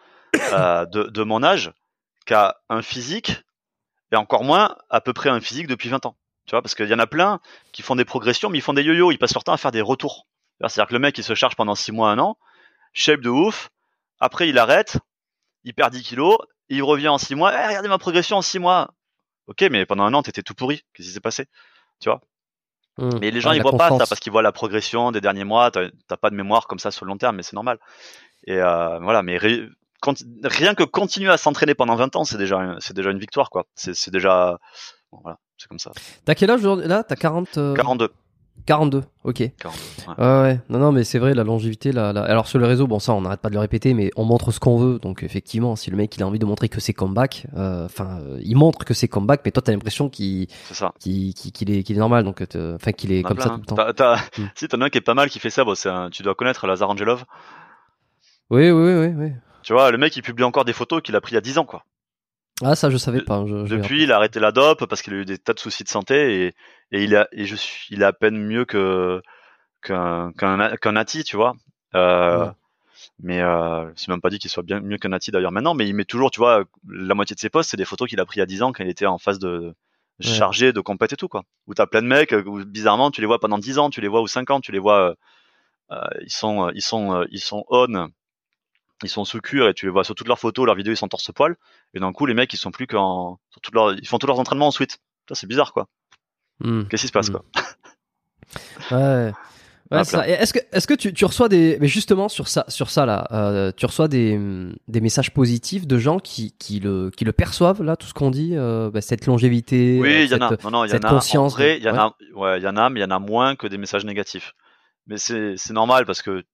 euh, 0.53 0.87
de, 0.87 1.05
de 1.05 1.23
mon 1.23 1.43
âge, 1.43 1.73
qui 2.27 2.35
a 2.35 2.57
un 2.69 2.83
physique, 2.83 3.43
et 4.13 4.17
encore 4.17 4.45
moins 4.45 4.77
à 4.89 5.01
peu 5.01 5.13
près 5.13 5.29
un 5.31 5.41
physique 5.41 5.67
depuis 5.67 5.89
20 5.89 6.05
ans. 6.07 6.17
Tu 6.47 6.53
vois, 6.53 6.63
parce 6.63 6.75
qu'il 6.75 6.89
y 6.89 6.95
en 6.95 6.99
a 6.99 7.07
plein 7.07 7.41
qui 7.73 7.83
font 7.83 7.95
des 7.97 8.05
progressions, 8.05 8.49
mais 8.51 8.59
ils 8.59 8.63
font 8.63 8.73
des 8.73 8.83
yo-yo, 8.83 9.13
ils 9.13 9.19
passent 9.19 9.35
leur 9.35 9.45
temps 9.45 9.53
à 9.53 9.57
faire 9.57 9.71
des 9.71 9.81
retours. 9.83 10.27
C'est-à-dire 10.61 10.89
que 10.89 10.93
le 10.93 10.99
mec, 10.99 11.17
il 11.17 11.25
se 11.25 11.35
charge 11.35 11.55
pendant 11.57 11.75
6 11.75 11.93
mois, 11.93 12.11
un 12.11 12.19
an, 12.19 12.37
shape 12.93 13.21
de 13.21 13.31
ouf, 13.31 13.71
après 14.19 14.49
il 14.49 14.59
arrête, 14.59 14.99
il 15.65 15.73
perd 15.75 15.93
10 15.93 16.03
kilos, 16.03 16.37
il 16.69 16.83
revient 16.83 17.09
en 17.09 17.19
6 17.19 17.35
mois, 17.35 17.53
Eh, 17.55 17.67
regardez 17.69 17.89
ma 17.89 17.99
progression 17.99 18.37
en 18.37 18.43
6 18.43 18.59
mois. 18.59 18.91
Ok, 19.47 19.63
mais 19.71 19.87
pendant 19.87 20.05
un 20.05 20.13
an, 20.15 20.23
t'étais 20.23 20.43
tout 20.43 20.55
pourri. 20.55 20.83
Qu'est-ce 20.93 21.09
qui 21.09 21.15
s'est 21.15 21.21
passé? 21.21 21.47
Hum. 22.99 23.19
Mais 23.21 23.31
les 23.31 23.41
gens, 23.41 23.51
Ouais, 23.51 23.57
ils 23.57 23.63
voient 23.63 23.71
pas 23.79 23.89
ça 23.89 24.07
parce 24.09 24.21
qu'ils 24.21 24.33
voient 24.33 24.43
la 24.43 24.53
progression 24.53 25.13
des 25.13 25.21
derniers 25.21 25.45
mois. 25.45 25.71
T'as 25.71 25.89
t'as 26.09 26.17
pas 26.17 26.31
de 26.31 26.35
mémoire 26.35 26.67
comme 26.67 26.79
ça 26.79 26.91
sur 26.91 27.05
le 27.05 27.11
long 27.11 27.17
terme, 27.19 27.37
mais 27.37 27.43
c'est 27.43 27.55
normal. 27.55 27.79
Et 28.47 28.59
euh, 28.61 28.99
voilà, 29.01 29.23
mais 29.23 29.39
ré- 29.39 29.67
rien 30.45 30.75
que 30.75 30.85
continuer 30.85 31.31
à 31.31 31.37
s'entraîner 31.37 31.75
pendant 31.75 31.97
20 31.97 32.17
ans, 32.17 32.25
c'est 32.25 32.39
déjà, 32.39 32.77
c'est 32.81 32.95
déjà 32.95 33.11
une 33.11 33.19
victoire, 33.19 33.51
quoi. 33.51 33.65
C'est 33.75 34.11
déjà, 34.11 34.59
bon, 35.13 35.21
voilà, 35.23 35.39
c'est 35.59 35.69
comme 35.69 35.79
ça. 35.79 35.93
T'as 36.25 36.35
quel 36.35 36.51
âge 36.51 36.61
aujourd'hui? 36.61 36.87
Là 36.89 37.03
T'as 37.05 37.17
40 37.17 37.59
euh, 37.59 37.75
42. 37.75 38.09
42. 38.67 39.03
Ok. 39.25 39.37
42 39.59 39.81
ouais. 40.09 40.15
Ouais, 40.19 40.43
ouais. 40.43 40.61
Non, 40.69 40.79
non, 40.81 40.93
mais 40.93 41.03
c'est 41.03 41.19
vrai, 41.19 41.33
la 41.33 41.45
longévité, 41.45 41.93
là, 41.93 42.13
là- 42.13 42.25
Alors, 42.25 42.47
sur 42.47 42.59
le 42.59 42.67
réseau, 42.67 42.87
bon, 42.87 42.99
ça, 42.99 43.15
on 43.15 43.23
n'arrête 43.23 43.41
pas 43.41 43.49
de 43.49 43.55
le 43.55 43.61
répéter, 43.61 43.95
mais 43.95 44.11
on 44.17 44.25
montre 44.25 44.51
ce 44.53 44.61
qu'on 44.61 44.77
veut. 44.77 44.99
Donc, 44.99 45.23
effectivement, 45.23 45.77
si 45.77 45.91
le 45.91 45.97
mec, 45.97 46.15
il 46.17 46.23
a 46.23 46.27
envie 46.27 46.39
de 46.39 46.45
montrer 46.45 46.69
que 46.69 46.79
c'est 46.79 46.93
comeback, 46.93 47.47
euh, 47.57 47.87
enfin, 47.87 48.19
euh, 48.21 48.39
il 48.43 48.57
montre 48.57 48.85
que 48.85 48.93
c'est 48.93 49.09
comeback, 49.09 49.41
mais 49.47 49.51
toi, 49.51 49.63
t'as 49.63 49.73
l'impression 49.73 50.11
qu'il 50.11 50.47
qu'il 50.99 51.71
est, 51.71 51.91
est 51.91 51.95
normal. 51.95 52.25
Donc, 52.25 52.43
enfin, 52.55 52.93
qu'il 52.93 53.13
est 53.13 53.23
comme 53.23 53.37
plein, 53.39 53.47
ça 53.47 53.53
hein. 53.53 53.55
tout 53.57 53.61
le 53.61 53.67
temps. 53.67 53.77
T'as- 53.77 53.93
t'as- 53.95 54.17
Hmm. 54.39 54.49
Si 54.55 54.69
t'en 54.69 54.81
as 54.83 54.85
un 54.85 54.91
qui 54.91 54.99
est 54.99 55.03
pas 55.03 55.15
mal 55.15 55.31
qui 55.31 55.39
fait 55.39 55.49
ça, 55.51 55.65
bon, 55.65 55.75
un- 55.87 56.11
tu 56.11 56.23
dois 56.23 56.35
connaître 56.35 56.67
Lazar 56.67 56.91
Angelov. 56.91 57.25
Oui, 58.51 58.71
oui, 58.71 58.93
oui, 58.95 59.07
oui. 59.17 59.33
Tu 59.63 59.73
vois, 59.73 59.91
le 59.91 59.99
mec, 59.99 60.17
il 60.17 60.23
publie 60.23 60.45
encore 60.45 60.65
des 60.65 60.73
photos 60.73 61.03
qu'il 61.03 61.17
a 61.17 61.21
pris 61.21 61.33
il 61.33 61.35
y 61.35 61.39
a 61.39 61.43
10 61.43 61.59
ans, 61.59 61.65
quoi. 61.65 61.85
Ah, 62.63 62.75
ça, 62.75 62.91
je 62.91 62.97
savais 62.99 63.23
pas. 63.23 63.45
Je, 63.47 63.65
je 63.67 63.75
vais 63.75 63.81
Depuis, 63.81 64.03
il 64.03 64.13
a 64.13 64.17
arrêté 64.17 64.39
la 64.41 64.53
dope 64.53 64.85
parce 64.87 65.01
qu'il 65.03 65.15
a 65.15 65.17
eu 65.17 65.25
des 65.25 65.39
tas 65.39 65.55
de 65.55 65.59
soucis 65.59 65.85
de 65.85 65.89
santé 65.89 66.45
et, 66.45 66.55
et 66.93 67.05
il 67.05 67.17
a 67.17 67.27
et 67.33 67.47
je 67.47 67.57
suis, 67.57 67.87
il 67.95 68.03
est 68.03 68.05
à 68.05 68.13
peine 68.13 68.37
mieux 68.37 68.65
que 68.67 69.23
qu'un 69.83 70.33
qu'un 70.33 70.77
qu'un 70.77 70.93
Nati, 70.93 71.25
tu 71.25 71.37
vois. 71.37 71.55
Euh, 71.95 72.47
Ouais. 72.47 72.51
Mais 73.23 73.41
euh, 73.41 73.91
c'est 73.97 74.09
même 74.09 74.21
pas 74.21 74.29
dit 74.29 74.39
qu'il 74.39 74.51
soit 74.51 74.63
bien 74.63 74.81
mieux 74.81 74.99
qu'un 74.99 75.09
Nati 75.09 75.31
d'ailleurs 75.31 75.53
maintenant, 75.53 75.73
mais 75.75 75.89
il 75.89 75.95
met 75.95 76.05
toujours, 76.05 76.31
tu 76.31 76.39
vois, 76.39 76.65
la 76.89 77.15
moitié 77.15 77.35
de 77.35 77.41
ses 77.41 77.49
posts, 77.49 77.71
c'est 77.71 77.77
des 77.79 77.87
photos 77.87 78.09
qu'il 78.09 78.21
a 78.21 78.27
pris 78.27 78.37
il 78.37 78.41
y 78.41 78.43
a 78.43 78.47
10 78.47 78.63
ans 78.63 78.73
quand 78.73 78.85
il 78.85 78.91
était 78.91 79.07
en 79.07 79.19
phase 79.19 79.39
de 79.39 79.75
Ouais. 80.23 80.27
chargé 80.31 80.75
de 80.75 80.81
compète 80.83 81.15
et 81.15 81.17
tout 81.17 81.29
quoi. 81.29 81.45
Où 81.67 81.73
t'as 81.73 81.87
plein 81.87 82.03
de 82.03 82.07
mecs, 82.07 82.33
où, 82.45 82.63
bizarrement, 82.67 83.11
tu 83.11 83.23
les 83.23 83.27
vois 83.27 83.39
pendant 83.41 83.57
10 83.57 83.79
ans, 83.79 83.89
tu 83.89 84.03
les 84.03 84.09
vois 84.09 84.21
ou 84.21 84.27
5 84.27 84.51
ans, 84.51 84.61
tu 84.61 84.71
les 84.71 84.79
vois, 84.79 85.13
euh, 85.13 85.15
euh, 85.93 86.01
ils 86.23 86.31
sont 86.31 86.67
euh, 86.69 86.73
ils 86.75 86.83
sont 86.83 87.15
euh, 87.15 87.25
ils 87.31 87.41
sont 87.41 87.65
on, 87.71 88.09
ils 89.03 89.09
sont 89.09 89.25
sous 89.25 89.41
cure 89.41 89.69
et 89.69 89.75
tu 89.75 89.87
les 89.87 89.93
vois 89.93 90.05
sur 90.05 90.15
toutes 90.15 90.29
leurs 90.29 90.39
photos, 90.39 90.67
leurs 90.67 90.75
vidéos, 90.75 90.93
ils 90.93 90.97
sont 90.97 91.09
torse 91.09 91.31
poil. 91.33 91.57
Et 91.95 92.01
d'un 92.01 92.13
coup, 92.13 92.27
les 92.27 92.35
mecs, 92.35 92.53
ils 92.53 92.59
sont 92.59 92.71
plus 92.71 92.87
qu'en, 92.87 93.39
sur 93.51 93.61
toutes 93.61 93.75
leurs- 93.75 93.95
ils 93.95 94.07
font 94.07 94.19
tous 94.19 94.27
leurs 94.27 94.39
entraînements 94.39 94.69
en 94.69 94.71
suite. 94.73 94.99
Ça, 95.29 95.35
c'est 95.35 95.47
bizarre, 95.47 95.73
quoi. 95.73 95.87
Hmm. 96.61 96.85
Qu'est-ce 96.85 97.03
qui 97.03 97.09
se 97.09 97.13
passe, 97.13 97.31
Hmm. 97.31 97.33
quoi 97.33 97.45
Ouais. 98.91 99.33
Ouais, 99.93 99.99
Ah, 99.99 100.05
ça. 100.05 100.29
Est-ce 100.29 100.53
que, 100.53 100.61
est-ce 100.71 100.87
que 100.87 100.95
tu, 100.95 101.13
tu 101.13 101.25
reçois 101.25 101.49
des, 101.49 101.77
mais 101.81 101.89
justement 101.89 102.29
sur 102.29 102.47
ça, 102.47 102.65
sur 102.69 102.91
ça 102.91 103.07
là, 103.07 103.27
euh, 103.33 103.73
tu 103.77 103.87
reçois 103.87 104.07
des, 104.07 104.39
des 104.87 105.01
messages 105.01 105.33
positifs 105.35 105.85
de 105.85 105.99
gens 105.99 106.21
qui, 106.21 106.53
qui 106.59 106.79
le, 106.79 107.11
qui 107.11 107.25
le 107.25 107.33
perçoivent 107.33 107.83
là, 107.83 107.97
tout 107.97 108.07
ce 108.07 108.15
qu'on 108.15 108.31
dit, 108.31 108.53
euh, 108.55 108.89
bah, 108.93 109.01
cette 109.01 109.27
longévité. 109.27 109.99
Oui, 110.01 110.09
euh, 110.13 110.25
il 110.27 110.31
y 110.31 110.35
en 110.35 110.43
a. 110.43 110.49
cette- 110.51 110.63
Non, 110.63 110.71
non, 110.71 110.85
il 110.85 110.89
y 110.89 110.91
cette 110.93 111.05
en 111.05 111.09
a. 111.09 111.11
conscience 111.11 111.53
En 111.55 111.57
vrai, 111.57 111.75
de- 111.75 111.79
il 111.81 111.85
y 111.85 111.91
en 111.91 111.97
a. 111.97 112.17
Ouais, 112.37 112.59
il 112.59 112.63
y 112.63 112.69
en 112.69 112.77
a, 112.77 112.89
mais 112.89 113.01
il 113.01 113.03
y 113.03 113.07
en 113.07 113.11
a 113.11 113.19
moins 113.19 113.57
que 113.57 113.67
des 113.67 113.79
messages 113.79 114.05
négatifs. 114.05 114.53
Mais 115.09 115.19
c'est, 115.19 115.55
c'est 115.57 115.73
normal 115.73 116.07
parce 116.07 116.23
que 116.23 116.45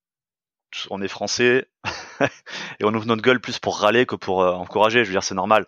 on 0.90 1.00
est 1.02 1.08
français 1.08 1.68
et 2.20 2.84
on 2.84 2.94
ouvre 2.94 3.06
notre 3.06 3.22
gueule 3.22 3.40
plus 3.40 3.58
pour 3.58 3.78
râler 3.80 4.06
que 4.06 4.16
pour 4.16 4.42
euh, 4.42 4.52
encourager. 4.52 5.04
Je 5.04 5.08
veux 5.08 5.14
dire, 5.14 5.22
c'est 5.22 5.34
normal. 5.34 5.66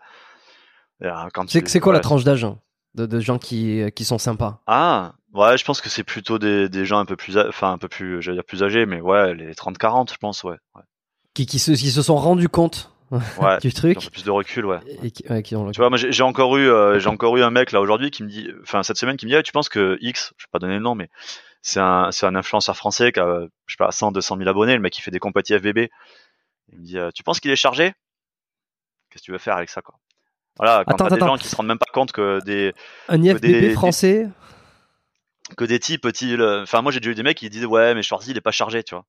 Euh, 1.02 1.10
C'est, 1.46 1.62
tu- 1.64 1.80
quoi 1.80 1.92
la 1.92 2.00
tranche 2.00 2.24
d'âge 2.24 2.44
hein, 2.44 2.58
de, 2.94 3.06
de 3.06 3.20
gens 3.20 3.38
qui, 3.38 3.82
qui 3.94 4.04
sont 4.04 4.18
sympas? 4.18 4.60
Ah, 4.66 5.14
ouais, 5.32 5.56
je 5.56 5.64
pense 5.64 5.80
que 5.80 5.88
c'est 5.88 6.02
plutôt 6.04 6.38
des, 6.38 6.68
des 6.68 6.84
gens 6.84 6.98
un 6.98 7.04
peu 7.04 7.16
plus, 7.16 7.38
enfin 7.38 7.72
un 7.72 7.78
peu 7.78 7.88
plus, 7.88 8.20
j'allais 8.20 8.36
dire 8.38 8.44
plus 8.44 8.62
âgés, 8.64 8.84
mais 8.86 9.00
ouais, 9.00 9.34
les 9.34 9.54
30-40, 9.54 10.12
je 10.12 10.16
pense, 10.16 10.42
ouais. 10.42 10.56
Ouais. 10.74 10.82
qui, 11.34 11.46
qui, 11.46 11.58
se, 11.60 11.70
qui 11.72 11.90
se 11.90 12.02
sont 12.02 12.16
rendus 12.16 12.48
compte 12.48 12.92
ouais 13.40 13.58
du 13.60 13.70
qui 13.72 13.76
ont 13.86 13.94
truc 13.94 14.10
plus 14.10 14.24
de 14.24 14.30
recul, 14.30 14.66
ouais. 14.66 14.80
et 15.02 15.10
qui, 15.10 15.24
ouais, 15.30 15.42
qui 15.42 15.54
ont 15.56 15.64
le- 15.64 15.72
Tu 15.72 15.80
vois, 15.80 15.88
moi 15.88 15.96
j'ai 15.96 16.12
j'ai 16.12 16.22
encore 16.24 16.56
eu, 16.58 16.68
euh, 16.68 16.98
j'ai 16.98 17.08
encore 17.08 17.34
eu 17.38 17.42
un 17.42 17.50
mec 17.50 17.72
là 17.72 17.80
aujourd'hui 17.80 18.10
qui 18.10 18.22
me 18.22 18.28
dit, 18.28 18.50
enfin 18.62 18.82
cette 18.82 18.98
semaine 18.98 19.16
qui 19.16 19.24
me 19.24 19.30
dit, 19.30 19.36
ah, 19.36 19.42
tu 19.42 19.52
penses 19.52 19.68
que 19.70 19.96
X, 20.02 20.34
je 20.36 20.44
vais 20.44 20.48
pas 20.52 20.58
donner 20.58 20.74
le 20.74 20.80
nom, 20.80 20.94
mais 20.94 21.08
c'est 21.62 21.80
un, 21.80 22.10
influenceur 22.22 22.76
français 22.76 23.12
qui 23.12 23.20
a, 23.20 23.26
euh, 23.26 23.48
je 23.66 23.74
sais 23.74 23.76
pas, 23.78 23.90
100, 23.92 24.12
200 24.12 24.36
000 24.36 24.48
abonnés, 24.48 24.74
le 24.74 24.80
mec 24.80 24.92
qui 24.92 25.02
fait 25.02 25.10
des 25.10 25.18
compétitions 25.18 25.58
FBB. 25.58 25.90
Il 26.72 26.78
me 26.78 26.84
dit, 26.84 26.98
euh, 26.98 27.10
tu 27.14 27.22
penses 27.22 27.40
qu'il 27.40 27.50
est 27.50 27.56
chargé? 27.56 27.94
Qu'est-ce 29.10 29.22
que 29.22 29.26
tu 29.26 29.32
veux 29.32 29.38
faire 29.38 29.56
avec 29.56 29.68
ça, 29.70 29.80
quoi? 29.82 29.94
Voilà, 30.58 30.84
quand 30.84 30.94
Attends, 30.94 31.08
t'as 31.08 31.14
des 31.16 31.20
gens 31.20 31.36
qui 31.36 31.48
se 31.48 31.56
rendent 31.56 31.68
même 31.68 31.78
pas 31.78 31.86
compte 31.92 32.12
que 32.12 32.40
des, 32.44 32.74
un 33.08 33.22
IFBB 33.22 33.40
des- 33.60 33.74
français? 33.74 34.28
que 35.56 35.64
des 35.64 35.78
types, 35.78 36.04
le- 36.04 36.62
enfin 36.62 36.82
moi 36.82 36.92
j'ai 36.92 37.00
déjà 37.00 37.10
eu 37.12 37.14
des 37.14 37.22
mecs 37.22 37.38
qui 37.38 37.48
disent, 37.48 37.64
ouais, 37.64 37.94
mais 37.94 38.02
Schwarzy 38.02 38.32
il 38.32 38.36
est 38.36 38.42
pas 38.42 38.50
chargé, 38.50 38.82
tu 38.82 38.94
vois. 38.94 39.04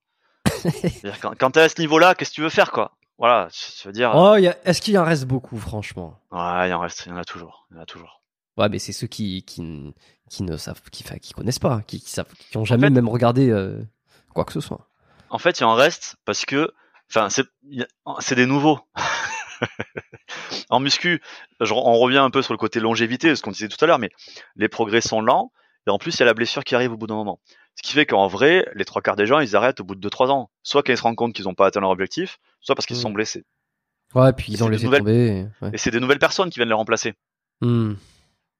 Quand, 1.21 1.33
quand 1.37 1.51
t'es 1.51 1.61
à 1.61 1.69
ce 1.69 1.79
niveau-là, 1.79 2.15
qu'est-ce 2.15 2.29
que 2.31 2.35
tu 2.35 2.41
veux 2.41 2.49
faire, 2.49 2.71
quoi? 2.71 2.91
Voilà, 3.17 3.49
je 3.51 3.87
veux 3.87 3.91
dire, 3.91 4.11
Oh, 4.15 4.35
y 4.37 4.47
a- 4.47 4.57
est-ce 4.63 4.79
qu'il 4.81 4.97
en 4.97 5.03
reste 5.03 5.25
beaucoup, 5.25 5.57
franchement? 5.57 6.17
Ouais, 6.31 6.69
il 6.69 6.73
en 6.73 6.79
reste, 6.79 7.05
il 7.05 7.09
y 7.09 7.11
en 7.11 7.17
a 7.17 7.25
toujours, 7.25 7.67
il 7.71 7.75
y 7.75 7.79
en 7.79 7.83
a 7.83 7.85
toujours. 7.85 8.18
Ouais, 8.59 8.69
mais 8.69 8.77
c'est 8.79 8.91
ceux 8.91 9.07
qui, 9.07 9.43
qui, 9.43 9.93
qui 10.29 10.43
ne 10.43 10.57
savent, 10.57 10.81
qui, 10.91 11.03
qui 11.21 11.33
connaissent 11.33 11.59
pas, 11.59 11.81
qui, 11.87 11.99
qui 12.01 12.09
savent, 12.09 12.27
qui 12.51 12.57
ont 12.57 12.65
jamais 12.65 12.87
fait- 12.87 12.93
même 12.93 13.07
regardé 13.07 13.49
euh, 13.49 13.81
quoi 14.33 14.43
que 14.45 14.51
ce 14.53 14.59
soit. 14.59 14.89
En 15.29 15.39
fait, 15.39 15.59
il 15.59 15.63
en 15.63 15.73
reste 15.75 16.17
parce 16.25 16.45
que, 16.45 16.71
enfin, 17.09 17.29
c'est, 17.29 18.35
des 18.35 18.45
nouveaux. 18.45 18.79
en 20.69 20.79
muscu, 20.79 21.21
on 21.61 21.97
revient 21.99 22.17
un 22.17 22.29
peu 22.29 22.41
sur 22.41 22.53
le 22.53 22.57
côté 22.57 22.79
longévité, 22.79 23.35
ce 23.35 23.41
qu'on 23.41 23.51
disait 23.51 23.67
tout 23.67 23.77
à 23.83 23.87
l'heure, 23.87 23.99
mais 23.99 24.09
les 24.55 24.67
progrès 24.69 25.01
sont 25.01 25.21
lents, 25.21 25.51
et 25.87 25.89
en 25.89 25.97
plus, 25.97 26.15
il 26.15 26.19
y 26.19 26.23
a 26.23 26.25
la 26.25 26.33
blessure 26.33 26.63
qui 26.63 26.75
arrive 26.75 26.91
au 26.91 26.97
bout 26.97 27.07
d'un 27.07 27.15
moment. 27.15 27.39
Ce 27.75 27.81
qui 27.81 27.93
fait 27.93 28.05
qu'en 28.05 28.27
vrai, 28.27 28.67
les 28.75 28.83
trois 28.85 29.01
quarts 29.01 29.15
des 29.15 29.25
gens, 29.25 29.39
ils 29.39 29.55
arrêtent 29.55 29.79
au 29.79 29.83
bout 29.85 29.95
de 29.95 30.07
2-3 30.09 30.29
ans. 30.31 30.49
Soit 30.63 30.83
quand 30.83 30.91
ils 30.91 30.97
se 30.97 31.01
rendent 31.03 31.15
compte 31.15 31.33
qu'ils 31.33 31.45
n'ont 31.45 31.53
pas 31.55 31.65
atteint 31.67 31.79
leur 31.79 31.91
objectif, 31.91 32.39
soit 32.59 32.75
parce 32.75 32.85
qu'ils 32.85 32.97
se 32.97 33.01
sont 33.01 33.11
blessés. 33.11 33.45
Ouais, 34.13 34.33
puis 34.33 34.51
ils 34.51 34.63
ont 34.63 34.67
laissé 34.67 34.83
nouvelles- 34.83 34.99
tomber. 34.99 35.47
ouais. 35.61 35.69
Et 35.73 35.77
c'est 35.77 35.91
des 35.91 35.99
nouvelles 36.01 36.19
personnes 36.19 36.49
qui 36.49 36.59
viennent 36.59 36.67
les 36.67 36.73
remplacer. 36.75 37.13
Hmm. 37.61 37.93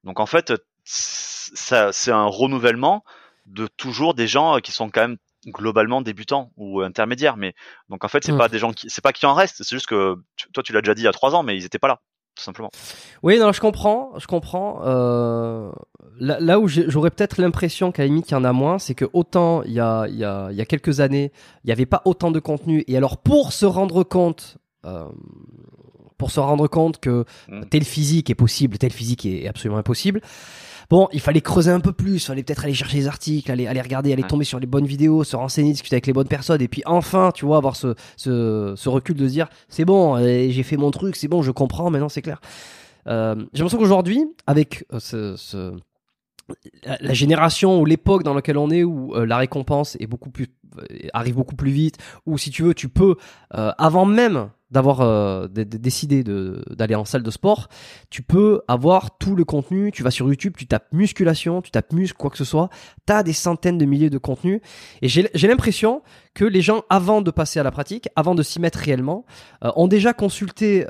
Donc 0.04 0.20
en 0.20 0.26
fait, 0.26 0.52
c'est 0.84 2.10
un 2.12 2.26
renouvellement 2.26 3.04
de 3.46 3.66
toujours 3.66 4.14
des 4.14 4.26
gens 4.26 4.58
qui 4.60 4.72
sont 4.72 4.90
quand 4.90 5.00
même 5.02 5.16
globalement 5.46 6.02
débutants 6.02 6.52
ou 6.56 6.82
intermédiaires. 6.82 7.36
Mais 7.36 7.54
donc 7.88 8.04
en 8.04 8.08
fait, 8.08 8.22
c'est 8.24 8.32
Mm. 8.32 8.38
pas 8.38 8.48
des 8.48 8.58
gens 8.58 8.72
qui, 8.72 8.90
c'est 8.90 9.02
pas 9.02 9.12
qu'il 9.12 9.26
en 9.28 9.34
reste. 9.34 9.62
C'est 9.62 9.74
juste 9.74 9.86
que 9.86 10.16
toi, 10.52 10.62
tu 10.62 10.72
l'as 10.72 10.82
déjà 10.82 10.94
dit 10.94 11.02
il 11.02 11.06
y 11.06 11.08
a 11.08 11.12
trois 11.12 11.34
ans, 11.34 11.42
mais 11.42 11.56
ils 11.56 11.64
étaient 11.64 11.78
pas 11.78 11.88
là, 11.88 12.00
tout 12.34 12.44
simplement. 12.44 12.70
Oui, 13.22 13.38
non, 13.38 13.50
je 13.52 13.60
comprends, 13.60 14.12
je 14.18 14.26
comprends. 14.26 14.82
Euh, 14.84 15.70
là, 16.18 16.38
là 16.40 16.60
où 16.60 16.68
j'aurais 16.68 17.10
peut-être 17.10 17.40
l'impression 17.40 17.90
qu'à 17.90 18.02
la 18.02 18.08
limite, 18.08 18.30
il 18.30 18.34
y 18.34 18.36
en 18.36 18.44
a 18.44 18.52
moins, 18.52 18.78
c'est 18.78 18.94
que 18.94 19.06
autant 19.14 19.62
il 19.62 19.72
y 19.72 19.80
a, 19.80 20.06
il 20.08 20.16
y, 20.16 20.24
a, 20.24 20.48
il 20.50 20.56
y 20.56 20.60
a 20.60 20.66
quelques 20.66 21.00
années, 21.00 21.32
il 21.64 21.68
n'y 21.68 21.72
avait 21.72 21.86
pas 21.86 22.02
autant 22.04 22.30
de 22.30 22.38
contenu. 22.38 22.84
Et 22.86 22.96
alors, 22.96 23.16
pour 23.18 23.52
se 23.52 23.64
rendre 23.66 24.04
compte, 24.04 24.58
euh, 24.84 25.08
pour 26.20 26.30
se 26.30 26.38
rendre 26.40 26.68
compte 26.68 27.00
que 27.00 27.24
Mm. 27.48 27.62
tel 27.70 27.82
physique 27.84 28.30
est 28.30 28.34
possible, 28.36 28.78
tel 28.78 28.92
physique 28.92 29.26
est 29.26 29.48
absolument 29.48 29.78
impossible, 29.78 30.20
Bon, 30.90 31.06
il 31.12 31.20
fallait 31.20 31.40
creuser 31.40 31.70
un 31.70 31.78
peu 31.78 31.92
plus, 31.92 32.16
il 32.16 32.26
fallait 32.26 32.42
peut-être 32.42 32.64
aller 32.64 32.74
chercher 32.74 32.96
les 32.96 33.06
articles, 33.06 33.48
aller, 33.52 33.68
aller 33.68 33.80
regarder, 33.80 34.12
aller 34.12 34.22
Ouais. 34.24 34.28
tomber 34.28 34.44
sur 34.44 34.58
les 34.58 34.66
bonnes 34.66 34.86
vidéos, 34.86 35.22
se 35.22 35.36
renseigner, 35.36 35.70
discuter 35.70 35.94
avec 35.94 36.08
les 36.08 36.12
bonnes 36.12 36.26
personnes, 36.26 36.60
et 36.60 36.66
puis 36.66 36.82
enfin, 36.84 37.30
tu 37.32 37.44
vois, 37.46 37.58
avoir 37.58 37.76
ce, 37.76 37.94
ce, 38.16 38.74
ce 38.76 38.88
recul 38.88 39.14
de 39.14 39.28
se 39.28 39.32
dire, 39.32 39.46
c'est 39.68 39.84
bon, 39.84 40.16
euh, 40.16 40.48
j'ai 40.50 40.64
fait 40.64 40.76
mon 40.76 40.90
truc, 40.90 41.14
c'est 41.14 41.28
bon, 41.28 41.42
je 41.42 41.52
comprends, 41.52 41.90
maintenant 41.90 42.08
c'est 42.08 42.22
clair. 42.22 42.40
Euh, 43.06 43.36
j'ai 43.54 43.58
l'impression 43.62 43.78
qu'aujourd'hui, 43.78 44.24
avec 44.48 44.84
euh, 44.92 44.98
ce, 44.98 45.36
ce- 45.36 45.74
la, 46.84 47.12
génération 47.12 47.80
ou 47.80 47.84
l'époque 47.84 48.22
dans 48.22 48.34
laquelle 48.34 48.58
on 48.58 48.70
est, 48.70 48.84
où 48.84 49.14
euh, 49.14 49.26
la 49.26 49.38
récompense 49.38 49.96
est 50.00 50.06
beaucoup 50.06 50.30
plus, 50.30 50.48
euh, 50.78 51.08
arrive 51.12 51.34
beaucoup 51.34 51.56
plus 51.56 51.70
vite, 51.70 51.98
ou 52.26 52.38
si 52.38 52.50
tu 52.50 52.62
veux, 52.62 52.74
tu 52.74 52.88
peux, 52.88 53.16
euh, 53.54 53.72
avant 53.76 54.04
même 54.04 54.50
d'avoir 54.70 55.00
euh, 55.00 55.48
décidé 55.48 56.22
d'aller 56.22 56.94
en 56.94 57.04
salle 57.04 57.24
de 57.24 57.30
sport, 57.32 57.68
tu 58.08 58.22
peux 58.22 58.62
avoir 58.68 59.18
tout 59.18 59.34
le 59.34 59.44
contenu. 59.44 59.90
Tu 59.90 60.04
vas 60.04 60.12
sur 60.12 60.28
YouTube, 60.28 60.54
tu 60.56 60.68
tapes 60.68 60.86
musculation, 60.92 61.60
tu 61.60 61.72
tapes 61.72 61.92
muscle, 61.92 62.16
quoi 62.16 62.30
que 62.30 62.36
ce 62.36 62.44
soit. 62.44 62.68
Tu 63.04 63.12
as 63.12 63.24
des 63.24 63.32
centaines 63.32 63.78
de 63.78 63.84
milliers 63.84 64.10
de 64.10 64.18
contenus. 64.18 64.60
Et 65.02 65.08
j'ai 65.08 65.48
l'impression 65.48 66.02
que 66.34 66.44
les 66.44 66.62
gens, 66.62 66.84
avant 66.88 67.20
de 67.20 67.32
passer 67.32 67.58
à 67.58 67.64
la 67.64 67.72
pratique, 67.72 68.08
avant 68.14 68.36
de 68.36 68.44
s'y 68.44 68.60
mettre 68.60 68.78
réellement, 68.78 69.24
ont 69.60 69.88
déjà 69.88 70.12
consulté 70.12 70.86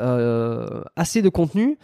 assez 0.95 1.23
de 1.23 1.31
contenu. 1.31 1.78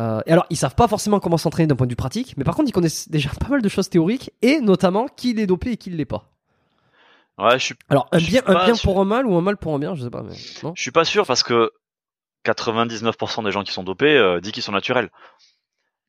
Euh, 0.00 0.20
et 0.26 0.32
alors, 0.32 0.46
ils 0.50 0.56
savent 0.56 0.74
pas 0.74 0.88
forcément 0.88 1.20
comment 1.20 1.36
s'entraîner 1.36 1.66
d'un 1.66 1.76
point 1.76 1.86
de 1.86 1.92
vue 1.92 1.96
pratique, 1.96 2.34
mais 2.36 2.44
par 2.44 2.56
contre, 2.56 2.68
ils 2.68 2.72
connaissent 2.72 3.08
déjà 3.08 3.30
pas 3.40 3.48
mal 3.48 3.62
de 3.62 3.68
choses 3.68 3.88
théoriques 3.90 4.32
et 4.42 4.60
notamment 4.60 5.06
qui 5.06 5.34
l'est 5.34 5.46
dopé 5.46 5.72
et 5.72 5.76
qui 5.76 5.90
ne 5.90 5.96
l'est 5.96 6.04
pas. 6.04 6.30
Ouais, 7.38 7.58
je 7.58 7.64
suis, 7.66 7.74
Alors, 7.88 8.08
un 8.12 8.18
bien, 8.18 8.42
un 8.46 8.52
pas 8.54 8.64
bien 8.66 8.74
sûr. 8.74 8.90
pour 8.90 9.00
un 9.00 9.04
mal 9.04 9.26
ou 9.26 9.34
un 9.36 9.40
mal 9.40 9.56
pour 9.56 9.74
un 9.74 9.78
bien, 9.78 9.94
je 9.94 10.02
sais 10.04 10.10
pas. 10.10 10.22
Mais 10.22 10.34
non 10.62 10.72
je 10.74 10.82
suis 10.82 10.90
pas 10.90 11.04
sûr 11.04 11.26
parce 11.26 11.42
que 11.42 11.70
99% 12.44 13.44
des 13.44 13.52
gens 13.52 13.62
qui 13.62 13.72
sont 13.72 13.82
dopés 13.82 14.16
euh, 14.16 14.40
disent 14.40 14.52
qu'ils 14.52 14.62
sont 14.62 14.72
naturels. 14.72 15.10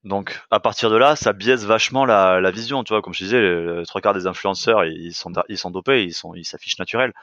Donc, 0.04 0.42
à 0.50 0.60
partir 0.60 0.90
de 0.90 0.96
là, 0.98 1.16
ça 1.16 1.32
biaise 1.32 1.66
vachement 1.66 2.06
la, 2.06 2.42
la 2.42 2.52
vision, 2.52 2.84
tu 2.84 2.94
vois. 2.94 3.02
Comme 3.02 3.14
je 3.14 3.24
disais, 3.24 3.40
les, 3.40 3.80
les 3.80 3.86
trois 3.86 4.02
quarts 4.02 4.14
des 4.16 4.26
influenceurs, 4.28 4.84
ils 4.86 5.14
sont, 5.14 5.32
ils 5.48 5.58
sont 5.58 5.70
dopés, 5.70 6.04
ils 6.04 6.14
sont, 6.14 6.34
ils 6.34 6.46
s'affichent 6.46 6.80
naturels. 6.80 7.14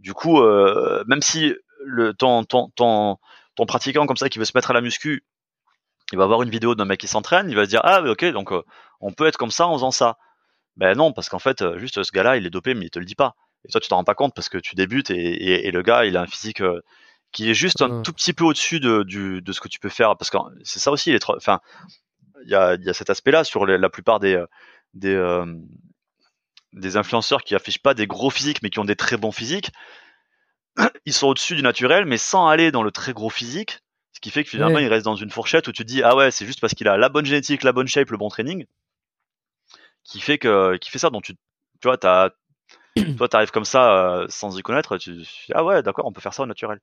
Du 0.00 0.14
coup, 0.14 0.40
euh, 0.40 1.04
même 1.06 1.22
si 1.22 1.54
le, 1.84 2.12
ton, 2.14 2.44
ton, 2.44 2.70
ton, 2.74 3.18
ton 3.54 3.66
pratiquant 3.66 4.06
comme 4.06 4.16
ça 4.16 4.28
qui 4.28 4.38
veut 4.38 4.44
se 4.44 4.52
mettre 4.54 4.70
à 4.72 4.74
la 4.74 4.80
muscu, 4.80 5.24
il 6.12 6.18
va 6.18 6.26
voir 6.26 6.42
une 6.42 6.50
vidéo 6.50 6.74
d'un 6.74 6.84
mec 6.84 7.00
qui 7.00 7.08
s'entraîne, 7.08 7.50
il 7.50 7.56
va 7.56 7.64
se 7.64 7.70
dire 7.70 7.80
ah 7.84 8.02
ok 8.02 8.24
donc 8.26 8.52
euh, 8.52 8.62
on 9.00 9.12
peut 9.12 9.26
être 9.26 9.36
comme 9.36 9.50
ça 9.50 9.66
en 9.66 9.74
faisant 9.74 9.90
ça. 9.90 10.16
Ben 10.76 10.96
non 10.96 11.12
parce 11.12 11.28
qu'en 11.28 11.38
fait 11.38 11.62
euh, 11.62 11.78
juste 11.78 12.02
ce 12.02 12.12
gars-là 12.12 12.36
il 12.36 12.46
est 12.46 12.50
dopé 12.50 12.74
mais 12.74 12.86
il 12.86 12.90
te 12.90 12.98
le 12.98 13.04
dit 13.04 13.14
pas. 13.16 13.34
Et 13.66 13.70
toi 13.72 13.80
tu 13.80 13.88
t'en 13.88 13.96
rends 13.96 14.04
pas 14.04 14.14
compte 14.14 14.34
parce 14.34 14.48
que 14.48 14.58
tu 14.58 14.74
débutes 14.76 15.10
et, 15.10 15.16
et, 15.16 15.68
et 15.68 15.70
le 15.70 15.82
gars 15.82 16.04
il 16.04 16.16
a 16.16 16.22
un 16.22 16.26
physique 16.26 16.60
euh, 16.62 16.80
qui 17.32 17.50
est 17.50 17.54
juste 17.54 17.82
un 17.82 17.90
tout 18.02 18.12
petit 18.12 18.32
peu 18.32 18.44
au-dessus 18.44 18.80
de, 18.80 19.02
du, 19.02 19.42
de 19.42 19.52
ce 19.52 19.60
que 19.60 19.68
tu 19.68 19.78
peux 19.80 19.90
faire 19.90 20.16
parce 20.16 20.30
que 20.30 20.38
c'est 20.64 20.78
ça 20.80 20.90
aussi 20.90 21.12
les 21.12 21.18
enfin 21.36 21.60
il 22.44 22.50
y 22.50 22.54
a, 22.54 22.74
il 22.74 22.84
y 22.84 22.90
a 22.90 22.94
cet 22.94 23.10
aspect-là 23.10 23.44
sur 23.44 23.66
les- 23.66 23.78
la 23.78 23.90
plupart 23.90 24.20
des 24.20 24.42
des 24.94 25.16
des 26.72 26.96
influenceurs 26.96 27.42
qui 27.42 27.54
affichent 27.54 27.82
pas 27.82 27.94
des 27.94 28.06
gros 28.06 28.30
physiques 28.30 28.62
mais 28.62 28.70
qui 28.70 28.78
ont 28.78 28.84
des 28.84 28.96
très 28.96 29.16
bons 29.16 29.32
physiques. 29.32 29.70
Ils 31.06 31.12
sont 31.12 31.28
au-dessus 31.28 31.56
du 31.56 31.62
naturel 31.62 32.04
mais 32.06 32.18
sans 32.18 32.46
aller 32.48 32.70
dans 32.70 32.82
le 32.82 32.90
très 32.90 33.12
gros 33.12 33.30
physique. 33.30 33.80
Ce 34.18 34.20
qui 34.20 34.32
fait 34.32 34.42
que 34.42 34.50
finalement, 34.50 34.78
Ouais. 34.78 34.82
il 34.82 34.88
reste 34.88 35.04
dans 35.04 35.14
une 35.14 35.30
fourchette 35.30 35.68
où 35.68 35.72
tu 35.72 35.84
te 35.84 35.88
dis, 35.88 36.02
ah 36.02 36.16
ouais, 36.16 36.32
c'est 36.32 36.44
juste 36.44 36.60
parce 36.60 36.74
qu'il 36.74 36.88
a 36.88 36.96
la 36.96 37.08
bonne 37.08 37.24
génétique, 37.24 37.62
la 37.62 37.70
bonne 37.70 37.86
shape, 37.86 38.10
le 38.10 38.16
bon 38.16 38.28
training, 38.28 38.66
qui 40.02 40.18
fait 40.18 40.38
que, 40.38 40.76
qui 40.78 40.90
fait 40.90 40.98
ça. 40.98 41.10
Donc 41.10 41.22
tu, 41.22 41.34
tu 41.34 41.38
vois, 41.84 41.98
t'as, 41.98 42.30
toi, 43.16 43.28
t'arrives 43.28 43.52
comme 43.52 43.64
ça, 43.64 44.16
euh, 44.16 44.26
sans 44.28 44.58
y 44.58 44.62
connaître, 44.62 44.98
tu, 44.98 45.12
tu 45.12 45.18
dis, 45.22 45.52
ah 45.54 45.64
ouais, 45.64 45.84
d'accord, 45.84 46.04
on 46.04 46.12
peut 46.12 46.20
faire 46.20 46.34
ça 46.34 46.42
au 46.42 46.46
naturel. 46.46 46.80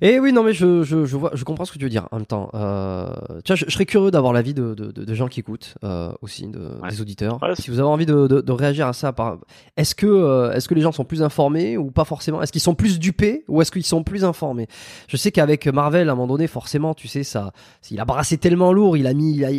Et 0.00 0.18
oui, 0.20 0.32
non, 0.32 0.42
mais 0.44 0.52
je, 0.52 0.82
je, 0.82 1.04
je, 1.04 1.16
vois, 1.16 1.30
je 1.34 1.44
comprends 1.44 1.64
ce 1.64 1.72
que 1.72 1.78
tu 1.78 1.84
veux 1.84 1.90
dire 1.90 2.06
en 2.10 2.16
même 2.16 2.26
temps. 2.26 2.48
Euh, 2.54 3.06
tu 3.44 3.52
vois, 3.52 3.56
je, 3.56 3.64
je 3.66 3.70
serais 3.70 3.84
curieux 3.84 4.10
d'avoir 4.10 4.32
l'avis 4.32 4.54
de, 4.54 4.72
de, 4.74 4.92
de, 4.92 5.04
de 5.04 5.14
gens 5.14 5.26
qui 5.28 5.40
écoutent 5.40 5.74
euh, 5.84 6.10
aussi, 6.22 6.46
Ouais. 6.46 6.88
des 6.90 7.00
auditeurs. 7.00 7.38
Ouais, 7.42 7.54
si 7.56 7.70
vous 7.70 7.78
avez 7.78 7.88
envie 7.88 8.06
de, 8.06 8.26
de, 8.28 8.40
de 8.40 8.52
réagir 8.52 8.86
à 8.86 8.92
ça, 8.92 9.12
par... 9.12 9.38
est-ce 9.76 9.94
que, 9.94 10.06
euh, 10.06 10.52
est-ce 10.52 10.68
que 10.68 10.74
les 10.74 10.80
gens 10.80 10.92
sont 10.92 11.04
plus 11.04 11.22
informés 11.22 11.76
ou 11.76 11.90
pas 11.90 12.04
forcément? 12.04 12.40
Est-ce 12.40 12.52
qu'ils 12.52 12.60
sont 12.62 12.74
plus 12.74 12.98
dupés 12.98 13.44
ou 13.48 13.60
est-ce 13.60 13.70
qu'ils 13.70 13.84
sont 13.84 14.02
plus 14.04 14.24
informés? 14.24 14.68
Je 15.08 15.16
sais 15.16 15.32
qu'avec 15.32 15.66
Marvel, 15.66 16.08
à 16.08 16.12
un 16.12 16.14
moment 16.14 16.28
donné, 16.28 16.46
forcément, 16.46 16.94
tu 16.94 17.08
sais, 17.08 17.24
ça, 17.24 17.52
il 17.90 18.00
a 18.00 18.04
brassé 18.04 18.38
tellement 18.38 18.72
lourd, 18.72 18.96
il 18.96 19.06
a 19.06 19.12
mis. 19.12 19.34
il 19.36 19.44
a- 19.44 19.50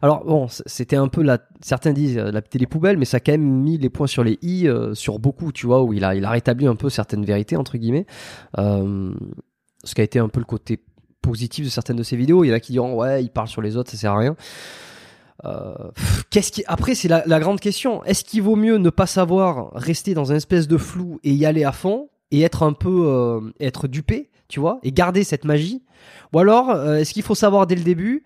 Alors 0.00 0.24
bon, 0.24 0.46
c'était 0.48 0.96
un 0.96 1.08
peu 1.08 1.22
la. 1.22 1.38
Certains 1.60 1.92
disent 1.92 2.16
euh, 2.18 2.30
la 2.30 2.40
télé 2.40 2.66
poubelle, 2.66 2.96
mais 2.96 3.04
ça 3.04 3.16
a 3.18 3.20
quand 3.20 3.32
même 3.32 3.42
mis 3.42 3.76
les 3.78 3.90
points 3.90 4.06
sur 4.06 4.22
les 4.24 4.38
i 4.42 4.66
euh, 4.68 4.94
sur 4.94 5.18
beaucoup, 5.18 5.50
tu 5.52 5.66
vois, 5.66 5.82
où 5.82 5.92
il 5.92 6.04
a, 6.04 6.14
il 6.14 6.24
a 6.24 6.30
rétabli 6.30 6.66
un 6.68 6.76
peu 6.76 6.88
certaines 6.88 7.24
vérités 7.24 7.56
entre 7.56 7.76
guillemets. 7.76 8.06
Ce 9.88 9.94
qui 9.94 10.00
a 10.00 10.04
été 10.04 10.18
un 10.18 10.28
peu 10.28 10.40
le 10.40 10.46
côté 10.46 10.80
positif 11.22 11.64
de 11.64 11.70
certaines 11.70 11.96
de 11.96 12.02
ces 12.02 12.16
vidéos. 12.16 12.44
Il 12.44 12.48
y 12.48 12.52
en 12.52 12.54
a 12.54 12.60
qui 12.60 12.72
diront 12.72 12.94
ouais, 12.94 13.24
il 13.24 13.30
parle 13.30 13.48
sur 13.48 13.62
les 13.62 13.76
autres, 13.76 13.90
ça 13.90 13.96
sert 13.96 14.12
à 14.12 14.18
rien. 14.18 14.36
Euh, 15.44 15.72
qu'est-ce 16.30 16.50
qui 16.50 16.64
après 16.66 16.94
c'est 16.94 17.08
la, 17.08 17.22
la 17.26 17.40
grande 17.40 17.60
question. 17.60 18.04
Est-ce 18.04 18.24
qu'il 18.24 18.42
vaut 18.42 18.56
mieux 18.56 18.76
ne 18.76 18.90
pas 18.90 19.06
savoir, 19.06 19.70
rester 19.74 20.14
dans 20.14 20.32
un 20.32 20.36
espèce 20.36 20.68
de 20.68 20.76
flou 20.76 21.20
et 21.24 21.32
y 21.32 21.46
aller 21.46 21.64
à 21.64 21.72
fond 21.72 22.08
et 22.30 22.42
être 22.42 22.62
un 22.62 22.72
peu 22.72 23.06
euh, 23.06 23.40
être 23.60 23.88
dupé, 23.88 24.30
tu 24.48 24.60
vois, 24.60 24.80
et 24.82 24.92
garder 24.92 25.24
cette 25.24 25.44
magie, 25.44 25.82
ou 26.32 26.38
alors 26.38 26.70
euh, 26.70 26.96
est-ce 26.96 27.14
qu'il 27.14 27.22
faut 27.22 27.34
savoir 27.34 27.66
dès 27.66 27.76
le 27.76 27.82
début 27.82 28.24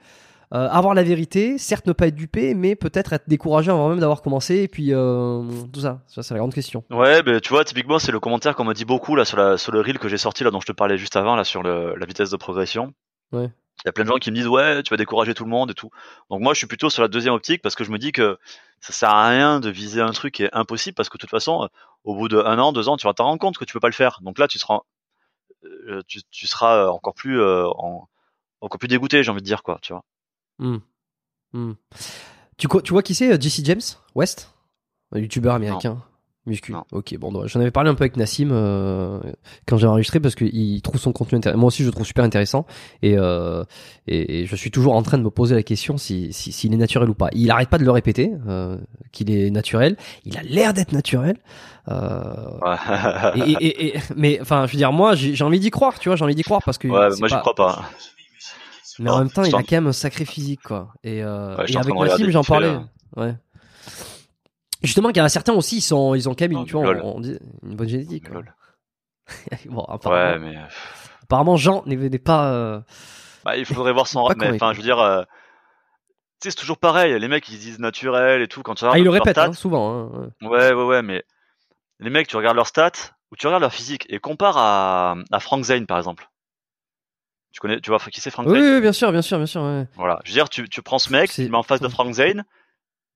euh, 0.54 0.68
avoir 0.68 0.94
la 0.94 1.02
vérité, 1.02 1.56
certes 1.56 1.86
ne 1.86 1.92
pas 1.92 2.08
être 2.08 2.14
dupé, 2.14 2.54
mais 2.54 2.76
peut-être 2.76 3.12
être 3.12 3.28
découragé 3.28 3.70
avant 3.70 3.88
même 3.88 4.00
d'avoir 4.00 4.20
commencé, 4.20 4.56
et 4.56 4.68
puis 4.68 4.92
euh, 4.92 5.42
tout 5.72 5.80
ça. 5.80 6.02
Ça, 6.08 6.22
c'est 6.22 6.34
la 6.34 6.38
grande 6.38 6.52
question. 6.52 6.84
Ouais, 6.90 7.22
ben, 7.22 7.40
tu 7.40 7.48
vois, 7.50 7.64
typiquement, 7.64 7.98
c'est 7.98 8.12
le 8.12 8.20
commentaire 8.20 8.54
qu'on 8.54 8.64
me 8.64 8.74
dit 8.74 8.84
beaucoup, 8.84 9.16
là, 9.16 9.24
sur 9.24 9.38
la, 9.38 9.56
sur 9.56 9.72
le 9.72 9.80
reel 9.80 9.98
que 9.98 10.08
j'ai 10.08 10.18
sorti, 10.18 10.44
là, 10.44 10.50
dont 10.50 10.60
je 10.60 10.66
te 10.66 10.72
parlais 10.72 10.98
juste 10.98 11.16
avant, 11.16 11.36
là, 11.36 11.44
sur 11.44 11.62
le, 11.62 11.94
la 11.96 12.06
vitesse 12.06 12.30
de 12.30 12.36
progression. 12.36 12.92
Ouais. 13.32 13.50
Il 13.84 13.86
y 13.86 13.88
a 13.88 13.92
plein 13.92 14.04
de 14.04 14.10
gens 14.10 14.18
qui 14.18 14.30
me 14.30 14.36
disent, 14.36 14.46
ouais, 14.46 14.82
tu 14.82 14.90
vas 14.90 14.96
décourager 14.96 15.34
tout 15.34 15.44
le 15.44 15.50
monde 15.50 15.70
et 15.70 15.74
tout. 15.74 15.90
Donc, 16.30 16.40
moi, 16.40 16.52
je 16.52 16.58
suis 16.58 16.66
plutôt 16.66 16.90
sur 16.90 17.02
la 17.02 17.08
deuxième 17.08 17.34
optique 17.34 17.62
parce 17.62 17.74
que 17.74 17.82
je 17.82 17.90
me 17.90 17.98
dis 17.98 18.12
que 18.12 18.38
ça 18.80 18.92
sert 18.92 19.08
à 19.08 19.28
rien 19.30 19.58
de 19.58 19.70
viser 19.70 20.00
un 20.00 20.12
truc 20.12 20.34
qui 20.34 20.44
est 20.44 20.50
impossible 20.52 20.94
parce 20.94 21.08
que 21.08 21.16
de 21.16 21.20
toute 21.20 21.30
façon, 21.30 21.68
au 22.04 22.14
bout 22.14 22.28
de 22.28 22.36
un 22.38 22.58
an, 22.58 22.72
deux 22.72 22.88
ans, 22.88 22.96
tu 22.96 23.06
vas 23.06 23.14
t'en 23.14 23.24
rendre 23.24 23.40
compte 23.40 23.56
que 23.56 23.64
tu 23.64 23.72
peux 23.72 23.80
pas 23.80 23.88
le 23.88 23.94
faire. 23.94 24.18
Donc 24.20 24.38
là, 24.38 24.46
tu 24.46 24.58
seras, 24.58 24.80
euh, 25.64 26.02
tu, 26.06 26.20
tu 26.30 26.46
seras 26.46 26.88
encore 26.88 27.14
plus, 27.14 27.40
euh, 27.40 27.66
en, 27.78 28.06
encore 28.60 28.78
plus 28.78 28.88
dégoûté, 28.88 29.22
j'ai 29.22 29.30
envie 29.30 29.40
de 29.40 29.46
dire, 29.46 29.62
quoi, 29.62 29.78
tu 29.82 29.92
vois. 29.94 30.04
Hmm. 30.62 30.78
Hmm. 31.52 31.72
Tu, 32.56 32.68
tu 32.84 32.92
vois 32.92 33.02
qui 33.02 33.14
c'est 33.14 33.32
euh, 33.32 33.38
Jesse 33.40 33.60
James? 33.64 33.80
West? 34.14 34.50
Un 35.12 35.18
youtubeur 35.18 35.54
américain? 35.54 36.02
Muscu? 36.44 36.72
Non. 36.72 36.82
Ok, 36.90 37.16
bon, 37.18 37.46
j'en 37.46 37.60
avais 37.60 37.70
parlé 37.70 37.88
un 37.90 37.94
peu 37.94 38.02
avec 38.02 38.16
Nassim 38.16 38.48
euh, 38.50 39.20
quand 39.68 39.76
j'ai 39.76 39.86
enregistré 39.86 40.18
parce 40.18 40.34
qu'il 40.34 40.82
trouve 40.82 40.98
son 41.00 41.12
contenu 41.12 41.38
intéressant. 41.38 41.58
Moi 41.60 41.68
aussi, 41.68 41.82
je 41.82 41.86
le 41.88 41.92
trouve 41.92 42.04
super 42.06 42.24
intéressant 42.24 42.66
et, 43.00 43.16
euh, 43.16 43.62
et, 44.08 44.40
et 44.40 44.46
je 44.46 44.56
suis 44.56 44.72
toujours 44.72 44.94
en 44.94 45.02
train 45.04 45.18
de 45.18 45.22
me 45.22 45.30
poser 45.30 45.54
la 45.54 45.62
question 45.62 45.98
si 45.98 46.32
si- 46.32 46.50
s'il 46.50 46.74
est 46.74 46.76
naturel 46.76 47.08
ou 47.08 47.14
pas. 47.14 47.28
Il 47.32 47.48
arrête 47.52 47.68
pas 47.68 47.78
de 47.78 47.84
le 47.84 47.92
répéter 47.92 48.32
euh, 48.48 48.76
qu'il 49.12 49.30
est 49.30 49.50
naturel. 49.52 49.96
Il 50.24 50.36
a 50.36 50.42
l'air 50.42 50.74
d'être 50.74 50.92
naturel. 50.92 51.36
Et, 53.60 53.94
mais 54.16 54.40
enfin, 54.40 54.66
je 54.66 54.72
veux 54.72 54.78
dire, 54.78 54.90
moi, 54.92 55.14
j'ai 55.14 55.44
envie 55.44 55.60
d'y 55.60 55.70
croire, 55.70 55.98
tu 56.00 56.08
vois, 56.08 56.16
j'ai 56.16 56.24
envie 56.24 56.34
d'y 56.34 56.42
croire 56.42 56.62
parce 56.64 56.78
que. 56.78 56.88
ouais 56.88 57.08
moi, 57.20 57.28
j'y 57.28 57.34
crois 57.40 57.54
pas. 57.54 57.84
Mais 58.98 59.10
en 59.10 59.18
même 59.18 59.30
temps, 59.30 59.42
il 59.44 59.54
a 59.54 59.62
quand 59.62 59.72
même 59.72 59.86
un 59.86 59.92
sacré 59.92 60.24
physique, 60.24 60.62
quoi. 60.62 60.92
Et, 61.02 61.22
euh, 61.22 61.56
Ouais, 61.56 61.64
et 61.70 61.76
avec 61.76 61.94
Nassim, 61.94 62.30
j'en 62.30 62.42
parlais. 62.44 62.76
Ouais. 63.16 63.34
Justement, 64.82 65.10
il 65.10 65.16
y 65.16 65.20
en 65.20 65.24
a 65.24 65.28
certains 65.28 65.52
aussi, 65.52 65.76
ils 65.78 65.82
sont, 65.82 66.14
ils 66.14 66.28
ont 66.28 66.34
quand 66.34 66.48
même, 66.48 66.64
tu 66.66 66.72
vois, 66.72 66.84
lol. 66.92 67.00
on, 67.04 67.16
on 67.16 67.20
dit 67.20 67.38
une 67.62 67.76
bonne 67.76 67.88
génétique. 67.88 68.28
quoi. 68.28 68.42
Bon, 69.66 69.80
Ouais, 69.82 69.86
apparemment, 69.94 70.46
mais. 70.46 70.56
apparemment, 71.22 71.56
Jean 71.56 71.82
n'est 71.86 72.18
pas. 72.18 72.52
euh, 72.52 72.80
Bah, 73.44 73.56
il 73.56 73.64
faudrait 73.64 73.92
voir 73.92 74.06
son 74.08 74.28
mais 74.36 74.50
enfin 74.54 74.72
je 74.72 74.78
veux 74.78 74.82
dire 74.82 74.98
euh, 74.98 75.22
tu 76.40 76.48
sais 76.48 76.50
c'est 76.50 76.56
toujours 76.60 76.78
pareil 76.78 77.18
les 77.18 77.28
mecs 77.28 77.48
ils 77.48 77.58
disent 77.58 77.78
naturel 77.78 78.42
et 78.42 78.48
tout 78.48 78.62
quand 78.62 78.74
tu 78.74 78.84
Ah, 78.84 78.92
il 78.98 78.98
le 78.98 79.04
leurs 79.04 79.14
répète 79.14 79.36
stats, 79.36 79.46
hein, 79.46 79.52
souvent. 79.52 80.10
hein, 80.12 80.28
ouais. 80.42 80.48
ouais 80.48 80.72
ouais 80.72 80.84
ouais 80.84 81.02
mais 81.02 81.22
les 82.00 82.10
mecs 82.10 82.26
tu 82.28 82.36
regardes 82.36 82.56
leurs 82.56 82.66
stats 82.66 82.90
ou 83.30 83.36
tu 83.36 83.46
regardes 83.46 83.62
leur 83.62 83.72
physique 83.72 84.06
et 84.10 84.18
compare 84.18 84.58
à, 84.58 85.14
à 85.30 85.40
Frank 85.40 85.62
Zane 85.64 85.86
par 85.86 85.98
exemple 85.98 86.28
tu 87.52 87.60
connais 87.60 87.80
tu 87.80 87.90
vois 87.90 87.98
qui 87.98 88.20
c'est 88.20 88.30
Frank 88.30 88.46
Oui, 88.48 88.58
Zane 88.60 88.74
oui, 88.76 88.80
bien 88.80 88.92
sûr, 88.92 89.12
bien 89.12 89.22
sûr, 89.22 89.36
bien 89.38 89.46
sûr. 89.46 89.62
ouais. 89.62 89.86
voilà 89.96 90.20
je 90.24 90.30
veux 90.30 90.34
dire 90.34 90.48
tu, 90.48 90.68
tu 90.68 90.82
prends 90.82 90.98
ce 90.98 91.10
mec 91.12 91.30
tu 91.30 91.42
le 91.42 91.48
mets 91.48 91.56
en 91.56 91.62
face 91.62 91.80
de 91.80 91.88
Frank 91.88 92.12
Zane 92.12 92.44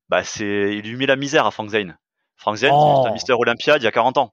bah 0.09 0.23
c'est 0.25 0.77
il 0.77 0.83
lui 0.89 0.97
met 0.97 1.07
la 1.07 1.17
misère 1.17 1.47
à 1.47 1.51
Frank 1.51 1.71
Zane 1.71 1.97
Frank 2.37 2.57
Zane 2.57 2.71
Oh. 2.73 3.01
c'est 3.03 3.09
un 3.11 3.13
Mister 3.13 3.33
Olympiade 3.33 3.81
il 3.83 3.85
y 3.85 3.89
a 3.89 3.93
40 3.93 4.19
ans 4.19 4.33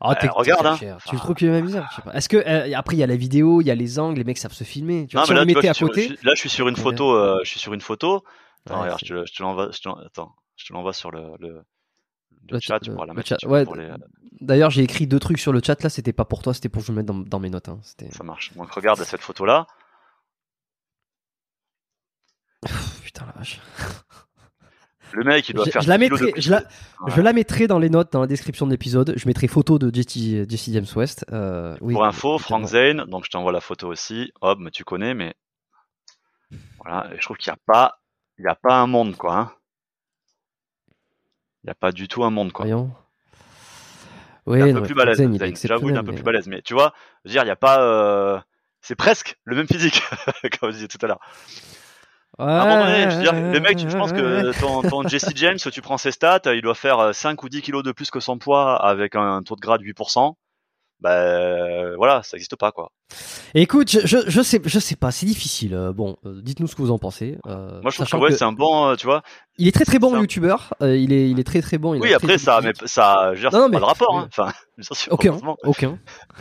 Ah, 0.00 0.10
Euh, 0.10 0.14
t'es- 0.20 0.28
regarde, 0.28 0.62
t'es 0.62 0.66
hein. 0.68 0.76
cher. 0.76 0.96
Tu 1.02 1.08
Enfin- 1.10 1.16
trouves 1.18 1.34
qu'il 1.36 1.46
est 1.48 1.50
ma 1.50 1.60
misère 1.62 1.86
Je 1.90 1.96
sais 1.96 2.02
pas. 2.02 2.12
Est-ce 2.12 2.28
que 2.28 2.36
euh, 2.36 2.70
après 2.76 2.96
il 2.96 2.98
y 2.98 3.02
a 3.02 3.06
la 3.06 3.16
vidéo, 3.16 3.60
il 3.62 3.66
y 3.66 3.70
a 3.70 3.74
les 3.74 3.98
angles, 3.98 4.18
les 4.18 4.24
mecs 4.24 4.36
savent 4.38 4.52
se 4.52 4.64
filmer. 4.64 5.06
Tu 5.06 5.16
vois, 5.16 5.22
non 5.22 5.26
si 5.26 5.32
mais 5.32 5.38
là 5.38 5.44
tu 5.46 5.52
vois, 5.52 5.60
à 5.70 5.74
suis 5.74 5.78
sur- 5.78 5.88
côté. 5.88 6.08
je 6.08 6.26
là 6.26 6.34
je 6.34 6.40
suis 6.40 6.48
sur 6.50 6.68
une 6.68 6.76
photo 6.76 7.14
euh, 7.14 7.38
je 7.44 7.48
suis 7.50 7.60
sur 7.60 7.72
une 7.72 7.80
photo 7.80 8.22
Attends, 8.66 8.76
Ouais, 8.78 8.82
regarde, 8.84 9.00
je 9.04 9.14
te, 9.14 9.26
je 9.26 9.32
te 9.34 9.42
l'envoie 9.42 9.70
je 9.72 9.80
te 9.80 9.88
l'en- 9.88 9.96
attends 10.04 10.34
je 10.56 10.66
te 10.66 10.72
l'envoie 10.72 10.92
sur 10.92 11.10
le, 11.12 11.22
le, 11.38 11.62
le 12.50 12.60
chat, 12.60 12.80
tu 12.80 12.90
pourras 12.90 13.06
la 13.06 13.14
mettre 13.14 13.28
chat, 13.28 13.38
ouais, 13.46 13.64
les- 13.76 13.92
D'ailleurs, 14.40 14.70
j'ai 14.70 14.82
écrit 14.82 15.06
deux 15.06 15.18
trucs 15.18 15.38
sur 15.38 15.52
le 15.52 15.60
chat 15.64 15.82
là. 15.82 15.88
C'était 15.88 16.12
pas 16.12 16.24
pour 16.26 16.42
toi, 16.42 16.52
c'était 16.54 16.68
pour 16.68 16.82
que 16.82 16.86
je 16.86 16.92
le 16.92 16.96
mette 16.96 17.06
dans, 17.06 17.14
dans 17.14 17.38
mes 17.40 17.50
notes. 17.50 17.68
Hein. 17.68 17.80
Ça 18.10 18.22
marche. 18.24 18.52
Donc 18.54 18.70
regarde 18.72 18.98
cette 19.02 19.22
photo 19.22 19.44
là. 19.46 19.66
Putain 23.04 23.26
la 23.26 23.32
vache. 23.32 23.60
Le 25.12 25.24
mec, 25.24 25.48
il 25.48 25.54
doit 25.54 25.64
Je, 25.64 25.70
faire 25.70 25.82
je 25.82 25.88
la 25.88 25.98
10 25.98 26.04
kilos 26.04 26.20
de 26.20 26.24
mettrai, 26.26 26.40
je 26.42 26.50
la, 26.50 26.58
Ouais. 27.00 27.12
je 27.14 27.20
la 27.20 27.32
mettrai 27.32 27.66
dans 27.68 27.78
les 27.78 27.88
notes 27.88 28.12
dans 28.12 28.20
la 28.20 28.26
description 28.26 28.66
de 28.66 28.72
l'épisode. 28.72 29.14
Je 29.16 29.26
mettrai 29.28 29.46
photo 29.46 29.78
de 29.78 29.94
Jesse, 29.94 30.72
James 30.72 30.84
West. 30.96 31.24
Euh, 31.32 31.76
oui, 31.80 31.94
Pour 31.94 32.04
info. 32.04 32.38
Frank 32.38 32.66
Zane, 32.66 33.04
donc 33.06 33.24
je 33.24 33.30
t'envoie 33.30 33.52
la 33.52 33.60
photo 33.60 33.88
aussi. 33.88 34.32
Hop, 34.40 34.58
mais 34.60 34.70
tu 34.70 34.84
connais, 34.84 35.14
mais 35.14 35.34
voilà, 36.80 37.08
je 37.16 37.22
trouve 37.22 37.36
qu'il 37.36 37.50
n'y 37.50 37.54
a 37.54 37.58
pas 37.66 37.98
il 38.38 38.46
a 38.48 38.54
pas 38.56 38.74
un 38.80 38.86
monde, 38.86 39.16
quoi. 39.16 39.34
Hein. 39.36 39.52
Il 41.66 41.70
n'y 41.70 41.72
a 41.72 41.74
pas 41.74 41.90
du 41.90 42.06
tout 42.06 42.22
un 42.22 42.30
monde, 42.30 42.52
quoi. 42.52 42.64
Voyons. 42.64 42.92
Il 44.46 44.52
Oui, 44.52 44.62
un 44.62 44.66
non, 44.68 44.74
peu 44.80 44.82
plus 44.86 44.94
balèze. 44.94 45.16
Zen, 45.16 45.34
il 45.34 45.42
est 45.42 45.56
Zayn. 45.56 45.68
J'avoue, 45.68 45.90
il 45.90 45.96
est 45.96 45.98
un 45.98 46.04
peu 46.04 46.10
mais- 46.12 46.16
plus 46.18 46.22
balèze. 46.22 46.46
Mais 46.46 46.62
tu 46.62 46.74
vois, 46.74 46.94
je 47.24 47.30
veux 47.30 47.32
dire, 47.32 47.42
il 47.42 47.46
n'y 47.46 47.50
a 47.50 47.56
pas. 47.56 47.80
euh, 47.82 48.38
C'est 48.80 48.94
presque 48.94 49.36
le 49.44 49.56
même 49.56 49.66
physique, 49.66 50.00
comme 50.60 50.70
je 50.70 50.76
disais 50.76 50.86
tout 50.88 50.98
à 51.02 51.08
l'heure. 51.08 51.18
À 52.38 52.44
un 52.62 52.66
moment 52.68 52.84
donné, 52.84 53.10
je 53.10 53.16
veux 53.16 53.22
dire, 53.22 53.32
les 53.32 53.58
mecs, 53.60 53.78
je 53.80 53.96
pense 53.96 54.12
que 54.12 54.52
ton, 54.60 54.82
ton 54.82 55.08
Jesse 55.08 55.30
James, 55.34 55.56
tu 55.56 55.82
prends 55.82 55.98
ses 55.98 56.12
stats, 56.12 56.42
il 56.46 56.62
doit 56.62 56.74
faire 56.76 56.98
euh, 57.00 57.12
5 57.12 57.42
ou 57.42 57.48
10 57.48 57.62
kilos 57.62 57.82
de 57.82 57.90
plus 57.92 58.10
que 58.10 58.20
son 58.20 58.38
poids 58.38 58.76
avec 58.76 59.16
un 59.16 59.42
taux 59.42 59.56
de 59.56 59.60
gras 59.60 59.78
de 59.78 59.82
8%. 59.84 60.34
Bah 61.00 61.10
euh, 61.12 61.94
voilà, 61.96 62.22
ça 62.22 62.36
n'existe 62.36 62.56
pas 62.56 62.72
quoi. 62.72 62.90
Écoute, 63.54 63.90
je, 63.90 64.00
je, 64.06 64.18
je 64.26 64.40
sais, 64.42 64.60
je 64.64 64.78
sais 64.78 64.96
pas, 64.96 65.10
c'est 65.10 65.26
difficile. 65.26 65.74
Euh, 65.74 65.92
bon, 65.92 66.16
euh, 66.24 66.40
dites-nous 66.42 66.66
ce 66.66 66.74
que 66.74 66.80
vous 66.82 66.90
en 66.90 66.98
pensez. 66.98 67.36
Euh, 67.46 67.80
Moi 67.82 67.90
je 67.90 67.96
trouve 68.02 68.08
que, 68.08 68.16
ouais, 68.24 68.30
que 68.30 68.36
c'est 68.36 68.44
un 68.44 68.52
bon, 68.52 68.96
tu 68.96 69.06
vois. 69.06 69.22
il 69.58 69.68
est 69.68 69.72
très 69.72 69.84
très 69.84 69.98
bon 69.98 70.14
un- 70.14 70.20
youtubeur. 70.20 70.72
euh, 70.82 70.96
il 70.96 71.12
est, 71.12 71.28
il 71.30 71.38
est 71.38 71.44
très 71.44 71.60
très 71.60 71.76
bon. 71.76 71.94
il 71.94 72.00
Oui, 72.00 72.14
après 72.14 72.28
très 72.28 72.38
ça, 72.38 72.60
mais 72.62 72.72
ça, 72.86 73.32
dire, 73.34 73.50
Non, 73.52 73.58
non, 73.60 73.64
pas 73.66 73.68
mais- 73.72 73.78
de 73.80 73.84
rapport. 73.84 74.18
Hein. 74.18 74.28
Enfin, 74.28 74.52
sûr, 74.80 75.12
Aucun, 75.12 75.38
aucun, 75.64 75.98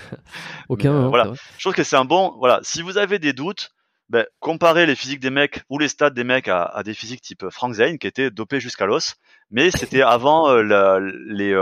aucun. 0.69 0.91
Mais, 0.91 0.97
euh, 0.99 1.01
hein, 1.03 1.07
voilà. 1.09 1.33
Je 1.57 1.63
trouve 1.63 1.73
que 1.73 1.83
c'est 1.83 1.97
un 1.97 2.05
bon. 2.05 2.33
Voilà, 2.39 2.59
si 2.63 2.81
vous 2.81 2.97
avez 2.97 3.19
des 3.19 3.33
doutes, 3.33 3.71
ben, 4.09 4.25
comparez 4.39 4.85
les 4.85 4.95
physiques 4.95 5.19
des 5.19 5.31
mecs 5.31 5.63
ou 5.69 5.79
les 5.79 5.87
stats 5.89 6.11
des 6.11 6.23
mecs 6.23 6.47
à, 6.47 6.63
à 6.63 6.83
des 6.83 6.93
physiques 6.93 7.21
type 7.21 7.45
Frank 7.49 7.73
Zane 7.73 7.97
qui 7.97 8.07
était 8.07 8.29
dopé 8.31 8.59
jusqu'à 8.59 8.85
l'os, 8.85 9.15
mais 9.51 9.69
c'était 9.71 10.01
avant 10.01 10.49
euh, 10.49 10.61
la- 10.61 10.99
les. 10.99 11.53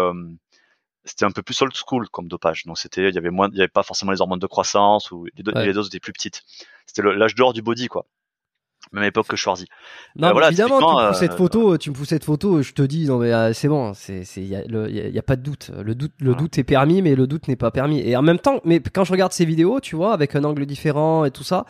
Euh, 1.04 1.06
c'était 1.06 1.26
un 1.26 1.32
peu 1.32 1.42
plus 1.42 1.62
old 1.62 1.74
school 1.76 2.08
comme 2.10 2.28
dopage, 2.28 2.66
donc 2.66 2.78
c'était, 2.78 3.10
il 3.10 3.16
y 3.16 3.18
avait 3.18 3.30
moins, 3.30 3.50
il 3.52 3.58
y 3.58 3.62
avait 3.62 3.68
pas 3.68 3.84
forcément 3.84 4.12
les 4.12 4.22
hormones 4.22 4.40
de 4.40 4.48
croissance 4.48 5.12
ou 5.12 5.26
les, 5.36 5.44
do- 5.44 5.52
Ouais. 5.54 5.66
les 5.66 5.74
doses 5.74 5.88
étaient 5.88 6.00
plus 6.00 6.14
petites. 6.14 6.44
C'était 6.86 7.02
l'âge 7.02 7.36
d'or 7.36 7.54
du 7.54 7.62
body 7.62 7.88
quoi. 7.88 8.06
Même 8.92 9.06
époque 9.06 9.28
que 9.28 9.38
Schwarzy. 9.38 9.68
Non, 10.18 10.28
Euh, 10.28 10.32
voilà, 10.34 10.48
évidemment, 10.50 10.80
tu 10.80 10.86
me 10.86 11.08
pousses 11.10 11.20
cette 11.20 11.32
euh, 11.32 11.38
photo, 11.38 11.78
tu 11.78 11.90
me 11.90 11.96
pousses 11.96 12.10
cette 12.10 12.26
photo, 12.26 12.62
je 12.62 12.74
te 12.74 12.82
dis, 12.82 13.06
non 13.08 13.18
mais 13.18 13.34
euh, 13.34 13.54
c'est 13.54 13.70
bon, 13.70 13.94
c'est, 13.94 14.26
c'est, 14.26 14.44
y 14.44 14.56
a, 14.58 14.64
le- 14.68 14.92
y 14.92 15.00
a- 15.00 15.08
y 15.08 15.18
a 15.18 15.24
pas 15.24 15.38
de 15.38 15.42
doute. 15.42 15.72
Le 15.82 15.96
doute, 15.96 16.12
le 16.20 16.36
doute 16.36 16.58
est 16.58 16.64
permis, 16.66 17.02
mais 17.02 17.16
le 17.16 17.26
doute 17.26 17.48
n'est 17.48 17.56
pas 17.56 17.72
permis. 17.72 18.02
Et 18.02 18.16
en 18.18 18.22
même 18.22 18.40
temps, 18.40 18.60
mais 18.66 18.82
quand 18.82 19.06
je 19.06 19.12
regarde 19.14 19.32
ces 19.32 19.46
vidéos, 19.46 19.80
tu 19.80 19.96
vois, 19.96 20.14
avec 20.14 20.36
un 20.36 20.44
angle 20.44 20.66
différent 20.66 21.24
et 21.26 21.32
tout 21.32 21.44
ça, 21.44 21.66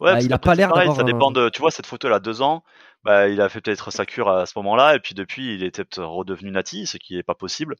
Ouais, 0.00 0.12
Bah, 0.14 0.20
il 0.20 0.32
a 0.32 0.38
pas 0.38 0.54
l'air 0.54 0.72
d'avoir 0.72 0.96
Ça 0.96 1.04
dépend 1.04 1.30
de, 1.30 1.48
tu 1.48 1.60
vois, 1.60 1.70
cette 1.70 1.86
photo 1.86 2.08
elle 2.08 2.14
a 2.14 2.20
deux 2.20 2.42
ans. 2.42 2.64
Bah, 3.04 3.28
il 3.28 3.40
a 3.40 3.48
fait 3.48 3.60
peut-être 3.60 3.90
sa 3.90 4.06
cure 4.06 4.30
à 4.30 4.46
ce 4.46 4.54
moment-là, 4.56 4.94
et 4.94 4.98
puis 4.98 5.14
depuis, 5.14 5.54
il 5.54 5.62
était 5.62 5.84
peut-être 5.84 6.02
redevenu 6.02 6.50
nati, 6.50 6.86
ce 6.86 6.96
qui 6.96 7.16
n'est 7.16 7.22
pas 7.22 7.34
possible. 7.34 7.76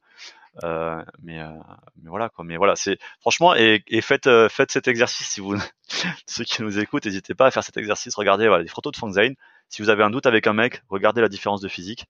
Euh, 0.63 1.03
mais, 1.23 1.41
euh, 1.41 1.51
mais 2.03 2.11
voilà, 2.11 2.29
quoi. 2.29 2.45
Mais 2.45 2.57
voilà, 2.57 2.77
c'est 2.77 2.99
franchement, 3.21 3.55
et, 3.55 3.83
et 3.89 4.01
faites, 4.03 4.27
euh, 4.27 4.49
faites 4.49 4.71
cet 4.71 4.87
exercice 4.87 5.29
si 5.29 5.41
vous, 5.41 5.57
ceux 6.27 6.45
qui 6.45 6.63
nous 6.63 6.79
écoutent, 6.79 7.07
n'hésitez 7.07 7.35
pas 7.35 7.47
à 7.47 7.51
faire 7.51 7.65
cet 7.65 7.77
exercice. 7.77 8.15
Regardez 8.15 8.49
voilà, 8.49 8.63
les 8.63 8.69
photos 8.69 8.93
de 8.93 8.97
Frank 8.99 9.13
Zane. 9.13 9.35
Si 9.71 9.83
vous 9.83 9.89
avez 9.89 10.05
un 10.05 10.11
doute 10.11 10.27
avec 10.27 10.47
un 10.47 10.53
mec, 10.53 10.83
regardez 10.91 11.23
la 11.23 11.29
différence 11.29 11.61
de 11.61 11.69
physique. 11.69 12.05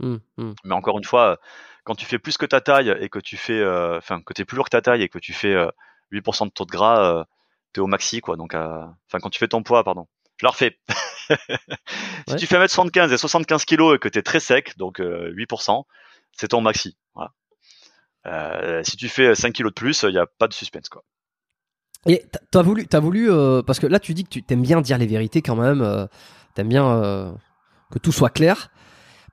hum, 0.00 0.20
hum. 0.36 0.54
Mais 0.64 0.74
encore 0.74 0.98
une 0.98 1.04
fois, 1.04 1.32
euh, 1.32 1.36
quand 1.84 1.94
tu 1.94 2.04
fais 2.04 2.18
plus 2.18 2.36
que 2.36 2.44
ta 2.46 2.60
taille 2.60 2.94
et 3.00 3.08
que 3.08 3.18
tu 3.18 3.38
fais, 3.38 3.58
euh, 3.58 3.96
enfin, 3.96 4.20
que 4.20 4.34
t'es 4.34 4.44
plus 4.44 4.56
lourd 4.56 4.66
que 4.66 4.70
ta 4.70 4.82
taille 4.82 5.02
et 5.02 5.08
que 5.08 5.18
tu 5.18 5.32
fais 5.32 5.54
euh, 5.54 5.70
8% 6.12 6.44
de 6.46 6.50
taux 6.50 6.66
de 6.66 6.70
gras, 6.70 7.20
euh, 7.20 7.24
t'es 7.72 7.80
au 7.80 7.86
maxi, 7.86 8.20
quoi. 8.20 8.36
Donc, 8.36 8.54
euh, 8.54 8.84
enfin, 9.06 9.18
quand 9.20 9.30
tu 9.30 9.38
fais 9.38 9.48
ton 9.48 9.62
poids, 9.62 9.84
pardon. 9.84 10.06
Je 10.36 10.44
la 10.46 10.50
refais. 10.50 10.78
si 11.28 12.32
Ouais. 12.34 12.36
tu 12.38 12.46
fais 12.46 12.56
1m75 12.58 13.12
et 13.12 13.16
75 13.18 13.64
kg 13.64 13.94
et 13.94 13.98
que 13.98 14.08
t'es 14.08 14.22
très 14.22 14.40
sec, 14.40 14.76
donc 14.78 15.00
euh, 15.00 15.32
8%, 15.34 15.84
c'est 16.32 16.48
ton 16.48 16.60
maxi. 16.60 16.96
Voilà. 17.14 17.30
Euh, 18.26 18.82
si 18.84 18.96
tu 18.96 19.08
fais 19.08 19.34
5 19.34 19.52
kg 19.54 19.64
de 19.66 19.70
plus, 19.70 20.02
il 20.02 20.10
n'y 20.10 20.18
a 20.18 20.26
pas 20.38 20.48
de 20.48 20.52
suspense, 20.54 20.88
quoi. 20.88 21.02
Et 22.06 22.24
t'as- 22.52 22.62
voulu, 22.62 22.86
t'as 22.86 23.00
voulu, 23.00 23.30
euh, 23.30 23.62
parce 23.62 23.80
que 23.80 23.86
là 23.86 23.98
tu 23.98 24.14
dis 24.14 24.24
que 24.24 24.28
tu 24.30 24.42
t'aimes 24.42 24.62
bien 24.62 24.80
dire 24.80 24.98
les 24.98 25.06
vérités 25.06 25.42
quand 25.42 25.56
même, 25.56 25.82
euh, 25.82 26.06
t'aimes 26.54 26.68
bien 26.68 26.86
euh, 26.88 27.32
que 27.90 27.98
tout 27.98 28.12
soit 28.12 28.30
clair. 28.30 28.70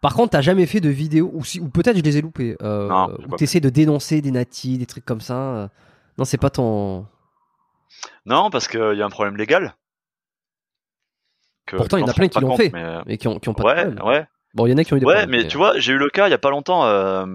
Par 0.02 0.14
contre, 0.14 0.32
t'as 0.32 0.42
jamais 0.42 0.66
fait 0.66 0.82
de 0.82 0.90
vidéo, 0.90 1.30
ou, 1.34 1.44
si, 1.44 1.60
ou 1.60 1.70
peut-être 1.70 1.98
je 1.98 2.02
les 2.04 2.18
ai 2.18 2.22
loupés, 2.22 2.56
euh, 2.62 2.88
Non, 2.90 3.18
où 3.28 3.36
t'essaies 3.38 3.60
de 3.60 3.70
dénoncer 3.70 4.22
des 4.22 4.32
natis, 4.32 4.78
des 4.78 4.86
trucs 4.86 5.06
comme 5.06 5.22
ça. 5.22 5.70
Non, 6.18 6.26
c'est 6.26 6.38
pas 6.38 6.50
ton. 6.50 7.08
Non, 8.26 8.50
parce 8.50 8.68
qu'il 8.68 8.80
y 8.98 9.02
a 9.02 9.06
un 9.06 9.10
problème 9.10 9.38
légal. 9.38 9.76
Que 11.66 11.78
Pourtant, 11.78 11.98
il 11.98 12.02
y 12.02 12.04
en 12.04 12.08
a 12.08 12.14
plein 12.14 12.28
qui 12.28 12.40
l'ont 12.40 12.56
fait. 12.56 12.72
mais, 12.74 12.84
euh, 12.84 13.16
qui 13.18 13.28
ont, 13.28 13.40
qui 13.40 13.50
ont 13.50 13.54
pas 13.54 13.64
Ouais, 13.64 14.02
ouais. 14.04 14.28
Bon, 14.54 14.68
il 14.68 14.72
y 14.72 14.74
en 14.74 14.78
a 14.78 14.84
qui 14.84 14.94
ont 14.94 14.98
eu 14.98 15.00
des 15.00 15.06
Ouais, 15.06 15.26
mais 15.28 15.48
tu 15.48 15.58
vois, 15.58 15.78
j'ai 15.80 15.94
eu 15.94 15.98
le 15.98 16.10
cas 16.10 16.28
il 16.28 16.32
y 16.32 16.34
a 16.34 16.38
pas 16.38 16.50
longtemps. 16.52 16.86
euh, 16.86 17.26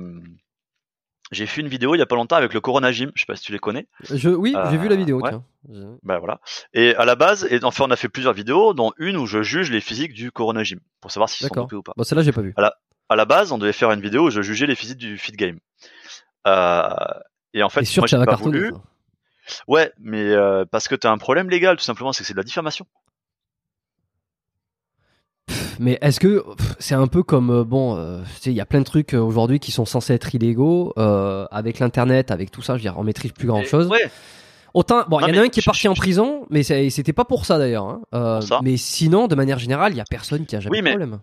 j'ai 1.33 1.47
fait 1.47 1.61
une 1.61 1.69
vidéo 1.69 1.95
il 1.95 1.99
y 1.99 2.03
a 2.03 2.07
pas 2.07 2.17
longtemps 2.17 2.37
avec 2.37 2.53
le 2.55 2.61
Corona 2.61 2.91
Gym. 2.93 3.13
Je 3.15 3.21
sais 3.21 3.27
pas 3.27 3.37
si 3.37 3.43
tu 3.45 3.53
les 3.53 3.59
connais. 3.59 3.87
Je, 4.03 4.31
oui, 4.31 4.57
j'ai 4.71 4.79
vu 4.79 4.89
la 4.89 4.95
Euh, 4.95 4.99
vidéo, 4.99 5.21
ouais. 5.21 5.31
tiens. 5.31 5.45
Je- 5.71 5.83
Ben 6.03 6.19
voilà. 6.19 6.41
Et 6.75 6.95
à 6.97 7.05
la 7.05 7.15
base, 7.15 7.47
et 7.51 7.61
enfin, 7.63 7.85
on 7.87 7.91
a 7.91 7.97
fait 7.97 8.09
plusieurs 8.09 8.33
vidéos, 8.33 8.73
dont 8.75 8.93
une 8.99 9.17
où 9.17 9.27
je 9.27 9.43
juge 9.43 9.71
les 9.71 9.81
physiques 9.81 10.13
du 10.15 10.33
Corona 10.33 10.63
Gym 10.65 10.81
pour 11.01 11.11
savoir 11.13 11.29
s'ils 11.29 11.47
sont 11.47 11.55
dopés 11.55 11.77
ou 11.77 11.83
pas. 11.83 11.93
Bon, 11.97 12.03
celle-là, 12.05 12.23
j'ai 12.25 12.33
pas 12.33 12.41
vu. 12.43 12.55
À 13.09 13.17
la 13.17 13.25
base, 13.25 13.51
on 13.53 13.59
devait 13.59 13.73
faire 13.73 13.91
une 13.93 14.01
vidéo 14.01 14.27
où 14.29 14.31
je 14.31 14.41
jugeais 14.43 14.67
les 14.67 14.77
physiques 14.77 14.99
du 14.99 15.19
Fit 15.19 15.33
Game. 15.33 15.59
Euh, 16.47 16.89
et 17.55 17.63
en 17.63 17.69
fait, 17.69 17.85
sûr 17.85 18.03
moi, 18.03 18.07
j'ai 18.07 18.25
pas 18.25 18.37
voulu. 18.37 18.71
ça? 18.73 19.63
Ouais, 19.67 19.93
mais 19.99 20.23
euh, 20.31 20.65
parce 20.71 20.87
que 20.89 20.95
t'as 20.95 21.11
un 21.11 21.19
problème 21.19 21.51
légal, 21.51 21.77
tout 21.77 21.83
simplement, 21.83 22.13
c'est 22.13 22.23
que 22.23 22.27
c'est 22.29 22.35
de 22.35 22.39
la 22.39 22.45
diffamation. 22.45 22.87
Mais 25.79 25.99
est-ce 26.01 26.21
que 26.21 26.45
c'est 26.79 26.95
un 26.95 27.07
peu 27.07 27.23
comme 27.23 27.51
euh, 27.51 27.65
bon, 27.65 27.97
euh, 27.97 28.23
tu 28.37 28.41
sais, 28.43 28.51
il 28.51 28.57
y 28.57 28.61
a 28.61 28.67
plein 28.67 28.81
de 28.81 28.85
trucs 28.85 29.15
euh, 29.15 29.19
aujourd'hui 29.19 29.59
qui 29.61 29.73
sont 29.73 29.85
censés 29.85 30.13
être 30.15 30.35
illégaux 30.35 30.93
euh, 30.99 31.47
avec 31.51 31.79
l'internet, 31.79 32.31
avec 32.31 32.51
tout 32.51 32.63
ça. 32.63 32.75
Je 32.75 32.79
veux 32.79 32.83
dire, 32.91 32.99
on 32.99 33.05
maîtrise 33.05 33.33
plus 33.33 33.47
grand 33.47 33.63
chose. 33.65 33.89
Ouais. 33.89 34.11
Autant, 34.75 35.05
bon, 35.09 35.19
il 35.21 35.35
y 35.35 35.39
en 35.39 35.43
a 35.43 35.45
un 35.47 35.49
qui 35.49 35.61
est 35.61 35.65
parti 35.65 35.89
en 35.89 35.95
prison, 35.95 36.47
mais 36.51 36.63
c'était 36.63 37.13
pas 37.13 37.25
pour 37.25 37.45
ça 37.45 37.59
d'ailleurs. 37.59 37.87
hein. 37.87 38.03
Euh, 38.15 38.41
mais 38.63 38.77
sinon, 38.77 39.27
de 39.27 39.35
manière 39.35 39.59
générale, 39.59 39.93
il 39.93 39.97
y 39.97 40.01
a 40.01 40.05
personne 40.09 40.47
qui 40.47 40.55
a 40.57 40.61
jamais 40.61 40.77
Oui, 40.77 40.79
de 40.79 40.85
mais- 40.85 40.91
problème. 40.91 41.21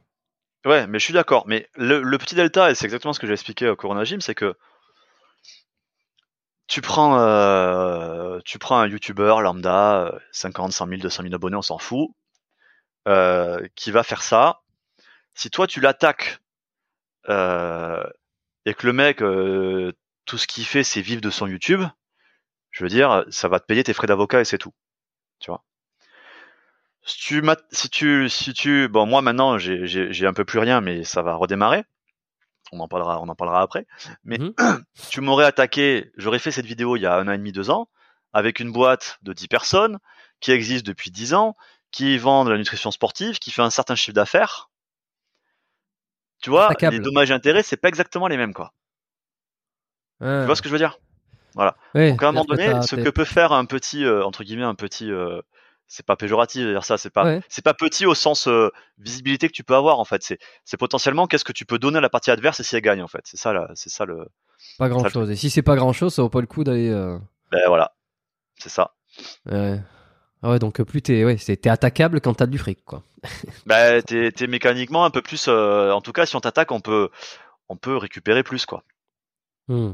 Ouais, 0.66 0.86
mais 0.88 1.00
je 1.00 1.06
suis 1.06 1.14
d'accord. 1.14 1.46
Mais 1.48 1.68
le, 1.78 2.02
le 2.02 2.18
petit 2.18 2.36
delta, 2.36 2.70
et 2.72 2.76
c'est 2.76 2.84
exactement 2.86 3.14
ce 3.14 3.20
que 3.20 3.28
j'ai 3.28 3.34
expliqué 3.34 3.70
au 3.70 3.76
Corona 3.78 4.04
Gym, 4.04 4.20
c'est 4.20 4.36
que 4.36 4.54
tu 6.68 6.82
prends, 6.82 7.14
tu 8.44 8.60
prends 8.60 8.80
un 8.80 8.88
YouTuber 8.88 9.36
lambda, 9.42 10.08
euh, 10.08 10.12
50, 10.34 10.74
100 10.74 10.88
000, 10.88 11.02
200 11.02 11.24
000 11.24 11.34
abonnés, 11.36 11.56
on 11.56 11.62
s'en 11.62 11.78
fout, 11.78 12.10
qui 13.76 13.92
va 13.92 14.04
faire 14.04 14.22
ça. 14.22 14.62
Si 15.34 15.50
toi 15.50 15.68
tu 15.68 15.82
l'attaques 15.82 16.40
euh, 17.30 18.04
et 18.66 18.74
que 18.74 18.86
le 18.88 18.94
mec, 18.94 19.22
euh, 19.22 19.94
tout 20.26 20.38
ce 20.38 20.48
qu'il 20.48 20.66
fait, 20.66 20.84
c'est 20.84 21.02
vivre 21.02 21.22
de 21.22 21.30
son 21.30 21.48
YouTube, 21.48 21.84
je 22.72 22.84
veux 22.84 22.90
dire, 22.90 23.24
ça 23.30 23.48
va 23.48 23.60
te 23.60 23.66
payer 23.66 23.84
tes 23.84 23.94
frais 23.94 24.08
d'avocat 24.08 24.42
et 24.42 24.46
c'est 24.46 24.58
tout. 24.58 24.74
Tu 25.40 25.52
vois. 25.52 25.64
Si 27.06 27.18
tu, 27.20 27.42
si 27.72 27.90
tu, 27.90 28.30
si 28.30 28.54
tu, 28.54 28.88
bon, 28.90 29.06
moi 29.06 29.22
maintenant, 29.22 29.58
j'ai 29.58 30.28
un 30.28 30.34
peu 30.34 30.44
plus 30.44 30.60
rien, 30.60 30.82
mais 30.82 31.04
ça 31.04 31.22
va 31.22 31.36
redémarrer. 31.36 31.84
On 32.74 32.80
en 32.82 32.88
parlera, 32.90 33.22
on 33.22 33.30
en 33.30 33.36
parlera 33.36 33.62
après. 33.62 33.86
Mais 34.26 34.38
Mhm. 34.40 34.54
tu 35.10 35.22
m'aurais 35.22 35.46
attaqué, 35.46 36.12
j'aurais 36.18 36.40
fait 36.40 36.52
cette 36.52 36.66
vidéo 36.66 36.98
il 36.98 37.02
y 37.02 37.06
a 37.06 37.16
un 37.16 37.28
an 37.28 37.32
et 37.32 37.38
demi, 37.38 37.54
deux 37.54 37.70
ans, 37.70 37.88
avec 38.34 38.60
une 38.60 38.74
boîte 38.74 39.20
de 39.22 39.32
10 39.32 39.48
personnes 39.48 40.00
qui 40.42 40.52
existe 40.52 40.86
depuis 40.86 41.10
10 41.10 41.34
ans, 41.34 41.56
qui 41.98 42.18
vend 42.20 42.46
de 42.46 42.52
la 42.52 42.58
nutrition 42.60 42.92
sportive, 42.92 43.40
qui 43.40 43.50
fait 43.50 43.64
un 43.64 43.72
certain 43.72 43.96
chiffre 43.96 44.14
d'affaires. 44.14 44.70
Tu 46.44 46.52
vois, 46.52 46.70
les 46.92 47.00
dommages 47.00 47.32
et 47.32 47.34
intérêts, 47.34 47.64
c'est 47.64 47.78
pas 47.78 47.88
exactement 47.90 48.28
les 48.28 48.38
mêmes, 48.38 48.54
quoi. 48.54 48.72
Ouais. 50.22 50.42
Tu 50.42 50.46
vois 50.46 50.56
ce 50.56 50.62
que 50.62 50.70
je 50.70 50.74
veux 50.74 50.80
dire? 50.80 51.00
Ouais, 51.56 52.12
Donc 52.12 52.22
à 52.22 52.28
un 52.28 52.32
moment 52.34 52.46
que 52.46 52.56
donné, 52.56 52.82
ce 52.84 52.96
que 52.96 53.10
peut 53.10 53.26
faire 53.26 53.52
un 53.52 53.66
petit, 53.66 54.06
euh, 54.06 54.24
entre 54.24 54.44
guillemets, 54.44 54.64
un 54.64 54.76
petit, 54.76 55.12
euh, 55.12 55.42
c'est 55.88 56.06
pas 56.06 56.16
péjoratif 56.16 56.64
de 56.64 56.72
dire 56.72 56.84
ça, 56.84 57.00
c'est 57.00 57.10
pas, 57.10 57.24
Ouais. 57.26 57.42
c'est 57.50 57.64
pas 57.64 57.74
petit 57.74 58.06
au 58.06 58.14
sens 58.14 58.48
euh, 58.48 58.70
visibilité 59.00 59.48
que 59.48 59.54
tu 59.54 59.64
peux 59.64 59.74
avoir 59.76 59.98
en 60.00 60.06
fait. 60.06 60.22
C'est, 60.22 60.38
c'est 60.66 60.78
potentiellement 60.78 61.26
qu'est-ce 61.26 61.46
que 61.46 61.54
tu 61.54 61.66
peux 61.66 61.80
donner 61.80 61.98
à 61.98 62.02
la 62.02 62.10
partie 62.12 62.30
adverse 62.30 62.60
et 62.60 62.64
si 62.64 62.76
elle 62.76 62.84
gagne 62.84 63.02
en 63.02 63.08
fait. 63.08 63.22
C'est 63.24 63.38
ça, 63.38 63.54
là, 63.54 63.72
c'est 63.74 63.90
ça 63.90 64.06
le, 64.06 64.28
pas 64.78 64.88
grand 64.90 65.10
chose. 65.10 65.32
Et 65.32 65.36
si 65.36 65.50
c'est 65.50 65.64
pas 65.64 65.76
grand 65.76 65.94
chose, 65.94 66.14
ça 66.14 66.22
vaut 66.22 66.30
pas 66.30 66.42
le 66.42 66.48
coup 66.48 66.64
d'aller. 66.64 66.92
euh, 66.92 67.18
ben 67.52 67.62
voilà, 67.68 67.96
c'est 68.60 68.70
ça. 68.70 68.94
Ouais. 69.48 69.80
Ah 70.44 70.52
ouais, 70.52 70.60
donc 70.60 70.80
euh, 70.80 70.86
plus 70.86 71.02
t'es, 71.02 71.26
ouais, 71.26 71.38
c'est- 71.38 71.58
t'es 71.58 71.70
attaquable 71.70 72.22
quand 72.22 72.36
t'as 72.36 72.46
du 72.46 72.58
fric, 72.58 72.84
quoi. 72.86 73.04
T'es, 74.06 74.32
t'es 74.32 74.48
mécaniquement 74.48 75.06
un 75.06 75.10
peu 75.10 75.22
plus, 75.22 75.48
euh, 75.48 75.92
en 75.92 76.02
tout 76.02 76.14
cas 76.14 76.26
si 76.26 76.36
on 76.36 76.40
t'attaque, 76.40 76.72
on 76.72 76.80
peut, 76.80 77.10
on 77.70 77.76
peut 77.76 77.98
récupérer 77.98 78.44
plus 78.44 78.66
quoi. 78.66 78.84
Hmm. 79.68 79.94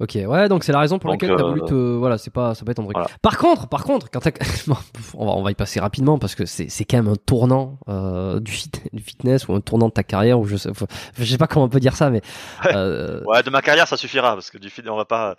Ok, 0.00 0.18
ouais, 0.26 0.48
donc 0.48 0.64
c'est 0.64 0.72
la 0.72 0.80
raison 0.80 0.98
pour 0.98 1.08
Donc, 1.10 1.22
laquelle 1.22 1.36
t'as 1.36 1.44
euh, 1.44 1.48
voulu 1.50 1.60
te, 1.62 1.72
voilà, 1.72 2.18
c'est 2.18 2.32
pas, 2.32 2.56
ça 2.56 2.64
peut 2.64 2.72
être 2.72 2.80
un 2.80 2.82
truc. 2.82 2.96
voilà. 2.96 3.08
Par 3.22 3.38
contre, 3.38 3.68
par 3.68 3.84
contre, 3.84 4.10
quand 4.10 4.20
on 5.14 5.24
va, 5.24 5.32
on 5.32 5.42
va 5.44 5.52
y 5.52 5.54
passer 5.54 5.78
rapidement 5.78 6.18
parce 6.18 6.34
que 6.34 6.46
c'est, 6.46 6.68
c'est 6.68 6.84
quand 6.84 6.96
même 6.96 7.06
un 7.06 7.14
tournant 7.14 7.78
euh, 7.88 8.40
du, 8.40 8.50
fit- 8.50 8.70
du 8.92 9.00
fitness 9.00 9.46
ou 9.46 9.54
un 9.54 9.60
tournant 9.60 9.86
de 9.86 9.92
ta 9.92 10.02
carrière 10.02 10.40
ou 10.40 10.46
je 10.46 10.56
sais, 10.56 10.74
faut- 10.74 10.86
je 11.16 11.24
sais 11.24 11.38
pas 11.38 11.46
comment 11.46 11.66
on 11.66 11.68
peut 11.68 11.78
dire 11.78 11.94
ça, 11.94 12.10
mais 12.10 12.22
Ouais. 12.64 12.72
euh, 12.74 13.22
Ouais, 13.26 13.42
de 13.44 13.50
ma 13.50 13.62
carrière 13.62 13.86
ça 13.86 13.96
suffira 13.96 14.34
parce 14.34 14.50
que 14.50 14.58
du 14.58 14.68
fitness 14.68 14.90
on 14.92 14.96
va 14.96 15.04
pas, 15.04 15.36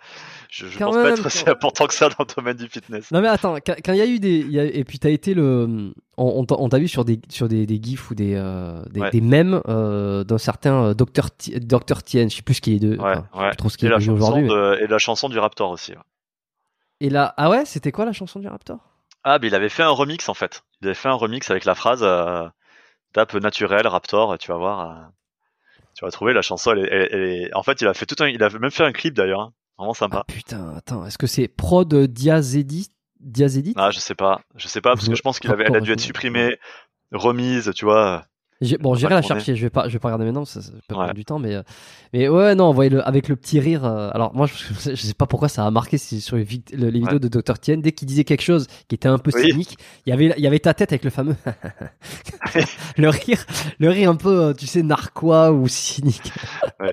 je, 0.48 0.66
je 0.68 0.78
pense 0.78 0.94
même, 0.94 1.04
pas 1.04 1.10
être 1.10 1.26
aussi 1.26 1.48
important 1.48 1.86
que 1.86 1.94
ça 1.94 2.08
dans 2.08 2.16
le 2.26 2.34
domaine 2.34 2.56
du 2.56 2.66
fitness. 2.68 3.10
Non 3.10 3.20
mais 3.20 3.28
attends, 3.28 3.56
quand 3.66 3.92
il 3.92 3.98
y 3.98 4.00
a 4.00 4.06
eu 4.06 4.18
des, 4.18 4.38
il 4.38 4.52
y 4.52 4.58
a- 4.58 4.64
et 4.64 4.84
puis 4.84 4.98
t'as 4.98 5.10
été 5.10 5.34
le, 5.34 5.92
on, 6.16 6.46
on 6.48 6.68
t'a- 6.70 6.78
vu 6.78 6.88
sur 6.88 7.04
des 7.04 7.20
sur 7.28 7.46
des, 7.46 7.66
des 7.66 7.78
gifs 7.82 8.10
ou 8.10 8.14
des 8.14 8.32
euh, 8.36 8.82
des, 8.90 9.00
Ouais. 9.00 9.10
des 9.10 9.20
mèmes 9.20 9.60
euh, 9.68 10.24
d'un 10.24 10.38
certain 10.38 10.82
euh, 10.86 10.94
docteur 10.94 11.28
docteur 11.60 12.02
Tien, 12.02 12.26
je 12.28 12.36
sais 12.36 12.42
plus 12.42 12.54
ce 12.54 12.60
qu'il 12.62 12.72
est 12.72 12.78
de, 12.78 12.96
Ouais, 12.96 13.00
enfin, 13.00 13.24
je 13.34 13.38
sais 13.38 13.42
ouais. 13.44 13.48
plus 13.50 13.56
trop 13.58 13.68
ce 13.68 13.76
qu'il 13.76 13.88
est 13.92 13.94
aujourd'hui. 13.94 14.45
Mais- 14.46 14.54
de, 14.54 14.78
et 14.82 14.86
la 14.86 14.98
chanson 14.98 15.28
du 15.28 15.38
Raptor 15.38 15.70
aussi. 15.70 15.92
ouais. 15.92 15.98
Et 17.00 17.10
là, 17.10 17.34
ah 17.36 17.50
ouais, 17.50 17.64
c'était 17.66 17.92
quoi 17.92 18.04
la 18.04 18.12
chanson 18.12 18.40
du 18.40 18.48
Raptor? 18.48 18.78
Ah, 19.24 19.38
mais 19.40 19.48
il 19.48 19.54
avait 19.54 19.68
fait 19.68 19.82
un 19.82 19.90
remix 19.90 20.28
en 20.28 20.34
fait. 20.34 20.62
il 20.80 20.86
avait 20.88 20.94
fait 20.94 21.08
un 21.08 21.14
remix 21.14 21.50
avec 21.50 21.64
la 21.64 21.74
phrase 21.74 22.02
euh, 22.02 22.48
tape 23.12 23.34
naturel 23.34 23.86
Raptor, 23.86 24.38
tu 24.38 24.48
vas 24.50 24.56
voir, 24.56 24.90
euh, 24.90 25.04
tu 25.94 26.04
vas 26.04 26.10
trouver 26.10 26.32
la 26.32 26.42
chanson. 26.42 26.72
Elle 26.72 26.88
elle 26.92 27.50
En 27.54 27.62
fait, 27.62 27.80
il 27.80 27.86
a 27.88 27.94
fait 27.94 28.06
tout 28.06 28.16
un, 28.22 28.28
il 28.28 28.42
a 28.42 28.48
même 28.50 28.70
fait 28.70 28.84
un 28.84 28.92
clip 28.92 29.14
d'ailleurs, 29.14 29.40
hein. 29.40 29.52
vraiment 29.78 29.92
Ah, 29.92 29.96
sympa. 29.96 30.24
putain, 30.28 30.74
attends, 30.76 31.04
est-ce 31.06 31.18
que 31.18 31.26
c'est 31.26 31.48
prod 31.48 31.92
Diazedit 31.94 32.90
Diazedit? 33.20 33.74
Ah, 33.76 33.90
je 33.90 33.98
sais 33.98 34.14
pas, 34.14 34.40
je 34.56 34.68
sais 34.68 34.80
pas 34.80 34.94
parce 34.94 35.08
que 35.08 35.14
je 35.16 35.22
pense 35.22 35.38
qu'il 35.40 35.50
avait, 35.50 35.64
elle 35.64 35.76
a 35.76 35.80
dû 35.80 35.92
être 35.92 36.00
supprimée, 36.00 36.58
remise, 37.12 37.72
tu 37.74 37.84
vois. 37.84 38.24
Bon, 38.80 38.94
j'irai 38.94 39.12
la 39.14 39.20
chercher. 39.22 39.54
Je 39.54 39.62
vais 39.62 39.70
pas, 39.70 39.86
je 39.86 39.92
vais 39.92 39.98
pas 39.98 40.08
regarder 40.08 40.24
maintenant. 40.24 40.46
Ça, 40.46 40.62
ça 40.62 40.70
peut 40.70 40.94
Ouais. 40.94 41.00
prendre 41.02 41.12
du 41.14 41.24
temps, 41.26 41.38
mais 41.38 41.54
euh, 41.54 41.62
mais 42.14 42.26
ouais, 42.28 42.54
non, 42.54 42.72
voyez 42.72 42.88
le 42.90 43.06
avec 43.06 43.28
le 43.28 43.36
petit 43.36 43.60
rire. 43.60 43.84
euh, 43.84 44.08
alors 44.14 44.34
moi, 44.34 44.46
je, 44.46 44.54
je 44.94 44.96
sais 44.96 45.12
pas 45.14 45.26
pourquoi 45.26 45.48
ça 45.48 45.66
a 45.66 45.70
marqué 45.70 45.98
sur 45.98 46.36
les, 46.36 46.44
vid- 46.44 46.74
le- 46.74 46.88
les 46.88 47.00
vidéos 47.00 47.18
de 47.18 47.28
Dr 47.28 47.58
Tien. 47.58 47.76
Dès 47.76 47.92
qu'il 47.92 48.08
disait 48.08 48.24
quelque 48.24 48.40
chose 48.42 48.66
qui 48.88 48.94
était 48.94 49.08
un 49.08 49.18
peu 49.18 49.30
Oui. 49.34 49.50
cynique, 49.50 49.76
il 50.06 50.10
y 50.10 50.12
avait 50.14 50.32
il 50.38 50.42
y 50.42 50.46
avait 50.46 50.58
ta 50.58 50.72
tête 50.72 50.90
avec 50.92 51.04
le 51.04 51.10
fameux 51.10 51.36
le 52.96 53.08
rire, 53.10 53.44
le 53.78 53.90
rire 53.90 54.10
un 54.10 54.16
peu, 54.16 54.44
euh, 54.46 54.52
tu 54.54 54.66
sais, 54.66 54.82
narquois 54.82 55.52
ou 55.52 55.68
cynique. 55.68 56.32
Ouais. 56.80 56.92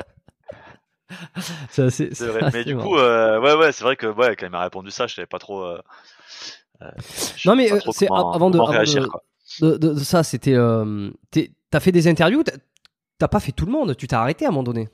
C'est 1.69 1.81
vrai. 1.83 2.43
assez 2.43 2.57
Mais 2.57 2.63
du 2.65 2.75
marrant. 2.75 2.87
coup, 2.89 2.97
euh, 2.97 3.39
ouais, 3.39 3.53
ouais, 3.55 3.71
c'est 3.71 3.83
vrai 3.83 3.95
que 3.95 4.07
ouais, 4.07 4.35
quand 4.35 4.47
il 4.47 4.51
m'a 4.51 4.63
répondu 4.63 4.89
ça, 4.91 5.05
je 5.07 5.13
savais 5.15 5.27
pas 5.27 5.37
trop. 5.39 5.63
euh, 5.63 5.77
Non, 7.45 7.55
mais, 7.55 7.69
c'est 7.91 8.07
comment- 8.07 8.31
avant 8.33 8.49
de- 8.49 8.57
avant 8.57 8.65
réagir, 8.65 9.07
quoi. 9.09 9.21
De, 9.61 9.77
de- 9.77 9.93
de 9.93 9.99
ça, 9.99 10.23
c'était. 10.23 10.53
euh, 10.55 11.09
T'as 11.69 11.79
fait 11.79 11.91
des 11.91 12.07
interviews, 12.07 12.43
t'as- 12.43 13.27
pas 13.27 13.39
fait 13.39 13.51
tout 13.53 13.65
le 13.65 13.71
monde, 13.71 13.95
tu 13.95 14.07
t'es 14.07 14.15
arrêté 14.15 14.45
à 14.45 14.49
un 14.49 14.51
moment 14.51 14.63
donné. 14.63 14.89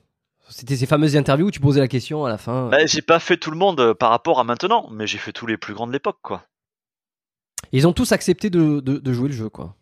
C'était 0.50 0.76
ces 0.78 0.86
fameuses 0.86 1.16
interviews 1.18 1.48
où 1.48 1.52
tu 1.52 1.60
posais 1.60 1.80
la 1.80 1.88
question 1.88 2.26
à 2.26 2.30
la 2.30 2.38
fin. 2.38 2.70
Bah, 2.70 2.86
j'ai 2.86 3.02
pas 3.02 3.20
fait 3.20 3.38
tout 3.38 3.52
le 3.52 3.58
monde 3.58 3.80
euh, 3.80 3.94
par 3.94 4.10
rapport 4.12 4.40
à 4.40 4.44
maintenant, 4.44 4.88
mais 4.92 5.06
j'ai 5.08 5.18
fait 5.18 5.32
tous 5.34 5.46
les 5.48 5.58
plus 5.58 5.74
grands 5.74 5.88
de 5.88 5.92
l'époque, 5.92 6.18
quoi. 6.22 6.44
Ils 7.72 7.88
ont 7.88 7.94
tous 7.94 8.12
accepté 8.12 8.50
de, 8.50 8.80
de, 8.80 8.98
de 8.98 9.14
jouer 9.14 9.30
le 9.30 9.34
jeu, 9.36 9.50
quoi. 9.50 9.76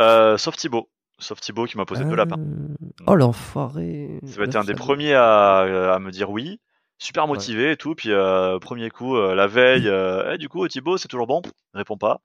Euh, 0.00 0.38
sauf 0.38 0.56
Thibaut. 0.56 0.88
Sauf 1.18 1.40
Thibaut 1.40 1.66
qui 1.66 1.76
m'a 1.76 1.84
posé 1.84 2.04
deux 2.04 2.14
lapins. 2.16 2.38
Euh, 2.38 2.74
Oh 3.06 3.14
l'enfoiré. 3.14 4.18
Ça 4.26 4.38
va 4.38 4.44
être 4.44 4.56
un 4.56 4.64
des 4.64 4.74
premiers 4.74 5.14
à, 5.14 5.92
à 5.94 5.98
me 5.98 6.10
dire 6.10 6.30
oui. 6.30 6.58
Super 6.98 7.26
motivé 7.26 7.72
et 7.72 7.76
tout. 7.76 7.94
Puis 7.94 8.12
euh, 8.12 8.58
premier 8.58 8.90
coup, 8.90 9.16
euh, 9.16 9.34
la 9.34 9.46
veille, 9.46 9.88
euh, 9.88 10.32
Eh, 10.34 10.38
du 10.38 10.48
coup, 10.48 10.66
Thibaut, 10.68 10.96
c'est 10.96 11.08
toujours 11.08 11.26
bon. 11.26 11.42
Il 11.74 11.78
répond 11.78 11.96
pas. 11.98 12.20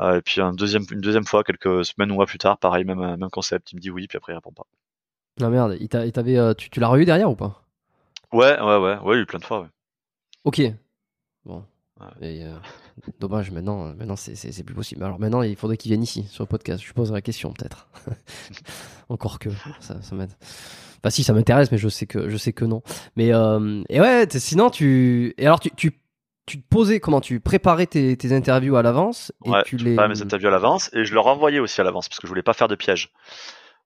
Euh, 0.00 0.18
et 0.18 0.22
puis 0.22 0.40
un 0.40 0.52
deuxième, 0.52 0.84
une 0.90 1.00
deuxième 1.00 1.24
fois, 1.24 1.44
quelques 1.44 1.84
semaines 1.84 2.10
ou 2.10 2.14
mois 2.14 2.26
plus 2.26 2.38
tard, 2.38 2.58
pareil, 2.58 2.84
même, 2.84 3.16
même 3.16 3.30
concept. 3.30 3.72
Il 3.72 3.76
me 3.76 3.80
dit 3.80 3.90
oui, 3.90 4.06
puis 4.08 4.16
après 4.16 4.32
il 4.32 4.36
répond 4.36 4.52
pas. 4.52 4.66
Non 5.40 5.50
merde, 5.50 5.76
il 5.80 5.88
t'a- 5.88 6.06
il 6.06 6.12
t'avait, 6.12 6.38
euh, 6.38 6.54
tu, 6.54 6.70
tu 6.70 6.80
l'as 6.80 6.88
revu 6.88 7.04
derrière 7.04 7.30
ou 7.30 7.36
pas? 7.36 7.62
Ouais, 8.32 8.60
ouais, 8.60 8.76
ouais, 8.78 8.98
ouais, 8.98 9.16
eu 9.18 9.26
plein 9.26 9.38
de 9.38 9.44
fois. 9.44 9.60
Ouais. 9.62 9.68
Ok. 10.44 10.62
Bon. 11.44 11.64
Ouais. 12.00 12.28
Et, 12.28 12.44
euh, 12.44 12.54
dommage, 13.20 13.50
maintenant, 13.50 13.94
maintenant 13.94 14.16
c'est, 14.16 14.62
plus 14.64 14.74
possible. 14.74 15.04
Alors 15.04 15.18
maintenant, 15.20 15.42
il 15.42 15.56
faudrait 15.56 15.76
qu'il 15.76 15.90
vienne 15.90 16.02
ici, 16.02 16.24
sur 16.24 16.42
le 16.44 16.48
podcast. 16.48 16.82
Je 16.84 16.92
poserai 16.92 17.18
la 17.18 17.22
question, 17.22 17.52
peut-être. 17.52 17.88
Encore 19.08 19.38
que, 19.38 19.50
ça, 19.80 20.00
ça 20.02 20.14
m'aide. 20.16 20.32
Bah 21.02 21.10
si, 21.10 21.22
ça 21.22 21.32
m'intéresse, 21.34 21.70
mais 21.70 21.78
je 21.78 21.88
sais 21.88 22.06
que, 22.06 22.28
je 22.30 22.36
sais 22.36 22.52
que 22.52 22.64
non. 22.64 22.82
Mais, 23.16 23.32
euh, 23.32 23.82
et 23.90 24.00
ouais, 24.00 24.26
sinon, 24.30 24.70
tu... 24.70 25.34
Et 25.36 25.46
alors, 25.46 25.60
tu, 25.60 25.70
tu, 25.76 25.92
tu 26.46 26.60
te 26.60 26.68
posais, 26.68 27.00
comment 27.00 27.20
tu 27.20 27.40
préparais 27.40 27.86
tes, 27.86 28.16
tes 28.16 28.34
interviews 28.34 28.76
à 28.76 28.82
l'avance 28.82 29.32
et 29.44 29.50
Ouais, 29.50 29.62
tu 29.64 29.78
je 29.78 29.84
les... 29.84 29.90
préparais 29.92 30.08
mes 30.08 30.22
interviews 30.22 30.48
à 30.48 30.50
l'avance 30.50 30.90
et 30.92 31.04
je 31.04 31.14
leur 31.14 31.26
envoyais 31.26 31.58
aussi 31.58 31.80
à 31.80 31.84
l'avance 31.84 32.08
parce 32.08 32.20
que 32.20 32.26
je 32.26 32.30
voulais 32.30 32.42
pas 32.42 32.52
faire 32.52 32.68
de 32.68 32.74
piège. 32.74 33.12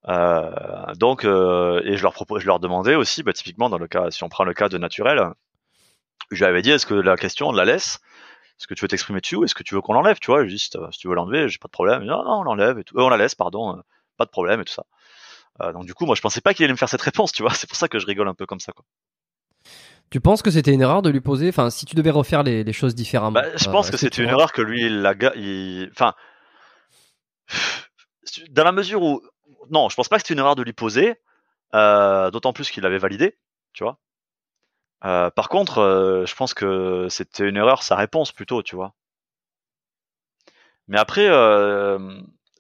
Euh, 0.09 0.95
donc, 0.95 1.25
euh, 1.25 1.81
et 1.85 1.97
je 1.97 2.03
leur 2.03 2.13
propos, 2.13 2.39
je 2.39 2.47
leur 2.47 2.61
demandais 2.61 2.95
aussi, 2.95 3.23
bah, 3.23 3.33
typiquement 3.33 3.69
dans 3.69 3.79
le 3.79 3.89
cas, 3.89 4.11
si 4.11 4.25
on 4.25 4.29
prend 4.29 4.45
le 4.45 4.55
cas 4.55 4.69
de 4.69 4.79
naturel, 4.79 5.23
je 6.31 6.39
lui 6.39 6.45
avais 6.45 6.63
dit, 6.63 6.71
est-ce 6.71 6.87
que 6.87 6.95
la 6.95 7.17
question 7.17 7.49
on 7.49 7.53
la 7.53 7.65
laisse? 7.65 8.01
Est-ce 8.59 8.67
que 8.67 8.75
tu 8.75 8.83
veux 8.83 8.89
t'exprimer 8.89 9.21
dessus 9.21 9.37
ou 9.37 9.45
est-ce 9.45 9.55
que 9.55 9.63
tu 9.63 9.75
veux 9.75 9.81
qu'on 9.81 9.93
l'enlève? 9.93 10.19
Tu 10.21 10.31
vois, 10.31 10.41
je 10.41 10.45
lui 10.45 10.55
dis, 10.55 10.59
si, 10.59 10.71
tu 10.71 11.09
veux 11.09 11.15
l'enlever, 11.15 11.49
j'ai 11.49 11.59
pas 11.59 11.69
de 11.69 11.73
problème. 11.73 12.03
Dit, 12.03 12.09
Non, 12.09 12.25
non, 12.25 12.41
on 12.41 12.43
l'enlève 12.43 12.79
et 12.79 12.85
tout. 12.85 12.99
Euh, 12.99 13.03
on 13.03 13.09
la 13.09 13.17
laisse, 13.17 13.35
pardon, 13.35 13.81
pas 14.17 14.25
de 14.25 14.31
problème 14.31 14.61
et 14.61 14.65
tout 14.65 14.75
ça. 14.75 14.85
Donc 15.73 15.87
du 15.87 15.95
coup, 15.95 16.07
moi, 16.07 16.15
je 16.15 16.21
pensais 16.21 16.41
pas 16.41 16.55
qu'il 16.55 16.65
allait 16.65 16.73
me 16.73 16.79
faire 16.79 16.89
cette 16.89 17.03
réponse, 17.03 17.33
tu 17.33 17.43
vois. 17.43 17.53
C'est 17.55 17.69
pour 17.69 17.77
ça 17.77 17.89
que 17.89 17.99
je 17.99 18.07
rigole 18.07 18.29
un 18.29 18.35
peu 18.35 18.47
comme 18.47 18.61
ça, 18.61 18.73
quoi. 18.73 18.85
Tu 20.11 20.21
penses 20.21 20.41
que 20.41 20.51
c'était 20.51 20.73
une 20.73 20.81
erreur 20.81 21.03
de 21.03 21.11
lui 21.11 21.21
poser 21.21 21.49
Enfin, 21.49 21.69
si 21.71 21.85
tu 21.85 21.95
devais 21.95 22.11
refaire 22.11 22.43
les, 22.43 22.65
les 22.65 22.73
choses 22.73 22.95
différemment. 22.95 23.33
Bah, 23.33 23.57
je 23.57 23.69
euh, 23.69 23.73
pense 23.73 23.91
que 23.91 23.97
c'était 23.97 24.23
une 24.23 24.31
erreur 24.31 24.53
que 24.53 24.63
lui, 24.63 24.87
il 24.87 25.03
la, 25.03 25.15
il, 25.37 25.91
enfin, 25.93 26.15
dans 28.51 28.65
la 28.65 28.73
mesure 28.73 29.03
où, 29.03 29.23
non, 29.71 29.89
je 29.89 29.97
pense 29.97 30.09
pas 30.09 30.17
que 30.17 30.23
c'était 30.23 30.35
une 30.35 30.41
erreur 30.41 30.57
de 30.57 30.63
lui 30.63 30.73
poser, 30.73 31.17
euh, 31.75 32.31
d'autant 32.31 32.55
plus 32.55 32.71
qu'il 32.71 32.83
l'avait 32.85 32.99
validé, 32.99 33.37
tu 33.75 33.85
vois. 33.85 33.99
Euh, 35.05 35.31
par 35.31 35.49
contre, 35.49 36.25
je 36.27 36.35
pense 36.35 36.55
que 36.55 37.07
c'était 37.11 37.49
une 37.49 37.57
erreur 37.57 37.83
sa 37.83 37.95
réponse 37.95 38.33
plutôt, 38.33 38.63
tu 38.63 38.77
vois. 38.77 38.95
Mais 40.89 40.99
après, 40.99 41.27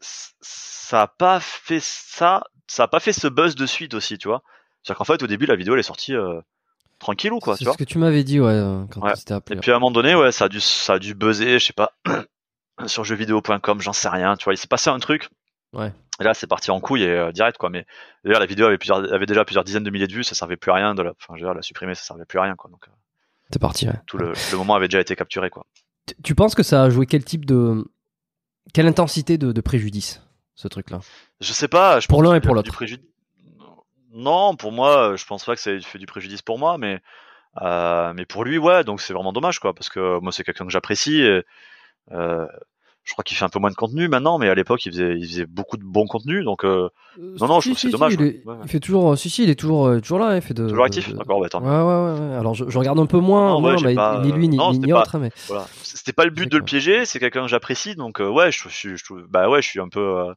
ça 0.01 1.03
a 1.03 1.07
pas 1.07 1.41
fait 1.41 1.81
ça, 1.81 2.45
ça 2.67 2.85
a 2.85 2.89
pas 2.89 3.01
fait 3.01 3.15
ce 3.15 3.27
buzz 3.27 3.55
de 3.55 3.65
suite 3.65 3.95
aussi, 3.95 4.19
tu 4.19 4.29
vois. 4.29 4.43
C'est-à-dire 4.83 4.99
qu'en 4.99 5.05
fait, 5.05 5.23
au 5.23 5.27
début, 5.27 5.47
la 5.47 5.57
vidéo 5.57 5.73
elle 5.73 5.81
est 5.81 5.83
sortie 5.83 6.15
tranquillou, 6.99 7.39
quoi, 7.39 7.57
C'est 7.57 7.65
vois. 7.65 7.75
ce 7.75 7.79
que 7.79 7.85
tu 7.85 7.99
m'avais 7.99 8.25
dit, 8.25 8.41
ouais, 8.41 8.51
euh, 8.53 8.85
quand 8.91 9.03
Ouais. 9.03 9.13
appelé. 9.33 9.57
Et 9.59 9.61
puis 9.61 9.71
à 9.71 9.77
un 9.77 9.79
moment 9.79 9.91
donné, 9.91 10.15
ouais, 10.15 10.33
ça 10.33 10.47
a 10.47 10.49
dû, 10.49 10.61
ça 10.61 10.95
a 10.95 10.99
dû 10.99 11.15
buzzer, 11.15 11.59
je 11.59 11.67
sais 11.67 11.73
pas, 11.73 11.93
sur 12.87 13.05
jeuxvideo.com, 13.05 13.81
j'en 13.81 13.93
sais 13.93 14.09
rien, 14.09 14.37
tu 14.37 14.45
vois. 14.45 14.55
Il 14.55 14.59
s'est 14.59 14.67
passé 14.69 14.91
un 14.91 14.99
truc. 14.99 15.29
Ouais. 15.73 15.93
Et 16.21 16.25
là, 16.25 16.35
c'est 16.35 16.47
parti 16.47 16.71
en 16.71 16.81
couille 16.81 17.03
et 17.03 17.09
euh, 17.11 17.31
direct, 17.33 17.59
quoi. 17.59 17.71
Mais 17.71 17.87
d'ailleurs, 18.25 18.41
la 18.41 18.47
vidéo 18.47 18.67
avait, 18.67 18.79
plusieurs, 18.79 19.13
avait 19.13 19.27
déjà 19.27 19.45
plusieurs 19.45 19.65
dizaines 19.65 19.85
de 19.85 19.91
milliers 19.91 20.07
de 20.09 20.13
vues, 20.15 20.25
ça 20.25 20.35
servait 20.35 20.57
plus 20.57 20.71
à 20.73 20.75
rien 20.75 20.95
de 20.95 21.03
la, 21.03 21.11
enfin, 21.11 21.35
je 21.37 21.43
veux 21.43 21.47
dire, 21.49 21.55
la 21.55 21.63
supprimer, 21.63 21.95
ça 21.95 22.03
servait 22.03 22.25
plus 22.25 22.39
à 22.39 22.43
rien, 22.43 22.57
quoi. 22.57 22.71
Donc, 22.71 22.87
euh, 22.89 22.93
C'est 23.53 23.61
parti, 23.61 23.87
ouais. 23.87 23.95
tout 24.07 24.19
le, 24.19 24.33
le 24.51 24.57
moment 24.57 24.75
avait 24.75 24.89
déjà 24.89 25.01
été 25.01 25.15
capturé, 25.15 25.51
quoi. 25.51 25.67
Tu- 26.07 26.15
Tu 26.25 26.35
penses 26.35 26.55
que 26.55 26.63
ça 26.63 26.83
a 26.85 26.91
joué 26.91 27.07
quel 27.07 27.25
type 27.25 27.45
de. 27.45 27.85
Quelle 28.75 28.87
intensité 28.87 29.39
de, 29.39 29.53
de 29.53 29.61
préjudice, 29.63 30.21
ce 30.55 30.69
truc-là? 30.69 31.01
Je 31.41 31.53
sais 31.55 31.69
pas. 31.69 32.01
Je 32.01 32.09
Pour 32.09 32.23
l'un 32.23 32.35
et 32.35 32.41
pour 32.41 32.55
l'autre. 32.55 32.73
préjudice. 32.73 33.07
Non, 34.19 34.57
pour 34.57 34.73
moi, 34.73 35.15
je 35.17 35.25
pense 35.25 35.45
pas 35.45 35.55
que 35.55 35.61
ça 35.61 35.71
ait 35.73 35.81
fait 35.81 35.99
du 35.99 36.07
préjudice 36.07 36.43
pour 36.43 36.59
moi, 36.59 36.77
mais 36.77 37.01
euh, 37.63 38.13
mais 38.15 38.27
pour 38.27 38.45
lui, 38.45 38.59
ouais. 38.59 38.85
Donc 38.85 39.01
c'est 39.01 39.13
vraiment 39.15 39.33
dommage, 39.33 39.59
quoi, 39.61 39.73
parce 39.75 39.89
que 39.89 40.19
moi 40.21 40.33
c'est 40.33 40.45
quelqu'un 40.45 40.65
que 40.67 40.73
j'apprécie. 40.73 41.21
et, 41.23 41.43
euh, 42.13 42.47
je 43.05 43.15
crois 43.15 43.25
qu'il 43.25 43.39
fait 43.39 43.45
un 43.47 43.49
peu 43.49 43.59
moins 43.59 43.71
de 43.71 43.75
contenu 43.75 44.07
maintenant, 44.07 44.37
mais 44.39 44.51
à 44.51 44.55
l'époque 44.55 44.85
il 44.85 44.93
faisait 44.93 45.17
il 45.17 45.27
faisait 45.27 45.47
beaucoup 45.47 45.79
de 45.79 45.83
bon 45.85 46.07
contenu, 46.07 46.45
donc 46.45 46.63
euh, 46.65 46.91
Non, 47.19 47.47
non, 47.49 47.61
je 47.61 47.71
trouve 47.71 47.75
que 47.75 47.81
c'est 47.81 47.89
dommage, 47.91 48.13
il, 48.15 48.21
est- 48.21 48.25
ouais. 48.25 48.41
Ouais, 48.45 48.53
ouais. 48.55 48.59
il 48.65 48.69
fait 48.69 48.81
toujours. 48.81 49.17
Si, 49.17 49.31
si, 49.31 49.45
il 49.45 49.51
est 49.51 49.55
toujours, 49.59 49.87
euh, 49.87 50.01
toujours 50.01 50.19
là. 50.19 50.37
Il 50.37 50.43
fait 50.43 50.53
de, 50.53 50.69
toujours 50.69 50.85
actif. 50.85 51.11
de- 51.11 51.17
D'accord, 51.17 51.41
bah, 51.41 51.49
tant 51.49 51.63
Ouais, 51.63 51.69
ouais, 51.69 52.29
ouais. 52.29 52.37
Alors, 52.37 52.53
je, 52.55 52.69
je 52.69 52.79
regarde 52.79 52.99
un 52.99 53.07
peu 53.07 53.19
moins, 53.19 53.49
Non, 53.49 53.57
ouais, 53.57 53.61
moins, 53.63 53.77
j'ai 53.79 53.87
mais 53.87 53.95
pas, 53.95 54.21
ni 54.21 54.31
lui 54.33 54.49
ni, 54.49 54.59
non, 54.59 54.73
ni, 54.75 54.93
pas- 54.93 55.01
autre, 55.01 55.19
mais 55.19 55.31
Voilà. 55.47 55.65
C'était 55.83 56.13
pas 56.13 56.25
le 56.27 56.31
but 56.31 56.51
de 56.53 56.59
le 56.59 56.65
piéger, 56.65 57.07
c'est 57.07 57.19
quelqu'un 57.19 57.43
que 57.43 57.49
j'apprécie, 57.49 57.95
donc 57.97 58.21
euh, 58.21 58.29
ouais, 58.29 58.53
je, 58.53 58.69
je, 58.69 58.97
bah 59.31 59.49
ouais, 59.49 59.63
je 59.63 59.69
suis 59.69 59.81
un 59.81 59.89
peu, 59.89 60.01
euh, 60.01 60.35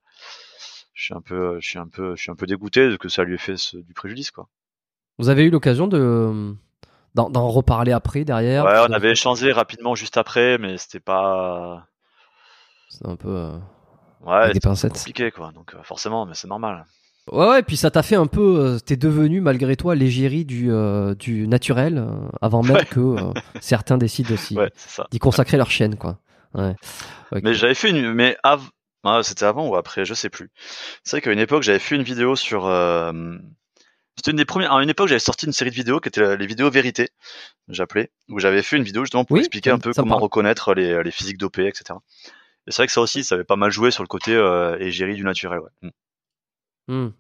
je 1.02 1.06
suis 1.06 1.14
un 1.15 1.22
peu, 1.22 1.57
je 1.60 1.68
suis 1.68 1.80
un 1.80 1.88
peu, 1.88 2.15
je 2.15 2.22
suis 2.22 2.30
un 2.32 2.36
peu 2.36 2.45
dégoûté 2.45 2.88
de 2.88 2.95
que 2.95 3.10
ça 3.10 3.23
lui 3.23 3.34
ait 3.34 3.40
fait 3.40 3.57
ce- 3.57 3.78
du 3.78 3.94
préjudice, 3.95 4.30
quoi. 4.30 4.48
vous 5.18 5.30
avez 5.30 5.44
eu 5.45 5.49
l'occasion 5.49 5.88
de 5.88 6.53
d'en 7.15 7.48
reparler 7.49 7.91
après, 7.91 8.23
derrière 8.23 8.64
Ouais, 8.65 8.80
on 8.88 8.94
avait 8.94 9.11
échangé 9.11 9.52
rapidement 9.52 9.95
juste 9.95 10.15
après, 10.18 10.57
mais 10.60 10.78
c'était 10.78 10.99
pas, 10.99 11.88
C'est 12.90 13.06
un 13.07 13.15
peu. 13.15 13.30
euh, 13.30 13.57
ouais, 14.26 14.53
pincettes. 14.61 14.94
compliqué, 14.94 15.32
quoi. 15.32 15.52
Donc 15.53 15.73
euh, 15.73 15.82
forcément, 15.84 16.26
mais 16.28 16.36
c'est 16.36 16.48
normal. 16.48 16.86
Ouais, 17.32 17.48
ouais, 17.49 17.64
puis 17.64 17.78
ça 17.78 17.90
t'a 17.91 18.02
fait 18.03 18.15
un 18.15 18.28
peu. 18.28 18.60
euh, 18.60 18.80
T'es 18.80 18.95
devenu, 18.98 19.41
malgré 19.41 19.76
toi, 19.76 19.94
l'égérie 19.95 20.45
du, 20.45 20.72
euh, 20.72 21.14
du 21.15 21.48
naturel, 21.48 21.98
euh, 21.98 22.28
avant 22.41 22.61
même 22.64 22.76
Ouais. 22.78 22.86
que 22.86 23.15
certains 23.61 23.98
décident 23.98 24.34
aussi 24.34 24.56
Ouais, 24.56 24.72
c'est 24.76 25.02
d'y 25.11 25.19
consacrer 25.19 25.57
leur 25.57 25.69
chaîne, 25.72 25.98
quoi. 25.98 26.19
Ouais. 26.53 26.76
Mais 27.44 27.53
j'avais 27.53 27.73
fait 27.76 27.90
une, 27.90 28.14
mais 28.14 28.38
av... 28.44 28.61
ah, 29.03 29.22
c'était 29.23 29.45
avant 29.45 29.68
ou 29.68 29.76
après, 29.76 30.06
je 30.06 30.14
sais 30.14 30.30
plus. 30.30 30.49
C'est 31.03 31.18
vrai 31.18 31.22
qu'à 31.22 31.32
une 31.32 31.40
époque, 31.40 31.64
j'avais 31.64 31.80
fait 31.80 31.95
une 31.95 32.03
vidéo 32.03 32.36
sur. 32.36 32.65
euh, 32.68 33.11
C'était 34.15 34.32
une 34.32 34.38
des 34.38 34.45
premières. 34.45 34.73
À 34.73 34.84
une 34.84 34.90
époque, 34.90 35.07
j'avais 35.07 35.19
sorti 35.19 35.45
une 35.48 35.53
série 35.53 35.72
de 35.72 35.76
vidéos 35.76 35.99
qui 35.99 36.10
étaient 36.10 36.38
les 36.38 36.48
vidéos 36.48 36.69
vérité, 36.69 37.10
j'appelais, 37.69 38.11
où 38.30 38.40
j'avais 38.40 38.61
fait 38.64 38.78
une 38.78 38.84
vidéo 38.84 39.03
justement 39.03 39.26
pour 39.26 39.38
Oui, 39.38 39.40
expliquer 39.40 39.72
un 39.72 39.80
peu 39.80 39.94
comment 39.94 40.15
parle. 40.15 40.23
reconnaître 40.23 40.73
les, 40.76 41.03
les 41.03 41.11
physiques 41.11 41.38
dopées, 41.38 41.68
etc. 41.68 41.99
Et 42.68 42.72
c'est 42.72 42.78
vrai 42.78 42.88
que 42.88 42.94
ça 42.94 43.02
aussi, 43.02 43.23
ça 43.23 43.36
avait 43.36 43.44
pas 43.45 43.56
mal 43.56 43.72
joué 43.72 43.91
sur 43.91 44.03
le 44.03 44.07
côté 44.07 44.36
euh, 44.36 44.78
égérie 44.80 45.15
du 45.15 45.23
naturel. 45.23 45.60
Ouais. 45.82 45.91
Mm. 46.88 47.14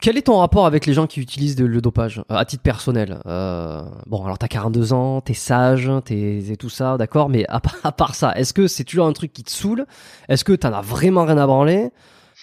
Quel 0.00 0.16
est 0.16 0.22
ton 0.22 0.38
rapport 0.38 0.66
avec 0.66 0.86
les 0.86 0.92
gens 0.92 1.06
qui 1.06 1.20
utilisent 1.20 1.56
de- 1.56 1.64
le 1.66 1.80
dopage 1.80 2.18
euh, 2.30 2.36
à 2.36 2.44
titre 2.44 2.62
personnel 2.62 3.20
Euh, 3.26 3.82
Bon, 4.06 4.24
alors 4.24 4.38
t'as 4.38 4.48
42 4.48 4.92
ans, 4.92 5.20
t'es 5.20 5.34
sage, 5.34 5.90
t'es 6.04 6.38
et 6.48 6.56
tout 6.56 6.68
ça, 6.70 6.96
d'accord, 6.96 7.28
mais 7.28 7.44
à, 7.48 7.60
part- 7.60 7.76
à 7.84 7.92
part 7.92 8.14
ça, 8.14 8.32
est-ce 8.36 8.52
que 8.52 8.66
c'est 8.68 8.84
toujours 8.84 9.06
un 9.06 9.12
truc 9.12 9.32
qui 9.32 9.44
te 9.44 9.50
saoule? 9.50 9.86
Est-ce 10.28 10.44
que 10.44 10.52
t'en 10.52 10.72
as 10.72 10.80
vraiment 10.82 11.24
rien 11.24 11.38
à 11.38 11.46
branler? 11.46 11.90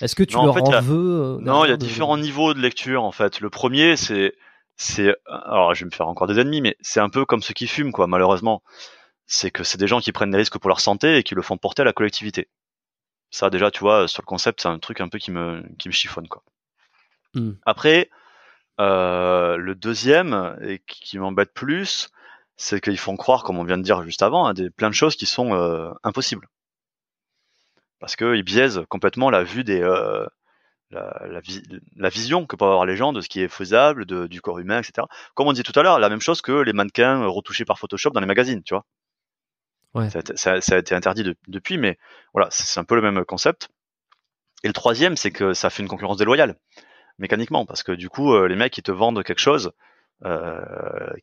Est-ce 0.01 0.15
que 0.15 0.23
tu 0.23 0.35
Non, 0.35 0.41
en 0.41 0.45
leur 0.45 0.55
fait, 0.55 0.61
en 0.61 0.71
a- 0.73 0.81
veux 0.81 1.21
euh, 1.23 1.37
Non, 1.41 1.63
il 1.65 1.69
y 1.69 1.71
a 1.71 1.77
de- 1.77 1.85
différents 1.85 2.17
niveaux 2.17 2.53
de 2.53 2.59
lecture 2.59 3.03
en 3.03 3.11
fait. 3.11 3.39
Le 3.39 3.49
premier, 3.49 3.95
c'est, 3.95 4.33
c'est, 4.77 5.15
alors 5.25 5.73
je 5.73 5.85
vais 5.85 5.89
me 5.89 5.95
faire 5.95 6.07
encore 6.07 6.27
des 6.27 6.39
ennemis, 6.39 6.61
mais 6.61 6.75
c'est 6.81 6.99
un 6.99 7.09
peu 7.09 7.25
comme 7.25 7.41
ceux 7.41 7.53
qui 7.53 7.67
fument, 7.67 7.91
quoi. 7.93 8.07
Malheureusement, 8.07 8.61
c'est 9.27 9.51
que 9.51 9.63
c'est 9.63 9.77
des 9.79 9.87
gens 9.87 9.99
qui 10.01 10.11
prennent 10.11 10.31
des 10.31 10.37
risques 10.37 10.57
pour 10.59 10.67
leur 10.69 10.79
santé 10.81 11.17
et 11.17 11.23
qui 11.23 11.33
le 11.35 11.41
font 11.41 11.57
porter 11.57 11.81
à 11.81 11.85
la 11.85 11.93
collectivité. 11.93 12.49
Ça, 13.31 13.49
déjà, 13.49 13.71
tu 13.71 13.79
vois, 13.79 14.07
sur 14.07 14.21
le 14.21 14.25
concept, 14.27 14.61
c'est 14.61 14.67
un 14.67 14.79
truc 14.79 15.01
un 15.01 15.07
peu 15.07 15.17
qui 15.17 15.31
me, 15.31 15.63
qui 15.79 15.87
me 15.89 15.93
chiffonne, 15.93 16.27
quoi. 16.27 16.43
Hmm. 17.35 17.51
Après, 17.65 18.09
euh, 18.79 19.57
le 19.57 19.75
deuxième 19.75 20.57
et 20.61 20.79
qui, 20.87 21.17
m'embête 21.19 21.53
plus, 21.53 22.09
c'est 22.57 22.81
qu'ils 22.81 22.97
font 22.97 23.15
croire, 23.17 23.43
comme 23.43 23.57
on 23.57 23.63
vient 23.63 23.77
de 23.77 23.83
dire 23.83 24.03
juste 24.03 24.23
avant, 24.23 24.45
à 24.45 24.53
des 24.53 24.69
plein 24.69 24.89
de 24.89 24.95
choses 24.95 25.15
qui 25.15 25.25
sont 25.25 25.53
euh, 25.53 25.91
impossibles. 26.03 26.47
parce 27.99 28.15
qu'ils 28.15 28.43
biaisent 28.43 28.81
complètement 28.89 29.29
la 29.29 29.43
vue 29.43 29.63
des 29.63 29.81
euh, 29.81 30.25
la, 30.91 31.27
la, 31.29 31.41
la, 31.95 32.09
vision 32.09 32.45
que 32.45 32.55
peuvent 32.55 32.69
avoir 32.69 32.85
les 32.85 32.95
gens 32.95 33.11
de 33.11 33.21
ce 33.21 33.29
qui 33.29 33.41
est 33.41 33.47
faisable, 33.47 34.05
de, 34.05 34.27
du 34.27 34.41
corps 34.41 34.59
humain, 34.59 34.79
etc. 34.79 35.07
Comme 35.33 35.47
on 35.47 35.53
dit 35.53 35.63
tout 35.63 35.77
à 35.77 35.83
l'heure, 35.83 35.99
la 35.99 36.09
même 36.09 36.21
chose 36.21 36.41
que 36.41 36.51
les 36.51 36.73
mannequins 36.73 37.25
retouchés 37.25 37.65
par 37.65 37.79
Photoshop 37.79 38.11
dans 38.11 38.19
les 38.19 38.27
magazines, 38.27 38.63
tu 38.63 38.73
vois. 38.73 38.85
Ouais. 39.95 40.09
Ça, 40.09 40.19
ça, 40.35 40.61
ça, 40.61 40.75
a 40.75 40.77
été 40.77 40.93
interdit 40.93 41.23
de, 41.23 41.35
depuis, 41.47 41.77
mais 41.77 41.97
voilà, 42.33 42.49
c'est 42.51 42.79
un 42.79 42.83
peu 42.83 42.95
le 42.95 43.01
même 43.01 43.23
concept. 43.25 43.69
Et 44.63 44.67
le 44.67 44.73
troisième, 44.73 45.15
c'est 45.15 45.31
que 45.31 45.53
ça 45.53 45.69
fait 45.69 45.83
une 45.83 45.89
concurrence 45.89 46.17
déloyale, 46.17 46.57
mécaniquement, 47.17 47.65
parce 47.65 47.83
que 47.83 47.91
du 47.91 48.09
coup, 48.09 48.33
euh, 48.33 48.47
les 48.47 48.55
mecs, 48.55 48.77
ils 48.77 48.83
te 48.83 48.91
vendent 48.91 49.23
quelque 49.23 49.39
chose 49.39 49.71
euh, 50.23 50.61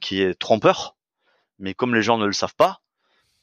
qui 0.01 0.23
est 0.23 0.39
trompeur, 0.39 0.97
mais 1.59 1.75
comme 1.75 1.95
les 1.95 2.03
gens 2.03 2.19
ne 2.19 2.27
le 2.27 2.33
savent 2.33 2.55
pas, 2.55 2.83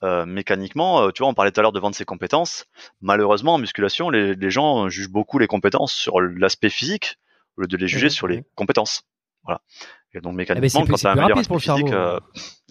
euh, 0.03 0.25
mécaniquement, 0.25 1.01
euh, 1.01 1.11
tu 1.11 1.23
vois, 1.23 1.29
on 1.29 1.33
parlait 1.33 1.51
tout 1.51 1.59
à 1.59 1.63
l'heure 1.63 1.73
de 1.73 1.79
vendre 1.79 1.95
ses 1.95 2.05
compétences. 2.05 2.65
Malheureusement, 3.01 3.55
en 3.55 3.57
musculation, 3.57 4.09
les, 4.09 4.33
les 4.33 4.49
gens 4.49 4.87
jugent 4.87 5.09
beaucoup 5.09 5.39
les 5.39 5.47
compétences 5.47 5.93
sur 5.93 6.21
l'aspect 6.21 6.69
physique 6.69 7.17
au 7.57 7.61
lieu 7.61 7.67
de 7.67 7.75
les 7.75 7.87
juger 7.87 8.07
mmh, 8.07 8.11
sur 8.11 8.27
les 8.27 8.45
compétences. 8.55 9.03
Voilà. 9.43 9.61
Et 10.13 10.21
donc 10.21 10.35
mécaniquement, 10.35 10.81
eh 10.83 10.87
ben, 10.87 10.91
quand 10.91 10.97
tu 10.97 11.07
as 11.07 11.11
un 11.11 11.15
meilleur 11.15 11.37
aspect 11.37 11.59
physique, 11.59 11.91
euh, 11.91 12.19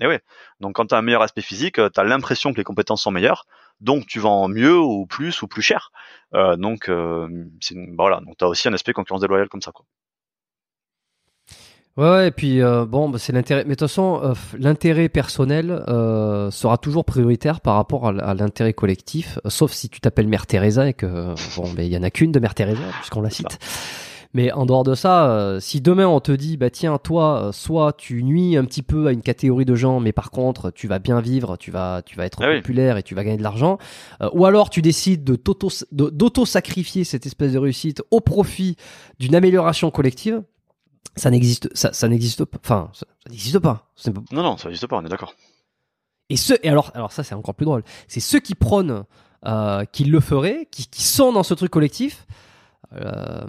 et 0.00 0.06
ouais. 0.06 0.20
Donc 0.60 0.76
quand 0.76 0.86
tu 0.86 0.94
as 0.94 0.98
un 0.98 1.02
meilleur 1.02 1.22
aspect 1.22 1.42
physique, 1.42 1.74
tu 1.74 2.00
as 2.00 2.04
l'impression 2.04 2.52
que 2.52 2.56
les 2.56 2.64
compétences 2.64 3.02
sont 3.02 3.10
meilleures, 3.10 3.46
donc 3.80 4.06
tu 4.06 4.20
vends 4.20 4.48
mieux 4.48 4.78
ou 4.78 5.06
plus 5.06 5.42
ou 5.42 5.48
plus 5.48 5.62
cher. 5.62 5.90
Euh, 6.34 6.56
donc 6.56 6.88
euh, 6.88 7.28
voilà, 7.96 8.20
donc 8.20 8.36
tu 8.38 8.44
as 8.44 8.48
aussi 8.48 8.68
un 8.68 8.72
aspect 8.74 8.92
concurrence 8.92 9.20
déloyale 9.20 9.48
comme 9.48 9.62
ça 9.62 9.72
quoi. 9.72 9.84
Ouais, 11.98 12.28
et 12.28 12.30
puis 12.30 12.62
euh, 12.62 12.86
bon, 12.86 13.08
bah, 13.08 13.18
c'est 13.18 13.32
l'intérêt. 13.32 13.64
Mais 13.64 13.70
de 13.70 13.74
toute 13.74 13.88
façon, 13.88 14.20
euh, 14.22 14.32
l'intérêt 14.56 15.08
personnel 15.08 15.82
euh, 15.88 16.48
sera 16.52 16.78
toujours 16.78 17.04
prioritaire 17.04 17.60
par 17.60 17.74
rapport 17.74 18.06
à, 18.06 18.34
l'intérêt 18.34 18.72
collectif, 18.72 19.40
sauf 19.48 19.72
si 19.72 19.88
tu 19.88 20.00
t'appelles 20.00 20.28
Mère 20.28 20.46
Teresa 20.46 20.88
et 20.88 20.94
que 20.94 21.34
bon, 21.56 21.68
mais 21.76 21.86
il 21.86 21.92
y 21.92 21.98
en 21.98 22.04
a 22.04 22.10
qu'une 22.10 22.30
de 22.30 22.38
Mère 22.38 22.54
Teresa 22.54 22.84
puisqu'on 23.00 23.20
la 23.20 23.30
cite. 23.30 23.58
Mais 24.34 24.52
en 24.52 24.66
dehors 24.66 24.84
de 24.84 24.94
ça, 24.94 25.56
si 25.60 25.80
demain 25.80 26.06
on 26.06 26.20
te 26.20 26.32
dit, 26.32 26.56
bah 26.56 26.68
tiens, 26.68 26.98
toi, 26.98 27.50
soit 27.52 27.94
tu 27.94 28.22
nuis 28.22 28.56
un 28.56 28.64
petit 28.64 28.82
peu 28.82 29.06
à 29.06 29.12
une 29.12 29.22
catégorie 29.22 29.64
de 29.64 29.74
gens, 29.74 30.00
mais 30.00 30.12
par 30.12 30.30
contre, 30.30 30.70
tu 30.70 30.86
vas 30.86 30.98
bien 30.98 31.20
vivre, 31.20 31.56
tu 31.56 31.70
vas, 31.70 32.02
tu 32.02 32.16
vas 32.16 32.26
être 32.26 32.42
ah 32.42 32.54
populaire 32.54 32.98
et 32.98 33.02
tu 33.02 33.14
vas 33.14 33.24
gagner 33.24 33.38
de 33.38 33.42
l'argent, 33.42 33.78
ou 34.32 34.44
alors 34.44 34.68
tu 34.68 34.82
décides 34.82 35.24
de 35.24 35.40
d'auto-sacrifier 35.90 37.04
cette 37.04 37.24
espèce 37.24 37.52
de 37.52 37.58
réussite 37.58 38.02
au 38.10 38.20
profit 38.20 38.76
d'une 39.18 39.34
amélioration 39.34 39.90
collective, 39.90 40.42
ça 41.18 41.30
n'existe 41.30 41.68
ça, 41.76 41.92
ça 41.92 42.08
n'existe 42.08 42.44
pas 42.44 42.58
enfin 42.62 42.90
ça, 42.94 43.06
n'existe 43.28 43.58
pas. 43.58 43.90
Non 44.32 44.42
non 44.42 44.56
ça 44.56 44.68
n'existe 44.68 44.86
pas 44.86 44.96
on 44.96 45.04
est 45.04 45.08
d'accord. 45.08 45.34
Et 46.30 46.36
ce 46.36 46.54
et 46.62 46.68
alors 46.68 46.90
alors 46.94 47.12
ça 47.12 47.24
c'est 47.24 47.34
encore 47.34 47.54
plus 47.54 47.66
drôle. 47.66 47.82
C'est 48.06 48.20
ceux 48.20 48.40
qui 48.40 48.54
prônent 48.54 49.04
euh, 49.46 49.84
qui 49.84 50.04
le 50.04 50.20
feraient 50.20 50.68
qui, 50.70 50.86
qui, 50.86 51.02
sont 51.02 51.32
dans 51.32 51.42
ce 51.42 51.54
truc 51.54 51.70
collectif 51.70 52.26
euh, 52.92 53.46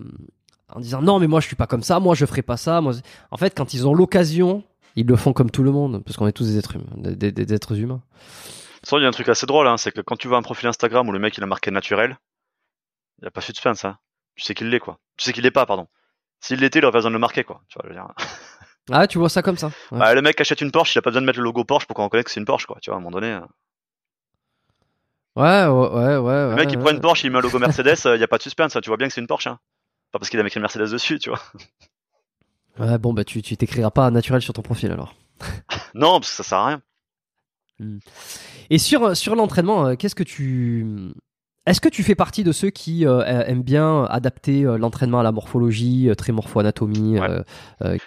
en 0.72 0.80
disant 0.80 1.02
non 1.02 1.20
mais 1.20 1.28
moi 1.28 1.40
je 1.40 1.48
suis 1.48 1.56
pas 1.56 1.68
comme 1.68 1.84
ça 1.84 2.00
moi 2.00 2.16
je 2.16 2.26
ferai 2.26 2.42
pas 2.42 2.58
ça 2.58 2.82
moi 2.82 2.94
en 3.32 3.38
fait 3.38 3.56
quand 3.56 3.74
ils 3.74 3.88
ont 3.88 3.94
l'occasion 3.94 4.64
ils 4.96 5.06
le 5.06 5.16
font 5.16 5.34
comme 5.34 5.52
tout 5.52 5.64
le 5.64 5.72
monde 5.72 6.04
parce 6.04 6.18
qu'on 6.18 6.28
est 6.28 6.32
tous 6.32 6.46
des 6.46 6.58
êtres 6.58 6.76
humains 6.76 6.86
des, 6.96 7.32
des, 7.32 7.54
êtres 7.54 7.78
humains 7.78 8.02
ça 8.84 8.98
il 8.98 9.04
y 9.04 9.06
a 9.06 9.08
un 9.08 9.12
truc 9.12 9.30
assez 9.30 9.46
drôle 9.46 9.68
hein, 9.68 9.78
c'est 9.78 9.92
que 9.92 10.02
quand 10.02 10.16
tu 10.16 10.28
vois 10.28 10.38
un 10.38 10.42
profil 10.42 10.68
Instagram 10.68 11.08
où 11.08 11.12
le 11.12 11.20
mec 11.20 11.38
il 11.38 11.44
a 11.44 11.48
marqué 11.48 11.72
naturel 11.72 12.18
il 13.20 13.24
n'y 13.24 13.28
a 13.28 13.32
pas 13.32 13.42
de 13.42 13.46
suspense 13.46 13.86
hein. 13.86 13.98
tu 14.36 14.44
sais 14.44 14.54
qu'il 14.54 14.70
l'est 14.70 14.80
quoi 14.80 15.00
tu 15.18 15.26
sais 15.26 15.34
qu'il 15.34 15.44
l'est 15.44 15.52
pas 15.52 15.66
pardon 15.66 15.88
s'il 16.42 16.60
l'était, 16.60 16.80
il 16.80 16.86
aurait 16.86 16.92
pas 16.92 17.00
besoin 17.00 17.12
de 17.12 17.16
le 17.16 17.20
marquer, 17.20 17.44
quoi. 17.44 17.62
Tu 17.68 17.78
vois, 17.80 17.92
dire. 17.92 18.08
Ah, 18.92 19.06
tu 19.06 19.20
vois 19.20 19.30
ça 19.30 19.44
comme 19.44 19.58
ça. 19.58 19.70
Bah, 19.92 20.16
le 20.16 20.22
mec 20.24 20.42
achète 20.42 20.62
une 20.62 20.72
Porsche, 20.72 20.96
il 20.96 20.98
a 20.98 21.04
pas 21.04 21.12
besoin 21.12 21.22
de 21.22 21.28
mettre 21.28 21.38
le 21.38 21.44
logo 21.44 21.64
Porsche 21.64 21.86
pour 21.86 21.96
qu'on 21.96 22.06
reconnaisse 22.06 22.26
que 22.26 22.32
c'est 22.32 22.40
une 22.40 22.48
Porsche, 22.48 22.66
quoi. 22.66 22.80
Tu 22.82 22.90
vois, 22.90 22.96
à 22.96 22.98
un 22.98 23.04
moment 23.04 23.12
donné. 23.12 23.34
Euh. 23.34 23.42
Ouais, 25.36 25.68
ouais, 25.68 26.18
ouais, 26.18 26.50
Le 26.50 26.56
mec, 26.56 26.72
il 26.72 26.80
prend 26.80 26.90
une 26.90 27.00
Porsche, 27.00 27.24
il 27.24 27.30
met 27.30 27.38
un 27.38 27.42
logo 27.42 27.60
Mercedes, 27.60 28.00
il 28.16 28.20
y 28.20 28.24
a 28.24 28.28
pas 28.28 28.38
de 28.38 28.42
suspense, 28.42 28.76
hein. 28.76 28.80
tu 28.82 28.90
vois 28.90 28.98
bien 28.98 29.08
que 29.08 29.14
c'est 29.14 29.22
une 29.22 29.28
Porsche, 29.28 29.46
hein. 29.46 29.60
Pas 30.12 30.20
parce 30.20 30.30
qu'il 30.30 30.40
a 30.40 30.46
écrit 30.46 30.60
Mercedes 30.60 30.92
dessus, 30.92 31.20
tu 31.20 31.30
vois. 31.30 31.42
Ouais, 32.78 32.98
bon, 32.98 33.12
bah, 33.12 33.26
tu, 33.26 33.42
tu 33.42 33.58
t'écriras 33.58 33.92
pas 33.92 34.10
naturel 34.10 34.42
sur 34.42 34.54
ton 34.54 34.62
profil, 34.62 34.90
alors. 34.90 35.14
non, 35.96 36.22
parce 36.22 36.30
que 36.30 36.36
ça 36.38 36.44
sert 36.44 36.58
à 36.60 36.68
rien. 36.68 36.82
Hmm. 37.80 37.98
Et 38.70 38.78
sur, 38.78 39.18
sur 39.18 39.36
l'entraînement, 39.36 39.88
euh, 39.88 39.96
qu'est-ce 39.96 40.16
que 40.16 40.24
tu, 40.24 41.12
est-ce 41.70 41.82
que 41.82 41.90
tu 41.90 42.02
fais 42.02 42.16
partie 42.16 42.44
de 42.44 42.52
ceux 42.52 42.72
qui 42.72 43.06
euh, 43.06 43.22
aiment 43.24 43.62
bien 43.62 44.06
adapter 44.06 44.64
euh, 44.64 44.80
l'entraînement 44.80 45.20
à 45.20 45.24
la 45.24 45.32
morphologie, 45.32 46.10
euh, 46.10 46.16
très 46.16 46.32
morpho-anatomie 46.32 47.20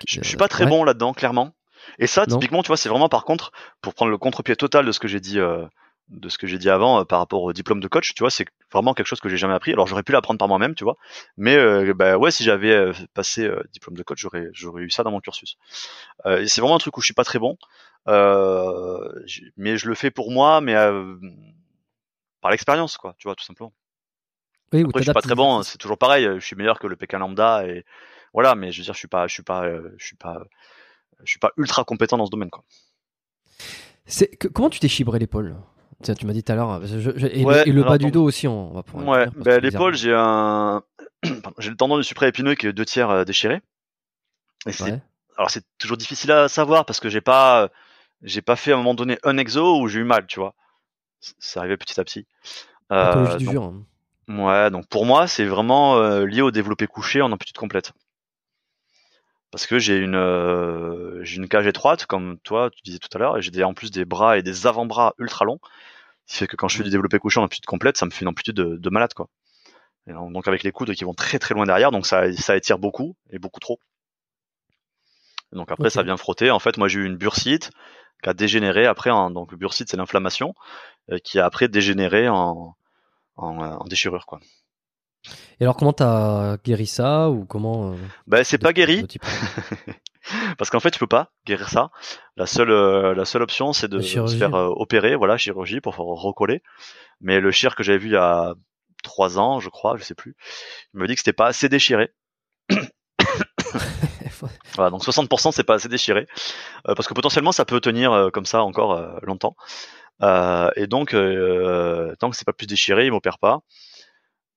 Je, 0.05 0.21
suis 0.23 0.37
pas 0.37 0.49
très 0.49 0.67
bon 0.67 0.83
là-dedans, 0.83 1.13
clairement. 1.13 1.53
Et 2.01 2.09
ça, 2.09 2.27
typiquement, 2.27 2.63
tu 2.63 2.69
vois, 2.69 2.77
c'est 2.77 2.89
vraiment 2.89 3.09
par 3.09 3.25
contre, 3.25 3.53
pour 3.81 3.95
prendre 3.95 4.11
le 4.11 4.19
contre-pied 4.19 4.57
total 4.57 4.85
de 4.85 4.91
ce 4.91 4.99
que 4.99 5.07
j'ai 5.07 5.21
dit, 5.21 5.39
de 6.09 6.29
ce 6.29 6.39
que 6.39 6.47
j'ai 6.47 6.59
dit 6.59 6.69
avant 6.69 7.05
par 7.05 7.19
rapport 7.21 7.43
au 7.43 7.53
diplôme 7.53 7.81
de 7.81 7.89
coach, 7.89 8.15
tu 8.15 8.23
vois, 8.23 8.31
c'est 8.31 8.47
vraiment 8.73 8.95
quelque 8.95 9.07
chose 9.07 9.21
que 9.21 9.29
j'ai 9.29 9.37
jamais 9.37 9.55
appris. 9.55 9.73
Alors 9.73 9.87
j'aurais 9.87 10.03
pu 10.03 10.13
l'apprendre 10.13 10.39
par 10.39 10.49
moi-même, 10.49 10.75
tu 10.75 10.85
vois, 10.85 10.97
mais 11.37 11.57
bah 11.95 12.19
ouais, 12.19 12.31
si 12.31 12.45
j'avais 12.45 12.93
passé 13.15 13.51
diplôme 13.73 13.97
de 13.97 14.03
coach, 14.03 14.19
j'aurais 14.21 14.49
j'aurais 14.53 14.83
eu 14.83 14.91
ça 14.91 15.03
dans 15.03 15.11
mon 15.11 15.21
cursus. 15.21 15.57
c'est 16.25 16.61
vraiment 16.61 16.77
un 16.77 16.79
truc 16.79 16.97
où 16.99 17.01
je 17.01 17.07
suis 17.07 17.15
pas 17.15 17.25
très 17.25 17.39
bon, 17.39 17.57
mais 19.57 19.77
je 19.79 19.89
le 19.89 19.95
fais 19.95 20.11
pour 20.11 20.31
moi, 20.31 20.61
mais 20.61 20.75
par 22.43 22.51
l'expérience, 22.51 22.99
quoi, 22.99 23.15
tu 23.19 23.29
vois, 23.29 23.35
tout 23.35 23.45
simplement. 23.45 23.73
Oui, 24.73 24.85
Après, 24.85 25.01
je 25.01 25.05
suis 25.05 25.13
pas 25.13 25.21
très 25.23 25.35
bon, 25.35 25.63
c'est 25.63 25.79
toujours 25.79 25.99
pareil, 25.99 26.27
je 26.35 26.45
suis 26.45 26.57
meilleur 26.57 26.79
que 26.79 26.87
le 26.87 26.97
Pékin 26.97 27.19
lambda 27.19 27.67
et 27.67 27.85
voilà, 28.33 28.55
mais 28.55 28.73
je 28.73 28.79
veux 28.79 28.85
dire, 28.85 28.95
je 28.95 28.99
suis 28.99 29.09
pas, 29.09 29.27
je 29.29 29.35
suis 29.35 29.43
pas, 29.43 29.65
euh, 29.67 29.95
je 29.99 30.07
suis 30.07 30.17
pas, 30.17 30.43
je 31.23 31.31
suis 31.31 31.39
pas 31.39 31.53
ultra 31.57 31.85
compétent 31.85 32.17
dans 32.17 32.27
ce 32.27 32.31
domaine, 32.31 32.51
quoi. 32.51 32.65
C'est 34.07 34.37
comment 34.37 34.71
tu 34.71 34.81
t'es 34.81 34.89
chibré 34.89 35.19
l'épaule? 35.19 35.57
Tiens, 36.03 36.15
tu 36.15 36.27
m'as 36.27 36.33
dit 36.33 36.43
tout 36.43 36.53
à 36.53 36.55
l'heure, 36.57 36.83
et, 36.83 37.45
le, 37.73 37.83
bas 37.83 37.99
du 37.99 38.11
dos 38.11 38.25
aussi, 38.25 38.49
on 38.49 38.73
va 38.73 38.83
pouvoir. 38.83 39.09
Ouais, 39.09 39.27
ben, 39.37 39.61
l'épaule, 39.63 39.95
j'ai 39.95 40.13
un, 40.15 40.83
j'ai 41.59 41.71
le 41.71 41.77
tendon 41.77 41.97
du 41.97 42.05
supraépineux 42.05 42.55
qui 42.55 42.67
est 42.67 42.73
deux 42.73 42.85
tiers 42.85 43.11
euh, 43.11 43.25
déchiré. 43.25 43.61
Et 44.67 44.73
alors 45.37 45.51
c'est 45.51 45.65
toujours 45.79 45.97
difficile 45.97 46.31
à 46.31 46.49
savoir 46.49 46.85
parce 46.85 47.01
que 47.01 47.09
j'ai 47.09 47.21
pas, 47.21 47.71
j'ai 48.23 48.43
pas 48.43 48.55
fait 48.55 48.73
à 48.73 48.75
un 48.75 48.77
moment 48.77 48.95
donné 48.95 49.19
un 49.25 49.39
exo 49.39 49.81
où 49.81 49.89
j'ai 49.89 50.01
eu 50.01 50.05
mal, 50.05 50.27
tu 50.27 50.39
vois 50.39 50.55
c'est 51.39 51.59
arrivé 51.59 51.77
petit 51.77 51.99
à 52.01 52.05
petit. 52.05 52.27
Euh, 52.91 53.37
du 53.37 53.57
hein. 53.57 53.85
Ouais, 54.29 54.71
donc 54.71 54.87
pour 54.89 55.07
moi, 55.07 55.27
c'est 55.27 55.45
vraiment 55.45 55.97
euh, 55.97 56.27
lié 56.27 56.43
au 56.43 56.51
développé 56.51 56.87
couché 56.87 57.23
en 57.23 57.33
amplitude 57.33 57.57
complète. 57.57 57.93
Parce 59.51 59.67
que 59.67 59.79
j'ai 59.79 59.99
une 59.99 60.17
euh, 60.17 61.23
j'ai 61.25 61.37
une 61.37 61.49
cage 61.49 61.67
étroite, 61.67 62.07
comme 62.07 62.39
toi 62.39 62.71
tu 62.71 62.83
disais 62.85 62.99
tout 62.99 63.11
à 63.15 63.19
l'heure, 63.19 63.37
et 63.37 63.43
j'ai 63.43 63.65
en 63.65 63.75
plus 63.75 63.91
des 63.91 64.05
bras 64.05 64.39
et 64.39 64.43
des 64.43 64.67
avant-bras 64.67 65.15
ultra 65.19 65.45
longs. 65.45 65.61
Ce 66.27 66.33
qui 66.33 66.39
fait 66.39 66.47
que 66.47 66.57
quand 66.57 66.69
je 66.69 66.79
fais 66.79 66.85
du 66.85 66.91
développé 66.91 67.19
couché 67.19 67.41
en 67.41 67.45
amplitude 67.45 67.67
complète, 67.67 67.97
ça 67.97 68.07
me 68.07 68.11
fait 68.11 68.23
une 68.23 68.29
amplitude 68.29 68.57
de, 68.57 68.91
malade 68.91 69.13
quoi. 69.15 69.29
donc 70.07 70.49
avec 70.49 70.63
les 70.63 70.73
coudes 70.73 70.95
qui 70.95 71.05
vont 71.05 71.15
très 71.15 71.39
très 71.39 71.55
loin 71.55 71.67
derrière, 71.67 71.91
donc 71.91 72.07
ça, 72.07 72.33
ça 72.33 72.57
étire 72.57 72.79
beaucoup 72.79 73.17
et 73.31 73.39
beaucoup 73.39 73.61
trop. 73.61 73.81
donc 75.53 75.71
après 75.71 75.91
ça 75.91 76.03
vient 76.03 76.17
frotter. 76.17 76.51
En 76.51 76.59
fait, 76.59 76.79
moi 76.79 76.89
j'ai 76.89 77.01
eu 77.01 77.07
une 77.07 77.17
bursite 77.17 77.71
qui 78.23 78.29
a 78.29 78.35
dégénéré 78.35 78.87
après. 78.87 79.11
donc 79.11 79.51
le 79.51 79.57
bursite 79.57 79.91
c'est 79.91 79.97
l'inflammation. 79.97 80.55
Euh, 81.11 81.19
qui 81.19 81.41
a 81.41 81.47
après 81.47 81.67
dégénéré 81.67 82.29
en, 82.29 82.77
en, 83.37 83.85
déchirure 83.87 84.25
quoi. 84.25 84.39
Et 85.59 85.65
alors 85.65 85.77
comment 85.77 85.93
t'as 85.93 86.59
guéri 86.59 86.87
ça 86.87 87.29
ou 87.29 87.45
comment 87.45 87.97
Ben 88.29 88.45
c'est 88.45 88.59
pas 88.59 88.73
guéri. 88.73 89.05
Parce 90.59 90.71
qu'en 90.71 90.81
fait, 90.81 90.91
tu 90.91 90.99
peux 90.99 91.07
pas 91.07 91.31
guérir 91.47 91.69
ça. 91.69 91.91
La 92.37 92.47
seule, 92.47 92.71
euh, 92.71 93.15
la 93.15 93.25
seule 93.25 93.43
option, 93.43 93.73
c'est 93.73 93.89
de 93.89 94.01
se 94.01 94.37
faire 94.37 94.55
opérer, 94.55 95.17
voilà, 95.17 95.37
chirurgie 95.37 95.81
pour 95.81 95.97
recoller. 95.97 96.63
Mais 97.21 97.41
le 97.41 97.51
chir 97.51 97.77
que 97.77 97.83
j'avais 97.83 97.99
vu 97.99 98.09
il 98.09 98.13
y 98.13 98.17
a 98.17 98.55
trois 99.03 99.39
ans, 99.39 99.61
je 99.61 99.69
crois, 99.69 99.97
je 99.97 100.05
sais 100.05 100.15
plus, 100.15 100.37
il 100.95 101.01
me 101.01 101.07
dit 101.07 101.15
que 101.15 101.21
c'était 101.21 101.33
pas 101.33 101.47
assez 101.47 101.69
déchiré. 101.69 102.11
voilà, 104.75 104.91
donc 104.91 105.03
60% 105.05 105.53
c'est 105.53 105.65
pas 105.65 105.75
assez 105.75 105.89
déchiré, 105.89 106.27
parce 106.85 107.09
que 107.09 107.15
potentiellement 107.15 107.53
ça 107.53 107.65
peut 107.65 107.81
tenir 107.81 108.31
comme 108.33 108.47
ça 108.47 108.63
encore 108.63 109.19
longtemps. 109.23 109.57
Euh, 110.23 110.71
et 110.77 110.87
donc, 110.87 111.15
euh, 111.15 112.15
tant 112.19 112.31
que 112.31 112.37
c'est 112.37 112.45
pas 112.45 112.53
plus 112.53 112.67
déchiré, 112.67 113.07
il 113.07 113.13
m'opère 113.13 113.39
pas. 113.39 113.61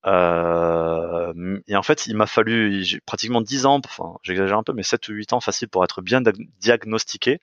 Euh, 0.05 1.59
et 1.67 1.75
en 1.75 1.83
fait, 1.83 2.05
il 2.07 2.15
m'a 2.15 2.27
fallu 2.27 2.85
pratiquement 3.05 3.41
10 3.41 3.65
ans, 3.65 3.81
enfin 3.83 4.17
j'exagère 4.23 4.57
un 4.57 4.63
peu, 4.63 4.73
mais 4.73 4.83
7 4.83 5.07
ou 5.09 5.13
8 5.13 5.33
ans 5.33 5.39
facile 5.39 5.67
pour 5.69 5.83
être 5.83 6.01
bien 6.01 6.21
diagnostiqué. 6.59 7.39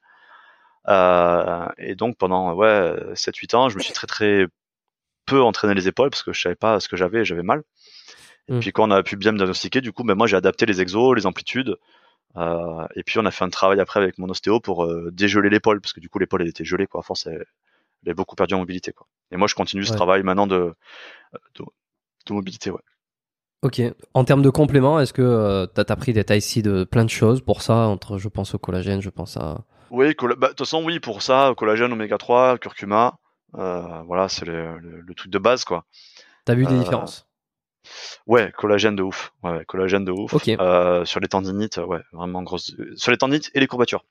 Euh, 0.89 1.67
et 1.79 1.95
donc 1.95 2.17
pendant 2.19 2.55
ouais 2.55 2.97
7-8 3.15 3.57
ans, 3.57 3.69
je 3.69 3.77
me 3.77 3.83
suis 3.83 3.93
très 3.93 4.07
très 4.07 4.47
peu 5.27 5.41
entraîné 5.43 5.75
les 5.75 5.89
épaules 5.89 6.11
parce 6.11 6.23
que 6.23 6.33
je 6.33 6.41
savais 6.41 6.57
pas 6.57 6.81
ce 6.81 6.89
que 6.89 6.97
j'avais 6.97 7.21
et 7.21 7.25
j'avais 7.25 7.43
mal. 7.43 7.63
Et 8.49 8.55
mmh. 8.55 8.61
puis 8.61 8.73
quand 8.73 8.89
on 8.89 8.91
a 8.91 9.03
pu 9.03 9.17
bien 9.17 9.33
me 9.33 9.39
diagnostiquer, 9.39 9.81
du 9.81 9.93
coup, 9.93 10.05
ben 10.05 10.15
moi 10.15 10.27
j'ai 10.27 10.37
adapté 10.37 10.67
les 10.67 10.81
exos, 10.81 11.17
les 11.17 11.27
amplitudes. 11.27 11.77
Euh, 12.37 12.87
et 12.97 13.03
puis 13.03 13.19
on 13.19 13.27
a 13.27 13.31
fait 13.31 13.45
un 13.45 13.51
travail 13.51 13.79
après 13.81 14.01
avec 14.01 14.19
mon 14.19 14.29
ostéo 14.29 14.61
pour 14.61 14.89
dégeler 15.13 15.51
l'épaule 15.51 15.81
parce 15.81 15.93
que 15.93 16.01
du 16.01 16.09
coup 16.09 16.19
l'épaule 16.19 16.43
elle 16.43 16.49
était 16.49 16.65
gelée 16.65 16.87
quoi. 16.87 17.01
À 17.01 17.03
force 17.03 17.27
elle, 17.27 17.45
il 18.03 18.11
a 18.11 18.15
beaucoup 18.15 18.37
perdu 18.37 18.55
en 18.55 18.59
mobilité. 18.59 18.93
Quoi. 18.93 19.07
Et 19.31 19.37
moi, 19.37 19.49
je 19.49 19.55
continue 19.55 19.85
ce 19.85 19.93
travail 19.93 20.23
maintenant 20.23 20.47
de, 20.47 20.75
de, 21.55 21.65
mobilité. 22.31 22.71
Ouais. 22.71 22.81
Ok. 23.63 23.81
En 24.15 24.25
termes 24.25 24.43
de 24.43 24.51
compléments, 24.51 24.99
est-ce 25.01 25.13
que 25.13 25.23
euh, 25.23 25.67
tu 25.75 25.81
as 25.81 25.97
pris 25.97 26.13
des 26.13 26.25
tailles 26.25 26.41
de 26.63 26.85
plein 26.85 27.05
de 27.05 27.11
choses 27.11 27.41
pour 27.41 27.63
ça 27.63 27.75
entre, 27.87 28.19
Je 28.19 28.29
pense 28.29 28.55
au 28.55 28.59
collagène, 28.59 29.01
je 29.01 29.11
pense 29.11 29.37
à. 29.37 29.65
Oui, 29.91 30.15
bah, 30.21 30.35
de 30.35 30.47
toute 30.49 30.59
façon, 30.61 30.83
oui, 30.85 31.01
pour 31.01 31.23
ça, 31.23 31.53
collagène, 31.57 31.93
oméga 31.93 32.19
3, 32.19 32.59
curcuma. 32.59 33.15
Euh, 33.57 34.03
voilà, 34.07 34.29
c'est 34.29 34.47
le, 34.47 34.79
le, 34.79 35.15
truc 35.15 35.31
de 35.31 35.39
base, 35.39 35.65
quoi. 35.65 35.85
T'as 36.45 36.55
vu 36.55 36.65
des 36.67 36.75
Euh, 36.75 36.79
différences? 36.79 37.27
Ouais, 38.27 38.51
collagène 38.57 38.97
de 38.97 39.03
ouf. 39.03 39.33
Ouais, 39.43 39.65
collagène 39.67 40.05
de 40.05 40.13
ouf. 40.13 40.33
Ok. 40.33 40.49
Euh, 40.49 41.05
sur 41.05 41.21
les 41.21 41.29
tendinites, 41.29 41.77
ouais, 41.77 42.01
vraiment 42.13 42.43
grosse. 42.43 42.75
Sur 42.97 43.11
les 43.13 43.19
tendinites 43.19 43.51
et 43.55 43.61
les 43.61 43.67
courbatures. 43.67 44.05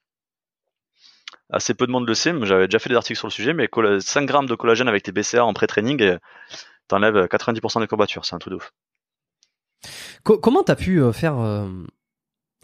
Assez 1.50 1.74
peu 1.74 1.86
de 1.88 1.92
monde 1.92 2.08
le 2.08 2.14
sait, 2.14 2.32
mais 2.32 2.46
j'avais 2.46 2.68
déjà 2.68 2.80
fait 2.80 2.90
des 2.90 2.96
articles 2.96 3.18
sur 3.18 3.28
le 3.28 3.32
sujet, 3.32 3.54
mais 3.54 3.68
colla- 3.68 4.00
5 4.00 4.26
grammes 4.26 4.46
de 4.46 4.56
collagène 4.56 4.88
avec 4.88 5.04
tes 5.04 5.12
BCA 5.12 5.44
en 5.44 5.54
pré-training 5.54 6.02
et 6.02 6.18
t'enlèves 6.92 7.26
90% 7.26 7.80
des 7.82 7.88
courbatures. 7.88 8.24
C'est 8.26 8.36
un 8.36 8.40
truc 8.40 8.52
de 8.52 8.58
ouf. 8.58 8.72
Co- 10.24 10.38
comment 10.38 10.64
t'as 10.64 10.76
pu 10.76 11.02
euh, 11.02 11.12
faire 11.12 11.40
euh, 11.40 11.68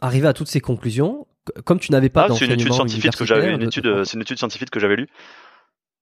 arriver 0.02 0.28
à 0.28 0.34
toutes 0.34 0.48
ces 0.48 0.62
conclusions? 0.62 1.28
Comme 1.66 1.80
tu 1.80 1.92
n'avais 1.92 2.10
pas 2.10 2.28
Ah, 2.30 2.34
c'est 2.34 2.46
une 2.46 2.52
étude 2.52 2.74
scientifique 2.74 3.16
que 3.16 3.26
j'avais, 3.26 3.48
une 3.48 3.56
universitaire, 3.56 3.68
étude, 3.68 3.84
de- 3.86 4.00
euh, 4.02 4.04
c'est 4.04 4.14
une 4.16 4.22
étude 4.22 4.38
scientifique 4.38 4.70
que 4.70 4.80
j'avais 4.80 4.98
lue. 4.98 5.08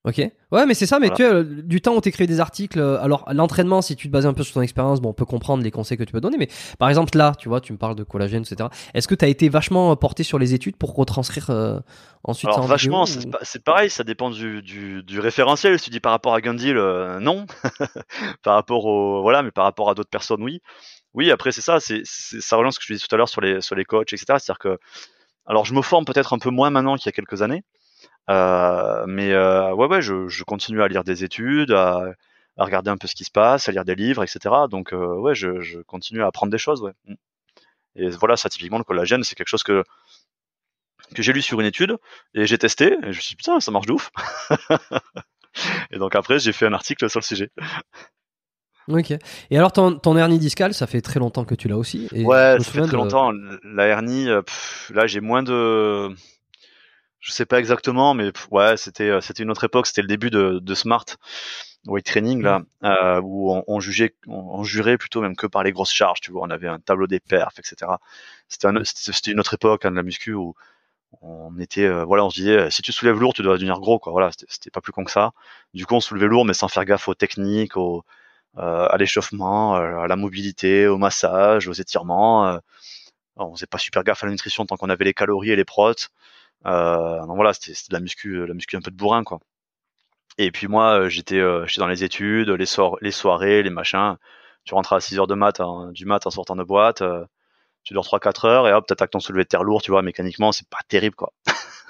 Ok. 0.06 0.22
Ouais, 0.52 0.66
mais 0.68 0.76
c'est 0.76 0.86
ça. 0.86 1.00
Mais 1.00 1.08
Voilà. 1.08 1.16
tu 1.44 1.52
vois, 1.52 1.62
du 1.64 1.82
temps 1.82 1.96
où 1.96 2.02
t'écris 2.02 2.28
des 2.28 2.40
articles, 2.40 2.80
euh, 2.80 3.02
alors 3.02 3.26
l'entraînement, 3.34 3.82
si 3.82 3.96
tu 3.96 4.08
te 4.08 4.12
bases 4.14 4.26
un 4.28 4.34
peu 4.34 4.44
sur 4.44 4.54
ton 4.54 4.62
expérience, 4.62 5.02
bon, 5.02 5.10
on 5.10 5.14
peut 5.14 5.26
comprendre 5.26 5.64
les 5.64 5.72
conseils 5.72 5.98
que 5.98 6.04
tu 6.04 6.12
peux 6.14 6.22
donner. 6.22 6.38
Mais 6.38 6.48
par 6.78 6.90
exemple 6.90 7.18
là, 7.18 7.34
tu 7.38 7.50
vois, 7.50 7.60
tu 7.60 7.74
me 7.74 7.78
parles 7.80 7.96
de 7.96 8.04
collagène, 8.04 8.44
etc. 8.44 8.70
Est-ce 8.94 9.08
que 9.08 9.16
t'as 9.16 9.28
été 9.28 9.50
vachement 9.50 9.92
euh, 9.92 9.96
porté 9.96 10.22
sur 10.24 10.38
les 10.38 10.54
études 10.54 10.76
pour 10.78 10.94
retranscrire 10.96 11.50
euh, 11.50 11.80
ensuite 12.24 12.50
Alors 12.50 12.60
en 12.64 12.68
vachement, 12.68 13.06
c'est 13.08 13.26
ou- 13.28 13.62
pareil, 13.64 13.90
ça 13.90 14.04
dépend 14.04 14.30
du, 14.30 14.62
du, 14.62 15.02
du 15.02 15.20
référentiel. 15.20 15.80
Si 15.80 15.86
tu 15.86 15.90
dis 15.90 16.00
par 16.00 16.12
rapport 16.12 16.36
à 16.36 16.42
Gundil, 16.42 16.78
euh, 16.78 17.20
non. 17.20 17.46
par 18.44 18.54
rapport 18.56 18.86
au 18.86 19.22
voilà, 19.22 19.42
mais 19.44 19.52
par 19.52 19.64
rapport 19.66 19.90
à 19.90 19.96
d'autres 19.96 20.10
personnes, 20.10 20.44
oui. 20.44 20.62
Oui, 21.14 21.32
après 21.32 21.52
c'est 21.52 21.62
ça, 21.62 21.80
c'est 21.80 22.02
c'est- 22.04 22.42
ça 22.42 22.58
relance 22.58 22.76
ce 22.76 22.80
que 22.80 22.86
je 22.88 22.94
disais 22.94 23.06
tout 23.08 23.16
à 23.16 23.18
l'heure 23.18 23.30
sur 23.30 23.42
les 23.42 23.62
sur 23.62 23.76
les 23.76 23.86
coachs, 23.86 24.14
etc. 24.14 24.26
C'est-à-dire 24.38 24.60
que 24.60 24.78
alors 25.48 25.66
je 25.66 25.74
me 25.74 25.82
forme 25.82 26.06
peut-être 26.06 26.34
un 26.34 26.40
peu 26.40 26.50
moins 26.50 26.70
maintenant 26.70 26.96
qu'il 26.96 27.06
y 27.08 27.10
a 27.10 27.14
quelques 27.14 27.42
années, 27.42 27.64
mais 28.28 29.32
euh, 29.34 29.74
ouais 29.74 29.88
ouais, 29.88 30.02
je, 30.02 30.28
je 30.28 30.44
continue 30.44 30.82
à 30.82 30.88
lire 30.88 31.04
des 31.04 31.24
études, 31.24 31.72
à, 31.72 32.14
à 32.58 32.64
regarder 32.66 32.90
un 32.90 32.98
peu 32.98 33.08
ce 33.08 33.16
qui 33.16 33.24
se 33.26 33.32
passe, 33.32 33.70
à 33.70 33.72
lire 33.72 33.86
des 33.86 33.96
livres, 33.96 34.24
etc. 34.24 34.56
Donc 34.70 34.94
euh, 34.94 35.16
ouais, 35.18 35.36
je, 35.36 35.62
je 35.62 35.80
continue 35.80 36.24
à 36.24 36.28
apprendre 36.28 36.52
des 36.52 36.58
choses, 36.58 36.82
ouais. 36.82 36.94
Mm. 37.08 37.14
Et 37.98 38.10
voilà, 38.10 38.36
ça 38.36 38.50
typiquement 38.50 38.78
le 38.78 38.84
collagène, 38.84 39.24
c'est 39.24 39.36
quelque 39.36 39.48
chose 39.48 39.64
que 39.64 39.84
que 41.14 41.22
j'ai 41.22 41.34
lu 41.34 41.42
sur 41.44 41.60
une 41.62 41.68
étude 41.68 41.98
et 42.34 42.48
j'ai 42.48 42.58
testé 42.58 42.94
et 42.94 42.98
je 43.04 43.08
me 43.08 43.14
suis 43.14 43.30
dit 43.30 43.36
putain 43.36 43.60
ça 43.60 43.70
marche 43.70 43.86
de 43.86 43.94
ouf 43.94 44.10
et 45.92 46.00
donc 46.00 46.16
après 46.16 46.40
j'ai 46.40 46.52
fait 46.52 46.66
un 46.66 46.74
article 46.74 47.08
sur 47.12 47.20
le 47.20 47.24
sujet 47.24 47.52
Ok. 48.88 49.12
Et 49.50 49.58
alors 49.58 49.72
ton, 49.72 49.98
ton 49.98 50.16
hernie 50.16 50.38
discale, 50.40 50.74
ça 50.76 50.86
fait 50.88 51.02
très 51.02 51.20
longtemps 51.20 51.44
que 51.46 51.56
tu 51.56 51.68
l'as 51.68 51.78
aussi. 51.78 52.08
Et 52.12 52.24
ouais 52.24 52.56
ça 52.60 52.64
fait 52.64 52.82
très 52.82 52.92
de- 52.92 52.96
longtemps 52.98 53.32
la 53.64 53.86
hernie 53.88 54.30
euh, 54.30 54.42
pff, 54.42 54.92
là 54.94 55.06
j'ai 55.08 55.22
moins 55.22 55.42
de 55.44 56.10
je 57.26 57.32
sais 57.32 57.46
pas 57.46 57.60
exactement 57.60 58.14
mais 58.14 58.32
ouais 58.52 58.78
c'était 58.78 59.10
euh, 59.10 59.22
c'était 59.22 59.44
une 59.44 59.52
autre 59.52 59.64
époque 59.66 59.88
c'était 59.88 60.02
le 60.04 60.08
début 60.08 60.30
de, 60.30 60.60
de 60.62 60.76
smart 60.76 61.06
weight 61.88 62.06
training 62.06 62.42
là 62.44 62.62
euh, 62.84 63.22
où 63.24 63.52
on, 63.54 63.64
on 63.68 63.80
jugeait 63.80 64.16
on, 64.28 64.36
on 64.60 64.64
jurait 64.64 64.98
plutôt 64.98 65.22
même 65.22 65.36
que 65.36 65.48
par 65.48 65.64
les 65.64 65.72
grosses 65.72 65.92
charges 65.94 66.22
tu 66.22 66.32
vois. 66.32 66.44
On 66.48 66.52
avait 66.52 66.68
un 66.68 66.80
tableau 66.80 67.08
des 67.08 67.20
perfs 67.22 67.60
etc 67.60 67.92
c'était 68.50 68.68
un- 68.68 68.84
c'était 68.86 69.32
une 69.32 69.40
autre 69.42 69.56
époque 69.56 69.86
hein, 69.86 69.92
de 69.92 69.96
la 69.98 70.04
muscu 70.04 70.34
où 70.34 70.56
on 71.22 71.60
était 71.60 71.86
euh, 71.86 72.06
voilà 72.06 72.26
on 72.26 72.32
se 72.32 72.38
disait 72.42 72.72
si 72.72 72.82
tu 72.84 72.92
soulèves 72.94 73.20
lourd 73.20 73.34
tu 73.36 73.44
dois 73.44 73.56
devenir 73.58 73.80
gros 73.82 74.00
quoi. 74.00 74.12
Voilà 74.14 74.32
c'était 74.32 74.48
c'était 74.50 74.72
pas 74.72 74.82
plus 74.82 74.94
con 74.94 75.06
que 75.06 75.12
ça. 75.12 75.32
Du 75.76 75.86
coup 75.88 75.96
on 75.96 76.02
soulevait 76.02 76.28
lourd 76.28 76.46
mais 76.46 76.54
sans 76.56 76.70
faire 76.70 76.86
gaffe 76.86 77.08
aux 77.10 77.16
techniques 77.16 77.78
aux 77.78 78.04
euh, 78.60 78.88
à 78.90 78.98
l'échauffement 78.98 79.78
euh, 79.78 80.00
à 80.00 80.08
la 80.08 80.16
mobilité 80.18 80.88
au 80.88 80.98
massage 81.00 81.68
aux 81.70 81.74
étirements 81.74 82.48
euh, 82.48 82.60
on 83.38 83.54
faisait 83.56 83.68
pas 83.68 83.78
super 83.78 84.04
gaffe 84.04 84.24
à 84.24 84.28
la 84.28 84.32
nutrition 84.32 84.66
tant 84.66 84.78
qu'on 84.78 84.90
avait 84.90 85.06
les 85.06 85.14
calories 85.14 85.52
et 85.52 85.56
les 85.56 85.66
protes 85.66 86.10
donc 86.64 87.36
voilà 87.36 87.54
c'était 87.54 87.74
de 87.90 87.94
la 87.94 88.00
muscu 88.00 88.46
la 88.46 88.54
muscu 88.54 88.76
un 88.76 88.82
peu 88.82 88.92
de 88.92 88.96
bourrin 88.96 89.24
quoi. 89.24 89.40
Et 90.38 90.52
puis 90.52 90.68
moi 90.68 91.00
euh, 91.00 91.10
j'étais 91.10 91.40
euh, 91.40 91.66
j'étais 91.66 91.80
dans 91.80 91.88
les 91.88 92.04
études 92.04 92.50
les 92.50 92.66
les 93.02 93.12
soirées 93.12 93.64
les 93.64 93.70
machins. 93.70 94.18
Tu 94.66 94.74
rentres 94.74 94.94
à 94.94 95.00
6 95.00 95.20
heures 95.20 95.28
de 95.28 95.36
mat 95.36 95.60
hein, 95.60 95.92
du 95.94 96.06
mat 96.06 96.26
en 96.28 96.32
sortant 96.32 96.56
de 96.56 96.64
boîte 96.64 97.02
euh, 97.02 97.26
tu 97.84 97.94
dors 97.94 98.06
3-4 98.06 98.48
heures 98.48 98.68
et 98.68 98.74
hop 98.74 98.88
t'attaques 98.88 99.12
ton 99.12 99.20
soulevé 99.20 99.44
de 99.44 99.50
terre 99.50 99.64
lourd 99.64 99.82
tu 99.82 99.92
vois 99.92 100.02
mécaniquement 100.02 100.52
c'est 100.52 100.68
pas 100.70 100.80
terrible 100.88 101.16
quoi 101.16 101.34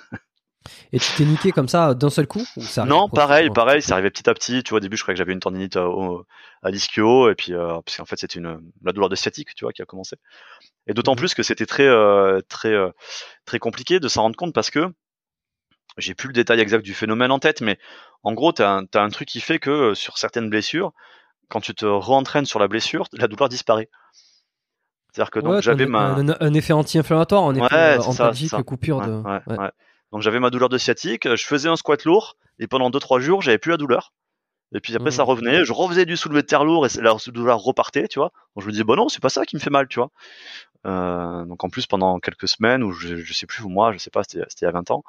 Et 0.91 0.99
tu 0.99 1.11
t'es 1.13 1.25
niqué 1.25 1.51
comme 1.51 1.67
ça 1.67 1.93
d'un 1.93 2.09
seul 2.09 2.27
coup 2.27 2.43
ou 2.57 2.61
ça 2.61 2.85
Non, 2.85 3.07
pareil, 3.09 3.49
pareil, 3.49 3.81
c'est 3.81 3.91
arrivé 3.93 4.09
petit 4.09 4.29
à 4.29 4.33
petit. 4.33 4.63
Tu 4.63 4.71
vois, 4.71 4.77
au 4.77 4.79
début, 4.79 4.97
je 4.97 5.03
croyais 5.03 5.15
que 5.15 5.19
j'avais 5.19 5.33
une 5.33 5.39
tendinite 5.39 5.75
euh, 5.77 6.17
à 6.63 6.71
l'ischio, 6.71 7.29
et 7.29 7.35
puis 7.35 7.53
euh, 7.53 7.79
parce 7.85 7.97
qu'en 7.97 8.05
fait, 8.05 8.17
c'était 8.17 8.39
une 8.39 8.59
la 8.83 8.91
douleur 8.91 9.09
de 9.09 9.15
sciatique, 9.15 9.53
tu 9.55 9.65
vois, 9.65 9.73
qui 9.73 9.81
a 9.81 9.85
commencé. 9.85 10.15
Et 10.87 10.93
d'autant 10.93 11.13
Mhm. 11.13 11.17
plus 11.19 11.33
que 11.33 11.43
c'était 11.43 11.65
très 11.65 11.87
euh, 11.87 12.41
très 12.49 12.73
euh, 12.73 12.89
très 13.45 13.59
compliqué 13.59 13.99
de 13.99 14.07
s'en 14.07 14.23
rendre 14.23 14.35
compte 14.35 14.53
parce 14.53 14.69
que 14.69 14.87
j'ai 15.97 16.13
plus 16.13 16.27
le 16.27 16.33
détail 16.33 16.59
exact 16.59 16.83
du 16.83 16.93
phénomène 16.93 17.31
en 17.31 17.39
tête, 17.39 17.61
mais 17.61 17.77
en 18.23 18.33
gros, 18.33 18.51
t'as 18.51 18.69
un, 18.69 18.85
t'as 18.85 19.01
un 19.03 19.09
truc 19.09 19.27
qui 19.27 19.39
fait 19.39 19.59
que 19.59 19.93
sur 19.93 20.17
certaines 20.17 20.49
blessures, 20.49 20.91
quand 21.49 21.61
tu 21.61 21.73
te 21.75 21.85
re-entraînes 21.85 22.45
sur 22.45 22.59
la 22.59 22.67
blessure, 22.67 23.07
la 23.13 23.27
douleur 23.27 23.49
disparaît. 23.49 23.89
C'est-à-dire 25.13 25.31
que 25.31 25.39
donc 25.39 25.61
j'avais 25.61 25.85
un, 25.85 25.87
ma 25.87 25.99
un, 26.15 26.35
un 26.39 26.53
effet 26.53 26.73
anti-inflammatoire, 26.73 27.43
un 27.45 27.55
effet 27.55 27.97
Ouais, 27.97 28.01
ça, 28.11 28.33
ça. 28.33 28.63
coupure 28.63 28.97
Ouais, 28.97 29.05
de. 29.07 29.71
Donc 30.15 30.21
j'avais 30.21 30.39
ma 30.39 30.49
douleur 30.49 30.69
de 30.69 30.77
sciatique, 30.77 31.27
je 31.35 31.45
faisais 31.45 31.67
un 31.67 31.75
squat 31.75 32.05
lourd 32.05 32.37
et 32.57 32.67
pendant 32.67 32.89
2-3 32.89 33.19
jours 33.19 33.41
j'avais 33.41 33.57
plus 33.57 33.71
la 33.71 33.75
douleur. 33.77 34.13
Et 34.73 34.79
puis 34.79 34.95
après 34.95 35.09
Mhm. 35.09 35.15
ça 35.17 35.23
revenait, 35.23 35.65
je 35.65 35.73
refaisais 35.73 36.05
du 36.05 36.15
soulevé 36.15 36.41
de 36.41 36.47
terre 36.47 36.63
lourd 36.63 36.85
et 36.85 36.89
la 37.01 37.15
douleur 37.27 37.59
repartait, 37.59 38.07
tu 38.07 38.19
vois. 38.19 38.31
Donc 38.55 38.61
je 38.63 38.67
me 38.67 38.71
disais 38.71 38.85
bon 38.85 38.95
non 38.95 39.09
c'est 39.09 39.21
pas 39.21 39.27
ça 39.27 39.45
qui 39.45 39.57
me 39.57 39.61
fait 39.61 39.69
mal, 39.69 39.89
tu 39.89 39.99
vois. 39.99 40.11
Euh, 40.85 41.45
donc 41.45 41.63
en 41.65 41.69
plus 41.69 41.87
pendant 41.87 42.19
quelques 42.19 42.47
semaines 42.47 42.83
ou 42.83 42.93
je, 42.93 43.17
je 43.17 43.33
sais 43.33 43.47
plus 43.47 43.63
ou 43.63 43.69
moi, 43.69 43.91
je 43.93 43.97
sais 43.97 44.11
pas, 44.11 44.23
c'était 44.23 44.45
c'était 44.49 44.65
il 44.65 44.67
y 44.67 44.69
a 44.69 44.71
20 44.71 44.89
ans, 44.91 45.03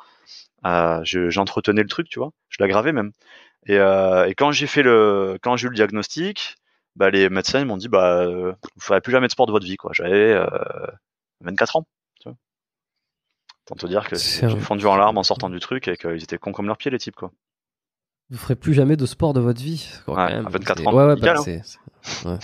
euh, 0.67 1.01
je- 1.05 1.31
j'entretenais 1.31 1.83
le 1.83 1.89
truc, 1.89 2.09
tu 2.09 2.19
vois. 2.19 2.33
Je 2.51 2.59
l'aggravais 2.61 2.93
même. 2.93 3.13
Et, 3.67 3.79
euh, 3.79 4.27
et 4.29 4.35
quand 4.35 4.53
j'ai 4.53 4.67
fait 4.69 4.83
le, 4.85 5.39
quand 5.43 5.57
j'ai 5.57 5.67
eu 5.69 5.71
le 5.71 5.77
diagnostic, 5.77 6.57
bah 6.97 7.11
les 7.11 7.29
médecins 7.31 7.65
m'ont 7.67 7.79
dit 7.79 7.89
bah 7.89 8.23
euh, 8.23 8.53
vous 8.77 8.83
ferez 8.83 9.01
plus 9.03 9.13
jamais 9.13 9.29
de 9.29 9.33
sport 9.33 9.47
de 9.47 9.53
votre 9.53 9.67
vie 9.67 9.77
quoi. 9.79 9.93
J'avais 9.95 10.33
euh, 10.35 10.47
24 11.43 11.77
ans. 11.77 11.87
Tant 13.67 13.75
te 13.75 13.87
dire 13.87 14.09
que 14.09 14.17
j'ai 14.17 14.49
fondu 14.61 14.87
en 14.87 14.97
larmes 14.97 15.19
en 15.19 15.23
sortant 15.25 15.51
du 15.51 15.59
truc 15.61 15.89
et 15.89 15.97
qu'ils 15.97 16.23
étaient 16.23 16.39
cons 16.39 16.53
comme 16.53 16.67
leurs 16.67 16.77
pieds 16.77 16.91
les 16.91 16.99
types 16.99 17.17
quoi. 17.17 17.33
Vous 18.31 18.39
ferez 18.39 18.57
plus 18.57 18.75
jamais 18.75 18.97
de 18.97 19.07
sport 19.07 19.33
de 19.35 19.41
votre 19.41 19.61
vie. 19.61 19.89
quoi, 20.05 20.15
Ouais, 20.15 20.29
quand 20.31 20.35
même. 20.37 20.47
à 20.47 20.51
24 20.51 20.79
C'est- 20.79 20.87
ans, 20.87 20.93
Ouais, 20.95 21.05
ouais, 21.07 21.17
bah, 21.17 21.35
hein. 21.37 21.59
Ouais. 22.25 22.39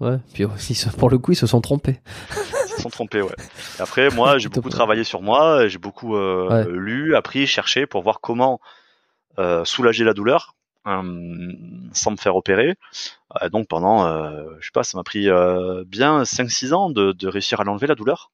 ouais. 0.00 0.18
Puis 0.32 0.74
se- 0.74 0.88
pour 0.90 1.10
le 1.10 1.18
coup, 1.18 1.32
ils 1.32 1.36
se 1.36 1.46
sont 1.46 1.60
trompés. 1.60 2.00
Ils 2.30 2.70
se 2.76 2.82
sont 2.82 2.88
trompés 2.90 3.22
ouais. 3.22 3.34
Et 3.78 3.82
après 3.82 4.10
moi 4.10 4.38
j'ai 4.38 4.48
beaucoup 4.48 4.68
travaillé 4.70 5.04
sur 5.04 5.22
moi, 5.22 5.68
j'ai 5.68 5.78
beaucoup 5.78 6.16
euh, 6.16 6.48
Ouais. 6.48 6.66
lu, 6.70 7.14
appris, 7.16 7.46
cherché 7.46 7.86
pour 7.86 8.02
voir 8.02 8.20
comment 8.20 8.60
euh, 9.38 9.64
soulager 9.64 10.04
la 10.04 10.14
douleur 10.14 10.54
euh, 10.86 11.52
sans 11.92 12.10
me 12.12 12.16
faire 12.16 12.34
opérer. 12.36 12.74
Euh, 13.42 13.48
donc 13.48 13.68
pendant, 13.68 14.06
euh, 14.06 14.44
je 14.60 14.66
sais 14.66 14.72
pas, 14.72 14.82
ça 14.82 14.96
m'a 14.98 15.04
pris 15.04 15.28
euh, 15.28 15.84
bien 15.86 16.22
5-6 16.22 16.72
ans 16.74 16.90
de, 16.90 17.12
de 17.12 17.28
réussir 17.28 17.60
à 17.60 17.64
l'enlever 17.64 17.86
la 17.86 17.94
douleur 17.94 18.30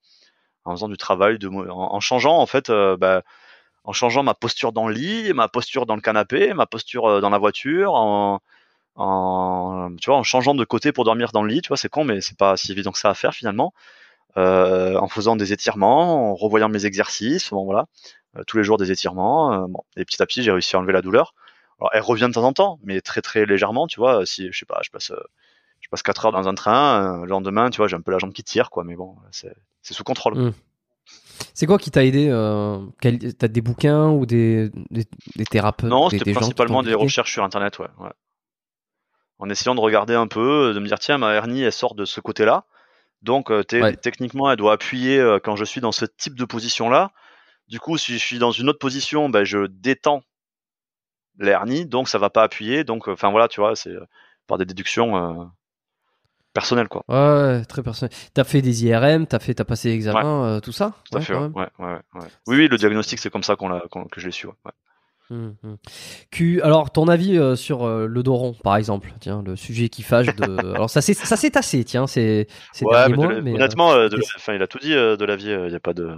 en 0.66 0.72
faisant 0.72 0.88
du 0.88 0.96
travail, 0.96 1.38
en, 1.70 2.00
changeant 2.00 2.38
en 2.38 2.46
fait, 2.46 2.70
euh, 2.70 2.96
bah, 2.96 3.22
en 3.84 3.92
changeant 3.92 4.22
ma 4.22 4.34
posture 4.34 4.72
dans 4.72 4.88
le 4.88 4.94
lit, 4.94 5.32
ma 5.32 5.48
posture 5.48 5.86
dans 5.86 5.94
le 5.96 6.00
canapé, 6.02 6.54
ma 6.54 6.66
posture 6.66 7.06
euh, 7.06 7.20
dans 7.20 7.30
la 7.30 7.38
voiture, 7.38 7.94
en, 7.94 8.40
tu 10.00 10.10
vois, 10.10 10.18
en 10.18 10.22
changeant 10.22 10.54
de 10.54 10.64
côté 10.64 10.92
pour 10.92 11.04
dormir 11.04 11.32
dans 11.32 11.42
le 11.42 11.48
lit, 11.48 11.62
tu 11.62 11.68
vois, 11.68 11.76
c'est 11.76 11.88
con, 11.88 12.04
mais 12.04 12.20
c'est 12.20 12.36
pas 12.36 12.56
si 12.56 12.72
évident 12.72 12.92
que 12.92 12.98
ça 12.98 13.10
à 13.10 13.14
faire 13.14 13.34
finalement. 13.34 13.72
Euh, 14.36 14.96
en 14.98 15.08
faisant 15.08 15.36
des 15.36 15.52
étirements, 15.52 16.32
en 16.32 16.34
revoyant 16.34 16.68
mes 16.68 16.84
exercices, 16.84 17.50
bon 17.50 17.64
voilà, 17.64 17.86
tous 18.46 18.58
les 18.58 18.64
jours 18.64 18.76
des 18.78 18.92
étirements, 18.92 19.66
bon, 19.68 19.80
et 19.96 20.04
petit 20.04 20.22
à 20.22 20.26
petit 20.26 20.42
j'ai 20.42 20.52
réussi 20.52 20.76
à 20.76 20.78
enlever 20.78 20.92
la 20.92 21.02
douleur. 21.02 21.34
Elle 21.92 22.02
revient 22.02 22.26
de 22.28 22.34
temps 22.34 22.44
en 22.44 22.52
temps, 22.52 22.78
mais 22.84 23.00
très 23.00 23.22
très 23.22 23.46
légèrement, 23.46 23.86
tu 23.86 24.00
vois. 24.00 24.26
Si 24.26 24.48
je 24.52 24.58
sais 24.58 24.66
pas, 24.66 24.80
je 24.84 24.90
passe 24.90 25.12
je 25.80 25.88
passe 25.88 26.02
4 26.02 26.26
heures 26.26 26.32
dans 26.32 26.48
un 26.48 26.54
train, 26.54 27.22
le 27.22 27.28
lendemain, 27.28 27.70
tu 27.70 27.78
vois, 27.78 27.88
j'ai 27.88 27.96
un 27.96 28.00
peu 28.00 28.12
la 28.12 28.18
jambe 28.18 28.32
qui 28.32 28.42
tire, 28.44 28.70
quoi. 28.70 28.84
Mais 28.84 28.96
bon, 28.96 29.16
c'est 29.86 29.94
sous 29.94 30.02
contrôle. 30.02 30.36
Mm. 30.36 30.54
C'est 31.54 31.66
quoi 31.66 31.78
qui 31.78 31.92
t'a 31.92 32.04
aidé 32.04 32.28
euh, 32.28 32.78
T'as 33.38 33.46
des 33.46 33.60
bouquins 33.60 34.08
ou 34.08 34.26
des, 34.26 34.70
des, 34.90 35.04
des 35.36 35.44
thérapeutes 35.44 35.88
Non, 35.88 36.10
c'était 36.10 36.32
principalement 36.32 36.82
des 36.82 36.94
recherches 36.94 37.32
sur 37.32 37.44
internet, 37.44 37.78
ouais, 37.78 37.86
ouais. 37.98 38.10
En 39.38 39.48
essayant 39.48 39.74
de 39.74 39.80
regarder 39.80 40.14
un 40.14 40.26
peu, 40.26 40.72
de 40.74 40.80
me 40.80 40.88
dire 40.88 40.98
tiens, 40.98 41.18
ma 41.18 41.34
hernie 41.34 41.62
elle 41.62 41.72
sort 41.72 41.94
de 41.94 42.04
ce 42.04 42.20
côté-là, 42.20 42.64
donc 43.22 43.50
euh, 43.52 43.62
Ouais. 43.72 43.94
techniquement 43.94 44.50
elle 44.50 44.56
doit 44.56 44.72
appuyer 44.72 45.20
euh, 45.20 45.38
quand 45.38 45.54
je 45.56 45.64
suis 45.64 45.80
dans 45.80 45.92
ce 45.92 46.04
type 46.06 46.34
de 46.34 46.44
position-là. 46.44 47.12
Du 47.68 47.78
coup, 47.78 47.98
si 47.98 48.14
je 48.14 48.18
suis 48.18 48.38
dans 48.38 48.50
une 48.50 48.68
autre 48.68 48.78
position, 48.78 49.28
ben 49.28 49.44
je 49.44 49.66
détends 49.66 50.22
la 51.38 51.52
hernie, 51.52 51.86
donc 51.86 52.08
ça 52.08 52.18
va 52.18 52.30
pas 52.30 52.42
appuyer. 52.42 52.82
Donc, 52.82 53.08
enfin 53.08 53.30
voilà, 53.30 53.46
tu 53.46 53.60
vois, 53.60 53.76
c'est 53.76 53.90
euh, 53.90 54.04
par 54.46 54.58
des 54.58 54.64
déductions 54.64 55.50
personnelles, 56.56 56.88
quoi. 56.88 57.04
Ouais, 57.08 57.64
très 57.66 57.82
personnel. 57.82 58.10
T'as 58.34 58.44
fait 58.44 58.62
des 58.62 58.84
IRM, 58.86 59.26
t'as 59.26 59.38
fait, 59.38 59.54
t'as 59.54 59.64
passé 59.64 59.90
l'examen, 59.90 60.44
euh, 60.44 60.60
tout 60.60 60.72
ça? 60.72 60.92
Tout 61.10 61.18
Ouais, 61.18 61.24
fait, 61.24 61.34
ouais. 61.34 61.68
Oui, 62.48 62.56
oui, 62.56 62.68
le 62.68 62.76
diagnostic 62.78 63.18
c'est 63.18 63.30
comme 63.30 63.42
ça 63.42 63.56
qu'on 63.56 63.68
l'a, 63.68 63.82
que 64.10 64.20
je 64.20 64.26
l'ai 64.26 64.32
su. 64.32 64.48
Hum, 65.28 65.56
hum. 65.64 65.76
Q- 66.30 66.60
alors, 66.62 66.90
ton 66.92 67.08
avis 67.08 67.36
euh, 67.36 67.56
sur 67.56 67.84
euh, 67.84 68.06
le 68.06 68.22
dos 68.22 68.34
rond, 68.36 68.54
par 68.62 68.76
exemple, 68.76 69.12
tiens, 69.18 69.42
le 69.44 69.56
sujet 69.56 69.88
qui 69.88 70.02
fâche 70.04 70.34
de. 70.36 70.44
alors, 70.76 70.88
ça 70.88 71.00
s'est, 71.02 71.14
ça 71.14 71.36
s'est 71.36 71.50
tassé, 71.50 71.84
tiens, 71.84 72.06
c'est, 72.06 72.46
ces 72.72 72.84
Ouais, 72.84 73.06
mais 73.08 73.10
de 73.12 73.16
mois. 73.16 73.32
la- 73.32 73.40
mais, 73.42 73.54
honnêtement, 73.54 73.96
de 74.08 74.16
c'est- 74.20 74.36
enfin, 74.36 74.54
il 74.54 74.62
a 74.62 74.66
tout 74.68 74.78
dit 74.78 74.92
de 74.92 75.24
la 75.24 75.34
vie. 75.36 75.50
Il 75.50 75.68
n'y 75.68 75.74
a 75.74 75.80
pas 75.80 75.94
de, 75.94 76.16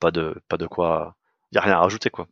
pas 0.00 0.10
de, 0.10 0.34
pas 0.48 0.56
de 0.56 0.66
quoi. 0.66 1.14
Il 1.52 1.56
y 1.56 1.58
a 1.58 1.62
rien 1.62 1.74
à 1.74 1.80
rajouter, 1.80 2.10
quoi. 2.10 2.26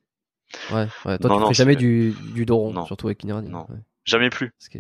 ouais, 0.73 0.87
ouais. 1.05 1.19
Toi, 1.19 1.31
Non, 1.31 1.37
tu 1.37 1.41
non, 1.43 1.49
fais 1.49 1.55
jamais 1.55 1.73
c'est- 1.75 1.79
du, 1.81 2.15
du 2.35 2.47
Non. 2.73 2.87
surtout 2.87 3.09
avec 3.09 3.25
ouais. 3.69 3.77
Jamais 4.05 4.31
plus. 4.31 4.53
Parce 4.59 4.69
que- 4.71 4.79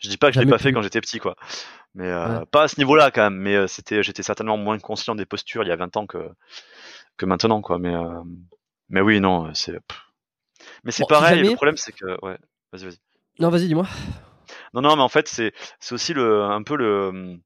Je 0.00 0.08
dis 0.08 0.16
pas 0.16 0.28
que 0.28 0.34
je 0.34 0.40
l'ai 0.40 0.46
pas 0.50 0.58
fait 0.58 0.72
quand 0.72 0.82
j'étais 0.82 1.00
petit, 1.00 1.18
quoi. 1.18 1.36
Mais 1.94 2.08
euh, 2.10 2.40
Ouais. 2.40 2.46
pas 2.46 2.64
à 2.64 2.68
ce 2.68 2.78
niveau-là 2.78 3.10
quand 3.10 3.22
même. 3.22 3.36
Mais 3.36 3.54
euh, 3.56 3.66
c'était, 3.66 4.02
j'étais 4.02 4.22
certainement 4.22 4.56
moins 4.56 4.78
conscient 4.78 5.14
des 5.14 5.26
postures 5.26 5.62
il 5.62 5.68
y 5.68 5.72
a 5.72 5.76
20 5.76 5.96
ans 5.96 6.06
que 6.06 6.28
que 7.16 7.24
maintenant, 7.26 7.62
quoi. 7.62 7.78
Mais 7.78 7.94
euh, 7.94 8.20
mais 8.88 9.00
oui, 9.00 9.20
non, 9.20 9.52
c'est. 9.54 9.72
pff. 9.80 10.02
Mais 10.84 10.92
c'est 10.92 11.02
Bon, 11.02 11.08
si 11.08 11.14
pareil. 11.14 11.36
jamais- 11.38 11.50
Le 11.50 11.54
problème, 11.56 11.76
c'est 11.76 11.92
que 11.92 12.04
ouais. 12.24 12.38
Vas-y, 12.72 12.84
vas-y. 12.84 12.98
Non, 13.38 13.48
vas-y, 13.50 13.66
dis-moi. 13.68 13.86
Non, 14.74 14.80
non, 14.82 14.96
mais 14.96 15.02
en 15.02 15.08
fait, 15.08 15.28
c'est 15.28 15.52
c'est 15.80 15.94
aussi 15.94 16.12
le 16.14 16.42
un 16.42 16.62
peu 16.62 16.76
le 16.76 17.38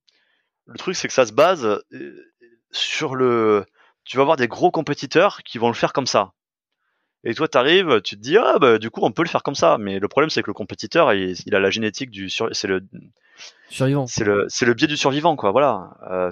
le 0.67 0.79
truc, 0.79 0.95
c'est 0.97 1.09
que 1.09 1.15
ça 1.15 1.27
se 1.27 1.33
base 1.33 1.65
euh, 1.93 2.33
sur 2.73 3.15
le. 3.15 3.65
Tu 4.05 4.17
vas 4.17 4.23
avoir 4.23 4.37
des 4.37 4.49
gros 4.49 4.71
compétiteurs 4.71 5.43
qui 5.45 5.59
vont 5.59 5.69
le 5.69 5.75
faire 5.75 5.93
comme 5.93 6.07
ça. 6.07 6.33
Et 7.25 7.35
toi, 7.35 7.49
t'arrives, 7.49 8.01
tu 8.03 8.17
te 8.17 8.21
dis 8.21 8.37
ah 8.39 8.59
bah 8.59 8.79
du 8.79 8.91
coup 8.91 9.01
on 9.03 9.13
peut 9.13 9.23
le 9.23 9.29
faire 9.29 9.43
comme 9.43 9.55
ça. 9.55 9.77
Mais 9.79 9.99
le 9.99 10.09
problème, 10.09 10.31
c'est 10.31 10.43
que 10.43 10.49
le 10.49 10.55
compétiteur, 10.55 11.13
il, 11.13 11.37
il 11.47 11.55
a 11.55 11.61
la 11.61 11.71
génétique 11.71 12.11
du 12.11 12.31
sur, 12.31 12.49
c'est 12.53 12.69
le 12.69 12.83
Survivant. 13.69 14.07
c'est 14.07 14.25
le 14.25 14.47
c'est 14.49 14.67
le 14.67 14.75
biais 14.75 14.87
du 14.87 14.97
survivant 14.97 15.37
quoi. 15.37 15.51
Voilà. 15.53 15.97
Euh, 16.11 16.31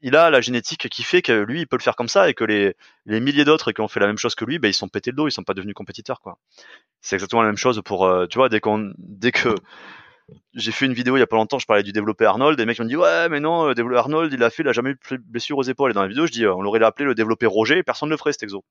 il 0.00 0.14
a 0.14 0.30
la 0.30 0.40
génétique 0.40 0.88
qui 0.88 1.02
fait 1.02 1.22
que 1.22 1.32
lui, 1.32 1.62
il 1.62 1.66
peut 1.66 1.76
le 1.76 1.82
faire 1.82 1.96
comme 1.96 2.08
ça 2.08 2.28
et 2.28 2.34
que 2.34 2.44
les 2.44 2.76
les 3.06 3.20
milliers 3.20 3.44
d'autres 3.44 3.72
qui 3.72 3.80
ont 3.80 3.88
fait 3.88 4.00
la 4.00 4.06
même 4.06 4.18
chose 4.18 4.34
que 4.34 4.44
lui, 4.44 4.58
ben 4.58 4.68
ils 4.68 4.74
sont 4.74 4.88
pétés 4.88 5.10
le 5.10 5.16
dos, 5.16 5.28
ils 5.28 5.32
sont 5.32 5.42
pas 5.42 5.54
devenus 5.54 5.74
compétiteurs 5.74 6.20
quoi. 6.20 6.38
C'est 7.00 7.16
exactement 7.16 7.42
la 7.42 7.48
même 7.48 7.56
chose 7.56 7.80
pour 7.84 8.06
euh, 8.06 8.26
tu 8.26 8.38
vois 8.38 8.48
dès 8.48 8.60
qu'on 8.60 8.92
dès 8.98 9.32
que 9.32 9.54
j'ai 10.54 10.72
fait 10.72 10.84
une 10.86 10.92
vidéo 10.92 11.16
il 11.16 11.20
y 11.20 11.22
a 11.22 11.26
pas 11.26 11.36
longtemps, 11.36 11.58
je 11.58 11.66
parlais 11.66 11.82
du 11.82 11.92
développé 11.92 12.26
Arnold, 12.26 12.60
et 12.60 12.62
les 12.62 12.66
mecs 12.66 12.78
m'ont 12.78 12.84
dit 12.84 12.96
ouais 12.96 13.28
mais 13.28 13.40
non, 13.40 13.72
Arnold 13.96 14.32
il 14.32 14.42
a 14.44 14.50
fait, 14.50 14.62
il 14.62 14.68
a 14.68 14.72
jamais 14.72 14.90
eu 14.90 14.98
de 15.10 15.16
blessure 15.26 15.58
aux 15.58 15.62
épaules. 15.62 15.90
Et 15.90 15.94
dans 15.94 16.02
la 16.02 16.08
vidéo 16.08 16.26
je 16.26 16.32
dis 16.32 16.44
euh, 16.44 16.54
on 16.54 16.62
l'aurait 16.62 16.82
appelé 16.84 17.06
le 17.06 17.14
développé 17.14 17.46
Roger, 17.46 17.82
personne 17.82 18.08
ne 18.08 18.14
le 18.14 18.18
ferait 18.18 18.32
cet 18.32 18.44
exo. 18.44 18.64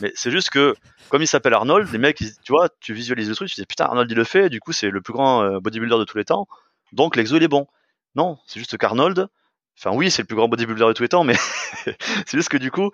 Mais 0.00 0.12
c'est 0.14 0.30
juste 0.30 0.50
que 0.50 0.74
comme 1.08 1.22
il 1.22 1.26
s'appelle 1.28 1.54
Arnold, 1.54 1.90
les 1.92 1.98
mecs, 1.98 2.18
tu 2.18 2.52
vois, 2.52 2.68
tu 2.80 2.92
visualises 2.94 3.28
le 3.28 3.34
truc, 3.34 3.48
tu 3.48 3.60
dis 3.60 3.66
putain 3.66 3.84
Arnold 3.84 4.10
il 4.10 4.16
le 4.16 4.24
fait, 4.24 4.48
du 4.50 4.60
coup 4.60 4.72
c'est 4.72 4.90
le 4.90 5.00
plus 5.00 5.12
grand 5.12 5.42
euh, 5.42 5.60
bodybuilder 5.60 5.98
de 5.98 6.04
tous 6.04 6.18
les 6.18 6.24
temps, 6.24 6.48
donc 6.92 7.16
l'exo 7.16 7.36
il 7.36 7.42
est 7.42 7.48
bon. 7.48 7.66
Non, 8.14 8.38
c'est 8.46 8.58
juste 8.58 8.76
qu'Arnold, 8.78 9.28
enfin 9.78 9.94
oui 9.96 10.10
c'est 10.10 10.22
le 10.22 10.26
plus 10.26 10.36
grand 10.36 10.48
bodybuilder 10.48 10.86
de 10.86 10.92
tous 10.92 11.02
les 11.02 11.08
temps, 11.08 11.24
mais 11.24 11.36
c'est 11.84 12.32
juste 12.32 12.48
que 12.48 12.56
du 12.56 12.70
coup 12.70 12.90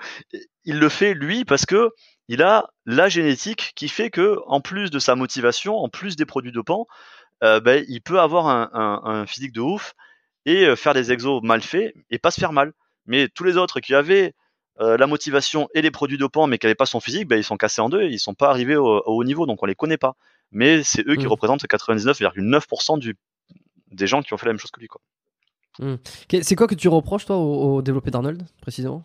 il 0.64 0.78
le 0.78 0.89
fait 0.89 1.14
lui 1.14 1.44
parce 1.44 1.64
que 1.66 1.90
il 2.28 2.43
a 2.43 2.69
la 2.86 3.09
génétique 3.09 3.73
qui 3.74 3.89
fait 3.89 4.10
que 4.10 4.39
en 4.47 4.60
plus 4.60 4.90
de 4.90 4.98
sa 4.98 5.14
motivation, 5.14 5.77
en 5.78 5.89
plus 5.89 6.16
des 6.16 6.24
produits 6.27 6.52
dopants, 6.52 6.86
euh, 7.43 7.60
ben, 7.60 7.85
il 7.89 8.01
peut 8.01 8.20
avoir 8.20 8.47
un, 8.48 8.70
un- 8.73 9.01
un 9.05 9.27
physique 9.27 9.52
de 9.52 9.60
ouf 9.60 9.94
et 10.47 10.66
euh, 10.66 10.77
faire 10.77 10.94
des 10.94 11.12
exos 11.12 11.43
mal 11.43 11.60
faits 11.62 11.94
et 12.10 12.19
pas 12.19 12.31
se 12.31 12.40
faire 12.40 12.52
mal. 12.52 12.73
Mais 13.06 13.28
tous 13.28 13.44
les 13.44 13.56
autres 13.56 13.81
qui 13.81 13.94
avaient 13.94 14.35
euh, 14.80 14.96
la 14.96 15.06
motivation 15.06 15.68
et 15.74 15.82
les 15.82 15.90
produits 15.90 16.18
dopants 16.18 16.46
mais 16.46 16.58
qui 16.58 16.66
n'avaient 16.66 16.74
pas 16.74 16.86
son 16.86 17.00
physique, 17.00 17.28
ben, 17.28 17.36
ils 17.36 17.44
sont 17.44 17.56
cassés 17.56 17.80
en 17.80 17.88
deux, 17.88 18.02
et 18.02 18.08
ils 18.08 18.18
sont 18.18 18.34
pas 18.34 18.48
arrivés 18.50 18.76
au, 18.76 18.86
au 18.86 19.16
haut 19.16 19.24
niveau, 19.24 19.46
donc 19.46 19.62
on 19.62 19.66
les 19.66 19.74
connaît 19.74 19.98
pas. 19.98 20.14
Mais 20.50 20.82
c'est 20.82 21.06
eux 21.08 21.16
qui 21.16 21.24
Mm. 21.26 21.28
représentent 21.28 21.66
99,9% 21.66 22.98
du, 22.98 23.16
des 23.90 24.06
gens 24.06 24.22
qui 24.22 24.32
ont 24.34 24.36
fait 24.38 24.46
la 24.46 24.52
même 24.52 24.58
chose 24.60 24.70
que 24.70 24.80
lui. 24.80 24.88
Quoi. 24.88 25.00
Que- 26.28 26.42
C'est 26.42 26.56
quoi 26.56 26.66
que 26.66 26.74
tu 26.74 26.88
reproches, 26.88 27.24
toi, 27.26 27.36
au, 27.36 27.76
au 27.76 27.82
développé 27.82 28.10
d'Arnold, 28.10 28.42
précisément? 28.60 29.02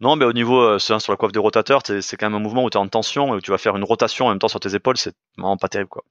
Non, 0.00 0.16
mais 0.16 0.24
au 0.24 0.32
niveau, 0.32 0.60
euh, 0.60 0.78
sur 0.78 0.98
la 1.08 1.16
coiffe 1.16 1.32
des 1.32 1.38
rotateurs, 1.38 1.80
c'est 1.84 2.00
c'est 2.02 2.16
quand 2.16 2.26
même 2.26 2.34
un 2.36 2.42
mouvement 2.42 2.64
où 2.64 2.70
tu 2.70 2.76
es 2.76 2.80
en 2.80 2.86
tension 2.88 3.34
et 3.34 3.38
où 3.38 3.40
tu 3.40 3.50
vas 3.50 3.58
faire 3.58 3.76
une 3.76 3.84
rotation 3.84 4.26
en 4.26 4.28
même 4.30 4.38
temps 4.38 4.48
sur 4.48 4.60
tes 4.60 4.74
épaules, 4.74 4.96
c'est 4.98 5.14
vraiment 5.36 5.56
pas 5.56 5.68
terrible. 5.68 5.88
quoi. 5.90 6.04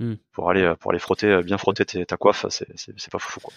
Mm. 0.00 0.14
Pour 0.32 0.50
aller, 0.50 0.62
euh, 0.62 0.74
pour 0.76 0.90
aller 0.92 1.00
frotter, 1.00 1.42
bien 1.42 1.58
frotter 1.58 1.84
tes- 1.84 2.06
ta 2.06 2.16
coiffe, 2.16 2.46
c'est 2.48 3.10
pas 3.10 3.18
fou. 3.18 3.40
Quoi. 3.40 3.52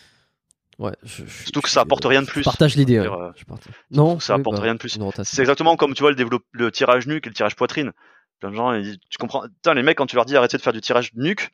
Ouais. 0.80 0.94
Je, 1.04 1.26
je- 1.26 1.44
Surtout 1.44 1.62
que 1.62 1.68
je- 1.68 1.74
ça 1.74 1.82
apporte 1.82 2.06
rien 2.06 2.22
de 2.22 2.28
plus. 2.28 2.42
partage 2.44 2.76
l'idée. 2.76 3.00
Ouais. 3.00 3.08
euh, 3.08 3.32
partage. 3.48 3.74
Non, 3.92 4.20
ça 4.20 4.36
oui, 4.36 4.42
apporte 4.42 4.58
bah, 4.58 4.64
rien 4.64 4.74
de 4.74 4.80
plus. 4.80 4.98
C'est 5.24 5.42
exactement 5.42 5.76
comme 5.76 5.94
tu 5.94 6.02
vois 6.02 6.10
le, 6.10 6.16
développe, 6.16 6.46
le 6.52 6.72
tirage 6.72 7.06
nuque 7.06 7.28
et 7.28 7.30
le 7.30 7.36
tirage 7.36 7.56
poitrine. 7.56 7.92
Plein 8.40 8.50
de 8.52 8.56
gens, 8.56 8.74
ils 8.74 8.98
tu 9.10 9.18
comprends. 9.18 9.44
Putain, 9.44 9.74
les 9.74 9.84
mecs, 9.84 9.98
quand 9.98 10.06
tu 10.08 10.16
leur 10.16 10.26
dis 10.26 10.36
arrêtez 10.38 10.58
de 10.58 10.62
faire 10.62 10.74
du 10.74 10.82
tirage 10.82 11.12
nuque, 11.16 11.50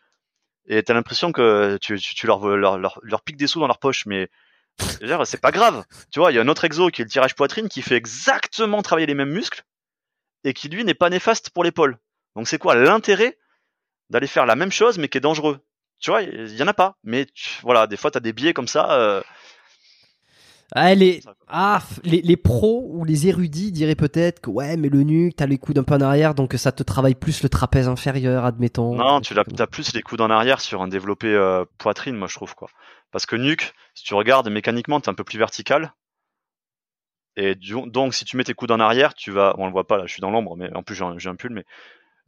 et 0.67 0.81
t'as 0.83 0.93
l'impression 0.93 1.31
que 1.31 1.77
tu, 1.81 1.99
tu, 1.99 2.13
tu 2.15 2.27
leur, 2.27 2.47
leur, 2.55 2.77
leur, 2.77 2.99
leur 3.01 3.21
piques 3.23 3.37
des 3.37 3.47
sous 3.47 3.59
dans 3.59 3.67
leur 3.67 3.79
poche, 3.79 4.05
mais 4.05 4.29
c'est 5.25 5.41
pas 5.41 5.51
grave. 5.51 5.83
Tu 6.11 6.19
vois, 6.19 6.31
il 6.31 6.35
y 6.35 6.37
a 6.37 6.41
un 6.41 6.47
autre 6.47 6.63
exo 6.65 6.89
qui 6.89 7.01
est 7.01 7.05
le 7.05 7.09
tirage 7.09 7.33
poitrine 7.35 7.67
qui 7.69 7.81
fait 7.81 7.95
exactement 7.95 8.81
travailler 8.83 9.07
les 9.07 9.13
mêmes 9.15 9.31
muscles 9.31 9.63
et 10.43 10.53
qui 10.53 10.69
lui 10.69 10.83
n'est 10.83 10.93
pas 10.93 11.09
néfaste 11.09 11.49
pour 11.49 11.63
l'épaule. 11.63 11.97
Donc 12.35 12.47
c'est 12.47 12.57
quoi 12.59 12.75
l'intérêt 12.75 13.37
d'aller 14.11 14.27
faire 14.27 14.45
la 14.45 14.55
même 14.55 14.71
chose 14.71 14.97
mais 14.99 15.07
qui 15.07 15.17
est 15.17 15.21
dangereux? 15.21 15.59
Tu 15.99 16.11
vois, 16.11 16.21
il 16.21 16.55
y 16.55 16.63
en 16.63 16.67
a 16.67 16.73
pas. 16.73 16.95
Mais 17.03 17.25
tu- 17.25 17.59
voilà, 17.63 17.87
des 17.87 17.97
fois 17.97 18.11
t'as 18.11 18.19
des 18.19 18.33
biais 18.33 18.53
comme 18.53 18.67
ça. 18.67 18.91
euh, 18.93 19.21
Ah, 20.71 20.93
les, 20.95 21.21
ah, 21.47 21.79
les, 22.03 22.21
les 22.21 22.37
pros 22.37 22.87
ou 22.91 23.05
les 23.05 23.27
érudits 23.27 23.71
diraient 23.71 23.95
peut-être 23.95 24.41
que 24.41 24.49
ouais, 24.49 24.77
mais 24.77 24.89
le 24.89 25.03
nuque, 25.03 25.35
t'as 25.35 25.45
les 25.45 25.59
coudes 25.59 25.77
un 25.77 25.83
peu 25.83 25.93
en 25.93 26.01
arrière, 26.01 26.33
donc 26.33 26.53
ça 26.55 26.71
te 26.71 26.81
travaille 26.81 27.13
plus 27.15 27.43
le 27.43 27.49
trapèze 27.49 27.87
inférieur, 27.87 28.45
admettons. 28.45 28.95
Non, 28.95 29.21
tu 29.21 29.35
t'as 29.35 29.67
plus 29.67 29.93
les 29.93 30.01
coudes 30.01 30.21
en 30.21 30.29
arrière 30.31 30.59
sur 30.59 30.81
un 30.81 30.87
développé 30.87 31.27
euh, 31.27 31.65
poitrine, 31.77 32.15
moi 32.15 32.27
je 32.27 32.35
trouve 32.35 32.55
quoi. 32.55 32.69
Parce 33.11 33.25
que 33.25 33.35
nuque, 33.35 33.73
si 33.93 34.03
tu 34.03 34.15
regardes 34.15 34.49
mécaniquement, 34.49 34.99
t'es 34.99 35.09
un 35.09 35.13
peu 35.13 35.23
plus 35.23 35.37
vertical. 35.37 35.93
Et 37.37 37.53
du- 37.55 37.75
donc 37.87 38.13
si 38.15 38.25
tu 38.25 38.35
mets 38.35 38.43
tes 38.43 38.53
coudes 38.53 38.71
en 38.71 38.79
arrière, 38.79 39.13
tu 39.13 39.31
vas, 39.31 39.55
on 39.57 39.67
le 39.67 39.71
voit 39.71 39.85
pas 39.87 39.97
là, 39.97 40.05
je 40.07 40.13
suis 40.13 40.21
dans 40.21 40.31
l'ombre, 40.31 40.55
mais 40.57 40.73
en 40.73 40.83
plus 40.83 40.95
j'ai 40.95 41.03
un, 41.03 41.17
j'ai 41.19 41.29
un 41.29 41.35
pull, 41.35 41.51
mais 41.53 41.65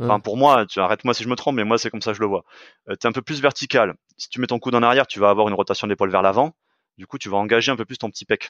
enfin 0.05 0.19
pour 0.19 0.37
moi, 0.37 0.65
tu 0.65 0.79
arrête-moi 0.79 1.13
si 1.13 1.23
je 1.23 1.29
me 1.29 1.35
trompe, 1.35 1.55
mais 1.55 1.63
moi 1.63 1.77
c'est 1.77 1.89
comme 1.89 2.01
ça 2.01 2.11
que 2.11 2.17
je 2.17 2.21
le 2.21 2.27
vois. 2.27 2.43
Euh, 2.89 2.95
t'es 2.95 3.07
un 3.07 3.11
peu 3.11 3.21
plus 3.21 3.41
vertical. 3.41 3.95
Si 4.17 4.29
tu 4.29 4.39
mets 4.41 4.47
ton 4.47 4.59
coude 4.59 4.75
en 4.75 4.83
arrière, 4.83 5.07
tu 5.07 5.19
vas 5.19 5.29
avoir 5.29 5.47
une 5.47 5.53
rotation 5.55 5.87
de 5.87 5.91
l'épaule 5.91 6.09
vers 6.11 6.21
l'avant. 6.21 6.55
Du 6.97 7.05
coup, 7.07 7.17
tu 7.17 7.29
vas 7.29 7.37
engager 7.37 7.71
un 7.71 7.75
peu 7.75 7.85
plus 7.85 7.97
ton 7.97 8.09
petit 8.09 8.25
pec. 8.25 8.49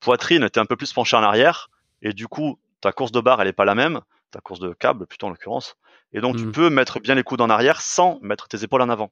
Poitrine, 0.00 0.48
t'es 0.50 0.60
un 0.60 0.66
peu 0.66 0.76
plus 0.76 0.92
penché 0.92 1.16
en 1.16 1.22
arrière, 1.22 1.70
et 2.02 2.12
du 2.12 2.28
coup, 2.28 2.58
ta 2.80 2.92
course 2.92 3.12
de 3.12 3.20
barre, 3.20 3.40
elle 3.40 3.48
est 3.48 3.52
pas 3.52 3.64
la 3.64 3.74
même, 3.74 4.00
ta 4.30 4.40
course 4.40 4.60
de 4.60 4.72
câble 4.72 5.06
plutôt 5.06 5.26
en 5.26 5.30
l'occurrence. 5.30 5.76
Et 6.12 6.20
donc, 6.20 6.36
tu 6.36 6.44
Mm. 6.46 6.52
peux 6.52 6.70
mettre 6.70 7.00
bien 7.00 7.14
les 7.14 7.22
coudes 7.22 7.40
en 7.40 7.50
arrière 7.50 7.80
sans 7.80 8.18
mettre 8.22 8.48
tes 8.48 8.62
épaules 8.62 8.82
en 8.82 8.88
avant. 8.88 9.10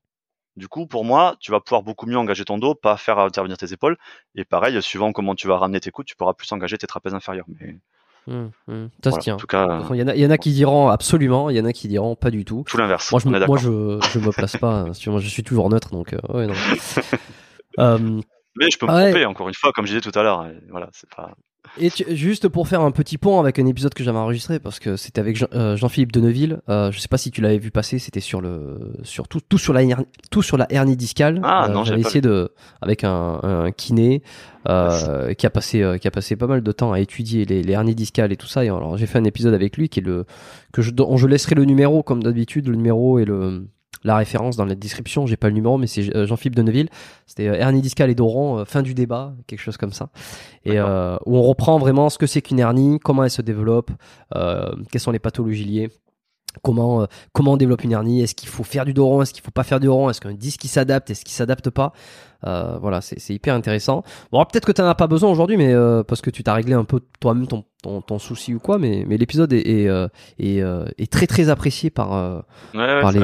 Du 0.57 0.69
coup, 0.69 0.87
pour 0.87 1.05
moi, 1.05 1.37
tu 1.41 1.51
vas 1.51 1.61
pouvoir 1.61 1.83
beaucoup 1.83 2.07
mieux 2.07 2.17
engager 2.19 2.45
ton 2.45 2.59
dos, 2.59 2.75
pas 2.77 2.97
faire 2.97 3.19
intervenir 3.19 3.57
tes 3.57 3.73
épaules. 3.73 3.97
Et 4.37 4.45
pareil, 4.45 4.81
suivant 4.83 5.13
comment 5.13 5.35
tu 5.35 5.49
vas 5.49 5.59
ramener 5.59 5.81
tes 5.81 5.91
coudes, 5.91 6.07
tu 6.07 6.15
pourras 6.15 6.35
plus 6.35 6.51
engager 6.53 6.79
tes 6.79 6.87
trapèzes 6.87 7.15
inférieurs. 7.15 7.47
Mais 7.49 7.79
Hum, 8.27 8.51
hum. 8.69 8.89
Ça 9.03 9.11
se 9.13 9.19
tient. 9.19 9.35
en 9.35 9.37
tout 9.39 9.47
cas, 9.47 9.81
Il 9.93 9.97
y, 9.97 10.03
en 10.03 10.09
a- 10.09 10.15
il 10.15 10.21
y 10.21 10.27
en 10.27 10.31
a 10.31 10.39
qui 10.39 10.53
diront 10.53 10.89
absolument, 10.89 11.51
il 11.51 11.57
y 11.57 11.61
en 11.61 11.65
a 11.67 11.73
qui 11.73 11.89
diront 11.89 12.17
pas 12.17 12.31
du 12.31 12.45
tout. 12.45 12.65
tout 12.67 12.77
l'inverse. 12.79 13.11
Moi, 13.13 13.21
je, 13.23 13.29
me- 13.29 13.37
est 13.37 13.47
moi 13.47 13.59
d'accord. 13.59 14.01
je, 14.03 14.09
je 14.13 14.19
me 14.19 14.31
place 14.33 14.57
pas. 14.57 14.81
hein. 14.81 14.93
Moi, 15.09 15.21
je 15.21 15.29
suis 15.29 15.43
toujours 15.43 15.69
neutre, 15.69 15.91
donc 15.91 16.13
euh, 16.15 16.19
ouais, 16.33 16.47
non. 16.47 16.55
Euh, 17.81 18.21
Mais 18.57 18.71
je 18.71 18.79
peux 18.79 18.87
me 18.87 18.93
Ouais. 18.93 19.11
tromper, 19.11 19.27
encore 19.27 19.49
une 19.49 19.55
fois, 19.55 19.73
comme 19.73 19.85
je 19.85 19.97
disais 19.97 20.01
tout 20.11 20.17
à 20.17 20.23
l'heure. 20.23 20.47
Voilà, 20.71 20.89
c'est 20.93 21.13
pas. 21.15 21.33
Et 21.81 21.91
tu- 21.91 22.05
juste 22.15 22.49
pour 22.49 22.69
faire 22.69 22.83
un 22.83 22.91
petit 22.93 23.19
pont 23.19 23.41
avec 23.41 23.59
un 23.59 23.67
épisode 23.67 23.95
que 23.95 24.05
j'avais 24.05 24.19
enregistré 24.19 24.61
parce 24.61 24.79
que 24.79 24.97
c'était 24.97 25.21
avec 25.21 25.37
Jean- 25.37 25.49
euh, 25.55 25.77
Jean-Philippe 25.77 26.13
Deneville. 26.13 26.61
Euh, 26.69 26.93
je 26.93 27.01
sais 27.01 27.09
pas 27.09 27.19
si 27.19 27.31
tu 27.31 27.41
l'avais 27.41 27.59
vu 27.59 27.71
passer. 27.71 27.99
C'était 27.99 28.21
sur 28.21 28.41
le 28.41 28.93
sur 29.03 29.27
tout, 29.29 29.41
tout 29.49 29.59
sur 29.59 29.73
la 29.73 29.83
hernie, 29.83 30.07
tout 30.31 30.43
sur 30.43 30.57
la 30.57 30.67
hernie 30.73 30.97
discale. 30.97 31.41
Ah, 31.43 31.67
Euh, 31.69 31.73
non, 31.73 31.83
j'avais 31.85 32.03
essayé 32.03 32.21
de 32.21 32.51
avec 32.81 33.03
un, 33.03 33.41
un 33.43 33.71
kiné 33.73 34.23
euh, 34.69 35.35
qui 35.35 35.47
a 35.47 35.51
passé 35.51 35.83
euh, 35.83 35.99
qui 35.99 36.07
a 36.07 36.11
passé 36.11 36.37
pas 36.37 36.47
mal 36.47 36.63
de 36.63 36.73
temps 36.73 36.93
à 36.93 37.01
étudier 37.01 37.45
les, 37.45 37.63
les 37.63 37.73
hernies 37.73 37.95
discales 37.95 38.33
et 38.33 38.37
tout 38.37 38.47
ça. 38.47 38.65
Et 38.65 38.69
alors 38.69 38.97
j'ai 38.97 39.07
fait 39.07 39.19
un 39.19 39.25
épisode 39.25 39.55
avec 39.55 39.77
lui 39.77 39.89
qui 39.89 40.01
est 40.01 40.03
le 40.03 40.27
que 40.73 40.81
je 40.83 40.91
dont 40.91 41.17
je 41.17 41.27
laisserai 41.27 41.55
le 41.55 41.65
numéro 41.65 42.03
comme 42.03 42.23
d'habitude 42.23 42.69
le 42.69 42.77
numéro 42.77 43.19
et 43.19 43.25
le 43.25 43.67
la 44.05 44.17
référence 44.17 44.57
dans 44.57 44.67
la 44.67 44.75
description, 44.75 45.27
j'ai 45.27 45.37
pas 45.37 45.49
le 45.49 45.55
numéro, 45.55 45.79
mais 45.79 45.87
c'est 45.87 46.15
euh, 46.15 46.27
Jean-Philippe 46.27 46.55
Deneville. 46.57 46.89
C'était 47.27 47.49
euh, 47.49 47.55
hernie 47.55 47.81
discale 47.81 48.11
et 48.11 48.15
Doran, 48.15 48.59
euh, 48.59 48.65
fin 48.65 48.83
du 48.83 48.95
débat, 48.95 49.35
quelque 49.47 49.61
chose 49.61 49.79
comme 49.79 49.93
ça. 49.93 50.11
Et 50.65 50.79
euh, 50.79 51.17
où 51.27 51.37
on 51.37 51.43
reprend 51.43 51.79
vraiment 51.79 52.11
ce 52.11 52.19
que 52.19 52.27
c'est 52.27 52.43
qu'une 52.43 52.59
hernie, 52.59 53.01
comment 53.01 53.25
elle 53.25 53.31
se 53.31 53.43
développe, 53.43 53.91
euh, 54.37 54.71
quelles 54.93 55.01
sont 55.01 55.11
les 55.11 55.19
pathologies 55.19 55.65
liées. 55.65 55.91
Comment 56.63 57.03
euh, 57.03 57.07
comment 57.33 57.53
on 57.53 57.57
développe 57.57 57.83
une 57.85 57.93
hernie? 57.93 58.23
Est-ce 58.23 58.35
qu'il 58.35 58.49
faut 58.49 58.63
faire 58.65 58.85
du 58.85 58.95
doron? 58.95 59.23
Est-ce 59.23 59.33
qu'il 59.35 59.43
faut 59.43 59.51
pas 59.51 59.65
faire 59.65 59.81
du 59.81 59.87
doron? 59.87 60.09
Est-ce 60.11 60.21
qu'un 60.21 60.33
disque 60.35 60.61
qui 60.61 60.69
s'adapte? 60.69 61.11
Est-ce 61.11 61.25
qu'il 61.25 61.35
s'adapte 61.35 61.71
pas? 61.71 61.93
Euh, 62.47 62.79
Voilà, 62.81 63.01
c'est 63.01 63.35
hyper 63.35 63.55
intéressant. 63.55 64.03
Bon, 64.31 64.45
peut-être 64.45 64.65
que 64.67 64.73
tu 64.73 64.81
n'en 64.83 64.89
as 64.89 64.95
pas 64.95 65.07
besoin 65.07 65.31
aujourd'hui, 65.31 65.57
mais 65.57 65.73
euh, 65.73 66.03
parce 66.03 66.21
que 66.21 66.31
tu 66.31 66.43
t'as 66.45 66.55
réglé 66.55 66.75
un 66.75 66.85
peu 66.85 67.01
toi-même 67.21 67.47
ton, 67.47 67.65
ton, 67.83 68.01
ton 68.03 68.19
souci 68.19 68.55
ou 68.55 68.59
quoi. 68.61 68.79
Mais 68.79 69.05
mais 69.09 69.17
l'épisode 69.17 69.53
est 69.53 69.67
est, 69.69 69.89
euh, 69.89 70.09
est, 70.39 70.61
est 70.99 71.11
très 71.13 71.27
très 71.27 71.49
apprécié 71.49 71.91
par 71.91 72.11
Ouais, 72.75 73.01
Par 73.01 73.13
les- 73.13 73.21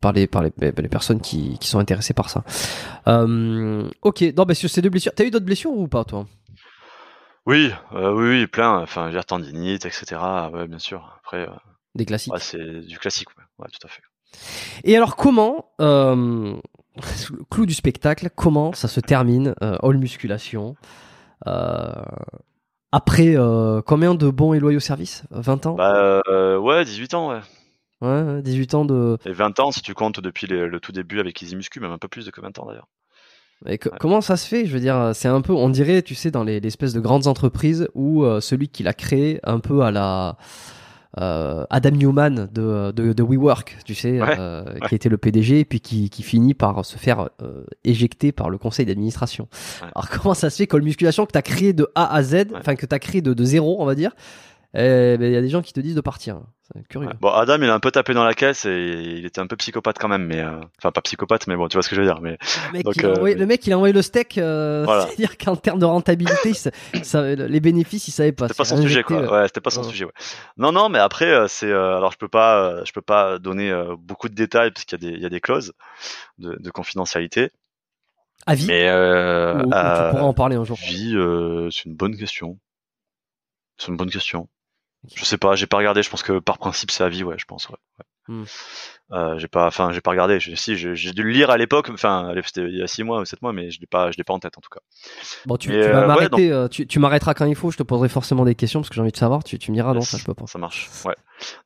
par 0.00 0.12
les 0.12 0.26
par 0.26 0.42
les, 0.42 0.50
les 0.60 0.88
personnes 0.88 1.20
qui, 1.20 1.58
qui 1.58 1.68
sont 1.68 1.78
intéressées 1.78 2.14
par 2.14 2.30
ça. 2.30 2.42
Ok, 4.02 4.24
non, 4.36 4.44
bah, 4.44 4.54
sur 4.54 4.70
ces 4.70 4.82
deux 4.82 4.88
blessures, 4.90 5.12
t'as 5.14 5.24
eu 5.24 5.30
d'autres 5.30 5.44
blessures 5.44 5.72
ou 5.72 5.86
pas 5.88 6.04
toi? 6.04 6.26
Oui, 7.46 7.70
oui, 7.92 8.02
oui, 8.14 8.46
plein. 8.46 8.78
Enfin, 8.80 9.10
tendinite, 9.26 9.86
etc. 9.86 10.16
Ouais, 10.52 10.68
bien 10.68 10.78
sûr. 10.78 11.18
Après, 11.22 11.46
Des 11.94 12.04
classiques. 12.06 12.32
ouais, 12.32 12.38
c'est 12.40 12.80
du 12.80 12.98
classique. 12.98 13.28
Ouais. 13.36 13.44
ouais, 13.58 13.68
tout 13.72 13.86
à 13.86 13.90
fait. 13.90 14.02
Et 14.84 14.96
alors 14.96 15.16
comment, 15.16 15.72
euh, 15.80 16.54
le 16.96 17.44
clou 17.50 17.66
du 17.66 17.74
spectacle, 17.74 18.30
comment 18.34 18.72
ça 18.72 18.86
se 18.88 19.00
termine, 19.00 19.54
euh, 19.62 19.76
all 19.82 19.98
musculation, 19.98 20.76
euh, 21.46 21.90
après 22.92 23.34
combien 23.86 24.14
de 24.14 24.30
bons 24.30 24.52
et 24.52 24.60
loyaux 24.60 24.80
services? 24.80 25.24
20 25.30 25.66
ans? 25.66 25.74
Bah, 25.74 26.20
ouais, 26.58 26.84
18 26.84 27.14
ans, 27.14 27.30
ouais. 27.30 27.40
Ouais, 28.02 28.22
ouais, 28.22 28.42
18 28.42 28.74
ans 28.74 28.84
de... 28.86 29.18
Et 29.26 29.32
20 29.32 29.60
ans 29.60 29.70
si 29.72 29.82
tu 29.82 29.92
comptes 29.94 30.20
depuis 30.20 30.46
les- 30.46 30.66
le 30.66 30.80
tout 30.80 30.90
début 30.92 31.20
avec 31.20 31.40
Easy 31.42 31.54
Muscu, 31.54 31.80
même 31.80 31.92
un 31.92 31.98
peu 31.98 32.08
plus 32.08 32.24
de 32.24 32.30
que 32.30 32.40
20 32.40 32.58
ans 32.58 32.66
d'ailleurs. 32.66 32.88
Et 33.66 33.76
que- 33.76 33.90
Comment 34.00 34.22
ça 34.22 34.38
se 34.38 34.48
fait? 34.48 34.64
Je 34.64 34.72
veux 34.72 34.80
dire, 34.80 35.10
c'est 35.12 35.28
un 35.28 35.42
peu, 35.42 35.52
on 35.52 35.68
dirait, 35.68 36.00
tu 36.02 36.14
sais, 36.14 36.30
dans 36.30 36.42
les 36.42 36.60
l'espèce 36.60 36.94
de 36.94 37.00
grandes 37.00 37.26
entreprises 37.26 37.88
où 37.94 38.24
euh, 38.24 38.40
celui 38.40 38.68
qui 38.68 38.82
l'a 38.82 38.94
créé, 38.94 39.38
un 39.44 39.60
peu 39.60 39.82
à 39.82 39.90
la... 39.90 40.38
euh, 41.18 41.64
Adam 41.70 41.90
Newman 41.90 42.48
de, 42.52 42.92
de, 42.92 43.12
de 43.12 43.22
WeWork, 43.22 43.78
tu 43.84 43.94
sais, 43.94 44.20
Ouais, 44.20 44.36
euh, 44.38 44.62
qui 44.88 44.94
était 44.94 45.08
le 45.08 45.18
PDG, 45.18 45.60
et 45.60 45.64
puis 45.64 45.80
qui, 45.80 46.08
qui 46.08 46.22
finit 46.22 46.54
par 46.54 46.84
se 46.84 46.98
faire 46.98 47.30
euh, 47.42 47.64
éjecter 47.84 48.32
par 48.32 48.48
le 48.50 48.58
conseil 48.58 48.86
d'administration. 48.86 49.48
Ouais. 49.82 49.88
Alors 49.94 50.08
comment 50.22 50.34
ça 50.34 50.50
se 50.50 50.56
fait 50.56 50.66
que 50.66 50.76
le 50.76 50.84
musculation 50.84 51.26
que 51.26 51.32
tu 51.32 51.38
as 51.38 51.42
créé 51.42 51.72
de 51.72 51.88
A 51.94 52.14
à 52.14 52.22
Z, 52.22 52.46
enfin 52.54 52.76
que 52.76 52.86
tu 52.86 52.94
as 52.94 52.98
créé 52.98 53.22
de, 53.22 53.34
de 53.34 53.44
zéro, 53.44 53.76
on 53.80 53.86
va 53.86 53.94
dire, 53.94 54.12
eh 54.74 55.16
ben, 55.18 55.26
il 55.26 55.32
y 55.32 55.36
a 55.36 55.40
des 55.40 55.48
gens 55.48 55.62
qui 55.62 55.72
te 55.72 55.80
disent 55.80 55.94
de 55.96 56.00
partir. 56.00 56.40
C'est 56.72 56.86
curieux. 56.86 57.08
Ouais. 57.08 57.14
Bon, 57.20 57.30
Adam, 57.30 57.56
il 57.60 57.68
a 57.68 57.74
un 57.74 57.80
peu 57.80 57.90
tapé 57.90 58.14
dans 58.14 58.22
la 58.22 58.32
caisse 58.34 58.64
et 58.64 59.14
il 59.18 59.26
était 59.26 59.40
un 59.40 59.48
peu 59.48 59.56
psychopathe 59.56 59.98
quand 59.98 60.06
même, 60.06 60.24
mais 60.24 60.38
euh, 60.40 60.60
enfin 60.78 60.92
pas 60.92 61.00
psychopathe, 61.02 61.48
mais 61.48 61.56
bon, 61.56 61.66
tu 61.66 61.74
vois 61.76 61.82
ce 61.82 61.88
que 61.88 61.96
je 61.96 62.00
veux 62.00 62.06
dire. 62.06 62.20
Mais 62.20 62.38
Le 62.68 62.72
mec, 62.74 62.84
Donc, 62.84 62.94
il 62.96 63.04
a 63.04 63.08
euh, 63.08 63.14
envoyé, 63.16 63.34
le 63.34 63.46
mec, 63.46 63.66
il 63.66 63.72
a 63.72 63.76
envoyé 63.76 63.92
le 63.92 64.02
steak. 64.02 64.38
euh, 64.38 64.84
Voilà. 64.84 65.06
C'est-à-dire 65.08 65.36
qu'en 65.36 65.56
termes 65.56 65.80
de 65.80 65.84
rentabilité, 65.84 66.52
ça- 66.54 67.34
les 67.34 67.58
bénéfices, 67.60 68.06
il 68.06 68.12
savait 68.12 68.30
pas. 68.30 68.46
c'était 68.46 68.58
pas 68.58 68.64
son 68.64 68.80
sujet, 68.80 69.02
quoi. 69.02 69.16
euh, 69.16 69.28
Ouais, 69.40 69.48
c'était 69.48 69.60
pas 69.60 69.70
son 69.70 69.82
ouais. 69.82 69.88
sujet. 69.90 70.04
Ouais. 70.04 70.12
Non, 70.58 70.70
non, 70.70 70.88
mais 70.88 71.00
après, 71.00 71.26
euh, 71.32 71.48
c'est 71.48 71.66
euh, 71.66 71.96
alors 71.96 72.12
je 72.12 72.18
peux 72.18 72.28
pas, 72.28 72.62
euh, 72.64 72.84
je 72.84 72.92
peux 72.92 73.02
pas 73.02 73.40
donner 73.40 73.72
euh, 73.72 73.96
beaucoup 73.98 74.28
de 74.28 74.34
détails 74.36 74.70
parce 74.70 74.84
qu'il 74.84 75.02
y 75.02 75.06
a 75.06 75.10
des, 75.10 75.16
il 75.16 75.22
y 75.22 75.26
a 75.26 75.30
des 75.30 75.40
clauses 75.40 75.72
de, 76.38 76.54
de 76.60 76.70
confidentialité. 76.70 77.50
À 78.46 78.54
vie. 78.54 78.66
Mais 78.68 78.88
euh, 78.88 79.54
ou, 79.64 79.68
ou 79.68 79.74
à 79.74 80.04
tu 80.06 80.10
pourras 80.12 80.22
en 80.28 80.34
parler 80.34 80.54
un 80.54 80.64
jour. 80.64 80.78
vie, 80.80 81.14
euh, 81.16 81.68
c'est 81.72 81.86
une 81.86 81.96
bonne 81.96 82.16
question. 82.16 82.58
C'est 83.76 83.88
une 83.88 83.96
bonne 83.96 84.10
question. 84.10 84.48
Je 85.14 85.24
sais 85.24 85.38
pas, 85.38 85.54
j'ai 85.56 85.66
pas 85.66 85.78
regardé. 85.78 86.02
Je 86.02 86.10
pense 86.10 86.22
que 86.22 86.38
par 86.38 86.58
principe 86.58 86.90
c'est 86.90 87.04
à 87.04 87.08
vie, 87.08 87.24
ouais, 87.24 87.36
je 87.38 87.44
pense. 87.46 87.68
Ouais. 87.68 87.76
ouais. 88.28 88.44
Euh, 89.12 89.38
j'ai 89.38 89.48
pas, 89.48 89.66
enfin, 89.66 89.90
j'ai 89.92 90.00
pas 90.00 90.10
regardé. 90.10 90.38
Je- 90.38 90.54
si, 90.54 90.76
j'ai 90.76 91.12
dû 91.12 91.22
le 91.22 91.30
lire 91.30 91.50
à 91.50 91.56
l'époque. 91.56 91.88
Enfin, 91.92 92.32
c'était 92.44 92.62
il 92.68 92.76
y 92.76 92.82
a 92.82 92.86
six 92.86 93.02
mois 93.02 93.20
ou 93.20 93.24
sept 93.24 93.42
mois, 93.42 93.52
mais 93.52 93.70
je 93.70 93.80
l'ai 93.80 93.86
pas, 93.86 94.10
je 94.10 94.16
l'ai 94.18 94.24
pas 94.24 94.34
en 94.34 94.38
tête 94.38 94.56
en 94.56 94.60
tout 94.60 94.68
cas. 94.70 94.80
Bon, 95.46 95.56
tu, 95.56 95.72
euh, 95.72 95.90
vas 95.92 96.00
ouais, 96.02 96.06
m'arrêter. 96.06 96.52
euh, 96.52 96.68
tu 96.68 96.86
tu 96.86 96.98
m'arrêteras 96.98 97.34
quand 97.34 97.46
il 97.46 97.56
faut. 97.56 97.70
Je 97.70 97.76
te 97.78 97.82
poserai 97.82 98.08
forcément 98.08 98.44
des 98.44 98.54
questions 98.54 98.80
parce 98.80 98.88
que 98.90 98.94
j'ai 98.94 99.00
envie 99.00 99.10
de 99.10 99.16
savoir. 99.16 99.42
Tu, 99.42 99.58
tu 99.58 99.70
me 99.70 99.76
diras 99.76 99.94
non, 99.94 100.02
ça 100.02 100.16
je 100.18 100.24
peux 100.24 100.34
pas. 100.34 100.46
Ça 100.46 100.58
marche. 100.58 100.88
Ouais. 101.04 101.16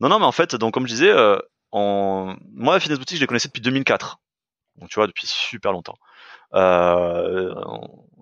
Non, 0.01 0.09
non, 0.09 0.19
mais 0.21 0.27
en 0.27 0.33
fait, 0.33 0.55
donc 0.55 0.73
comme 0.73 0.87
je 0.87 0.93
disais, 0.93 1.11
euh, 1.11 1.37
en... 1.73 2.35
moi, 2.55 2.75
la 2.75 2.81
Fitness 2.81 2.99
Boutique, 2.99 3.17
je 3.19 3.23
les 3.23 3.27
connaissais 3.27 3.49
depuis 3.49 3.61
2004. 3.63 4.21
Donc 4.77 4.89
tu 4.89 4.95
vois, 4.95 5.07
depuis 5.07 5.27
super 5.27 5.73
longtemps. 5.73 5.97
Euh, 6.55 7.53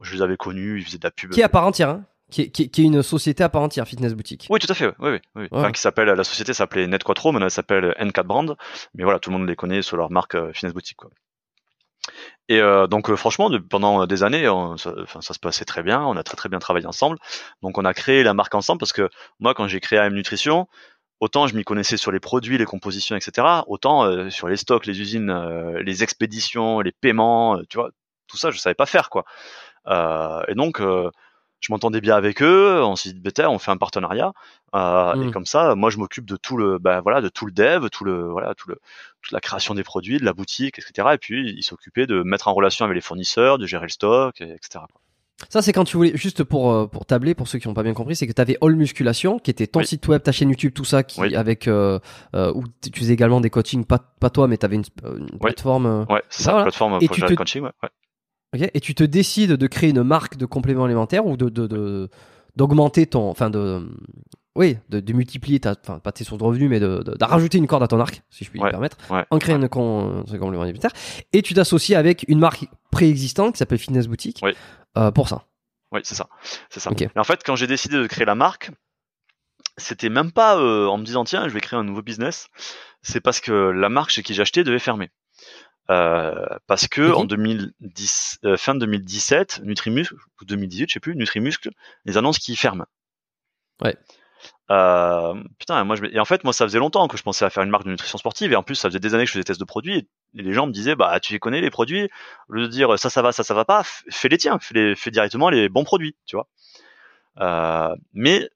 je 0.03 0.15
les 0.15 0.23
avais 0.23 0.37
connus, 0.37 0.81
ils 0.81 0.85
faisaient 0.85 0.99
de 0.99 1.05
la 1.07 1.11
pub. 1.11 1.31
Qui 1.31 1.41
est 1.41 1.45
à 1.45 1.49
part 1.49 1.67
entière, 1.67 1.91
hein 1.91 2.05
qui, 2.33 2.43
est, 2.43 2.51
qui, 2.51 2.63
est- 2.65 2.69
qui 2.69 2.83
est 2.83 2.85
une 2.85 3.03
société 3.03 3.45
à 3.45 3.49
part 3.49 3.63
entière, 3.63 3.87
Fitness 3.87 4.15
Boutique. 4.15 4.47
Oui, 4.51 4.59
tout 4.59 4.67
à 4.71 4.75
fait. 4.75 4.87
Oui, 4.87 4.93
oui, 4.99 5.11
oui. 5.13 5.21
oui. 5.37 5.43
Ouais. 5.43 5.49
Enfin, 5.53 5.71
qui 5.73 5.81
s'appelle 5.81 6.09
la 6.09 6.25
société 6.25 6.53
s'appelait 6.55 6.87
Net 6.89 7.05
Quattro, 7.05 7.31
maintenant 7.31 7.47
elle 7.47 7.51
s'appelle 7.53 7.95
N4 8.01 8.23
Brand. 8.25 8.57
Mais 8.95 9.05
voilà, 9.05 9.19
tout 9.21 9.31
le 9.31 9.39
monde 9.39 9.49
les 9.49 9.55
connaît 9.57 9.83
sous 9.83 9.97
leur 9.97 10.11
marque 10.11 10.35
euh, 10.35 10.53
Fitness 10.53 10.73
Boutique. 10.73 10.97
Quoi. 10.97 11.11
Et 12.49 12.61
euh, 12.61 12.87
donc 12.89 13.09
euh, 13.11 13.17
franchement, 13.17 13.49
de- 13.51 13.59
pendant 13.59 14.07
des 14.07 14.23
années, 14.25 14.49
on- 14.49 14.77
ça, 14.77 14.93
se 15.21 15.39
passait 15.39 15.65
très 15.65 15.83
bien. 15.83 16.03
On 16.05 16.17
a 16.17 16.23
très 16.25 16.37
très 16.37 16.49
bien 16.49 16.59
travaillé 16.59 16.87
ensemble. 16.87 17.19
Donc 17.63 17.79
on 17.79 17.85
a 17.85 17.95
créé 17.95 18.23
la 18.25 18.35
marque 18.35 18.55
ensemble 18.55 18.81
parce 18.81 18.93
que 18.93 19.09
moi, 19.39 19.55
quand 19.55 19.69
j'ai 19.69 19.81
créé 19.81 19.99
AM 19.99 20.15
Nutrition, 20.15 20.67
autant 21.21 21.47
je 21.47 21.55
m'y 21.55 21.63
connaissais 21.65 21.97
sur 21.97 22.11
les 22.11 22.19
produits, 22.21 22.59
les 22.59 22.65
compositions, 22.65 23.15
etc. 23.15 23.47
Autant 23.69 24.29
sur 24.31 24.49
les 24.49 24.57
stocks, 24.57 24.87
les 24.87 25.01
usines, 25.01 25.33
les 25.85 26.03
expéditions, 26.03 26.81
les 26.81 26.93
paiements, 26.93 27.61
tu 27.69 27.77
vois, 27.79 27.91
tout 28.27 28.37
ça, 28.37 28.51
je 28.51 28.59
savais 28.59 28.75
pas 28.75 28.87
faire 28.87 29.09
quoi. 29.09 29.25
Euh, 29.89 30.43
et 30.49 30.55
donc 30.55 30.81
euh, 30.81 31.11
je 31.63 31.73
m'entendais 31.73 32.01
bien 32.03 32.15
avec 32.17 32.43
eux, 32.43 32.83
on 32.85 32.97
s'est 32.97 33.13
dit 33.13 33.21
bêta, 33.21 33.49
on 33.49 33.59
fait 33.59 33.71
un 33.71 33.77
partenariat 33.79 34.33
euh, 34.75 35.29
et 35.29 35.31
comme 35.31 35.47
ça, 35.47 35.75
moi 35.75 35.89
je 35.91 35.97
m'occupe 35.99 36.27
de 36.27 36.37
tout 36.37 36.57
le, 36.59 36.79
bah, 36.79 37.01
voilà, 37.01 37.21
de 37.23 37.29
tout 37.31 37.47
le 37.47 37.53
dev, 37.53 37.89
tout 37.89 38.05
le, 38.05 38.25
voilà, 38.29 38.55
tout 38.55 38.69
le, 38.69 38.77
toute 39.23 39.33
la 39.33 39.41
création 39.41 39.75
des 39.75 39.85
produits, 39.85 40.19
de 40.19 40.25
la 40.25 40.33
boutique, 40.35 40.79
etc. 40.79 41.09
Et 41.15 41.19
puis 41.19 41.51
il 41.57 41.63
s'occupait 41.63 42.07
de 42.07 42.23
mettre 42.23 42.49
en 42.49 42.53
relation 42.55 42.85
avec 42.85 42.95
les 42.97 43.01
fournisseurs, 43.01 43.57
de 43.59 43.67
gérer 43.67 43.85
le 43.87 43.91
stock, 43.91 44.41
et- 44.41 44.51
etc. 44.53 44.85
Ça, 45.49 45.61
c'est 45.61 45.73
quand 45.73 45.83
tu 45.85 45.97
voulais, 45.97 46.17
juste 46.17 46.45
pour, 46.45 46.73
euh, 46.73 46.87
pour 46.87 47.05
tabler, 47.05 47.35
pour 47.35 47.49
ceux 47.49 47.59
qui 47.59 47.67
n'ont 47.67 47.75
pas 47.75 47.83
bien 47.83 47.95
compris, 47.95 48.15
c'est 48.15 48.29
que 48.29 48.33
tu 48.33 48.41
avais 48.41 48.57
All 48.63 48.77
Musculation, 48.77 49.41
qui 49.41 49.51
était 49.51 49.67
ton 49.67 49.81
Oui. 49.81 49.87
site 49.87 50.07
web, 50.07 50.23
ta 50.23 50.31
chaîne 50.31 50.51
YouTube, 50.51 50.73
tout 50.73 50.85
ça, 50.85 51.03
qui, 51.03 51.21
Oui. 51.21 51.35
avec, 51.35 51.67
euh, 51.67 51.99
euh, 52.37 52.53
où 52.55 52.63
tu 52.81 52.97
faisais 53.01 53.13
également 53.15 53.41
des 53.41 53.51
coachings, 53.51 53.85
pas, 53.85 53.99
pas 53.99 54.31
toi, 54.31 54.47
mais 54.47 54.57
tu 54.57 54.65
avais 54.67 54.77
une, 54.77 54.85
une 55.19 55.39
plateforme. 55.41 55.87
euh, 55.87 56.05
Ouais, 56.13 56.23
c'est 56.29 56.45
ça, 56.45 56.51
Voilà. 56.53 56.65
plateforme 56.67 56.99
Et 57.01 57.07
pour 57.09 57.17
tu 57.17 57.23
te- 57.23 57.35
coaching, 57.35 57.63
ouais. 57.65 57.71
ouais. 57.83 57.89
Et 58.55 58.81
tu 58.81 58.95
te 58.95 59.05
décides 59.05 59.53
de 59.53 59.67
créer 59.67 59.91
une 59.91 60.03
marque 60.03 60.37
de 60.37 60.47
compléments 60.47 60.85
alimentaires 60.85 61.27
ou 61.27 61.37
de, 61.37 62.09
d'augmenter 62.57 63.07
ton, 63.07 63.31
enfin 63.31 63.49
de, 63.51 63.89
oui, 64.55 64.77
de, 64.91 65.01
de 65.01 65.13
multiplier 65.15 65.59
ta, 65.61 65.75
enfin 65.81 65.99
pas 65.99 66.13
tes 66.13 66.25
sources 66.25 66.39
de 66.39 66.45
revenus, 66.45 66.69
mais 66.69 66.81
de, 66.81 66.99
de, 67.03 67.17
de 67.17 67.25
rajouter 67.25 67.57
une 67.59 67.67
corde 67.67 67.83
à 67.83 67.89
ton 67.89 67.99
arc, 68.01 68.23
si 68.31 68.45
je 68.45 68.51
puis 68.51 68.61
me 68.61 68.69
permettre, 68.71 68.99
ouais, 69.11 69.25
en 69.31 69.39
créant 69.39 69.61
ce 69.61 69.67
complément 69.69 70.63
alimentaire, 70.63 70.93
et 71.33 71.41
tu 71.43 71.55
t'associes 71.55 71.95
avec 71.97 72.25
une 72.29 72.39
marque 72.39 72.67
préexistante 72.91 73.53
qui 73.55 73.59
s'appelle 73.59 73.79
Fitness 73.79 74.07
Boutique, 74.07 74.41
Oui. 74.43 74.53
euh, 74.99 75.11
pour 75.11 75.29
ça. 75.29 75.47
Oui, 75.93 76.01
c'est 76.05 76.15
ça. 76.15 76.29
C'est 76.71 76.81
ça. 76.81 76.91
Ok. 76.91 77.03
Et 77.03 77.09
en 77.17 77.25
fait, 77.25 77.43
quand 77.45 77.55
j'ai 77.57 77.67
décidé 77.67 77.97
de 77.97 78.07
créer 78.07 78.25
la 78.25 78.35
marque, 78.35 78.71
c'était 79.79 80.09
même 80.11 80.33
pas 80.33 80.59
euh, 80.59 80.87
en 80.87 80.99
me 80.99 81.05
disant 81.05 81.25
tiens, 81.25 81.49
je 81.49 81.55
vais 81.55 81.61
créer 81.61 81.79
un 81.79 81.85
nouveau 81.85 82.03
business. 82.03 82.49
C'est 83.03 83.21
parce 83.21 83.41
que 83.41 83.53
la 83.53 83.89
marque 83.89 84.11
chez 84.11 84.23
qui 84.23 84.33
j'achetais 84.35 84.65
devait 84.65 84.79
fermer. 84.79 85.11
Euh, 85.91 86.47
parce 86.67 86.87
que 86.87 87.11
Ok. 87.11 87.19
en 87.19 87.25
2010, 87.25 88.39
euh, 88.45 88.57
fin 88.57 88.75
2017, 88.75 89.63
Nutrimuscle 89.65 90.15
ou 90.41 90.45
2018, 90.45 90.89
je 90.89 90.95
sais 90.95 91.01
plus, 91.01 91.17
Nutrimuscle, 91.17 91.71
les 92.05 92.17
annonces 92.17 92.39
qui 92.39 92.55
ferment. 92.57 92.87
Ouais. 93.83 93.97
Euh, 94.71 95.35
putain, 95.59 95.83
moi 95.85 95.97
je, 95.97 96.05
et 96.05 96.19
en 96.19 96.25
fait, 96.25 96.45
moi 96.45 96.53
ça 96.53 96.65
faisait 96.65 96.79
longtemps 96.79 97.07
que 97.09 97.17
je 97.17 97.23
pensais 97.23 97.45
à 97.45 97.51
faire 97.51 97.63
une 97.63 97.71
marque 97.71 97.85
de 97.85 97.91
nutrition 97.91 98.17
sportive 98.17 98.53
et 98.53 98.57
en 98.57 98.63
plus 98.63 98.75
ça 98.75 98.89
faisait 98.89 99.01
des 99.01 99.15
années 99.15 99.25
que 99.25 99.29
je 99.29 99.33
faisais 99.33 99.43
des 99.43 99.47
tests 99.47 99.61
de 99.61 99.65
produits 99.65 99.97
et 99.99 100.43
les 100.43 100.53
gens 100.53 100.67
me 100.67 100.73
disaient 100.73 100.95
bah 100.95 101.21
tu 101.21 101.33
les 101.33 101.39
connais 101.39 101.61
les 101.61 101.71
produits, 101.71 102.09
au 102.49 102.55
lieu 102.55 102.63
de 102.63 102.69
dire 102.69 102.99
ça 102.99 103.11
ça 103.11 103.23
va, 103.23 103.33
ça 103.33 103.43
ça 103.43 103.55
va 103.55 103.65
pas, 103.65 103.83
fais 104.11 104.29
les 104.29 104.39
tiens, 104.39 104.59
fais, 104.61 104.75
les, 104.75 104.97
fais 104.97 105.11
directement 105.11 105.51
les 105.51 105.69
bons 105.69 105.85
produits, 105.85 106.17
tu 106.27 106.37
vois. 106.37 106.49
Euh, 107.41 107.95
mais 108.15 108.49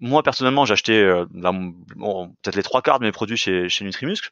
moi 0.00 0.22
personnellement 0.22 0.64
j'achetais 0.64 1.00
euh, 1.00 1.26
bon, 1.30 2.34
peut-être 2.42 2.56
les 2.56 2.62
trois 2.62 2.82
quarts 2.82 2.98
de 2.98 3.04
mes 3.04 3.12
produits 3.12 3.36
chez, 3.36 3.68
chez 3.68 3.84
Nutrimuscle 3.84 4.30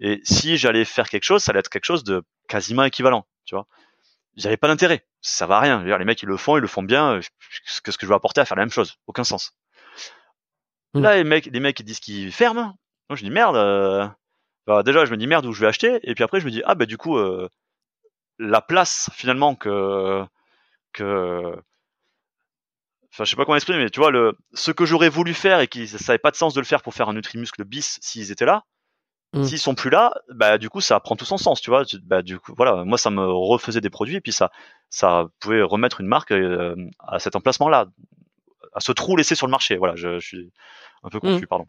et 0.00 0.20
si 0.24 0.56
j'allais 0.58 0.84
faire 0.84 1.08
quelque 1.08 1.24
chose, 1.24 1.42
ça 1.44 1.50
allait 1.52 1.60
être 1.60 1.70
quelque 1.70 1.84
chose 1.84 2.04
de 2.04 2.22
quasiment 2.48 2.84
équivalent, 2.84 3.26
tu 3.44 3.54
vois. 3.54 3.66
J'avais 4.36 4.56
pas 4.56 4.68
d'intérêt, 4.68 5.06
ça 5.22 5.46
va 5.46 5.56
à 5.58 5.60
rien. 5.60 5.84
Dire, 5.84 5.98
les 5.98 6.04
mecs 6.04 6.22
ils 6.22 6.26
le 6.28 6.36
font, 6.36 6.56
ils 6.56 6.60
le 6.60 6.68
font 6.68 6.82
bien. 6.82 7.14
euh, 7.16 7.20
Qu'est-ce 7.84 7.98
que 7.98 8.06
je 8.06 8.08
vais 8.08 8.14
apporter 8.16 8.40
à 8.40 8.44
faire 8.44 8.56
la 8.56 8.62
même 8.64 8.72
chose 8.72 8.96
Aucun 9.06 9.24
sens. 9.24 9.52
Mm. 10.94 11.00
Là 11.02 11.16
les 11.16 11.24
mecs, 11.24 11.46
les 11.46 11.60
mecs 11.60 11.78
ils 11.80 11.84
disent 11.84 12.00
qu'ils 12.00 12.32
ferment. 12.32 12.76
Moi 13.08 13.16
je 13.16 13.22
dis 13.24 13.30
merde. 13.30 13.56
euh, 13.56 14.06
bah, 14.66 14.82
déjà 14.82 15.04
je 15.04 15.10
me 15.10 15.16
dis 15.16 15.26
merde 15.26 15.46
où 15.46 15.52
je 15.52 15.60
vais 15.60 15.66
acheter? 15.66 16.00
Et 16.04 16.14
puis 16.14 16.24
après 16.24 16.40
je 16.40 16.46
me 16.46 16.50
dis 16.50 16.62
ah 16.64 16.74
bah 16.74 16.86
du 16.86 16.96
coup 16.96 17.16
euh, 17.18 17.48
la 18.38 18.60
place 18.62 19.10
finalement 19.14 19.54
que 19.56 20.24
que 20.92 21.54
enfin 23.12 23.24
je 23.24 23.30
sais 23.30 23.36
pas 23.36 23.44
comment 23.44 23.56
exprimer 23.56 23.78
mais 23.84 23.90
tu 23.90 24.00
vois 24.00 24.10
le 24.10 24.36
ce 24.54 24.70
que 24.70 24.84
j'aurais 24.86 25.08
voulu 25.08 25.34
faire 25.34 25.60
et 25.60 25.68
qui 25.68 25.86
ça 25.88 25.98
n'avait 26.08 26.18
pas 26.18 26.30
de 26.30 26.36
sens 26.36 26.54
de 26.54 26.60
le 26.60 26.66
faire 26.66 26.82
pour 26.82 26.94
faire 26.94 27.08
un 27.08 27.14
Nutrimuscle 27.14 27.64
bis 27.64 27.98
s'ils 28.00 28.30
étaient 28.30 28.44
là 28.46 28.64
Mm. 29.32 29.44
s'ils 29.44 29.58
sont 29.60 29.76
plus 29.76 29.90
là 29.90 30.12
bah 30.34 30.58
du 30.58 30.68
coup 30.68 30.80
ça 30.80 30.98
prend 30.98 31.14
tout 31.14 31.24
son 31.24 31.36
sens 31.38 31.60
tu 31.60 31.70
vois 31.70 31.84
bah 32.02 32.20
du 32.20 32.40
coup 32.40 32.52
voilà 32.56 32.84
moi 32.84 32.98
ça 32.98 33.10
me 33.10 33.24
refaisait 33.24 33.80
des 33.80 33.88
produits 33.90 34.16
et 34.16 34.20
puis 34.20 34.32
ça 34.32 34.50
ça 34.88 35.26
pouvait 35.38 35.62
remettre 35.62 36.00
une 36.00 36.08
marque 36.08 36.32
euh, 36.32 36.74
à 36.98 37.20
cet 37.20 37.36
emplacement 37.36 37.68
là 37.68 37.86
à 38.74 38.80
ce 38.80 38.90
trou 38.90 39.14
laissé 39.16 39.36
sur 39.36 39.46
le 39.46 39.52
marché 39.52 39.76
voilà 39.76 39.94
je, 39.94 40.18
je 40.18 40.26
suis 40.26 40.50
un 41.04 41.10
peu 41.10 41.20
confus 41.20 41.46
pardon 41.46 41.66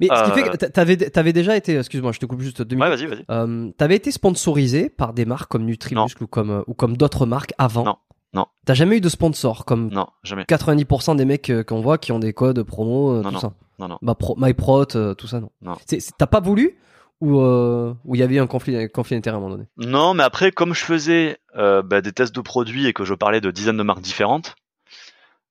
Mais 0.00 0.08
ce 0.08 0.24
qui 0.24 0.30
Euh, 0.30 0.34
fait 0.34 0.42
que 0.50 0.56
t'a- 0.56 0.68
t'avais, 0.70 0.96
t'avais 0.96 1.32
déjà 1.32 1.56
été, 1.56 1.76
excuse-moi, 1.76 2.12
je 2.12 2.18
te 2.20 2.26
coupe 2.26 2.40
juste 2.40 2.62
deux 2.62 2.76
ouais 2.76 2.88
vas-y 2.88 3.06
vas-y 3.06 3.24
Euh, 3.30 3.70
t'avais 3.78 3.96
été 3.96 4.10
sponsorisé 4.10 4.90
par 4.90 5.12
des 5.14 5.24
marques 5.24 5.50
comme 5.50 5.64
Nutrimuscle 5.64 6.22
ou 6.22 6.26
comme, 6.26 6.50
euh, 6.50 6.62
ou 6.66 6.74
comme 6.74 6.96
d'autres 6.96 7.26
marques 7.26 7.52
avant? 7.58 7.84
Non. 7.84 7.96
Non. 8.34 8.46
T'as 8.66 8.74
jamais 8.74 8.98
eu 8.98 9.00
de 9.00 9.08
sponsor 9.08 9.64
comme 9.64 9.88
non 9.90 10.06
jamais 10.22 10.42
90% 10.44 11.16
des 11.16 11.24
mecs 11.24 11.48
euh, 11.48 11.64
qu'on 11.64 11.80
voit 11.80 11.96
qui 11.96 12.12
ont 12.12 12.18
des 12.18 12.34
codes 12.34 12.62
promo, 12.62 13.12
euh, 13.12 13.22
Non, 13.22 13.28
tout 13.30 13.34
non. 13.34 13.40
ça? 13.40 13.52
Non 13.78 13.88
non 13.88 13.98
Bah, 14.02 14.14
pro, 14.14 14.34
MyProt, 14.38 14.96
euh, 14.96 15.14
tout 15.14 15.26
ça, 15.26 15.40
non. 15.40 15.76
T'as 16.18 16.26
pas 16.26 16.40
voulu 16.40 16.78
ou 17.20 17.40
euh, 17.40 17.94
il 18.12 18.16
y 18.16 18.22
avait 18.22 18.38
un 18.38 18.46
conflit, 18.46 18.76
un 18.76 18.88
conflit 18.88 19.16
d'intérêt 19.16 19.36
à 19.36 19.38
un 19.38 19.40
moment 19.40 19.56
donné? 19.56 19.68
Non, 19.78 20.12
mais 20.12 20.22
après, 20.22 20.52
comme 20.52 20.74
je 20.74 20.84
faisais 20.84 21.38
euh, 21.56 21.82
bah, 21.82 22.02
des 22.02 22.12
tests 22.12 22.34
de 22.34 22.40
produits 22.42 22.86
et 22.86 22.92
que 22.92 23.04
je 23.04 23.14
parlais 23.14 23.40
de 23.40 23.50
dizaines 23.50 23.78
de 23.78 23.82
marques 23.82 24.02
différentes, 24.02 24.54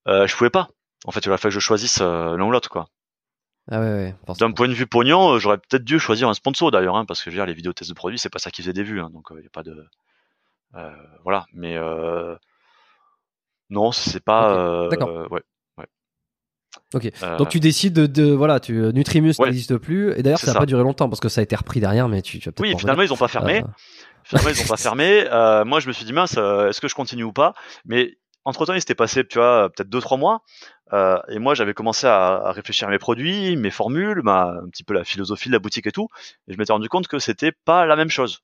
euh, 0.08 0.28
je 0.28 0.36
pouvais 0.36 0.52
pas. 0.52 0.68
En 1.06 1.12
fait, 1.12 1.26
il 1.26 1.32
a 1.32 1.38
fallu 1.38 1.54
que 1.54 1.60
je 1.60 1.66
choisisse 1.66 2.00
euh, 2.02 2.38
l'un 2.38 2.46
ou 2.46 2.52
l'autre, 2.52 2.70
quoi. 2.70 2.88
Ah 3.72 3.80
ouais, 3.80 4.14
ouais. 4.28 4.36
D'un 4.40 4.52
point 4.52 4.68
de 4.68 4.74
vue 4.74 4.86
pognon, 4.86 5.34
euh, 5.34 5.40
j'aurais 5.40 5.58
peut-être 5.58 5.84
dû 5.84 5.98
choisir 5.98 6.30
un 6.30 6.36
sponsor 6.36 6.70
d'ailleurs, 6.70 6.98
hein, 6.98 7.06
parce 7.06 7.24
que 7.24 7.32
je 7.32 7.36
veux 7.36 7.40
dire, 7.40 7.48
les 7.48 7.56
vidéos 7.56 7.74
tests 7.74 7.90
de 7.90 7.96
produits, 7.96 8.20
c'est 8.20 8.30
pas 8.30 8.38
ça 8.38 8.52
qui 8.52 8.62
faisait 8.62 8.74
des 8.74 8.84
vues, 8.84 9.02
hein, 9.02 9.10
donc 9.12 9.30
il 9.32 9.44
y 9.44 9.48
a 9.48 9.50
pas 9.50 9.64
de, 9.64 9.88
euh, 10.76 10.92
voilà. 11.24 11.46
Mais 11.54 11.76
euh, 11.78 12.36
non, 13.70 13.92
c'est 13.92 14.24
pas. 14.24 14.52
Ok, 14.52 14.58
euh, 14.58 14.90
d'accord. 14.90 15.10
euh, 15.10 15.28
ouais. 15.30 15.42
Ok. 16.94 17.10
Euh, 17.24 17.38
Donc 17.38 17.50
tu 17.50 17.60
décides 17.60 17.94
de, 17.94 18.06
de 18.06 18.32
voilà, 18.32 18.60
tu 18.60 18.78
euh, 18.78 18.92
Nutrimus 18.92 19.34
Ouais. 19.40 19.48
n'existe 19.48 19.78
plus 19.78 20.14
et 20.18 20.24
d'ailleurs 20.24 20.40
ça 20.40 20.54
n'a 20.54 20.60
pas 20.60 20.66
duré 20.66 20.84
longtemps 20.84 21.10
parce 21.10 21.20
que 21.20 21.30
ça 21.30 21.42
a 21.42 21.44
été 21.44 21.56
repris 21.56 21.80
derrière, 21.80 22.08
mais 22.08 22.22
tu, 22.22 22.40
tu 22.40 22.50
oui, 22.60 22.74
finalement, 22.78 23.04
ils 23.04 23.12
ont 23.14 23.18
pas 23.18 23.28
fermé. 23.28 23.60
revenir. 23.60 23.76
Finalement, 24.24 24.50
ils 24.50 24.62
ont 24.64 24.68
pas 24.68 24.78
fermé. 24.78 25.26
Euh, 25.32 25.66
moi, 25.66 25.80
je 25.80 25.88
me 25.88 25.94
suis 25.94 26.06
dit 26.06 26.14
mince, 26.14 26.36
euh, 26.38 26.70
est-ce 26.70 26.82
que 26.82 26.88
je 26.88 26.96
continue 26.96 27.24
ou 27.24 27.34
pas? 27.34 27.54
Mais 27.86 28.14
entre 28.44 28.66
temps, 28.66 28.74
il 28.74 28.80
s'était 28.80 28.96
passé, 28.96 29.26
tu 29.28 29.38
vois, 29.40 29.70
peut-être 29.76 29.90
deux 29.90 30.02
trois 30.02 30.18
mois. 30.18 30.42
Euh, 30.94 31.18
et 31.30 31.40
moi, 31.40 31.56
j'avais 31.56 31.74
commencé 31.74 32.06
à, 32.06 32.36
à 32.36 32.52
réfléchir 32.52 32.88
à 32.88 32.92
mes 32.92 33.00
produits, 33.00 33.56
mes 33.58 33.72
formules, 33.72 34.22
ma, 34.24 34.44
un 34.64 34.70
petit 34.70 34.84
peu 34.84 34.94
la 34.94 35.04
philosophie 35.04 35.50
de 35.50 35.54
la 35.54 35.60
boutique 35.60 35.88
et 35.88 35.92
tout. 35.92 36.08
Et 36.48 36.54
je 36.54 36.58
m'étais 36.58 36.72
rendu 36.74 36.88
compte 36.90 37.08
que 37.08 37.18
c'était 37.20 37.52
pas 37.66 37.86
la 37.88 37.96
même 37.96 38.10
chose. 38.12 38.42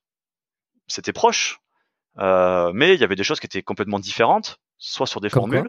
C'était 0.88 1.12
proche, 1.12 1.60
euh, 2.18 2.72
mais 2.74 2.94
il 2.94 3.00
y 3.00 3.04
avait 3.04 3.14
des 3.16 3.22
choses 3.24 3.38
qui 3.40 3.46
étaient 3.46 3.62
complètement 3.62 4.00
différentes, 4.00 4.58
soit 4.76 5.06
sur 5.06 5.20
des 5.20 5.30
Comme 5.30 5.42
formules. 5.42 5.68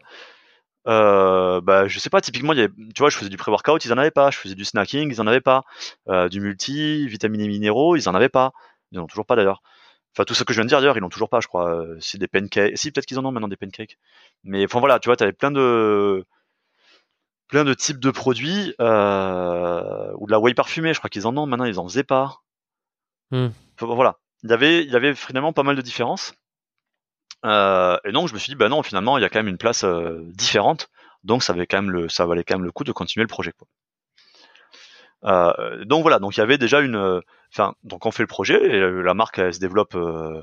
Euh, 0.88 1.62
bah, 1.62 1.88
je 1.88 2.00
sais 2.00 2.10
pas, 2.10 2.22
typiquement, 2.22 2.54
il 2.54 2.60
y 2.60 2.62
avait, 2.62 2.74
tu 2.94 3.00
vois, 3.00 3.10
je 3.10 3.18
faisais 3.18 3.30
du 3.30 3.38
pré-workout, 3.38 3.84
ils 3.86 3.94
en 3.94 3.98
avaient 3.98 4.12
pas. 4.12 4.32
Je 4.32 4.38
faisais 4.38 4.56
du 4.56 4.66
snacking, 4.66 5.12
ils 5.12 5.22
en 5.22 5.28
avaient 5.28 5.42
pas. 5.42 5.64
Euh, 6.10 6.30
du 6.30 6.40
multi, 6.42 7.08
vitamines 7.08 7.42
et 7.42 7.48
minéraux, 7.48 7.96
ils 7.96 8.10
en 8.10 8.16
avaient 8.16 8.30
pas. 8.30 8.52
Ils 8.92 9.00
en 9.00 9.04
ont 9.04 9.08
toujours 9.08 9.26
pas 9.26 9.36
d'ailleurs. 9.36 9.62
Enfin, 10.16 10.26
tout 10.26 10.34
ce 10.36 10.44
que 10.44 10.54
je 10.54 10.60
viens 10.60 10.66
de 10.66 10.70
dire 10.70 10.80
d'ailleurs, 10.80 10.98
ils 10.98 11.02
n'ont 11.02 11.10
toujours 11.10 11.30
pas, 11.30 11.40
je 11.40 11.48
crois. 11.48 11.70
Euh, 11.70 11.98
C'est 12.00 12.18
des 12.18 12.28
pancakes. 12.28 12.78
Si, 12.78 12.92
peut-être 12.92 13.06
qu'ils 13.06 13.20
en 13.20 13.26
ont 13.26 13.32
maintenant 13.32 13.48
des 13.48 13.56
pancakes. 13.58 13.98
Mais 14.44 14.66
enfin 14.66 14.80
voilà, 14.80 15.00
tu 15.00 15.10
vois, 15.10 15.16
tu 15.16 15.24
avais 15.24 15.34
plein 15.34 15.52
de 15.52 16.26
plein 17.48 17.64
de 17.66 17.74
types 17.74 18.00
de 18.00 18.12
produits 18.12 18.74
euh, 18.82 20.12
ou 20.18 20.26
de 20.28 20.32
la 20.32 20.40
whey 20.40 20.54
parfumée. 20.54 20.94
Je 20.94 21.00
crois 21.00 21.10
qu'ils 21.10 21.28
en 21.28 21.36
ont 21.38 21.46
maintenant, 21.46 21.66
ils 21.66 21.80
en 21.80 21.88
faisaient 21.88 22.04
pas. 22.04 22.42
Enfin, 23.80 23.94
voilà, 23.96 24.20
il 24.44 24.50
y 24.50 24.54
avait 24.54 24.84
il 24.84 24.92
y 24.92 24.96
avait 24.96 25.16
finalement 25.16 25.54
pas 25.54 25.64
mal 25.64 25.76
de 25.76 25.82
différences. 25.82 26.34
Euh, 27.46 27.98
et 28.06 28.12
donc 28.12 28.30
je 28.30 28.34
me 28.34 28.40
suis 28.40 28.52
dit 28.52 28.56
bah 28.56 28.70
non, 28.70 28.84
finalement 28.84 29.18
il 29.18 29.22
y 29.22 29.26
a 29.26 29.30
quand 29.30 29.40
même 29.40 29.48
une 29.48 29.58
place 29.58 29.84
euh, 29.84 30.22
différente. 30.28 30.90
Donc 31.24 31.44
ça 31.44 31.54
valait 31.54 31.68
quand 31.68 31.82
même 31.82 31.92
le 31.92 32.10
ça 32.10 32.26
valait 32.26 32.44
quand 32.44 32.56
même 32.56 32.66
le 32.66 32.72
coup 32.72 32.84
de 32.84 32.92
continuer 32.92 33.24
le 33.24 33.28
projet. 33.30 33.54
Quoi. 33.58 33.68
Euh, 35.26 35.86
donc 35.86 36.02
voilà, 36.02 36.20
donc 36.20 36.36
il 36.36 36.40
y 36.40 36.44
avait 36.44 36.58
déjà 36.58 36.82
une, 36.82 36.96
euh, 36.96 37.22
enfin 37.54 37.76
donc 37.84 38.06
on 38.06 38.12
fait 38.12 38.24
le 38.24 38.28
projet 38.28 38.56
et 38.56 38.80
euh, 38.80 39.02
la 39.02 39.14
marque 39.14 39.40
elle 39.40 39.54
se 39.54 39.60
développe, 39.60 39.96
euh, 39.96 40.42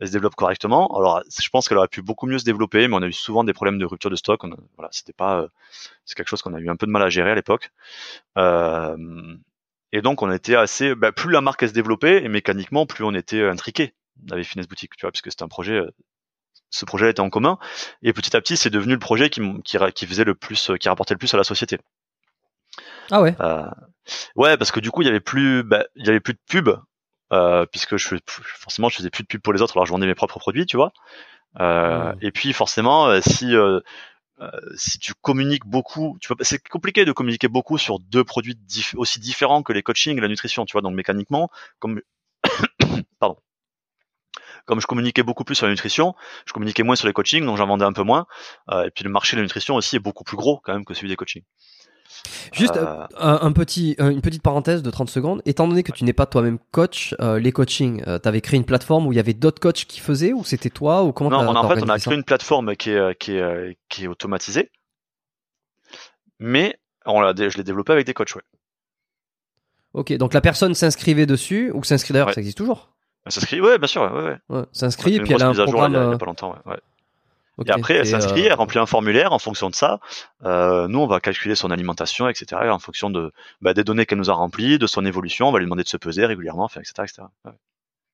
elle 0.00 0.08
se 0.08 0.12
développe 0.12 0.34
correctement. 0.34 0.86
Alors 0.98 1.22
je 1.28 1.48
pense 1.48 1.68
qu'elle 1.68 1.78
aurait 1.78 1.88
pu 1.88 2.02
beaucoup 2.02 2.26
mieux 2.26 2.38
se 2.38 2.44
développer, 2.44 2.88
mais 2.88 2.94
on 2.96 3.02
a 3.02 3.06
eu 3.06 3.12
souvent 3.12 3.44
des 3.44 3.54
problèmes 3.54 3.78
de 3.78 3.86
rupture 3.86 4.10
de 4.10 4.16
stock. 4.16 4.42
Voilà, 4.76 4.90
c'était 4.92 5.14
pas, 5.14 5.46
c'est 6.04 6.14
quelque 6.14 6.28
chose 6.28 6.42
qu'on 6.42 6.54
a 6.54 6.60
eu 6.60 6.68
un 6.68 6.76
peu 6.76 6.86
de 6.86 6.92
mal 6.92 7.02
à 7.02 7.08
gérer 7.08 7.30
à 7.30 7.34
l'époque. 7.34 7.70
Et 9.92 10.02
donc 10.02 10.22
on 10.22 10.30
était 10.30 10.54
assez, 10.56 10.94
bah, 10.94 11.12
plus 11.12 11.30
la 11.30 11.40
marque 11.40 11.62
elle 11.62 11.70
se 11.70 11.74
développait 11.74 12.22
et 12.22 12.28
mécaniquement 12.28 12.84
plus 12.86 13.04
on 13.04 13.14
était 13.14 13.42
intriqué 13.42 13.94
avec 14.30 14.44
Finesse 14.46 14.68
Boutique, 14.68 14.96
tu 14.96 15.02
vois, 15.06 15.12
puisque 15.12 15.30
c'était 15.30 15.44
un 15.44 15.48
projet. 15.48 15.80
Euh, 16.68 16.70
ce 16.70 16.84
projet 16.84 17.10
était 17.10 17.20
en 17.20 17.30
commun 17.30 17.58
et 18.02 18.12
petit 18.12 18.36
à 18.36 18.40
petit 18.40 18.56
c'est 18.56 18.70
devenu 18.70 18.94
le 18.94 18.98
projet 18.98 19.30
qui, 19.30 19.40
qui, 19.62 19.78
qui 19.94 20.06
faisait 20.06 20.24
le 20.24 20.34
plus, 20.34 20.70
qui 20.80 20.88
rapportait 20.88 21.14
le 21.14 21.18
plus 21.18 21.32
à 21.34 21.36
la 21.36 21.44
société. 21.44 21.78
Ah 23.10 23.22
ouais. 23.22 23.34
Euh, 23.40 23.68
ouais, 24.36 24.56
parce 24.56 24.70
que 24.70 24.80
du 24.80 24.90
coup, 24.90 25.02
il 25.02 25.06
y 25.06 25.08
avait 25.08 25.20
plus, 25.20 25.62
bah, 25.62 25.84
il 25.96 26.06
y 26.06 26.10
avait 26.10 26.20
plus 26.20 26.34
de 26.34 26.40
pub, 26.48 26.68
euh, 27.32 27.66
puisque 27.66 27.96
je 27.96 28.16
forcément, 28.26 28.88
je 28.88 28.96
faisais 28.96 29.10
plus 29.10 29.22
de 29.22 29.28
pub 29.28 29.40
pour 29.40 29.52
les 29.52 29.62
autres, 29.62 29.76
alors 29.76 29.86
je 29.86 29.92
vendais 29.92 30.06
mes 30.06 30.14
propres 30.14 30.38
produits, 30.38 30.66
tu 30.66 30.76
vois. 30.76 30.92
Euh, 31.60 32.12
Mm. 32.12 32.18
Et 32.20 32.30
puis 32.32 32.52
forcément, 32.52 33.08
euh, 33.08 33.20
si 33.22 33.54
euh, 33.56 33.80
euh, 34.40 34.50
si 34.76 34.98
tu 34.98 35.14
communiques 35.14 35.66
beaucoup, 35.66 36.18
tu 36.20 36.28
vois, 36.28 36.36
c'est 36.42 36.66
compliqué 36.68 37.04
de 37.04 37.12
communiquer 37.12 37.48
beaucoup 37.48 37.78
sur 37.78 37.98
deux 38.00 38.24
produits 38.24 38.54
dif- 38.68 38.96
aussi 38.96 39.18
différents 39.20 39.62
que 39.62 39.72
les 39.72 39.82
coachings 39.82 40.18
et 40.18 40.20
la 40.20 40.28
nutrition, 40.28 40.64
tu 40.66 40.72
vois. 40.72 40.82
Donc 40.82 40.94
mécaniquement, 40.94 41.50
comme 41.80 42.00
pardon, 43.18 43.38
comme 44.68 44.80
je 44.80 44.86
communiquais 44.86 45.22
beaucoup 45.24 45.42
plus 45.44 45.54
sur 45.56 45.66
la 45.66 45.72
nutrition, 45.72 46.14
je 46.46 46.52
communiquais 46.52 46.84
moins 46.84 46.94
sur 46.94 47.08
les 47.08 47.12
coachings, 47.12 47.44
donc 47.44 47.56
j'en 47.56 47.66
vendais 47.66 47.84
un 47.84 47.92
peu 47.92 48.02
moins. 48.04 48.26
Euh, 48.70 48.84
et 48.84 48.90
puis 48.90 49.02
le 49.02 49.10
marché 49.10 49.34
de 49.36 49.40
la 49.40 49.44
nutrition 49.44 49.74
aussi 49.74 49.96
est 49.96 50.00
beaucoup 50.00 50.22
plus 50.22 50.36
gros 50.36 50.60
quand 50.62 50.72
même 50.74 50.84
que 50.84 50.94
celui 50.94 51.08
des 51.08 51.16
coachings. 51.16 51.42
Juste 52.52 52.76
Euh, 52.76 52.84
euh, 52.84 53.06
un, 53.18 53.38
un 53.42 53.52
petit, 53.52 53.94
une 53.98 54.20
petite 54.20 54.42
parenthèse 54.42 54.82
de 54.82 54.90
30 54.90 55.08
secondes. 55.08 55.40
Étant 55.46 55.68
donné 55.68 55.82
que 55.82 55.92
tu 55.92 56.04
n'es 56.04 56.12
pas 56.12 56.26
toi-même 56.26 56.58
coach, 56.72 57.14
euh, 57.20 57.38
les 57.38 57.52
coachings, 57.52 58.02
euh, 58.06 58.18
t'avais 58.18 58.40
créé 58.40 58.56
une 58.58 58.64
plateforme 58.64 59.06
où 59.06 59.12
il 59.12 59.16
y 59.16 59.20
avait 59.20 59.34
d'autres 59.34 59.60
coachs 59.60 59.84
qui 59.86 60.00
faisaient 60.00 60.32
ou 60.32 60.44
c'était 60.44 60.70
toi 60.70 61.02
ou 61.04 61.12
comment 61.12 61.30
Non, 61.30 61.38
on 61.48 61.54
a, 61.54 61.60
en 61.60 61.68
fait, 61.68 61.82
on 61.82 61.88
a 61.88 61.98
créé 61.98 62.14
une 62.14 62.24
plateforme 62.24 62.76
qui 62.76 62.90
est, 62.90 63.18
qui 63.18 63.32
est, 63.32 63.78
qui 63.88 64.04
est 64.04 64.08
automatisée, 64.08 64.70
mais 66.38 66.78
on 67.06 67.20
l'a, 67.20 67.32
je 67.36 67.56
l'ai 67.56 67.64
développée 67.64 67.92
avec 67.92 68.06
des 68.06 68.14
coachs, 68.14 68.34
ouais. 68.34 68.42
Ok, 69.94 70.12
donc 70.14 70.34
la 70.34 70.40
personne 70.40 70.74
s'inscrivait 70.74 71.26
dessus 71.26 71.70
ou 71.74 71.82
s'inscrit 71.82 72.12
d'ailleurs, 72.12 72.28
Ouais. 72.28 72.34
ça 72.34 72.40
existe 72.40 72.58
toujours. 72.58 72.90
Ça 73.26 73.40
s'inscrit, 73.40 73.60
ouais, 73.60 73.78
bien 73.78 73.86
sûr, 73.88 74.02
ouais, 74.02 74.22
ouais. 74.22 74.38
Ouais, 74.48 74.64
s'inscrit 74.72 75.16
et 75.16 75.20
puis 75.20 75.32
elle 75.34 75.42
a 75.42 75.48
un 75.48 75.52
jour 75.52 75.64
programme. 75.66 75.92
il 75.92 75.96
y 75.96 75.98
a, 75.98 76.02
il 76.02 76.06
y 76.06 76.10
a 76.10 76.14
euh, 76.14 76.18
pas 76.18 76.26
longtemps, 76.26 76.56
ouais. 76.66 76.76
Et 77.66 77.70
après, 77.72 77.94
elle 77.94 78.06
s'inscrit, 78.06 78.42
euh, 78.44 78.46
elle 78.46 78.54
remplit 78.54 78.78
un 78.78 78.86
formulaire 78.86 79.32
en 79.32 79.38
fonction 79.40 79.68
de 79.68 79.74
ça. 79.74 79.98
Euh, 80.44 80.86
nous, 80.86 81.00
on 81.00 81.06
va 81.08 81.18
calculer 81.20 81.56
son 81.56 81.70
alimentation, 81.72 82.28
etc. 82.28 82.62
En 82.70 82.78
fonction 82.78 83.10
de, 83.10 83.32
bah, 83.60 83.74
des 83.74 83.82
données 83.82 84.06
qu'elle 84.06 84.18
nous 84.18 84.30
a 84.30 84.34
remplies, 84.34 84.78
de 84.78 84.86
son 84.86 85.04
évolution, 85.04 85.48
on 85.48 85.52
va 85.52 85.58
lui 85.58 85.66
demander 85.66 85.82
de 85.82 85.88
se 85.88 85.96
peser 85.96 86.24
régulièrement, 86.24 86.62
enfin, 86.64 86.80
etc., 86.80 86.94
etc. 87.02 87.22
Ouais. 87.44 87.52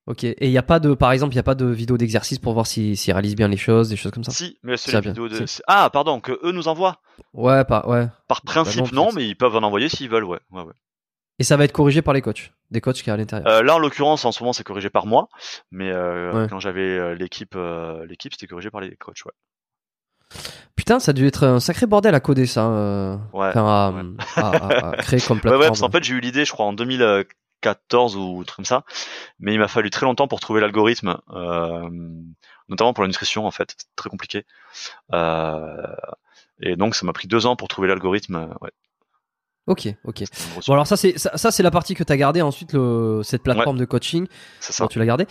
Ok, 0.06 0.24
et 0.24 0.36
il 0.40 0.50
n'y 0.50 0.58
a 0.58 0.62
pas 0.62 0.80
de, 0.80 0.92
par 0.94 1.12
exemple, 1.12 1.32
il 1.32 1.36
n'y 1.36 1.40
a 1.40 1.44
pas 1.44 1.54
de 1.54 1.64
vidéo 1.66 1.96
d'exercice 1.96 2.38
pour 2.38 2.52
voir 2.54 2.66
s'il 2.66 2.96
s'il 2.96 3.12
réalise 3.14 3.36
bien 3.36 3.48
les 3.48 3.56
choses, 3.56 3.88
des 3.90 3.96
choses 3.96 4.12
comme 4.12 4.24
ça? 4.24 4.32
Si, 4.32 4.58
mais 4.62 4.76
c'est 4.76 4.92
les 4.92 5.00
vidéos 5.00 5.28
de. 5.28 5.46
si. 5.46 5.60
Ah, 5.66 5.88
pardon, 5.92 6.20
que 6.20 6.38
eux 6.42 6.52
nous 6.52 6.68
envoient. 6.68 7.00
Ouais, 7.32 7.64
pas, 7.64 7.86
ouais. 7.86 8.06
Par 8.28 8.42
principe, 8.42 8.82
Bah 8.82 8.88
non, 8.92 9.04
non, 9.04 9.10
c'est- 9.10 9.16
mais 9.16 9.26
ils 9.26 9.36
peuvent 9.36 9.56
en 9.56 9.62
envoyer 9.62 9.88
s'ils 9.88 10.10
veulent, 10.10 10.24
ouais. 10.24 10.40
ouais, 10.52 10.62
ouais. 10.62 10.72
Et 11.38 11.44
ça 11.44 11.56
va 11.56 11.64
être 11.64 11.72
corrigé 11.72 12.00
par 12.00 12.14
les 12.14 12.22
coachs, 12.22 12.52
des 12.70 12.80
coachs 12.80 12.96
qui 13.02 13.10
est 13.10 13.12
à 13.12 13.16
l'intérieur. 13.16 13.48
Euh, 13.48 13.62
là, 13.62 13.74
en 13.74 13.78
l'occurrence, 13.78 14.24
en 14.24 14.30
ce 14.32 14.42
moment, 14.42 14.52
c'est 14.52 14.62
corrigé 14.64 14.88
par 14.90 15.06
moi, 15.06 15.28
mais 15.72 15.90
euh, 15.90 16.32
Ouais. 16.42 16.46
quand 16.48 16.60
j'avais 16.60 16.80
euh, 16.96 17.14
l'équipe, 17.14 17.54
euh, 17.56 18.06
l'équipe, 18.06 18.32
c'était 18.34 18.46
corrigé 18.46 18.70
par 18.70 18.80
les 18.80 18.94
coachs, 18.96 19.24
ouais. 19.26 19.32
Putain, 20.76 21.00
ça 21.00 21.10
a 21.10 21.12
dû 21.12 21.26
être 21.26 21.44
un 21.44 21.60
sacré 21.60 21.86
bordel 21.86 22.14
à 22.14 22.20
coder 22.20 22.46
ça. 22.46 22.68
Ouais, 23.32 23.50
à, 23.54 23.90
ouais. 23.90 24.02
à- 24.36 24.48
à- 24.48 24.90
à 24.90 24.96
créer 24.98 25.20
comme 25.20 25.40
plateforme. 25.40 25.60
ouais, 25.62 25.68
parce 25.68 25.80
qu'en 25.80 25.90
fait, 25.90 26.04
j'ai 26.04 26.14
eu 26.14 26.20
l'idée, 26.20 26.44
je 26.44 26.52
crois, 26.52 26.66
en 26.66 26.72
2014 26.72 28.16
ou 28.16 28.44
truc 28.44 28.56
comme 28.56 28.64
ça, 28.64 28.84
mais 29.40 29.52
il 29.54 29.58
m'a 29.58 29.68
fallu 29.68 29.90
très 29.90 30.06
longtemps 30.06 30.28
pour 30.28 30.38
trouver 30.40 30.60
l'algorithme, 30.60 31.16
notamment 32.68 32.92
pour 32.92 33.02
la 33.02 33.08
nutrition, 33.08 33.44
en 33.46 33.50
fait, 33.50 33.74
c'est 33.76 33.86
très 33.96 34.08
compliqué. 34.10 34.44
Et 36.60 36.76
donc, 36.76 36.94
ça 36.94 37.04
m'a 37.06 37.12
pris 37.12 37.26
deux 37.28 37.46
ans 37.46 37.56
pour 37.56 37.68
trouver 37.68 37.88
l'algorithme. 37.88 38.48
Ouais, 38.60 38.70
Ok, 39.66 39.88
ok. 40.04 40.24
Bon 40.66 40.72
alors 40.74 40.86
ça 40.86 40.96
c'est 40.96 41.18
ça, 41.18 41.36
ça, 41.36 41.50
c'est 41.50 41.62
la 41.62 41.70
partie 41.70 41.94
que 41.94 42.04
tu 42.04 42.12
as 42.12 42.16
gardé 42.16 42.42
ensuite 42.42 42.72
le 42.74 43.22
cette 43.24 43.42
plateforme 43.42 43.78
de 43.78 43.84
coaching 43.86 44.26
c'est 44.60 44.72
ça. 44.74 44.86
tu 44.88 44.98
l'as 44.98 45.06
gardé 45.06 45.26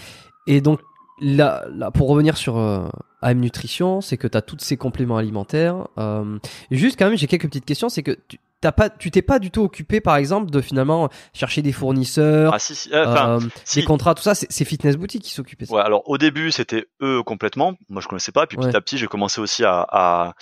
et 0.47 0.59
donc 0.59 0.79
là, 1.21 1.63
là 1.71 1.91
pour 1.91 2.09
revenir 2.09 2.35
sur 2.35 2.57
euh, 2.57 2.87
AM 3.21 3.39
Nutrition 3.39 4.01
c'est 4.01 4.17
que 4.17 4.27
tu 4.27 4.35
as 4.37 4.41
tous 4.41 4.57
ces 4.59 4.75
compléments 4.77 5.17
alimentaires 5.17 5.87
euh, 5.99 6.39
juste 6.71 6.97
quand 6.97 7.05
même 7.09 7.17
j'ai 7.17 7.27
quelques 7.27 7.45
petites 7.47 7.65
questions 7.65 7.89
c'est 7.89 8.01
que 8.01 8.17
tu 8.27 8.39
t'as 8.59 8.71
pas 8.71 8.89
tu 8.89 9.11
t'es 9.11 9.21
pas 9.21 9.37
du 9.37 9.51
tout 9.51 9.61
occupé 9.61 10.01
par 10.01 10.15
exemple 10.15 10.49
de 10.49 10.61
finalement 10.61 11.09
chercher 11.33 11.61
des 11.61 11.71
fournisseurs 11.73 12.53
Ah, 12.55 12.59
si, 12.59 12.73
si, 12.73 12.89
euh, 12.91 13.05
enfin, 13.05 13.29
euh, 13.37 13.39
si. 13.65 13.81
des 13.81 13.85
contrats 13.85 14.15
tout 14.15 14.23
ça 14.23 14.33
c'est 14.35 14.65
Fitness 14.65 14.95
Boutique 14.97 15.21
qui 15.21 15.31
s'occupait 15.31 15.65
de 15.65 15.69
ça. 15.69 15.75
Ouais, 15.75 15.81
alors 15.81 16.01
au 16.09 16.17
début 16.17 16.49
c'était 16.51 16.85
eux 17.03 17.21
complètement, 17.23 17.73
moi 17.89 18.01
je 18.01 18.07
connaissais 18.07 18.31
pas, 18.31 18.47
puis 18.47 18.57
Ouais. 18.57 18.65
petit 18.67 18.75
à 18.75 18.81
petit 18.81 18.97
j'ai 18.97 19.07
commencé 19.07 19.39
aussi 19.41 19.63
à, 19.63 19.85
à, 19.89 20.33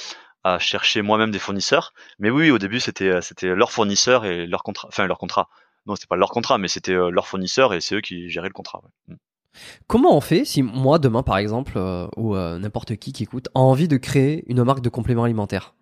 à 0.44 0.60
chercher 0.60 1.02
moi-même 1.02 1.32
des 1.32 1.40
fournisseurs. 1.40 1.94
Mais 2.20 2.30
oui, 2.30 2.52
au 2.52 2.58
début 2.58 2.80
c'était 2.80 3.22
c'était 3.22 3.56
leurs 3.56 3.72
fournisseurs 3.72 4.26
et 4.26 4.48
leur 4.48 4.64
contrat, 4.64 4.88
enfin 4.88 5.06
leur 5.08 5.18
contrat. 5.18 5.50
Non, 5.86 5.96
c'était 5.96 6.08
pas 6.08 6.16
leur 6.16 6.30
contrat, 6.30 6.58
mais 6.58 6.68
c'était 6.68 6.94
euh, 6.94 7.10
leurs 7.10 7.28
fournisseurs 7.28 7.74
et 7.74 7.82
c'est 7.82 7.96
eux 7.96 8.02
qui 8.02 8.30
géraient 8.30 8.48
le 8.50 8.54
contrat. 8.54 8.82
ouais. 8.84 9.16
Mm. 9.16 9.18
Comment 9.88 10.16
on 10.16 10.22
fait 10.22 10.46
si 10.46 10.64
moi 10.64 10.98
demain 10.98 11.24
par 11.24 11.38
exemple 11.38 11.74
euh, 11.76 12.08
ou 12.16 12.36
euh, 12.36 12.58
n'importe 12.58 12.96
qui 12.96 13.12
qui 13.12 13.24
écoute 13.24 13.50
a 13.54 13.60
envie 13.60 13.88
de 13.90 13.98
créer 13.98 14.46
une 14.48 14.64
marque 14.64 14.82
de 14.82 14.90
compléments 14.90 15.26
alimentaires? 15.26 15.76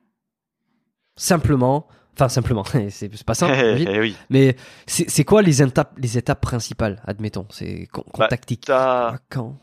Simplement, 1.16 1.88
enfin 2.14 2.30
simplement, 2.30 2.64
c'est 2.90 3.24
pas 3.26 3.36
simple. 3.36 3.54
Eh 3.88 4.00
oui. 4.00 4.16
mais 4.30 4.56
c'est 4.88 5.24
quoi 5.26 5.42
les 5.42 5.62
étapes 5.62 5.94
les 5.98 6.18
étapes 6.18 6.42
principales, 6.42 7.02
admettons, 7.06 7.46
c'est 7.52 7.88
con- 7.92 8.04
Bah, 8.18 8.28
quoi, 8.28 9.18
quand? 9.30 9.58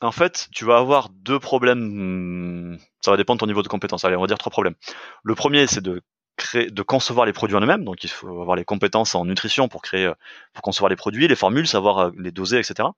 En 0.00 0.12
fait, 0.12 0.48
tu 0.52 0.64
vas 0.64 0.78
avoir 0.78 1.10
deux 1.10 1.38
problèmes. 1.38 2.74
hmm, 2.74 2.78
Ça 3.02 3.10
va 3.10 3.16
dépendre 3.16 3.38
de 3.38 3.40
ton 3.40 3.46
niveau 3.46 3.62
de 3.62 3.68
compétence. 3.68 4.04
Allez, 4.04 4.16
on 4.16 4.20
va 4.20 4.26
dire 4.26 4.38
trois 4.38 4.50
problèmes. 4.50 4.74
Le 5.22 5.34
premier, 5.34 5.66
c'est 5.66 5.82
de 5.82 6.02
créer, 6.36 6.70
de 6.70 6.82
concevoir 6.82 7.26
les 7.26 7.32
produits 7.32 7.56
en 7.56 7.60
eux-mêmes. 7.60 7.84
Donc, 7.84 8.02
il 8.04 8.08
faut 8.10 8.40
avoir 8.40 8.56
les 8.56 8.64
compétences 8.64 9.14
en 9.14 9.24
nutrition 9.24 9.68
pour 9.68 9.82
créer, 9.82 10.10
pour 10.54 10.62
concevoir 10.62 10.88
les 10.88 10.96
produits, 10.96 11.28
les 11.28 11.36
formules, 11.36 11.66
savoir 11.66 11.98
euh, 11.98 12.10
les 12.18 12.30
doser, 12.32 12.58
etc. 12.58 12.88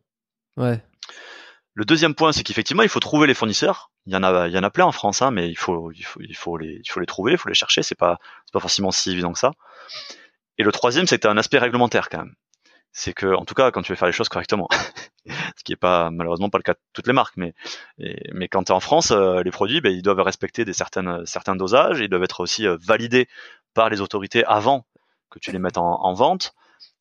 Ouais. 0.56 0.80
Le 1.74 1.84
deuxième 1.84 2.14
point, 2.14 2.32
c'est 2.32 2.42
qu'effectivement, 2.44 2.82
il 2.82 2.88
faut 2.88 3.00
trouver 3.00 3.26
les 3.26 3.34
fournisseurs. 3.34 3.90
Il 4.06 4.12
y 4.12 4.16
en 4.16 4.22
a, 4.22 4.46
il 4.48 4.54
y 4.54 4.58
en 4.58 4.62
a 4.62 4.70
plein 4.70 4.84
en 4.84 4.92
France, 4.92 5.22
hein, 5.22 5.30
mais 5.30 5.48
il 5.48 5.56
faut, 5.56 5.90
il 5.92 6.04
faut, 6.04 6.20
il 6.20 6.36
faut 6.36 6.56
les, 6.58 6.80
il 6.84 6.90
faut 6.90 7.00
les 7.00 7.06
trouver, 7.06 7.32
il 7.32 7.38
faut 7.38 7.48
les 7.48 7.54
chercher. 7.54 7.82
C'est 7.82 7.94
pas, 7.94 8.18
c'est 8.44 8.52
pas 8.52 8.60
forcément 8.60 8.90
si 8.90 9.10
évident 9.10 9.32
que 9.32 9.38
ça. 9.38 9.52
Et 10.58 10.62
le 10.62 10.72
troisième, 10.72 11.06
c'est 11.06 11.16
que 11.16 11.22
tu 11.22 11.26
as 11.26 11.30
un 11.30 11.36
aspect 11.38 11.58
réglementaire 11.58 12.08
quand 12.08 12.18
même. 12.18 12.34
C'est 12.93 13.14
que, 13.14 13.35
en 13.35 13.44
tout 13.44 13.55
cas, 13.55 13.70
quand 13.70 13.82
tu 13.82 13.93
veux 13.93 13.97
faire 13.97 14.06
les 14.09 14.12
choses 14.12 14.28
correctement, 14.28 14.69
ce 15.56 15.64
qui 15.64 15.73
est 15.73 15.77
pas 15.77 16.10
malheureusement 16.10 16.51
pas 16.51 16.59
le 16.59 16.62
cas 16.62 16.74
de 16.74 16.78
toutes 16.93 17.06
les 17.06 17.12
marques, 17.14 17.36
mais, 17.36 17.55
et- 17.98 18.31
mais 18.35 18.48
quand 18.48 18.64
tu 18.64 18.73
es 18.73 18.74
en 18.74 18.81
France, 18.81 19.10
euh, 19.12 19.43
les 19.43 19.51
produits, 19.51 19.81
ben, 19.81 19.93
ils 19.93 20.02
doivent 20.02 20.20
respecter 20.20 20.64
des 20.64 20.73
certaines, 20.74 21.24
certains 21.27 21.56
dosages, 21.56 22.01
ils 22.01 22.09
doivent 22.09 22.24
être 22.24 22.40
aussi 22.40 22.66
euh, 22.66 22.77
validés 22.81 23.28
par 23.74 23.89
les 23.90 24.01
autorités 24.02 24.44
avant 24.44 24.86
que 25.31 25.39
tu 25.39 25.52
les 25.52 25.59
mettes 25.59 25.78
en, 25.78 26.02
en 26.05 26.12
vente. 26.14 26.55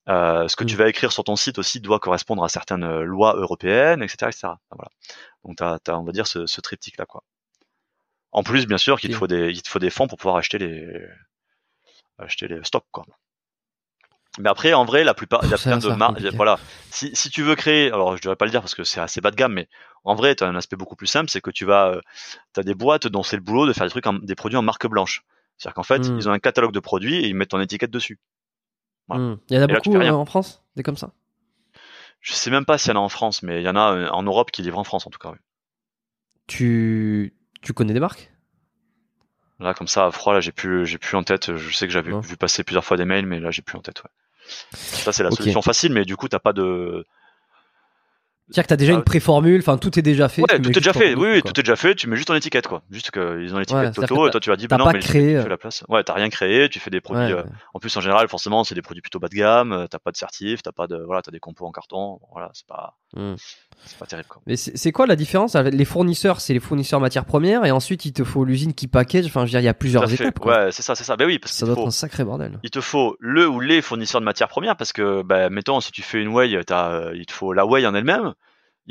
Euh, 0.09 0.47
ce 0.47 0.55
que 0.57 0.63
tu 0.65 0.75
Mm. 0.75 0.79
vas 0.79 0.89
écrire 0.89 1.11
sur 1.13 1.23
ton 1.25 1.35
site 1.37 1.59
aussi 1.59 1.81
doit 1.81 1.99
correspondre 1.99 2.43
à 2.43 2.49
certaines 2.49 2.83
euh, 2.85 3.03
lois 3.03 3.35
européennes, 3.35 4.03
etc., 4.03 4.29
etc. 4.31 4.59
Voilà. 4.71 4.89
Donc 5.45 5.57
t'as, 5.57 5.79
t'as, 5.79 5.95
on 5.97 6.03
va 6.05 6.11
dire 6.13 6.27
ce, 6.27 6.45
ce 6.47 6.61
triptyque 6.61 6.97
là 6.97 7.05
quoi. 7.07 7.23
En 8.33 8.43
plus, 8.43 8.67
bien 8.67 8.77
sûr, 8.77 8.99
qu'il 8.99 9.09
te 9.09 9.15
faut 9.15 9.27
des, 9.27 9.51
il 9.51 9.61
te 9.61 9.69
faut 9.69 9.79
des 9.79 9.89
fonds 9.89 10.07
pour 10.07 10.17
pouvoir 10.17 10.35
acheter 10.35 10.57
les, 10.57 10.85
acheter 12.17 12.47
les 12.47 12.63
stocks 12.63 12.85
quoi. 12.91 13.05
Mais 14.39 14.49
après, 14.49 14.73
en 14.73 14.85
vrai, 14.85 15.03
la 15.03 15.13
plupart, 15.13 15.41
il 15.43 15.49
y 15.49 15.53
a 15.53 15.57
plein 15.57 15.77
de 15.77 15.87
compliqué. 15.89 16.29
Voilà. 16.35 16.57
Si, 16.89 17.13
si 17.15 17.29
tu 17.29 17.43
veux 17.43 17.55
créer, 17.55 17.87
alors 17.87 18.15
je 18.15 18.21
devrais 18.21 18.37
pas 18.37 18.45
le 18.45 18.51
dire 18.51 18.61
parce 18.61 18.75
que 18.75 18.83
c'est 18.85 19.01
assez 19.01 19.19
bas 19.21 19.29
de 19.31 19.35
gamme, 19.35 19.53
mais 19.53 19.67
en 20.05 20.15
vrai, 20.15 20.35
tu 20.35 20.43
as 20.43 20.47
un 20.47 20.55
aspect 20.55 20.77
beaucoup 20.77 20.95
plus 20.95 21.07
simple, 21.07 21.29
c'est 21.29 21.41
que 21.41 21.51
tu 21.51 21.65
vas, 21.65 21.89
euh, 21.91 22.01
t'as 22.53 22.63
des 22.63 22.73
boîtes 22.73 23.07
dont 23.07 23.23
c'est 23.23 23.35
le 23.35 23.41
boulot 23.41 23.67
de 23.67 23.73
faire 23.73 23.85
des 23.85 23.91
trucs, 23.91 24.07
en- 24.07 24.13
des 24.13 24.35
produits 24.35 24.57
en 24.57 24.61
marque 24.61 24.87
blanche. 24.87 25.23
C'est-à-dire 25.57 25.75
qu'en 25.75 25.83
fait, 25.83 25.99
Mm. 26.09 26.17
ils 26.17 26.29
ont 26.29 26.31
un 26.31 26.39
catalogue 26.39 26.71
de 26.71 26.79
produits 26.79 27.17
et 27.17 27.27
ils 27.27 27.35
mettent 27.35 27.49
ton 27.49 27.59
étiquette 27.59 27.91
dessus. 27.91 28.19
Voilà. 29.07 29.23
Hmm. 29.23 29.37
Il 29.49 29.55
y 29.55 29.59
en 29.59 29.61
a 29.63 29.65
Et 29.65 29.67
là, 29.67 29.79
beaucoup 29.83 29.97
rien. 29.97 30.13
euh, 30.13 30.17
en 30.17 30.25
France, 30.25 30.63
des 30.77 30.83
comme 30.83 30.95
ça? 30.97 31.11
Je 32.21 32.33
sais 32.33 32.51
même 32.51 32.65
pas 32.65 32.77
s'il 32.77 32.93
y 32.93 32.95
en 32.95 33.01
a 33.01 33.03
en 33.03 33.09
France, 33.09 33.43
mais 33.43 33.61
il 33.61 33.65
y 33.65 33.69
en 33.69 33.75
a 33.75 33.93
euh, 33.93 34.07
en 34.11 34.23
Europe 34.23 34.51
qui 34.51 34.61
livrent 34.61 34.79
en 34.79 34.83
France 34.85 35.05
en 35.07 35.09
tout 35.09 35.19
cas. 35.19 35.31
oui. 35.31 35.37
Tu 36.47 37.33
tu 37.61 37.73
connais 37.73 37.93
des 37.93 37.99
marques? 37.99 38.30
Là, 39.61 39.73
comme 39.73 39.87
ça, 39.87 40.07
à 40.07 40.11
froid, 40.11 40.33
là, 40.33 40.41
j'ai 40.41 40.51
plus, 40.51 40.85
j'ai 40.87 40.97
plus 40.97 41.15
en 41.15 41.23
tête. 41.23 41.55
Je 41.55 41.75
sais 41.75 41.85
que 41.85 41.93
j'avais 41.93 42.11
vu 42.19 42.35
passer 42.35 42.63
plusieurs 42.63 42.83
fois 42.83 42.97
des 42.97 43.05
mails, 43.05 43.27
mais 43.27 43.39
là, 43.39 43.51
j'ai 43.51 43.61
plus 43.61 43.77
en 43.77 43.81
tête. 43.81 44.03
Ouais. 44.03 44.09
Ça, 44.71 45.13
c'est 45.13 45.23
la 45.23 45.31
solution 45.31 45.61
facile, 45.61 45.93
mais 45.93 46.03
du 46.03 46.17
coup, 46.17 46.27
t'as 46.27 46.39
pas 46.39 46.53
de. 46.53 47.05
C'est-à-dire 48.51 48.63
que 48.63 48.69
t'as 48.69 48.75
déjà 48.75 48.93
Ah, 48.93 48.97
une 48.97 49.03
préformule, 49.03 49.59
enfin 49.61 49.77
tout 49.77 49.97
est 49.97 50.01
déjà 50.01 50.27
fait. 50.29 50.41
Ouais, 50.41 50.59
tout 50.59 50.69
est 50.69 50.73
déjà 50.73 50.93
fait. 50.93 51.15
Oui, 51.15 51.41
tout 51.41 51.57
est 51.59 51.63
déjà 51.63 51.75
fait. 51.75 51.95
Tu 51.95 52.07
mets 52.07 52.15
juste 52.15 52.27
ton 52.27 52.35
étiquette, 52.35 52.67
quoi. 52.67 52.81
Juste 52.91 53.11
qu'ils 53.11 53.21
ont 53.55 53.59
l'étiquette 53.59 53.93
c'est-à-dire 53.93 54.07
Toto, 54.09 54.27
et 54.27 54.31
toi, 54.31 54.39
tu 54.39 54.49
vas 54.49 54.55
dire, 54.57 54.67
bah 54.67 54.77
non, 54.77 54.85
pas 54.85 54.93
mais 54.93 54.99
créé, 54.99 55.31
tu 55.33 55.37
euh. 55.37 55.43
fais 55.43 55.49
la 55.49 55.57
place. 55.57 55.83
Ouais, 55.89 56.03
t'as 56.03 56.13
rien 56.13 56.29
créé. 56.29 56.69
Tu 56.69 56.79
fais 56.79 56.89
des 56.89 57.01
produits. 57.01 57.33
Ouais, 57.33 57.39
euh, 57.39 57.43
En 57.73 57.79
plus, 57.79 57.95
en 57.95 58.01
général, 58.01 58.27
forcément, 58.27 58.63
c'est 58.63 58.75
des 58.75 58.81
produits 58.81 59.01
plutôt 59.01 59.19
bas 59.19 59.29
de 59.29 59.35
gamme. 59.35 59.71
euh, 59.71 59.87
T'as 59.87 59.99
pas 59.99 60.11
de 60.11 60.17
certif, 60.17 60.61
t'as 60.61 60.71
pas 60.71 60.87
de, 60.87 60.97
voilà, 60.97 61.21
t'as 61.21 61.31
des 61.31 61.39
compos 61.39 61.65
en 61.65 61.71
carton. 61.71 62.19
Voilà, 62.31 62.49
c'est 62.53 62.67
pas, 62.67 62.95
Hmm. 63.13 63.33
c'est 63.83 63.97
pas 63.97 64.05
terrible, 64.05 64.29
quoi. 64.29 64.41
Mais 64.47 64.55
c'est 64.55 64.91
quoi 64.93 65.05
la 65.05 65.15
différence 65.17 65.55
les 65.55 65.83
fournisseurs? 65.85 66.39
C'est 66.39 66.53
les 66.53 66.61
fournisseurs 66.61 67.01
matières 67.01 67.25
premières 67.25 67.65
et 67.65 67.71
ensuite 67.71 68.05
il 68.05 68.13
te 68.13 68.23
faut 68.23 68.45
l'usine 68.45 68.73
qui 68.73 68.87
package. 68.87 69.25
Enfin, 69.25 69.41
je 69.41 69.45
veux 69.45 69.49
dire, 69.49 69.59
il 69.59 69.65
y 69.65 69.67
a 69.67 69.73
plusieurs 69.73 70.11
étapes. 70.13 70.39
quoi. 70.39 70.65
Ouais, 70.65 70.71
c'est 70.71 70.81
ça, 70.81 70.95
c'est 70.95 71.03
ça. 71.03 71.17
Ben 71.17 71.25
oui, 71.25 71.37
parce 71.39 71.53
Ça 71.53 71.65
doit 71.65 71.75
être 71.75 71.87
un 71.87 71.91
sacré 71.91 72.23
bordel. 72.23 72.59
il 72.63 72.69
te 72.69 72.79
faut 72.79 73.17
le 73.19 73.47
ou 73.49 73.59
les 73.59 73.81
fournisseurs 73.81 74.21
de 74.21 74.25
matières 74.25 74.47
premières 74.47 74.77
parce 74.77 74.93
que, 74.93 75.23
bah, 75.23 75.49
mettons, 75.49 75.81
si 75.81 75.91
tu 75.91 76.01
fais 76.01 76.21
une 76.21 76.31
euh, 76.33 77.11
il 77.15 77.25
te 77.25 77.31
faut 77.33 77.51
la 77.53 77.65
whey 77.65 77.85
en 77.85 77.93
elle-même, 77.93 78.33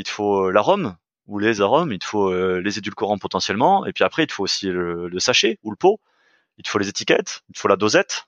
il 0.01 0.05
te 0.05 0.11
faut 0.11 0.47
euh, 0.47 0.51
l'arôme 0.51 0.97
ou 1.27 1.39
les 1.39 1.61
arômes, 1.61 1.93
il 1.93 1.99
te 1.99 2.07
faut 2.07 2.31
euh, 2.33 2.61
les 2.61 2.79
édulcorants 2.79 3.19
potentiellement, 3.19 3.85
et 3.85 3.93
puis 3.93 4.03
après, 4.03 4.25
il 4.25 4.27
te 4.27 4.33
faut 4.33 4.45
aussi 4.45 4.67
le, 4.67 5.09
le 5.09 5.19
sachet 5.21 5.59
ou 5.63 5.71
le 5.71 5.77
pot, 5.77 6.01
il 6.57 6.65
te 6.65 6.71
faut 6.71 6.79
les 6.79 6.89
étiquettes, 6.89 7.43
il 7.51 7.55
te 7.55 7.61
faut 7.61 7.69
la 7.69 7.77
dosette. 7.77 8.27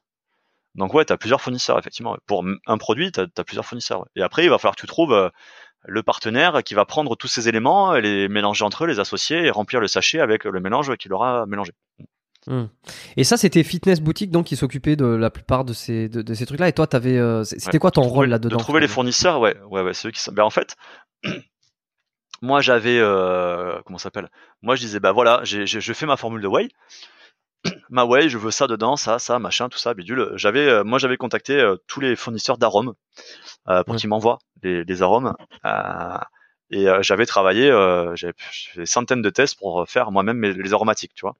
Donc 0.74 0.92
ouais, 0.92 1.04
t'as 1.04 1.16
plusieurs 1.16 1.40
fournisseurs 1.40 1.78
effectivement. 1.78 2.16
Pour 2.26 2.44
un 2.66 2.78
produit, 2.78 3.10
t'as 3.10 3.26
as 3.36 3.44
plusieurs 3.44 3.64
fournisseurs. 3.64 4.06
Et 4.16 4.22
après, 4.22 4.44
il 4.44 4.50
va 4.50 4.58
falloir 4.58 4.76
que 4.76 4.80
tu 4.80 4.86
trouves 4.86 5.14
euh, 5.14 5.30
le 5.86 6.02
partenaire 6.02 6.62
qui 6.62 6.74
va 6.74 6.84
prendre 6.84 7.16
tous 7.16 7.28
ces 7.28 7.48
éléments, 7.48 7.94
les 7.94 8.28
mélanger 8.28 8.64
entre 8.64 8.84
eux, 8.84 8.86
les 8.86 9.00
associer 9.00 9.46
et 9.46 9.50
remplir 9.50 9.80
le 9.80 9.88
sachet 9.88 10.20
avec 10.20 10.44
le 10.44 10.60
mélange 10.60 10.94
qu'il 10.96 11.12
aura 11.14 11.46
mélangé. 11.46 11.72
Hmm. 12.46 12.64
Et 13.16 13.22
ça, 13.22 13.36
c'était 13.36 13.62
Fitness 13.62 14.00
Boutique 14.00 14.30
donc 14.30 14.46
qui 14.46 14.56
s'occupait 14.56 14.96
de 14.96 15.04
la 15.04 15.30
plupart 15.30 15.64
de 15.64 15.72
ces 15.72 16.08
de, 16.08 16.22
de 16.22 16.34
ces 16.34 16.44
trucs-là. 16.44 16.68
Et 16.68 16.72
toi, 16.72 16.86
t'avais, 16.86 17.16
euh, 17.16 17.44
c'était 17.44 17.74
Ouais, 17.74 17.78
quoi 17.78 17.90
ton 17.92 18.02
rôle 18.02 18.28
là-dedans 18.28 18.56
De 18.56 18.62
trouver 18.62 18.80
les 18.80 18.88
fournisseurs, 18.88 19.40
ouais, 19.40 19.56
ouais, 19.70 19.82
ouais, 19.82 19.94
ceux 19.94 20.10
qui 20.10 20.20
sont. 20.20 20.32
Ben 20.32 20.42
en 20.42 20.50
fait, 20.50 20.74
moi 22.42 22.60
j'avais, 22.60 22.98
euh, 23.00 23.80
comment 23.86 23.98
s'appelle? 23.98 24.30
Moi 24.62 24.76
je 24.76 24.82
disais, 24.82 25.00
bah 25.00 25.12
voilà, 25.12 25.40
j'ai, 25.44 25.66
j'ai- 25.66 25.80
je 25.80 25.92
fais 25.94 26.06
ma 26.06 26.16
formule 26.18 26.42
de 26.42 26.48
whey, 26.48 26.68
ma 27.90 28.04
whey, 28.04 28.28
je 28.28 28.38
veux 28.38 28.50
ça 28.50 28.66
dedans, 28.66 28.96
ça, 28.96 29.18
ça, 29.18 29.38
machin, 29.38 29.68
tout 29.68 29.78
ça, 29.78 29.94
bidule. 29.94 30.32
J'avais, 30.36 30.66
euh, 30.68 30.84
moi 30.84 30.98
j'avais 30.98 31.16
contacté 31.16 31.58
euh, 31.60 31.76
tous 31.86 32.00
les 32.00 32.16
fournisseurs 32.16 32.58
d'arômes 32.58 32.94
euh, 33.68 33.84
pour 33.84 33.96
qu'ils 33.96 34.10
m'envoient 34.10 34.38
les, 34.62 35.02
arômes. 35.02 35.34
euh, 35.66 36.18
et 36.70 36.88
euh, 36.88 37.02
j'avais 37.02 37.26
travaillé, 37.26 37.70
euh, 37.70 38.14
j'avais 38.16 38.34
fait 38.38 38.80
des 38.80 38.86
centaines 38.86 39.22
de 39.22 39.30
tests 39.30 39.58
pour 39.58 39.88
faire 39.88 40.10
moi-même 40.12 40.38
mes- 40.38 40.54
les 40.54 40.72
aromatiques, 40.74 41.14
tu 41.14 41.22
vois. 41.22 41.36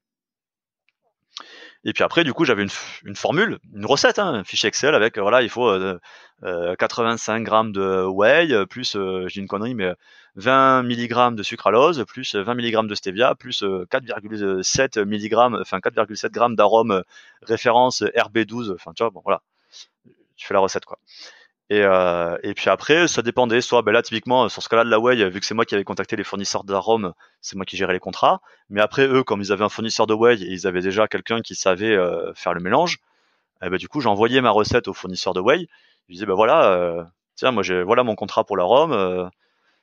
Et 1.84 1.92
puis 1.92 2.04
après, 2.04 2.22
du 2.22 2.32
coup, 2.32 2.44
j'avais 2.44 2.64
une, 3.04 3.16
formule, 3.16 3.58
une 3.74 3.86
recette, 3.86 4.18
hein, 4.20 4.34
un 4.34 4.44
fichier 4.44 4.68
Excel 4.68 4.94
avec, 4.94 5.18
euh, 5.18 5.22
voilà, 5.22 5.42
il 5.42 5.48
faut 5.48 5.68
euh, 5.68 5.98
euh, 6.44 6.76
85 6.76 7.42
grammes 7.42 7.72
de 7.72 8.04
whey, 8.04 8.52
euh, 8.52 8.66
plus, 8.66 8.94
euh, 8.94 9.26
dis 9.26 9.40
une 9.40 9.48
connerie, 9.48 9.74
mais 9.74 9.86
euh, 9.86 9.94
20 10.36 10.84
mg 10.84 11.34
de 11.34 11.42
sucralose, 11.42 12.04
plus 12.06 12.36
euh, 12.36 12.42
20 12.42 12.54
mg 12.54 12.86
de 12.86 12.94
stevia, 12.94 13.34
plus 13.34 13.64
euh, 13.64 13.84
4,7 13.90 15.00
mg, 15.04 15.60
enfin 15.60 15.78
4,7 15.78 16.30
grammes 16.30 16.54
d'arôme 16.54 16.92
euh, 16.92 17.02
référence 17.42 18.02
RB12, 18.02 18.72
enfin 18.74 18.92
tu 18.94 19.02
vois, 19.02 19.10
bon 19.10 19.20
voilà, 19.24 19.42
tu 20.36 20.46
fais 20.46 20.54
la 20.54 20.60
recette 20.60 20.84
quoi. 20.84 20.98
Et, 21.70 21.82
euh, 21.82 22.36
et 22.42 22.54
puis 22.54 22.68
après, 22.68 23.08
ça 23.08 23.22
dépendait. 23.22 23.60
Soit, 23.60 23.82
ben 23.82 23.92
là, 23.92 24.02
typiquement, 24.02 24.48
sur 24.48 24.62
ce 24.62 24.68
cas-là 24.68 24.84
de 24.84 24.90
la 24.90 24.98
whey, 24.98 25.28
vu 25.30 25.40
que 25.40 25.46
c'est 25.46 25.54
moi 25.54 25.64
qui 25.64 25.74
avais 25.74 25.84
contacté 25.84 26.16
les 26.16 26.24
fournisseurs 26.24 26.64
d'arômes, 26.64 27.14
c'est 27.40 27.56
moi 27.56 27.64
qui 27.64 27.76
gérais 27.76 27.94
les 27.94 28.00
contrats. 28.00 28.40
Mais 28.68 28.80
après, 28.80 29.06
eux, 29.06 29.22
comme 29.22 29.40
ils 29.40 29.52
avaient 29.52 29.64
un 29.64 29.68
fournisseur 29.70 30.06
de 30.06 30.14
whey 30.14 30.34
et 30.42 30.52
ils 30.52 30.66
avaient 30.66 30.82
déjà 30.82 31.08
quelqu'un 31.08 31.40
qui 31.40 31.54
savait 31.54 31.94
euh, 31.96 32.32
faire 32.34 32.52
le 32.54 32.60
mélange, 32.60 32.98
eh 33.62 33.70
ben, 33.70 33.78
du 33.78 33.88
coup, 33.88 34.00
j'envoyais 34.00 34.40
ma 34.40 34.50
recette 34.50 34.88
au 34.88 34.92
fournisseur 34.92 35.34
de 35.34 35.40
whey. 35.40 35.68
Je 36.08 36.14
disais, 36.14 36.26
ben 36.26 36.34
voilà, 36.34 36.72
euh, 36.72 37.04
tiens, 37.36 37.52
moi, 37.52 37.62
j'ai, 37.62 37.82
voilà 37.82 38.02
mon 38.02 38.16
contrat 38.16 38.44
pour 38.44 38.56
l'arôme. 38.56 38.92
Euh, 38.92 39.26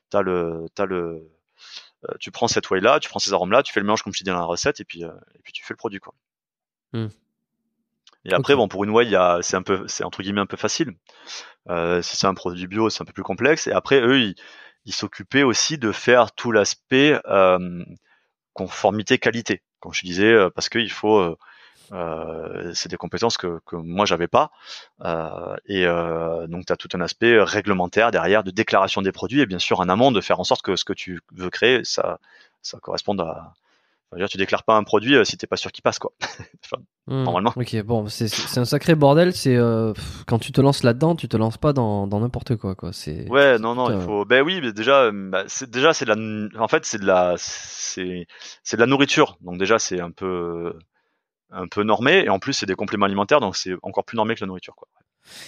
t'as 0.09 0.21
le, 0.21 0.67
t'as 0.75 0.85
le, 0.85 1.29
euh, 2.05 2.13
tu 2.19 2.31
prends 2.31 2.47
cette 2.47 2.69
whey 2.69 2.79
là, 2.79 2.99
tu 2.99 3.09
prends 3.09 3.19
ces 3.19 3.33
arômes 3.33 3.51
là, 3.51 3.63
tu 3.63 3.73
fais 3.73 3.79
le 3.79 3.85
mélange 3.85 4.03
comme 4.03 4.13
je 4.13 4.19
t'ai 4.19 4.23
dit 4.23 4.29
dans 4.29 4.37
la 4.37 4.45
recette 4.45 4.79
et 4.79 4.85
puis, 4.85 5.03
euh, 5.03 5.11
et 5.35 5.39
puis 5.43 5.51
tu 5.51 5.63
fais 5.63 5.73
le 5.73 5.77
produit 5.77 5.99
quoi. 5.99 6.13
Hmm. 6.93 7.07
Et 8.29 8.33
après, 8.33 8.55
bon, 8.55 8.67
pour 8.67 8.83
une 8.83 8.91
whey, 8.91 9.15
c'est 9.41 9.57
un 9.57 9.61
peu, 9.61 9.87
c'est 9.87 10.03
entre 10.03 10.21
guillemets 10.21 10.41
un 10.41 10.45
peu 10.45 10.57
facile. 10.57 10.93
Euh, 11.69 12.01
si 12.01 12.15
c'est 12.15 12.27
un 12.27 12.33
produit 12.33 12.67
bio, 12.67 12.89
c'est 12.89 13.01
un 13.01 13.05
peu 13.05 13.13
plus 13.13 13.23
complexe. 13.23 13.67
Et 13.67 13.71
après, 13.71 13.99
eux, 14.01 14.19
ils, 14.19 14.93
s'occupaient 14.93 15.43
aussi 15.43 15.77
de 15.77 15.91
faire 15.91 16.31
tout 16.31 16.51
l'aspect 16.51 17.19
euh, 17.27 17.83
conformité 18.53 19.19
qualité, 19.19 19.61
comme 19.79 19.93
je 19.93 20.01
disais, 20.03 20.31
euh, 20.33 20.49
parce 20.49 20.67
qu'il 20.67 20.91
faut, 20.91 21.37
euh, 21.91 22.71
c'est 22.73 22.89
des 22.89 22.97
compétences 22.97 23.37
que, 23.37 23.59
que 23.67 23.75
moi 23.75 24.05
j'avais 24.05 24.27
pas. 24.27 24.51
Et 25.65 25.85
donc, 25.85 26.65
tu 26.65 26.73
as 26.73 26.77
tout 26.77 26.89
un 26.93 27.01
aspect 27.01 27.39
réglementaire 27.41 28.11
derrière 28.11 28.43
de 28.43 28.51
déclaration 28.51 29.01
des 29.01 29.11
produits 29.11 29.41
et 29.41 29.45
bien 29.45 29.59
sûr 29.59 29.79
en 29.79 29.89
amont 29.89 30.11
de 30.11 30.21
faire 30.21 30.39
en 30.39 30.43
sorte 30.43 30.61
que 30.63 30.75
ce 30.75 30.85
que 30.85 30.93
tu 30.93 31.21
veux 31.33 31.49
créer, 31.49 31.83
ça, 31.83 32.19
ça 32.61 32.79
corresponde 32.79 33.21
à. 33.21 33.53
Enfin, 34.11 34.19
dire, 34.19 34.29
tu 34.29 34.37
déclares 34.37 34.63
pas 34.63 34.75
un 34.75 34.83
produit 34.83 35.15
euh, 35.15 35.23
si 35.23 35.37
t'es 35.37 35.45
pas 35.47 35.57
sûr 35.57 35.71
qu'il 35.71 35.81
passe 35.83 35.99
quoi. 35.99 36.11
Enfin, 36.65 36.81
Hmm. 37.07 37.23
normalement. 37.23 37.53
Ok, 37.55 37.75
bon, 37.83 38.07
c'est 38.07 38.27
c'est 38.27 38.59
un 38.59 38.65
sacré 38.65 38.93
bordel. 38.93 39.33
C'est 39.33 39.55
euh, 39.55 39.93
quand 40.27 40.37
tu 40.37 40.51
te 40.51 40.61
lances 40.61 40.83
là-dedans, 40.83 41.15
tu 41.15 41.27
te 41.27 41.37
lances 41.37 41.57
pas 41.57 41.73
dans 41.73 42.05
dans 42.05 42.19
n'importe 42.19 42.55
quoi, 42.55 42.75
quoi. 42.75 42.93
C'est 42.93 43.27
Ouais, 43.29 43.57
non, 43.57 43.73
non, 43.73 43.89
il 43.89 43.99
faut. 44.05 44.25
Ben 44.25 44.43
oui, 44.43 44.59
mais 44.61 44.73
déjà, 44.73 45.05
euh, 45.05 45.11
bah, 45.31 45.43
c'est 45.47 45.71
déjà 45.71 45.91
c'est 45.93 46.05
de 46.05 46.13
la. 46.13 46.61
En 46.63 46.67
fait, 46.67 46.85
c'est 46.85 46.99
de 46.99 47.05
la, 47.07 47.33
c'est, 47.37 48.27
c'est 48.63 48.77
de 48.77 48.81
la 48.81 48.85
nourriture. 48.85 49.37
Donc 49.41 49.57
déjà, 49.57 49.79
c'est 49.79 49.99
un 49.99 50.11
peu, 50.11 50.71
un 51.49 51.67
peu 51.67 51.81
normé. 51.81 52.25
Et 52.25 52.29
en 52.29 52.37
plus, 52.37 52.53
c'est 52.53 52.67
des 52.67 52.75
compléments 52.75 53.07
alimentaires, 53.07 53.39
donc 53.39 53.55
c'est 53.55 53.73
encore 53.81 54.05
plus 54.05 54.15
normé 54.17 54.35
que 54.35 54.41
la 54.41 54.47
nourriture, 54.47 54.75
quoi. 54.75 54.87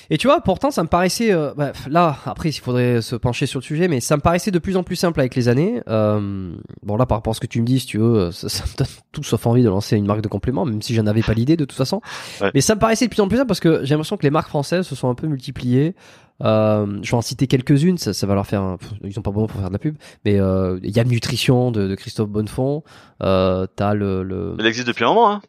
Et 0.09 0.17
tu 0.17 0.27
vois, 0.27 0.41
pourtant, 0.41 0.71
ça 0.71 0.83
me 0.83 0.87
paraissait. 0.87 1.31
euh, 1.31 1.53
bah, 1.55 1.71
là, 1.89 2.17
après, 2.25 2.49
il 2.49 2.53
faudrait 2.59 3.01
se 3.01 3.15
pencher 3.15 3.45
sur 3.45 3.59
le 3.59 3.63
sujet, 3.63 3.87
mais 3.87 3.99
ça 3.99 4.15
me 4.17 4.21
paraissait 4.21 4.51
de 4.51 4.59
plus 4.59 4.77
en 4.77 4.83
plus 4.83 4.95
simple 4.95 5.19
avec 5.19 5.35
les 5.35 5.47
années. 5.47 5.81
Euh, 5.87 6.51
bon, 6.83 6.97
là, 6.97 7.05
par 7.05 7.17
rapport 7.17 7.31
à 7.31 7.33
ce 7.33 7.39
que 7.39 7.47
tu 7.47 7.61
me 7.61 7.65
dis, 7.65 7.79
si 7.79 7.85
tu 7.87 7.97
veux, 7.97 8.31
ça, 8.31 8.49
ça 8.49 8.63
me 8.65 8.77
donne 8.77 8.87
tout 9.11 9.23
sauf 9.23 9.45
envie 9.47 9.63
de 9.63 9.69
lancer 9.69 9.95
une 9.97 10.05
marque 10.05 10.21
de 10.21 10.27
compléments, 10.27 10.65
même 10.65 10.81
si 10.81 10.93
j'en 10.95 11.07
avais 11.07 11.21
pas 11.23 11.33
l'idée 11.33 11.57
de 11.57 11.65
toute 11.65 11.77
façon. 11.77 12.01
Ouais. 12.41 12.51
Mais 12.53 12.61
ça 12.61 12.75
me 12.75 12.79
paraissait 12.79 13.05
de 13.05 13.09
plus 13.11 13.21
en 13.21 13.27
plus 13.27 13.37
simple 13.37 13.47
parce 13.47 13.59
que 13.59 13.83
j'ai 13.83 13.93
l'impression 13.95 14.17
que 14.17 14.23
les 14.23 14.29
marques 14.31 14.49
françaises 14.49 14.85
se 14.87 14.95
sont 14.95 15.09
un 15.09 15.15
peu 15.15 15.27
multipliées. 15.27 15.95
Euh, 16.43 16.97
je 17.03 17.11
vais 17.11 17.17
en 17.17 17.21
citer 17.21 17.45
quelques-unes, 17.45 17.99
ça, 17.99 18.13
ça 18.13 18.25
va 18.25 18.33
leur 18.33 18.47
faire. 18.47 18.61
un- 18.61 18.77
Ils 19.03 19.13
sont 19.13 19.21
pas 19.21 19.29
bons 19.29 19.45
pour 19.45 19.59
faire 19.59 19.67
de 19.69 19.73
la 19.73 19.79
pub, 19.79 19.95
mais 20.25 20.39
euh, 20.39 20.79
il 20.81 20.89
y 20.95 20.99
a 20.99 21.03
Nutrition 21.03 21.71
de, 21.71 21.87
de 21.87 21.93
Christophe 21.95 22.29
Bonnefond. 22.29 22.83
Euh, 23.21 23.67
T'as 23.75 23.93
le, 23.93 24.23
le, 24.23 24.55
Elle 24.59 24.65
existe 24.65 24.87
depuis 24.87 25.03
un 25.05 25.09
moment, 25.09 25.31
hein. 25.31 25.41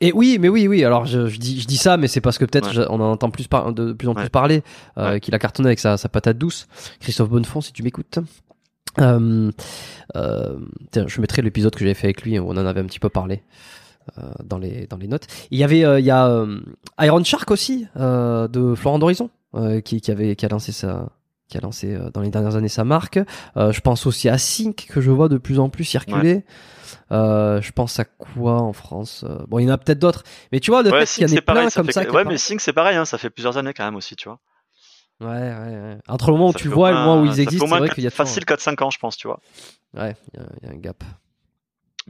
Et 0.00 0.12
oui, 0.12 0.38
mais 0.40 0.48
oui, 0.48 0.68
oui. 0.68 0.84
Alors 0.84 1.06
je, 1.06 1.26
je 1.26 1.38
dis, 1.38 1.60
je 1.60 1.66
dis 1.66 1.76
ça, 1.76 1.96
mais 1.96 2.06
c'est 2.08 2.20
parce 2.20 2.38
que 2.38 2.44
peut-être 2.44 2.76
Ouais. 2.78 2.86
on 2.90 3.00
en 3.00 3.10
entend 3.12 3.30
plus 3.30 3.46
par, 3.48 3.72
de 3.72 3.92
plus 3.92 4.08
en 4.08 4.14
plus 4.14 4.24
Ouais. 4.24 4.28
parler 4.28 4.62
euh, 4.98 5.12
Ouais. 5.12 5.20
qu'il 5.20 5.34
a 5.34 5.38
cartonné 5.38 5.68
avec 5.68 5.78
sa, 5.78 5.96
sa 5.96 6.08
patate 6.08 6.36
douce. 6.38 6.66
Christophe 7.00 7.28
Bonnefond, 7.30 7.60
si 7.60 7.72
tu 7.72 7.82
m'écoutes. 7.82 8.18
Euh, 8.98 9.50
euh, 10.16 10.56
tiens, 10.90 11.04
je 11.06 11.20
mettrai 11.20 11.42
l'épisode 11.42 11.74
que 11.74 11.80
j'avais 11.80 11.94
fait 11.94 12.06
avec 12.06 12.22
lui 12.22 12.38
où 12.38 12.46
on 12.48 12.52
en 12.56 12.66
avait 12.66 12.80
un 12.80 12.86
petit 12.86 13.00
peu 13.00 13.08
parlé 13.08 13.42
dans 14.44 14.58
les 14.58 14.86
dans 14.86 14.96
les 14.96 15.08
notes. 15.08 15.26
Il 15.50 15.58
y 15.58 15.64
avait, 15.64 15.80
il 15.80 16.04
y 16.04 16.10
a 16.12 16.46
Iron 17.00 17.24
Shark 17.24 17.50
aussi 17.50 17.86
de 17.96 18.74
Florent 18.76 18.98
d'Horizon 19.00 19.30
qui, 19.84 20.00
qui 20.00 20.10
avait 20.12 20.36
qui 20.36 20.46
a 20.46 20.48
lancé 20.48 20.70
sa 20.72 21.08
qui 21.48 21.56
a 21.56 21.60
lancé 21.60 21.94
euh, 21.94 22.10
dans 22.10 22.20
les 22.20 22.30
dernières 22.30 22.56
années 22.56 22.68
sa 22.68 22.84
marque. 22.84 23.18
Euh, 23.56 23.72
je 23.72 23.80
pense 23.80 24.06
aussi 24.06 24.28
à 24.28 24.38
Sync 24.38 24.86
que 24.90 25.00
je 25.00 25.10
vois 25.10 25.28
de 25.28 25.38
plus 25.38 25.58
en 25.58 25.68
plus 25.68 25.84
circuler. 25.84 26.44
Euh, 27.12 27.60
je 27.62 27.72
pense 27.72 27.98
à 28.00 28.04
quoi 28.04 28.60
en 28.60 28.72
France 28.72 29.24
Bon, 29.48 29.58
il 29.58 29.66
y 29.66 29.70
en 29.70 29.74
a 29.74 29.78
peut-être 29.78 29.98
d'autres, 29.98 30.22
mais 30.52 30.60
tu 30.60 30.70
vois 30.70 30.82
Ouais, 30.90 31.00
fait 31.06 31.14
qu'il 31.14 31.22
y 31.22 31.24
en 31.26 31.42
pareil. 31.42 31.62
plein 31.62 31.70
Ça 31.70 31.80
comme 31.80 31.86
fait... 31.86 31.92
ça. 31.92 32.10
Ouais, 32.10 32.24
mais 32.24 32.38
Sync, 32.38 32.60
c'est 32.60 32.72
pareil, 32.72 32.96
hein. 32.96 33.04
Ça 33.04 33.18
fait 33.18 33.30
plusieurs 33.30 33.56
années 33.58 33.72
quand 33.74 33.84
même 33.84 33.96
aussi, 33.96 34.16
tu 34.16 34.28
vois. 34.28 34.40
Ouais, 35.20 35.26
ouais, 35.28 35.80
ouais. 35.80 35.98
Entre 36.08 36.30
le 36.30 36.36
moment 36.36 36.50
où 36.50 36.52
tu 36.52 36.68
vois 36.68 36.90
et 36.90 36.92
le 36.92 36.98
moment 36.98 37.22
où 37.22 37.24
ils 37.24 37.40
existent, 37.40 37.66
c'est 37.66 37.78
vrai 37.78 37.88
qu'il 37.90 38.04
y 38.04 38.06
a 38.06 38.10
de 38.10 38.14
facile 38.14 38.44
4-5 38.44 38.82
ans, 38.82 38.90
je 38.90 38.98
pense, 38.98 39.16
tu 39.16 39.28
vois. 39.28 39.40
Ouais, 39.94 40.14
il 40.34 40.40
y 40.40 40.42
a- 40.42 40.46
il 40.62 40.68
y, 40.68 40.70
a 40.70 40.74
un 40.74 40.78
gap. 40.78 41.02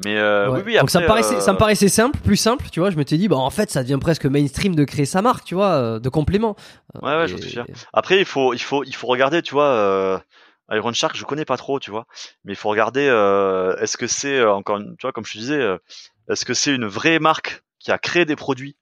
Mais 0.04 0.16
euh, 0.18 0.50
Ouais. 0.50 0.58
oui, 0.58 0.62
oui. 0.74 0.78
Donc 0.78 0.90
ça 0.90 0.98
me 1.00 1.04
après, 1.06 1.20
paraissait, 1.22 1.36
euh, 1.36 1.40
ça 1.40 1.52
me 1.54 1.58
paraissait 1.58 1.88
simple, 1.88 2.18
plus 2.18 2.36
simple, 2.36 2.66
tu 2.70 2.80
vois. 2.80 2.90
Je 2.90 2.96
me 2.96 3.04
t'ai 3.04 3.16
dit, 3.16 3.28
bah 3.28 3.36
en 3.36 3.50
fait, 3.50 3.70
ça 3.70 3.82
devient 3.82 3.98
presque 4.00 4.26
mainstream 4.26 4.74
de 4.74 4.84
créer 4.84 5.06
sa 5.06 5.22
marque, 5.22 5.44
tu 5.44 5.54
vois, 5.54 5.70
euh, 5.72 5.98
de 5.98 6.08
complément. 6.10 6.54
Ouais, 7.02 7.16
ouais, 7.16 7.28
j'en 7.28 7.38
suis 7.38 7.50
sûr. 7.50 7.66
Après, 7.94 8.18
il 8.18 8.26
faut, 8.26 8.52
il 8.52 8.58
faut, 8.60 8.84
il 8.84 8.94
faut 8.94 9.06
regarder, 9.06 9.42
tu 9.42 9.52
vois. 9.54 9.68
Euh... 9.68 10.18
Iron 10.72 10.92
Shark, 10.92 11.16
je 11.16 11.24
connais 11.24 11.44
pas 11.44 11.56
trop, 11.56 11.78
tu 11.78 11.90
vois. 11.92 12.06
Mais 12.44 12.52
il 12.52 12.56
faut 12.56 12.68
regarder. 12.68 13.06
Euh... 13.08 13.76
Est-ce 13.78 13.96
que 13.96 14.06
c'est 14.06 14.38
euh, 14.38 14.52
encore, 14.52 14.78
une... 14.78 14.96
tu 14.96 15.02
vois, 15.02 15.12
comme 15.12 15.24
je 15.24 15.32
te 15.32 15.38
disais, 15.38 15.60
euh, 15.60 15.78
est-ce 16.28 16.44
que 16.44 16.54
c'est 16.54 16.74
une 16.74 16.86
vraie 16.86 17.18
marque 17.20 17.62
qui 17.78 17.92
a 17.92 17.98
créé 17.98 18.24
des 18.24 18.34
produits, 18.36 18.76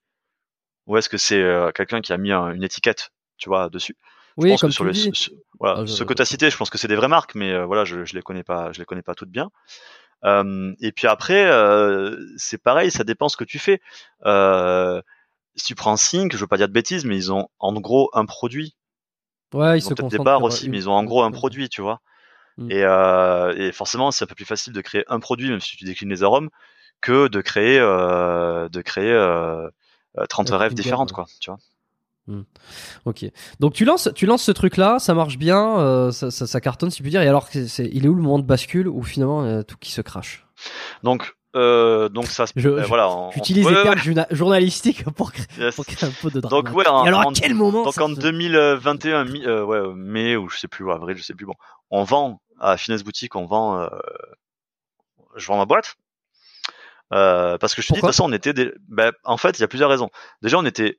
ou 0.86 0.96
est-ce 0.96 1.08
que 1.10 1.18
c'est 1.18 1.40
euh, 1.42 1.70
quelqu'un 1.72 2.00
qui 2.00 2.12
a 2.12 2.16
mis 2.16 2.32
un- 2.32 2.50
une 2.52 2.62
étiquette, 2.64 3.10
tu 3.36 3.50
vois, 3.50 3.68
dessus? 3.68 3.96
Je 4.38 4.42
Oui, 4.42 4.50
pense 4.50 4.62
comme 4.62 4.70
que 4.70 4.74
sur 4.74 4.84
tu 4.84 4.88
les, 4.88 4.94
dis. 4.94 5.10
ce- 5.12 5.30
voilà, 5.60 5.80
Ah, 5.80 5.84
je- 5.86 5.92
ceux 5.92 6.04
que 6.06 6.14
tu 6.14 6.22
as 6.22 6.24
cités, 6.24 6.48
je 6.50 6.56
pense 6.56 6.70
que 6.70 6.78
c'est 6.78 6.88
des 6.88 6.96
vraies 6.96 7.06
marques, 7.08 7.34
mais 7.34 7.52
euh, 7.52 7.66
voilà, 7.66 7.84
je, 7.84 8.04
je 8.06 8.14
les 8.14 8.22
connais 8.22 8.42
pas, 8.44 8.72
je 8.72 8.78
les 8.78 8.84
connais 8.86 9.02
pas 9.02 9.14
toutes 9.14 9.30
bien. 9.30 9.50
Euh, 10.24 10.74
et 10.80 10.92
puis 10.92 11.06
après, 11.06 11.46
euh, 11.46 12.16
c'est 12.36 12.58
pareil, 12.58 12.90
ça 12.90 13.04
dépend 13.04 13.28
ce 13.28 13.36
que 13.36 13.44
tu 13.44 13.58
fais. 13.58 13.80
Euh, 14.24 15.02
si 15.56 15.66
tu 15.66 15.74
prends 15.74 15.96
Sync, 15.96 16.32
je 16.32 16.38
veux 16.38 16.46
pas 16.46 16.56
dire 16.56 16.68
de 16.68 16.72
bêtises, 16.72 17.04
mais 17.04 17.16
ils 17.16 17.32
ont 17.32 17.48
en 17.58 17.72
gros 17.74 18.10
un 18.14 18.26
produit. 18.26 18.76
Ouais, 19.52 19.78
ils 19.78 19.78
Ils 19.78 19.82
se 19.82 19.92
ont 19.92 19.94
peut-être 19.94 20.10
des 20.10 20.16
sur 20.16 20.42
aussi, 20.42 20.68
mais 20.68 20.78
ils 20.78 20.88
ont 20.88 20.94
en 20.94 21.04
gros 21.04 21.22
un 21.22 21.30
produit, 21.30 21.68
tu 21.68 21.82
vois. 21.82 22.00
Mm. 22.56 22.70
Et, 22.70 22.82
euh, 22.84 23.54
et 23.56 23.72
forcément, 23.72 24.10
c'est 24.10 24.24
un 24.24 24.26
peu 24.26 24.34
plus 24.34 24.44
facile 24.44 24.72
de 24.72 24.80
créer 24.80 25.04
un 25.08 25.20
produit, 25.20 25.50
même 25.50 25.60
si 25.60 25.76
tu 25.76 25.84
déclines 25.84 26.10
les 26.10 26.22
arômes, 26.22 26.50
que 27.00 27.28
de 27.28 27.40
créer 27.40 27.78
euh, 27.78 28.68
de 28.68 28.80
créer 28.82 29.12
euh, 29.12 29.68
euh, 30.18 30.26
30 30.28 30.50
Ouais, 30.50 30.56
rêves 30.56 30.74
différentes 30.74 31.10
ouais. 31.10 31.14
quoi 31.14 31.26
tu 31.40 31.50
vois 31.50 31.58
Ok. 33.04 33.26
Donc 33.60 33.74
tu 33.74 33.84
lances, 33.84 34.08
tu 34.14 34.26
lances 34.26 34.42
ce 34.42 34.52
truc-là, 34.52 34.98
ça 34.98 35.12
marche 35.14 35.36
bien, 35.38 35.78
euh, 35.78 36.10
ça, 36.10 36.30
ça, 36.30 36.46
ça 36.46 36.60
cartonne 36.60 36.90
si 36.90 36.98
je 36.98 37.02
puis 37.02 37.10
dire. 37.10 37.20
Et 37.22 37.28
alors, 37.28 37.48
c'est, 37.48 37.88
il 37.92 38.06
est 38.06 38.08
où 38.08 38.14
le 38.14 38.22
moment 38.22 38.38
de 38.38 38.44
bascule 38.46 38.88
où 38.88 39.02
finalement 39.02 39.42
euh, 39.44 39.62
tout 39.62 39.76
qui 39.78 39.90
se 39.92 40.00
crache? 40.00 40.46
Donc 41.02 41.34
euh, 41.56 42.08
donc 42.08 42.26
ça 42.26 42.46
se- 42.46 42.52
Je- 42.56 42.68
euh, 42.68 42.82
je- 42.82 42.88
voilà 42.88 43.08
en- 43.10 43.30
J'utilise 43.30 43.68
les 43.68 43.76
ouais, 43.76 43.82
termes 43.82 44.26
journalistiques 44.30 45.04
pour 45.12 45.32
créer, 45.32 45.46
yes. 45.66 45.76
pour 45.76 45.84
créer 45.86 46.08
un 46.08 46.12
peu 46.22 46.30
de 46.30 46.40
drama. 46.40 46.62
donc 46.62 46.74
ouais 46.76 46.88
en, 46.88 47.04
Et 47.04 47.08
alors 47.08 47.20
à 47.20 47.32
quel 47.32 47.54
moment 47.54 47.84
donc 47.84 47.96
en 48.00 48.08
se- 48.14 48.18
2021 48.20 49.24
mi- 49.24 49.44
euh, 49.46 49.64
ouais 49.64 49.80
mai 49.94 50.34
ou 50.36 50.48
je 50.48 50.58
sais 50.58 50.66
plus 50.66 50.84
ou 50.84 50.90
avril 50.90 51.16
je 51.16 51.22
sais 51.22 51.34
plus 51.34 51.46
bon 51.46 51.54
on 51.90 52.02
vend 52.02 52.40
à 52.58 52.76
Finesse 52.76 53.04
Boutique 53.04 53.36
on 53.36 53.46
vend 53.46 53.88
je 55.36 55.46
vends 55.46 55.58
ma 55.58 55.64
boîte 55.64 55.94
parce 57.10 57.74
que 57.74 57.82
je 57.82 57.86
te 57.88 57.92
dis 57.92 57.98
de 57.98 58.00
toute 58.00 58.08
façon 58.10 58.24
on 58.28 58.32
était 58.32 58.52
des... 58.52 58.72
ben, 58.88 59.12
en 59.24 59.36
fait 59.36 59.56
il 59.58 59.60
y 59.60 59.64
a 59.64 59.68
plusieurs 59.68 59.90
raisons 59.90 60.10
déjà 60.42 60.58
on 60.58 60.64
était 60.64 60.98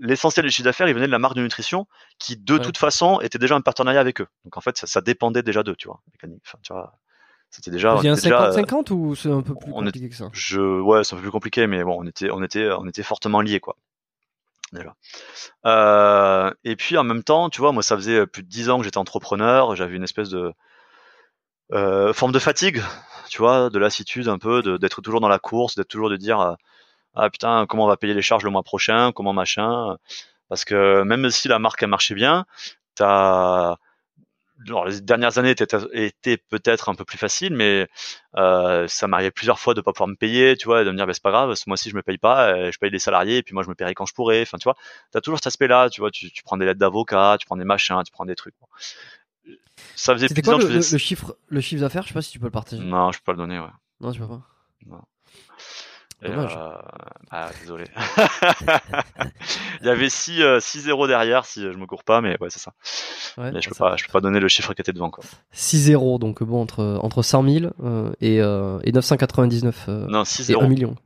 l'essentiel 0.00 0.44
du 0.46 0.50
chiffre 0.52 0.64
d'affaires 0.64 0.88
il 0.88 0.94
venait 0.94 1.06
de 1.06 1.12
la 1.12 1.18
marque 1.18 1.34
de 1.36 1.42
nutrition 1.42 1.86
qui 2.18 2.36
de 2.36 2.54
Ouais. 2.54 2.60
toute 2.60 2.78
façon 2.78 3.20
était 3.20 3.38
déjà 3.38 3.56
en 3.56 3.60
partenariat 3.60 4.00
avec 4.00 4.20
eux. 4.20 4.26
Donc 4.44 4.56
en 4.56 4.60
fait 4.60 4.76
ça, 4.76 4.86
ça 4.86 5.00
dépendait 5.00 5.42
déjà 5.42 5.62
d'eux 5.62 5.76
tu 5.76 5.88
vois 5.88 6.00
mécanique 6.12 6.42
enfin 6.46 6.58
tu 6.62 6.72
vois 6.72 6.94
c'était 7.50 7.70
déjà, 7.70 7.90
Vous 7.90 7.96
on 7.96 7.98
avez 8.00 8.08
un 8.08 8.14
était 8.14 8.22
déjà, 8.22 8.42
euh, 8.46 8.50
50-50 8.50 8.90
ou 8.90 9.14
c'est 9.14 9.30
un 9.30 9.42
peu 9.42 9.54
plus 9.54 9.70
est- 9.70 9.72
compliqué 9.74 10.08
que 10.08 10.14
ça? 10.16 10.28
je 10.32 10.60
ouais 10.80 11.04
c'est 11.04 11.14
un 11.14 11.18
peu 11.18 11.22
plus 11.22 11.30
compliqué 11.30 11.66
mais 11.68 11.84
bon 11.84 11.96
on 12.00 12.06
était 12.06 12.30
on 12.30 12.42
était 12.42 12.68
on 12.72 12.86
était 12.88 13.02
fortement 13.04 13.40
liés 13.40 13.60
quoi 13.60 13.76
déjà. 14.72 14.94
Euh, 15.66 16.50
et 16.64 16.74
puis 16.74 16.98
en 16.98 17.04
même 17.04 17.22
temps 17.22 17.48
tu 17.50 17.60
vois 17.60 17.70
moi 17.72 17.82
ça 17.84 17.94
faisait 17.96 18.26
plus 18.26 18.42
de 18.42 18.48
dix 18.48 18.70
ans 18.70 18.78
que 18.78 18.84
j'étais 18.84 18.98
entrepreneur 18.98 19.76
j'avais 19.76 19.94
une 19.96 20.02
espèce 20.02 20.30
de 20.30 20.52
euh, 21.72 22.12
forme 22.12 22.32
de 22.32 22.38
fatigue 22.38 22.82
tu 23.28 23.38
vois 23.38 23.70
de 23.70 23.78
lassitude 23.78 24.28
un 24.28 24.38
peu 24.38 24.62
d'être 24.78 25.00
toujours 25.00 25.20
dans 25.20 25.28
la 25.28 25.38
course 25.38 25.76
d'être 25.76 25.88
toujours 25.88 26.10
de 26.10 26.16
dire 26.16 26.40
euh, 26.40 26.54
ah 27.14 27.30
putain 27.30 27.66
comment 27.66 27.84
on 27.84 27.88
va 27.88 27.96
payer 27.96 28.14
les 28.14 28.22
charges 28.22 28.44
le 28.44 28.50
mois 28.50 28.62
prochain 28.62 29.12
comment 29.12 29.32
machin 29.32 29.96
parce 30.48 30.64
que 30.64 31.02
même 31.02 31.30
si 31.30 31.48
la 31.48 31.58
marque 31.58 31.82
a 31.82 31.86
marché 31.86 32.14
bien 32.14 32.46
t'as 32.94 33.76
alors, 34.68 34.86
les 34.86 35.00
dernières 35.00 35.38
années 35.38 35.50
étaient, 35.50 35.66
étaient 35.92 36.36
peut-être 36.36 36.88
un 36.88 36.94
peu 36.94 37.04
plus 37.04 37.18
faciles, 37.18 37.54
mais 37.54 37.88
euh, 38.36 38.86
ça 38.88 39.06
m'arrivait 39.06 39.30
plusieurs 39.30 39.58
fois 39.58 39.74
de 39.74 39.80
pas 39.80 39.92
pouvoir 39.92 40.08
me 40.08 40.14
payer, 40.14 40.56
tu 40.56 40.66
vois, 40.66 40.82
et 40.82 40.84
de 40.84 40.90
me 40.90 40.96
dire, 40.96 41.06
bah, 41.06 41.12
c'est 41.12 41.22
pas 41.22 41.30
grave, 41.30 41.54
ce 41.54 41.64
mois-ci 41.66 41.90
je 41.90 41.96
me 41.96 42.02
paye 42.02 42.18
pas, 42.18 42.48
euh, 42.48 42.70
je 42.72 42.78
paye 42.78 42.90
les 42.90 42.98
salariés, 42.98 43.38
et 43.38 43.42
puis 43.42 43.54
moi 43.54 43.62
je 43.62 43.68
me 43.68 43.74
paierai 43.74 43.94
quand 43.94 44.06
je 44.06 44.14
pourrai. 44.14 44.42
Enfin, 44.42 44.58
tu 44.58 44.64
vois, 44.64 44.76
t'as 45.10 45.20
toujours 45.20 45.38
cet 45.38 45.48
aspect-là, 45.48 45.90
tu 45.90 46.00
vois, 46.00 46.10
tu, 46.10 46.30
tu 46.30 46.42
prends 46.42 46.56
des 46.56 46.66
lettres 46.66 46.78
d'avocat, 46.78 47.36
tu 47.38 47.46
prends 47.46 47.56
des 47.56 47.64
machins, 47.64 48.00
tu 48.04 48.12
prends 48.12 48.24
des 48.24 48.36
trucs. 48.36 48.54
Ça 49.96 50.14
faisait 50.14 50.28
plus 50.28 50.42
quoi 50.42 50.56
le, 50.56 50.66
faisais. 50.66 50.92
le 50.92 50.98
chiffre, 50.98 51.36
le 51.48 51.60
chiffre 51.60 51.80
d'affaires? 51.80 52.02
Je 52.04 52.08
sais 52.08 52.14
pas 52.14 52.22
si 52.22 52.30
tu 52.30 52.38
peux 52.38 52.46
le 52.46 52.52
partager. 52.52 52.82
Non, 52.82 53.12
je 53.12 53.18
peux 53.18 53.24
pas 53.24 53.32
le 53.32 53.38
donner, 53.38 53.58
ouais. 53.58 53.66
Non, 54.00 54.12
tu 54.12 54.20
peux 54.20 54.28
pas. 54.28 54.42
Et, 54.80 54.86
Dommage. 56.30 56.56
euh, 56.56 56.72
Ah, 57.30 57.50
désolé. 57.60 57.84
Il 59.80 59.86
y 59.86 59.90
avait 59.90 60.08
6 60.60 60.80
0 60.80 61.06
derrière 61.06 61.44
si 61.44 61.60
je 61.62 61.68
me 61.76 61.86
cours 61.86 62.04
pas, 62.04 62.20
mais 62.20 62.36
ouais, 62.40 62.50
c'est 62.50 62.58
ça. 62.60 62.72
Ouais, 63.36 63.50
mais 63.52 63.60
je 63.60 63.68
peux 63.68 63.74
ça 63.74 63.84
pas, 63.90 63.96
je 63.96 64.04
peux 64.04 64.12
pas 64.12 64.20
donner 64.20 64.40
le 64.40 64.48
chiffre 64.48 64.72
qui 64.74 64.80
était 64.80 64.92
devant, 64.92 65.10
quoi. 65.10 65.24
6-0, 65.54 66.18
donc 66.18 66.42
bon, 66.42 66.60
entre, 66.62 66.98
entre 67.02 67.22
100 67.22 67.42
000 67.42 67.72
euh, 67.82 68.12
et, 68.20 68.40
euh, 68.40 68.78
et 68.84 68.92
999 68.92 69.84
euh, 69.88 70.06
Non, 70.08 70.24
6 70.24 70.50
et 70.50 70.54
1 70.54 70.58
0 70.60 70.68
million. 70.68 70.96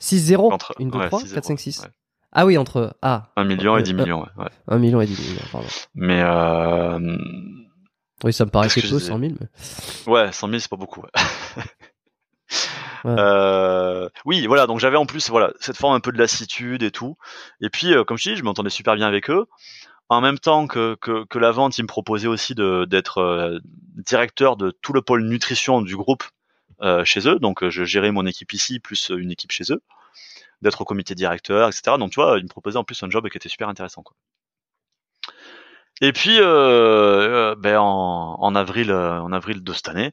6-0 0.00 0.52
Entre- 0.52 0.74
1, 0.80 0.84
2, 0.86 0.98
ouais, 0.98 1.06
3, 1.08 1.20
6-0, 1.20 1.34
4, 1.34 1.44
5, 1.44 1.58
6. 1.60 1.80
ouais. 1.80 1.88
Ah 2.32 2.46
oui, 2.46 2.56
entre. 2.56 2.96
Ah, 3.02 3.30
1 3.36 3.44
million 3.44 3.76
et 3.76 3.80
Euh, 3.80 3.82
10 3.82 3.92
euh, 3.92 3.96
millions, 3.96 4.20
ouais. 4.22 4.44
ouais. 4.44 4.50
1 4.68 4.78
million 4.78 5.00
et 5.00 5.06
10 5.06 5.20
millions, 5.30 5.42
pardon. 5.52 5.68
Mais 5.94 6.20
euh, 6.22 7.16
Oui, 8.24 8.32
ça 8.32 8.44
me 8.44 8.50
que 8.76 8.80
peu, 8.80 8.86
je 8.88 8.94
disais 8.94 9.08
100 9.10 9.18
000. 9.18 9.32
Mais... 10.06 10.12
ouais, 10.12 10.32
100 10.32 10.48
000 10.48 10.58
c'est 10.60 10.70
pas 10.70 10.76
beaucoup. 10.76 11.02
Euh, 13.04 14.08
oui, 14.24 14.46
voilà. 14.46 14.66
Donc 14.66 14.80
j'avais 14.80 14.96
en 14.96 15.06
plus 15.06 15.30
voilà 15.30 15.52
cette 15.60 15.76
forme 15.76 15.94
un 15.94 16.00
peu 16.00 16.12
de 16.12 16.18
lassitude 16.18 16.82
et 16.82 16.90
tout. 16.90 17.16
Et 17.60 17.70
puis 17.70 17.94
euh, 17.94 18.04
comme 18.04 18.18
je 18.18 18.30
dis, 18.30 18.36
je 18.36 18.44
m'entendais 18.44 18.70
super 18.70 18.94
bien 18.94 19.06
avec 19.06 19.30
eux. 19.30 19.46
En 20.08 20.20
même 20.20 20.38
temps 20.38 20.66
que, 20.66 20.94
que, 21.00 21.38
la 21.38 21.52
vente, 21.52 21.78
ils 21.78 21.82
me 21.82 21.88
proposaient 21.88 22.28
aussi 22.28 22.54
d'être 22.54 23.18
euh, 23.18 23.58
directeur 23.96 24.56
de 24.56 24.70
tout 24.70 24.92
le 24.92 25.00
pôle 25.00 25.24
nutrition 25.24 25.80
du 25.80 25.96
groupe 25.96 26.24
chez 27.04 27.28
eux. 27.28 27.38
Donc 27.38 27.66
je 27.68 27.84
gérais 27.84 28.10
mon 28.10 28.26
équipe 28.26 28.52
ici 28.52 28.80
plus 28.80 29.10
une 29.10 29.30
équipe 29.30 29.52
chez 29.52 29.64
eux, 29.70 29.80
d'être 30.62 30.80
au 30.80 30.84
comité 30.84 31.14
directeur, 31.14 31.68
etc. 31.68 31.96
Donc 31.96 32.10
tu 32.10 32.16
vois, 32.16 32.38
ils 32.38 32.42
me 32.42 32.48
proposaient 32.48 32.76
en 32.76 32.84
plus 32.84 33.00
un 33.04 33.08
job 33.08 33.28
qui 33.28 33.36
était 33.38 33.48
super 33.48 33.68
intéressant. 33.68 34.02
Et 36.00 36.12
puis 36.12 36.38
ben, 36.38 37.78
en, 37.78 38.36
en 38.38 38.54
avril, 38.56 38.92
en 38.92 39.32
avril 39.32 39.62
de 39.62 39.72
cette 39.72 39.88
année, 39.88 40.12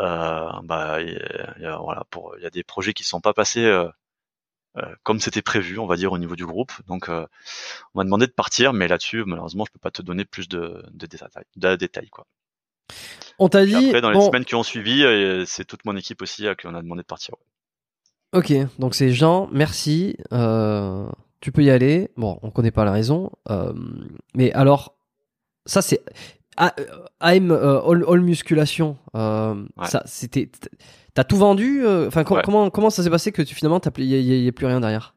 bah, 0.00 1.00
il 1.02 1.12
y 1.12 1.16
a- 1.16 1.54
il 1.58 1.62
y 1.62 1.66
a, 1.66 1.76
voilà, 1.78 2.04
pour 2.10 2.34
il 2.38 2.42
y 2.42 2.46
a 2.46 2.50
des 2.50 2.64
projets 2.64 2.92
qui 2.94 3.04
sont 3.04 3.20
pas 3.20 3.34
passés 3.34 3.64
euh, 3.64 3.88
euh, 4.78 4.94
comme 5.02 5.20
c'était 5.20 5.42
prévu, 5.42 5.78
on 5.78 5.86
va 5.86 5.96
dire 5.96 6.12
au 6.12 6.18
niveau 6.18 6.36
du 6.36 6.46
groupe. 6.46 6.72
Donc 6.88 7.08
euh, 7.08 7.26
on 7.94 8.00
m'a 8.00 8.04
demandé 8.04 8.26
de 8.26 8.32
partir, 8.32 8.72
mais 8.72 8.88
là-dessus 8.88 9.24
malheureusement 9.26 9.64
je 9.66 9.72
peux 9.72 9.78
pas 9.80 9.90
te 9.90 10.02
donner 10.02 10.24
plus 10.24 10.48
de, 10.48 10.82
de 10.92 11.06
détails, 11.06 11.28
de 11.56 11.76
détails 11.76 12.10
quoi. 12.10 12.26
On 13.38 13.48
t'a 13.48 13.64
dit. 13.64 13.86
après 13.86 14.00
dans 14.00 14.10
les 14.10 14.18
bon, 14.18 14.26
semaines 14.26 14.44
qui 14.44 14.54
ont 14.54 14.62
suivi, 14.62 15.04
c'est 15.46 15.64
toute 15.64 15.84
mon 15.84 15.96
équipe 15.96 16.22
aussi 16.22 16.46
à 16.48 16.54
qui 16.54 16.66
on 16.66 16.74
a 16.74 16.82
demandé 16.82 17.02
de 17.02 17.06
partir. 17.06 17.34
Ok, 18.32 18.52
donc 18.78 18.94
c'est 18.94 19.10
Jean, 19.10 19.48
merci. 19.52 20.16
euh, 20.32 21.08
tu 21.40 21.50
peux 21.50 21.62
y 21.64 21.70
aller. 21.70 22.10
Bon, 22.16 22.38
on 22.42 22.50
connaît 22.50 22.70
pas 22.70 22.84
la 22.84 22.92
raison. 22.92 23.30
euh, 23.50 23.72
mais 24.34 24.52
alors, 24.52 24.94
ça 25.66 25.82
c'est. 25.82 26.02
A- 26.56 26.74
euh, 26.80 26.86
AM 27.20 27.50
euh, 27.52 27.80
all, 27.82 28.04
All 28.08 28.20
Musculation, 28.20 28.96
euh, 29.14 29.54
Ouais. 29.76 29.86
ça 29.86 30.02
c'était. 30.06 30.50
T'as 31.14 31.24
tout 31.24 31.36
vendu 31.36 31.86
Enfin, 31.86 32.22
com- 32.24 32.36
Ouais. 32.36 32.42
comment, 32.44 32.70
comment 32.70 32.90
ça 32.90 33.02
s'est 33.02 33.10
passé 33.10 33.32
que 33.32 33.42
tu, 33.42 33.54
finalement 33.54 33.80
il 33.98 34.06
n'y 34.06 34.48
a, 34.48 34.52
plus 34.52 34.66
rien 34.66 34.80
derrière? 34.80 35.14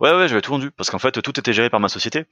Ouais 0.00 0.14
ouais, 0.14 0.28
j'avais 0.28 0.40
tout 0.40 0.52
vendu 0.52 0.70
parce 0.70 0.88
qu'en 0.90 0.98
fait 1.00 1.20
tout 1.20 1.38
était 1.38 1.52
géré 1.52 1.68
par 1.68 1.80
ma 1.80 1.88
société 1.88 2.26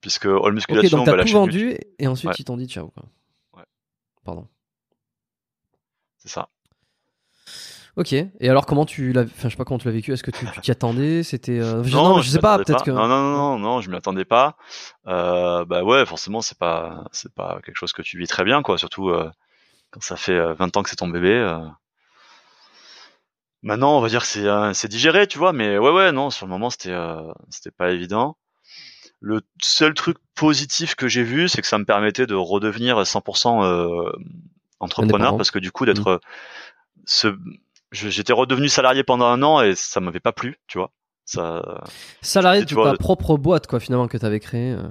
puisque 0.00 0.24
All 0.26 0.36
Ok, 0.38 0.52
Musculation, 0.54 0.98
donc 0.98 1.06
bah, 1.06 1.12
t'as 1.12 1.16
la 1.18 1.24
tout 1.24 1.32
vendu 1.32 1.58
YouTube, 1.70 1.80
et 1.98 2.06
ensuite 2.06 2.30
Ouais. 2.30 2.36
ils 2.38 2.44
t'ont 2.44 2.56
dit 2.56 2.66
ciao. 2.68 2.88
Quoi. 2.88 3.04
Ouais. 3.58 3.64
Pardon. 4.24 4.48
c'est 6.18 6.28
ça. 6.30 6.48
Ok. 7.96 8.12
Et 8.12 8.30
alors 8.48 8.66
comment 8.66 8.84
tu 8.84 9.12
l'as, 9.12 9.22
enfin 9.22 9.44
je 9.44 9.48
sais 9.50 9.56
pas 9.56 9.64
comment 9.64 9.78
tu 9.78 9.86
l'as 9.86 9.92
vécu. 9.94 10.12
Est-ce 10.12 10.22
que 10.22 10.30
tu 10.30 10.46
t'y 10.60 10.70
attendais? 10.70 11.22
C'était. 11.22 11.58
euh, 11.58 11.82
je, 11.82 11.96
Non, 11.96 12.08
non, 12.08 12.20
je 12.20 12.28
sais 12.28 12.38
pas. 12.40 12.58
Peut-être 12.58 12.84
que. 12.84 12.90
Non, 12.90 13.08
non, 13.08 13.22
non, 13.22 13.36
non, 13.36 13.58
non, 13.58 13.80
je 13.80 13.90
m'y 13.90 13.96
attendais 13.96 14.24
pas. 14.26 14.56
Euh, 15.06 15.64
bah 15.64 15.82
ouais, 15.82 16.04
forcément, 16.04 16.42
c'est 16.42 16.58
pas, 16.58 17.04
c'est 17.12 17.32
pas 17.34 17.60
quelque 17.64 17.76
chose 17.76 17.92
que 17.94 18.02
tu 18.02 18.18
vis 18.18 18.26
très 18.26 18.44
bien, 18.44 18.62
quoi. 18.62 18.76
Surtout 18.76 19.08
euh, 19.08 19.30
quand 19.90 20.02
ça 20.02 20.16
fait 20.16 20.32
euh, 20.36 20.52
20 20.54 20.76
ans 20.76 20.82
que 20.82 20.90
c'est 20.90 20.96
ton 20.96 21.08
bébé. 21.08 21.32
euh. 21.32 21.58
Maintenant, 23.62 23.96
on 23.96 24.00
va 24.00 24.08
dire 24.08 24.20
que 24.20 24.26
c'est, 24.26 24.46
euh, 24.46 24.72
c'est 24.74 24.88
digéré, 24.88 25.26
tu 25.26 25.38
vois. 25.38 25.52
Mais 25.52 25.78
ouais, 25.78 25.90
ouais, 25.90 26.12
non, 26.12 26.30
sur 26.30 26.46
le 26.46 26.50
moment, 26.50 26.70
c'était, 26.70 26.90
euh, 26.92 27.32
c'était 27.50 27.70
pas 27.70 27.90
évident. 27.90 28.36
Le 29.20 29.40
seul 29.62 29.94
truc 29.94 30.18
positif 30.34 30.94
que 30.94 31.08
j'ai 31.08 31.22
vu, 31.22 31.48
c'est 31.48 31.62
que 31.62 31.66
ça 31.66 31.78
me 31.78 31.84
permettait 31.86 32.26
de 32.26 32.34
redevenir 32.34 32.98
100% 33.06 33.64
euh, 33.64 34.12
entrepreneur, 34.78 35.30
parce 35.38 35.50
que 35.50 35.58
du 35.58 35.72
coup, 35.72 35.86
d'être, 35.86 36.06
euh, 36.08 36.18
ce, 37.06 37.28
je- 37.28 37.36
j'étais 37.92 38.32
redevenu 38.32 38.68
salarié 38.68 39.04
pendant 39.04 39.26
un 39.26 39.42
an 39.42 39.62
et 39.62 39.74
ça 39.74 40.00
m'avait 40.00 40.20
pas 40.20 40.32
plu, 40.32 40.58
tu 40.66 40.78
vois. 40.78 40.92
Ça, 41.24 41.82
Salarié 42.22 42.64
tu 42.64 42.74
de 42.76 42.82
ta 42.82 42.94
propre 42.94 43.36
boîte 43.36 43.66
quoi 43.66 43.80
finalement 43.80 44.06
que 44.06 44.16
t'avais 44.16 44.38
créé. 44.40 44.72
euh. 44.72 44.88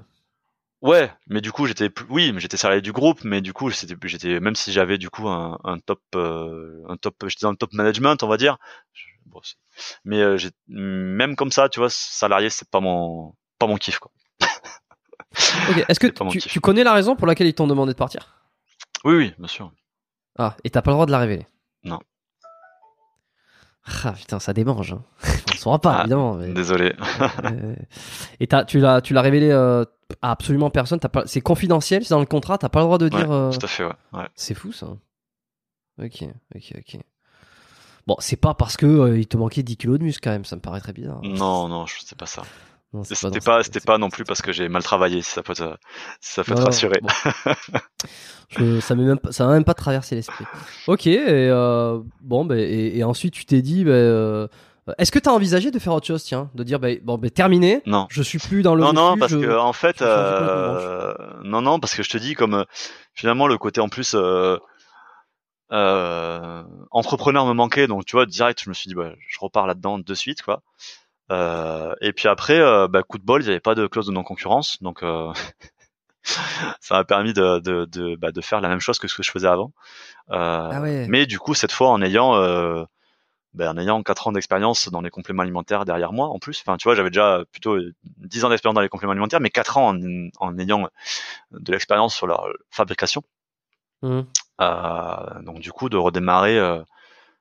Ouais, 0.82 1.12
mais 1.28 1.40
du 1.42 1.52
coup 1.52 1.66
j'étais 1.66 1.90
oui, 2.10 2.32
mais 2.34 2.40
j'étais 2.42 2.58
salarié 2.58 2.82
du 2.82 2.92
groupe, 2.92 3.24
mais 3.24 3.42
du 3.42 3.54
coup 3.54 3.70
j'étais 3.70 4.40
même 4.40 4.56
si 4.56 4.72
j'avais 4.74 4.98
du 4.98 5.10
coup 5.10 5.28
un, 5.30 5.58
un 5.64 5.80
top 5.80 6.02
euh, 6.16 6.84
un 6.90 6.98
top 6.98 7.16
j'étais 7.28 7.44
dans 7.44 7.52
le 7.52 7.58
top 7.58 7.74
management 7.74 8.22
on 8.22 8.28
va 8.28 8.38
dire. 8.38 8.58
Je- 8.94 9.06
bon, 9.26 9.40
c'est- 9.44 9.56
mais 10.04 10.20
euh, 10.22 10.38
même 10.68 11.36
comme 11.38 11.52
ça, 11.52 11.70
tu 11.70 11.80
vois, 11.80 11.90
salarié 11.90 12.50
c'est 12.50 12.70
pas 12.70 12.82
mon 12.82 13.34
pas 13.58 13.68
mon 13.68 13.78
kiff 13.78 14.00
quoi. 14.00 14.12
Ok. 15.70 15.86
Est-ce 15.88 16.00
que 16.00 16.08
tu, 16.08 16.40
kiff. 16.40 16.52
tu 16.52 16.60
connais 16.60 16.84
la 16.84 16.94
raison 16.94 17.16
pour 17.16 17.28
laquelle 17.28 17.48
ils 17.48 17.54
t'ont 17.56 17.68
demandé 17.68 17.94
de 17.94 17.98
partir? 17.98 18.36
Oui 19.04 19.16
oui, 19.16 19.34
bien 19.38 19.48
sûr. 19.48 19.72
Ah, 20.38 20.56
et 20.64 20.70
t'as 20.70 20.82
pas 20.82 20.92
le 20.92 20.96
droit 20.96 21.06
de 21.06 21.12
la 21.12 21.20
révéler? 21.20 21.46
Non. 21.84 22.00
Ah 24.04 24.14
putain, 24.14 24.40
ça 24.40 24.54
démange. 24.54 24.94
hein. 24.94 25.04
On 25.24 25.52
le 25.54 25.58
saura 25.58 25.80
pas, 25.80 25.96
Ah, 25.98 26.00
évidemment. 26.02 26.36
mais- 26.36 26.54
Désolé. 26.54 26.94
Euh, 27.46 27.76
et 28.40 28.48
t'as, 28.48 28.66
tu 28.66 28.80
l'as, 28.80 29.02
tu 29.02 29.14
l'as 29.14 29.22
révélé 29.22 29.50
euh, 29.52 29.86
à 30.22 30.32
absolument 30.32 30.70
personne. 30.72 31.00
Pas, 31.00 31.24
c'est 31.28 31.42
confidentiel, 31.42 32.04
c'est 32.04 32.10
dans 32.14 32.20
le 32.20 32.26
contrat. 32.26 32.58
T'as 32.58 32.70
pas 32.70 32.80
le 32.80 32.86
droit 32.86 32.98
de 32.98 33.10
dire. 33.10 33.30
Ouais, 33.30 33.36
euh, 33.36 33.52
Tout 33.52 33.60
à 33.64 33.68
fait 33.68 33.86
ouais. 33.86 33.92
ouais. 34.14 34.28
C'est 34.36 34.54
fou 34.56 34.72
ça. 34.72 34.88
Ok, 36.02 36.24
ok, 36.56 36.74
ok. 36.78 37.00
Bon, 38.08 38.16
c'est 38.20 38.36
pas 38.36 38.54
parce 38.54 38.78
que 38.78 38.86
euh, 38.86 39.18
il 39.20 39.28
te 39.28 39.38
manquait 39.38 39.64
10 39.64 39.78
kilos 39.78 39.98
de 40.00 40.04
muscle 40.04 40.22
quand 40.24 40.32
même. 40.32 40.46
Ça 40.46 40.56
me 40.56 40.62
paraît 40.62 40.80
très 40.82 40.94
bizarre. 40.94 41.22
Non 41.24 41.68
non, 41.68 41.86
je 41.86 42.00
sais 42.02 42.16
pas 42.16 42.26
ça. 42.28 42.42
C'était 43.04 43.40
pas 43.40 43.64
c'était 43.64 43.80
pas 43.80 43.98
non 43.98 44.10
plus 44.10 44.24
parce 44.24 44.42
que 44.42 44.52
j'ai 44.52 44.70
mal 44.70 44.84
travaillé 44.84 45.22
si 45.22 45.32
ça 45.32 45.44
peut 45.44 45.54
te 45.56 45.64
si 46.22 46.34
ça 46.34 46.44
peut 46.44 46.54
te 46.56 46.62
rassurer. 46.62 47.00
bon. 47.02 47.10
Je- 48.50 48.80
ça 48.80 48.96
m'est 48.96 49.04
même 49.04 49.20
ça 49.32 49.46
m'a 49.48 49.54
même 49.54 49.64
pas 49.64 49.74
traversé 49.74 50.16
l'esprit. 50.16 50.46
Ok, 50.88 51.08
et 51.08 51.18
euh, 51.50 52.00
bon, 52.22 52.46
ben 52.46 52.58
et, 52.60 52.98
et 52.98 53.04
ensuite 53.04 53.34
tu 53.34 53.46
t'es 53.46 53.62
dit, 53.62 53.84
ben, 53.84 53.92
euh, 53.92 54.48
est-ce 55.00 55.12
que 55.12 55.18
t'as 55.18 55.32
envisagé 55.32 55.72
de 55.72 55.80
faire 55.80 55.94
autre 55.94 56.06
chose, 56.06 56.24
tiens, 56.24 56.52
de 56.54 56.64
dire, 56.64 56.80
ben, 56.80 57.00
bon, 57.04 57.18
ben 57.18 57.32
terminé, 57.32 57.82
Non. 57.88 58.06
je 58.12 58.22
suis 58.22 58.38
plus 58.38 58.62
dans 58.62 58.76
le 58.76 58.82
non, 58.84 58.94
non, 58.94 59.18
parce 59.18 59.32
je- 59.32 59.40
que 59.40 59.58
en 59.58 59.74
fait, 59.74 60.04
euh, 60.04 61.14
non, 61.44 61.62
non, 61.62 61.80
parce 61.80 61.96
que 61.96 62.04
je 62.04 62.10
te 62.10 62.18
dis 62.20 62.36
comme 62.36 62.66
finalement 63.16 63.48
le 63.48 63.58
côté 63.58 63.82
en 63.82 63.90
plus, 63.90 64.16
entrepreneur 66.92 67.46
me 67.46 67.54
manquait, 67.54 67.88
donc 67.88 68.06
tu 68.06 68.16
vois, 68.16 68.26
direct, 68.26 68.62
je 68.64 68.70
me 68.70 68.74
suis 68.74 68.88
dit, 68.90 68.96
bah, 68.96 69.12
je 69.28 69.38
repars 69.40 69.68
là-dedans 69.68 70.00
de 70.00 70.14
suite, 70.14 70.42
quoi. 70.44 70.62
Euh, 71.32 71.94
et 72.02 72.14
puis 72.14 72.28
après, 72.28 72.60
euh, 72.60 72.88
bah, 72.88 73.04
coup 73.04 73.18
de 73.18 73.24
bol, 73.24 73.42
il 73.42 73.46
n'y 73.46 73.52
avait 73.52 73.60
pas 73.60 73.76
de 73.76 73.88
clause 73.88 74.08
de 74.08 74.12
non-concurrence, 74.12 74.82
donc 74.82 75.02
euh, 75.02 75.32
ça 76.80 76.96
m'a 76.96 77.04
permis 77.04 77.34
de, 77.34 77.60
de, 77.60 77.86
de, 77.86 78.16
bah, 78.16 78.32
de, 78.32 78.42
faire 78.42 78.62
la 78.62 78.70
même 78.70 78.80
chose 78.80 79.00
que 79.00 79.08
ce 79.08 79.16
que 79.16 79.24
je 79.24 79.32
faisais 79.32 79.48
avant. 79.48 79.72
Euh, 80.32 80.70
ah 80.72 80.82
ouais. 80.82 81.08
Mais 81.10 81.26
du 81.26 81.40
coup, 81.40 81.54
cette 81.54 81.72
fois, 81.72 81.90
en 81.90 82.02
ayant, 82.02 82.36
euh, 82.36 82.84
bah, 83.54 83.72
en 83.72 83.78
ayant 83.78 84.04
4 84.04 84.28
ans 84.28 84.32
d'expérience 84.34 84.90
dans 84.90 85.02
les 85.02 85.10
compléments 85.10 85.42
alimentaires 85.42 85.86
derrière 85.86 86.14
moi, 86.14 86.28
en 86.28 86.38
plus. 86.38 86.62
Enfin, 86.66 86.78
tu 86.78 86.84
vois, 86.84 86.96
j'avais 86.96 87.10
déjà 87.10 87.44
plutôt 87.52 87.78
10 88.04 88.46
ans 88.46 88.50
d'expérience 88.50 88.76
dans 88.76 88.82
les 88.82 88.90
compléments 88.90 89.14
alimentaires, 89.14 89.40
mais 89.40 89.50
4 89.50 89.78
ans 89.78 89.96
en, 89.96 90.30
en 90.40 90.58
ayant 90.60 90.90
de 91.52 91.72
l'expérience 91.72 92.16
sur 92.16 92.28
leur 92.28 92.48
fabrication. 92.70 93.24
Mmh. 94.04 94.22
Euh, 94.62 95.42
donc 95.42 95.60
du 95.60 95.72
coup, 95.72 95.90
de 95.90 95.98
redémarrer, 95.98 96.60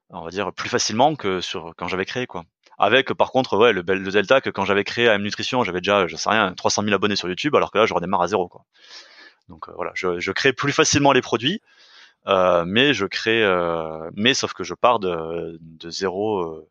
on 0.08 0.24
va 0.24 0.30
dire, 0.30 0.54
plus 0.54 0.70
facilement 0.70 1.16
que 1.16 1.42
sur 1.42 1.74
quand 1.76 1.88
j'avais 1.88 2.06
créé, 2.06 2.26
quoi. 2.26 2.44
Avec 2.78 3.12
par 3.15 3.31
contre 3.31 3.57
ouais 3.57 3.73
le, 3.73 3.83
le 3.83 4.11
delta 4.11 4.41
que 4.41 4.51
quand 4.51 4.65
j'avais 4.65 4.85
créé 4.85 5.09
AM 5.09 5.23
Nutrition, 5.23 5.62
j'avais 5.65 5.81
déjà 5.81 6.07
je 6.07 6.17
sais 6.17 6.31
rien 6.31 6.53
300 6.55 6.83
000 6.83 6.94
abonnés 6.94 7.17
sur 7.17 7.28
YouTube, 7.28 7.55
alors 7.55 7.70
que 7.70 7.78
là 7.78 7.86
je 7.86 7.94
redémarre 7.94 8.23
à 8.23 8.28
zéro 8.28 8.49
quoi. 8.49 8.65
Donc 9.49 9.69
euh, 9.69 9.73
voilà, 9.77 9.93
je, 9.94 10.31
crée 10.33 10.53
plus 10.53 10.73
facilement 10.73 11.12
les 11.12 11.20
produits, 11.20 11.61
euh, 12.27 12.65
mais 12.67 12.94
je 12.94 13.07
crée, 13.07 13.43
euh, 13.44 14.11
mais 14.15 14.35
sauf 14.35 14.53
que 14.55 14.65
je 14.65 14.75
pars 14.75 14.99
de, 14.99 15.59
zéro, 15.85 16.67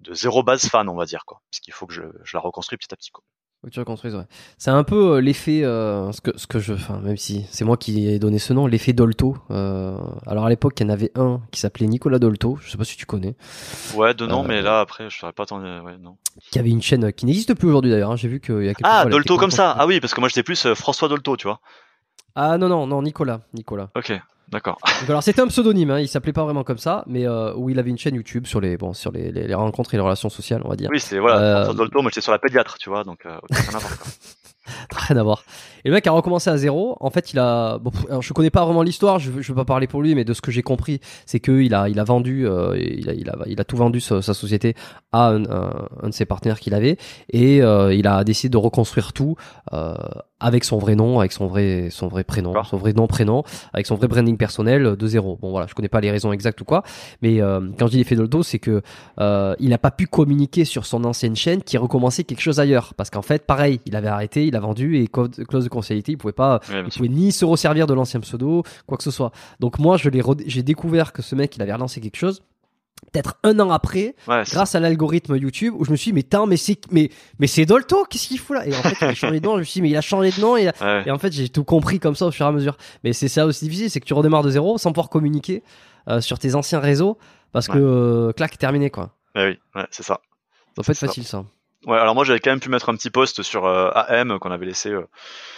de 0.00 0.14
zéro 0.14 0.42
base 0.42 0.68
fan 0.68 0.88
on 0.88 0.96
va 0.96 1.06
dire 1.06 1.24
quoi, 1.24 1.40
parce 1.50 1.60
qu'il 1.60 1.72
faut 1.72 1.86
que 1.86 1.94
je, 1.94 2.02
je 2.24 2.36
la 2.36 2.40
reconstruis 2.40 2.78
petit 2.78 2.92
à 2.92 2.96
petit 2.96 3.10
quoi. 3.10 3.24
Faut 3.60 3.66
que 3.66 3.72
tu 3.74 3.78
reconstruises, 3.78 4.14
ouais. 4.14 4.24
C'est 4.56 4.70
un 4.70 4.84
peu 4.84 5.16
euh, 5.16 5.20
l'effet, 5.20 5.64
euh, 5.64 6.10
ce 6.12 6.22
que 6.22 6.30
ce 6.38 6.46
que 6.46 6.58
je, 6.60 6.72
enfin 6.72 6.98
même 7.00 7.18
si 7.18 7.44
c'est 7.50 7.66
moi 7.66 7.76
qui 7.76 8.08
ai 8.08 8.18
donné 8.18 8.38
ce 8.38 8.54
nom, 8.54 8.66
l'effet 8.66 8.94
Dolto. 8.94 9.36
Euh, 9.50 9.98
alors 10.26 10.46
à 10.46 10.48
l'époque, 10.48 10.80
il 10.80 10.84
y 10.84 10.86
en 10.86 10.88
avait 10.88 11.12
un 11.14 11.42
qui 11.50 11.60
s'appelait 11.60 11.86
Nicolas 11.86 12.18
Dolto. 12.18 12.58
Je 12.62 12.70
sais 12.70 12.78
pas 12.78 12.84
si 12.84 12.96
tu 12.96 13.04
connais. 13.04 13.34
Ouais, 13.94 14.14
de 14.14 14.24
nom, 14.26 14.44
mais 14.44 14.62
là 14.62 14.80
après, 14.80 15.10
je 15.10 15.18
saurais 15.18 15.34
pas 15.34 15.44
tant. 15.44 15.60
Ouais, 15.60 15.98
non. 16.00 16.16
Qui 16.50 16.58
avait 16.58 16.70
une 16.70 16.80
chaîne 16.80 17.12
qui 17.12 17.26
n'existe 17.26 17.52
plus 17.52 17.68
aujourd'hui 17.68 17.90
d'ailleurs. 17.90 18.12
Hein. 18.12 18.16
J'ai 18.16 18.28
vu 18.28 18.40
qu'il 18.40 18.64
y 18.64 18.68
a 18.70 18.72
quelques 18.72 18.88
Ah, 18.90 19.04
Dolto 19.04 19.36
comme 19.36 19.50
ça. 19.50 19.76
Ah 19.78 19.86
oui, 19.86 20.00
parce 20.00 20.14
que 20.14 20.20
moi 20.20 20.30
j'étais 20.30 20.42
plus 20.42 20.72
François 20.72 21.08
Dolto, 21.08 21.36
tu 21.36 21.46
vois. 21.46 21.60
Ah 22.34 22.56
non 22.56 22.68
non 22.68 22.86
non 22.86 23.02
Nicolas 23.02 23.42
Nicolas. 23.52 23.90
Ok. 23.94 24.18
D'accord. 24.52 24.78
alors 25.08 25.22
c'était 25.22 25.40
un 25.40 25.46
pseudonyme, 25.46 25.90
hein, 25.90 26.00
il 26.00 26.08
s'appelait 26.08 26.32
pas 26.32 26.44
vraiment 26.44 26.64
comme 26.64 26.78
ça, 26.78 27.04
mais 27.06 27.26
euh, 27.26 27.54
où 27.54 27.70
il 27.70 27.78
avait 27.78 27.90
une 27.90 27.98
chaîne 27.98 28.14
YouTube 28.14 28.46
sur 28.46 28.60
les 28.60 28.76
bon 28.76 28.92
sur 28.92 29.12
les, 29.12 29.30
les, 29.30 29.46
les 29.46 29.54
rencontres 29.54 29.94
et 29.94 29.96
les 29.96 30.02
relations 30.02 30.28
sociales, 30.28 30.62
on 30.64 30.68
va 30.68 30.76
dire. 30.76 30.88
Oui, 30.90 31.00
c'est 31.00 31.18
voilà. 31.18 31.68
Euh... 31.68 31.72
Dolto, 31.72 32.02
moi 32.02 32.10
j'étais 32.10 32.20
sur 32.20 32.32
la 32.32 32.38
pédiatre, 32.38 32.76
tu 32.78 32.90
vois, 32.90 33.04
donc 33.04 33.26
euh, 33.26 33.38
rien 33.50 33.74
à 33.74 33.78
voir. 33.78 33.92
rien 35.08 35.16
à 35.16 35.22
voir. 35.22 35.44
Et 35.84 35.88
le 35.88 35.94
mec 35.94 36.06
a 36.06 36.10
recommencé 36.10 36.50
à 36.50 36.56
zéro. 36.56 36.96
En 37.00 37.10
fait, 37.10 37.32
il 37.32 37.38
a. 37.38 37.78
Bon, 37.78 37.90
alors, 38.08 38.22
je 38.22 38.32
connais 38.32 38.50
pas 38.50 38.64
vraiment 38.64 38.82
l'histoire. 38.82 39.18
Je, 39.18 39.40
je 39.40 39.52
veux 39.52 39.56
pas 39.56 39.64
parler 39.64 39.86
pour 39.86 40.02
lui, 40.02 40.14
mais 40.14 40.24
de 40.24 40.34
ce 40.34 40.40
que 40.40 40.50
j'ai 40.50 40.62
compris, 40.62 41.00
c'est 41.26 41.40
que 41.40 41.60
il 41.60 41.74
a, 41.74 41.88
il 41.88 41.98
a 41.98 42.04
vendu, 42.04 42.46
euh, 42.46 42.76
il, 42.78 43.08
a, 43.08 43.14
il 43.14 43.28
a, 43.30 43.36
il 43.46 43.60
a 43.60 43.64
tout 43.64 43.76
vendu 43.76 44.00
sa, 44.00 44.22
sa 44.22 44.34
société 44.34 44.74
à 45.12 45.28
un, 45.28 45.44
un, 45.44 45.86
un, 46.02 46.08
de 46.08 46.14
ses 46.14 46.24
partenaires 46.24 46.60
qu'il 46.60 46.74
avait, 46.74 46.96
et 47.30 47.62
euh, 47.62 47.94
il 47.94 48.06
a 48.06 48.24
décidé 48.24 48.50
de 48.50 48.56
reconstruire 48.56 49.12
tout 49.12 49.36
euh, 49.72 49.94
avec 50.40 50.64
son 50.64 50.78
vrai 50.78 50.94
nom, 50.94 51.20
avec 51.20 51.32
son 51.32 51.46
vrai, 51.46 51.88
son 51.90 52.08
vrai 52.08 52.24
prénom, 52.24 52.54
son 52.64 52.76
vrai 52.76 52.92
nom, 52.92 53.06
prénom, 53.06 53.44
avec 53.72 53.86
son 53.86 53.94
vrai 53.94 54.08
branding 54.08 54.36
personnel 54.36 54.96
de 54.96 55.06
zéro. 55.06 55.38
Bon 55.40 55.50
voilà, 55.50 55.66
je 55.66 55.74
connais 55.74 55.88
pas 55.88 56.00
les 56.00 56.10
raisons 56.10 56.32
exactes 56.32 56.60
ou 56.60 56.64
quoi, 56.64 56.82
mais 57.22 57.40
euh, 57.40 57.60
quand 57.78 57.86
je 57.86 57.92
dis 57.92 57.98
l'effet 57.98 58.16
Dolto, 58.16 58.42
c'est 58.42 58.58
que 58.58 58.82
euh, 59.20 59.54
il 59.60 59.72
a 59.72 59.78
pas 59.78 59.90
pu 59.90 60.06
communiquer 60.06 60.64
sur 60.64 60.86
son 60.86 61.04
ancienne 61.04 61.36
chaîne 61.36 61.62
qui 61.62 61.76
recommençait 61.78 62.24
quelque 62.24 62.40
chose 62.40 62.58
ailleurs, 62.60 62.94
parce 62.94 63.10
qu'en 63.10 63.22
fait, 63.22 63.46
pareil, 63.46 63.80
il 63.86 63.94
avait 63.96 64.08
arrêté, 64.08 64.46
il 64.46 64.56
a 64.56 64.60
vendu 64.60 64.98
et 64.98 65.08
clause 65.08 65.64
de 65.64 65.68
conseillalité, 65.68 66.12
il 66.12 66.18
pouvait 66.18 66.32
pas, 66.32 66.60
il 66.70 66.90
pouvait 66.90 67.08
ni 67.08 67.32
se 67.32 67.44
resservir 67.44 67.86
de 67.86 67.94
l'ancien 67.94 68.20
pseudo, 68.20 68.62
quoi 68.86 68.96
que 68.96 69.04
ce 69.04 69.10
soit. 69.10 69.32
Donc 69.60 69.78
moi, 69.78 69.96
je 69.96 70.08
l'ai, 70.08 70.22
j'ai 70.46 70.62
découvert 70.62 71.12
que 71.12 71.22
ce 71.22 71.34
mec, 71.34 71.56
il 71.56 71.62
avait 71.62 71.74
relancé 71.74 72.00
quelque 72.00 72.16
chose 72.16 72.42
peut-être 73.12 73.38
un 73.42 73.58
an 73.60 73.70
après, 73.70 74.14
ouais, 74.28 74.42
grâce 74.50 74.74
à 74.74 74.80
l'algorithme 74.80 75.36
YouTube, 75.36 75.74
où 75.76 75.84
je 75.84 75.90
me 75.90 75.96
suis 75.96 76.10
dit, 76.10 76.14
mais 76.14 76.22
tant, 76.22 76.46
mais 76.46 76.56
c'est, 76.56 76.78
mais, 76.90 77.10
mais 77.38 77.46
c'est 77.46 77.66
Dolto, 77.66 78.04
qu'est-ce 78.04 78.28
qu'il 78.28 78.38
fout 78.38 78.56
là? 78.56 78.66
Et 78.66 78.74
en 78.74 78.82
fait, 78.82 78.96
il 79.00 79.04
a 79.04 79.14
changé 79.14 79.40
de 79.40 79.46
nom, 79.46 79.54
je 79.54 79.58
me 79.60 79.64
suis 79.64 79.74
dit, 79.74 79.82
mais 79.82 79.90
il 79.90 79.96
a 79.96 80.00
changé 80.00 80.30
de 80.30 80.40
nom, 80.40 80.56
et, 80.56 80.66
ouais. 80.66 81.02
et 81.06 81.10
en 81.10 81.18
fait, 81.18 81.32
j'ai 81.32 81.48
tout 81.48 81.64
compris 81.64 81.98
comme 81.98 82.14
ça 82.14 82.26
au 82.26 82.30
fur 82.30 82.46
et 82.46 82.48
à 82.48 82.52
mesure. 82.52 82.76
Mais 83.04 83.12
c'est 83.12 83.28
ça 83.28 83.46
aussi 83.46 83.64
difficile, 83.64 83.90
c'est 83.90 84.00
que 84.00 84.06
tu 84.06 84.14
redémarres 84.14 84.42
de 84.42 84.50
zéro 84.50 84.78
sans 84.78 84.92
pouvoir 84.92 85.08
communiquer 85.08 85.62
euh, 86.08 86.20
sur 86.20 86.38
tes 86.38 86.54
anciens 86.54 86.80
réseaux, 86.80 87.18
parce 87.52 87.68
que, 87.68 87.78
euh, 87.78 88.32
clac, 88.32 88.56
terminé, 88.58 88.90
quoi. 88.90 89.10
oui, 89.34 89.58
ouais, 89.74 89.86
c'est 89.90 90.04
ça. 90.04 90.20
Ça 90.76 90.82
peut 90.82 90.92
être 90.92 90.98
facile, 90.98 91.24
ça. 91.24 91.44
Ouais, 91.86 91.98
alors 91.98 92.14
moi, 92.14 92.24
j'avais 92.24 92.40
quand 92.40 92.50
même 92.50 92.60
pu 92.60 92.68
mettre 92.68 92.90
un 92.90 92.94
petit 92.94 93.10
post 93.10 93.42
sur 93.42 93.64
euh, 93.66 93.90
AM 93.94 94.38
qu'on 94.38 94.50
avait 94.50 94.66
laissé, 94.66 94.94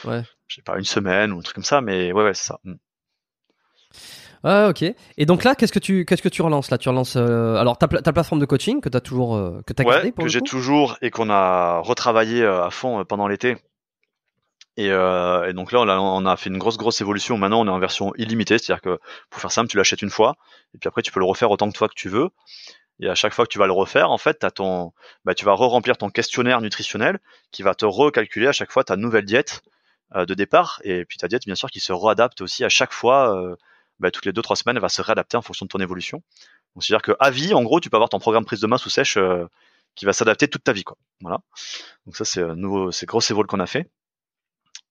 ouais. 0.05 0.23
je 0.47 0.55
sais 0.55 0.62
pas, 0.62 0.79
une 0.79 0.85
semaine 0.85 1.33
ou 1.33 1.39
un 1.39 1.43
truc 1.43 1.55
comme 1.55 1.65
ça, 1.65 1.81
mais 1.81 2.12
ouais, 2.12 2.25
ouais, 2.25 2.35
c'est 2.35 2.47
ça. 2.47 2.61
Mm. 2.65 2.75
Ah 4.45 4.69
ok. 4.69 4.85
Et 5.17 5.27
donc 5.27 5.45
là, 5.45 5.55
qu'est-ce 5.55 5.73
que 5.73 5.79
tu 5.79 6.05
qu'est-ce 6.05 6.23
que 6.23 6.29
tu 6.29 6.43
relances 6.43 6.71
là? 6.71 6.79
Tu 6.79 6.89
relances 6.89 7.17
euh, 7.17 7.55
alors 7.57 7.79
ta, 7.79 7.87
ta 7.87 8.12
plateforme 8.12 8.41
de 8.41 8.47
coaching 8.47 8.81
que 8.81 8.89
tu 8.89 8.97
as 8.97 9.01
toujours 9.01 9.37
euh, 9.37 9.62
que 9.67 9.73
tu 9.73 9.83
as 9.83 9.85
ouais, 9.85 9.95
gardé 9.95 10.12
pour 10.12 10.25
que 10.25 10.31
j'ai 10.31 10.41
toujours 10.41 10.97
et 11.01 11.11
qu'on 11.11 11.31
a 11.31 11.79
retravaillé 11.79 12.43
euh, 12.43 12.65
à 12.65 12.71
fond 12.71 13.05
pendant 13.05 13.29
l'été. 13.29 13.57
Et, 14.79 14.91
euh, 14.91 15.51
et, 15.51 15.53
donc 15.53 15.71
là, 15.71 15.81
on 15.81 15.89
a, 15.89 15.99
on 15.99 16.25
a, 16.25 16.37
fait 16.37 16.49
une 16.49 16.57
grosse 16.57 16.79
grosse 16.79 17.01
évolution. 17.03 17.37
Maintenant, 17.37 17.61
on 17.61 17.67
est 17.67 17.71
en 17.71 17.79
version 17.79 18.15
illimitée, 18.17 18.57
c'est-à-dire 18.57 18.81
que 18.81 18.99
pour 19.29 19.41
faire 19.41 19.53
simple, 19.53 19.69
tu 19.69 19.77
l'achètes 19.77 20.03
une 20.03 20.11
fois 20.11 20.37
et 20.75 20.79
puis 20.79 20.89
après 20.89 21.03
tu 21.03 21.12
peux 21.12 21.21
le 21.21 21.27
refaire 21.27 21.51
autant 21.51 21.71
que 21.71 21.77
toi 21.77 21.89
que 21.89 21.95
tu 21.95 22.09
veux. 22.09 22.31
Et 23.01 23.09
à 23.09 23.15
chaque 23.15 23.35
fois 23.35 23.45
que 23.45 23.51
tu 23.51 23.59
vas 23.59 23.67
le 23.67 23.73
refaire, 23.73 24.11
en 24.11 24.19
fait, 24.19 24.45
as 24.45 24.51
ton, 24.51 24.93
bah, 25.25 25.35
tu 25.35 25.45
vas 25.45 25.53
re-remplir 25.53 25.99
ton 25.99 26.09
questionnaire 26.11 26.61
nutritionnel 26.61 27.19
qui 27.51 27.62
va 27.62 27.75
te 27.75 27.85
recalculer 27.85 28.47
à 28.47 28.53
chaque 28.53 28.73
fois 28.73 28.85
ta 28.85 28.97
nouvelle 28.97 29.25
diète 29.25 29.62
de 30.15 30.35
départ 30.35 30.81
et 30.85 31.07
puis 31.07 31.17
ta 31.17 31.27
diète 31.27 31.47
bien 31.47 31.55
sûr 31.55 31.71
qui 31.71 31.81
se 31.81 31.91
réadapte 31.91 32.43
aussi 32.43 32.65
à 32.65 32.69
chaque 32.69 32.93
fois 32.93 33.57
bah, 34.02 34.10
toutes 34.10 34.26
les 34.26 34.32
deux 34.32 34.42
trois 34.42 34.56
semaines, 34.56 34.76
elle 34.76 34.82
va 34.82 34.89
se 34.89 35.00
réadapter 35.00 35.36
en 35.36 35.42
fonction 35.42 35.64
de 35.66 35.68
ton 35.68 35.78
évolution. 35.78 36.22
Donc 36.74 36.84
c'est-à-dire 36.84 37.02
que 37.02 37.12
à 37.20 37.31
vie, 37.31 37.55
en 37.55 37.62
gros, 37.62 37.81
tu 37.81 37.89
peux 37.89 37.97
avoir 37.97 38.10
ton 38.10 38.18
programme 38.18 38.44
prise 38.44 38.60
de 38.60 38.66
main 38.66 38.78
sous 38.78 38.90
sèche 38.90 39.16
euh, 39.16 39.47
qui 39.94 40.05
va 40.05 40.12
s'adapter 40.12 40.48
toute 40.48 40.64
ta 40.64 40.72
vie, 40.72 40.84
quoi. 40.84 40.97
Voilà. 41.20 41.40
Donc 42.06 42.16
ça, 42.16 42.24
c'est 42.24 42.40
euh, 42.40 42.55
nouveau, 42.55 42.92
c'est 42.92 43.06
grosse 43.06 43.31
évol 43.31 43.47
qu'on 43.47 43.60
a 43.60 43.66
fait. 43.66 43.90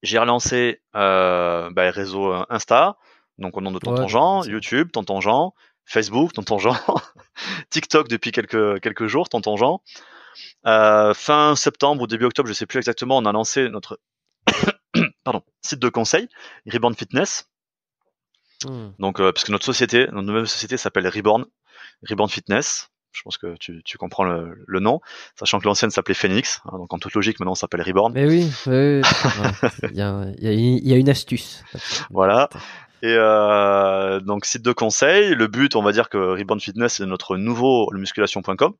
J'ai 0.03 0.17
relancé 0.17 0.81
euh, 0.95 1.69
bah, 1.71 1.83
les 1.83 1.89
réseaux 1.91 2.33
Insta, 2.49 2.97
donc 3.37 3.57
au 3.57 3.61
nom 3.61 3.71
de 3.71 3.79
Tonton 3.79 4.03
ouais, 4.03 4.07
Jean, 4.07 4.43
YouTube, 4.43 4.91
Tonton 4.91 5.21
Jean, 5.21 5.53
Facebook, 5.85 6.33
Tonton 6.33 6.57
Jean, 6.57 6.75
TikTok 7.69 8.07
depuis 8.07 8.31
quelques 8.31 8.79
quelques 8.81 9.07
jours, 9.07 9.29
Tonton 9.29 9.57
Jean. 9.57 9.81
Euh, 10.65 11.13
fin 11.13 11.55
septembre 11.55 12.03
ou 12.03 12.07
début 12.07 12.25
octobre, 12.25 12.47
je 12.47 12.53
sais 12.53 12.65
plus 12.65 12.77
exactement, 12.77 13.17
on 13.17 13.25
a 13.25 13.31
lancé 13.31 13.69
notre 13.69 13.99
pardon 15.23 15.43
site 15.61 15.79
de 15.79 15.89
conseil, 15.89 16.29
Rebound 16.65 16.97
Fitness. 16.97 17.50
Mmh. 18.65 18.93
Donc, 18.99 19.19
euh, 19.19 19.31
parce 19.31 19.43
que 19.43 19.51
notre 19.51 19.65
société, 19.65 20.07
notre 20.11 20.27
nouvelle 20.27 20.47
société 20.47 20.77
s'appelle 20.77 21.07
Reborn, 21.07 21.45
Reborn 22.07 22.29
Fitness. 22.29 22.89
Je 23.11 23.23
pense 23.23 23.37
que 23.37 23.57
tu, 23.57 23.81
tu 23.83 23.97
comprends 23.97 24.23
le, 24.23 24.55
le, 24.67 24.79
nom, 24.79 25.01
sachant 25.37 25.59
que 25.59 25.65
l'ancienne 25.65 25.91
s'appelait 25.91 26.15
Phoenix. 26.15 26.61
Hein, 26.65 26.77
donc, 26.77 26.93
en 26.93 26.97
toute 26.97 27.13
logique, 27.13 27.39
maintenant, 27.39 27.51
on 27.51 27.55
s'appelle 27.55 27.81
Reborn. 27.81 28.13
Mais 28.13 28.25
oui, 28.25 28.49
oui, 28.67 29.01
oui. 29.01 29.69
il, 29.91 29.97
y 29.97 30.01
a, 30.01 30.25
il, 30.37 30.87
y 30.87 30.93
a, 30.93 30.95
une 30.95 31.09
astuce. 31.09 31.63
Voilà. 32.09 32.49
Et 33.03 33.15
euh, 33.17 34.19
donc 34.19 34.45
site 34.45 34.61
de 34.61 34.71
conseil. 34.71 35.33
Le 35.33 35.47
but, 35.47 35.75
on 35.75 35.81
va 35.81 35.91
dire 35.91 36.07
que 36.07 36.17
Reborn 36.17 36.59
Fitness 36.59 36.93
c'est 36.93 37.05
notre 37.05 37.35
nouveau 37.35 37.89
musculation.com 37.93 38.73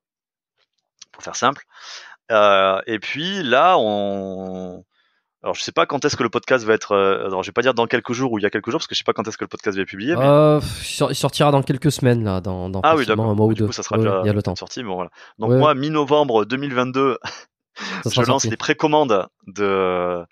pour 1.11 1.23
faire 1.23 1.35
simple. 1.35 1.65
Euh, 2.31 2.79
et 2.87 2.99
puis 2.99 3.43
là, 3.43 3.77
on 3.77 4.85
alors 5.43 5.55
je 5.55 5.63
sais 5.63 5.71
pas 5.71 5.87
quand 5.87 6.05
est-ce 6.05 6.15
que 6.15 6.21
le 6.23 6.29
podcast 6.29 6.63
va 6.65 6.73
être. 6.73 6.91
Euh, 6.91 7.25
alors 7.25 7.41
je 7.41 7.49
vais 7.49 7.53
pas 7.53 7.63
dire 7.63 7.73
dans 7.73 7.87
quelques 7.87 8.13
jours 8.13 8.31
ou 8.31 8.37
il 8.37 8.43
y 8.43 8.45
a 8.45 8.51
quelques 8.51 8.69
jours 8.69 8.79
parce 8.79 8.87
que 8.87 8.93
je 8.93 8.99
sais 8.99 9.03
pas 9.03 9.13
quand 9.13 9.27
est-ce 9.27 9.37
que 9.37 9.43
le 9.43 9.47
podcast 9.47 9.75
va 9.75 9.81
être 9.81 9.89
publié. 9.89 10.15
Mais... 10.15 10.25
Euh, 10.25 10.59
il 11.09 11.15
sortira 11.15 11.51
dans 11.51 11.63
quelques 11.63 11.91
semaines 11.91 12.23
là, 12.23 12.41
dans, 12.41 12.69
dans 12.69 12.81
ah 12.83 12.95
oui 12.95 13.05
un 13.09 13.15
mois 13.15 13.33
ou 13.47 13.53
du 13.53 13.61
deux. 13.61 13.67
coup 13.67 13.71
ça 13.71 13.81
sera 13.81 13.97
ouais, 13.97 14.03
déjà 14.03 14.21
il 14.23 14.27
y 14.27 14.29
a 14.29 14.33
le 14.33 14.43
temps. 14.43 14.55
sorti. 14.55 14.83
Bon 14.83 14.93
voilà. 14.93 15.09
Donc 15.39 15.49
ouais. 15.49 15.57
moi 15.57 15.73
mi-novembre 15.73 16.45
2022, 16.45 17.17
je 18.05 18.21
lance 18.21 18.45
les 18.45 18.57
précommandes 18.57 19.27
de, 19.47 20.23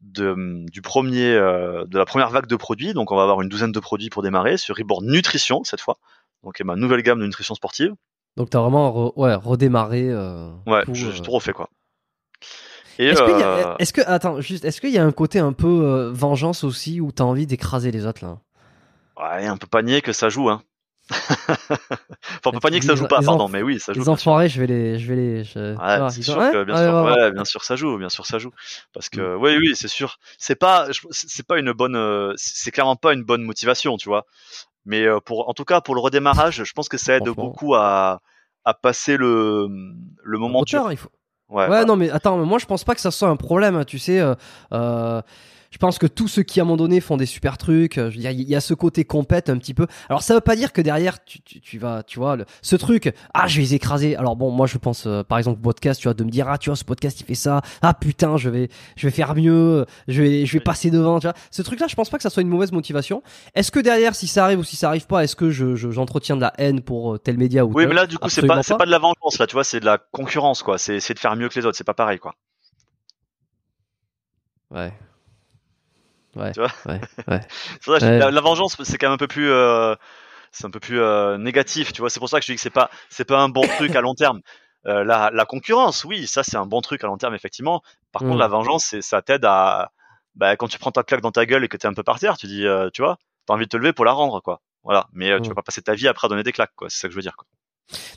de 0.00 0.64
du 0.70 0.80
premier 0.80 1.34
euh, 1.34 1.84
de 1.86 1.98
la 1.98 2.06
première 2.06 2.30
vague 2.30 2.46
de 2.46 2.56
produits. 2.56 2.94
Donc 2.94 3.12
on 3.12 3.16
va 3.16 3.22
avoir 3.24 3.42
une 3.42 3.50
douzaine 3.50 3.72
de 3.72 3.80
produits 3.80 4.08
pour 4.08 4.22
démarrer 4.22 4.56
sur 4.56 4.74
Reborn 4.74 5.04
Nutrition 5.04 5.64
cette 5.64 5.82
fois. 5.82 5.98
Donc 6.44 6.58
ma 6.62 6.76
nouvelle 6.76 7.02
gamme 7.02 7.20
de 7.20 7.26
nutrition 7.26 7.54
sportive. 7.54 7.92
Donc 8.38 8.48
t'as 8.48 8.60
vraiment 8.60 8.90
re, 8.90 9.18
ouais 9.18 9.34
redémarré. 9.34 10.08
Euh, 10.08 10.50
ouais, 10.66 10.84
j'ai 10.94 11.20
tout 11.20 11.30
refait 11.30 11.52
quoi. 11.52 11.68
Est-ce 13.08 13.22
euh... 13.22 13.74
est 13.78 13.92
que 13.92 14.00
attends 14.06 14.40
juste 14.40 14.64
est-ce 14.64 14.80
qu'il 14.80 14.90
y 14.90 14.98
a 14.98 15.04
un 15.04 15.12
côté 15.12 15.38
un 15.38 15.52
peu 15.52 15.84
euh, 15.84 16.10
vengeance 16.12 16.64
aussi 16.64 17.00
où 17.00 17.12
t'as 17.12 17.24
envie 17.24 17.46
d'écraser 17.46 17.90
les 17.90 18.06
autres 18.06 18.24
là? 18.24 18.38
Ouais, 19.16 19.50
on 19.50 19.56
peut 19.56 19.66
pas 19.66 19.82
nier 19.82 20.02
que 20.02 20.12
ça 20.12 20.28
joue 20.28 20.50
hein. 20.50 20.62
enfin, 21.10 21.66
on 22.44 22.52
peut 22.52 22.60
pas 22.60 22.70
nier 22.70 22.78
que 22.78 22.86
ça 22.86 22.94
joue 22.94 23.08
pas, 23.08 23.20
pardon, 23.20 23.48
mais 23.48 23.62
oui, 23.62 23.80
ça 23.80 23.92
joue. 23.92 24.00
Les 24.00 24.08
enfoirés, 24.08 24.48
je 24.48 24.60
vais 24.60 24.68
les, 24.68 24.98
je 24.98 25.08
vais 25.08 25.16
les. 25.16 25.44
Je... 25.44 25.72
Ouais, 25.72 25.76
ah, 25.80 26.08
c'est 26.08 26.22
sûr 26.22 26.36
que 26.36 26.62
bien 26.62 26.76
sûr, 26.76 26.94
ouais, 27.04 27.12
ouais, 27.12 27.32
bien 27.32 27.44
sûr, 27.44 27.64
ça 27.64 27.74
joue, 27.74 27.98
bien 27.98 28.08
sûr, 28.08 28.26
ça 28.26 28.38
joue. 28.38 28.52
Parce 28.92 29.08
que, 29.08 29.20
mm. 29.20 29.42
oui, 29.42 29.56
oui, 29.58 29.72
c'est 29.74 29.88
sûr. 29.88 30.18
C'est 30.38 30.54
pas, 30.54 30.86
c'est 31.10 31.44
pas 31.44 31.58
une 31.58 31.72
bonne, 31.72 31.96
euh, 31.96 32.32
c'est 32.36 32.70
clairement 32.70 32.94
pas 32.94 33.12
une 33.12 33.24
bonne 33.24 33.42
motivation, 33.42 33.96
tu 33.96 34.08
vois. 34.08 34.24
Mais 34.84 35.04
euh, 35.04 35.18
pour, 35.18 35.48
en 35.48 35.52
tout 35.52 35.64
cas, 35.64 35.80
pour 35.80 35.96
le 35.96 36.00
redémarrage, 36.00 36.62
je 36.62 36.72
pense 36.72 36.88
que 36.88 36.96
ça 36.96 37.16
aide 37.16 37.28
beaucoup 37.28 37.74
à, 37.74 38.20
à 38.64 38.74
passer 38.74 39.16
le, 39.16 39.66
le 40.22 40.38
moment 40.38 40.62
dur. 40.62 40.92
Il 40.92 40.96
faut, 40.96 41.10
Ouais, 41.50 41.64
ouais 41.64 41.68
bah. 41.68 41.84
non, 41.84 41.96
mais 41.96 42.10
attends, 42.10 42.38
moi 42.38 42.58
je 42.58 42.66
pense 42.66 42.84
pas 42.84 42.94
que 42.94 43.00
ça 43.00 43.10
soit 43.10 43.28
un 43.28 43.36
problème. 43.36 43.84
Tu 43.84 43.98
sais, 43.98 44.20
euh, 44.20 44.34
euh, 44.72 45.20
Je 45.72 45.78
pense 45.78 45.98
que 45.98 46.08
tous 46.08 46.26
ceux 46.26 46.42
qui 46.42 46.58
à 46.58 46.64
un 46.64 46.66
moment 46.66 46.76
donné 46.76 47.00
font 47.00 47.16
des 47.16 47.26
super 47.26 47.56
trucs, 47.56 47.96
euh, 47.96 48.10
il 48.12 48.22
y 48.22 48.56
a 48.56 48.60
ce 48.60 48.74
côté 48.74 49.04
compète 49.04 49.48
un 49.50 49.56
petit 49.56 49.72
peu. 49.72 49.86
Alors 50.08 50.20
ça 50.22 50.34
veut 50.34 50.40
pas 50.40 50.56
dire 50.56 50.72
que 50.72 50.80
derrière 50.80 51.24
tu, 51.24 51.40
tu, 51.42 51.60
tu 51.60 51.78
vas, 51.78 52.02
tu 52.02 52.18
vois, 52.18 52.34
le- 52.34 52.44
ce 52.60 52.74
truc, 52.74 53.14
ah 53.34 53.46
je 53.46 53.56
vais 53.56 53.62
les 53.62 53.74
écraser. 53.74 54.16
Alors 54.16 54.34
bon, 54.34 54.50
moi 54.50 54.66
je 54.66 54.78
pense 54.78 55.06
euh, 55.06 55.22
par 55.22 55.38
exemple 55.38 55.60
au 55.60 55.62
podcast, 55.62 56.00
tu 56.00 56.08
vois, 56.08 56.14
de 56.14 56.24
me 56.24 56.30
dire 56.30 56.48
ah 56.48 56.58
tu 56.58 56.70
vois 56.70 56.76
ce 56.76 56.82
podcast 56.84 57.20
il 57.20 57.24
fait 57.24 57.36
ça, 57.36 57.62
ah 57.82 57.94
putain 57.94 58.36
je 58.36 58.50
vais, 58.50 58.68
je 58.96 59.06
vais 59.06 59.12
faire 59.12 59.36
mieux, 59.36 59.86
je 60.08 60.22
vais, 60.22 60.44
je 60.44 60.52
vais 60.54 60.60
passer 60.60 60.90
devant. 60.90 61.20
Tu 61.20 61.28
vois, 61.28 61.34
ce 61.52 61.62
truc-là, 61.62 61.86
je 61.86 61.94
pense 61.94 62.10
pas 62.10 62.16
que 62.16 62.24
ça 62.24 62.30
soit 62.30 62.42
une 62.42 62.48
mauvaise 62.48 62.72
motivation. 62.72 63.22
Est-ce 63.54 63.70
que 63.70 63.78
derrière, 63.78 64.16
si 64.16 64.26
ça 64.26 64.44
arrive 64.46 64.58
ou 64.58 64.64
si 64.64 64.74
ça 64.74 64.88
arrive 64.88 65.06
pas, 65.06 65.22
est-ce 65.22 65.36
que 65.36 65.50
je, 65.52 65.76
je- 65.76 65.92
j'entretiens 65.92 66.34
de 66.34 66.40
la 66.40 66.52
haine 66.58 66.80
pour 66.80 67.14
euh, 67.14 67.18
tel 67.18 67.38
média 67.38 67.64
ou 67.64 67.68
Oui, 67.68 67.82
tel? 67.84 67.88
mais 67.90 67.94
là, 67.94 68.06
du 68.08 68.18
coup, 68.18 68.28
c'est 68.28 68.44
pas, 68.44 68.60
c'est 68.64 68.76
pas 68.76 68.86
de 68.86 68.90
la 68.90 68.98
vengeance, 68.98 69.38
là, 69.38 69.46
tu 69.46 69.52
vois, 69.52 69.62
c'est 69.64 69.78
de 69.78 69.84
la 69.86 69.98
concurrence, 69.98 70.64
quoi. 70.64 70.78
C'est, 70.78 70.98
c'est 70.98 71.14
de 71.14 71.20
faire 71.20 71.36
mieux 71.36 71.48
que 71.48 71.58
les 71.60 71.64
autres, 71.64 71.76
c'est 71.76 71.84
pas 71.84 71.94
pareil, 71.94 72.18
quoi. 72.18 72.34
Ouais. 74.72 74.92
Ouais. 76.36 76.52
Tu 76.52 76.60
vois 76.60 76.70
ouais. 76.86 77.00
Ouais. 77.28 77.40
Ça 77.80 77.98
la, 78.10 78.30
la 78.30 78.40
vengeance, 78.40 78.76
c'est 78.82 78.98
quand 78.98 79.08
même 79.08 79.14
un 79.14 79.18
peu 79.18 79.26
plus, 79.28 79.50
euh, 79.50 79.94
c'est 80.52 80.64
un 80.66 80.70
peu 80.70 80.80
plus 80.80 81.00
euh, 81.00 81.38
négatif, 81.38 81.92
tu 81.92 82.00
vois. 82.00 82.10
C'est 82.10 82.20
pour 82.20 82.28
ça 82.28 82.38
que 82.40 82.46
je 82.46 82.52
dis 82.52 82.56
que 82.56 82.62
c'est 82.62 82.70
pas, 82.70 82.90
c'est 83.08 83.24
pas 83.24 83.40
un 83.40 83.48
bon 83.48 83.62
truc 83.76 83.94
à 83.96 84.00
long 84.00 84.14
terme. 84.14 84.40
Euh, 84.86 85.04
la, 85.04 85.30
la 85.32 85.44
concurrence, 85.44 86.04
oui, 86.04 86.26
ça 86.26 86.42
c'est 86.42 86.56
un 86.56 86.66
bon 86.66 86.80
truc 86.80 87.04
à 87.04 87.06
long 87.08 87.18
terme, 87.18 87.34
effectivement. 87.34 87.82
Par 88.12 88.22
Mm. 88.22 88.26
contre, 88.28 88.38
la 88.38 88.48
vengeance, 88.48 88.84
c'est, 88.90 89.02
ça 89.02 89.22
t'aide 89.22 89.44
à, 89.44 89.90
bah, 90.36 90.56
quand 90.56 90.68
tu 90.68 90.78
prends 90.78 90.92
ta 90.92 91.02
claque 91.02 91.20
dans 91.20 91.32
ta 91.32 91.44
gueule 91.46 91.64
et 91.64 91.68
que 91.68 91.76
t'es 91.76 91.86
un 91.88 91.92
peu 91.94 92.02
par 92.02 92.18
terre, 92.18 92.36
tu 92.38 92.46
dis, 92.46 92.66
euh, 92.66 92.88
tu 92.94 93.02
vois, 93.02 93.18
t'as 93.46 93.54
envie 93.54 93.64
de 93.66 93.68
te 93.70 93.76
lever 93.76 93.92
pour 93.92 94.04
la 94.04 94.12
rendre, 94.12 94.40
quoi. 94.40 94.60
Voilà. 94.84 95.06
Mais 95.12 95.30
euh, 95.32 95.40
tu 95.40 95.48
Mm. 95.50 95.52
vas 95.52 95.54
pas 95.56 95.62
passer 95.62 95.82
ta 95.82 95.94
vie 95.94 96.08
après 96.08 96.26
à 96.26 96.28
donner 96.28 96.42
des 96.44 96.52
claques, 96.52 96.72
quoi. 96.76 96.88
C'est 96.88 96.98
ça 96.98 97.08
que 97.08 97.12
je 97.12 97.16
veux 97.16 97.22
dire, 97.22 97.36
quoi. 97.36 97.46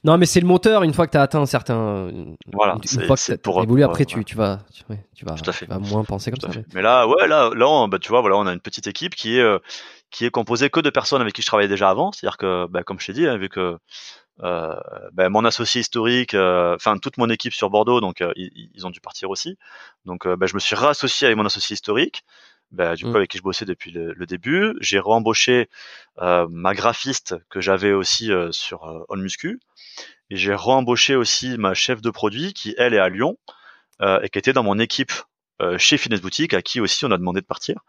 Non, 0.03 0.17
mais 0.17 0.25
c'est 0.25 0.39
le 0.39 0.47
moteur. 0.47 0.83
Une 0.83 0.93
fois 0.93 1.07
que 1.07 1.11
tu 1.11 1.17
as 1.17 1.21
atteint 1.21 1.41
un 1.41 1.45
certain, 1.45 2.09
Voilà, 2.51 2.73
une 2.75 2.83
c'est- 2.83 3.05
fois 3.05 3.15
que 3.15 3.35
pour- 3.37 3.61
évolué, 3.63 3.83
après 3.83 4.05
tu, 4.05 4.23
tu 4.25 4.35
vas, 4.35 4.59
tu, 4.73 4.83
tu 5.15 5.25
vas, 5.25 5.35
tu 5.35 5.65
vas 5.65 5.79
moins 5.79 6.03
penser 6.03 6.31
comme 6.31 6.39
ça. 6.41 6.51
fait. 6.51 6.65
Mais 6.73 6.81
là, 6.81 7.07
ouais, 7.07 7.27
là, 7.27 7.49
là, 7.55 7.67
on- 7.67 7.87
bah, 7.87 7.99
tu 7.99 8.09
vois, 8.09 8.21
voilà, 8.21 8.37
on 8.37 8.45
a 8.47 8.53
une 8.53 8.59
petite 8.59 8.87
équipe 8.87 9.15
qui 9.15 9.37
est 9.37 9.41
euh, 9.41 9.59
qui 10.11 10.25
est 10.25 10.29
composée 10.31 10.69
que 10.69 10.79
de 10.79 10.89
personnes 10.91 11.21
avec 11.21 11.33
qui 11.33 11.41
je 11.41 11.47
travaillais 11.47 11.67
déjà 11.69 11.89
avant. 11.89 12.11
C'est-à-dire 12.11 12.37
que, 12.37 12.67
bah, 12.67 12.83
comme 12.83 12.99
je 12.99 13.07
t'ai 13.07 13.13
dit, 13.13 13.25
hein, 13.27 13.37
vu 13.37 13.49
que 13.49 13.77
euh, 14.43 14.75
bah, 15.13 15.29
mon 15.29 15.45
associé 15.45 15.81
historique, 15.81 16.33
euh, 16.33 16.75
enfin 16.75 16.97
toute 16.97 17.17
mon 17.17 17.29
équipe 17.29 17.53
sur 17.53 17.69
Bordeaux, 17.69 18.01
donc 18.01 18.23
ils, 18.35 18.69
ils 18.75 18.85
ont 18.85 18.89
dû 18.91 18.99
partir 18.99 19.29
aussi. 19.29 19.57
Donc, 20.05 20.27
bah, 20.27 20.45
je 20.47 20.53
me 20.55 20.59
suis 20.59 20.75
réassocié 20.75 21.27
avec 21.27 21.37
mon 21.37 21.45
associé 21.45 21.73
historique, 21.75 22.23
bah, 22.73 22.95
du 22.95 23.05
coup 23.07 23.11
Mm. 23.13 23.15
avec 23.17 23.31
qui 23.31 23.37
je 23.37 23.43
bossais 23.43 23.65
depuis 23.65 23.91
le, 23.91 24.13
le 24.13 24.25
début. 24.25 24.73
J'ai 24.81 24.99
réembauché 24.99 25.69
euh, 26.21 26.47
ma 26.51 26.73
graphiste 26.73 27.35
que 27.49 27.61
j'avais 27.61 27.93
aussi 27.93 28.31
euh, 28.31 28.51
sur 28.51 28.83
euh, 28.85 29.05
On 29.09 29.17
Muscu, 29.17 29.59
et 30.29 30.35
j'ai 30.37 30.55
réembauché 30.55 31.15
aussi 31.15 31.57
ma 31.57 31.73
chef 31.73 32.01
de 32.01 32.09
produit 32.09 32.53
qui 32.53 32.75
elle 32.77 32.93
est 32.93 32.99
à 32.99 33.09
Lyon 33.09 33.37
euh, 34.01 34.19
et 34.21 34.29
qui 34.29 34.39
était 34.39 34.53
dans 34.53 34.63
mon 34.63 34.79
équipe 34.79 35.13
euh, 35.61 35.77
chez 35.77 35.97
Fitness 35.97 36.21
Boutique, 36.21 36.53
à 36.53 36.61
qui 36.61 36.81
aussi 36.81 37.05
on 37.05 37.11
a 37.11 37.17
demandé 37.17 37.41
de 37.41 37.45
partir. 37.45 37.81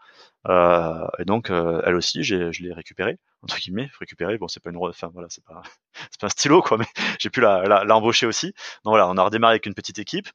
Euh, 0.47 1.07
et 1.19 1.25
donc 1.25 1.49
euh, 1.49 1.81
elle 1.85 1.95
aussi, 1.95 2.23
j'ai, 2.23 2.53
je 2.53 2.63
l'ai 2.63 2.73
récupérée 2.73 3.17
entre 3.45 3.57
guillemets, 3.57 3.89
récupérée. 3.99 4.37
Bon, 4.37 4.47
c'est 4.47 4.61
pas 4.61 4.71
une, 4.71 4.77
enfin 4.77 5.09
voilà, 5.13 5.27
c'est 5.29 5.43
pas, 5.43 5.61
c'est 6.11 6.19
pas 6.19 6.27
un 6.27 6.29
stylo 6.29 6.61
quoi, 6.61 6.77
mais 6.77 6.85
j'ai 7.19 7.29
pu 7.29 7.39
la, 7.39 7.85
aussi. 8.27 8.47
Donc 8.83 8.91
voilà, 8.91 9.07
on 9.07 9.17
a 9.17 9.23
redémarré 9.23 9.53
avec 9.53 9.65
une 9.65 9.73
petite 9.73 9.99
équipe. 9.99 10.27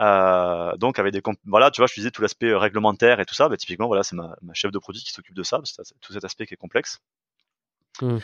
Euh, 0.00 0.76
donc 0.76 0.98
avec 0.98 1.12
des, 1.12 1.22
voilà, 1.44 1.70
tu 1.70 1.80
vois, 1.80 1.86
je 1.86 1.94
disais 1.94 2.10
tout 2.10 2.22
l'aspect 2.22 2.54
réglementaire 2.54 3.20
et 3.20 3.26
tout 3.26 3.34
ça. 3.34 3.48
Bah, 3.48 3.56
typiquement, 3.56 3.86
voilà, 3.86 4.02
c'est 4.02 4.16
ma, 4.16 4.34
ma 4.42 4.54
chef 4.54 4.72
de 4.72 4.78
produit 4.78 5.02
qui 5.02 5.12
s'occupe 5.12 5.34
de 5.34 5.42
ça, 5.42 5.58
parce 5.58 5.72
que 5.72 5.94
tout 6.00 6.12
cet 6.12 6.24
aspect 6.24 6.46
qui 6.46 6.54
est 6.54 6.58
complexe. 6.58 7.00
Mm. 8.00 8.18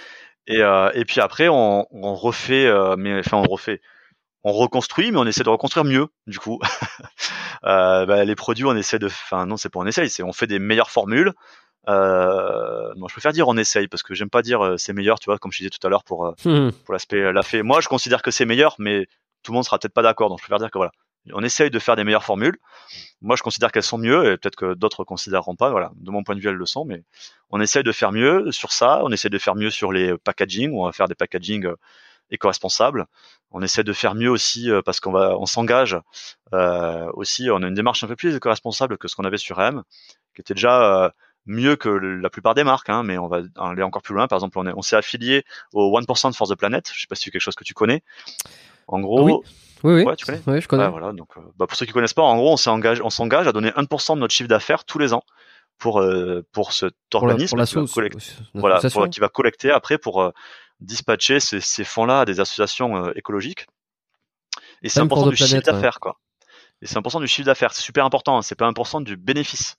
Et, 0.47 0.62
euh, 0.62 0.91
et 0.94 1.05
puis 1.05 1.20
après, 1.20 1.49
on, 1.49 1.86
on 1.91 2.15
refait, 2.15 2.67
euh, 2.67 2.97
mais 2.97 3.19
enfin 3.19 3.39
on 3.39 3.44
refait 3.44 3.81
on 4.44 4.53
reconstruit, 4.53 5.11
mais 5.11 5.19
on 5.19 5.27
essaie 5.27 5.43
de 5.43 5.49
reconstruire 5.49 5.85
mieux, 5.85 6.07
du 6.27 6.39
coup. 6.39 6.61
euh, 7.65 8.05
bah, 8.05 8.25
les 8.25 8.35
produits, 8.35 8.67
on 8.67 8.77
essaie 8.77 8.99
de, 8.99 9.07
enfin 9.07 9.47
non, 9.47 9.57
c'est 9.57 9.70
pas 9.70 9.81
on 9.81 9.86
essaye, 9.86 10.11
c'est 10.11 10.23
on 10.23 10.35
fait 10.35 10.47
des 10.47 10.59
meilleures 10.59 10.91
formules. 10.91 11.33
Euh, 11.89 12.93
non, 12.97 13.09
je 13.09 13.15
préfère 13.15 13.33
dire 13.33 13.49
on 13.49 13.57
essaye 13.57 13.89
parce 13.89 14.03
que 14.03 14.15
j'aime 14.15 14.31
pas 14.31 14.43
dire 14.43 14.65
euh, 14.65 14.77
c'est 14.79 14.93
meilleur, 14.93 15.19
tu 15.19 15.27
vois, 15.27 15.39
comme 15.39 15.53
je 15.53 15.59
disais 15.59 15.71
tout 15.71 15.85
à 15.87 15.91
l'heure 15.91 16.05
pour 16.05 16.27
euh, 16.27 16.33
Hmm. 16.45 16.71
pour 16.85 16.93
l'aspect 16.95 17.21
euh, 17.21 17.33
la 17.33 17.43
fait. 17.43 17.63
Moi, 17.63 17.81
je 17.81 17.89
considère 17.89 18.23
que 18.23 18.31
c'est 18.31 18.45
meilleur, 18.47 18.77
mais 18.79 19.07
tout 19.43 19.53
le 19.53 19.57
monde 19.57 19.65
sera 19.65 19.79
peut-être 19.79 19.93
pas 19.93 20.03
d'accord, 20.03 20.29
donc 20.31 20.39
je 20.39 20.45
préfère 20.45 20.59
dire 20.59 20.71
que 20.71 20.79
voilà, 20.79 20.93
on 21.33 21.43
essaye 21.43 21.71
de 21.71 21.79
faire 21.79 21.97
des 21.97 22.05
meilleures 22.05 22.25
formules. 22.25 22.57
Moi, 23.23 23.37
je 23.37 23.43
considère 23.43 23.73
qu'elles 23.73 23.83
sont 23.83 23.99
mieux, 23.99 24.33
et 24.33 24.37
peut-être 24.37 24.57
que 24.57 24.75
d'autres 24.75 25.05
considéreront 25.05 25.57
pas. 25.57 25.71
Voilà, 25.71 25.91
de 25.97 26.11
mon 26.11 26.23
point 26.23 26.35
de 26.35 26.41
vue, 26.41 26.49
elles 26.49 26.55
le 26.55 26.67
sont, 26.67 26.85
mais 26.85 27.03
on 27.51 27.61
essaye 27.61 27.83
de 27.83 27.93
faire 27.93 28.13
mieux 28.13 28.51
sur 28.53 28.73
ça. 28.73 29.01
On 29.05 29.11
essaie 29.11 29.31
de 29.31 29.39
faire 29.39 29.55
mieux 29.55 29.71
sur 29.71 29.93
les 29.93 30.17
packaging. 30.19 30.73
où 30.73 30.83
On 30.83 30.87
va 30.87 30.93
faire 30.93 31.09
des 31.09 31.15
packaging 31.15 31.67
euh, 31.67 31.77
éco-responsables. 32.31 33.07
On 33.51 33.63
essaie 33.63 33.85
de 33.85 33.93
faire 33.93 34.15
mieux 34.15 34.31
aussi 34.31 34.71
euh, 34.71 34.83
parce 34.83 35.01
qu'on 35.01 35.13
va, 35.13 35.37
on 35.39 35.47
s'engage 35.47 35.97
euh, 36.53 37.11
aussi. 37.15 37.51
On 37.51 37.63
a 37.63 37.69
une 37.69 37.75
démarche 37.75 38.03
un 38.05 38.07
peu 38.09 38.17
plus 38.17 38.35
éco-responsable 38.35 38.99
que 38.99 39.09
ce 39.09 39.17
qu'on 39.17 39.25
avait 39.25 39.39
sur 39.39 39.61
M, 39.61 39.83
qui 40.35 40.41
était 40.41 40.55
déjà 40.55 41.05
euh, 41.05 41.11
mieux 41.47 41.77
que 41.77 41.89
la 41.89 42.31
plupart 42.31 42.55
des 42.55 42.65
marques, 42.65 42.89
hein, 42.89 43.03
mais 43.03 43.19
on 43.19 43.29
va 43.29 43.43
aller 43.59 43.83
encore 43.83 44.03
plus 44.03 44.15
loin. 44.15 44.27
Par 44.29 44.37
exemple, 44.39 44.59
on 44.59 44.67
est- 44.67 44.73
on 44.77 44.83
s'est 44.83 44.97
affilié 44.97 45.45
au 45.73 45.91
1% 45.99 46.33
for 46.35 46.49
the 46.49 46.55
Planet. 46.55 46.91
Je 46.95 47.01
sais 47.03 47.07
pas 47.07 47.15
si 47.15 47.25
c'est 47.25 47.31
quelque 47.31 47.43
chose 47.43 47.55
que 47.55 47.65
tu 47.65 47.75
connais. 47.75 48.03
En 48.89 49.01
gros, 49.01 49.23
Oui. 49.25 49.35
Oui, 49.83 49.95
oui. 49.97 50.03
Ouais, 50.05 50.17
tu 50.17 50.25
connais 50.25 50.41
Oui, 50.47 50.61
je 50.63 50.69
connais. 50.69 50.85
Ouais, 50.85 50.91
voilà. 50.91 51.13
Donc, 51.13 51.37
euh, 51.37 51.41
bah, 51.57 51.67
pour 51.67 51.77
ceux 51.77 51.85
qui 51.85 51.93
connaissent 51.93 52.15
pas, 52.15 52.23
en 52.23 52.37
gros, 52.37 52.53
on 52.53 52.57
s'engage, 52.57 53.03
on 53.03 53.11
s'engage 53.11 53.47
à 53.47 53.53
donner 53.53 53.71
1% 53.77 54.15
de 54.17 54.21
notre 54.21 54.33
chiffre 54.33 54.49
d'affaires 54.49 54.85
tous 54.85 54.99
les 54.99 55.13
ans 55.13 55.23
pour 55.77 56.01
euh, 56.01 56.43
pour 56.53 56.73
cet 56.73 56.95
pour 57.11 57.27
la, 57.27 57.33
organisme 57.35 57.51
pour 57.51 57.59
la 57.59 57.67
qui 57.67 57.75
va 57.75 57.81
sauce. 57.83 57.93
voilà, 58.55 58.77
pour- 58.95 59.03
qui 59.11 59.21
va 59.21 59.29
collecter 59.29 59.71
après 59.71 59.99
pour 59.99 60.23
euh, 60.23 60.31
dispatcher 60.81 61.39
ces, 61.41 61.61
ces 61.61 61.85
fonds-là 61.85 62.21
à 62.21 62.25
des 62.25 62.41
associations 62.41 63.13
écologiques. 63.13 63.67
Et 64.83 64.89
c'est 64.89 65.01
Time 65.01 65.09
for 65.11 65.19
1% 65.19 65.27
the 65.27 65.31
du 65.31 65.37
chiffre 65.37 65.49
d'affaires, 65.73 66.01
quoi. 66.01 66.19
Et 66.83 66.87
c'est 66.87 66.97
1% 66.99 67.21
du 67.21 67.27
chiffre 67.29 67.47
d'affaires. 67.47 67.73
C'est 67.75 67.83
super 67.83 68.05
important. 68.07 68.39
hein. 68.39 68.43
C'est 68.43 68.55
pas 68.55 68.67
1% 68.67 69.03
du 69.03 69.17
bénéfice. 69.17 69.77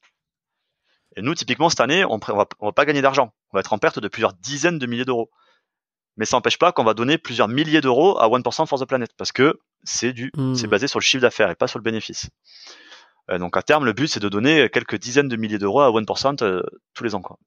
Et 1.18 1.22
nous, 1.22 1.34
typiquement, 1.36 1.70
cette 1.70 1.80
année, 1.80 2.04
on, 2.06 2.20
on 2.28 2.36
va, 2.36 2.46
on 2.60 2.66
va 2.68 2.72
pas 2.74 2.86
gagner 2.86 3.02
d'argent. 3.02 3.34
On 3.52 3.58
va 3.58 3.62
être 3.62 3.74
en 3.74 3.78
perte 3.78 4.00
de 4.00 4.08
plusieurs 4.08 4.34
dizaines 4.34 4.80
de 4.80 4.86
milliers 4.86 5.06
d'euros. 5.06 5.30
Mais 6.18 6.26
ça 6.26 6.38
n'empêche 6.38 6.58
pas 6.58 6.72
qu'on 6.72 6.84
va 6.84 6.94
donner 6.94 7.18
plusieurs 7.18 7.48
milliers 7.50 7.82
d'euros 7.82 8.18
à 8.20 8.28
1% 8.30 8.66
for 8.68 8.80
the 8.80 8.86
Planet 8.86 9.10
parce 9.18 9.32
que 9.34 9.60
c'est 9.84 10.14
du, 10.14 10.32
Hmm. 10.36 10.56
c'est 10.56 10.68
basé 10.68 10.88
sur 10.88 11.00
le 11.00 11.04
chiffre 11.04 11.22
d'affaires 11.22 11.50
et 11.50 11.56
pas 11.56 11.68
sur 11.68 11.78
le 11.80 11.84
bénéfice. 11.84 12.30
Euh, 13.32 13.38
donc 13.38 13.58
à 13.58 13.62
terme, 13.62 13.84
le 13.86 13.92
but 13.94 14.08
c'est 14.08 14.20
de 14.22 14.30
donner 14.30 14.70
quelques 14.70 14.98
dizaines 14.98 15.28
de 15.28 15.36
milliers 15.36 15.58
d'euros 15.58 15.82
à 15.82 15.90
1% 15.90 16.42
euh, 16.44 16.62
tous 16.94 17.04
les 17.04 17.16
ans, 17.16 17.22
quoi. 17.22 17.38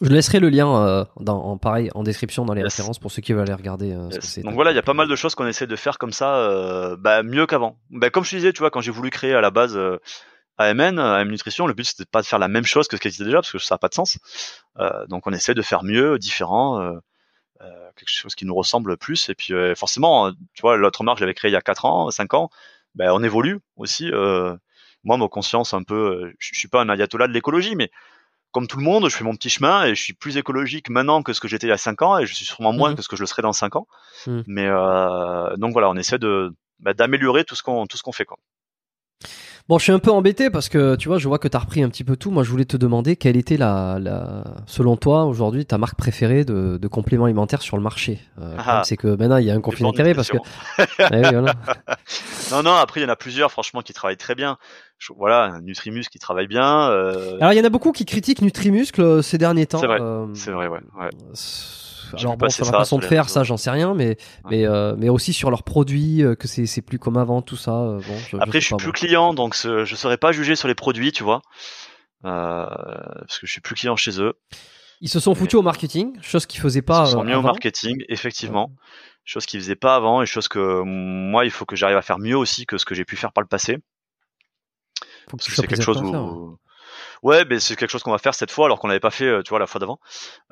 Je 0.00 0.08
laisserai 0.08 0.40
le 0.40 0.48
lien 0.48 0.74
euh, 0.86 1.04
dans, 1.20 1.38
en 1.44 1.58
pareil 1.58 1.90
en 1.94 2.02
description 2.02 2.46
dans 2.46 2.54
les 2.54 2.62
Yes. 2.62 2.72
références 2.76 2.98
pour 2.98 3.10
ceux 3.12 3.20
qui 3.20 3.34
veulent 3.34 3.42
aller 3.42 3.52
regarder. 3.52 3.88
Yes. 4.10 4.38
Donc 4.38 4.54
voilà, 4.54 4.70
il 4.72 4.74
y 4.74 4.78
a 4.78 4.82
pas 4.82 4.94
mal 4.94 5.06
de 5.06 5.14
choses 5.16 5.34
qu'on 5.34 5.46
essaie 5.46 5.66
de 5.66 5.76
faire 5.76 5.98
comme 5.98 6.12
ça, 6.12 6.96
bah, 6.96 7.22
mieux 7.22 7.44
qu'avant. 7.46 7.76
Bah, 7.90 8.08
comme 8.08 8.24
je 8.24 8.30
te 8.30 8.36
disais, 8.36 8.52
tu 8.54 8.60
vois, 8.60 8.70
quand 8.70 8.80
j'ai 8.80 8.90
voulu 8.90 9.10
créer 9.10 9.34
à 9.34 9.42
la 9.42 9.50
base 9.50 9.78
AMN, 10.58 10.98
AM 10.98 11.28
Nutrition, 11.30 11.66
le 11.66 11.74
but 11.74 11.84
c'était 11.84 12.04
pas 12.04 12.20
de 12.22 12.26
faire 12.26 12.38
la 12.38 12.48
même 12.48 12.64
chose 12.64 12.88
que 12.88 12.96
ce 12.96 13.00
qui 13.02 13.08
existait 13.08 13.24
déjà, 13.24 13.38
parce 13.38 13.52
que 13.52 13.58
ça 13.58 13.74
n'a 13.74 13.78
pas 13.78 13.88
de 13.88 13.94
sens. 13.94 14.18
Euh, 14.78 15.06
donc 15.06 15.26
on 15.26 15.32
essaie 15.32 15.54
de 15.54 15.62
faire 15.62 15.82
mieux, 15.84 16.18
différent, 16.18 16.80
euh, 16.80 16.92
euh, 17.62 17.90
quelque 17.96 18.10
chose 18.10 18.34
qui 18.34 18.44
nous 18.44 18.54
ressemble 18.54 18.96
plus. 18.96 19.28
Et 19.28 19.34
puis 19.34 19.54
euh, 19.54 19.74
forcément, 19.74 20.28
euh, 20.28 20.32
tu 20.54 20.62
vois, 20.62 20.76
l'autre 20.76 21.04
marque, 21.04 21.18
je 21.18 21.24
l'avais 21.24 21.34
créée 21.34 21.50
il 21.50 21.54
y 21.54 21.56
a 21.56 21.62
4 21.62 21.84
ans, 21.84 22.10
5 22.10 22.34
ans, 22.34 22.50
bah, 22.94 23.14
on 23.14 23.22
évolue 23.22 23.60
aussi. 23.76 24.10
Euh, 24.12 24.54
moi, 25.04 25.16
ma 25.16 25.26
conscience 25.28 25.74
un 25.74 25.82
peu, 25.82 25.94
euh, 26.26 26.32
je 26.38 26.50
suis 26.54 26.68
pas 26.68 26.80
un 26.82 26.88
ayatollah 26.88 27.26
de 27.28 27.32
l'écologie, 27.32 27.74
mais 27.74 27.90
comme 28.52 28.66
tout 28.68 28.76
le 28.76 28.84
monde, 28.84 29.08
je 29.08 29.16
fais 29.16 29.24
mon 29.24 29.34
petit 29.34 29.48
chemin 29.48 29.84
et 29.86 29.94
je 29.94 30.02
suis 30.02 30.12
plus 30.12 30.36
écologique 30.36 30.90
maintenant 30.90 31.22
que 31.22 31.32
ce 31.32 31.40
que 31.40 31.48
j'étais 31.48 31.66
il 31.66 31.70
y 31.70 31.72
a 31.72 31.78
5 31.78 32.02
ans 32.02 32.18
et 32.18 32.26
je 32.26 32.34
suis 32.34 32.44
sûrement 32.44 32.72
moins 32.72 32.90
Mhm. 32.90 32.96
que 32.96 33.02
ce 33.02 33.08
que 33.08 33.16
je 33.16 33.22
le 33.22 33.26
serai 33.26 33.40
dans 33.42 33.54
5 33.54 33.76
ans. 33.76 33.86
Mhm. 34.26 34.44
Mais 34.46 34.66
euh, 34.68 35.56
donc 35.56 35.72
voilà, 35.72 35.88
on 35.88 35.96
essaie 35.96 36.18
de 36.18 36.52
bah, 36.78 36.92
d'améliorer 36.94 37.44
tout 37.44 37.54
ce 37.54 37.62
qu'on 37.62 37.86
tout 37.86 37.96
ce 37.96 38.02
qu'on 38.02 38.12
fait 38.12 38.24
quoi. 38.26 38.36
Bon, 39.72 39.78
je 39.78 39.84
suis 39.84 39.92
un 39.92 39.98
peu 40.00 40.10
embêté 40.10 40.50
parce 40.50 40.68
que 40.68 40.96
tu 40.96 41.08
vois, 41.08 41.16
je 41.16 41.26
vois 41.26 41.38
que 41.38 41.48
tu 41.48 41.56
as 41.56 41.60
repris 41.60 41.82
un 41.82 41.88
petit 41.88 42.04
peu 42.04 42.14
tout. 42.14 42.30
Moi, 42.30 42.42
je 42.42 42.50
voulais 42.50 42.66
te 42.66 42.76
demander 42.76 43.16
quelle 43.16 43.38
était 43.38 43.56
la, 43.56 43.96
la 43.98 44.44
selon 44.66 44.98
toi 44.98 45.24
aujourd'hui 45.24 45.64
ta 45.64 45.78
marque 45.78 45.96
préférée 45.96 46.44
de, 46.44 46.76
de 46.76 46.88
compléments 46.88 47.24
alimentaires 47.24 47.62
sur 47.62 47.78
le 47.78 47.82
marché. 47.82 48.20
Euh, 48.38 48.54
Ah. 48.58 48.82
c'est 48.84 48.98
que 48.98 49.08
maintenant 49.08 49.38
il 49.38 49.46
y 49.46 49.50
a 49.50 49.54
un 49.54 49.62
conflit 49.62 49.84
d'intérêts 49.84 50.12
parce 50.12 50.28
que. 50.28 50.36
Eh 50.78 51.04
oui, 51.10 51.20
voilà. 51.22 51.54
non 52.50 52.62
non, 52.62 52.74
après 52.74 53.00
il 53.00 53.04
y 53.04 53.06
en 53.06 53.08
a 53.08 53.16
plusieurs 53.16 53.50
franchement 53.50 53.80
qui 53.80 53.94
travaillent 53.94 54.18
très 54.18 54.34
bien. 54.34 54.58
Je- 54.98 55.14
voilà, 55.16 55.58
Nutrimus 55.62 56.04
qui 56.10 56.18
travaille 56.18 56.48
bien. 56.48 56.90
euh, 56.90 57.38
Alors 57.40 57.54
il 57.54 57.56
y 57.56 57.60
en 57.62 57.64
a 57.64 57.70
beaucoup 57.70 57.92
qui 57.92 58.04
critiquent 58.04 58.42
Nutrimuscle 58.42 59.00
euh, 59.00 59.22
ces 59.22 59.38
derniers 59.38 59.64
temps. 59.64 59.78
C'est 59.80 59.86
vrai, 59.86 60.02
Euh, 60.02 60.26
c'est 60.34 60.50
vrai 60.50 60.68
ouais. 60.68 60.80
ouais. 61.00 61.08
Vu 62.16 62.36
bon, 62.36 62.48
sur 62.50 62.64
la 62.66 62.72
façon 62.72 62.98
de 62.98 63.04
faire, 63.04 63.28
ça 63.28 63.42
j'en 63.44 63.56
sais 63.56 63.70
rien, 63.70 63.94
mais 63.94 64.16
mais 64.50 64.66
euh, 64.66 64.94
mais 64.96 65.08
aussi 65.08 65.32
sur 65.32 65.50
leurs 65.50 65.62
produits, 65.62 66.22
euh, 66.22 66.34
que 66.34 66.48
c'est 66.48 66.66
c'est 66.66 66.82
plus 66.82 66.98
comme 66.98 67.16
avant, 67.16 67.42
tout 67.42 67.56
ça. 67.56 67.72
euh, 67.72 68.00
bon, 68.06 68.16
je, 68.30 68.36
Après 68.36 68.60
je 68.60 68.66
suis 68.66 68.74
pas, 68.74 68.82
plus 68.82 68.92
client 68.92 69.34
donc 69.34 69.54
je 69.54 69.94
saurais 69.94 70.18
pas 70.18 70.32
juger 70.32 70.56
sur 70.56 70.68
les 70.68 70.74
produits, 70.74 71.12
tu 71.12 71.22
vois. 71.22 71.42
Euh, 72.24 72.66
parce 73.18 73.38
que 73.38 73.46
je 73.46 73.52
suis 73.52 73.60
plus 73.60 73.74
client 73.74 73.96
chez 73.96 74.20
eux. 74.20 74.34
Ils 75.00 75.08
se 75.08 75.18
sont 75.18 75.34
foutus 75.34 75.58
au 75.58 75.62
marketing, 75.62 76.16
chose 76.20 76.46
qu'ils 76.46 76.60
faisaient 76.60 76.82
pas. 76.82 77.02
Ils 77.02 77.06
se 77.06 77.12
sont 77.12 77.22
euh, 77.22 77.24
mis 77.24 77.34
au 77.34 77.42
marketing, 77.42 78.04
effectivement. 78.08 78.70
Chose 79.24 79.46
qu'ils 79.46 79.60
faisaient 79.60 79.74
pas 79.74 79.96
avant 79.96 80.22
et 80.22 80.26
chose 80.26 80.46
que 80.48 80.82
moi, 80.84 81.44
il 81.44 81.50
faut 81.50 81.64
que 81.64 81.74
j'arrive 81.74 81.96
à 81.96 82.02
faire 82.02 82.18
mieux 82.18 82.36
aussi 82.36 82.66
que 82.66 82.78
ce 82.78 82.84
que 82.84 82.94
j'ai 82.94 83.04
pu 83.04 83.16
faire 83.16 83.32
par 83.32 83.42
le 83.42 83.48
passé. 83.48 83.78
Faut 85.28 85.36
que 85.36 85.42
Parce 85.44 85.56
c'est 85.56 85.66
quelque 85.66 85.82
chose 85.82 85.98
faire. 86.00 86.22
où, 86.22 86.58
Ouais, 87.22 87.44
mais 87.44 87.60
c'est 87.60 87.76
quelque 87.76 87.90
chose 87.90 88.02
qu'on 88.02 88.10
va 88.10 88.18
faire 88.18 88.34
cette 88.34 88.50
fois, 88.50 88.66
alors 88.66 88.80
qu'on 88.80 88.88
l'avait 88.88 88.98
pas 89.00 89.12
fait, 89.12 89.26
euh, 89.26 89.42
tu 89.42 89.50
vois, 89.50 89.60
la 89.60 89.68
fois 89.68 89.78
d'avant. 89.78 90.00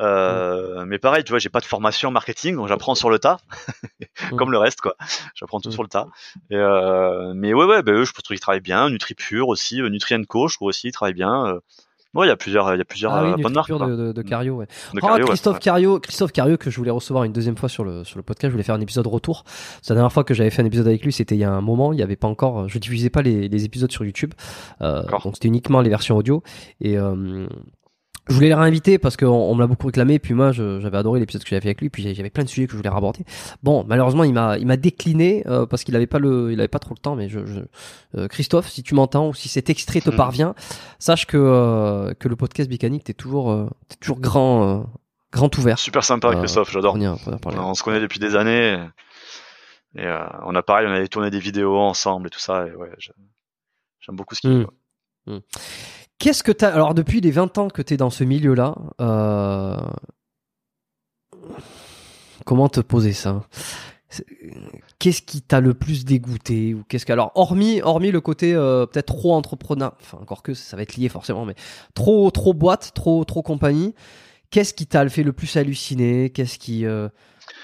Euh, 0.00 0.84
Mais 0.86 0.98
pareil, 1.00 1.24
tu 1.24 1.30
vois, 1.30 1.40
j'ai 1.40 1.48
pas 1.48 1.60
de 1.60 1.64
formation 1.64 2.10
marketing, 2.12 2.54
donc 2.56 2.68
j'apprends 2.68 2.94
sur 2.94 3.10
le 3.10 3.18
tas, 3.18 3.38
comme 4.38 4.52
le 4.52 4.58
reste, 4.58 4.80
quoi. 4.80 4.94
J'apprends 5.34 5.60
tout 5.60 5.70
Mm. 5.70 5.72
sur 5.72 5.82
le 5.82 5.88
tas. 5.88 6.06
Et 6.50 6.56
euh, 6.56 7.32
mais 7.34 7.52
ouais, 7.54 7.64
ouais, 7.66 7.82
bah, 7.82 7.92
eux, 7.92 8.04
je 8.04 8.12
trouve 8.12 8.22
qu'ils 8.22 8.40
travaillent 8.40 8.60
bien. 8.60 8.88
NutriPure 8.90 9.48
aussi, 9.48 9.82
euh, 9.82 9.88
NutriEnCo, 9.88 10.48
je 10.48 10.56
trouve 10.56 10.68
aussi, 10.68 10.88
ils 10.88 10.92
travaillent 10.92 11.14
bien. 11.14 11.58
Ouais, 12.12 12.26
il 12.26 12.28
y 12.28 12.32
a 12.32 12.36
plusieurs, 12.36 12.74
il 12.74 12.78
y 12.78 12.80
a 12.80 12.84
plusieurs 12.84 13.12
Ah 13.12 13.22
oui, 13.24 13.30
euh, 13.30 13.42
bonnes 13.42 13.52
marques. 13.54 13.70
De, 13.70 13.96
de, 13.96 14.12
de 14.12 14.22
Cario, 14.22 14.54
ouais. 14.56 14.66
De 14.94 15.00
Cario, 15.00 15.24
ouais, 15.24 15.28
Christophe 15.28 15.54
ouais. 15.54 15.60
Cario, 15.60 16.00
Christophe 16.00 16.32
Cario 16.32 16.56
que 16.56 16.68
je 16.68 16.76
voulais 16.76 16.90
recevoir 16.90 17.22
une 17.22 17.32
deuxième 17.32 17.56
fois 17.56 17.68
sur 17.68 17.84
le 17.84 18.02
sur 18.02 18.16
le 18.16 18.24
podcast. 18.24 18.50
Je 18.50 18.52
voulais 18.52 18.64
faire 18.64 18.74
un 18.74 18.80
épisode 18.80 19.06
retour. 19.06 19.44
C'est 19.80 19.90
la 19.90 19.96
dernière 19.96 20.12
fois 20.12 20.24
que 20.24 20.34
j'avais 20.34 20.50
fait 20.50 20.62
un 20.62 20.66
épisode 20.66 20.88
avec 20.88 21.04
lui, 21.04 21.12
c'était 21.12 21.36
il 21.36 21.40
y 21.40 21.44
a 21.44 21.52
un 21.52 21.60
moment. 21.60 21.92
Il 21.92 22.00
y 22.00 22.02
avait 22.02 22.16
pas 22.16 22.26
encore, 22.28 22.68
je 22.68 22.78
diffusais 22.78 23.10
pas 23.10 23.22
les, 23.22 23.48
les 23.48 23.64
épisodes 23.64 23.92
sur 23.92 24.04
YouTube, 24.04 24.34
euh, 24.82 25.02
donc 25.22 25.34
c'était 25.34 25.48
uniquement 25.48 25.80
les 25.82 25.88
versions 25.90 26.16
audio. 26.16 26.42
Et 26.80 26.98
euh, 26.98 27.46
je 28.30 28.34
voulais 28.34 28.48
les 28.48 28.54
réinviter 28.54 28.98
parce 28.98 29.16
qu'on 29.18 29.26
on 29.26 29.54
me 29.54 29.60
l'a 29.60 29.66
beaucoup 29.66 29.86
réclamé. 29.86 30.18
Puis 30.18 30.32
moi, 30.34 30.52
j'avais 30.52 30.96
adoré 30.96 31.20
l'épisode 31.20 31.42
que 31.42 31.48
j'avais 31.50 31.60
fait 31.60 31.68
avec 31.68 31.80
lui. 31.80 31.90
Puis 31.90 32.14
j'avais 32.14 32.30
plein 32.30 32.44
de 32.44 32.48
sujets 32.48 32.66
que 32.66 32.72
je 32.72 32.76
voulais 32.78 32.88
raborder. 32.88 33.20
Bon, 33.62 33.84
malheureusement, 33.86 34.24
il 34.24 34.32
m'a 34.32 34.56
il 34.58 34.66
m'a 34.66 34.76
décliné 34.76 35.42
euh, 35.46 35.66
parce 35.66 35.84
qu'il 35.84 35.94
avait 35.96 36.06
pas 36.06 36.18
le 36.18 36.52
il 36.52 36.58
avait 36.60 36.68
pas 36.68 36.78
trop 36.78 36.94
le 36.94 37.00
temps. 37.00 37.16
Mais 37.16 37.28
je, 37.28 37.44
je 37.44 37.60
euh, 38.16 38.28
Christophe, 38.28 38.68
si 38.68 38.82
tu 38.82 38.94
m'entends 38.94 39.28
ou 39.28 39.34
si 39.34 39.48
cet 39.48 39.68
extrait 39.68 40.00
te 40.00 40.10
Mhm. 40.10 40.16
parvient, 40.16 40.54
sache 40.98 41.26
que 41.26 41.36
euh, 41.36 42.14
que 42.14 42.28
le 42.28 42.36
podcast 42.36 42.70
Bicanique 42.70 43.04
t'es 43.04 43.14
toujours 43.14 43.50
euh, 43.50 43.68
t'es 43.88 43.96
toujours 43.96 44.20
grand 44.20 44.80
euh, 44.80 44.82
grand 45.32 45.56
ouvert. 45.58 45.78
Super 45.78 46.04
sympa, 46.04 46.28
Euh, 46.28 46.38
Christophe, 46.38 46.70
j'adore. 46.70 46.96
On 46.96 47.50
on 47.58 47.74
se 47.74 47.82
connaît 47.82 48.00
depuis 48.00 48.18
des 48.20 48.36
années. 48.36 48.78
Et 49.96 50.04
euh, 50.06 50.24
on 50.46 50.54
a 50.54 50.62
pareil, 50.62 50.86
on 50.88 50.92
avait 50.92 51.08
tourné 51.08 51.30
des 51.30 51.40
vidéos 51.40 51.76
ensemble 51.76 52.28
et 52.28 52.30
tout 52.30 52.38
ça. 52.38 52.66
Et 52.68 52.74
ouais, 52.76 52.90
j'aime 54.00 54.14
beaucoup 54.16 54.34
ce 54.36 54.40
qu'il 54.40 54.50
Mm. 54.50 54.66
fait. 55.26 55.32
ouais. 55.32 55.40
Qu'est-ce 56.20 56.42
que 56.42 56.52
t'as 56.52 56.68
alors 56.68 56.94
depuis 56.94 57.20
les 57.20 57.30
20 57.30 57.58
ans 57.58 57.68
que 57.68 57.82
t'es 57.82 57.96
dans 57.96 58.10
ce 58.10 58.24
milieu-là 58.24 58.76
euh, 59.00 59.76
Comment 62.44 62.68
te 62.68 62.80
poser 62.80 63.12
ça? 63.14 63.42
Qu'est-ce 64.98 65.22
qui 65.22 65.40
t'a 65.40 65.60
le 65.60 65.72
plus 65.72 66.04
dégoûté 66.04 66.74
ou 66.74 66.84
qu'est-ce 66.88 67.06
que 67.06 67.12
alors 67.12 67.32
hormis 67.36 67.80
hormis 67.80 68.10
le 68.10 68.20
côté 68.20 68.54
euh, 68.54 68.84
peut-être 68.84 69.06
trop 69.06 69.34
entrepreneur, 69.34 69.94
enfin 70.00 70.18
encore 70.20 70.42
que 70.42 70.52
ça 70.52 70.76
va 70.76 70.82
être 70.82 70.96
lié 70.96 71.08
forcément, 71.08 71.46
mais 71.46 71.54
trop 71.94 72.30
trop 72.30 72.52
boîte, 72.52 72.92
trop 72.94 73.24
trop 73.24 73.42
compagnie. 73.42 73.94
Qu'est-ce 74.50 74.74
qui 74.74 74.86
t'a 74.86 75.08
fait 75.08 75.22
le 75.22 75.32
plus 75.32 75.56
halluciner? 75.56 76.30
Qu'est-ce 76.30 76.58
qui 76.58 76.84
euh, 76.84 77.08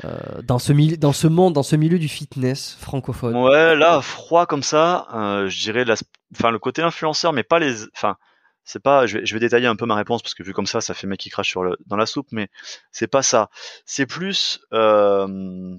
euh, 0.04 0.18
dans 0.44 0.58
ce 0.58 0.72
milieu, 0.72 0.96
dans 0.96 1.12
ce 1.12 1.26
monde, 1.26 1.54
dans 1.54 1.62
ce 1.62 1.76
milieu 1.76 1.98
du 1.98 2.08
fitness 2.08 2.76
francophone? 2.80 3.36
Ouais, 3.36 3.74
là, 3.74 4.00
froid 4.00 4.46
comme 4.46 4.62
ça, 4.62 5.08
euh, 5.14 5.48
je 5.48 5.62
dirais 5.62 5.84
la, 5.84 5.94
enfin, 6.32 6.50
le 6.50 6.58
côté 6.58 6.82
influenceur, 6.82 7.32
mais 7.32 7.42
pas 7.42 7.58
les, 7.58 7.84
enfin, 7.94 8.16
c'est 8.66 8.82
pas, 8.82 9.06
je 9.06 9.18
vais, 9.18 9.24
je 9.24 9.32
vais 9.32 9.40
détailler 9.40 9.68
un 9.68 9.76
peu 9.76 9.86
ma 9.86 9.94
réponse 9.94 10.22
parce 10.22 10.34
que 10.34 10.42
vu 10.42 10.52
comme 10.52 10.66
ça, 10.66 10.82
ça 10.82 10.92
fait 10.92 11.06
mec 11.06 11.20
qui 11.20 11.30
crache 11.30 11.48
sur 11.48 11.62
le, 11.62 11.78
dans 11.86 11.96
la 11.96 12.04
soupe, 12.04 12.28
mais 12.32 12.50
c'est 12.90 13.06
pas 13.06 13.22
ça. 13.22 13.48
C'est 13.86 14.06
plus, 14.06 14.60
euh, 14.74 15.78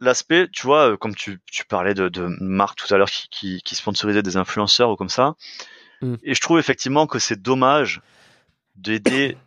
l'aspect, 0.00 0.48
tu 0.52 0.66
vois, 0.66 0.90
euh, 0.90 0.96
comme 0.96 1.14
tu, 1.14 1.40
tu 1.50 1.64
parlais 1.64 1.94
de, 1.94 2.08
de 2.08 2.26
Marc 2.40 2.76
tout 2.76 2.92
à 2.92 2.98
l'heure 2.98 3.10
qui, 3.10 3.28
qui, 3.30 3.62
qui 3.62 3.74
sponsorisait 3.74 4.22
des 4.22 4.36
influenceurs 4.36 4.90
ou 4.90 4.96
comme 4.96 5.08
ça. 5.08 5.34
Mm. 6.02 6.16
Et 6.22 6.34
je 6.34 6.40
trouve 6.40 6.58
effectivement 6.58 7.06
que 7.06 7.18
c'est 7.18 7.40
dommage 7.40 8.02
d'aider 8.76 9.38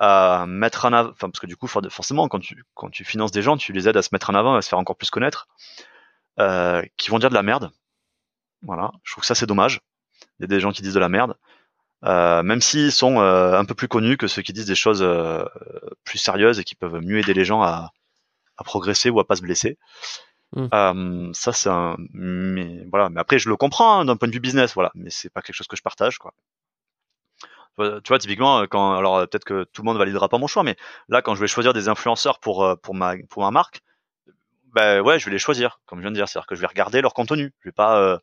à 0.00 0.46
mettre 0.48 0.86
en 0.86 0.92
avant, 0.92 1.10
enfin, 1.10 1.30
parce 1.30 1.38
que 1.40 1.46
du 1.46 1.56
coup, 1.56 1.68
for- 1.68 1.86
forcément, 1.90 2.26
quand 2.26 2.40
tu, 2.40 2.64
quand 2.74 2.90
tu 2.90 3.04
finances 3.04 3.30
des 3.30 3.42
gens, 3.42 3.56
tu 3.56 3.72
les 3.72 3.88
aides 3.88 3.96
à 3.96 4.02
se 4.02 4.08
mettre 4.12 4.30
en 4.30 4.34
avant, 4.34 4.56
à 4.56 4.62
se 4.62 4.68
faire 4.68 4.78
encore 4.80 4.96
plus 4.96 5.10
connaître, 5.10 5.46
euh, 6.40 6.82
qui 6.96 7.10
vont 7.10 7.20
dire 7.20 7.28
de 7.28 7.34
la 7.34 7.44
merde. 7.44 7.70
Voilà. 8.62 8.90
Je 9.04 9.12
trouve 9.12 9.22
que 9.22 9.26
ça, 9.26 9.34
c'est 9.36 9.46
dommage. 9.46 9.80
Il 10.40 10.42
y 10.42 10.44
a 10.44 10.48
des 10.48 10.60
gens 10.60 10.72
qui 10.72 10.80
disent 10.80 10.94
de 10.94 11.00
la 11.00 11.10
merde. 11.10 11.36
Euh, 12.04 12.42
même 12.42 12.62
s'ils 12.62 12.92
sont 12.92 13.20
euh, 13.20 13.58
un 13.58 13.64
peu 13.66 13.74
plus 13.74 13.88
connus 13.88 14.16
que 14.16 14.26
ceux 14.26 14.40
qui 14.40 14.54
disent 14.54 14.66
des 14.66 14.74
choses 14.74 15.02
euh, 15.02 15.44
plus 16.04 16.18
sérieuses 16.18 16.58
et 16.58 16.64
qui 16.64 16.74
peuvent 16.74 16.98
mieux 17.02 17.18
aider 17.18 17.34
les 17.34 17.44
gens 17.44 17.62
à, 17.62 17.90
à 18.56 18.64
progresser 18.64 19.10
ou 19.10 19.20
à 19.20 19.26
pas 19.26 19.36
se 19.36 19.42
blesser. 19.42 19.76
Mm. 20.56 21.32
Ça 21.32 21.52
c'est 21.52 21.68
un 21.68 21.96
mais 22.12 22.84
voilà 22.90 23.08
mais 23.08 23.20
après 23.20 23.38
je 23.38 23.48
le 23.48 23.56
comprends 23.56 24.00
hein, 24.00 24.04
d'un 24.04 24.16
point 24.16 24.26
de 24.26 24.32
vue 24.32 24.40
business 24.40 24.74
voilà 24.74 24.90
mais 24.96 25.08
c'est 25.08 25.30
pas 25.30 25.42
quelque 25.42 25.54
chose 25.54 25.68
que 25.68 25.76
je 25.76 25.82
partage 25.82 26.18
quoi 26.18 26.32
tu 27.78 28.08
vois 28.08 28.18
typiquement 28.18 28.66
quand 28.66 28.96
alors 28.96 29.20
peut-être 29.28 29.44
que 29.44 29.62
tout 29.72 29.82
le 29.82 29.86
monde 29.86 29.96
validera 29.96 30.28
pas 30.28 30.38
mon 30.38 30.48
choix 30.48 30.64
mais 30.64 30.74
là 31.08 31.22
quand 31.22 31.36
je 31.36 31.40
vais 31.40 31.46
choisir 31.46 31.72
des 31.72 31.88
influenceurs 31.88 32.40
pour 32.40 32.76
pour 32.82 32.96
ma 32.96 33.14
pour 33.28 33.44
ma 33.44 33.52
marque 33.52 33.82
ben 34.74 35.00
ouais 35.02 35.20
je 35.20 35.26
vais 35.26 35.30
les 35.30 35.38
choisir 35.38 35.78
comme 35.86 36.00
je 36.00 36.02
viens 36.02 36.10
de 36.10 36.16
dire 36.16 36.28
c'est 36.28 36.40
à 36.40 36.42
dire 36.42 36.48
que 36.48 36.56
je 36.56 36.60
vais 36.60 36.66
regarder 36.66 37.00
leur 37.00 37.14
contenu 37.14 37.54
je 37.60 37.68
vais 37.68 37.72
pas 37.72 38.20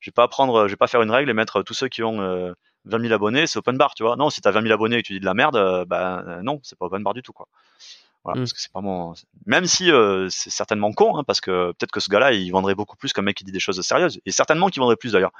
je 0.00 0.10
vais 0.10 0.14
pas 0.14 0.28
prendre 0.28 0.66
je 0.66 0.72
vais 0.72 0.76
pas 0.76 0.86
faire 0.86 1.02
une 1.02 1.10
règle 1.10 1.30
et 1.30 1.34
mettre 1.34 1.62
tous 1.62 1.74
ceux 1.74 1.88
qui 1.88 2.02
ont 2.02 2.20
euh, 2.20 2.52
20 2.86 3.00
000 3.00 3.12
abonnés 3.14 3.46
c'est 3.46 3.58
open 3.58 3.76
bar 3.76 3.94
tu 3.94 4.02
vois 4.02 4.16
non 4.16 4.30
si 4.30 4.40
t'as 4.40 4.50
20 4.50 4.62
000 4.62 4.74
abonnés 4.74 4.96
et 4.96 5.02
que 5.02 5.06
tu 5.06 5.12
dis 5.14 5.20
de 5.20 5.24
la 5.24 5.34
merde 5.34 5.56
euh, 5.56 5.84
ben 5.84 6.24
euh, 6.26 6.42
non 6.42 6.60
c'est 6.62 6.78
pas 6.78 6.86
open 6.86 7.02
bar 7.02 7.14
du 7.14 7.22
tout 7.22 7.32
quoi 7.32 7.48
voilà, 8.24 8.40
Mm. 8.40 8.42
parce 8.42 8.52
que 8.52 8.60
c'est 8.60 8.72
pas 8.72 8.80
mon. 8.80 9.14
Même 9.46 9.66
si 9.66 9.90
euh, 9.90 10.28
c'est 10.28 10.50
certainement 10.50 10.92
con, 10.92 11.16
hein, 11.16 11.24
parce 11.24 11.40
que 11.40 11.72
peut-être 11.72 11.90
que 11.90 12.00
ce 12.00 12.10
gars-là, 12.10 12.32
il 12.32 12.50
vendrait 12.50 12.74
beaucoup 12.74 12.96
plus 12.96 13.12
qu'un 13.12 13.22
mec 13.22 13.36
qui 13.36 13.44
dit 13.44 13.52
des 13.52 13.60
choses 13.60 13.80
sérieuses, 13.80 14.20
et 14.26 14.30
certainement 14.30 14.68
qu'il 14.68 14.80
vendrait 14.80 14.96
plus 14.96 15.12
d'ailleurs. 15.12 15.32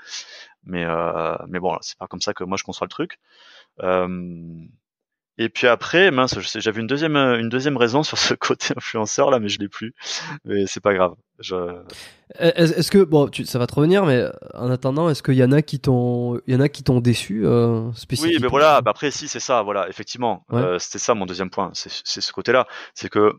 Mais 0.64 0.84
euh, 0.84 1.36
mais 1.48 1.60
bon, 1.60 1.76
c'est 1.82 1.98
pas 1.98 2.06
comme 2.06 2.20
ça 2.22 2.32
que 2.32 2.44
moi 2.44 2.56
je 2.56 2.64
conçois 2.64 2.86
le 2.86 2.90
truc. 2.90 3.18
Euh, 3.82 4.64
et 5.38 5.48
puis 5.48 5.66
après, 5.66 6.10
mince, 6.10 6.38
j'avais 6.58 6.80
une 6.80 6.86
deuxième 6.86 7.16
une 7.16 7.48
deuxième 7.48 7.76
raison 7.76 8.02
sur 8.04 8.18
ce 8.18 8.34
côté 8.34 8.74
influenceur 8.76 9.30
là, 9.30 9.38
mais 9.38 9.48
je 9.48 9.58
l'ai 9.58 9.68
plus. 9.68 9.94
Mais 10.44 10.66
c'est 10.66 10.80
pas 10.80 10.94
grave. 10.94 11.14
Je... 11.38 11.82
Est-ce 12.38 12.90
que 12.90 13.02
bon, 13.02 13.28
tu, 13.28 13.44
ça 13.46 13.58
va 13.58 13.66
te 13.66 13.74
revenir, 13.74 14.04
mais 14.04 14.24
en 14.54 14.70
attendant, 14.70 15.08
est-ce 15.08 15.22
qu'il 15.22 15.34
y 15.34 15.42
en 15.44 15.52
a 15.52 15.62
qui 15.62 15.80
t'ont, 15.80 16.40
il 16.46 16.54
y 16.54 16.56
en 16.56 16.60
a 16.60 16.68
qui 16.68 16.84
t'ont 16.84 17.00
déçu 17.00 17.46
euh, 17.46 17.86
Oui, 17.88 17.92
spécifiquement 17.96 18.40
mais 18.42 18.48
voilà. 18.48 18.80
bah 18.82 18.90
après, 18.90 19.10
si 19.10 19.26
c'est 19.26 19.40
ça, 19.40 19.62
voilà, 19.62 19.88
effectivement, 19.88 20.44
Ouais. 20.50 20.60
euh, 20.60 20.78
c'était 20.78 20.98
ça 20.98 21.14
mon 21.14 21.26
deuxième 21.26 21.50
point. 21.50 21.70
C'est 21.74 21.90
c'est 22.04 22.20
ce 22.20 22.32
côté-là, 22.32 22.66
c'est 22.94 23.08
que 23.08 23.32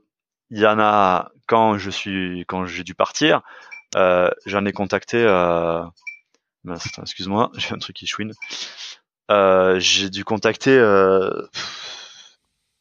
il 0.49 0.59
y 0.59 0.65
en 0.67 0.79
a 0.79 1.31
quand 1.47 1.77
je 1.77 1.89
suis 1.89 2.43
quand 2.47 2.65
j'ai 2.65 2.83
dû 2.83 2.95
partir, 2.95 3.41
euh, 3.95 4.29
j'en 4.45 4.65
ai 4.65 4.73
contacté. 4.73 5.17
Euh... 5.23 5.83
Excuse-moi, 7.01 7.51
j'ai 7.57 7.73
un 7.73 7.77
truc 7.79 7.95
qui 7.95 8.07
chouine. 8.07 8.33
Euh, 9.31 9.79
j'ai 9.79 10.09
dû 10.09 10.25
contacter 10.25 10.77
euh, 10.77 11.29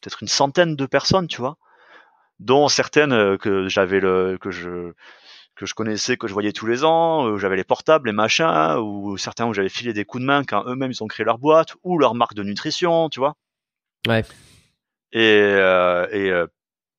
peut-être 0.01 0.21
une 0.21 0.27
centaine 0.27 0.75
de 0.75 0.85
personnes, 0.85 1.27
tu 1.27 1.39
vois, 1.39 1.57
dont 2.39 2.67
certaines 2.67 3.13
euh, 3.13 3.37
que 3.37 3.69
j'avais 3.69 4.01
le 4.01 4.37
que 4.39 4.51
je 4.51 4.91
que 5.55 5.65
je 5.65 5.73
connaissais, 5.73 6.17
que 6.17 6.27
je 6.27 6.33
voyais 6.33 6.51
tous 6.51 6.65
les 6.65 6.83
ans, 6.83 7.25
où 7.25 7.37
j'avais 7.37 7.55
les 7.55 7.63
portables, 7.63 8.09
les 8.09 8.13
machins, 8.13 8.75
ou 8.79 9.17
certains 9.17 9.47
où 9.47 9.53
j'avais 9.53 9.69
filé 9.69 9.93
des 9.93 10.03
coups 10.03 10.21
de 10.21 10.25
main 10.25 10.43
quand 10.43 10.65
eux-mêmes 10.65 10.91
ils 10.91 11.03
ont 11.03 11.07
créé 11.07 11.25
leur 11.25 11.37
boîte, 11.37 11.75
ou 11.83 11.97
leur 11.97 12.15
marque 12.15 12.33
de 12.33 12.43
nutrition, 12.43 13.09
tu 13.09 13.19
vois. 13.19 13.35
Ouais. 14.07 14.25
Et, 15.13 15.57
et 16.11 16.43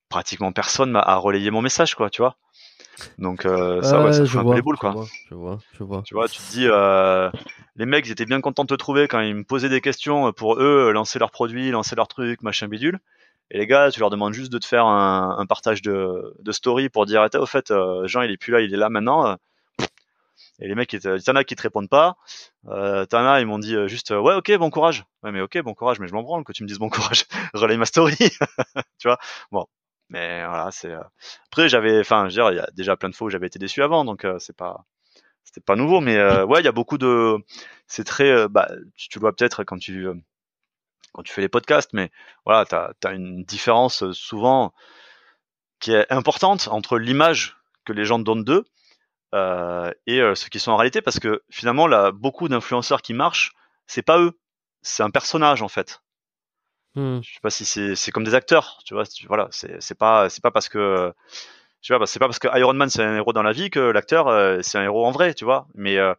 pratiquement 0.08 0.52
personne 0.52 0.92
m'a 0.92 1.02
relayé 1.16 1.50
mon 1.50 1.62
message, 1.62 1.94
quoi, 1.96 2.08
tu 2.08 2.22
vois. 2.22 2.36
Donc 3.18 3.44
euh, 3.46 3.82
ça, 3.82 4.00
ouais, 4.02 4.12
ça 4.12 4.24
je 4.24 4.32
fait 4.32 4.38
un 4.38 4.44
peu 4.44 4.54
les 4.54 4.62
boules, 4.62 4.76
quoi. 4.78 4.90
Je 5.30 5.34
vois, 5.34 5.58
je 5.72 5.84
vois. 5.84 6.02
Tu 6.04 6.14
vois, 6.14 6.28
tu 6.28 6.40
te 6.40 6.46
dis, 6.50 6.66
euh, 6.68 7.30
les 7.76 7.86
mecs, 7.86 8.06
ils 8.06 8.12
étaient 8.12 8.24
bien 8.26 8.40
contents 8.40 8.64
de 8.64 8.68
te 8.68 8.74
trouver 8.74 9.08
quand 9.08 9.20
ils 9.20 9.34
me 9.34 9.44
posaient 9.44 9.68
des 9.68 9.80
questions 9.80 10.32
pour 10.32 10.60
eux, 10.60 10.90
lancer 10.92 11.18
leurs 11.18 11.30
produits, 11.30 11.70
lancer 11.70 11.94
leurs 11.96 12.08
trucs, 12.08 12.42
machin 12.42 12.68
bidule. 12.68 12.98
Et 13.50 13.58
les 13.58 13.66
gars, 13.66 13.90
tu 13.90 14.00
leur 14.00 14.10
demandes 14.10 14.32
juste 14.32 14.52
de 14.52 14.58
te 14.58 14.66
faire 14.66 14.86
un, 14.86 15.36
un 15.38 15.46
partage 15.46 15.82
de, 15.82 16.34
de 16.40 16.52
story 16.52 16.88
pour 16.88 17.06
dire, 17.06 17.22
ah, 17.22 17.38
au 17.38 17.46
fait, 17.46 17.70
euh, 17.70 18.06
Jean, 18.08 18.22
il 18.22 18.30
est 18.30 18.36
plus 18.36 18.52
là, 18.52 18.60
il 18.60 18.72
est 18.72 18.76
là 18.78 18.88
maintenant. 18.88 19.26
euh. 19.26 19.36
Et 20.60 20.68
les 20.68 20.74
mecs, 20.74 20.92
ils 20.92 21.00
te- 21.00 21.18
t'en 21.22 21.34
as 21.36 21.44
qui 21.44 21.56
te 21.56 21.62
répondent 21.62 21.88
pas. 21.88 22.16
Euh, 22.68 23.04
t'en 23.06 23.26
as, 23.26 23.40
ils 23.40 23.46
m'ont 23.46 23.58
dit 23.58 23.74
euh, 23.74 23.88
juste, 23.88 24.12
euh, 24.12 24.20
ouais, 24.20 24.34
ok, 24.34 24.52
bon 24.58 24.70
courage. 24.70 25.04
Ouais, 25.22 25.32
mais 25.32 25.40
ok, 25.40 25.58
bon 25.62 25.74
courage, 25.74 25.98
mais 26.00 26.08
je 26.08 26.14
m'en 26.14 26.22
branle 26.22 26.44
que 26.44 26.52
tu 26.52 26.62
me 26.62 26.68
dises 26.68 26.78
bon 26.78 26.88
courage. 26.88 27.24
Relaye 27.54 27.78
ma 27.78 27.86
story. 27.86 28.16
tu 28.98 29.08
vois? 29.08 29.18
Bon. 29.50 29.66
Mais 30.12 30.46
voilà, 30.46 30.70
c'est. 30.70 30.90
euh, 30.92 31.02
Après, 31.48 31.68
j'avais, 31.68 32.00
enfin, 32.00 32.28
je 32.28 32.36
veux 32.40 32.42
dire, 32.44 32.52
il 32.52 32.56
y 32.56 32.60
a 32.60 32.68
déjà 32.74 32.96
plein 32.96 33.08
de 33.10 33.14
fois 33.16 33.26
où 33.28 33.30
j'avais 33.30 33.46
été 33.48 33.58
déçu 33.58 33.82
avant, 33.82 34.04
donc 34.04 34.24
euh, 34.24 34.38
c'est 34.38 34.56
pas, 34.56 34.84
c'était 35.44 35.60
pas 35.62 35.76
nouveau. 35.76 36.00
Mais 36.00 36.16
euh, 36.18 36.44
ouais, 36.46 36.60
il 36.60 36.64
y 36.64 36.68
a 36.68 36.72
beaucoup 36.72 36.98
de, 36.98 37.38
c'est 37.88 38.04
très, 38.04 38.30
euh, 38.30 38.48
bah, 38.48 38.68
tu, 38.96 39.08
tu 39.08 39.18
le 39.18 39.22
vois 39.22 39.34
peut-être 39.34 39.64
quand 39.64 39.78
tu, 39.78 40.06
quand 41.12 41.22
tu 41.22 41.32
fais 41.32 41.42
les 41.42 41.48
podcasts, 41.48 41.92
mais 41.94 42.10
voilà, 42.44 42.64
t'as, 42.66 42.92
as 43.04 43.12
une 43.12 43.44
différence 43.44 44.10
souvent 44.12 44.72
qui 45.80 45.92
est 45.92 46.10
importante 46.12 46.68
entre 46.68 46.98
l'image 46.98 47.56
que 47.84 47.92
les 47.92 48.04
gens 48.04 48.18
donnent 48.18 48.44
d'eux 48.44 48.64
euh, 49.34 49.92
et 50.06 50.20
ce 50.34 50.50
qu'ils 50.50 50.60
sont 50.60 50.72
en 50.72 50.76
réalité, 50.76 51.02
parce 51.02 51.20
que 51.20 51.42
finalement, 51.50 51.86
là, 51.88 52.12
beaucoup 52.12 52.48
d'influenceurs 52.48 53.02
qui 53.02 53.14
marchent, 53.14 53.52
c'est 53.88 54.02
pas 54.02 54.20
eux, 54.20 54.38
c'est 54.82 55.04
un 55.04 55.10
personnage 55.10 55.62
en 55.62 55.68
fait. 55.68 56.01
Hmm. 56.94 57.20
Je 57.22 57.34
sais 57.34 57.40
pas 57.40 57.50
si 57.50 57.64
c'est 57.64 58.10
comme 58.10 58.24
des 58.24 58.34
acteurs, 58.34 58.80
tu 58.84 58.94
vois. 58.94 59.04
Voilà, 59.26 59.48
c'est 59.50 59.94
pas 59.96 60.28
c'est 60.28 60.42
pas 60.42 60.50
parce 60.50 60.68
que 60.68 61.12
tu 61.80 61.94
vois, 61.94 62.06
c'est 62.06 62.18
pas 62.18 62.26
parce 62.26 62.38
que 62.38 62.48
Iron 62.58 62.74
Man 62.74 62.90
c'est 62.90 63.02
un 63.02 63.16
héros 63.16 63.32
dans 63.32 63.42
la 63.42 63.52
vie 63.52 63.70
que 63.70 63.80
l'acteur 63.80 64.28
euh, 64.28 64.60
c'est 64.62 64.78
un 64.78 64.84
héros 64.84 65.06
en 65.06 65.10
vrai, 65.10 65.34
tu 65.34 65.44
vois. 65.44 65.66
Mais 65.74 65.96
euh, 65.96 66.14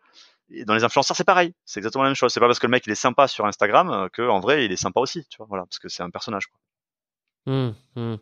dans 0.66 0.74
les 0.74 0.84
influenceurs 0.84 1.16
c'est 1.16 1.24
pareil, 1.24 1.54
c'est 1.66 1.80
exactement 1.80 2.04
la 2.04 2.10
même 2.10 2.16
chose. 2.16 2.34
C'est 2.34 2.40
pas 2.40 2.48
parce 2.48 2.60
que 2.60 2.66
le 2.66 2.72
mec 2.72 2.84
il 2.88 2.92
est 2.92 2.96
sympa 2.96 3.28
sur 3.28 3.46
Instagram 3.46 3.90
euh, 3.90 4.10
que 4.10 4.24
en 4.24 4.40
vrai 4.40 4.66
il 4.66 4.72
est 4.72 4.78
sympa 4.78 5.00
aussi, 5.00 5.26
tu 5.30 5.38
vois. 5.38 5.46
Voilà, 5.48 5.66
parce 5.66 5.80
que 5.80 5.90
c'est 5.90 6.04
un 6.04 6.10
personnage. 6.10 6.48
Quoi. 6.48 6.60
Hmm, 7.46 7.74
hmm. 7.96 8.16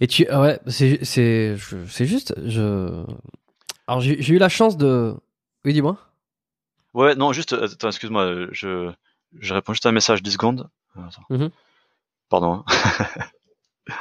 Et 0.00 0.06
tu, 0.06 0.26
ah 0.28 0.40
ouais, 0.40 0.60
c'est, 0.66 1.04
c'est, 1.04 1.56
c'est 1.88 2.06
juste, 2.06 2.34
je. 2.46 3.04
Alors 3.86 4.00
j'ai 4.00 4.32
eu 4.32 4.38
la 4.38 4.48
chance 4.48 4.76
de. 4.76 5.14
Oui, 5.64 5.72
dis-moi. 5.72 5.98
Ouais, 6.94 7.14
non, 7.14 7.32
juste, 7.32 7.52
attends, 7.52 7.88
excuse-moi, 7.88 8.48
je 8.52 8.90
je 9.40 9.54
réponds 9.54 9.74
juste 9.74 9.84
à 9.86 9.90
un 9.90 9.92
message 9.92 10.22
10 10.22 10.32
secondes. 10.32 10.70
Attends. 10.96 11.22
Mhm. 11.30 11.50
Pardon. 12.28 12.64
hein. 12.66 13.94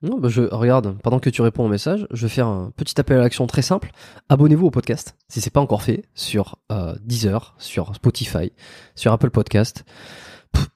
Non, 0.00 0.20
bah 0.20 0.28
je 0.28 0.42
regarde, 0.42 0.96
pendant 1.02 1.18
que 1.18 1.28
tu 1.28 1.42
réponds 1.42 1.64
au 1.64 1.68
message, 1.68 2.06
je 2.12 2.26
vais 2.26 2.32
faire 2.32 2.46
un 2.46 2.70
petit 2.76 3.00
appel 3.00 3.18
à 3.18 3.20
l'action 3.20 3.48
très 3.48 3.62
simple. 3.62 3.90
Abonnez-vous 4.28 4.66
au 4.66 4.70
podcast, 4.70 5.16
si 5.28 5.40
c'est 5.40 5.50
pas 5.50 5.58
encore 5.60 5.82
fait, 5.82 6.04
sur 6.14 6.58
euh, 6.70 6.94
Deezer, 7.02 7.56
sur 7.58 7.92
Spotify, 7.96 8.52
sur 8.94 9.12
Apple 9.12 9.30
Podcast. 9.30 9.84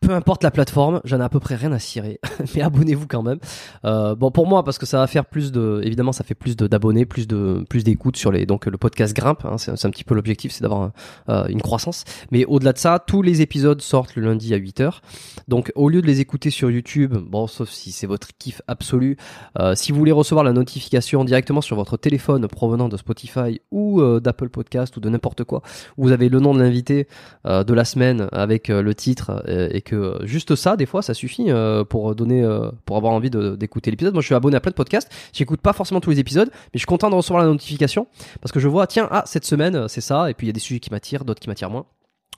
Peu 0.02 0.14
importe 0.14 0.42
la 0.42 0.50
plateforme, 0.50 1.00
j'en 1.04 1.20
ai 1.20 1.22
à 1.22 1.28
peu 1.28 1.38
près 1.38 1.54
rien 1.54 1.70
à 1.70 1.78
cirer, 1.78 2.18
mais 2.56 2.62
abonnez-vous 2.62 3.06
quand 3.06 3.22
même. 3.22 3.38
Euh, 3.84 4.16
bon 4.16 4.32
pour 4.32 4.48
moi 4.48 4.64
parce 4.64 4.76
que 4.76 4.84
ça 4.84 4.98
va 4.98 5.06
faire 5.06 5.24
plus 5.24 5.52
de, 5.52 5.80
évidemment 5.84 6.10
ça 6.10 6.24
fait 6.24 6.34
plus 6.34 6.56
d'abonnés, 6.56 7.06
plus 7.06 7.28
de 7.28 7.64
plus 7.70 7.84
d'écoutes 7.84 8.16
sur 8.16 8.32
les, 8.32 8.44
donc 8.44 8.66
le 8.66 8.76
podcast 8.76 9.14
grimpe. 9.14 9.44
hein, 9.44 9.58
c'est 9.58 9.70
un 9.70 9.90
petit 9.90 10.02
peu 10.02 10.16
l'objectif, 10.16 10.50
c'est 10.50 10.62
d'avoir 10.62 10.90
euh, 11.28 11.46
une 11.46 11.62
croissance. 11.62 12.02
Mais 12.32 12.44
au-delà 12.46 12.72
de 12.72 12.78
ça, 12.78 12.98
tous 12.98 13.22
les 13.22 13.42
épisodes 13.42 13.80
sortent 13.80 14.16
le 14.16 14.22
lundi 14.22 14.52
à 14.54 14.58
8h. 14.58 14.98
Donc 15.46 15.70
au 15.76 15.88
lieu 15.88 16.02
de 16.02 16.06
les 16.08 16.18
écouter 16.18 16.50
sur 16.50 16.68
YouTube, 16.68 17.16
bon 17.16 17.46
sauf 17.46 17.70
si 17.70 17.92
c'est 17.92 18.08
votre 18.08 18.28
kiff 18.36 18.60
absolu, 18.66 19.16
euh, 19.60 19.76
si 19.76 19.92
vous 19.92 19.98
voulez 19.98 20.10
recevoir 20.10 20.44
la 20.44 20.52
notification 20.52 21.24
directement 21.24 21.60
sur 21.60 21.76
votre 21.76 21.96
téléphone 21.96 22.48
provenant 22.48 22.88
de 22.88 22.96
Spotify 22.96 23.60
ou 23.70 24.02
d'Apple 24.18 24.48
Podcast 24.48 24.96
ou 24.96 25.00
de 25.00 25.08
n'importe 25.08 25.44
quoi, 25.44 25.62
vous 25.96 26.10
avez 26.10 26.28
le 26.28 26.40
nom 26.40 26.54
de 26.54 26.60
l'invité 26.60 27.06
de 27.44 27.72
la 27.72 27.84
semaine 27.84 28.26
avec 28.32 28.66
le 28.68 28.94
titre 28.94 29.44
et 29.70 29.82
que 29.82 29.96
euh, 29.96 30.26
juste 30.26 30.54
ça, 30.54 30.76
des 30.76 30.86
fois, 30.86 31.02
ça 31.02 31.14
suffit 31.14 31.50
euh, 31.50 31.84
pour 31.84 32.14
donner, 32.14 32.42
euh, 32.42 32.70
pour 32.84 32.96
avoir 32.96 33.12
envie 33.12 33.30
d'écouter 33.30 33.90
l'épisode. 33.90 34.12
Moi, 34.14 34.22
je 34.22 34.26
suis 34.26 34.34
abonné 34.34 34.56
à 34.56 34.60
plein 34.60 34.70
de 34.70 34.76
podcasts. 34.76 35.10
J'écoute 35.32 35.60
pas 35.60 35.72
forcément 35.72 36.00
tous 36.00 36.10
les 36.10 36.18
épisodes, 36.18 36.48
mais 36.52 36.70
je 36.74 36.80
suis 36.80 36.86
content 36.86 37.10
de 37.10 37.14
recevoir 37.14 37.42
la 37.42 37.48
notification 37.48 38.06
parce 38.40 38.52
que 38.52 38.60
je 38.60 38.68
vois, 38.68 38.86
tiens, 38.86 39.08
ah 39.10 39.22
cette 39.26 39.44
semaine, 39.44 39.88
c'est 39.88 40.00
ça. 40.00 40.30
Et 40.30 40.34
puis 40.34 40.46
il 40.46 40.48
y 40.48 40.50
a 40.50 40.52
des 40.52 40.60
sujets 40.60 40.80
qui 40.80 40.90
m'attirent, 40.90 41.24
d'autres 41.24 41.40
qui 41.40 41.48
m'attirent 41.48 41.70
moins. 41.70 41.86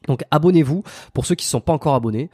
Donc 0.07 0.23
abonnez-vous 0.31 0.83
pour 1.15 1.25
ceux 1.25 1.35
qui 1.35 1.47
ne 1.47 1.49
sont 1.49 1.63
pas 1.63 1.73
encore 1.73 1.95
abonnés. 1.95 2.29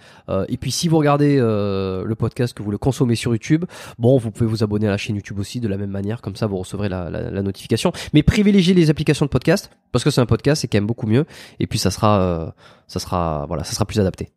Et 0.49 0.57
puis 0.57 0.73
si 0.73 0.89
vous 0.89 0.99
regardez 0.99 1.36
le 1.36 2.15
podcast, 2.19 2.52
que 2.52 2.65
vous 2.65 2.73
le 2.73 2.78
consommez 2.78 3.15
sur 3.15 3.31
YouTube, 3.31 3.65
bon, 3.97 4.19
vous 4.19 4.33
pouvez 4.33 4.51
vous 4.51 4.65
abonner 4.65 4.89
à 4.89 4.91
la 4.91 4.97
chaîne 4.97 5.15
YouTube 5.15 5.39
aussi 5.39 5.60
de 5.60 5.69
la 5.69 5.77
même 5.77 5.91
manière, 5.91 6.20
comme 6.20 6.35
ça 6.35 6.49
vous 6.49 6.57
recevrez 6.57 6.89
la, 6.89 7.31
notification. 7.43 7.93
Mais 8.12 8.25
privilégiez 8.25 8.75
les 8.75 8.91
applications 8.91 9.25
de 9.25 9.31
podcast 9.31 9.70
parce 9.93 10.02
que 10.02 10.10
c'est 10.10 10.20
un 10.20 10.27
podcast, 10.27 10.62
c'est 10.62 10.69
quand 10.69 10.78
même 10.78 10.86
beaucoup 10.89 11.07
mieux. 11.07 11.27
Et 11.60 11.69
puis 11.69 11.78
ça 11.78 11.93
sera, 11.93 12.55
ça 12.89 12.99
sera, 12.99 13.44
voilà, 13.47 13.62
ça 13.62 13.73
sera 13.73 13.85
plus 13.85 14.01
adapté. 14.01 14.33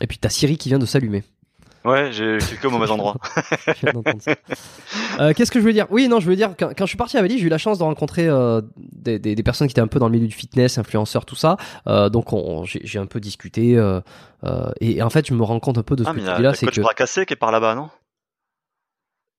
Et 0.00 0.06
puis 0.06 0.18
t'as 0.18 0.28
Siri 0.28 0.56
qui 0.58 0.68
vient 0.68 0.78
de 0.78 0.86
s'allumer. 0.86 1.22
Ouais, 1.84 2.10
j'ai 2.12 2.38
cliqué 2.38 2.66
au 2.66 2.70
mauvais 2.70 2.90
endroit. 2.90 3.16
Euh, 5.20 5.32
Qu'est-ce 5.32 5.50
que 5.52 5.58
je 5.58 5.62
voulais 5.62 5.74
dire? 5.74 5.86
Oui, 5.90 6.08
non, 6.08 6.18
je 6.18 6.24
voulais 6.24 6.36
dire 6.36 6.54
quand, 6.58 6.70
quand 6.76 6.84
je 6.86 6.88
suis 6.90 6.96
parti 6.96 7.16
à 7.16 7.22
Bali, 7.22 7.38
j'ai 7.38 7.44
eu 7.44 7.48
la 7.48 7.58
chance 7.58 7.78
de 7.78 7.84
rencontrer 7.84 8.26
euh, 8.26 8.60
des, 8.76 9.18
des- 9.18 9.34
des 9.34 9.42
personnes 9.42 9.68
qui 9.68 9.72
étaient 9.72 9.80
un 9.80 9.86
peu 9.86 9.98
dans 9.98 10.08
le 10.08 10.12
milieu 10.12 10.26
du 10.26 10.34
fitness, 10.34 10.78
influenceurs, 10.78 11.24
tout 11.24 11.36
ça. 11.36 11.56
Euh, 11.86 12.08
donc 12.08 12.32
on- 12.32 12.64
j'ai 12.64 12.98
un 12.98 13.06
peu 13.06 13.20
discuté 13.20 13.72
et, 14.80 14.96
et 14.98 15.02
en 15.02 15.10
fait, 15.10 15.26
je 15.28 15.34
me 15.34 15.42
rends 15.42 15.60
compte 15.60 15.78
un 15.78 15.82
peu 15.82 15.94
de 15.94 16.04
ce 16.04 16.08
Ah, 16.08 16.12
que 16.12 16.20
mais 16.20 16.26
tu 16.26 16.34
dis 16.36 16.42
là, 16.42 16.50
le 16.50 16.54
c'est 16.56 16.66
que 16.66 16.94
cassé 16.94 17.26
qui 17.26 17.34
est 17.34 17.36
par 17.36 17.52
là-bas, 17.52 17.74
non? 17.74 17.90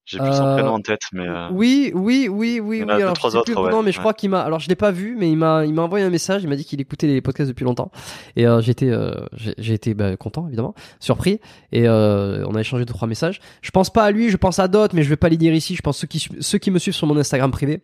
J'ai 0.06 0.20
plus 0.20 0.34
son 0.34 0.46
Euh, 0.46 0.54
prénom 0.54 0.74
en 0.74 0.80
tête, 0.82 1.02
mais. 1.14 1.28
euh, 1.28 1.48
oui, 1.52 1.92
oui, 1.96 2.28
oui, 2.30 2.60
oui, 2.60 2.84
oui. 2.84 2.92
Alors, 2.92 3.14
trois 3.14 3.36
autres, 3.36 3.52
ouais, 3.60 3.84
mais 3.84 3.92
je 3.92 4.00
crois 4.00 4.14
qu'il 4.14 4.30
m'a. 4.30 4.42
Alors, 4.42 4.60
je 4.60 4.70
l'ai 4.70 4.76
pas 4.76 4.92
vu, 4.92 5.16
mais 5.18 5.32
il 5.32 5.36
m'a, 5.38 5.66
il 5.66 5.74
m'a 5.74 5.82
envoyé 5.82 6.06
un 6.06 6.10
message. 6.12 6.44
Il 6.44 6.50
m'a 6.50 6.56
dit 6.56 6.64
qu'il 6.64 6.80
écoutait 6.80 7.08
les 7.08 7.22
podcasts 7.22 7.50
depuis 7.50 7.66
longtemps, 7.66 7.92
et 8.36 8.46
euh, 8.46 8.62
j'étais, 8.62 8.90
euh, 8.90 9.12
j'ai 9.58 9.74
été 9.74 9.94
bah, 9.96 10.16
content 10.16 10.48
évidemment, 10.48 10.76
surpris, 11.00 11.40
et 11.72 11.88
euh, 11.88 12.46
on 12.48 12.54
a 12.56 12.60
échangé 12.62 12.86
deux 12.86 12.94
trois 12.94 13.08
messages. 13.08 13.40
Je 13.62 13.72
pense 13.72 13.90
pas 13.92 14.04
à 14.04 14.12
lui, 14.12 14.30
je 14.30 14.38
pense 14.38 14.60
à 14.60 14.68
d'autres, 14.68 14.96
mais 14.96 15.02
je 15.04 15.10
vais 15.10 15.16
pas 15.18 15.30
les 15.30 15.38
dire 15.38 15.54
ici. 15.54 15.76
Je 15.76 15.82
pense 15.82 15.98
ceux 15.98 16.08
qui 16.08 16.28
ceux 16.40 16.58
qui 16.60 16.70
me 16.72 16.78
suivent 16.80 16.94
sur 16.96 17.08
mon 17.08 17.18
Instagram 17.18 17.50
privé 17.52 17.82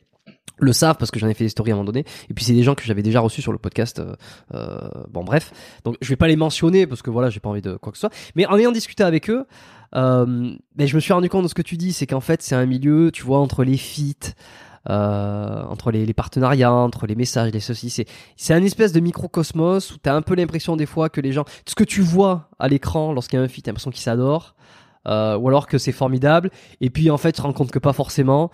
le 0.59 0.73
savent 0.73 0.97
parce 0.97 1.09
que 1.09 1.19
j'en 1.19 1.27
ai 1.27 1.33
fait 1.33 1.45
des 1.45 1.49
stories 1.49 1.71
à 1.71 1.73
un 1.73 1.77
moment 1.77 1.85
donné 1.87 2.05
et 2.29 2.33
puis 2.35 2.45
c'est 2.45 2.53
des 2.53 2.61
gens 2.61 2.75
que 2.75 2.83
j'avais 2.83 3.01
déjà 3.01 3.19
reçus 3.19 3.41
sur 3.41 3.51
le 3.51 3.57
podcast 3.57 3.97
euh, 3.99 4.13
euh, 4.53 4.77
bon 5.09 5.23
bref 5.23 5.51
donc 5.83 5.95
je 6.01 6.09
vais 6.09 6.15
pas 6.15 6.27
les 6.27 6.35
mentionner 6.35 6.85
parce 6.85 7.01
que 7.01 7.09
voilà 7.09 7.31
j'ai 7.31 7.39
pas 7.39 7.49
envie 7.49 7.63
de 7.63 7.77
quoi 7.77 7.91
que 7.91 7.97
ce 7.97 8.01
soit 8.01 8.13
mais 8.35 8.45
en 8.45 8.57
ayant 8.57 8.71
discuté 8.71 9.03
avec 9.03 9.29
eux 9.31 9.47
euh, 9.95 10.55
ben, 10.75 10.87
je 10.87 10.95
me 10.95 10.99
suis 10.99 11.13
rendu 11.13 11.29
compte 11.29 11.43
de 11.43 11.47
ce 11.49 11.53
que 11.53 11.61
tu 11.61 11.77
dis 11.77 11.91
c'est 11.93 12.07
qu'en 12.07 12.21
fait 12.21 12.41
c'est 12.41 12.55
un 12.55 12.65
milieu 12.65 13.11
tu 13.11 13.23
vois 13.23 13.39
entre 13.39 13.63
les 13.63 13.77
feats 13.77 14.33
euh, 14.89 15.63
entre 15.69 15.91
les, 15.91 16.05
les 16.05 16.13
partenariats, 16.13 16.73
entre 16.73 17.05
les 17.05 17.15
messages, 17.15 17.51
les 17.51 17.59
ceci, 17.59 18.05
c'est 18.35 18.53
un 18.53 18.63
espèce 18.63 18.91
de 18.93 18.99
microcosmos 18.99 19.91
où 19.91 19.97
t'as 19.97 20.15
un 20.15 20.21
peu 20.21 20.35
l'impression 20.35 20.75
des 20.75 20.85
fois 20.85 21.09
que 21.09 21.21
les 21.21 21.31
gens, 21.31 21.45
ce 21.67 21.75
que 21.75 21.83
tu 21.83 22.01
vois 22.01 22.49
à 22.59 22.67
l'écran 22.67 23.13
lorsqu'il 23.13 23.37
y 23.37 23.41
a 23.41 23.45
un 23.45 23.47
feat, 23.47 23.65
t'as 23.65 23.71
l'impression 23.71 23.91
qu'ils 23.91 24.01
s'adorent, 24.01 24.55
euh, 25.07 25.37
ou 25.37 25.47
alors 25.47 25.67
que 25.67 25.77
c'est 25.77 25.91
formidable, 25.91 26.49
et 26.79 26.89
puis 26.89 27.09
en 27.11 27.17
fait 27.17 27.31
tu 27.31 27.37
te 27.37 27.41
rends 27.43 27.53
compte 27.53 27.71
que 27.71 27.79
pas 27.79 27.93
forcément. 27.93 28.51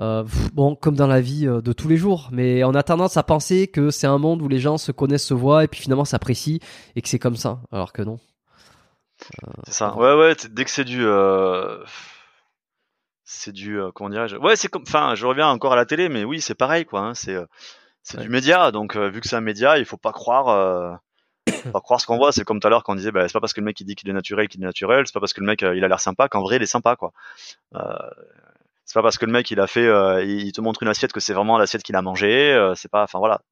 Euh, 0.00 0.22
bon, 0.54 0.76
comme 0.76 0.94
dans 0.94 1.08
la 1.08 1.20
vie 1.20 1.44
euh, 1.44 1.60
de 1.60 1.72
tous 1.72 1.88
les 1.88 1.96
jours, 1.96 2.28
mais 2.30 2.62
on 2.62 2.72
a 2.74 2.84
tendance 2.84 3.16
à 3.16 3.24
penser 3.24 3.66
que 3.66 3.90
c'est 3.90 4.06
un 4.06 4.18
monde 4.18 4.40
où 4.42 4.46
les 4.46 4.60
gens 4.60 4.78
se 4.78 4.92
connaissent, 4.92 5.26
se 5.26 5.34
voient, 5.34 5.64
et 5.64 5.66
puis 5.66 5.80
finalement 5.80 6.04
s'apprécient, 6.04 6.58
et 6.94 7.02
que 7.02 7.08
c'est 7.08 7.18
comme 7.18 7.34
ça, 7.34 7.62
alors 7.72 7.92
que 7.92 8.02
non. 8.02 8.20
C'est 9.66 9.72
ça. 9.72 9.94
Ouais, 9.96 10.14
ouais. 10.14 10.34
Dès 10.50 10.64
que 10.64 10.70
c'est 10.70 10.84
du, 10.84 11.04
euh, 11.04 11.84
c'est 13.24 13.52
du, 13.52 13.78
euh, 13.80 13.90
comment 13.92 14.10
dirais-je 14.10 14.36
Ouais, 14.36 14.56
c'est 14.56 14.68
comme, 14.68 14.82
enfin, 14.86 15.14
je 15.14 15.26
reviens 15.26 15.48
encore 15.48 15.72
à 15.72 15.76
la 15.76 15.86
télé, 15.86 16.08
mais 16.08 16.24
oui, 16.24 16.40
c'est 16.40 16.54
pareil, 16.54 16.84
quoi. 16.86 17.00
hein, 17.00 17.14
c'est, 17.14 17.34
euh, 17.34 17.44
Ouais. 18.14 18.22
du 18.22 18.30
média, 18.30 18.70
donc 18.70 18.96
euh, 18.96 19.10
vu 19.10 19.20
que 19.20 19.28
c'est 19.28 19.36
un 19.36 19.42
média, 19.42 19.76
il 19.76 19.84
faut 19.84 19.98
pas 19.98 20.12
croire, 20.12 20.48
euh, 20.48 20.94
faut 21.62 21.70
pas 21.72 21.80
croire 21.82 22.00
ce 22.00 22.06
qu'on 22.06 22.16
voit. 22.16 22.32
C'est 22.32 22.44
comme 22.44 22.58
tout 22.58 22.66
à 22.66 22.70
l'heure 22.70 22.82
quand 22.82 22.94
on 22.94 22.96
disait, 22.96 23.12
bah, 23.12 23.28
c'est 23.28 23.34
pas 23.34 23.40
parce 23.40 23.52
que 23.52 23.60
le 23.60 23.66
mec 23.66 23.78
il 23.80 23.84
dit 23.84 23.96
qu'il 23.96 24.08
est 24.08 24.14
naturel 24.14 24.48
qu'il 24.48 24.62
est 24.62 24.64
naturel, 24.64 25.06
c'est 25.06 25.12
pas 25.12 25.20
parce 25.20 25.34
que 25.34 25.40
le 25.40 25.46
mec 25.46 25.62
euh, 25.62 25.76
il 25.76 25.84
a 25.84 25.88
l'air 25.88 26.00
sympa 26.00 26.26
qu'en 26.28 26.40
vrai 26.40 26.56
il 26.56 26.62
est 26.62 26.66
sympa, 26.66 26.96
quoi. 26.96 27.12
Euh, 27.74 27.80
c'est 28.86 28.94
pas 28.94 29.02
parce 29.02 29.18
que 29.18 29.26
le 29.26 29.32
mec 29.32 29.50
il 29.50 29.60
a 29.60 29.66
fait, 29.66 29.84
euh, 29.86 30.24
il 30.24 30.50
te 30.52 30.62
montre 30.62 30.82
une 30.82 30.88
assiette 30.88 31.12
que 31.12 31.20
c'est 31.20 31.34
vraiment 31.34 31.58
l'assiette 31.58 31.82
qu'il 31.82 31.96
a 31.96 32.00
mangé. 32.02 32.52
euh, 32.54 32.74
c'est 32.74 32.90
pas, 32.90 33.02
enfin 33.02 33.18
voilà, 33.18 33.42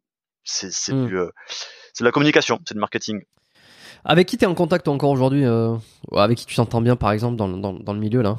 c'est, 0.45 0.71
Mm. 0.95 1.07
du, 1.07 1.19
euh, 1.19 1.29
c'est 1.93 2.05
de 2.05 2.09
la 2.09 2.13
communication, 2.13 2.59
c'est 2.67 2.73
du 2.75 2.81
marketing. 2.81 3.23
Avec 4.05 4.27
qui 4.29 4.37
t'es 4.39 4.47
en 4.47 4.55
contact 4.55 4.87
encore 4.89 5.11
aujourd'hui 5.11 5.45
euh, 5.45 5.75
Avec 6.15 6.39
qui 6.39 6.47
tu 6.47 6.55
t'entends 6.57 6.81
bien, 6.81 6.97
par 6.97 7.11
exemple, 7.13 7.37
dans, 7.37 7.49
le- 7.49 7.61
dans, 7.61 7.73
dans 7.73 7.93
le 7.93 7.99
milieu 8.01 8.23
là? 8.23 8.37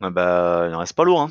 Ah 0.00 0.10
bah, 0.10 0.66
il 0.68 0.74
en 0.74 0.78
reste 0.78 0.94
pas 0.94 1.04
lourd, 1.04 1.22
hein. 1.22 1.30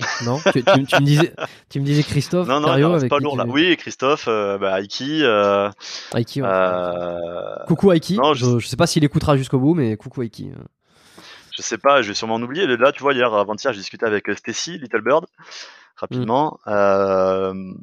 Non? 0.24 0.38
Tu, 0.52 0.62
tu- 0.64 0.84
tu 0.86 0.96
me 0.96 1.04
disais, 1.04 1.32
tu 1.68 1.80
me 1.80 1.84
disais 1.84 2.02
Christophe. 2.02 2.46
Non, 2.48 2.60
non, 2.60 2.76
il 2.76 2.84
en 2.84 2.92
reste 2.92 3.02
avec 3.02 3.10
pas 3.10 3.18
lourd 3.18 3.32
tu- 3.32 3.38
là. 3.38 3.44
Oui, 3.48 3.76
Christophe, 3.76 4.26
euh, 4.28 4.58
bah, 4.58 4.80
Aiki, 4.80 5.22
euh, 5.24 5.70
Aiki, 6.14 6.40
ouais. 6.42 6.48
euh, 6.50 7.64
Coucou 7.66 7.92
Aiki. 7.92 8.16
non, 8.16 8.34
je... 8.34 8.58
je 8.58 8.66
sais 8.66 8.76
pas 8.76 8.86
s'il 8.86 9.04
écoutera 9.04 9.36
jusqu'au 9.36 9.58
bout, 9.58 9.74
mais 9.74 9.96
coucou 9.96 10.22
Aiki. 10.22 10.50
je 11.56 11.62
sais 11.62 11.78
pas, 11.78 12.02
je 12.02 12.08
vais 12.08 12.14
sûrement 12.14 12.34
en 12.36 12.42
oublier. 12.42 12.66
Là, 12.66 12.92
tu 12.92 13.02
vois, 13.02 13.12
hier, 13.12 13.32
avant-hier, 13.34 13.72
j'ai 13.72 13.80
discuté 13.80 14.06
avec 14.06 14.28
euh, 14.28 14.34
Stacy, 14.36 14.78
Little 14.78 15.02
Bird, 15.02 15.26
rapidement. 15.96 16.58
Mm. 16.66 17.74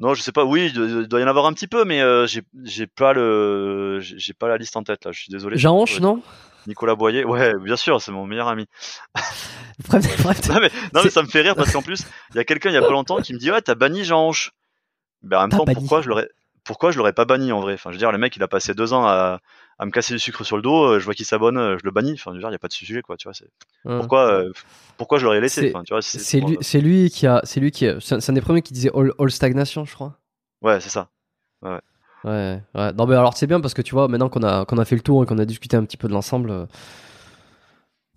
Non, 0.00 0.14
je 0.14 0.22
sais 0.22 0.32
pas. 0.32 0.44
Oui, 0.44 0.72
il 0.74 1.06
doit- 1.06 1.20
y 1.20 1.24
en 1.24 1.26
avoir 1.28 1.46
un 1.46 1.52
petit 1.52 1.66
peu, 1.68 1.84
mais 1.84 2.00
euh, 2.00 2.26
j'ai 2.26 2.42
j'ai 2.64 2.86
pas 2.86 3.12
le, 3.12 4.00
j'ai 4.00 4.32
pas 4.32 4.48
la 4.48 4.56
liste 4.56 4.76
en 4.76 4.82
tête 4.82 5.04
là. 5.04 5.12
Je 5.12 5.20
suis 5.20 5.30
désolé. 5.30 5.56
Jean 5.58 5.76
Hanche, 5.76 6.00
non? 6.00 6.22
Nicolas 6.66 6.94
Boyer, 6.94 7.24
ouais, 7.24 7.52
bien 7.62 7.76
sûr, 7.76 8.00
c'est 8.02 8.10
mon 8.12 8.26
meilleur 8.26 8.48
ami. 8.48 8.66
Bref, 9.88 10.22
bref. 10.22 10.48
Non 10.48 10.60
mais, 10.60 10.68
non, 10.68 10.72
mais 10.94 11.02
C'est- 11.04 11.10
ça 11.10 11.22
me 11.22 11.28
fait 11.28 11.40
rire 11.40 11.54
parce 11.54 11.72
qu'en 11.72 11.80
plus, 11.82 12.02
il 12.30 12.36
y 12.36 12.38
a 12.38 12.44
quelqu'un 12.44 12.68
il 12.70 12.74
y 12.74 12.76
a 12.78 12.82
pas 12.82 12.90
longtemps 12.90 13.16
qui 13.22 13.32
me 13.32 13.38
dit 13.38 13.50
ouais, 13.50 13.62
t'as 13.62 13.74
banni 13.74 14.04
Jean 14.04 14.26
Hanche. 14.28 14.52
Ben 15.22 15.38
en 15.38 15.40
même 15.42 15.50
temps, 15.50 15.64
banni. 15.64 15.78
pourquoi 15.78 16.00
je 16.02 16.08
l'aurais, 16.08 16.28
pourquoi 16.70 16.92
je 16.92 16.98
l'aurais 16.98 17.12
pas 17.12 17.24
banni 17.24 17.50
en 17.50 17.58
vrai 17.58 17.74
Enfin, 17.74 17.90
je 17.90 17.96
veux 17.96 17.98
dire, 17.98 18.12
le 18.12 18.18
mec, 18.18 18.36
il 18.36 18.42
a 18.44 18.46
passé 18.48 18.74
deux 18.74 18.92
ans 18.92 19.04
à, 19.04 19.40
à 19.80 19.86
me 19.86 19.90
casser 19.90 20.14
du 20.14 20.20
sucre 20.20 20.44
sur 20.44 20.54
le 20.54 20.62
dos. 20.62 20.84
euh, 20.84 20.98
Je 21.00 21.04
vois 21.04 21.14
qu'il 21.14 21.26
s'abonne, 21.26 21.58
euh, 21.58 21.76
je 21.76 21.84
le 21.84 21.90
bannis. 21.90 22.12
Enfin, 22.12 22.30
je 22.30 22.36
veux 22.36 22.40
dire, 22.40 22.48
il 22.48 22.52
y 22.52 22.54
a 22.54 22.58
pas 22.60 22.68
de 22.68 22.72
sujet 22.72 23.02
quoi. 23.02 23.16
Tu 23.16 23.26
vois, 23.26 23.34
c'est 23.34 23.48
Hein. 23.86 23.98
pourquoi, 23.98 24.30
euh, 24.32 24.52
pourquoi 24.96 25.18
je 25.18 25.24
l'aurais 25.24 25.40
laissé 25.40 25.62
C'est- 25.72 25.76
Enfin, 25.76 26.00
c'est 26.00 26.20
C'est 26.20 26.38
lui, 26.40 26.56
c'est 26.60 26.80
lui 26.80 27.10
qui 27.10 27.26
a, 27.26 27.40
c'est 27.44 27.58
lui 27.58 27.72
qui, 27.72 27.88
c'est 28.00 28.14
un 28.14 28.20
c'est 28.20 28.32
des 28.32 28.40
premiers 28.40 28.62
qui 28.62 28.72
disait 28.72 28.90
all, 28.94 29.12
all 29.18 29.30
stagnation, 29.32 29.84
je 29.84 29.92
crois. 29.94 30.16
Ouais, 30.62 30.78
c'est 30.80 30.90
ça. 30.90 31.08
Ouais, 31.62 31.78
ouais. 32.24 32.60
Non, 32.94 33.06
mais 33.06 33.16
alors 33.16 33.36
c'est 33.36 33.46
bien 33.48 33.60
parce 33.60 33.74
que 33.74 33.82
tu 33.82 33.94
vois, 33.94 34.06
maintenant 34.06 34.28
qu'on 34.28 34.42
a, 34.44 34.64
qu'on 34.64 34.78
a 34.78 34.84
fait 34.84 34.94
le 34.96 35.02
tour 35.02 35.22
et 35.24 35.26
qu'on 35.26 35.38
a 35.38 35.44
discuté 35.44 35.76
un 35.76 35.84
petit 35.84 35.96
peu 35.96 36.06
de 36.06 36.12
l'ensemble, 36.12 36.50
euh, 36.50 36.66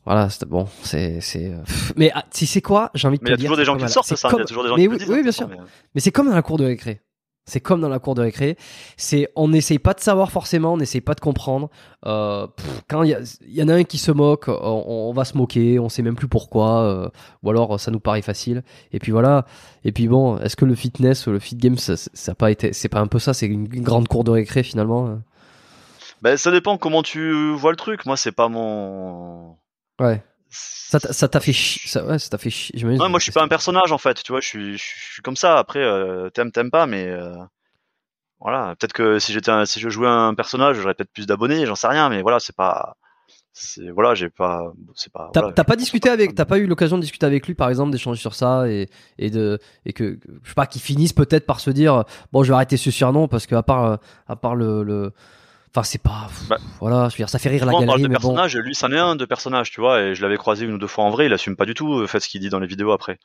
voilà, 0.06 0.30
c'est 0.30 0.46
bon, 0.46 0.68
c'est, 0.82 1.22
c'est. 1.22 1.54
Mais 1.96 2.12
ah, 2.14 2.26
tu 2.30 2.46
sais 2.46 2.62
quoi, 2.62 2.92
j'ai 2.94 3.08
envie 3.08 3.18
de 3.20 3.24
Mais 3.24 3.30
te 3.30 3.32
il 3.32 3.32
y 3.32 3.34
a 3.36 3.38
dire. 3.38 3.46
toujours 3.46 3.56
des 3.58 3.62
c'est 3.62 3.66
gens 3.66 3.78
qui 3.78 3.84
le 3.84 3.88
sortent, 3.88 4.08
c'est 4.08 4.18
ça. 4.18 4.28
Il 4.28 4.32
y 4.32 4.34
comme- 4.34 4.42
a 4.42 4.46
toujours 4.46 4.64
des 4.64 4.70
gens 4.70 4.76
mais 4.76 4.82
qui 4.84 4.88
oui, 4.90 4.94
le 4.96 5.00
disent. 5.00 5.10
oui, 5.10 5.20
hein, 5.20 5.24
bien 5.24 5.32
sûr. 5.32 5.48
mais- 5.48 5.58
Mais 5.96 6.02
c'est 6.02 6.12
comme 6.12 6.28
dans 6.28 6.36
la 6.36 6.42
cour 6.42 6.58
de 6.58 6.66
récré. 6.66 7.00
C'est 7.46 7.60
comme 7.60 7.82
dans 7.82 7.90
la 7.90 8.00
cour 8.00 8.16
de 8.16 8.22
récré. 8.22 8.58
C'est 8.96 9.30
on 9.36 9.50
n'essaye 9.50 9.80
pas 9.80 9.94
de 9.94 10.00
savoir 10.00 10.32
forcément, 10.32 10.74
on 10.74 10.78
n'essaye 10.78 11.02
pas 11.02 11.14
de 11.14 11.20
comprendre. 11.20 11.70
Euh, 12.06 12.48
pff, 12.48 12.84
quand 12.88 13.04
il 13.04 13.10
y, 13.48 13.58
y 13.58 13.62
en 13.64 13.68
a 13.68 13.74
un 13.74 13.84
qui 13.84 13.98
se 13.98 14.12
moque, 14.12 14.48
on, 14.48 14.84
on 14.88 15.12
va 15.14 15.26
se 15.26 15.38
moquer, 15.38 15.78
on 15.78 15.90
sait 15.90 16.04
même 16.04 16.16
plus 16.16 16.30
pourquoi, 16.30 16.84
euh, 16.84 17.10
ou 17.44 17.50
alors 17.50 17.80
ça 17.80 17.92
nous 17.92 18.00
paraît 18.00 18.22
facile. 18.22 18.64
Et 18.94 19.00
puis 19.00 19.12
voilà. 19.12 19.46
Et 19.84 19.92
puis 19.92 20.08
bon, 20.08 20.38
est-ce 20.38 20.56
que 20.56 20.64
le 20.64 20.76
fitness, 20.76 21.28
le 21.28 21.40
fit 21.40 21.56
game, 21.58 21.78
ça, 21.78 21.96
ça 21.98 22.34
pas 22.34 22.50
été, 22.50 22.72
c'est 22.72 22.88
pas 22.90 23.00
un 23.02 23.08
peu 23.08 23.20
ça, 23.20 23.34
c'est 23.34 23.48
une, 23.48 23.68
une 23.74 23.84
grande 23.84 24.08
cour 24.08 24.24
de 24.24 24.32
récré 24.32 24.64
finalement. 24.64 25.08
euh. 25.08 25.16
Ben, 26.22 26.38
ça 26.38 26.52
dépend 26.52 26.78
comment 26.78 27.04
tu 27.04 27.54
vois 27.56 27.72
le 27.72 27.78
truc. 27.78 28.06
Moi, 28.06 28.16
c'est 28.16 28.32
pas 28.32 28.48
mon. 28.48 29.58
Ouais. 30.00 30.24
Ça 30.56 31.28
t'a- 31.28 31.40
fait 31.40 31.54
chier. 31.54 31.82
Ça, 31.90 32.06
ouais, 32.06 32.20
ça 32.20 32.30
t'a 32.30 32.38
fait 32.38 32.50
chier. 32.52 32.76
j'imagine. 32.78 33.02
Ouais, 33.02 33.10
moi, 33.10 33.18
je 33.20 33.24
suis 33.24 33.32
pas 33.32 33.44
un 33.44 33.48
personnage 33.48 33.92
en 33.92 33.98
fait. 33.98 34.22
Tu 34.24 34.32
vois, 34.32 34.42
je 34.42 34.48
suis, 34.48 34.78
je 34.78 34.84
suis 35.14 35.22
comme 35.24 35.36
ça. 35.36 35.58
Après, 35.58 35.80
euh, 35.80 36.30
t'aimes, 36.30 36.52
t'aimes 36.52 36.70
pas, 36.72 36.86
mais 36.86 37.08
euh, 37.08 37.34
voilà. 38.40 38.76
Peut-être 38.80 38.94
que 38.94 39.20
si 39.20 39.34
j'étais, 39.34 39.50
un- 39.52 39.66
si 39.66 39.80
je 39.80 39.90
jouais 39.90 40.08
un 40.08 40.34
personnage, 40.36 40.78
j'aurais 40.78 40.94
peut-être 40.94 41.12
plus 41.14 41.26
d'abonnés. 41.26 41.66
J'en 41.66 41.76
sais 41.76 41.88
rien, 41.88 42.10
mais 42.10 42.22
voilà, 42.22 42.40
c'est 42.40 42.56
pas, 42.56 42.96
c'est 43.54 43.90
voilà, 43.90 44.14
j'ai 44.16 44.30
pas, 44.30 44.72
c'est 44.96 45.12
pas. 45.12 45.30
T'as 45.34 45.42
voilà, 45.42 45.64
pas 45.64 45.76
discuté 45.76 46.10
avec, 46.10 46.36
t'as 46.36 46.46
pas 46.46 46.58
eu 46.60 46.68
l'occasion 46.68 46.98
de 46.98 47.02
discuter 47.02 47.26
avec 47.26 47.48
lui, 47.48 47.56
par 47.56 47.70
exemple, 47.70 47.92
d'échanger 47.92 48.20
sur 48.20 48.36
ça 48.36 48.68
et, 48.70 48.90
et 49.18 49.30
de 49.30 49.60
et 49.86 49.94
que 49.94 50.16
que- 50.16 50.28
je 50.44 50.50
sais 50.50 50.56
pas, 50.56 50.68
qu'ils 50.68 50.82
finissent 50.82 51.14
peut-être 51.14 51.46
par 51.46 51.60
se 51.60 51.72
dire 51.72 52.04
bon, 52.32 52.44
je 52.44 52.50
vais 52.50 52.56
arrêter 52.56 52.78
ce 52.78 52.92
surnom 52.92 53.28
parce 53.28 53.48
que 53.48 53.56
à 53.56 53.64
part 53.64 53.86
euh, 53.86 53.96
à 54.28 54.36
part 54.36 54.56
le, 54.56 54.84
le... 54.84 55.12
enfin 55.76 55.84
c'est 55.84 56.02
pas, 56.02 56.30
Bah, 56.50 56.58
voilà, 56.80 57.10
je 57.10 57.16
veux 57.16 57.18
dire, 57.18 57.30
ça 57.30 57.40
fait 57.40 57.50
rire 57.50 57.66
la 57.66 57.72
Souvent, 57.72 57.82
on 57.82 57.86
parle 57.86 58.00
galerie, 58.00 58.04
de 58.04 58.08
mais 58.08 58.18
bon. 58.20 58.36
personnages, 58.36 58.56
lui, 58.58 58.76
c'en 58.76 58.92
est 58.92 58.98
un 59.00 59.16
de 59.16 59.26
personnage, 59.26 59.72
tu 59.72 59.82
vois, 59.82 60.02
et 60.02 60.16
je 60.16 60.22
l'avais 60.22 60.38
croisé 60.38 60.66
une 60.66 60.74
ou 60.74 60.78
deux 60.78 60.88
fois 60.88 61.04
en 61.06 61.10
vrai, 61.10 61.26
il 61.28 61.34
assume 61.34 61.56
pas 61.56 61.66
du 61.66 61.74
tout, 61.74 62.00
euh, 62.02 62.08
fait 62.08 62.20
ce 62.20 62.30
qu'il 62.30 62.42
dit 62.42 62.50
dans 62.50 62.60
les 62.60 62.68
vidéos 62.68 62.92
après. 62.92 63.20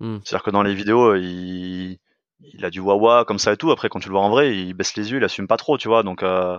Hmm. 0.00 0.18
C'est-à-dire 0.24 0.42
que 0.44 0.50
dans 0.50 0.62
les 0.62 0.74
vidéos, 0.74 1.12
euh, 1.12 1.18
il, 1.20 1.98
il 2.40 2.64
a 2.64 2.70
du 2.70 2.80
wawa 2.80 3.24
comme 3.24 3.38
ça 3.38 3.52
et 3.52 3.56
tout, 3.56 3.70
après 3.70 3.88
quand 3.88 4.00
tu 4.00 4.08
le 4.08 4.12
vois 4.14 4.22
en 4.22 4.30
vrai, 4.30 4.56
il 4.56 4.74
baisse 4.74 4.96
les 4.96 5.10
yeux, 5.10 5.18
il 5.18 5.24
assume 5.24 5.46
pas 5.48 5.56
trop, 5.56 5.78
tu 5.78 5.88
vois, 5.88 6.02
donc 6.02 6.22
euh... 6.22 6.58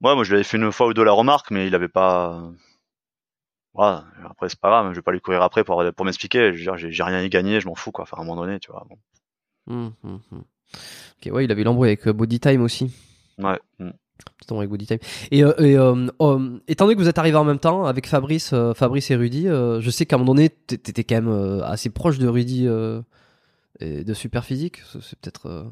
ouais, 0.00 0.14
moi 0.14 0.24
je 0.24 0.32
l'avais 0.32 0.44
fait 0.44 0.56
une 0.56 0.72
fois 0.72 0.86
ou 0.88 0.94
deux 0.94 1.04
la 1.04 1.12
remarque, 1.12 1.50
mais 1.50 1.66
il 1.66 1.74
avait 1.74 1.88
pas. 1.88 2.50
Voilà, 3.74 4.06
après 4.24 4.48
c'est 4.48 4.58
pas 4.60 4.68
grave, 4.70 4.90
je 4.92 4.96
vais 4.96 5.02
pas 5.02 5.12
lui 5.12 5.20
courir 5.20 5.42
après 5.42 5.62
pour, 5.64 5.82
pour 5.96 6.04
m'expliquer, 6.04 6.52
j'ai 6.54 7.02
rien 7.02 7.26
gagner, 7.28 7.60
je 7.60 7.68
m'en 7.68 7.74
fous, 7.74 7.92
quoi, 7.92 8.02
enfin 8.02 8.16
à 8.18 8.20
un 8.20 8.24
moment 8.24 8.40
donné, 8.42 8.58
tu 8.60 8.70
vois. 8.72 8.84
Bon. 8.88 8.98
Hum, 9.68 9.94
hum, 10.02 10.20
hum. 10.32 10.44
Ok, 10.74 11.32
ouais, 11.32 11.44
il 11.44 11.52
avait 11.52 11.64
l'embrouille 11.64 11.88
avec 11.88 12.06
euh, 12.06 12.12
Body 12.12 12.40
Time 12.40 12.62
aussi. 12.62 12.90
Ouais. 13.38 13.58
Petit 13.78 14.50
embrouille 14.50 14.58
avec 14.64 14.70
Body 14.70 14.86
Time. 14.86 14.98
Et, 15.30 15.44
euh, 15.44 15.52
et 15.58 15.76
euh, 15.76 16.06
euh, 16.20 16.58
étant 16.68 16.84
donné 16.86 16.96
que 16.96 17.00
vous 17.00 17.08
êtes 17.08 17.18
arrivés 17.18 17.36
en 17.36 17.44
même 17.44 17.58
temps 17.58 17.84
avec 17.84 18.06
Fabrice, 18.06 18.54
Fabrice 18.74 19.10
et 19.10 19.16
Rudy, 19.16 19.44
je 19.46 19.90
sais 19.90 20.06
qu'à 20.06 20.16
un 20.16 20.18
moment 20.18 20.34
donné, 20.34 20.50
t'é- 20.50 20.78
t'étais 20.78 21.04
quand 21.04 21.22
même 21.22 21.62
assez 21.64 21.90
proche 21.90 22.18
de 22.18 22.28
Rudy 22.28 22.66
et 23.80 24.04
de 24.04 24.14
Super 24.14 24.44
Physique. 24.44 24.82
C'est 25.00 25.18
peut-être. 25.20 25.66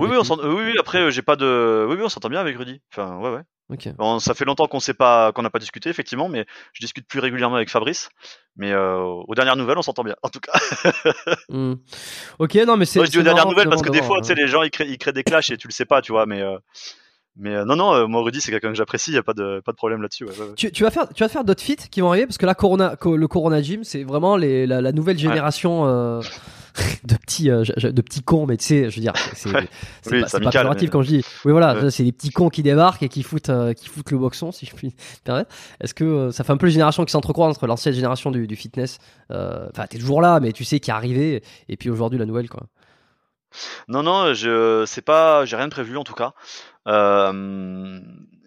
Oui, 0.00 0.08
oui, 0.10 0.16
on 0.18 0.34
oui, 0.56 0.64
oui, 0.72 0.78
après, 0.80 1.10
j'ai 1.12 1.22
pas 1.22 1.36
de. 1.36 1.86
Oui, 1.88 1.96
oui, 1.96 2.02
on 2.04 2.08
s'entend 2.08 2.28
bien 2.28 2.40
avec 2.40 2.56
Rudy. 2.56 2.80
Enfin, 2.92 3.18
ouais, 3.18 3.30
ouais. 3.30 3.42
Ok. 3.70 3.88
Bon, 3.96 4.18
ça 4.18 4.34
fait 4.34 4.44
longtemps 4.44 4.66
qu'on 4.66 4.78
sait 4.80 4.92
pas, 4.94 5.32
qu'on 5.32 5.40
n'a 5.42 5.48
pas 5.50 5.58
discuté 5.58 5.88
effectivement, 5.88 6.28
mais 6.28 6.44
je 6.74 6.80
discute 6.84 7.08
plus 7.08 7.20
régulièrement 7.20 7.56
avec 7.56 7.70
Fabrice. 7.70 8.10
Mais 8.56 8.72
euh, 8.72 8.98
aux 9.02 9.34
dernières 9.34 9.56
nouvelles, 9.56 9.78
on 9.78 9.82
s'entend 9.82 10.04
bien. 10.04 10.14
En 10.22 10.28
tout 10.28 10.40
cas, 10.40 10.52
Hmm. 11.48 11.74
Ok, 12.38 12.54
non, 12.66 12.76
mais 12.76 12.84
c'est. 12.84 13.04
Je 13.04 13.10
dis 13.10 13.18
aux 13.18 13.22
dernières 13.22 13.46
nouvelles 13.50 13.68
parce 13.70 13.82
que 13.82 13.88
des 13.90 14.02
fois, 14.02 14.20
tu 14.20 14.28
sais, 14.28 14.34
les 14.34 14.46
gens 14.48 14.62
ils 14.62 14.70
créent, 14.70 14.88
ils 14.88 14.98
créent 14.98 15.12
des 15.12 15.24
clashs 15.24 15.50
et 15.50 15.56
tu 15.56 15.66
le 15.66 15.72
sais 15.72 15.86
pas, 15.86 16.02
tu 16.02 16.12
vois. 16.12 16.26
Mais 16.26 16.42
euh, 16.42 16.58
mais 17.36 17.54
euh, 17.54 17.64
non, 17.64 17.74
non, 17.76 18.06
moi 18.06 18.22
Rudy, 18.22 18.40
c'est 18.40 18.50
quelqu'un 18.52 18.68
que 18.68 18.76
j'apprécie. 18.76 19.12
Y 19.12 19.16
a 19.18 19.22
pas 19.22 19.32
de 19.34 19.60
pas 19.64 19.72
de 19.72 19.76
problème 19.76 20.02
là-dessus. 20.02 20.24
Ouais, 20.24 20.30
ouais, 20.38 20.46
ouais. 20.48 20.54
Tu, 20.56 20.70
tu 20.70 20.82
vas 20.84 20.90
faire, 20.90 21.08
tu 21.08 21.22
vas 21.22 21.28
faire 21.28 21.42
d'autres 21.44 21.62
feats 21.62 21.88
qui 21.90 22.00
vont 22.00 22.10
arriver? 22.10 22.26
Parce 22.26 22.38
que 22.38 22.46
là, 22.46 22.54
Corona, 22.54 22.96
co- 22.96 23.16
le 23.16 23.26
Corona 23.28 23.60
Gym, 23.62 23.82
c'est 23.82 24.04
vraiment 24.04 24.36
les, 24.36 24.66
la, 24.66 24.80
la 24.82 24.92
nouvelle 24.92 25.18
génération 25.18 25.84
de 27.04 27.14
petits, 27.16 27.50
euh, 27.50 27.62
de 27.64 28.02
petits 28.02 28.22
cons. 28.22 28.46
Mais 28.46 28.56
tu 28.56 28.64
sais, 28.64 28.90
je 28.90 28.96
veux 28.96 29.00
dire, 29.02 29.12
c'est, 29.34 29.50
Ouais. 29.52 29.68
c'est 30.02 30.12
Oui, 30.12 30.20
pas, 30.22 30.26
pas 30.28 30.36
amical, 30.38 30.52
péjoratif 30.62 30.82
mais- 30.88 30.90
quand 30.92 31.02
je 31.02 31.08
dis. 31.08 31.24
Oui, 31.44 31.52
voilà, 31.52 31.74
Ouais. 31.74 31.90
c'est 31.90 32.02
des 32.04 32.12
petits 32.12 32.30
cons 32.30 32.48
qui 32.48 32.62
débarquent 32.62 33.02
et 33.02 33.08
qui 33.08 33.22
foutent, 33.22 33.48
euh, 33.50 33.72
qui 33.72 33.88
foutent 33.88 34.10
le 34.10 34.18
boxon, 34.18 34.50
si 34.52 34.66
je 34.66 34.74
puis 34.74 34.88
me 34.88 34.92
permettre. 35.24 35.50
Est-ce 35.80 35.94
que 35.94 36.04
euh, 36.04 36.30
ça 36.32 36.44
fait 36.44 36.52
un 36.52 36.56
peu 36.56 36.66
les 36.66 36.72
générations 36.72 37.04
qui 37.04 37.12
s'entrecroisent 37.12 37.50
entre 37.50 37.66
l'ancienne 37.66 37.94
génération 37.94 38.30
du, 38.30 38.46
du 38.46 38.56
fitness 38.56 38.98
Enfin, 39.30 39.86
t'es 39.88 39.98
toujours 39.98 40.20
là, 40.20 40.40
mais 40.40 40.52
tu 40.52 40.64
sais 40.64 40.80
qui 40.80 40.90
est 40.90 40.94
arrivé, 40.94 41.42
et 41.68 41.76
puis 41.76 41.90
aujourd'hui 41.90 42.18
la 42.18 42.26
nouvelle, 42.26 42.48
quoi. 42.48 42.64
Non, 43.88 44.02
non, 44.02 44.34
je 44.34 44.84
c'est 44.86 45.02
pas, 45.02 45.44
j'ai 45.44 45.54
rien 45.56 45.66
de 45.68 45.72
prévu 45.72 45.96
en 45.96 46.02
tout 46.04 46.14
cas. 46.14 46.32
Euh, 46.88 48.00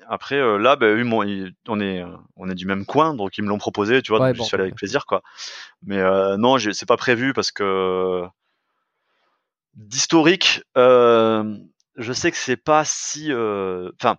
après, 0.09 0.35
euh, 0.35 0.57
là, 0.57 0.75
bah, 0.75 0.93
m'ont- 1.03 1.23
ils- 1.23 1.53
on 1.67 1.79
est 1.79 2.01
euh, 2.01 2.07
on 2.35 2.49
est 2.49 2.55
du 2.55 2.65
même 2.65 2.85
coin, 2.85 3.13
donc 3.13 3.37
ils 3.37 3.43
me 3.43 3.49
l'ont 3.49 3.57
proposé, 3.57 4.01
tu 4.01 4.11
vois. 4.11 4.21
Ouais, 4.21 4.27
donc 4.29 4.37
bon, 4.37 4.43
j'y 4.43 4.47
suis 4.49 4.55
allé 4.55 4.63
avec 4.63 4.75
plaisir, 4.75 5.05
quoi. 5.05 5.21
Mais 5.83 5.99
euh, 5.99 6.37
non, 6.37 6.57
c'est 6.59 6.87
pas 6.87 6.97
prévu 6.97 7.33
parce 7.33 7.51
que 7.51 8.23
d'historique, 9.75 10.61
euh, 10.77 11.57
je 11.97 12.13
sais 12.13 12.31
que 12.31 12.37
c'est 12.37 12.57
pas 12.57 12.83
si. 12.85 13.31
Enfin, 13.31 14.17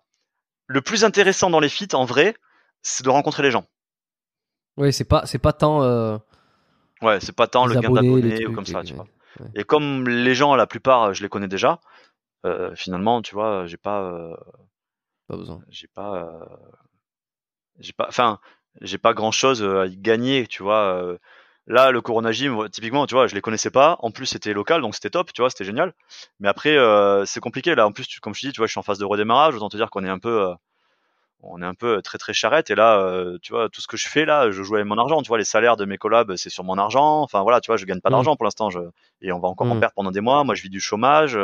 le 0.67 0.81
plus 0.83 1.05
intéressant 1.05 1.51
dans 1.51 1.61
les 1.61 1.69
feats, 1.69 1.95
en 1.95 2.05
vrai, 2.05 2.35
c'est 2.83 3.05
de 3.05 3.11
rencontrer 3.11 3.43
les 3.43 3.51
gens. 3.51 3.65
Oui, 4.77 4.93
c'est 4.93 5.05
pas, 5.05 5.27
c'est 5.27 5.39
pas 5.39 5.53
tant. 5.53 5.83
Ouais, 7.03 7.21
c'est 7.21 7.35
pas 7.35 7.47
tant 7.47 7.67
le 7.67 7.77
gain 7.77 7.91
d'abonnés 7.91 8.47
ou 8.47 8.53
comme 8.53 8.67
ça, 8.67 8.83
tu 8.83 8.95
vois. 8.95 9.07
ouais. 9.41 9.47
Et 9.55 9.65
comme 9.65 10.09
les 10.09 10.35
gens, 10.35 10.55
la 10.57 10.67
plupart, 10.67 11.15
je 11.15 11.23
les 11.23 11.29
connais 11.29 11.49
déjà. 11.49 11.81
euh, 12.47 12.75
finalement, 12.77 13.21
tu 13.23 13.35
vois, 13.35 13.67
j'ai 13.67 13.77
pas, 13.77 14.03
euh, 14.03 14.37
Pas 15.29 15.37
besoin. 15.37 15.63
j'ai 15.69 15.87
pas, 15.87 16.25
euh, 16.25 16.45
j'ai 17.79 17.93
pas, 17.93 18.07
enfin, 18.09 18.39
j'ai 18.81 18.99
pas 18.99 19.15
grand 19.15 19.31
chose 19.31 19.63
à 19.63 19.87
y 19.87 19.97
gagner, 19.97 20.47
tu 20.47 20.63
vois. 20.63 20.95
euh. 21.03 21.19
Là, 21.71 21.91
le 21.91 22.01
Corona 22.01 22.33
Gym, 22.33 22.67
typiquement, 22.71 23.07
tu 23.07 23.15
vois, 23.15 23.27
je 23.27 23.35
les 23.35 23.43
connaissais 23.43 23.71
pas. 23.71 23.97
En 24.01 24.11
plus, 24.11 24.25
c'était 24.25 24.55
local, 24.55 24.81
donc 24.81 24.95
c'était 24.95 25.11
top, 25.11 25.33
tu 25.35 25.43
vois, 25.43 25.51
c'était 25.51 25.65
génial. 25.67 25.93
Mais 26.41 26.49
après, 26.49 26.77
euh, 26.79 27.27
c'est 27.27 27.41
compliqué. 27.41 27.75
Là, 27.75 27.87
en 27.87 27.93
plus, 27.93 28.07
tu- 28.07 28.21
comme 28.21 28.35
je 28.35 28.41
te 28.41 28.47
dis, 28.47 28.53
tu 28.55 28.59
vois, 28.61 28.67
je 28.67 28.71
suis 28.71 28.79
en 28.79 28.83
phase 28.83 28.99
de 28.99 29.05
redémarrage. 29.05 29.55
Autant 29.55 29.69
te 29.69 29.77
dire 29.77 29.91
qu'on 29.91 30.03
est 30.03 30.09
un 30.09 30.19
peu, 30.19 30.49
euh, 30.49 30.55
on 31.43 31.63
est 31.63 31.67
un 31.67 31.75
peu 31.75 32.03
très 32.03 32.19
très 32.19 32.35
charrette. 32.35 32.71
Et 32.71 32.75
là, 32.77 33.01
euh, 33.01 33.39
tu 33.43 33.53
vois, 33.53 33.69
tout 33.71 33.81
ce 33.83 33.89
que 33.89 33.97
je 33.99 34.09
fais 34.09 34.25
là, 34.27 34.51
je 34.51 34.63
joue 34.63 34.77
avec 34.77 34.87
mon 34.89 34.99
argent. 34.99 35.23
Tu 35.23 35.29
vois, 35.29 35.39
les 35.39 35.45
salaires 35.45 35.77
de 35.77 35.85
mes 35.87 35.99
collabs, 35.99 36.37
c'est 36.37 36.51
sur 36.51 36.65
mon 36.65 36.79
argent. 36.79 37.23
Enfin 37.23 37.43
voilà, 37.43 37.61
tu 37.61 37.69
vois, 37.69 37.77
je 37.79 37.87
gagne 37.87 38.01
pas 38.01 38.11
Mm. 38.11 38.13
d'argent 38.13 38.37
pour 38.37 38.45
l'instant. 38.45 38.71
Je... 38.71 38.81
Et 39.23 39.33
on 39.33 39.41
va 39.41 39.49
encore 39.49 39.71
en 39.71 39.77
Mm. 39.77 39.81
perdre 39.81 39.95
pendant 39.97 40.11
des 40.13 40.21
mois. 40.23 40.45
Moi, 40.45 40.55
je 40.57 40.63
vis 40.63 40.71
du 40.71 40.81
chômage. 40.81 41.39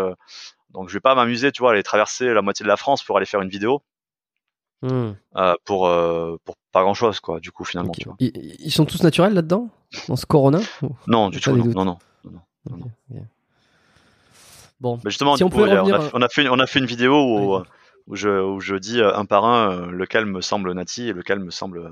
Euh, 0.70 0.72
Donc, 0.72 0.88
je 0.88 0.94
vais 0.94 1.00
pas 1.00 1.14
m'amuser, 1.14 1.52
tu 1.52 1.60
vois, 1.60 1.70
à 1.70 1.72
aller 1.74 1.82
traverser 1.82 2.32
la 2.32 2.42
moitié 2.42 2.62
de 2.64 2.68
la 2.68 2.76
France 2.76 3.02
pour 3.02 3.16
aller 3.16 3.26
faire 3.26 3.40
une 3.42 3.48
vidéo 3.50 3.82
Hmm. 4.82 5.12
euh, 5.36 5.54
pour 5.64 5.86
euh, 5.86 6.36
pour 6.44 6.56
pas 6.70 6.82
grand 6.82 6.92
chose, 6.92 7.18
quoi. 7.18 7.40
Du 7.40 7.50
coup, 7.52 7.64
finalement, 7.64 7.92
Ok. 7.92 7.98
tu 8.00 8.04
vois. 8.04 8.16
Ils, 8.18 8.32
ils 8.58 8.70
sont 8.70 8.84
tous 8.84 9.02
naturels 9.02 9.32
là-dedans? 9.32 9.70
Dans 10.08 10.16
ce 10.16 10.26
Corona? 10.26 10.60
Non, 11.06 11.30
du 11.30 11.40
tout, 11.40 11.56
non, 11.56 11.84
non, 11.84 11.84
non. 11.86 12.90
Bon. 14.80 14.98
Mais 15.02 15.10
justement, 15.10 15.36
Si 15.36 15.44
on 15.44 15.46
on, 15.46 15.62
a, 15.62 15.80
revenir, 15.80 16.10
on 16.12 16.20
a 16.20 16.28
fait, 16.28 16.48
on 16.50 16.58
a 16.58 16.66
fait 16.66 16.78
une 16.80 16.84
vidéo 16.86 17.14
où, 17.14 17.54
Allez. 17.56 17.64
Où, 18.06 18.16
je, 18.16 18.28
où 18.28 18.60
je 18.60 18.76
dis 18.76 19.00
euh, 19.00 19.14
un 19.16 19.24
par 19.24 19.44
un 19.44 19.70
euh, 19.70 19.90
lequel 19.90 20.26
me 20.26 20.40
semble 20.40 20.72
Nati 20.72 21.08
et 21.08 21.12
lequel 21.12 21.38
me 21.40 21.50
semble 21.50 21.78
euh, 21.78 21.90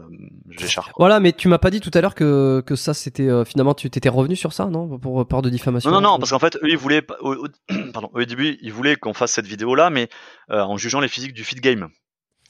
Géchard. 0.51 0.91
Voilà, 0.99 1.21
mais 1.21 1.33
tu 1.33 1.49
m'as 1.49 1.59
pas 1.59 1.71
dit 1.71 1.81
tout 1.81 1.91
à 1.95 2.01
l'heure 2.01 2.15
que, 2.15 2.63
que 2.67 2.77
ça 2.77 2.93
c'était 2.95 3.29
finalement 3.45 3.75
tu 3.75 3.89
t'étais 3.91 4.09
revenu 4.09 4.37
sur 4.37 4.53
ça, 4.53 4.67
non 4.67 4.99
Pour 4.99 5.27
peur 5.27 5.43
de 5.43 5.49
diffamation. 5.51 5.91
Non, 5.91 6.01
non, 6.01 6.11
non, 6.13 6.19
parce 6.19 6.31
qu'en 6.31 6.39
fait, 6.39 6.57
eux, 6.57 6.69
ils 6.69 6.77
voulaient, 6.77 7.03
pas- 7.03 7.17
au, 7.21 7.35
au- 7.47 7.49
pardon, 7.93 8.11
au 8.13 8.25
début, 8.25 8.59
ils 8.63 8.73
voulaient 8.73 8.97
qu'on 8.97 9.15
fasse 9.15 9.33
cette 9.33 9.47
vidéo-là, 9.47 9.91
mais 9.91 10.09
euh, 10.51 10.61
en 10.61 10.77
jugeant 10.77 11.01
les 11.01 11.09
physiques 11.09 11.33
du 11.35 11.45
feed 11.45 11.61
game. 11.61 11.89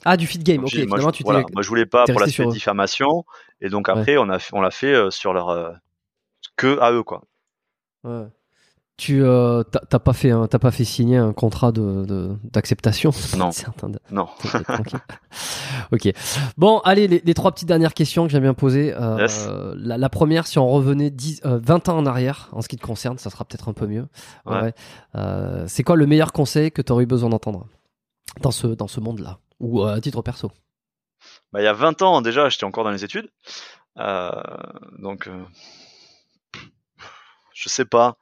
Ah, 0.05 0.17
du 0.17 0.27
feed 0.27 0.43
game, 0.43 0.57
Donc, 0.57 0.67
ok. 0.67 0.73
moi, 0.75 0.83
Finalement, 0.99 1.09
je, 1.13 1.17
tu 1.17 1.23
t'es. 1.23 1.31
voilà, 1.31 1.47
moi, 1.53 1.63
je 1.63 1.69
voulais 1.69 1.87
pas 1.87 2.05
pour 2.07 2.19
l'aspect 2.19 2.47
diffamation, 2.47 3.25
et 3.61 3.69
donc 3.69 3.87
Ouais. 3.87 3.95
après, 3.97 4.17
on 4.17 4.29
a, 4.31 4.39
fait- 4.41 4.53
on 4.55 4.61
l'a 4.61 4.73
fait 4.73 5.11
sur 5.13 5.33
leur 5.33 5.75
que 6.57 6.79
à 6.81 6.91
eux, 6.91 7.05
quoi. 7.05 7.23
Ouais. 8.03 8.25
Tu 8.99 9.25
euh, 9.25 9.63
t'as 9.65 9.99
pas 9.99 10.13
fait 10.13 10.31
un- 10.31 10.47
t'as 10.47 10.59
pas 10.59 10.71
fait 10.71 10.85
signer 10.85 11.17
un 11.17 11.33
contrat 11.33 11.73
de 11.73 12.37
d'acceptation? 12.45 13.11
Non. 13.37 13.49
De- 13.89 13.99
Non. 14.11 14.29
Ok. 15.93 16.09
Bon, 16.57 16.79
allez, 16.81 17.09
les, 17.09 17.23
les 17.25 17.35
trois 17.35 17.51
petites 17.53 17.67
dernières 17.69 17.95
questions 17.95 18.25
que 18.27 18.31
j'aime 18.31 18.43
bien 18.43 18.55
poser. 18.55 18.93
Euh, 18.95 19.19
Yes. 19.19 19.49
la, 19.77 19.99
la 19.99 20.09
première, 20.09 20.47
si 20.47 20.59
on 20.59 20.69
revenait 20.69 21.11
10, 21.11 21.41
euh, 21.47 21.59
20 21.63 21.89
ans 21.89 21.99
en 21.99 22.07
arrière, 22.07 22.49
en 22.53 22.61
ce 22.63 22.69
qui 22.69 22.77
te 22.77 22.87
concerne, 22.87 23.19
ça 23.19 23.31
sera 23.31 23.45
peut-être 23.45 23.69
un 23.69 23.73
peu 23.73 23.87
mieux. 23.87 24.07
Ouais. 24.47 24.61
Ouais. 24.61 24.75
Euh, 25.17 25.65
c'est 25.69 25.83
quoi 25.83 25.97
le 25.97 26.07
meilleur 26.07 26.33
conseil 26.33 26.71
que 26.71 26.83
tu 26.83 26.93
aurais 26.93 27.05
eu 27.05 27.07
besoin 27.07 27.31
d'entendre 27.31 27.67
dans 28.41 28.51
ce, 28.53 28.67
dans 28.69 28.89
ce 28.89 29.01
monde-là? 29.01 29.39
Ou 29.59 29.83
à 29.85 30.01
titre 30.01 30.23
perso? 30.23 30.51
Bah, 31.53 31.61
il 31.61 31.65
y 31.65 31.69
a 31.69 31.73
20 31.73 32.03
ans, 32.03 32.21
déjà, 32.23 32.49
j'étais 32.51 32.65
encore 32.65 32.85
dans 32.85 32.91
les 32.91 33.05
études. 33.05 33.29
Donc, 33.97 35.29
je 37.55 37.69
sais 37.69 37.85
pas. 37.85 38.17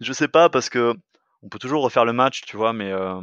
Je 0.00 0.12
sais 0.12 0.28
pas 0.28 0.48
parce 0.48 0.68
que 0.68 0.94
on 1.42 1.48
peut 1.48 1.58
toujours 1.58 1.82
refaire 1.82 2.04
le 2.04 2.12
match, 2.12 2.42
tu 2.46 2.56
vois, 2.56 2.72
mais 2.72 2.92
euh, 2.92 3.20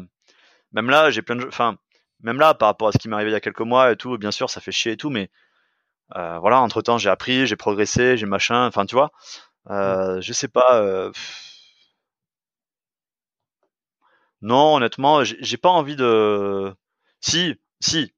même 0.74 0.90
là, 0.90 1.12
j'ai 1.12 1.22
plein 1.24 1.38
de, 1.38 1.48
enfin, 1.48 1.78
même 2.22 2.40
là, 2.40 2.54
par 2.56 2.70
rapport 2.70 2.90
à 2.90 2.92
ce 2.94 2.98
qui 3.00 3.10
m'est 3.10 3.16
arrivé 3.16 3.32
il 3.32 3.34
y 3.34 3.38
a 3.38 3.42
quelques 3.42 3.62
mois 3.62 3.92
et 3.92 3.98
tout, 3.98 4.18
bien 4.18 4.32
sûr, 4.32 4.50
ça 4.50 4.62
fait 4.62 4.72
chier 4.74 4.94
et 4.94 4.98
tout, 4.98 5.10
mais 5.12 5.32
euh, 6.18 6.40
voilà, 6.40 6.62
entre 6.62 6.82
temps, 6.82 6.98
j'ai 7.00 7.10
appris, 7.10 7.48
j'ai 7.48 7.58
progressé, 7.58 8.18
j'ai 8.18 8.28
machin, 8.28 8.68
enfin, 8.68 8.86
tu 8.88 8.96
vois, 8.96 9.12
euh, 9.72 10.22
je 10.22 10.34
sais 10.34 10.50
pas. 10.50 11.12
non, 14.42 14.76
honnêtement, 14.76 15.24
j'ai 15.24 15.58
pas 15.58 15.70
envie 15.70 15.96
de. 15.96 16.74
Si, 17.22 17.56
si, 17.80 18.14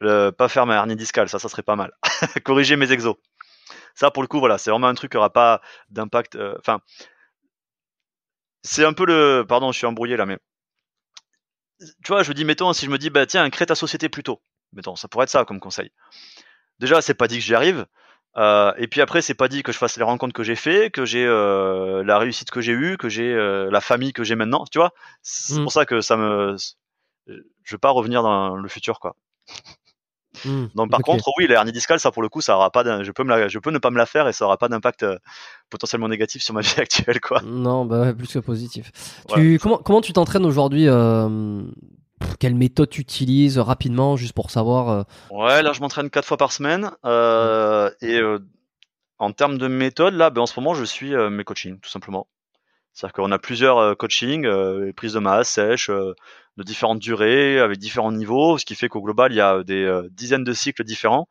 pas 0.00 0.48
faire 0.48 0.66
ma 0.66 0.74
hernie 0.76 0.96
discale, 0.96 1.28
ça, 1.28 1.38
ça 1.38 1.48
serait 1.48 1.62
pas 1.62 1.76
mal. 1.76 1.92
Corriger 2.44 2.76
mes 2.76 2.92
exos. 2.92 3.16
Ça, 3.94 4.10
pour 4.10 4.22
le 4.22 4.28
coup, 4.28 4.40
voilà, 4.40 4.58
c'est 4.58 4.70
vraiment 4.70 4.88
un 4.88 4.94
truc 4.94 5.12
qui 5.12 5.18
aura 5.18 5.30
pas 5.32 5.60
d'impact. 5.90 6.36
euh, 6.36 6.56
Enfin, 6.60 6.80
c'est 8.62 8.84
un 8.84 8.92
peu 8.92 9.06
le. 9.06 9.44
Pardon, 9.48 9.72
je 9.72 9.78
suis 9.78 9.86
embrouillé 9.86 10.16
là, 10.16 10.26
mais. 10.26 10.38
Tu 11.80 12.08
vois, 12.08 12.22
je 12.22 12.28
me 12.30 12.34
dis, 12.34 12.44
mettons, 12.44 12.72
si 12.72 12.86
je 12.86 12.90
me 12.90 12.98
dis, 12.98 13.10
bah 13.10 13.26
tiens, 13.26 13.48
crée 13.50 13.66
ta 13.66 13.74
société 13.76 14.08
plus 14.08 14.22
tôt. 14.24 14.42
Mettons, 14.72 14.96
ça 14.96 15.08
pourrait 15.08 15.24
être 15.24 15.30
ça 15.30 15.44
comme 15.44 15.60
conseil. 15.60 15.90
Déjà, 16.80 17.02
c'est 17.02 17.14
pas 17.14 17.28
dit 17.28 17.36
que 17.38 17.44
j'y 17.44 17.54
arrive. 17.54 17.86
euh, 18.36 18.72
et 18.78 18.88
puis 18.88 19.00
après, 19.00 19.22
c'est 19.22 19.34
pas 19.34 19.48
dit 19.48 19.62
que 19.62 19.72
je 19.72 19.78
fasse 19.78 19.96
les 19.96 20.04
rencontres 20.04 20.34
que 20.34 20.42
j'ai 20.44 20.56
fait, 20.56 20.90
que 20.90 21.04
j'ai 21.04 21.24
euh, 21.26 22.02
la 22.04 22.18
réussite 22.18 22.50
que 22.50 22.60
j'ai 22.60 22.72
eue, 22.72 22.96
que 22.98 23.08
j'ai 23.08 23.32
euh, 23.32 23.70
la 23.70 23.80
famille 23.80 24.12
que 24.12 24.24
j'ai 24.24 24.36
maintenant. 24.36 24.64
Tu 24.70 24.78
vois, 24.78 24.92
c'est 25.22 25.58
Mm. 25.58 25.62
pour 25.64 25.72
ça 25.72 25.86
que 25.86 26.00
ça 26.00 26.16
me. 26.16 26.56
Je 27.26 27.74
veux 27.74 27.78
pas 27.78 27.90
revenir 27.90 28.22
dans 28.22 28.56
le 28.56 28.68
futur, 28.68 29.00
quoi. 29.00 29.16
Donc 30.74 30.90
par 30.90 31.00
Ok. 31.00 31.06
contre, 31.06 31.30
oui, 31.38 31.46
l'hernie 31.46 31.72
discale, 31.72 32.00
ça 32.00 32.10
pour 32.10 32.22
le 32.22 32.28
coup, 32.28 32.40
ça 32.40 32.56
aura 32.56 32.70
pas. 32.70 33.02
Je 33.02 33.10
peux 33.10 33.24
me 33.24 33.30
la... 33.30 33.48
je 33.48 33.58
peux 33.58 33.70
ne 33.70 33.78
pas 33.78 33.90
me 33.90 33.98
la 33.98 34.06
faire 34.06 34.28
et 34.28 34.32
ça 34.32 34.44
aura 34.44 34.56
pas 34.58 34.68
d'impact 34.68 35.02
euh, 35.02 35.16
potentiellement 35.70 36.08
négatif 36.08 36.42
sur 36.42 36.54
ma 36.54 36.60
vie 36.62 36.80
actuelle, 36.80 37.20
quoi. 37.20 37.40
Non, 37.42 37.84
bah 37.84 38.12
plus 38.14 38.32
que 38.32 38.38
positif. 38.38 38.90
Voilà, 39.28 39.42
tu, 39.42 39.52
c'est 39.52 39.58
comment, 39.58 39.78
comment 39.78 40.00
tu 40.00 40.12
t'entraînes 40.12 40.46
aujourd'hui 40.46 40.84
euh, 40.88 41.62
quelle 42.40 42.54
méthode 42.54 42.90
tu 42.90 43.00
utilises 43.00 43.58
rapidement, 43.58 44.16
juste 44.16 44.32
pour 44.32 44.50
savoir. 44.50 44.88
euh, 44.88 45.02
Ouais, 45.30 45.62
là 45.62 45.72
je 45.72 45.80
m'entraîne 45.80 46.10
quatre 46.10 46.26
fois 46.26 46.36
par 46.36 46.52
semaine 46.52 46.90
euh, 47.04 47.90
et 48.00 48.18
euh, 48.18 48.38
en 49.18 49.32
termes 49.32 49.58
de 49.58 49.66
méthode, 49.68 50.14
là, 50.14 50.30
ben, 50.30 50.42
en 50.42 50.46
ce 50.46 50.58
moment 50.58 50.74
je 50.74 50.84
suis 50.84 51.14
euh, 51.14 51.30
mes 51.30 51.44
coachings 51.44 51.78
tout 51.80 51.90
simplement. 51.90 52.26
C'est-à-dire 52.92 53.12
qu'on 53.14 53.32
a 53.32 53.38
plusieurs 53.38 53.78
euh, 53.78 53.94
coachings, 53.94 54.46
euh, 54.46 54.92
prises 54.92 55.12
de 55.14 55.20
masse 55.20 55.50
sèche, 55.50 55.90
euh, 55.90 56.14
de 56.56 56.62
différentes 56.62 56.98
durées, 56.98 57.60
avec 57.60 57.78
différents 57.78 58.12
niveaux, 58.12 58.58
ce 58.58 58.64
qui 58.64 58.74
fait 58.74 58.88
qu'au 58.88 59.00
global 59.02 59.32
il 59.32 59.36
y 59.36 59.40
a 59.40 59.62
des 59.62 59.84
euh, 59.84 60.08
dizaines 60.10 60.44
de 60.44 60.52
cycles 60.52 60.84
différents, 60.84 61.28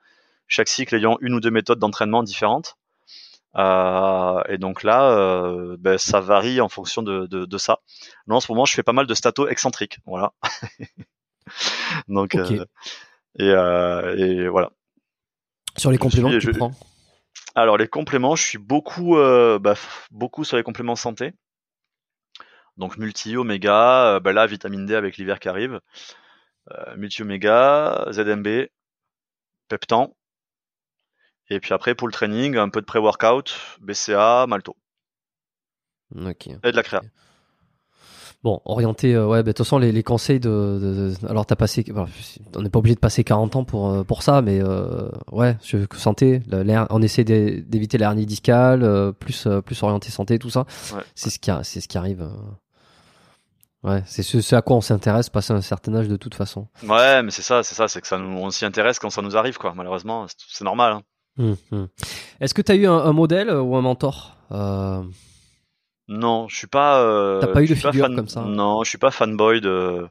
chaque 0.47 0.69
cycle 0.69 0.95
ayant 0.95 1.17
une 1.21 1.33
ou 1.33 1.39
deux 1.39 1.51
méthodes 1.51 1.79
d'entraînement 1.79 2.23
différentes. 2.23 2.77
Et 3.55 4.57
donc 4.59 4.83
là, 4.83 5.75
ben, 5.79 5.97
ça 5.97 6.19
varie 6.19 6.61
en 6.61 6.69
fonction 6.69 7.01
de, 7.01 7.25
de, 7.25 7.45
de 7.45 7.57
ça. 7.57 7.79
Là, 8.27 8.35
en 8.35 8.39
ce 8.39 8.51
moment, 8.51 8.65
je 8.65 8.73
fais 8.75 8.83
pas 8.83 8.93
mal 8.93 9.07
de 9.07 9.13
stato 9.15 9.47
excentriques, 9.47 9.97
voilà. 10.05 10.31
donc, 12.07 12.35
et, 12.35 13.49
et 13.49 14.47
voilà. 14.47 14.69
sur 15.75 15.89
les 15.89 15.97
compléments 15.97 16.29
que 16.29 16.37
tu 16.37 16.53
je- 16.53 16.57
prends? 16.57 16.71
Alors 17.55 17.77
les 17.77 17.87
compléments, 17.87 18.35
je 18.35 18.43
suis 18.43 18.59
beaucoup, 18.59 19.17
euh, 19.17 19.57
bah, 19.57 19.73
beaucoup 20.11 20.43
sur 20.43 20.57
les 20.57 20.63
compléments 20.63 20.95
santé. 20.95 21.33
Donc 22.77 22.97
multi, 22.97 23.35
oméga, 23.37 24.15
euh, 24.15 24.19
bah 24.19 24.33
là 24.33 24.45
vitamine 24.45 24.85
D 24.85 24.93
avec 24.95 25.17
l'hiver 25.17 25.39
qui 25.39 25.49
arrive, 25.49 25.79
euh, 26.71 26.95
multi 26.97 27.21
oméga, 27.23 28.05
ZMB, 28.11 28.67
Peptan. 29.67 30.13
Et 31.49 31.59
puis 31.59 31.73
après 31.73 31.95
pour 31.95 32.07
le 32.07 32.13
training, 32.13 32.57
un 32.57 32.69
peu 32.69 32.81
de 32.81 32.85
pré-workout, 32.85 33.55
BCA, 33.81 34.45
malto 34.47 34.75
Ok. 36.15 36.47
et 36.47 36.71
de 36.71 36.75
la 36.75 36.83
créa. 36.83 37.01
Bon, 38.43 38.61
orienté, 38.65 39.15
euh, 39.15 39.25
ouais, 39.25 39.39
bah, 39.39 39.47
de 39.47 39.51
toute 39.51 39.65
façon, 39.65 39.79
les, 39.79 39.91
les 39.91 40.03
conseils 40.03 40.39
de, 40.39 40.49
de- 40.49 41.15
de- 41.19 41.27
alors 41.27 41.45
t'as 41.47 41.55
passé, 41.55 41.83
voilà, 41.89 42.07
on 42.55 42.61
n'est 42.61 42.69
pas 42.69 42.77
obligé 42.79 42.93
de 42.93 42.99
passer 42.99 43.23
40 43.23 43.55
ans 43.55 43.63
pour 43.63 44.05
pour 44.05 44.21
ça, 44.21 44.41
mais 44.43 44.61
euh, 44.61 45.09
ouais, 45.31 45.57
je, 45.63 45.79
santé, 45.95 46.41
le- 46.47 46.85
on 46.91 47.01
essaie 47.01 47.23
d'é- 47.23 47.61
d'éviter 47.61 47.97
l'hernie 47.97 48.27
discale, 48.27 48.83
euh, 48.83 49.11
plus 49.11 49.47
plus 49.65 49.81
orienté 49.81 50.11
santé, 50.11 50.37
tout 50.37 50.51
ça. 50.51 50.65
Ouais. 50.93 51.01
C'est 51.15 51.31
ce 51.31 51.39
qui 51.39 51.49
a- 51.49 51.63
c'est 51.63 51.81
ce 51.81 51.87
qui 51.87 51.97
arrive. 51.97 52.29
Euh. 53.87 53.95
Ouais, 53.95 54.03
c'est 54.05 54.23
ce, 54.23 54.41
ce 54.41 54.55
à 54.55 54.61
quoi 54.61 54.75
on 54.75 54.81
s'intéresse 54.81 55.29
passé 55.29 55.53
un 55.53 55.61
certain 55.61 55.95
âge 55.95 56.07
de 56.07 56.15
toute 56.17 56.35
façon. 56.35 56.67
Ouais, 56.83 57.23
mais 57.23 57.31
c'est 57.31 57.41
ça, 57.41 57.63
c'est 57.63 57.75
ça, 57.75 57.87
c'est 57.87 58.01
que 58.01 58.07
ça 58.07 58.17
nous, 58.17 58.37
on 58.37 58.49
s'y 58.51 58.65
intéresse 58.65 58.99
quand 58.99 59.09
ça 59.09 59.21
nous 59.21 59.37
arrive 59.37 59.57
quoi. 59.57 59.73
Malheureusement, 59.75 60.25
c'est- 60.27 60.63
normal. 60.63 60.93
hein. 60.93 61.01
Hum, 61.39 61.55
hum. 61.71 61.87
Est-ce 62.39 62.53
que 62.53 62.61
tu 62.61 62.71
as 62.71 62.75
eu 62.75 62.87
un, 62.87 62.93
un 62.97 63.13
modèle 63.13 63.51
ou 63.51 63.75
un 63.75 63.81
mentor 63.81 64.37
euh, 64.51 65.03
Non, 66.07 66.47
je 66.47 66.55
suis 66.55 66.67
pas. 66.67 67.01
euh, 67.01 67.41
T'as 67.41 67.47
pas 67.53 67.61
eu 67.63 67.67
de 67.67 67.75
figure 67.75 68.05
fan- 68.05 68.15
comme 68.15 68.27
ça? 68.27 68.41
Non, 68.41 68.83
je 68.83 68.89
suis 68.89 68.97
pas 68.97 69.11
fanboy 69.11 69.61
de 69.61 70.07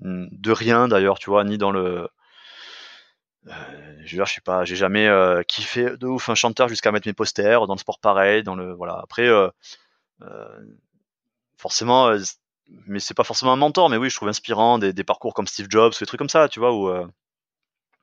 de 0.00 0.52
rien 0.52 0.86
d'ailleurs, 0.86 1.18
tu 1.18 1.30
vois, 1.30 1.42
ni 1.44 1.58
dans 1.58 1.70
le. 1.72 2.08
Euh, 3.46 3.52
je 4.04 4.10
veux 4.12 4.18
dire, 4.18 4.26
je 4.26 4.32
suis 4.32 4.40
pas, 4.40 4.64
j'ai 4.64 4.76
jamais 4.76 5.06
euh, 5.08 5.42
kiffé 5.42 5.96
de 5.96 6.06
ouf 6.06 6.28
un 6.28 6.34
chanteur 6.34 6.68
jusqu'à 6.68 6.92
mettre 6.92 7.08
mes 7.08 7.14
posters 7.14 7.66
dans 7.66 7.74
le 7.74 7.78
sport 7.80 7.98
pareil, 7.98 8.42
dans 8.42 8.54
le 8.54 8.72
voilà. 8.74 9.00
Après, 9.02 9.26
euh, 9.26 9.48
euh, 10.22 10.48
forcément, 11.56 12.08
euh, 12.08 12.18
mais 12.86 13.00
c'est 13.00 13.14
pas 13.14 13.24
forcément 13.24 13.52
un 13.52 13.56
mentor, 13.56 13.90
mais 13.90 13.96
oui, 13.96 14.10
je 14.10 14.16
trouve 14.16 14.28
inspirant 14.28 14.78
des, 14.78 14.92
des 14.92 15.04
parcours 15.04 15.34
comme 15.34 15.46
Steve 15.46 15.66
Jobs, 15.68 15.92
des 15.98 16.06
trucs 16.06 16.18
comme 16.18 16.28
ça, 16.28 16.48
tu 16.48 16.60
vois, 16.60 16.74
ou, 16.74 16.88
euh, 16.88 17.06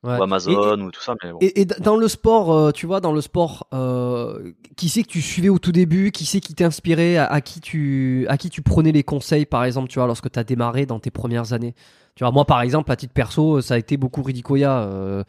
ouais. 0.04 0.18
ou 0.18 0.24
Amazon 0.24 0.80
ou 0.80 0.92
tout 0.92 1.02
ça. 1.02 1.16
Mais 1.24 1.32
bon. 1.32 1.40
Et, 1.42 1.66
dans 1.66 1.98
le 1.98 2.08
sport, 2.08 2.54
euh, 2.54 2.72
tu 2.72 2.86
vois, 2.86 3.02
dans 3.02 3.12
le 3.12 3.22
sport, 3.22 3.68
euh, 3.74 4.52
qui 4.76 4.90
c'est 4.90 5.04
que 5.04 5.10
tu 5.10 5.22
suivais 5.22 5.50
au 5.50 5.60
tout 5.60 5.72
début 5.72 6.12
Qui 6.12 6.26
c'est 6.26 6.40
qui 6.40 6.56
t'inspirait 6.56 7.18
à, 7.18 7.26
à 7.26 7.42
qui 7.42 7.62
tu 7.62 8.26
à 8.30 8.38
qui 8.38 8.50
tu 8.50 8.62
prenais 8.62 8.92
les 8.92 9.04
conseils, 9.04 9.46
par 9.46 9.64
exemple, 9.64 9.90
tu 9.90 10.00
vois, 10.00 10.08
lorsque 10.08 10.32
tu 10.32 10.40
as 10.40 10.44
démarré 10.44 10.86
dans 10.86 11.00
tes 11.00 11.12
premières 11.12 11.54
années? 11.54 11.76
Tu 12.16 12.24
vois, 12.24 12.32
moi, 12.32 12.46
par 12.46 12.62
exemple, 12.62 12.90
à 12.94 12.96
titre 12.96 13.14
perso, 13.14 13.60
ça 13.60 13.74
a 13.74 13.78
été 13.78 13.98
beaucoup 13.98 14.24
euh, 14.26 15.24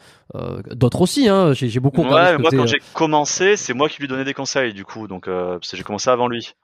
D'autres 0.70 1.00
aussi, 1.00 1.28
hein. 1.28 1.52
J'ai 1.52 1.80
beaucoup 1.80 2.02
regardé 2.02 2.32
Ouais, 2.32 2.38
moi 2.38 2.50
quand 2.52 2.66
j'ai 2.66 2.80
commencé, 2.94 3.56
c'est 3.56 3.74
moi 3.74 3.88
qui 3.88 4.00
lui 4.00 4.06
donnais 4.06 4.24
des 4.24 4.34
conseils 4.34 4.72
du 4.72 4.84
coup, 4.84 5.08
donc 5.08 5.26
parce 5.26 5.68
que 5.68 5.76
j'ai 5.76 5.82
commencé 5.82 6.10
avant 6.10 6.28
lui. 6.28 6.54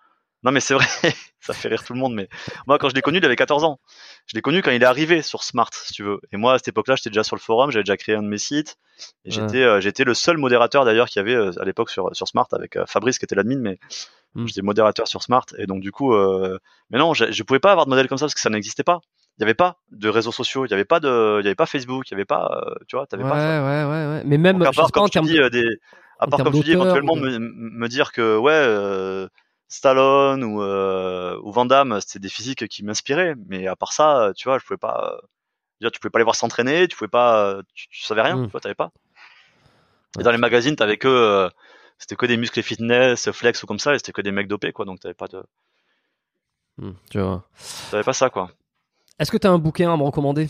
Non 0.44 0.50
mais 0.50 0.60
c'est 0.60 0.74
vrai, 0.74 0.84
ça 1.40 1.52
fait 1.54 1.68
rire 1.68 1.84
tout 1.84 1.92
le 1.92 1.98
monde, 2.00 2.14
mais 2.14 2.28
moi 2.66 2.78
quand 2.78 2.88
je 2.88 2.94
l'ai 2.94 3.02
connu, 3.02 3.18
il 3.18 3.24
avait 3.24 3.36
14 3.36 3.62
ans. 3.64 3.78
Je 4.26 4.34
l'ai 4.34 4.42
connu 4.42 4.60
quand 4.62 4.70
il 4.72 4.82
est 4.82 4.86
arrivé 4.86 5.22
sur 5.22 5.42
Smart, 5.44 5.70
si 5.72 5.92
tu 5.92 6.02
veux. 6.02 6.20
Et 6.32 6.36
moi 6.36 6.54
à 6.54 6.58
cette 6.58 6.68
époque-là, 6.68 6.96
j'étais 6.96 7.10
déjà 7.10 7.22
sur 7.24 7.36
le 7.36 7.40
forum, 7.40 7.70
j'avais 7.70 7.84
déjà 7.84 7.96
créé 7.96 8.14
un 8.16 8.22
de 8.22 8.28
mes 8.28 8.38
sites, 8.38 8.76
et 9.24 9.30
Ouais. 9.30 9.34
j'étais 9.36 9.62
euh, 9.62 9.80
j'étais 9.80 10.04
le 10.04 10.14
seul 10.14 10.38
modérateur 10.38 10.84
d'ailleurs 10.84 11.08
qu'il 11.08 11.20
y 11.20 11.22
avait 11.24 11.34
euh, 11.36 11.52
à 11.60 11.64
l'époque 11.64 11.90
sur 11.90 12.14
sur 12.14 12.26
Smart 12.26 12.48
avec 12.52 12.76
euh, 12.76 12.84
Fabrice 12.86 13.18
qui 13.18 13.24
était 13.24 13.34
l'admin, 13.36 13.58
mais 13.60 13.78
Mm. 14.34 14.46
j'étais 14.46 14.62
modérateur 14.62 15.06
sur 15.06 15.22
Smart, 15.22 15.44
et 15.58 15.66
donc 15.66 15.80
du 15.82 15.92
coup, 15.92 16.14
mais 16.90 16.98
non, 16.98 17.12
je, 17.12 17.30
je 17.30 17.42
pouvais 17.42 17.60
pas 17.60 17.70
avoir 17.72 17.84
de 17.86 17.90
modèle 17.90 18.08
comme 18.08 18.16
ça 18.16 18.24
parce 18.24 18.34
que 18.34 18.40
ça 18.40 18.48
n'existait 18.50 18.82
pas. 18.82 19.00
Il 19.38 19.42
y 19.42 19.44
avait 19.44 19.52
pas 19.54 19.76
de 19.90 20.08
réseaux 20.08 20.32
sociaux, 20.32 20.64
il 20.64 20.70
y 20.70 20.74
avait 20.74 20.86
pas 20.86 21.00
de, 21.00 21.38
il 21.40 21.44
y 21.44 21.48
avait 21.48 21.54
pas 21.54 21.66
Facebook, 21.66 22.08
il 22.08 22.12
y 22.12 22.14
avait 22.14 22.24
pas, 22.24 22.64
tu 22.88 22.96
vois, 22.96 23.06
t'avais 23.06 23.24
Ouais, 23.24 23.30
pas 23.30 23.38
ça. 23.38 23.48
ouais, 23.62 23.84
ouais, 23.84 24.06
ouais. 24.16 24.22
Mais 24.24 24.38
même, 24.38 24.58
Donc, 24.58 24.68
à 24.68 24.72
je 24.72 24.76
sais 24.76 24.80
part, 24.90 25.02
en 25.02 25.08
tu 25.08 25.12
termes 25.12 25.26
dis, 25.26 25.38
des, 25.50 25.68
à 26.18 26.26
part, 26.26 26.42
comme 26.42 26.54
tu 26.54 26.62
dis, 26.62 26.72
éventuellement 26.72 27.12
ou 27.12 27.16
me, 27.16 27.38
me 27.38 27.88
dire 27.88 28.12
que, 28.12 28.38
ouais, 28.38 29.28
Stallone 29.72 30.44
ou, 30.44 30.62
euh, 30.62 31.38
ou 31.42 31.50
Van 31.50 31.64
Damme, 31.64 31.98
c'était 32.00 32.18
des 32.18 32.28
physiques 32.28 32.68
qui 32.68 32.84
m'inspiraient. 32.84 33.34
Mais 33.48 33.66
à 33.66 33.74
part 33.74 33.92
ça, 33.94 34.32
tu 34.36 34.44
vois, 34.48 34.58
je 34.58 34.64
pouvais 34.66 34.76
pas, 34.76 35.18
euh, 35.82 35.90
tu 35.90 35.98
pouvais 35.98 36.10
pas 36.10 36.18
les 36.18 36.24
voir 36.24 36.36
s'entraîner, 36.36 36.86
tu 36.88 36.96
pouvais 36.96 37.08
pas, 37.08 37.46
euh, 37.46 37.62
tu, 37.74 37.88
tu 37.88 38.02
savais 38.02 38.20
rien, 38.22 38.36
Mm. 38.36 38.46
tu 38.46 38.50
vois, 38.52 38.60
t'avais 38.60 38.74
pas. 38.74 38.90
Et 40.14 40.18
Ouais. 40.18 40.24
dans 40.24 40.30
les 40.30 40.36
magazines, 40.36 40.76
t'avais 40.76 40.98
que, 40.98 41.08
euh, 41.08 41.48
c'était 41.98 42.16
que 42.16 42.26
des 42.26 42.36
muscles 42.36 42.58
et 42.58 42.62
fitness, 42.62 43.30
flex 43.30 43.62
ou 43.62 43.66
comme 43.66 43.78
ça, 43.78 43.94
et 43.94 43.98
c'était 43.98 44.12
que 44.12 44.20
des 44.20 44.30
mecs 44.32 44.48
dopés, 44.48 44.72
quoi. 44.72 44.84
Donc 44.84 45.00
t'avais 45.00 45.14
pas 45.14 45.28
de, 45.28 45.42
Hmm, 46.76 46.92
tu 47.10 47.18
vois. 47.20 47.48
t'avais 47.90 48.02
pas 48.04 48.12
ça, 48.12 48.28
quoi. 48.28 48.50
Est-ce 49.18 49.30
que 49.30 49.38
tu 49.38 49.46
as 49.46 49.50
un 49.50 49.58
bouquin 49.58 49.92
à 49.92 49.96
me 49.96 50.02
recommander? 50.02 50.48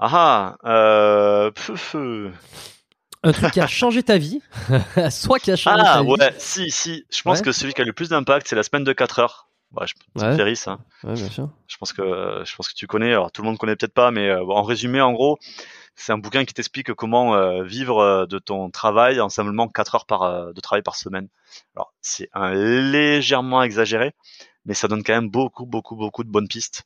Ah 0.00 0.56
ah, 0.64 1.50
euh. 1.54 2.30
Un 3.22 3.32
truc 3.32 3.52
qui 3.52 3.60
a 3.60 3.66
changé 3.66 4.02
ta 4.02 4.16
vie 4.18 4.40
Soit 5.10 5.38
qui 5.38 5.50
a 5.50 5.56
changé 5.56 5.82
ah 5.84 5.94
ta 5.96 6.02
vie. 6.02 6.08
ouais, 6.08 6.34
si, 6.38 6.70
si. 6.70 7.04
Je 7.10 7.22
pense 7.22 7.38
Ouais. 7.38 7.44
que 7.44 7.52
celui 7.52 7.74
qui 7.74 7.82
a 7.82 7.84
le 7.84 7.92
plus 7.92 8.08
d'impact, 8.08 8.48
c'est 8.48 8.56
la 8.56 8.62
semaine 8.62 8.84
de 8.84 8.92
4 8.92 9.18
heures. 9.18 9.48
Ouais, 9.72 9.86
je, 9.86 9.94
Ouais. 10.20 10.36
Ferris, 10.36 10.62
hein. 10.66 10.80
Ouais, 11.04 11.14
bien 11.14 11.28
sûr. 11.28 11.48
Je 11.68 11.76
pense 11.76 11.92
que 11.92 12.02
je 12.44 12.56
pense 12.56 12.68
que 12.68 12.74
tu 12.74 12.86
connais. 12.86 13.10
Alors 13.12 13.30
tout 13.30 13.42
le 13.42 13.48
monde 13.48 13.58
connaît 13.58 13.76
peut-être 13.76 13.94
pas, 13.94 14.10
mais 14.10 14.28
euh, 14.28 14.42
en 14.44 14.62
résumé, 14.62 15.00
en 15.00 15.12
gros, 15.12 15.38
c'est 15.94 16.12
un 16.12 16.18
bouquin 16.18 16.44
qui 16.44 16.54
t'explique 16.54 16.92
comment 16.94 17.34
euh, 17.36 17.62
vivre 17.62 17.98
euh, 17.98 18.26
de 18.26 18.38
ton 18.38 18.70
travail 18.70 19.20
en 19.20 19.28
simplement 19.28 19.68
4 19.68 19.94
heures 19.94 20.06
par 20.06 20.22
euh, 20.22 20.52
de 20.52 20.60
travail 20.60 20.82
par 20.82 20.96
semaine. 20.96 21.28
Alors 21.76 21.92
c'est 22.00 22.28
un 22.32 22.52
légèrement 22.54 23.62
exagéré, 23.62 24.12
mais 24.64 24.74
ça 24.74 24.88
donne 24.88 25.04
quand 25.04 25.12
même 25.12 25.28
beaucoup, 25.30 25.66
beaucoup, 25.66 25.94
beaucoup 25.94 26.24
de 26.24 26.30
bonnes 26.30 26.48
pistes. 26.48 26.82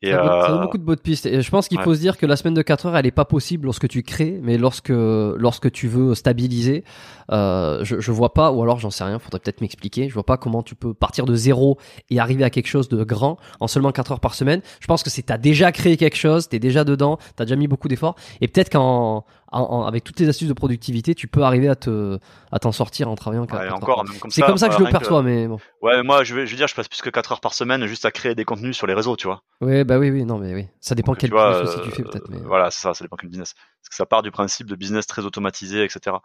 Et 0.00 0.12
Ça, 0.12 0.18
donne 0.48 0.58
euh, 0.58 0.62
beaucoup 0.62 0.78
de 0.78 0.84
bonnes 0.84 0.98
pistes. 0.98 1.26
Et 1.26 1.42
je 1.42 1.50
pense 1.50 1.66
qu'il 1.66 1.78
ouais. 1.78 1.84
faut 1.84 1.94
se 1.94 2.00
dire 2.00 2.18
que 2.18 2.26
la 2.26 2.36
semaine 2.36 2.54
de 2.54 2.62
4 2.62 2.86
heures, 2.86 2.96
elle 2.96 3.06
est 3.06 3.10
pas 3.10 3.24
possible 3.24 3.64
lorsque 3.64 3.88
tu 3.88 4.04
crées, 4.04 4.38
mais 4.42 4.56
lorsque 4.56 4.90
lorsque 4.90 5.72
tu 5.72 5.88
veux 5.88 6.14
stabiliser, 6.14 6.84
euh, 7.32 7.80
je, 7.82 7.98
je 7.98 8.12
vois 8.12 8.32
pas, 8.32 8.52
ou 8.52 8.62
alors 8.62 8.78
j'en 8.78 8.90
sais 8.90 9.02
rien, 9.02 9.18
faudrait 9.18 9.40
peut-être 9.40 9.60
m'expliquer. 9.60 10.08
Je 10.08 10.14
vois 10.14 10.24
pas 10.24 10.36
comment 10.36 10.62
tu 10.62 10.76
peux 10.76 10.94
partir 10.94 11.26
de 11.26 11.34
zéro 11.34 11.78
et 12.10 12.20
arriver 12.20 12.44
à 12.44 12.50
quelque 12.50 12.68
chose 12.68 12.88
de 12.88 13.02
grand 13.02 13.38
en 13.58 13.66
seulement 13.66 13.90
4 13.90 14.12
heures 14.12 14.20
par 14.20 14.34
semaine. 14.34 14.60
Je 14.78 14.86
pense 14.86 15.02
que 15.02 15.10
c'est 15.10 15.22
t'as 15.22 15.38
déjà 15.38 15.72
créé 15.72 15.96
quelque 15.96 16.16
chose, 16.16 16.48
t'es 16.48 16.60
déjà 16.60 16.84
dedans, 16.84 17.18
t'as 17.34 17.44
déjà 17.44 17.56
mis 17.56 17.66
beaucoup 17.66 17.88
d'efforts, 17.88 18.14
et 18.40 18.46
peut-être 18.46 18.70
qu'en 18.70 19.24
en- 19.52 19.60
en- 19.62 19.86
avec 19.86 20.04
toutes 20.04 20.20
les 20.20 20.28
astuces 20.28 20.48
de 20.48 20.52
productivité, 20.54 21.14
tu 21.14 21.26
peux 21.28 21.42
arriver 21.42 21.68
à 21.68 21.76
te 21.76 22.18
à 22.52 22.58
t'en 22.58 22.72
sortir 22.72 23.08
en 23.08 23.14
travaillant. 23.14 23.46
ouais, 23.46 23.68
encore, 23.70 24.04
même 24.04 24.18
comme 24.18 24.30
C'est 24.30 24.42
comme 24.42 24.58
ça 24.58 24.66
que 24.68 24.72
je 24.74 24.78
voilà, 24.78 24.90
le 24.90 24.98
perçois, 24.98 25.22
mais 25.22 25.46
bon. 25.46 25.58
Ouais, 25.82 25.96
mais 25.96 26.02
moi, 26.02 26.24
je 26.24 26.34
vais, 26.34 26.46
je 26.46 26.50
veux 26.52 26.56
dire, 26.56 26.68
je 26.68 26.74
passe 26.74 26.88
plus 26.88 27.00
que 27.02 27.10
4 27.10 27.32
heures 27.32 27.40
par 27.40 27.54
semaine 27.54 27.86
juste 27.86 28.04
à 28.04 28.10
créer 28.10 28.34
des 28.34 28.44
contenus 28.44 28.76
sur 28.76 28.86
les 28.86 28.94
réseaux, 28.94 29.16
tu 29.16 29.26
vois. 29.26 29.42
Oui, 29.60 29.84
bah 29.84 29.98
oui, 29.98 30.10
oui, 30.10 30.24
non, 30.24 30.38
mais 30.38 30.54
oui. 30.54 30.66
Ça 30.80 30.94
dépend 30.94 31.12
Donc, 31.12 31.20
quel 31.20 31.30
vois, 31.30 31.50
business 31.50 31.68
aussi 31.76 31.90
tu 31.90 31.96
fais 31.96 32.02
euh, 32.02 32.10
peut-être. 32.10 32.28
Mais... 32.30 32.38
Voilà, 32.44 32.70
c'est 32.70 32.80
ça, 32.80 32.94
ça 32.94 33.04
dépend 33.04 33.16
quel 33.16 33.30
business. 33.30 33.54
Parce 33.54 33.88
que 33.90 33.94
ça 33.96 34.06
part 34.06 34.22
du 34.22 34.30
principe 34.30 34.66
de 34.66 34.76
business 34.76 35.06
très 35.06 35.24
automatisé, 35.24 35.84
etc. 35.84 36.16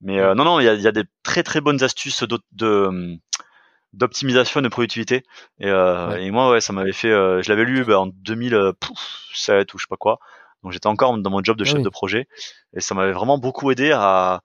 Mais 0.00 0.20
euh, 0.20 0.34
non, 0.34 0.44
non, 0.44 0.60
il 0.60 0.64
y 0.64 0.68
a, 0.68 0.74
il 0.74 0.82
y 0.82 0.88
a 0.88 0.92
des 0.92 1.04
très 1.22 1.42
très 1.42 1.60
bonnes 1.60 1.82
astuces 1.82 2.24
de 2.24 3.18
d'optimisation 3.92 4.60
de 4.60 4.68
productivité. 4.68 5.22
Et, 5.58 5.68
euh, 5.68 6.08
Ouais. 6.10 6.24
et 6.26 6.30
moi, 6.30 6.50
ouais, 6.50 6.60
ça 6.60 6.72
m'avait 6.72 6.92
fait. 6.92 7.10
euh, 7.10 7.40
je 7.42 7.48
l'avais 7.48 7.64
lu 7.64 7.84
bah, 7.84 7.98
en 8.00 8.06
2007 8.08 9.72
ou 9.74 9.78
je 9.78 9.84
sais 9.84 9.88
pas 9.88 9.96
quoi. 9.96 10.18
Donc 10.62 10.72
j'étais 10.72 10.86
encore 10.88 11.16
dans 11.18 11.30
mon 11.30 11.42
job 11.42 11.56
de 11.56 11.62
Ah 11.64 11.66
chef 11.66 11.76
oui. 11.78 11.82
de 11.82 11.88
projet 11.88 12.26
et 12.74 12.80
ça 12.80 12.94
m'avait 12.94 13.12
vraiment 13.12 13.38
beaucoup 13.38 13.70
aidé 13.70 13.92
à, 13.92 14.40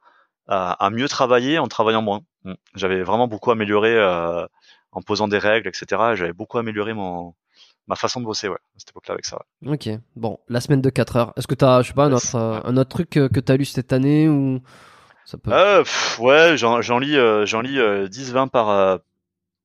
à, 0.48 0.86
à 0.86 0.90
mieux 0.90 1.08
travailler 1.08 1.58
en 1.60 1.68
travaillant 1.68 2.02
moins. 2.02 2.22
Mm. 2.44 2.54
J'avais 2.76 3.02
vraiment 3.04 3.28
beaucoup 3.28 3.52
amélioré 3.52 3.96
euh, 3.96 4.46
en 4.92 5.02
posant 5.02 5.28
des 5.28 5.38
règles, 5.38 5.68
etc. 5.68 5.86
J'avais 6.16 6.34
beaucoup 6.34 6.58
amélioré 6.58 6.94
mon 6.94 7.34
ma 7.88 7.96
façon 7.96 8.20
de 8.22 8.26
bosser, 8.26 8.48
ouais, 8.48 8.56
à 8.56 8.78
cette 8.80 8.92
époque-là 8.92 9.14
avec 9.16 9.26
ça. 9.26 9.40
ouais. 9.64 9.74
Ok, 9.74 9.90
bon, 10.16 10.40
la 10.48 10.62
semaine 10.62 10.82
de 10.82 10.90
4 10.90 11.16
heures. 11.18 11.34
Est-ce 11.36 11.48
que 11.48 11.56
tu 11.56 11.66
as, 11.66 11.82
je 11.82 11.88
sais 11.90 11.94
pas, 11.94 12.06
un 12.06 12.14
autre, 12.14 12.36
euh, 12.36 12.60
un 12.64 12.78
autre 12.78 12.90
truc 12.90 13.10
que, 13.10 13.28
que 13.28 13.40
tu 13.40 13.52
as 13.52 13.58
lu 13.58 13.66
cette 13.66 13.92
année 13.92 14.30
ou 14.30 14.62
ça 15.26 15.38
peut... 15.38 15.52
Euh, 15.52 15.80
pff, 15.84 16.20
ouais, 16.20 16.56
j'en 16.58 17.00
lis, 17.00 17.18
euh, 17.18 17.46
j'en 17.46 17.60
lis 17.62 17.80
euh, 17.80 18.08
10-20 18.08 18.50
par 18.50 18.70
euh, 18.70 18.98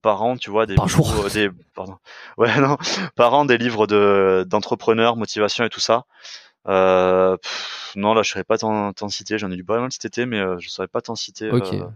par 0.07 0.23
an, 0.23 0.36
tu 0.36 0.51
vois, 0.51 0.67
des 0.67 0.76
Par 0.76 0.89
jour. 0.89 1.07
livres- 1.09 1.31
des 1.31 1.51
pardon, 1.75 1.97
ouais 2.39 2.49
non, 2.60 2.76
par 3.17 3.35
an 3.35 3.44
des 3.44 3.59
livres 3.59 3.86
de 3.89 4.44
d'entrepreneurs, 4.49 5.17
motivation 5.17 5.65
et 5.65 5.68
tout 5.70 5.81
ça. 5.81 6.05
Euh, 6.68 7.36
pff, 7.39 7.93
non, 7.97 8.15
là, 8.15 8.23
je 8.23 8.31
saurais 8.33 8.44
pas 8.44 8.59
t'en 8.59 8.93
citer. 9.09 9.39
J'en 9.39 9.51
ai 9.52 9.57
lu 9.57 9.65
pas 9.65 9.81
mal 9.81 9.93
cet 9.93 10.05
été, 10.07 10.26
mais 10.26 10.41
euh, 10.41 10.59
je 10.60 10.68
saurais 10.70 10.89
pas 10.89 11.02
t'en 11.02 11.17
citer. 11.17 11.47
ok. 11.51 11.73
euh, 11.73 11.86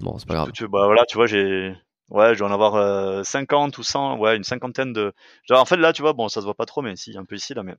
Bon, 0.00 0.18
c'est 0.18 0.28
pas 0.28 0.34
grave. 0.34 0.52
tu- 0.54 0.68
bah 0.68 0.86
voilà, 0.86 1.04
tu 1.06 1.16
vois, 1.16 1.26
j'ai 1.26 1.74
Ouais, 2.08 2.34
je 2.34 2.38
dois 2.38 2.48
en 2.48 2.52
avoir 2.52 2.76
euh, 2.76 3.24
50 3.24 3.78
ou 3.78 3.82
100, 3.82 4.16
ouais, 4.18 4.36
une 4.36 4.44
cinquantaine 4.44 4.92
de. 4.92 5.12
Genre, 5.48 5.60
en 5.60 5.64
fait, 5.64 5.76
là, 5.76 5.92
tu 5.92 6.02
vois, 6.02 6.12
bon, 6.12 6.28
ça 6.28 6.40
se 6.40 6.44
voit 6.46 6.54
pas 6.54 6.64
trop, 6.66 6.80
mais 6.82 6.94
si, 6.94 7.16
un 7.18 7.24
peu 7.24 7.34
ici, 7.34 7.52
là, 7.54 7.64
mais. 7.64 7.74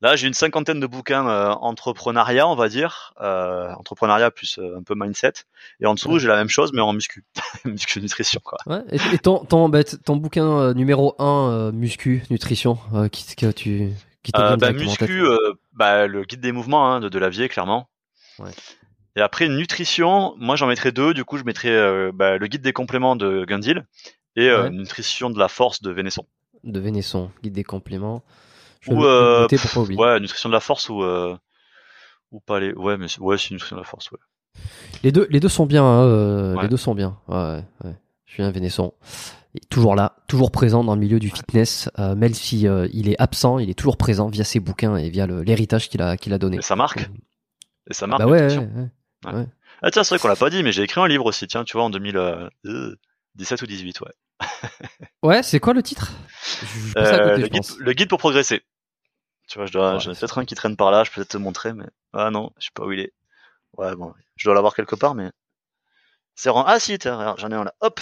Là, 0.00 0.16
j'ai 0.16 0.26
une 0.26 0.34
cinquantaine 0.34 0.80
de 0.80 0.86
bouquins 0.86 1.28
euh, 1.28 1.50
entrepreneuriat, 1.50 2.48
on 2.48 2.54
va 2.54 2.68
dire, 2.68 3.12
euh, 3.20 3.70
entrepreneuriat 3.74 4.30
plus 4.30 4.58
euh, 4.58 4.78
un 4.78 4.82
peu 4.82 4.94
mindset. 4.96 5.32
Et 5.80 5.86
en 5.86 5.94
dessous, 5.94 6.12
Ouais. 6.12 6.18
j'ai 6.18 6.28
la 6.28 6.36
même 6.36 6.48
chose, 6.48 6.72
mais 6.72 6.80
en 6.80 6.92
muscu, 6.92 7.24
muscu 7.64 8.00
nutrition, 8.00 8.40
quoi. 8.42 8.58
Ouais. 8.66 8.82
Et, 8.90 9.14
et 9.14 9.18
ton, 9.18 9.44
ton, 9.44 9.68
bah, 9.68 9.84
ton 9.84 10.16
bouquin 10.16 10.72
numéro 10.74 11.14
1, 11.18 11.72
muscu, 11.72 12.22
nutrition, 12.30 12.78
qui, 13.12 13.36
que 13.36 13.50
tu, 13.52 13.90
qui 14.22 14.32
bah, 14.32 14.56
muscu, 14.72 15.22
bah, 15.72 16.06
le 16.06 16.24
guide 16.24 16.40
des 16.40 16.52
mouvements 16.52 16.90
hein, 16.90 17.00
de, 17.00 17.08
de 17.08 17.18
Lavier, 17.18 17.48
clairement. 17.48 17.90
Ouais. 18.38 18.50
Et 19.16 19.20
après, 19.20 19.48
nutrition, 19.48 20.34
moi, 20.38 20.56
j'en 20.56 20.66
mettrais 20.68 20.92
deux. 20.92 21.12
Du 21.14 21.24
coup, 21.24 21.36
je 21.36 21.44
mettrais 21.44 22.10
bah, 22.12 22.38
le 22.38 22.46
guide 22.46 22.62
des 22.62 22.72
compléments 22.72 23.16
de 23.16 23.44
Gundil 23.44 23.84
et 24.36 24.50
nutrition 24.70 25.28
de 25.28 25.38
la 25.38 25.48
force 25.48 25.82
de 25.82 25.90
Vénesson. 25.90 26.24
de 26.64 26.80
Vénesson, 26.80 27.30
guide 27.42 27.52
des 27.52 27.64
compléments. 27.64 28.22
Je 28.80 28.92
Ou 28.92 29.04
euh, 29.04 29.46
ouais, 29.96 30.20
nutrition 30.20 30.48
de 30.48 30.54
la 30.54 30.60
force 30.60 30.88
ou 30.88 31.02
euh, 31.02 31.36
ou 32.32 32.40
pas 32.40 32.60
les. 32.60 32.72
Ouais, 32.72 32.96
mais 32.96 33.06
ouais, 33.20 33.36
c'est 33.38 33.50
nutrition 33.52 33.76
de 33.76 33.80
la 33.80 33.86
force. 33.86 34.10
Ouais. 34.10 34.18
Les 35.02 35.12
deux, 35.12 35.26
les 35.30 35.40
deux 35.40 35.48
sont 35.48 35.66
bien. 35.66 35.84
hein, 35.84 36.04
euh, 36.04 36.54
Ouais. 36.56 36.62
Les 36.62 36.68
deux 36.68 36.76
sont 36.76 36.94
bien. 36.94 37.18
Ouais, 37.28 37.62
ouais. 37.84 37.94
Julien 38.26 38.50
Vénesson, 38.50 38.94
est 39.54 39.68
toujours 39.68 39.94
là, 39.96 40.16
toujours 40.28 40.50
présent 40.52 40.84
dans 40.84 40.94
le 40.94 41.00
milieu 41.00 41.18
du 41.18 41.30
fitness, 41.30 41.90
euh, 41.98 42.14
même 42.14 42.32
si 42.32 42.60
il 42.92 43.08
est 43.08 43.20
absent, 43.20 43.58
il 43.58 43.68
est 43.70 43.74
toujours 43.74 43.96
présent 43.96 44.28
via 44.28 44.44
ses 44.44 44.60
bouquins 44.60 44.96
et 44.96 45.10
via 45.10 45.26
l'héritage 45.26 45.88
qu'il 45.88 46.00
a, 46.00 46.16
qu'il 46.16 46.32
a 46.32 46.38
donné. 46.38 46.58
Et 46.58 46.62
ça 46.62 46.76
marque. 46.76 47.10
Et 47.90 47.94
ça 47.94 48.06
marque. 48.06 48.20
Bah 48.22 48.28
ouais, 48.28 48.56
ouais. 48.56 49.46
Ah 49.82 49.90
tiens, 49.90 50.04
c'est 50.04 50.14
vrai 50.14 50.18
qu'on 50.20 50.28
l'a 50.28 50.36
pas 50.36 50.50
dit, 50.50 50.62
mais 50.62 50.72
j'ai 50.72 50.82
écrit 50.82 51.00
un 51.00 51.08
livre 51.08 51.26
aussi. 51.26 51.46
Tiens, 51.48 51.64
tu 51.64 51.72
vois, 51.76 51.82
en 51.84 51.90
2017 51.90 53.62
ou 53.62 53.66
18, 53.66 54.00
ouais. 54.02 54.12
Ouais, 55.22 55.42
c'est 55.42 55.58
quoi 55.60 55.72
le 55.74 55.82
titre? 55.82 56.12
Je- 56.62 56.88
je 56.88 56.92
passe 56.94 57.08
à 57.12 57.18
côté, 57.18 57.30
le, 57.30 57.36
je 57.36 57.42
guide, 57.46 57.56
pense. 57.56 57.78
le 57.78 57.92
guide 57.92 58.08
pour 58.08 58.18
progresser. 58.18 58.62
Tu 59.50 59.58
vois, 59.58 59.66
je 59.66 59.72
dois, 59.72 59.94
Ouais, 59.94 60.00
j'en 60.00 60.12
ai 60.12 60.14
peut-être 60.14 60.38
un 60.38 60.44
qui 60.44 60.54
traîne 60.54 60.76
par 60.76 60.92
là, 60.92 61.02
je 61.02 61.10
peux 61.10 61.16
peut-être 61.16 61.32
te 61.32 61.36
montrer, 61.36 61.72
mais 61.72 61.86
ah 62.12 62.30
non, 62.30 62.52
je 62.58 62.66
sais 62.66 62.70
pas 62.72 62.84
où 62.86 62.92
il 62.92 63.00
est. 63.00 63.12
Ouais, 63.76 63.96
bon, 63.96 64.14
je 64.36 64.44
dois 64.44 64.54
l'avoir 64.54 64.76
quelque 64.76 64.94
part, 64.94 65.16
mais 65.16 65.32
c'est 66.36 66.50
rang- 66.50 66.64
ah 66.68 66.78
si, 66.78 66.96
tiens, 66.98 67.34
j'en 67.36 67.50
ai 67.50 67.54
un 67.54 67.64
là. 67.64 67.74
Hop. 67.80 68.00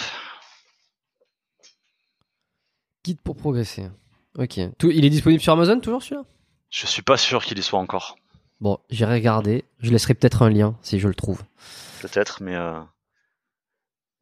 Guide 3.02 3.20
pour 3.22 3.34
progresser. 3.34 3.88
Ok. 4.36 4.60
Tout, 4.78 4.90
il 4.90 5.06
est 5.06 5.10
disponible 5.10 5.40
sur 5.42 5.54
Amazon 5.54 5.80
toujours 5.80 6.02
celui-là? 6.02 6.24
Je 6.68 6.86
suis 6.86 7.00
pas 7.00 7.16
sûr 7.16 7.42
qu'il 7.42 7.58
y 7.58 7.62
soit 7.62 7.78
encore, 7.78 8.18
Bon, 8.60 8.78
j'irai 8.90 9.14
regarder. 9.14 9.64
Je 9.78 9.90
laisserai 9.90 10.12
peut-être 10.12 10.42
un 10.42 10.50
lien 10.50 10.76
si 10.82 10.98
je 11.00 11.08
le 11.08 11.14
trouve. 11.14 11.42
peut-être, 12.02 12.42
mais 12.42 12.56
euh... 12.56 12.78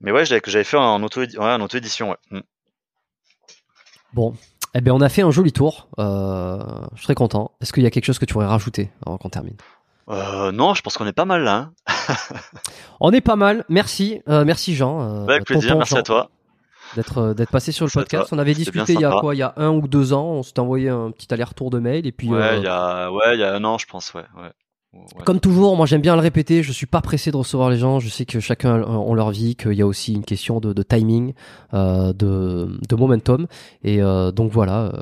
mais 0.01 0.13
ouais, 0.13 0.25
j'avais 0.25 0.41
que 0.41 0.51
j'avais 0.53 0.63
fait 0.63 0.77
en 0.77 1.03
auto, 1.03 1.23
ouais, 1.23 1.37
en 1.39 1.61
auto 1.61 1.77
édition, 1.77 2.11
ouais. 2.11 2.17
Mm. 2.31 2.41
Bon. 4.13 4.37
Eh 4.77 4.83
bien, 4.83 4.93
on 4.93 5.01
a 5.01 5.09
fait 5.09 5.23
un 5.23 5.31
joli 5.31 5.53
tour. 5.53 5.89
Euh, 5.99 6.59
je 6.97 7.03
très 7.03 7.15
content. 7.15 7.53
Est-ce 7.63 7.73
qu'il 7.73 7.83
y 7.83 7.87
a 7.87 7.91
quelque 7.91 8.05
chose 8.05 8.19
que 8.19 8.27
tu 8.27 8.35
pourrais 8.35 8.47
rajouter 8.47 8.91
avant 9.07 9.17
qu'on 9.17 9.31
termine? 9.31 9.57
Euh, 10.11 10.53
non, 10.53 10.75
je 10.75 10.83
pense 10.83 10.99
qu'on 10.99 11.07
est 11.07 11.15
pas 11.15 11.25
mal 11.25 11.43
là. 11.45 11.71
Hein. 11.89 12.15
On 13.01 13.11
est 13.11 13.23
pas 13.23 13.37
mal. 13.37 13.65
Merci, 13.71 14.21
euh, 14.29 14.45
merci 14.45 14.77
Jean. 14.77 15.25
Ouais, 15.25 15.35
avec 15.35 15.47
plaisir, 15.47 15.77
merci 15.77 15.95
Jean, 15.95 16.01
à 16.01 16.03
toi. 16.03 16.31
D'être 16.95 17.33
d'être 17.33 17.51
passé 17.51 17.73
sur 17.73 17.87
le 17.87 17.91
Merci 17.95 17.99
podcast. 17.99 18.33
On 18.33 18.39
avait 18.39 18.55
discuté 18.55 18.93
il 18.93 19.01
y 19.01 19.05
a 19.05 19.11
quoi? 19.19 19.35
Il 19.35 19.39
y 19.39 19.43
a 19.43 19.55
un 19.57 19.71
ou 19.71 19.89
deux 19.89 20.13
ans. 20.13 20.27
On 20.27 20.43
s'était 20.43 20.61
envoyé 20.61 20.91
un 20.91 21.11
petit 21.11 21.33
aller-retour 21.33 21.71
de 21.71 21.79
mail 21.79 22.07
et 22.07 22.13
puis. 22.13 22.29
Ouais, 22.29 22.41
euh, 22.41 22.57
il 22.59 22.63
y 22.63 22.69
a, 22.69 23.11
ouais, 23.11 23.35
il 23.35 23.41
y 23.41 23.45
a 23.45 23.55
un 23.55 23.65
an, 23.65 23.79
je 23.79 23.87
pense, 23.87 24.15
ouais, 24.15 24.25
ouais. 24.37 24.53
Ouais. 25.17 25.25
Comme 25.25 25.41
toujours, 25.41 25.77
moi 25.77 25.87
j'aime 25.87 26.01
bien 26.03 26.15
le 26.15 26.21
répéter, 26.21 26.63
je 26.63 26.73
suis 26.73 26.87
pas 26.87 27.01
pressé 27.01 27.31
de 27.31 27.37
recevoir 27.37 27.71
les 27.71 27.79
gens, 27.79 28.01
je 28.01 28.09
sais 28.09 28.27
que 28.27 28.39
chacun 28.41 28.75
a 28.83 29.15
leur 29.15 29.31
vie, 29.31 29.55
qu'il 29.57 29.73
y 29.73 29.81
a 29.83 29.87
aussi 29.87 30.13
une 30.15 30.25
question 30.25 30.61
de, 30.61 30.73
de 30.73 30.83
timing, 30.83 31.33
euh, 31.75 32.13
de, 32.13 32.79
de 32.89 32.97
momentum, 32.97 33.47
et 33.83 34.03
euh, 34.03 34.31
donc 34.33 34.53
voilà, 34.53 34.91
euh, 34.95 35.01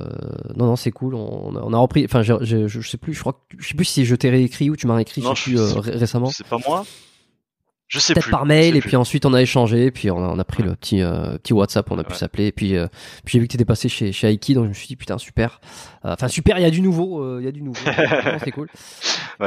non 0.56 0.66
non 0.66 0.76
c'est 0.76 0.92
cool, 0.92 1.14
on, 1.14 1.52
on 1.56 1.73
a 1.73 1.78
repris, 1.78 2.05
enfin 2.05 2.23
je, 2.23 2.68
sais 2.82 2.97
plus, 2.98 3.14
je 3.14 3.20
crois, 3.20 3.44
je 3.58 3.66
sais 3.68 3.74
plus 3.74 3.84
si 3.86 4.05
je 4.05 4.14
t'ai 4.14 4.31
réécrit 4.31 4.70
ou 4.70 4.76
tu 4.76 4.86
m'as 4.86 4.94
réécrit, 4.94 5.20
Non, 5.23 5.34
je 5.34 5.42
sais 5.44 5.50
plus 5.50 5.58
euh, 5.60 5.81
ré- 5.81 5.90
récemment, 5.97 6.26
C'est 6.31 6.47
pas 6.47 6.58
moi 6.66 6.84
Je 7.89 7.98
sais 7.98 8.14
peut-être 8.14 8.31
par 8.31 8.47
mail, 8.47 8.73
sais 8.73 8.78
et 8.78 8.81
plus. 8.81 8.89
puis 8.89 8.97
ensuite 8.97 9.26
on 9.26 9.34
a 9.34 9.42
échangé, 9.42 9.90
puis 9.90 10.10
on 10.10 10.18
a, 10.23 10.28
on 10.28 10.39
a 10.39 10.44
pris 10.44 10.62
le 10.62 10.74
petit 10.76 11.02
euh, 11.02 11.39
petit 11.39 11.52
WhatsApp, 11.55 11.90
on 11.90 11.98
a 11.98 12.05
pu 12.05 12.14
s'appeler, 12.14 12.47
et 12.47 12.52
puis, 12.52 12.76
euh, 12.76 12.86
puis 13.24 13.32
j'ai 13.32 13.39
vu 13.40 13.47
que 13.48 13.52
t'étais 13.52 13.64
passé 13.64 13.89
chez 13.89 14.12
chez 14.12 14.28
Aiki, 14.28 14.55
donc 14.55 14.64
je 14.64 14.68
me 14.68 14.74
suis 14.74 14.86
dit 14.89 14.97
putain 14.97 15.18
super, 15.18 15.60
Euh, 16.05 16.12
enfin 16.12 16.28
super, 16.28 16.58
il 16.58 16.62
y 16.62 16.66
a 16.66 16.70
du 16.70 16.82
nouveau, 16.82 17.20
euh, 17.23 17.39
il 17.40 17.44
y 17.47 17.48
a 17.48 17.52
du 17.52 17.62
nouveau, 17.62 17.81
c'est 18.44 18.50
cool. 18.52 18.68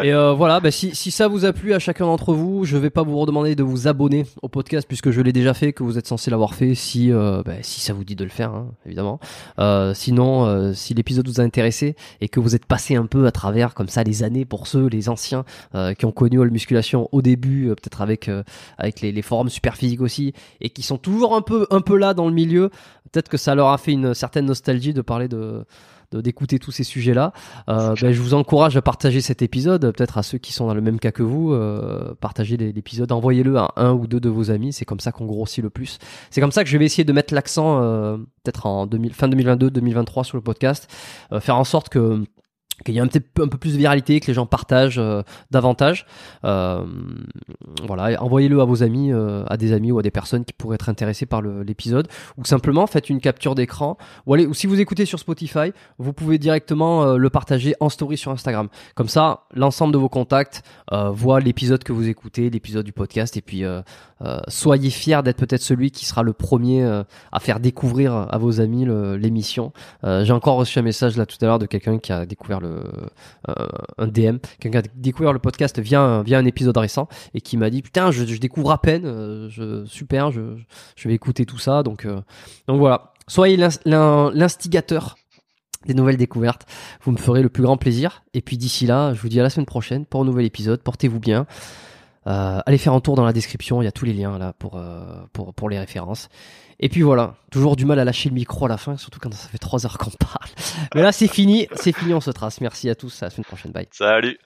Et 0.03 0.13
euh, 0.13 0.33
voilà, 0.33 0.59
bah, 0.59 0.71
si, 0.71 0.95
si 0.95 1.11
ça 1.11 1.27
vous 1.27 1.45
a 1.45 1.53
plu 1.53 1.73
à 1.73 1.79
chacun 1.79 2.05
d'entre 2.05 2.33
vous, 2.33 2.65
je 2.65 2.77
vais 2.77 2.89
pas 2.89 3.03
vous 3.03 3.17
redemander 3.17 3.55
de 3.55 3.63
vous 3.63 3.87
abonner 3.87 4.25
au 4.41 4.49
podcast 4.49 4.87
puisque 4.87 5.11
je 5.11 5.21
l'ai 5.21 5.33
déjà 5.33 5.53
fait, 5.53 5.73
que 5.73 5.83
vous 5.83 5.97
êtes 5.97 6.07
censé 6.07 6.29
l'avoir 6.31 6.53
fait 6.55 6.75
si 6.75 7.11
euh, 7.11 7.41
bah, 7.45 7.53
si 7.61 7.79
ça 7.81 7.93
vous 7.93 8.03
dit 8.03 8.15
de 8.15 8.23
le 8.23 8.29
faire, 8.29 8.51
hein, 8.53 8.67
évidemment. 8.85 9.19
Euh, 9.59 9.93
sinon, 9.93 10.45
euh, 10.45 10.73
si 10.73 10.93
l'épisode 10.93 11.27
vous 11.27 11.39
a 11.41 11.43
intéressé 11.43 11.95
et 12.21 12.27
que 12.29 12.39
vous 12.39 12.55
êtes 12.55 12.65
passé 12.65 12.95
un 12.95 13.05
peu 13.05 13.25
à 13.25 13.31
travers 13.31 13.73
comme 13.73 13.87
ça 13.89 14.03
les 14.03 14.23
années 14.23 14.45
pour 14.45 14.67
ceux, 14.67 14.87
les 14.87 15.09
anciens 15.09 15.45
euh, 15.75 15.93
qui 15.93 16.05
ont 16.05 16.11
connu 16.11 16.37
la 16.43 16.49
musculation 16.51 17.09
au 17.11 17.21
début, 17.21 17.69
euh, 17.69 17.75
peut-être 17.75 18.01
avec 18.01 18.29
avec 18.77 19.01
les, 19.01 19.11
les 19.11 19.21
forums 19.21 19.49
super 19.49 19.75
physiques 19.75 20.01
aussi, 20.01 20.33
et 20.61 20.69
qui 20.69 20.83
sont 20.83 20.97
toujours 20.97 21.35
un 21.35 21.41
peu 21.41 21.67
un 21.71 21.81
peu 21.81 21.97
là 21.97 22.13
dans 22.13 22.27
le 22.27 22.33
milieu, 22.33 22.69
peut-être 23.11 23.29
que 23.29 23.37
ça 23.37 23.55
leur 23.55 23.69
a 23.69 23.77
fait 23.77 23.93
une 23.93 24.13
certaine 24.13 24.45
nostalgie 24.45 24.93
de 24.93 25.01
parler 25.01 25.27
de- 25.27 25.63
d'écouter 26.13 26.59
tous 26.59 26.71
ces 26.71 26.83
sujets-là. 26.83 27.33
Euh, 27.69 27.95
ben, 28.01 28.11
je 28.11 28.21
vous 28.21 28.33
encourage 28.33 28.77
à 28.77 28.81
partager 28.81 29.21
cet 29.21 29.41
épisode, 29.41 29.91
peut-être 29.91 30.17
à 30.17 30.23
ceux 30.23 30.37
qui 30.37 30.53
sont 30.53 30.67
dans 30.67 30.73
le 30.73 30.81
même 30.81 30.99
cas 30.99 31.11
que 31.11 31.23
vous, 31.23 31.53
euh, 31.53 32.13
partagez 32.19 32.57
l'épisode, 32.57 33.11
envoyez-le 33.11 33.57
à 33.57 33.73
un 33.75 33.91
ou 33.91 34.07
deux 34.07 34.19
de 34.19 34.29
vos 34.29 34.51
amis, 34.51 34.73
c'est 34.73 34.85
comme 34.85 34.99
ça 34.99 35.11
qu'on 35.11 35.25
grossit 35.25 35.63
le 35.63 35.69
plus. 35.69 35.99
C'est 36.29 36.41
comme 36.41 36.51
ça 36.51 36.63
que 36.63 36.69
je 36.69 36.77
vais 36.77 36.85
essayer 36.85 37.03
de 37.03 37.13
mettre 37.13 37.33
l'accent, 37.33 37.81
euh, 37.81 38.17
peut-être 38.43 38.65
en 38.65 38.87
2000, 38.87 39.13
fin 39.13 39.27
2022-2023 39.27 40.23
sur 40.23 40.37
le 40.37 40.43
podcast, 40.43 40.91
faire 41.39 41.57
en 41.57 41.63
sorte 41.63 41.89
que 41.89 42.23
qu'il 42.83 42.95
y 42.95 42.97
ait 42.97 43.01
un 43.01 43.07
petit 43.07 43.19
peu, 43.19 43.47
plus 43.47 43.73
de 43.73 43.77
viralité, 43.77 44.19
que 44.19 44.27
les 44.27 44.33
gens 44.33 44.45
partagent 44.45 44.99
euh, 44.99 45.23
davantage. 45.51 46.05
Euh, 46.45 46.85
voilà, 47.85 48.21
envoyez-le 48.21 48.61
à 48.61 48.65
vos 48.65 48.83
amis, 48.83 49.11
euh, 49.11 49.43
à 49.47 49.57
des 49.57 49.73
amis 49.73 49.91
ou 49.91 49.99
à 49.99 50.01
des 50.01 50.11
personnes 50.11 50.45
qui 50.45 50.53
pourraient 50.53 50.75
être 50.75 50.89
intéressées 50.89 51.25
par 51.25 51.41
l'épisode, 51.41 52.07
ou 52.37 52.45
simplement 52.45 52.87
faites 52.87 53.09
une 53.09 53.19
capture 53.19 53.55
d'écran, 53.55 53.97
ou 54.25 54.33
allez, 54.33 54.45
ou 54.45 54.53
si 54.53 54.67
vous 54.67 54.79
écoutez 54.79 55.05
sur 55.05 55.19
Spotify, 55.19 55.71
vous 55.97 56.13
pouvez 56.13 56.37
directement 56.37 57.03
euh, 57.03 57.17
le 57.17 57.29
partager 57.29 57.75
en 57.79 57.89
story 57.89 58.17
sur 58.17 58.31
Instagram. 58.31 58.69
Comme 58.95 59.09
ça, 59.09 59.43
l'ensemble 59.53 59.93
de 59.93 59.97
vos 59.97 60.09
contacts 60.09 60.63
euh, 60.91 61.09
voit 61.09 61.39
l'épisode 61.39 61.83
que 61.83 61.93
vous 61.93 62.07
écoutez, 62.07 62.49
l'épisode 62.49 62.85
du 62.85 62.93
podcast, 62.93 63.37
et 63.37 63.41
puis 63.41 63.63
euh, 64.21 64.25
euh, 64.27 64.39
soyez 64.47 64.89
fiers 64.89 65.21
d'être 65.23 65.37
peut-être 65.37 65.61
celui 65.61 65.91
qui 65.91 66.05
sera 66.05 66.23
le 66.23 66.33
premier 66.33 66.83
euh, 66.83 67.03
à 67.31 67.39
faire 67.39 67.59
découvrir 67.59 68.13
à 68.13 68.37
vos 68.37 68.59
amis 68.61 68.85
l'émission. 69.19 69.73
Euh, 70.03 70.25
J'ai 70.25 70.33
encore 70.33 70.57
reçu 70.57 70.79
un 70.79 70.81
message 70.81 71.17
là 71.17 71.25
tout 71.25 71.37
à 71.41 71.45
l'heure 71.45 71.59
de 71.59 71.65
quelqu'un 71.65 71.99
qui 71.99 72.11
a 72.11 72.25
découvert 72.25 72.59
le 72.59 72.83
euh, 73.49 73.53
un 73.97 74.07
DM, 74.07 74.37
quelqu'un 74.59 74.81
qui 74.81 74.87
a 74.89 74.91
découvert 74.95 75.33
le 75.33 75.39
podcast 75.39 75.79
via 75.79 76.23
via 76.25 76.37
un 76.39 76.45
épisode 76.45 76.77
récent 76.77 77.07
et 77.33 77.41
qui 77.41 77.57
m'a 77.57 77.69
dit 77.69 77.81
putain 77.81 78.11
je, 78.11 78.25
je 78.25 78.39
découvre 78.39 78.71
à 78.71 78.81
peine, 78.81 79.03
euh, 79.05 79.49
je, 79.49 79.85
super, 79.85 80.31
je, 80.31 80.41
je 80.95 81.07
vais 81.07 81.13
écouter 81.13 81.45
tout 81.45 81.59
ça 81.59 81.83
donc 81.83 82.05
euh, 82.05 82.19
donc 82.67 82.79
voilà. 82.79 83.13
Soyez 83.27 83.57
l'ins- 83.57 83.69
l'in- 83.85 84.31
l'instigateur 84.33 85.15
des 85.85 85.93
nouvelles 85.93 86.17
découvertes. 86.17 86.65
Vous 87.03 87.11
me 87.11 87.17
ferez 87.17 87.41
le 87.41 87.49
plus 87.49 87.63
grand 87.63 87.77
plaisir. 87.77 88.23
Et 88.33 88.41
puis 88.41 88.57
d'ici 88.57 88.85
là, 88.87 89.13
je 89.13 89.21
vous 89.21 89.29
dis 89.29 89.39
à 89.39 89.43
la 89.43 89.49
semaine 89.49 89.65
prochaine 89.65 90.05
pour 90.05 90.21
un 90.21 90.25
nouvel 90.25 90.45
épisode. 90.45 90.81
Portez-vous 90.81 91.19
bien. 91.19 91.45
Euh, 92.27 92.59
allez 92.65 92.77
faire 92.77 92.93
un 92.93 92.99
tour 92.99 93.15
dans 93.15 93.25
la 93.25 93.31
description, 93.31 93.81
il 93.81 93.85
y 93.85 93.87
a 93.87 93.91
tous 93.91 94.03
les 94.03 94.11
liens 94.11 94.37
là 94.37 94.51
pour, 94.51 94.75
euh, 94.75 95.25
pour, 95.31 95.53
pour 95.53 95.69
les 95.69 95.79
références. 95.79 96.27
Et 96.79 96.89
puis 96.89 97.01
voilà, 97.01 97.35
toujours 97.51 97.77
du 97.77 97.85
mal 97.85 97.99
à 97.99 98.05
lâcher 98.05 98.27
le 98.27 98.35
micro 98.35 98.65
à 98.65 98.67
la 98.67 98.77
fin, 98.77 98.97
surtout 98.97 99.19
quand 99.21 99.33
ça 99.33 99.47
fait 99.47 99.57
trois 99.57 99.85
heures 99.85 99.97
qu'on 99.97 100.11
parle. 100.11 100.49
Mais 100.95 101.01
là 101.01 101.13
c'est 101.13 101.27
fini, 101.27 101.67
c'est 101.75 101.95
fini, 101.95 102.13
on 102.13 102.19
se 102.19 102.31
trace. 102.31 102.59
Merci 102.59 102.89
à 102.89 102.95
tous, 102.95 103.23
à 103.23 103.27
la 103.27 103.29
semaine 103.29 103.45
prochaine, 103.45 103.71
bye. 103.71 103.87
Salut. 103.91 104.37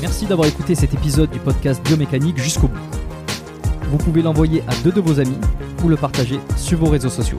Merci 0.00 0.26
d'avoir 0.26 0.48
écouté 0.48 0.74
cet 0.74 0.94
épisode 0.94 1.30
du 1.30 1.38
podcast 1.38 1.82
Biomécanique 1.84 2.38
jusqu'au 2.38 2.68
bout. 2.68 2.90
Vous 3.90 3.98
pouvez 3.98 4.22
l'envoyer 4.22 4.62
à 4.68 4.74
deux 4.82 4.92
de 4.92 5.00
vos 5.00 5.20
amis 5.20 5.38
ou 5.84 5.88
le 5.88 5.96
partager 5.96 6.40
sur 6.56 6.78
vos 6.78 6.90
réseaux 6.90 7.10
sociaux. 7.10 7.38